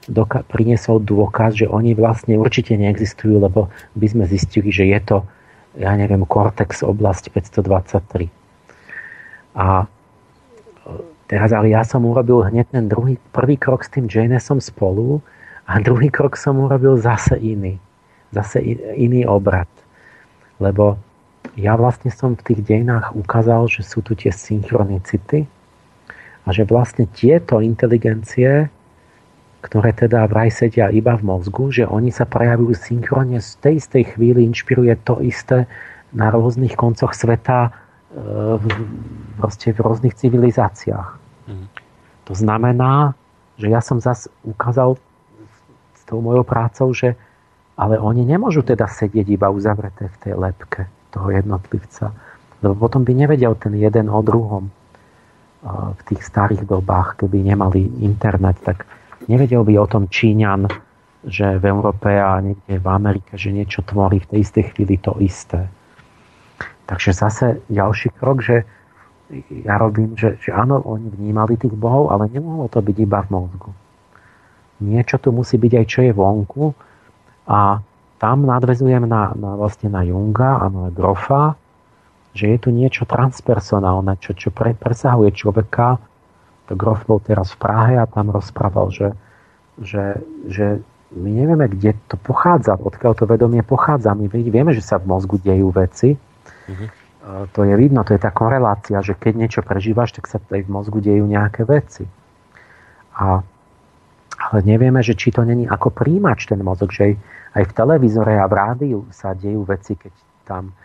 doka- 0.08 0.44
priniesol 0.46 1.00
dôkaz, 1.00 1.58
že 1.58 1.66
oni 1.68 1.96
vlastne 1.96 2.36
určite 2.36 2.76
neexistujú, 2.76 3.40
lebo 3.40 3.68
by 3.96 4.06
sme 4.06 4.24
zistili, 4.28 4.68
že 4.72 4.88
je 4.88 5.00
to, 5.02 5.16
ja 5.80 5.92
neviem, 5.96 6.22
Cortex 6.28 6.84
oblasť 6.84 7.32
523. 7.32 8.28
A 9.54 9.86
Teraz 11.24 11.56
ale 11.56 11.72
ja 11.72 11.80
som 11.82 12.04
urobil 12.04 12.44
hneď 12.44 12.68
ten 12.68 12.84
druhý, 12.84 13.16
prvý 13.32 13.56
krok 13.56 13.80
s 13.80 13.88
tým 13.88 14.04
Janesom 14.04 14.60
spolu 14.60 15.24
a 15.64 15.80
druhý 15.80 16.12
krok 16.12 16.36
som 16.36 16.60
urobil 16.60 17.00
zase 17.00 17.40
iný. 17.40 17.80
Zase 18.36 18.60
iný 18.94 19.24
obrad. 19.24 19.68
Lebo 20.60 21.00
ja 21.56 21.80
vlastne 21.80 22.12
som 22.12 22.36
v 22.36 22.44
tých 22.52 22.60
dejinách 22.60 23.16
ukázal, 23.16 23.66
že 23.72 23.80
sú 23.80 24.04
tu 24.04 24.12
tie 24.12 24.28
synchronicity 24.28 25.48
a 26.44 26.48
že 26.52 26.68
vlastne 26.68 27.08
tieto 27.08 27.64
inteligencie, 27.64 28.68
ktoré 29.64 29.96
teda 29.96 30.28
vraj 30.28 30.52
sedia 30.52 30.92
iba 30.92 31.16
v 31.16 31.24
mozgu, 31.24 31.72
že 31.72 31.88
oni 31.88 32.12
sa 32.12 32.28
prejavujú 32.28 32.76
synchronne 32.76 33.40
z 33.40 33.56
tej 33.64 33.74
istej 33.80 34.04
chvíli, 34.12 34.44
inšpiruje 34.44 34.92
to 35.00 35.24
isté 35.24 35.64
na 36.12 36.28
rôznych 36.28 36.76
koncoch 36.76 37.16
sveta 37.16 37.72
v, 38.60 38.64
proste 39.40 39.72
v 39.72 39.80
rôznych 39.80 40.14
civilizáciách. 40.14 41.08
Mm. 41.48 41.66
To 42.28 42.34
znamená, 42.36 43.16
že 43.56 43.72
ja 43.72 43.80
som 43.80 43.98
zase 43.98 44.28
ukázal 44.44 45.00
s 45.96 46.02
tou 46.06 46.20
mojou 46.20 46.44
prácou, 46.44 46.92
že 46.92 47.16
ale 47.74 47.98
oni 47.98 48.22
nemôžu 48.22 48.62
teda 48.62 48.86
sedieť 48.86 49.26
iba 49.34 49.50
uzavreté 49.50 50.06
v 50.06 50.16
tej 50.22 50.34
lepke 50.38 50.86
toho 51.10 51.34
jednotlivca. 51.34 52.14
Lebo 52.62 52.86
potom 52.86 53.02
by 53.02 53.12
nevedel 53.16 53.58
ten 53.58 53.74
jeden 53.74 54.06
o 54.06 54.22
druhom 54.22 54.70
v 55.64 56.00
tých 56.06 56.22
starých 56.22 56.68
dobách, 56.68 57.24
keby 57.24 57.40
nemali 57.40 58.04
internet, 58.04 58.60
tak 58.62 58.86
nevedel 59.26 59.64
by 59.64 59.74
o 59.80 59.86
tom 59.90 60.08
Číňan, 60.08 60.68
že 61.24 61.56
v 61.56 61.64
Európe 61.64 62.12
a 62.12 62.36
niekde 62.44 62.76
v 62.76 62.88
Amerike, 62.88 63.40
že 63.40 63.48
niečo 63.48 63.80
tvorí 63.80 64.20
v 64.20 64.28
tej 64.28 64.38
istej 64.44 64.64
chvíli 64.72 65.00
to 65.00 65.16
isté. 65.24 65.68
Takže 66.84 67.16
zase 67.16 67.64
ďalší 67.72 68.12
krok, 68.12 68.44
že 68.44 68.68
ja 69.64 69.80
robím, 69.80 70.12
že, 70.20 70.36
že 70.36 70.52
áno, 70.52 70.84
oni 70.84 71.08
vnímali 71.08 71.56
tých 71.56 71.72
bohov, 71.72 72.12
ale 72.12 72.28
nemohlo 72.28 72.68
to 72.68 72.84
byť 72.84 72.96
iba 73.00 73.24
v 73.24 73.32
mozgu. 73.32 73.70
Niečo 74.84 75.16
tu 75.16 75.32
musí 75.32 75.56
byť 75.56 75.72
aj 75.80 75.86
čo 75.88 76.00
je 76.04 76.12
vonku 76.12 76.76
a 77.48 77.80
tam 78.20 78.44
nadvezujem 78.44 79.08
na, 79.08 79.32
na, 79.32 79.50
vlastne 79.56 79.88
na 79.88 80.04
Junga 80.04 80.60
a 80.60 80.68
na 80.68 80.92
Grofa, 80.92 81.56
že 82.36 82.52
je 82.52 82.58
tu 82.58 82.68
niečo 82.74 83.08
transpersonálne, 83.08 84.18
čo, 84.20 84.36
čo 84.36 84.52
pre, 84.52 84.74
presahuje 84.76 85.32
človeka. 85.32 85.96
To 86.68 86.78
Grof 86.78 87.04
bol 87.04 87.20
teraz 87.20 87.52
v 87.52 87.60
Prahe 87.60 87.94
a 88.00 88.08
tam 88.08 88.32
rozprával, 88.32 88.88
že, 88.88 89.08
že, 89.82 90.20
že 90.48 90.80
my 91.12 91.30
nevieme, 91.30 91.68
kde 91.68 91.94
to 92.08 92.16
pochádza, 92.16 92.80
odkiaľ 92.80 93.12
to 93.14 93.28
vedomie 93.28 93.60
pochádza. 93.60 94.16
My 94.16 94.26
vieme, 94.28 94.72
že 94.72 94.80
sa 94.80 94.96
v 94.96 95.12
mozgu 95.12 95.38
dejú 95.38 95.70
veci, 95.70 96.16
Uh-huh. 96.68 96.88
To 97.56 97.64
je 97.64 97.74
vidno, 97.76 98.04
to 98.04 98.12
je 98.12 98.20
tá 98.20 98.28
korelácia, 98.28 99.00
že 99.00 99.16
keď 99.16 99.32
niečo 99.36 99.60
prežívaš, 99.64 100.12
tak 100.12 100.28
sa 100.28 100.36
aj 100.36 100.60
v 100.60 100.70
mozgu 100.72 101.00
dejú 101.00 101.24
nejaké 101.24 101.64
veci. 101.64 102.04
A, 103.16 103.40
ale 104.36 104.58
nevieme, 104.60 105.00
že 105.00 105.16
či 105.16 105.32
to 105.32 105.40
není 105.40 105.64
ako 105.64 105.88
príjimač 105.88 106.44
ten 106.44 106.60
mozog, 106.60 106.92
že 106.92 107.16
aj 107.56 107.64
v 107.64 107.72
televízore 107.72 108.36
a 108.36 108.44
v 108.44 108.54
rádiu 108.60 109.00
sa 109.08 109.32
dejú 109.32 109.64
veci, 109.64 109.96
keď 109.96 110.12
tam 110.44 110.76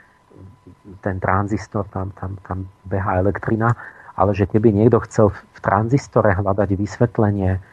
ten 1.03 1.19
tranzistor, 1.19 1.91
tam, 1.91 2.16
tam, 2.16 2.40
tam 2.48 2.64
beha 2.88 3.19
elektrina, 3.19 3.75
ale 4.20 4.36
že 4.36 4.52
keby 4.52 4.76
niekto 4.76 5.00
chcel 5.08 5.32
v 5.32 5.60
tranzistore 5.64 6.36
hľadať 6.36 6.76
vysvetlenie, 6.76 7.64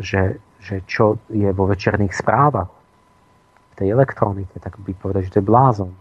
že, 0.00 0.40
že 0.64 0.80
čo 0.88 1.20
je 1.28 1.52
vo 1.52 1.68
večerných 1.68 2.16
správach, 2.16 2.72
v 3.72 3.74
tej 3.76 3.88
elektronike, 3.92 4.56
tak 4.60 4.80
by 4.80 4.92
povedal, 4.96 5.24
že 5.24 5.32
to 5.32 5.40
je 5.40 5.48
blázon 5.48 5.92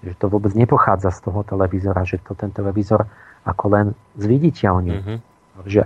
že 0.00 0.16
to 0.16 0.32
vôbec 0.32 0.56
nepochádza 0.56 1.12
z 1.12 1.28
toho 1.28 1.44
televízora, 1.44 2.08
že 2.08 2.20
to 2.24 2.32
ten 2.32 2.48
televízor 2.48 3.04
ako 3.44 3.64
len 3.68 3.86
zviditeľní. 4.16 4.96
Mm-hmm. 4.96 5.18
Že, 5.68 5.80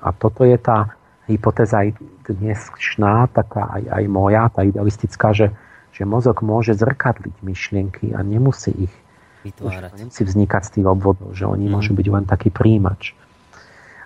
a 0.00 0.08
toto 0.16 0.48
je 0.48 0.56
tá 0.56 0.96
hypotéza 1.28 1.84
aj 1.84 2.00
dnešná, 2.24 3.28
taká 3.36 3.68
aj, 3.68 3.82
aj 4.00 4.04
moja, 4.08 4.48
tá 4.48 4.64
idealistická, 4.64 5.36
že, 5.36 5.52
že 5.92 6.08
mozog 6.08 6.40
môže 6.40 6.72
zrkadliť 6.72 7.36
myšlienky 7.44 8.16
a 8.16 8.24
nemusí 8.24 8.72
ich 8.88 8.94
vytvárať. 9.44 9.90
Nemusí 9.96 10.22
vznikať 10.24 10.62
z 10.66 10.70
tých 10.80 10.86
obvodov, 10.86 11.32
že 11.32 11.48
oni 11.48 11.66
mm. 11.66 11.72
môžu 11.72 11.92
byť 11.96 12.06
len 12.10 12.24
taký 12.28 12.52
príjimač. 12.52 13.16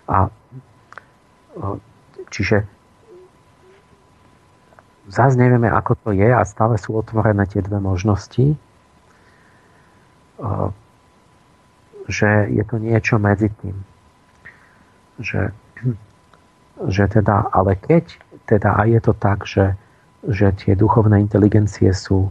A 0.04 0.28
čiže 2.28 2.68
zase 5.08 5.34
nevieme, 5.40 5.70
ako 5.70 5.96
to 5.96 6.10
je 6.12 6.28
a 6.28 6.42
stále 6.44 6.76
sú 6.76 6.94
otvorené 6.98 7.48
tie 7.48 7.64
dve 7.64 7.80
možnosti 7.80 8.58
že 12.08 12.48
je 12.52 12.64
to 12.64 12.76
niečo 12.76 13.16
medzi 13.16 13.48
tým. 13.62 13.76
Že, 15.20 15.54
že 16.90 17.04
teda, 17.08 17.48
ale 17.54 17.78
keď 17.78 18.18
teda 18.44 18.76
aj 18.76 18.88
je 18.90 19.00
to 19.00 19.12
tak, 19.16 19.38
že, 19.48 19.66
že 20.26 20.52
tie 20.52 20.74
duchovné 20.76 21.22
inteligencie 21.22 21.88
sú, 21.94 22.28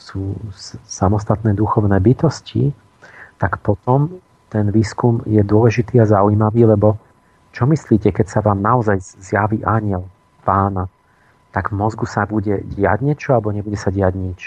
sú 0.00 0.34
samostatné 0.88 1.52
duchovné 1.52 2.00
bytosti, 2.00 2.72
tak 3.36 3.60
potom 3.60 4.18
ten 4.48 4.72
výskum 4.72 5.20
je 5.28 5.44
dôležitý 5.44 6.00
a 6.00 6.08
zaujímavý, 6.08 6.66
lebo 6.66 6.96
čo 7.52 7.68
myslíte, 7.68 8.10
keď 8.10 8.26
sa 8.26 8.40
vám 8.40 8.58
naozaj 8.58 8.98
zjaví 9.20 9.60
aniel 9.62 10.08
pána, 10.42 10.88
tak 11.52 11.70
v 11.70 11.78
mozgu 11.78 12.08
sa 12.08 12.24
bude 12.24 12.64
diať 12.74 13.04
niečo 13.04 13.36
alebo 13.36 13.52
nebude 13.52 13.76
sa 13.76 13.92
diať 13.92 14.14
nič? 14.16 14.40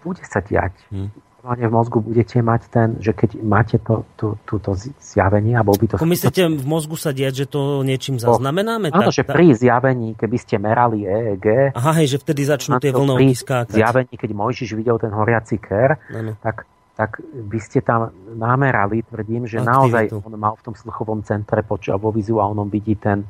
Bude 0.00 0.22
sa 0.24 0.40
diať. 0.40 0.72
Hmm 0.90 1.25
v 1.46 1.70
mozgu 1.70 2.02
budete 2.02 2.42
mať 2.42 2.62
ten, 2.66 2.88
že 2.98 3.14
keď 3.14 3.38
máte 3.38 3.78
to, 3.78 4.02
to, 4.18 4.34
túto 4.42 4.74
zjavenie, 4.98 5.54
alebo 5.54 5.78
by 5.78 5.86
to... 5.86 5.94
Ako 5.94 6.10
myslíte, 6.10 6.42
v 6.50 6.66
mozgu 6.66 6.98
sa 6.98 7.14
diať, 7.14 7.46
že 7.46 7.46
to 7.46 7.86
niečím 7.86 8.18
zaznamenáme? 8.18 8.90
Áno, 8.90 9.14
že 9.14 9.22
pri 9.22 9.54
zjavení, 9.54 10.18
keby 10.18 10.36
ste 10.42 10.58
merali 10.58 11.06
EEG... 11.06 11.78
Aha, 11.78 12.02
hej, 12.02 12.16
že 12.16 12.18
vtedy 12.18 12.42
začnú 12.42 12.82
tie 12.82 12.90
vlnovky 12.90 13.38
skákať. 13.38 13.78
Zjavení, 13.78 14.14
keď 14.18 14.30
Mojžiš 14.34 14.74
videl 14.74 14.98
ten 14.98 15.14
horiaci 15.14 15.62
ker, 15.62 16.02
tak, 16.42 16.66
tak 16.98 17.22
by 17.22 17.58
ste 17.62 17.78
tam 17.78 18.10
namerali, 18.34 19.06
tvrdím, 19.06 19.46
že 19.46 19.62
Aktivitu. 19.62 19.70
naozaj 19.70 20.04
on 20.26 20.34
mal 20.34 20.58
v 20.58 20.62
tom 20.66 20.74
sluchovom 20.74 21.22
centre 21.22 21.62
poč- 21.62 21.94
vo 21.94 22.10
vizuálnom 22.10 22.66
vidí 22.66 22.98
ten... 22.98 23.22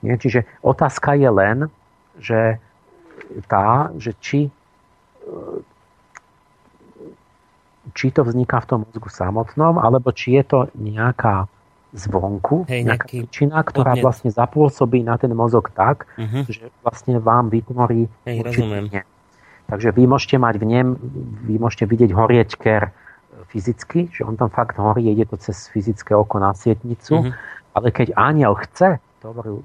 Nie? 0.00 0.16
Čiže 0.16 0.64
otázka 0.64 1.20
je 1.20 1.28
len, 1.28 1.58
že 2.16 2.56
tá, 3.44 3.92
že 4.00 4.16
či 4.24 4.48
či 7.94 8.10
to 8.10 8.26
vzniká 8.26 8.64
v 8.64 8.66
tom 8.66 8.78
mozgu 8.88 9.10
samotnom, 9.12 9.78
alebo 9.78 10.10
či 10.10 10.40
je 10.40 10.44
to 10.46 10.58
nejaká 10.74 11.46
zvonku, 11.96 12.66
Hej, 12.66 12.82
nejaká 12.84 13.06
príčina, 13.08 13.62
ktorá 13.62 13.94
podnet. 13.96 14.04
vlastne 14.04 14.30
zapôsobí 14.34 15.00
na 15.06 15.16
ten 15.16 15.32
mozog 15.32 15.70
tak, 15.72 16.10
uh-huh. 16.18 16.44
že 16.50 16.68
vlastne 16.82 17.22
vám 17.22 17.48
vytvorí 17.48 18.10
Hej, 18.26 18.36
rozumiem. 18.42 19.06
Takže 19.66 19.90
vy 19.90 20.02
môžete 20.06 20.36
mať 20.38 20.54
v 20.62 20.64
nem, 20.66 20.88
vy 21.46 21.58
môžete 21.58 21.90
vidieť 21.90 22.10
horieť 22.14 22.50
ker 22.58 22.94
fyzicky, 23.50 24.10
že 24.10 24.26
on 24.26 24.34
tam 24.38 24.50
fakt 24.50 24.78
horí, 24.78 25.06
ide 25.06 25.26
to 25.26 25.38
cez 25.38 25.70
fyzické 25.70 26.14
oko 26.14 26.42
na 26.42 26.52
sietnicu, 26.52 27.22
uh-huh. 27.22 27.32
ale 27.74 27.88
keď 27.94 28.14
aniel 28.18 28.54
chce, 28.58 28.98
to 29.22 29.24
hovoril 29.30 29.62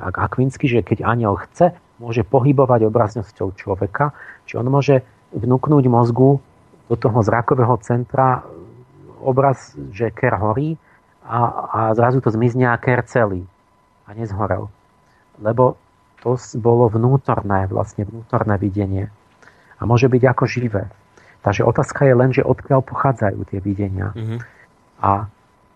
Akvinsky, 0.00 0.64
že 0.64 0.80
keď 0.80 1.04
aniel 1.04 1.36
chce, 1.36 1.76
môže 2.00 2.24
pohybovať 2.26 2.88
obraznosťou 2.88 3.54
človeka, 3.54 4.16
či 4.48 4.56
on 4.56 4.66
môže 4.66 5.04
vnúknúť 5.36 5.84
mozgu 5.86 6.40
do 6.88 6.96
toho 6.96 7.18
zrakového 7.24 7.76
centra 7.80 8.44
obraz, 9.24 9.72
že 9.92 10.12
ker 10.12 10.36
horí 10.36 10.76
a, 11.24 11.38
a 11.72 11.78
zrazu 11.96 12.20
to 12.20 12.28
zmizne 12.28 12.68
a 12.68 12.76
ker 12.76 13.00
celý 13.08 13.48
a 14.04 14.12
nezhorel. 14.12 14.68
Lebo 15.40 15.80
to 16.20 16.36
bolo 16.60 16.92
vnútorné, 16.92 17.68
vlastne 17.68 18.04
vnútorné 18.04 18.60
videnie. 18.60 19.08
A 19.80 19.88
môže 19.88 20.08
byť 20.08 20.22
ako 20.28 20.44
živé. 20.44 20.84
Takže 21.44 21.64
otázka 21.64 22.08
je 22.08 22.14
len, 22.16 22.30
že 22.32 22.44
odkiaľ 22.44 22.80
pochádzajú 22.84 23.40
tie 23.48 23.60
videnia. 23.60 24.12
Mm-hmm. 24.16 24.38
A 25.04 25.28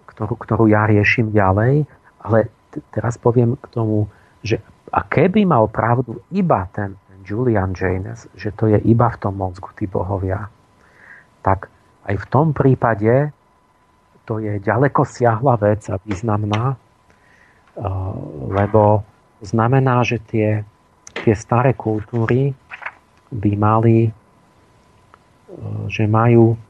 ktorú, 0.08 0.34
ktorú 0.40 0.64
ja 0.72 0.88
riešim 0.88 1.32
ďalej, 1.32 1.84
ale 2.24 2.48
t- 2.72 2.84
teraz 2.92 3.20
poviem 3.20 3.60
k 3.60 3.66
tomu, 3.68 4.08
že 4.40 4.60
a 4.88 5.04
keby 5.04 5.44
mal 5.44 5.68
pravdu 5.68 6.24
iba 6.32 6.64
ten, 6.72 6.96
Julian 7.28 7.76
Janes, 7.76 8.24
že 8.32 8.48
to 8.56 8.72
je 8.72 8.80
iba 8.88 9.12
v 9.12 9.20
tom 9.20 9.36
mozgu, 9.36 9.68
tí 9.76 9.84
bohovia, 9.84 10.48
tak 11.42 11.70
aj 12.08 12.16
v 12.16 12.26
tom 12.28 12.56
prípade 12.56 13.32
to 14.28 14.36
je 14.44 14.60
ďaleko 14.60 15.08
siahla 15.08 15.56
vec 15.56 15.88
a 15.88 15.96
významná, 16.04 16.76
eh, 16.76 16.78
lebo 18.52 19.00
znamená, 19.40 20.04
že 20.04 20.20
tie, 20.20 20.68
tie 21.24 21.32
staré 21.32 21.72
kultúry 21.72 22.52
by 23.32 23.52
mali, 23.56 23.98
eh, 24.04 24.12
že 25.88 26.04
majú 26.04 26.60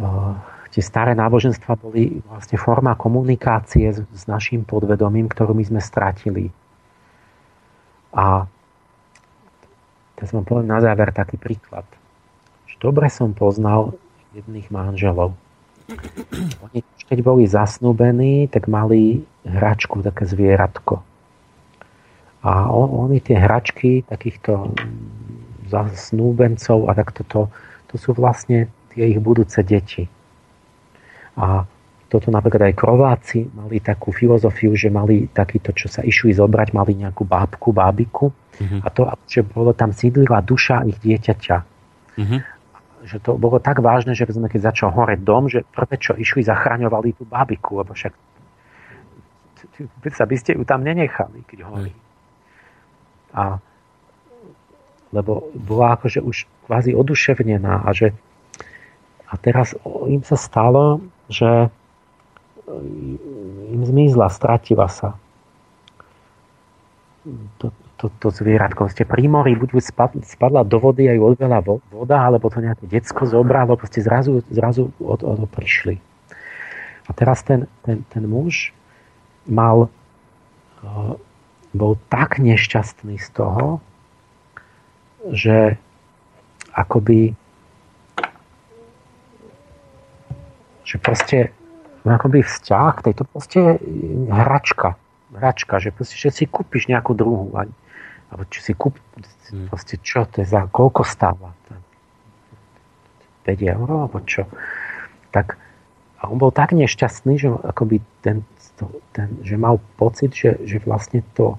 eh, 0.00 0.34
tie 0.72 0.80
staré 0.80 1.12
náboženstva 1.12 1.76
boli 1.76 2.24
vlastne 2.24 2.56
forma 2.56 2.96
komunikácie 2.96 3.92
s, 3.92 4.00
s 4.08 4.24
našim 4.24 4.64
podvedomím, 4.64 5.28
ktorú 5.28 5.52
my 5.52 5.68
sme 5.68 5.80
stratili. 5.84 6.48
A 8.16 8.48
teraz 10.16 10.32
vám 10.32 10.48
poviem 10.48 10.72
na 10.72 10.80
záver 10.80 11.12
taký 11.12 11.36
príklad 11.36 11.84
dobre 12.82 13.06
som 13.06 13.30
poznal 13.30 13.94
jedných 14.34 14.66
manželov. 14.74 15.38
Oni, 16.66 16.82
keď 17.06 17.18
boli 17.22 17.46
zasnúbení, 17.46 18.50
tak 18.50 18.66
mali 18.66 19.22
hračku, 19.46 20.02
také 20.02 20.26
zvieratko. 20.26 20.98
A 22.42 22.66
on, 22.74 23.06
oni 23.06 23.22
tie 23.22 23.38
hračky 23.38 24.02
takýchto 24.02 24.74
zasnúbencov 25.70 26.90
a 26.90 26.92
takto 26.98 27.22
to, 27.22 27.40
to 27.86 27.94
sú 27.94 28.18
vlastne 28.18 28.66
tie 28.90 29.14
ich 29.14 29.20
budúce 29.22 29.62
deti. 29.62 30.10
A 31.38 31.64
toto 32.10 32.28
napríklad 32.28 32.68
aj 32.68 32.76
Krováci 32.76 33.40
mali 33.56 33.80
takú 33.80 34.12
filozofiu, 34.12 34.74
že 34.76 34.92
mali 34.92 35.32
takýto, 35.32 35.72
čo 35.72 35.88
sa 35.88 36.04
išli 36.04 36.36
zobrať, 36.36 36.76
mali 36.76 36.98
nejakú 36.98 37.24
bábku, 37.24 37.72
bábiku 37.72 38.28
mm-hmm. 38.28 38.80
a 38.84 38.88
to, 38.92 39.08
že 39.24 39.40
bolo 39.46 39.72
tam 39.72 39.96
sídlila 39.96 40.44
duša 40.44 40.84
ich 40.84 40.98
dieťaťa. 41.00 41.56
Mm-hmm 42.20 42.51
že 43.02 43.18
to 43.18 43.34
bolo 43.34 43.58
tak 43.58 43.82
vážne, 43.82 44.14
že 44.14 44.26
sme 44.30 44.46
keď 44.46 44.72
začal 44.72 44.94
horeť 44.94 45.20
dom, 45.22 45.50
že 45.50 45.66
prvé, 45.74 45.98
čo 45.98 46.14
išli, 46.14 46.46
zachraňovali 46.46 47.18
tú 47.18 47.26
babiku, 47.26 47.82
lebo 47.82 47.94
však 47.94 48.14
sa 50.14 50.26
by 50.26 50.36
ste 50.38 50.58
ju 50.58 50.62
tam 50.66 50.82
nenechali, 50.82 51.42
keď 51.46 51.58
horí. 51.66 51.94
A 53.32 53.58
lebo 55.12 55.52
bola 55.52 56.00
akože 56.00 56.24
už 56.24 56.48
kvázi 56.64 56.96
oduševnená 56.96 57.84
a 57.84 57.90
že 57.92 58.16
a 59.28 59.36
teraz 59.40 59.72
im 60.08 60.20
sa 60.24 60.36
stalo, 60.36 61.00
že 61.32 61.72
im 63.72 63.82
zmizla, 63.84 64.28
stratila 64.28 64.92
sa. 64.92 65.16
To, 67.60 67.72
to, 68.02 68.10
to 68.18 68.34
zvieratko. 68.34 68.90
Ste 68.90 69.06
pri 69.06 69.30
mori, 69.30 69.54
buď 69.54 69.78
spadla 70.26 70.66
do 70.66 70.82
vody 70.82 71.06
a 71.06 71.14
ju 71.14 71.22
odvela 71.22 71.62
voda, 71.62 72.26
alebo 72.26 72.50
to 72.50 72.58
nejaké 72.58 72.90
decko 72.90 73.30
zobralo, 73.30 73.78
proste 73.78 74.02
zrazu, 74.02 74.42
zrazu 74.50 74.90
od, 74.98 75.22
od, 75.22 75.46
prišli. 75.46 76.02
A 77.06 77.10
teraz 77.14 77.46
ten, 77.46 77.70
ten, 77.86 78.02
ten 78.10 78.26
muž 78.26 78.74
mal, 79.46 79.86
uh, 80.82 81.14
bol 81.70 81.94
tak 82.10 82.42
nešťastný 82.42 83.22
z 83.22 83.28
toho, 83.30 83.78
že 85.30 85.78
akoby 86.74 87.38
že 90.82 90.98
proste 90.98 91.54
akoby 92.02 92.42
vzťah, 92.42 92.94
to 93.14 93.22
proste 93.22 93.60
hračka. 94.26 94.98
Hračka, 95.32 95.78
že 95.78 95.94
proste, 95.94 96.18
že 96.18 96.34
si 96.34 96.44
kúpiš 96.50 96.90
nejakú 96.90 97.14
druhú 97.14 97.54
alebo 98.32 98.48
či 98.48 98.64
si 98.64 98.72
kúp, 98.72 98.96
hmm. 99.52 99.68
proste 99.68 100.00
čo 100.00 100.24
to 100.24 100.40
je 100.40 100.48
za, 100.48 100.64
koľko 100.72 101.04
stáva? 101.04 101.52
5 103.44 103.58
eur, 103.60 103.86
alebo 103.86 104.22
čo? 104.24 104.48
Tak, 105.34 105.58
a 106.22 106.30
on 106.30 106.38
bol 106.38 106.54
tak 106.54 106.72
nešťastný, 106.72 107.34
že 107.36 107.48
akoby 107.52 108.00
ten, 108.24 108.46
to, 108.80 108.88
ten, 109.12 109.36
že 109.44 109.60
mal 109.60 109.82
pocit, 109.98 110.32
že, 110.32 110.62
že 110.64 110.80
vlastne 110.80 111.20
to 111.36 111.58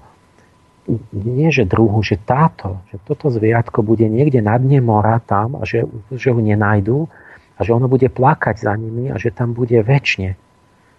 nie 1.12 1.48
že 1.48 1.64
druhu, 1.64 2.04
že 2.04 2.20
táto, 2.20 2.84
že 2.92 3.00
toto 3.08 3.32
zvieratko 3.32 3.80
bude 3.80 4.04
niekde 4.04 4.44
na 4.44 4.60
dne 4.60 4.84
mora 4.84 5.16
tam 5.24 5.56
a 5.56 5.64
že, 5.64 5.88
že 6.12 6.28
ho 6.28 6.40
nenajdu 6.40 7.08
a 7.56 7.60
že 7.64 7.72
ono 7.72 7.88
bude 7.88 8.12
plakať 8.12 8.60
za 8.60 8.76
nimi 8.76 9.08
a 9.08 9.16
že 9.16 9.32
tam 9.32 9.56
bude 9.56 9.80
väčšine. 9.80 10.36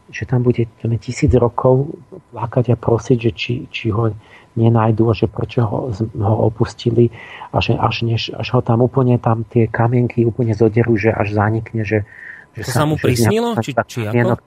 Že 0.10 0.24
tam 0.26 0.42
bude 0.46 0.70
tisíc 1.02 1.30
rokov 1.34 1.98
plakať 2.34 2.74
a 2.74 2.78
prosiť, 2.78 3.18
že 3.30 3.32
či, 3.34 3.54
či 3.70 3.94
ho 3.94 4.14
nenájdu, 4.56 5.12
že 5.14 5.28
prečo 5.28 5.68
ho, 5.68 5.80
ho 6.16 6.36
opustili 6.48 7.12
a 7.52 7.60
že 7.60 7.76
až, 7.76 8.08
než, 8.08 8.32
až 8.32 8.48
ho 8.56 8.62
tam 8.64 8.82
úplne 8.82 9.20
tam 9.20 9.44
tie 9.44 9.68
kamienky 9.68 10.24
úplne 10.24 10.56
zoderú, 10.56 10.96
že 10.96 11.12
až 11.12 11.36
zanikne, 11.36 11.84
že, 11.84 12.08
že 12.56 12.64
to 12.64 12.72
sa, 12.72 12.88
mu 12.88 12.96
prisnilo? 12.96 13.60
Či, 13.60 13.76
či 13.88 14.00
ako? 14.08 14.40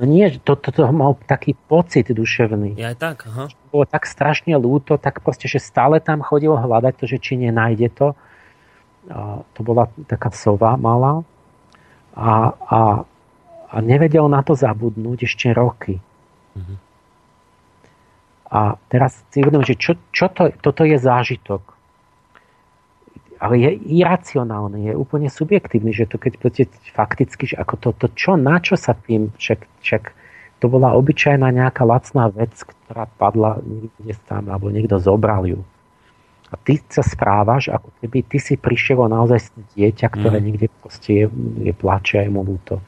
No 0.00 0.08
nie, 0.08 0.32
to, 0.40 0.56
to, 0.56 0.72
to 0.72 0.88
mal 0.96 1.20
taký 1.28 1.52
pocit 1.52 2.08
duševný. 2.08 2.72
Ja 2.80 2.96
aj 2.96 2.98
tak, 2.98 3.16
aha. 3.28 3.52
Bolo 3.68 3.84
tak 3.84 4.08
strašne 4.08 4.56
lúto, 4.56 4.96
tak 4.96 5.20
proste, 5.20 5.44
že 5.44 5.60
stále 5.60 6.00
tam 6.00 6.24
chodil 6.24 6.56
hľadať 6.56 6.94
to, 6.96 7.04
že 7.04 7.20
či 7.20 7.36
nenájde 7.36 7.92
to. 7.92 8.08
A 9.12 9.44
to 9.52 9.60
bola 9.60 9.92
taká 10.08 10.32
sova 10.32 10.80
malá. 10.80 11.20
A, 12.16 12.56
a, 12.56 12.80
a 13.68 13.76
nevedel 13.84 14.24
na 14.32 14.40
to 14.40 14.56
zabudnúť 14.56 15.28
ešte 15.28 15.52
roky. 15.52 16.00
Mhm. 16.56 16.89
A 18.50 18.74
teraz 18.90 19.22
si 19.30 19.46
uvedom, 19.46 19.62
že 19.62 19.78
čo, 19.78 19.94
čo 20.10 20.26
to, 20.26 20.50
toto 20.58 20.82
je 20.82 20.98
zážitok. 20.98 21.62
Ale 23.40 23.56
je 23.56 23.70
iracionálny, 24.02 24.92
je 24.92 24.94
úplne 24.98 25.30
subjektívny, 25.32 25.96
že 25.96 26.04
to 26.04 26.20
keď 26.20 26.32
poďte 26.36 26.64
fakticky, 26.92 27.54
že 27.54 27.56
ako 27.56 27.74
to, 27.78 27.88
to 27.96 28.06
čo, 28.12 28.36
na 28.36 28.60
čo 28.60 28.76
sa 28.76 28.92
tým, 28.92 29.32
však, 29.38 29.64
však 29.80 30.02
to 30.60 30.66
bola 30.68 30.92
obyčajná 30.92 31.48
nejaká 31.48 31.88
lacná 31.88 32.28
vec, 32.28 32.52
ktorá 32.52 33.08
padla 33.16 33.64
niekde 33.64 34.18
tam, 34.28 34.52
alebo 34.52 34.68
niekto 34.68 35.00
zobral 35.00 35.48
ju. 35.48 35.64
A 36.50 36.58
ty 36.58 36.82
sa 36.90 37.00
správaš, 37.06 37.70
ako 37.70 37.94
keby 38.02 38.26
ty 38.26 38.42
si 38.42 38.58
prišiel 38.58 39.06
naozaj 39.06 39.54
dieťa, 39.78 40.06
ktoré 40.10 40.42
mm. 40.42 40.44
niekde 40.44 40.66
proste 40.82 41.10
je, 41.14 41.26
je 41.62 41.72
plače 41.72 42.20
a 42.20 42.26
je 42.26 42.30
mu 42.34 42.42
ľúto. 42.42 42.82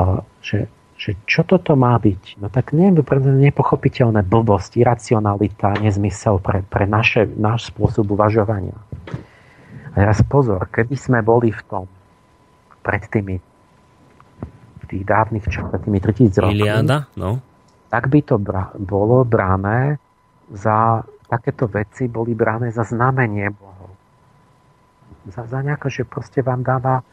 A, 0.00 0.24
že, 0.40 0.66
že 1.00 1.16
čo 1.24 1.48
toto 1.48 1.72
má 1.80 1.96
byť? 1.96 2.36
No 2.44 2.52
tak 2.52 2.76
neviem, 2.76 3.00
nepochopiteľné 3.48 4.20
blbosť, 4.20 4.76
iracionalita, 4.76 5.80
nezmysel 5.80 6.36
pre, 6.44 6.60
pre 6.60 6.84
naše, 6.84 7.24
náš 7.24 7.72
spôsob 7.72 8.12
uvažovania. 8.12 8.76
A 9.90 9.96
teraz 9.96 10.20
pozor, 10.28 10.68
keby 10.68 10.94
sme 11.00 11.18
boli 11.24 11.56
v 11.56 11.62
tom 11.64 11.84
pred 12.84 13.00
tými 13.08 13.40
tých 14.92 15.04
dávnych 15.08 15.48
čas, 15.48 15.64
tými 15.72 16.04
3000 16.04 16.36
rokov, 16.44 16.52
Iliada, 16.52 17.08
no. 17.16 17.40
tak 17.88 18.12
by 18.12 18.20
to 18.20 18.36
bra- 18.36 18.74
bolo 18.76 19.24
brané 19.24 19.96
za 20.52 21.00
takéto 21.30 21.70
veci 21.70 22.10
boli 22.10 22.34
brané 22.34 22.74
za 22.74 22.82
znamenie 22.82 23.54
Bohov. 23.54 23.94
Za, 25.30 25.46
za 25.46 25.62
nejaké, 25.62 25.86
že 25.86 26.02
proste 26.02 26.42
vám 26.42 26.66
dáva 26.66 27.06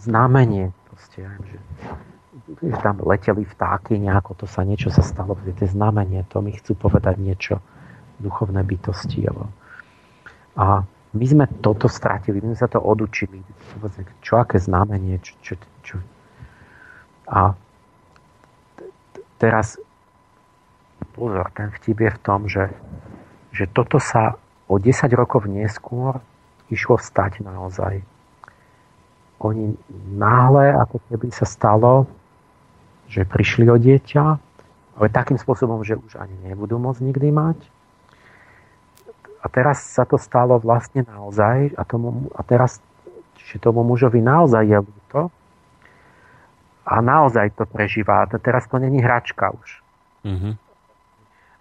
znamenie. 0.00 0.72
Proste, 0.88 1.28
že, 1.28 1.56
tam 2.82 3.02
leteli 3.04 3.44
vtáky, 3.44 3.98
nejako 3.98 4.44
to 4.44 4.46
sa 4.46 4.62
niečo 4.62 4.88
sa 4.92 5.02
stalo, 5.02 5.38
je 5.44 5.68
znamenie, 5.68 6.24
to 6.28 6.42
mi 6.42 6.54
chcú 6.54 6.74
povedať 6.74 7.18
niečo 7.18 7.62
duchovné 8.18 8.62
bytosti. 8.66 9.26
Alebo. 9.26 9.50
A 10.58 10.82
my 11.14 11.24
sme 11.24 11.46
toto 11.62 11.86
stratili, 11.86 12.42
my 12.42 12.54
sme 12.54 12.58
sa 12.58 12.68
to 12.68 12.82
odučili. 12.82 13.40
Čo 14.22 14.42
aké 14.42 14.58
znamenie, 14.58 15.22
čo, 15.22 15.34
čo, 15.40 15.54
čo, 15.82 15.96
a 17.28 17.52
teraz 19.36 19.76
pozor, 21.12 21.52
ten 21.52 21.68
vtip 21.76 22.00
je 22.00 22.10
v 22.10 22.20
tom, 22.24 22.40
že, 22.48 22.72
že 23.52 23.68
toto 23.68 24.00
sa 24.00 24.40
o 24.64 24.80
10 24.80 25.12
rokov 25.12 25.44
neskôr 25.44 26.16
išlo 26.72 26.96
stať 26.96 27.44
naozaj. 27.44 28.00
Oni 29.44 29.76
náhle, 30.16 30.74
ako 30.74 30.98
keby 31.08 31.28
sa 31.30 31.46
stalo, 31.46 32.08
že 33.08 33.24
prišli 33.24 33.66
o 33.72 33.76
dieťa, 33.80 34.24
ale 34.98 35.06
takým 35.08 35.40
spôsobom, 35.40 35.80
že 35.82 35.96
už 35.96 36.20
ani 36.20 36.36
nebudú 36.44 36.76
môcť 36.76 37.00
nikdy 37.02 37.28
mať. 37.32 37.58
A 39.38 39.46
teraz 39.48 39.80
sa 39.80 40.02
to 40.04 40.18
stalo 40.18 40.58
vlastne 40.58 41.06
naozaj 41.06 41.72
a, 41.78 41.82
tomu, 41.86 42.28
a 42.34 42.42
teraz, 42.42 42.82
že 43.38 43.62
tomu 43.62 43.86
mužovi 43.86 44.18
naozaj 44.18 44.64
je 44.66 44.78
to, 45.08 45.22
a 46.88 47.04
naozaj 47.04 47.52
to 47.52 47.68
prežíva. 47.68 48.24
Teraz 48.40 48.64
to 48.64 48.80
není 48.80 49.04
hračka 49.04 49.52
už. 49.52 49.68
Mm-hmm. 50.24 50.54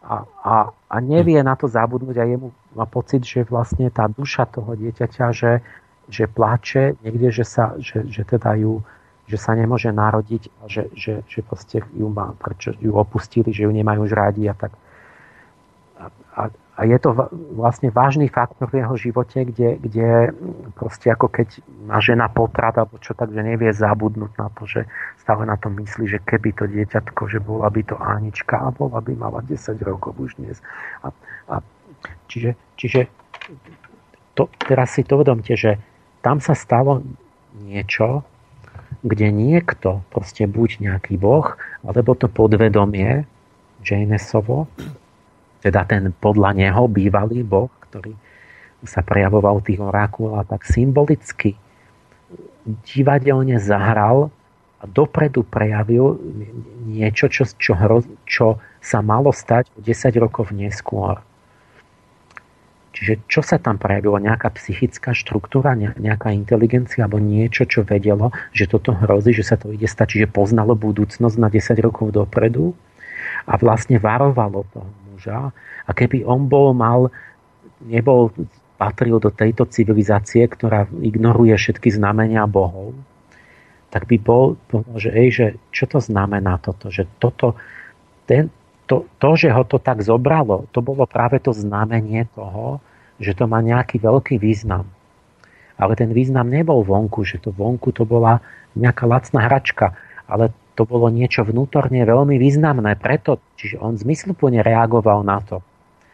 A, 0.07 0.15
a, 0.23 0.55
a 0.71 0.95
nevie 1.03 1.43
na 1.43 1.59
to 1.59 1.67
zabudnúť 1.67 2.15
a 2.15 2.23
jemu 2.23 2.55
má 2.71 2.87
pocit, 2.87 3.27
že 3.27 3.43
vlastne 3.43 3.91
tá 3.91 4.07
duša 4.07 4.47
toho 4.47 4.71
dieťaťa, 4.79 5.25
že, 5.35 5.59
že 6.07 6.31
plače 6.31 6.95
niekde, 7.03 7.27
že, 7.35 7.43
sa, 7.43 7.75
že, 7.75 8.07
že 8.07 8.23
teda 8.23 8.55
ju 8.55 8.79
že 9.27 9.35
sa 9.35 9.51
nemôže 9.53 9.91
narodiť 9.91 10.43
a 10.63 10.71
že, 10.71 10.87
že, 10.95 11.19
že 11.27 11.43
proste 11.43 11.83
ju, 11.91 12.07
má, 12.07 12.31
prečo 12.39 12.71
ju 12.79 12.95
opustili, 12.95 13.51
že 13.51 13.67
ju 13.67 13.71
nemajú 13.75 14.07
už 14.07 14.15
rádi 14.15 14.47
a 14.47 14.55
tak. 14.55 14.71
A, 15.99 16.05
a, 16.31 16.41
a 16.47 16.81
je 16.87 16.97
to 17.01 17.11
vlastne 17.59 17.91
vážny 17.91 18.31
faktor 18.31 18.71
v 18.71 18.79
jeho 18.79 18.95
živote, 18.95 19.43
kde, 19.43 19.81
kde 19.83 20.31
proste 20.79 21.11
ako 21.11 21.27
keď 21.27 21.59
má 21.83 21.99
žena 21.99 22.31
potrat 22.31 22.79
alebo 22.79 23.03
čo 23.03 23.11
tak, 23.11 23.35
že 23.35 23.43
nevie 23.43 23.67
zabudnúť 23.75 24.31
na 24.39 24.47
to, 24.55 24.63
že 24.63 24.87
stále 25.19 25.43
na 25.43 25.59
to 25.59 25.67
myslí, 25.75 26.07
že 26.07 26.23
keby 26.23 26.55
to 26.55 26.63
dieťatko, 26.71 27.27
že 27.27 27.43
bola 27.43 27.67
by 27.67 27.83
to 27.83 27.99
Anička 27.99 28.63
a 28.63 28.71
bola 28.71 29.03
by 29.03 29.11
mala 29.11 29.43
10 29.43 29.59
rokov 29.83 30.15
už 30.15 30.39
dnes. 30.39 30.63
A, 31.03 31.11
a 31.51 31.59
čiže, 32.31 32.55
čiže 32.79 33.11
to, 34.37 34.47
teraz 34.55 34.95
si 34.95 35.03
to 35.03 35.19
uvedomte, 35.19 35.51
že 35.57 35.81
tam 36.23 36.39
sa 36.39 36.53
stalo 36.53 37.01
niečo, 37.57 38.21
kde 39.03 39.29
niekto, 39.29 40.01
proste 40.09 40.49
buď 40.49 40.83
nejaký 40.83 41.19
boh, 41.19 41.55
alebo 41.85 42.17
to 42.17 42.27
podvedomie, 42.27 43.23
Janesovo, 43.85 44.67
teda 45.61 45.85
ten 45.85 46.11
podľa 46.11 46.57
neho 46.57 46.83
bývalý 46.89 47.45
boh, 47.45 47.69
ktorý 47.87 48.13
sa 48.85 49.01
prejavoval 49.01 49.61
tých 49.65 49.81
orákulov, 49.81 50.45
tak 50.45 50.65
symbolicky 50.67 51.57
divadelne 52.83 53.57
zahral 53.57 54.29
a 54.77 54.83
dopredu 54.85 55.41
prejavil 55.41 56.19
niečo, 56.85 57.31
čo, 57.31 57.47
čo, 57.57 57.73
čo 58.27 58.47
sa 58.83 58.99
malo 59.01 59.33
stať 59.33 59.71
10 59.81 60.23
rokov 60.23 60.53
neskôr. 60.53 61.17
Čiže 62.97 63.29
čo 63.29 63.45
sa 63.45 63.61
tam 63.61 63.77
prejavilo? 63.77 64.17
Nejaká 64.17 64.49
psychická 64.57 65.13
štruktúra, 65.13 65.77
nejaká 65.77 66.33
inteligencia 66.33 67.05
alebo 67.05 67.21
niečo, 67.21 67.69
čo 67.69 67.85
vedelo, 67.85 68.33
že 68.57 68.65
toto 68.65 68.89
hrozí, 68.97 69.37
že 69.37 69.45
sa 69.45 69.53
to 69.53 69.69
ide 69.69 69.85
stať, 69.85 70.17
čiže 70.17 70.33
poznalo 70.33 70.73
budúcnosť 70.73 71.37
na 71.37 71.53
10 71.53 71.77
rokov 71.77 72.09
dopredu 72.09 72.73
a 73.45 73.53
vlastne 73.61 74.01
varovalo 74.01 74.65
toho 74.73 74.89
muža. 75.13 75.53
A 75.85 75.91
keby 75.93 76.25
on 76.25 76.49
bol 76.49 76.73
mal, 76.73 77.13
nebol, 77.85 78.33
patril 78.81 79.21
do 79.21 79.29
tejto 79.29 79.69
civilizácie, 79.69 80.49
ktorá 80.49 80.89
ignoruje 80.97 81.53
všetky 81.53 81.93
znamenia 81.93 82.49
bohov, 82.49 82.97
tak 83.93 84.09
by 84.09 84.17
bol, 84.17 84.57
že, 84.97 85.13
ej, 85.13 85.29
že 85.29 85.45
čo 85.69 85.85
to 85.85 86.01
znamená 86.01 86.57
toto? 86.57 86.89
Že 86.89 87.05
toto, 87.21 87.53
ten, 88.25 88.49
to, 88.89 89.05
to, 89.21 89.29
že 89.37 89.53
ho 89.53 89.61
to 89.69 89.77
tak 89.77 90.01
zobralo, 90.01 90.65
to 90.73 90.81
bolo 90.81 91.05
práve 91.05 91.37
to 91.37 91.53
znamenie 91.53 92.25
toho, 92.33 92.81
že 93.17 93.33
to 93.33 93.49
má 93.49 93.61
nejaký 93.61 93.97
veľký 94.01 94.37
význam. 94.37 94.85
Ale 95.77 95.93
ten 95.93 96.09
význam 96.09 96.49
nebol 96.49 96.81
vonku, 96.81 97.21
že 97.21 97.37
to 97.37 97.53
vonku 97.53 97.93
to 97.93 98.05
bola 98.05 98.41
nejaká 98.73 99.05
lacná 99.05 99.45
hračka, 99.45 99.93
ale 100.25 100.53
to 100.77 100.85
bolo 100.85 101.09
niečo 101.09 101.41
vnútorne 101.41 102.05
veľmi 102.05 102.37
významné. 102.37 102.97
Preto, 103.01 103.41
čiže 103.57 103.81
on 103.81 103.97
zmysluplne 103.97 104.61
reagoval 104.61 105.25
na 105.25 105.41
to. 105.41 105.65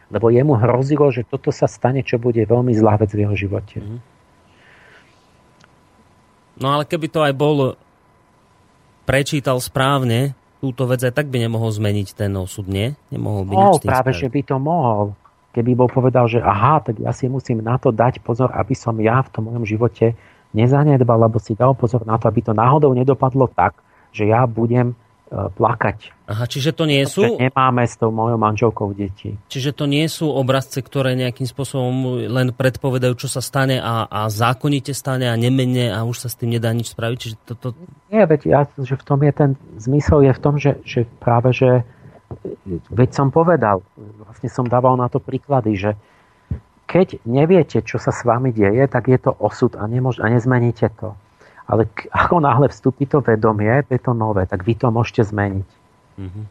Lebo 0.08 0.32
jemu 0.32 0.56
hrozilo, 0.56 1.12
že 1.12 1.24
toto 1.24 1.52
sa 1.52 1.68
stane, 1.68 2.04
čo 2.04 2.16
bude 2.16 2.40
veľmi 2.44 2.72
zlá 2.72 2.96
vec 2.96 3.12
v 3.12 3.28
jeho 3.28 3.36
živote. 3.36 3.80
Mhm. 3.80 3.98
No 6.54 6.70
ale 6.70 6.86
keby 6.86 7.10
to 7.10 7.20
aj 7.20 7.34
bol 7.34 7.74
prečítal 9.04 9.58
správne, 9.58 10.38
túto 10.62 10.88
vec 10.88 11.02
aj 11.02 11.12
tak 11.12 11.28
by 11.28 11.44
nemohol 11.44 11.68
zmeniť 11.68 12.16
ten 12.16 12.32
osud, 12.38 12.64
nie? 12.64 12.96
Nemohol 13.12 13.44
by 13.44 13.54
oh, 13.58 13.76
práve, 13.82 14.14
spraviť. 14.14 14.22
že 14.22 14.28
by 14.32 14.40
to 14.48 14.56
mohol. 14.56 15.04
Keby 15.54 15.78
bol 15.78 15.86
povedal, 15.86 16.26
že 16.26 16.42
aha, 16.42 16.82
tak 16.82 16.98
ja 16.98 17.14
si 17.14 17.30
musím 17.30 17.62
na 17.62 17.78
to 17.78 17.94
dať 17.94 18.18
pozor, 18.26 18.50
aby 18.50 18.74
som 18.74 18.98
ja 18.98 19.22
v 19.22 19.30
tom 19.30 19.46
mojom 19.46 19.62
živote 19.62 20.18
nezanedbal, 20.50 21.22
alebo 21.22 21.38
si 21.38 21.54
dal 21.54 21.78
pozor 21.78 22.02
na 22.02 22.18
to, 22.18 22.26
aby 22.26 22.42
to 22.42 22.50
náhodou 22.50 22.90
nedopadlo 22.90 23.46
tak, 23.46 23.78
že 24.10 24.26
ja 24.26 24.46
budem 24.50 24.94
e, 24.94 24.94
plakať. 25.30 26.10
Aha, 26.26 26.50
čiže 26.50 26.74
to 26.74 26.90
nie 26.90 27.02
sú... 27.06 27.38
nemáme 27.38 27.86
s 27.86 27.94
tou 27.94 28.10
mojou 28.10 28.34
manželkou 28.34 28.90
deti. 28.98 29.38
Čiže 29.46 29.78
to 29.78 29.86
nie 29.86 30.06
sú 30.10 30.26
obrazce, 30.26 30.82
ktoré 30.82 31.14
nejakým 31.14 31.46
spôsobom 31.46 32.26
len 32.26 32.50
predpovedajú, 32.50 33.14
čo 33.14 33.28
sa 33.30 33.38
stane 33.38 33.78
a, 33.78 34.10
a 34.10 34.26
zákonite 34.26 34.90
stane 34.90 35.30
a 35.30 35.38
nemenne 35.38 35.90
a 35.94 36.02
už 36.02 36.26
sa 36.26 36.28
s 36.30 36.38
tým 36.38 36.54
nedá 36.54 36.74
nič 36.74 36.90
spraviť. 36.94 37.18
Čiže 37.18 37.36
to, 37.46 37.52
to... 37.54 37.68
Nie, 38.10 38.26
veď 38.26 38.40
ja, 38.46 38.60
že 38.78 38.98
v 38.98 39.04
tom 39.06 39.22
je 39.22 39.32
ten 39.34 39.50
zmysel 39.78 40.26
je 40.26 40.32
v 40.34 40.40
tom, 40.42 40.54
že, 40.58 40.82
že 40.82 41.06
práve, 41.22 41.54
že 41.54 41.86
veď 42.90 43.10
som 43.12 43.28
povedal, 43.28 43.84
vlastne 44.24 44.48
som 44.48 44.64
dával 44.64 44.96
na 44.96 45.08
to 45.12 45.20
príklady, 45.20 45.76
že 45.76 45.90
keď 46.84 47.24
neviete, 47.24 47.80
čo 47.80 47.96
sa 47.96 48.12
s 48.12 48.22
vami 48.22 48.52
deje, 48.52 48.84
tak 48.86 49.08
je 49.08 49.18
to 49.18 49.32
osud 49.40 49.74
a, 49.74 49.84
nemôž, 49.88 50.20
a 50.20 50.28
nezmeníte 50.28 50.92
to. 51.00 51.16
Ale 51.64 51.88
ako 52.12 52.44
náhle 52.44 52.68
vstúpi 52.68 53.08
to 53.08 53.24
vedomie, 53.24 53.82
je 53.88 53.98
to 54.00 54.12
nové, 54.12 54.44
tak 54.44 54.60
vy 54.62 54.76
to 54.76 54.92
môžete 54.92 55.32
zmeniť. 55.32 55.68
Mm-hmm. 56.20 56.44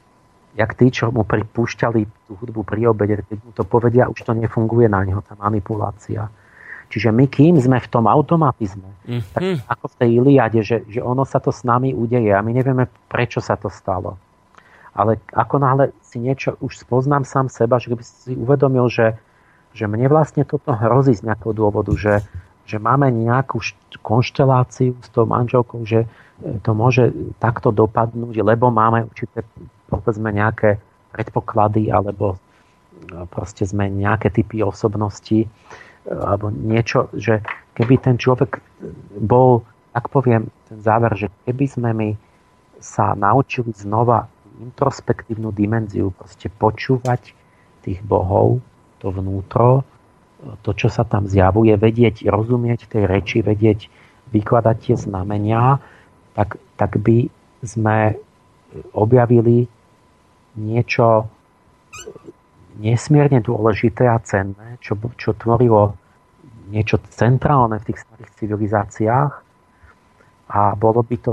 Jak 0.53 0.71
tí, 0.77 0.89
čo 0.89 1.09
mu 1.13 1.25
pripúšťali 1.25 2.29
tú 2.29 2.31
hudbu 2.37 2.61
pri 2.65 2.81
obede, 2.89 3.21
keď 3.25 3.37
mu 3.41 3.51
to 3.53 3.63
povedia, 3.65 4.09
už 4.09 4.19
to 4.25 4.33
nefunguje 4.33 4.89
na 4.89 5.05
neho, 5.05 5.21
tá 5.21 5.37
manipulácia. 5.37 6.29
Čiže 6.89 7.09
my, 7.09 7.25
kým 7.25 7.57
sme 7.57 7.81
v 7.81 7.89
tom 7.89 8.05
automatizme, 8.05 8.89
mm-hmm. 9.05 9.33
tak 9.33 9.41
ako 9.69 9.85
v 9.93 9.95
tej 9.97 10.09
Iliade, 10.17 10.59
že, 10.65 10.85
že 10.89 11.01
ono 11.01 11.25
sa 11.25 11.41
to 11.41 11.49
s 11.53 11.61
nami 11.65 11.93
udeje 11.93 12.33
a 12.33 12.41
my 12.41 12.53
nevieme, 12.53 12.85
prečo 13.09 13.41
sa 13.41 13.57
to 13.57 13.69
stalo. 13.69 14.17
Ale 14.93 15.17
ako 15.33 15.55
náhle 15.57 15.85
si 16.05 16.21
niečo 16.21 16.53
už 16.61 16.85
spoznám 16.85 17.25
sám 17.25 17.49
seba, 17.49 17.81
že 17.81 17.89
by 17.89 18.03
si 18.05 18.37
uvedomil, 18.37 18.85
že, 18.93 19.17
že 19.73 19.89
mne 19.89 20.05
vlastne 20.05 20.45
toto 20.45 20.69
hrozí 20.69 21.17
z 21.17 21.25
nejakého 21.25 21.53
dôvodu, 21.57 21.89
že, 21.97 22.21
že 22.69 22.77
máme 22.77 23.09
nejakú 23.09 23.57
konšteláciu 24.05 24.93
s 25.01 25.09
tou 25.09 25.25
manželkou, 25.25 25.81
že 25.81 26.05
e, 26.05 26.07
to 26.61 26.77
môže 26.77 27.09
takto 27.41 27.73
dopadnúť, 27.73 28.37
lebo 28.45 28.69
máme 28.69 29.09
určité, 29.09 29.41
povedzme, 29.89 30.29
nejaké 30.29 30.77
predpoklady 31.09 31.89
alebo 31.89 32.37
e, 32.37 33.27
proste 33.33 33.65
sme 33.65 33.89
nejaké 33.89 34.29
typy 34.29 34.61
osobnosti 34.61 35.41
e, 35.41 35.47
alebo 36.05 36.53
niečo, 36.53 37.09
že 37.17 37.41
keby 37.73 37.97
ten 37.97 38.21
človek 38.21 38.61
bol, 39.25 39.65
tak 39.97 40.13
poviem, 40.13 40.53
ten 40.69 40.77
záver, 40.85 41.17
že 41.17 41.27
keby 41.49 41.65
sme 41.65 41.89
my 41.97 42.09
sa 42.77 43.17
naučili 43.17 43.73
znova 43.73 44.29
introspektívnu 44.63 45.51
dimenziu, 45.51 46.15
proste 46.15 46.47
počúvať 46.47 47.35
tých 47.83 47.99
bohov, 48.03 48.63
to 49.03 49.11
vnútro, 49.11 49.83
to, 50.63 50.71
čo 50.75 50.87
sa 50.91 51.03
tam 51.07 51.27
zjavuje, 51.27 51.75
vedieť, 51.75 52.27
rozumieť 52.27 52.87
tej 52.91 53.03
reči, 53.07 53.39
vedieť, 53.43 53.87
vykladať 54.31 54.77
tie 54.79 54.95
znamenia, 54.95 55.79
tak, 56.35 56.59
tak 56.79 56.99
by 56.99 57.27
sme 57.63 58.17
objavili 58.91 59.69
niečo 60.57 61.29
nesmierne 62.81 63.39
dôležité 63.39 64.09
a 64.09 64.17
cenné, 64.19 64.81
čo, 64.81 64.97
čo 65.15 65.37
tvorilo 65.37 65.93
niečo 66.73 66.97
centrálne 67.13 67.77
v 67.77 67.93
tých 67.93 68.01
starých 68.01 68.31
civilizáciách 68.39 69.33
a 70.49 70.61
bolo 70.73 71.05
by 71.05 71.15
to, 71.21 71.31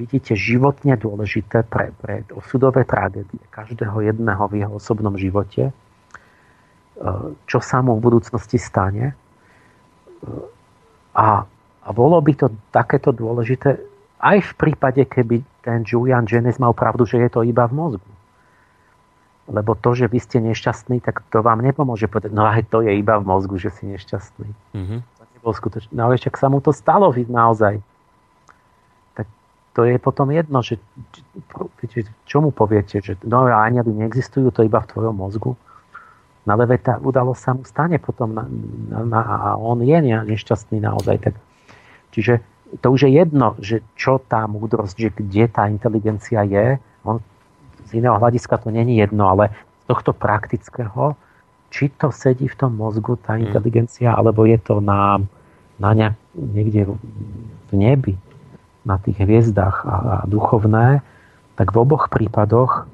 vidíte, 0.00 0.32
životne 0.32 0.96
dôležité 0.96 1.68
pre, 1.68 1.92
pre 2.00 2.24
osudové 2.32 2.88
tragédie 2.88 3.44
každého 3.52 4.00
jedného 4.00 4.40
v 4.48 4.64
jeho 4.64 4.72
osobnom 4.80 5.12
živote, 5.20 5.76
čo 7.44 7.58
sa 7.60 7.84
mu 7.84 8.00
v 8.00 8.04
budúcnosti 8.08 8.56
stane. 8.56 9.12
A, 11.12 11.44
a 11.84 11.88
bolo 11.92 12.16
by 12.24 12.32
to 12.32 12.46
takéto 12.72 13.12
dôležité 13.12 13.76
aj 14.20 14.36
v 14.40 14.52
prípade, 14.56 15.02
keby 15.04 15.44
ten 15.64 15.84
Julian 15.84 16.28
Jennings 16.28 16.60
mal 16.60 16.76
pravdu, 16.76 17.04
že 17.04 17.20
je 17.20 17.28
to 17.32 17.40
iba 17.44 17.64
v 17.68 17.76
mozgu. 17.76 18.10
Lebo 19.50 19.74
to, 19.74 19.96
že 19.96 20.06
vy 20.06 20.20
ste 20.20 20.38
nešťastní, 20.44 21.02
tak 21.02 21.26
to 21.32 21.42
vám 21.42 21.64
nepomôže 21.64 22.06
povedať, 22.06 22.30
no 22.30 22.46
aj 22.46 22.70
to 22.70 22.84
je 22.86 22.92
iba 22.94 23.18
v 23.18 23.26
mozgu, 23.26 23.58
že 23.58 23.72
si 23.74 23.88
nešťastný. 23.88 24.48
Mm-hmm. 24.76 24.98
To 25.00 25.22
nebol 25.34 25.52
skutočný. 25.56 25.92
No 25.96 26.06
ale 26.06 26.20
však 26.20 26.36
sa 26.38 26.46
mu 26.46 26.62
to 26.62 26.70
stalo 26.70 27.10
naozaj. 27.10 27.82
To 29.78 29.86
je 29.86 29.96
potom 30.02 30.34
jedno, 30.34 30.66
že 30.66 30.82
čo 32.26 32.42
mu 32.42 32.50
poviete, 32.50 32.98
že 32.98 33.14
no 33.22 33.46
anieli 33.46 33.94
neexistujú, 33.94 34.50
to 34.50 34.66
iba 34.66 34.82
v 34.82 34.90
tvojom 34.90 35.14
mozgu. 35.14 35.54
No 36.42 36.50
ale 36.56 36.66
tá 36.80 36.98
udalosť 36.98 37.40
sa 37.40 37.50
mu 37.54 37.62
stane 37.62 37.96
potom 38.02 38.34
na, 38.34 38.44
na, 38.90 39.00
na, 39.06 39.20
a 39.22 39.38
on 39.54 39.84
je 39.84 39.94
nešťastný 40.02 40.82
naozaj. 40.82 41.16
Tak, 41.22 41.34
čiže 42.10 42.42
to 42.82 42.90
už 42.90 43.06
je 43.06 43.10
jedno, 43.22 43.54
že 43.62 43.82
čo 43.94 44.18
tá 44.18 44.46
múdrosť, 44.50 44.96
že 44.98 45.10
kde 45.14 45.44
tá 45.46 45.70
inteligencia 45.70 46.42
je. 46.42 46.82
On 47.06 47.22
z 47.90 47.98
iného 47.98 48.14
hľadiska 48.18 48.58
to 48.62 48.70
není 48.70 49.02
jedno, 49.02 49.26
ale 49.26 49.50
z 49.82 49.84
tohto 49.90 50.14
praktického, 50.14 51.18
či 51.70 51.90
to 51.98 52.14
sedí 52.14 52.46
v 52.46 52.58
tom 52.58 52.78
mozgu, 52.78 53.18
tá 53.18 53.34
hmm. 53.34 53.50
inteligencia, 53.50 54.14
alebo 54.14 54.46
je 54.46 54.58
to 54.62 54.78
na, 54.78 55.18
na 55.82 55.90
nejak, 55.94 56.16
niekde 56.34 56.80
v 57.70 57.72
nebi, 57.74 58.14
na 58.84 58.96
tých 58.96 59.20
hviezdach 59.20 59.84
a, 59.84 59.96
a 59.96 60.16
duchovné, 60.24 61.04
tak 61.56 61.72
v 61.72 61.76
oboch 61.76 62.08
prípadoch 62.08 62.88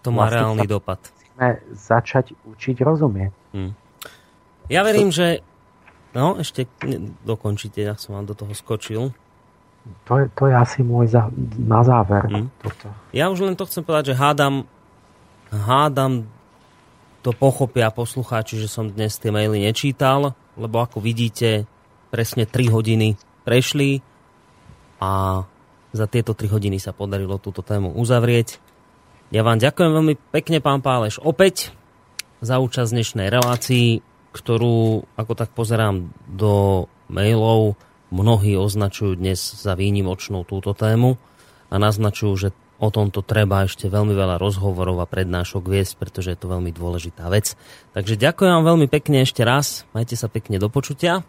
to 0.00 0.08
má 0.14 0.30
vlastne 0.30 0.38
reálny 0.38 0.66
dopad. 0.70 1.00
Musíme 1.02 1.48
začať 1.74 2.32
učiť 2.46 2.76
rozumieť. 2.80 3.32
Hmm. 3.52 3.72
Ja 4.70 4.86
verím, 4.86 5.10
že... 5.10 5.42
No, 6.16 6.40
ešte 6.40 6.64
dokončite, 7.28 7.84
ja 7.84 7.98
som 7.98 8.16
vám 8.16 8.24
do 8.24 8.32
toho 8.32 8.56
skočil. 8.56 9.12
To 10.08 10.12
je, 10.18 10.24
to 10.32 10.48
je 10.48 10.54
asi 10.56 10.80
môj 10.80 11.12
za, 11.12 11.28
na 11.60 11.84
záver. 11.84 12.24
Hmm. 12.26 12.48
Toto. 12.62 12.88
Ja 13.12 13.28
už 13.28 13.44
len 13.44 13.54
to 13.58 13.68
chcem 13.68 13.84
povedať, 13.84 14.14
že 14.14 14.18
hádam, 14.18 14.64
hádam 15.52 16.24
to 17.26 17.34
pochopia 17.34 17.90
poslucháči, 17.90 18.56
že 18.56 18.70
som 18.70 18.86
dnes 18.86 19.18
tie 19.18 19.34
maily 19.34 19.58
nečítal, 19.58 20.38
lebo 20.54 20.78
ako 20.78 21.02
vidíte, 21.02 21.66
presne 22.08 22.46
3 22.46 22.70
hodiny 22.70 23.18
prešli 23.42 24.00
a 25.00 25.44
za 25.96 26.06
tieto 26.06 26.36
3 26.36 26.52
hodiny 26.52 26.76
sa 26.76 26.92
podarilo 26.92 27.40
túto 27.40 27.64
tému 27.64 27.96
uzavrieť. 27.96 28.60
Ja 29.32 29.42
vám 29.42 29.58
ďakujem 29.58 29.90
veľmi 29.90 30.14
pekne, 30.30 30.62
pán 30.62 30.84
Páleš, 30.84 31.18
opäť 31.18 31.74
za 32.44 32.60
účasť 32.60 32.92
dnešnej 32.92 33.28
relácii, 33.32 34.04
ktorú, 34.30 35.08
ako 35.16 35.32
tak 35.32 35.50
pozerám 35.56 36.12
do 36.28 36.84
mailov, 37.08 37.74
mnohí 38.12 38.54
označujú 38.54 39.18
dnes 39.18 39.40
za 39.40 39.74
výnimočnú 39.74 40.44
túto 40.46 40.76
tému 40.76 41.18
a 41.72 41.74
naznačujú, 41.80 42.32
že 42.36 42.48
o 42.76 42.92
tomto 42.92 43.24
treba 43.24 43.64
ešte 43.64 43.88
veľmi 43.88 44.12
veľa 44.12 44.36
rozhovorov 44.36 45.00
a 45.00 45.08
prednášok 45.08 45.64
viesť, 45.64 45.92
pretože 45.96 46.36
je 46.36 46.38
to 46.38 46.52
veľmi 46.52 46.70
dôležitá 46.70 47.26
vec. 47.32 47.56
Takže 47.96 48.20
ďakujem 48.20 48.52
vám 48.52 48.66
veľmi 48.76 48.86
pekne 48.92 49.24
ešte 49.24 49.42
raz. 49.42 49.88
Majte 49.96 50.14
sa 50.14 50.28
pekne 50.28 50.60
do 50.60 50.68
počutia. 50.68 51.24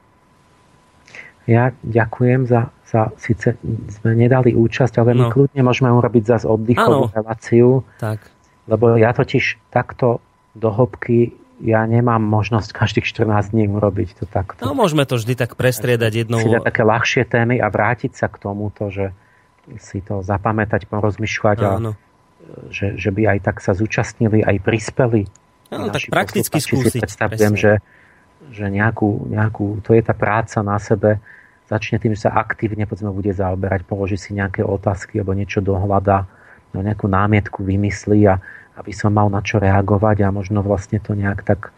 Ja 1.48 1.72
ďakujem 1.80 2.44
za, 2.44 2.76
za 2.84 3.16
síce 3.16 3.56
sme 4.00 4.20
nedali 4.20 4.52
účasť, 4.52 5.00
ale 5.00 5.16
my 5.16 5.24
no. 5.28 5.32
kľudne 5.32 5.62
môžeme 5.64 5.88
urobiť 5.88 6.24
zase 6.28 6.46
oddychovú 6.46 7.08
reláciu. 7.16 7.88
Tak. 8.04 8.20
Lebo 8.68 9.00
ja 9.00 9.16
totiž 9.16 9.72
takto 9.72 10.20
do 10.52 10.68
hĺbky 10.68 11.32
ja 11.58 11.82
nemám 11.90 12.22
možnosť 12.22 12.70
každých 12.70 13.06
14 13.10 13.50
dní 13.50 13.66
urobiť 13.66 14.22
to 14.22 14.26
takto. 14.30 14.62
No 14.62 14.78
môžeme 14.78 15.10
to 15.10 15.18
vždy 15.18 15.34
tak 15.34 15.58
prestriedať 15.58 16.28
jednou. 16.28 16.38
Si 16.38 16.54
také 16.54 16.86
ľahšie 16.86 17.26
témy 17.26 17.58
a 17.58 17.68
vrátiť 17.74 18.14
sa 18.14 18.30
k 18.30 18.38
tomuto, 18.38 18.94
že 18.94 19.10
si 19.82 20.06
to 20.06 20.22
zapamätať, 20.22 20.86
porozmýšľať 20.86 21.58
a 21.66 21.72
že, 22.70 22.96
že 22.96 23.10
by 23.10 23.38
aj 23.38 23.40
tak 23.44 23.58
sa 23.60 23.74
zúčastnili, 23.74 24.46
aj 24.46 24.58
prispeli. 24.64 25.28
No, 25.74 25.92
tak 25.92 26.08
prakticky 26.08 26.64
skúsiť. 26.64 26.94
Si 26.94 27.04
predstavujem, 27.04 27.54
že, 27.60 27.74
že 28.54 28.66
nejakú, 28.72 29.28
nejakú, 29.28 29.84
to 29.84 29.92
je 29.92 30.02
tá 30.06 30.16
práca 30.16 30.64
na 30.64 30.80
sebe, 30.80 31.20
začne 31.68 32.00
tým, 32.00 32.16
že 32.16 32.28
sa 32.28 32.36
aktívne 32.40 32.88
povedzme, 32.88 33.12
bude 33.12 33.36
zaoberať, 33.36 33.84
položí 33.84 34.16
si 34.16 34.32
nejaké 34.32 34.64
otázky 34.64 35.20
alebo 35.20 35.36
niečo 35.36 35.60
dohľada, 35.60 36.26
no, 36.72 36.80
nejakú 36.80 37.12
námietku 37.12 37.62
vymyslí 37.62 38.20
a, 38.32 38.40
aby 38.80 38.92
som 38.96 39.12
mal 39.12 39.28
na 39.28 39.44
čo 39.44 39.60
reagovať 39.60 40.24
a 40.24 40.34
možno 40.34 40.64
vlastne 40.64 41.04
to 41.04 41.12
nejak 41.14 41.44
tak 41.44 41.76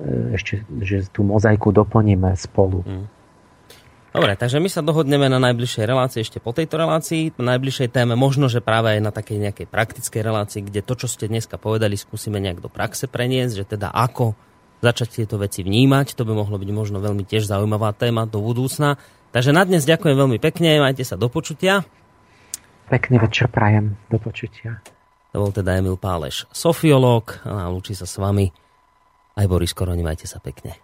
e, 0.00 0.34
ešte, 0.40 0.64
že 0.80 1.04
tú 1.12 1.20
mozaiku 1.22 1.70
doplníme 1.70 2.32
spolu. 2.40 2.80
Mm. 2.82 3.06
Dobre, 4.14 4.38
takže 4.38 4.62
my 4.62 4.70
sa 4.70 4.78
dohodneme 4.78 5.26
na 5.26 5.42
najbližšej 5.42 5.90
relácii 5.90 6.22
ešte 6.22 6.38
po 6.38 6.54
tejto 6.54 6.78
relácii, 6.78 7.34
na 7.34 7.58
najbližšej 7.58 7.90
téme, 7.90 8.14
možno, 8.14 8.46
že 8.46 8.62
práve 8.62 8.94
aj 8.94 9.00
na 9.02 9.10
takej 9.10 9.42
nejakej 9.42 9.66
praktickej 9.66 10.22
relácii, 10.22 10.62
kde 10.62 10.86
to, 10.86 10.94
čo 10.94 11.10
ste 11.10 11.26
dneska 11.26 11.58
povedali, 11.58 11.98
skúsime 11.98 12.38
nejak 12.38 12.62
do 12.62 12.70
praxe 12.70 13.10
preniesť, 13.10 13.52
že 13.58 13.64
teda 13.74 13.90
ako 13.90 14.38
začať 14.84 15.24
tieto 15.24 15.40
veci 15.40 15.64
vnímať, 15.64 16.12
to 16.12 16.28
by 16.28 16.36
mohlo 16.36 16.60
byť 16.60 16.70
možno 16.70 17.00
veľmi 17.00 17.24
tiež 17.24 17.48
zaujímavá 17.48 17.96
téma 17.96 18.28
do 18.28 18.44
budúcna. 18.44 19.00
Takže 19.32 19.56
na 19.56 19.64
dnes 19.64 19.88
ďakujem 19.88 20.14
veľmi 20.14 20.38
pekne, 20.38 20.84
majte 20.84 21.02
sa 21.02 21.16
do 21.16 21.32
počutia. 21.32 21.88
Pekný 22.92 23.16
večer 23.16 23.48
prajem, 23.48 23.96
do 24.12 24.20
počutia. 24.20 24.84
To 25.32 25.42
bol 25.42 25.50
teda 25.50 25.80
Emil 25.80 25.96
Páleš, 25.96 26.46
sofiológ 26.52 27.42
a 27.48 27.66
lúči 27.72 27.96
sa 27.96 28.04
s 28.04 28.20
vami 28.20 28.52
aj 29.34 29.46
Boris 29.50 29.74
Koroni, 29.74 30.04
majte 30.04 30.30
sa 30.30 30.38
pekne. 30.38 30.78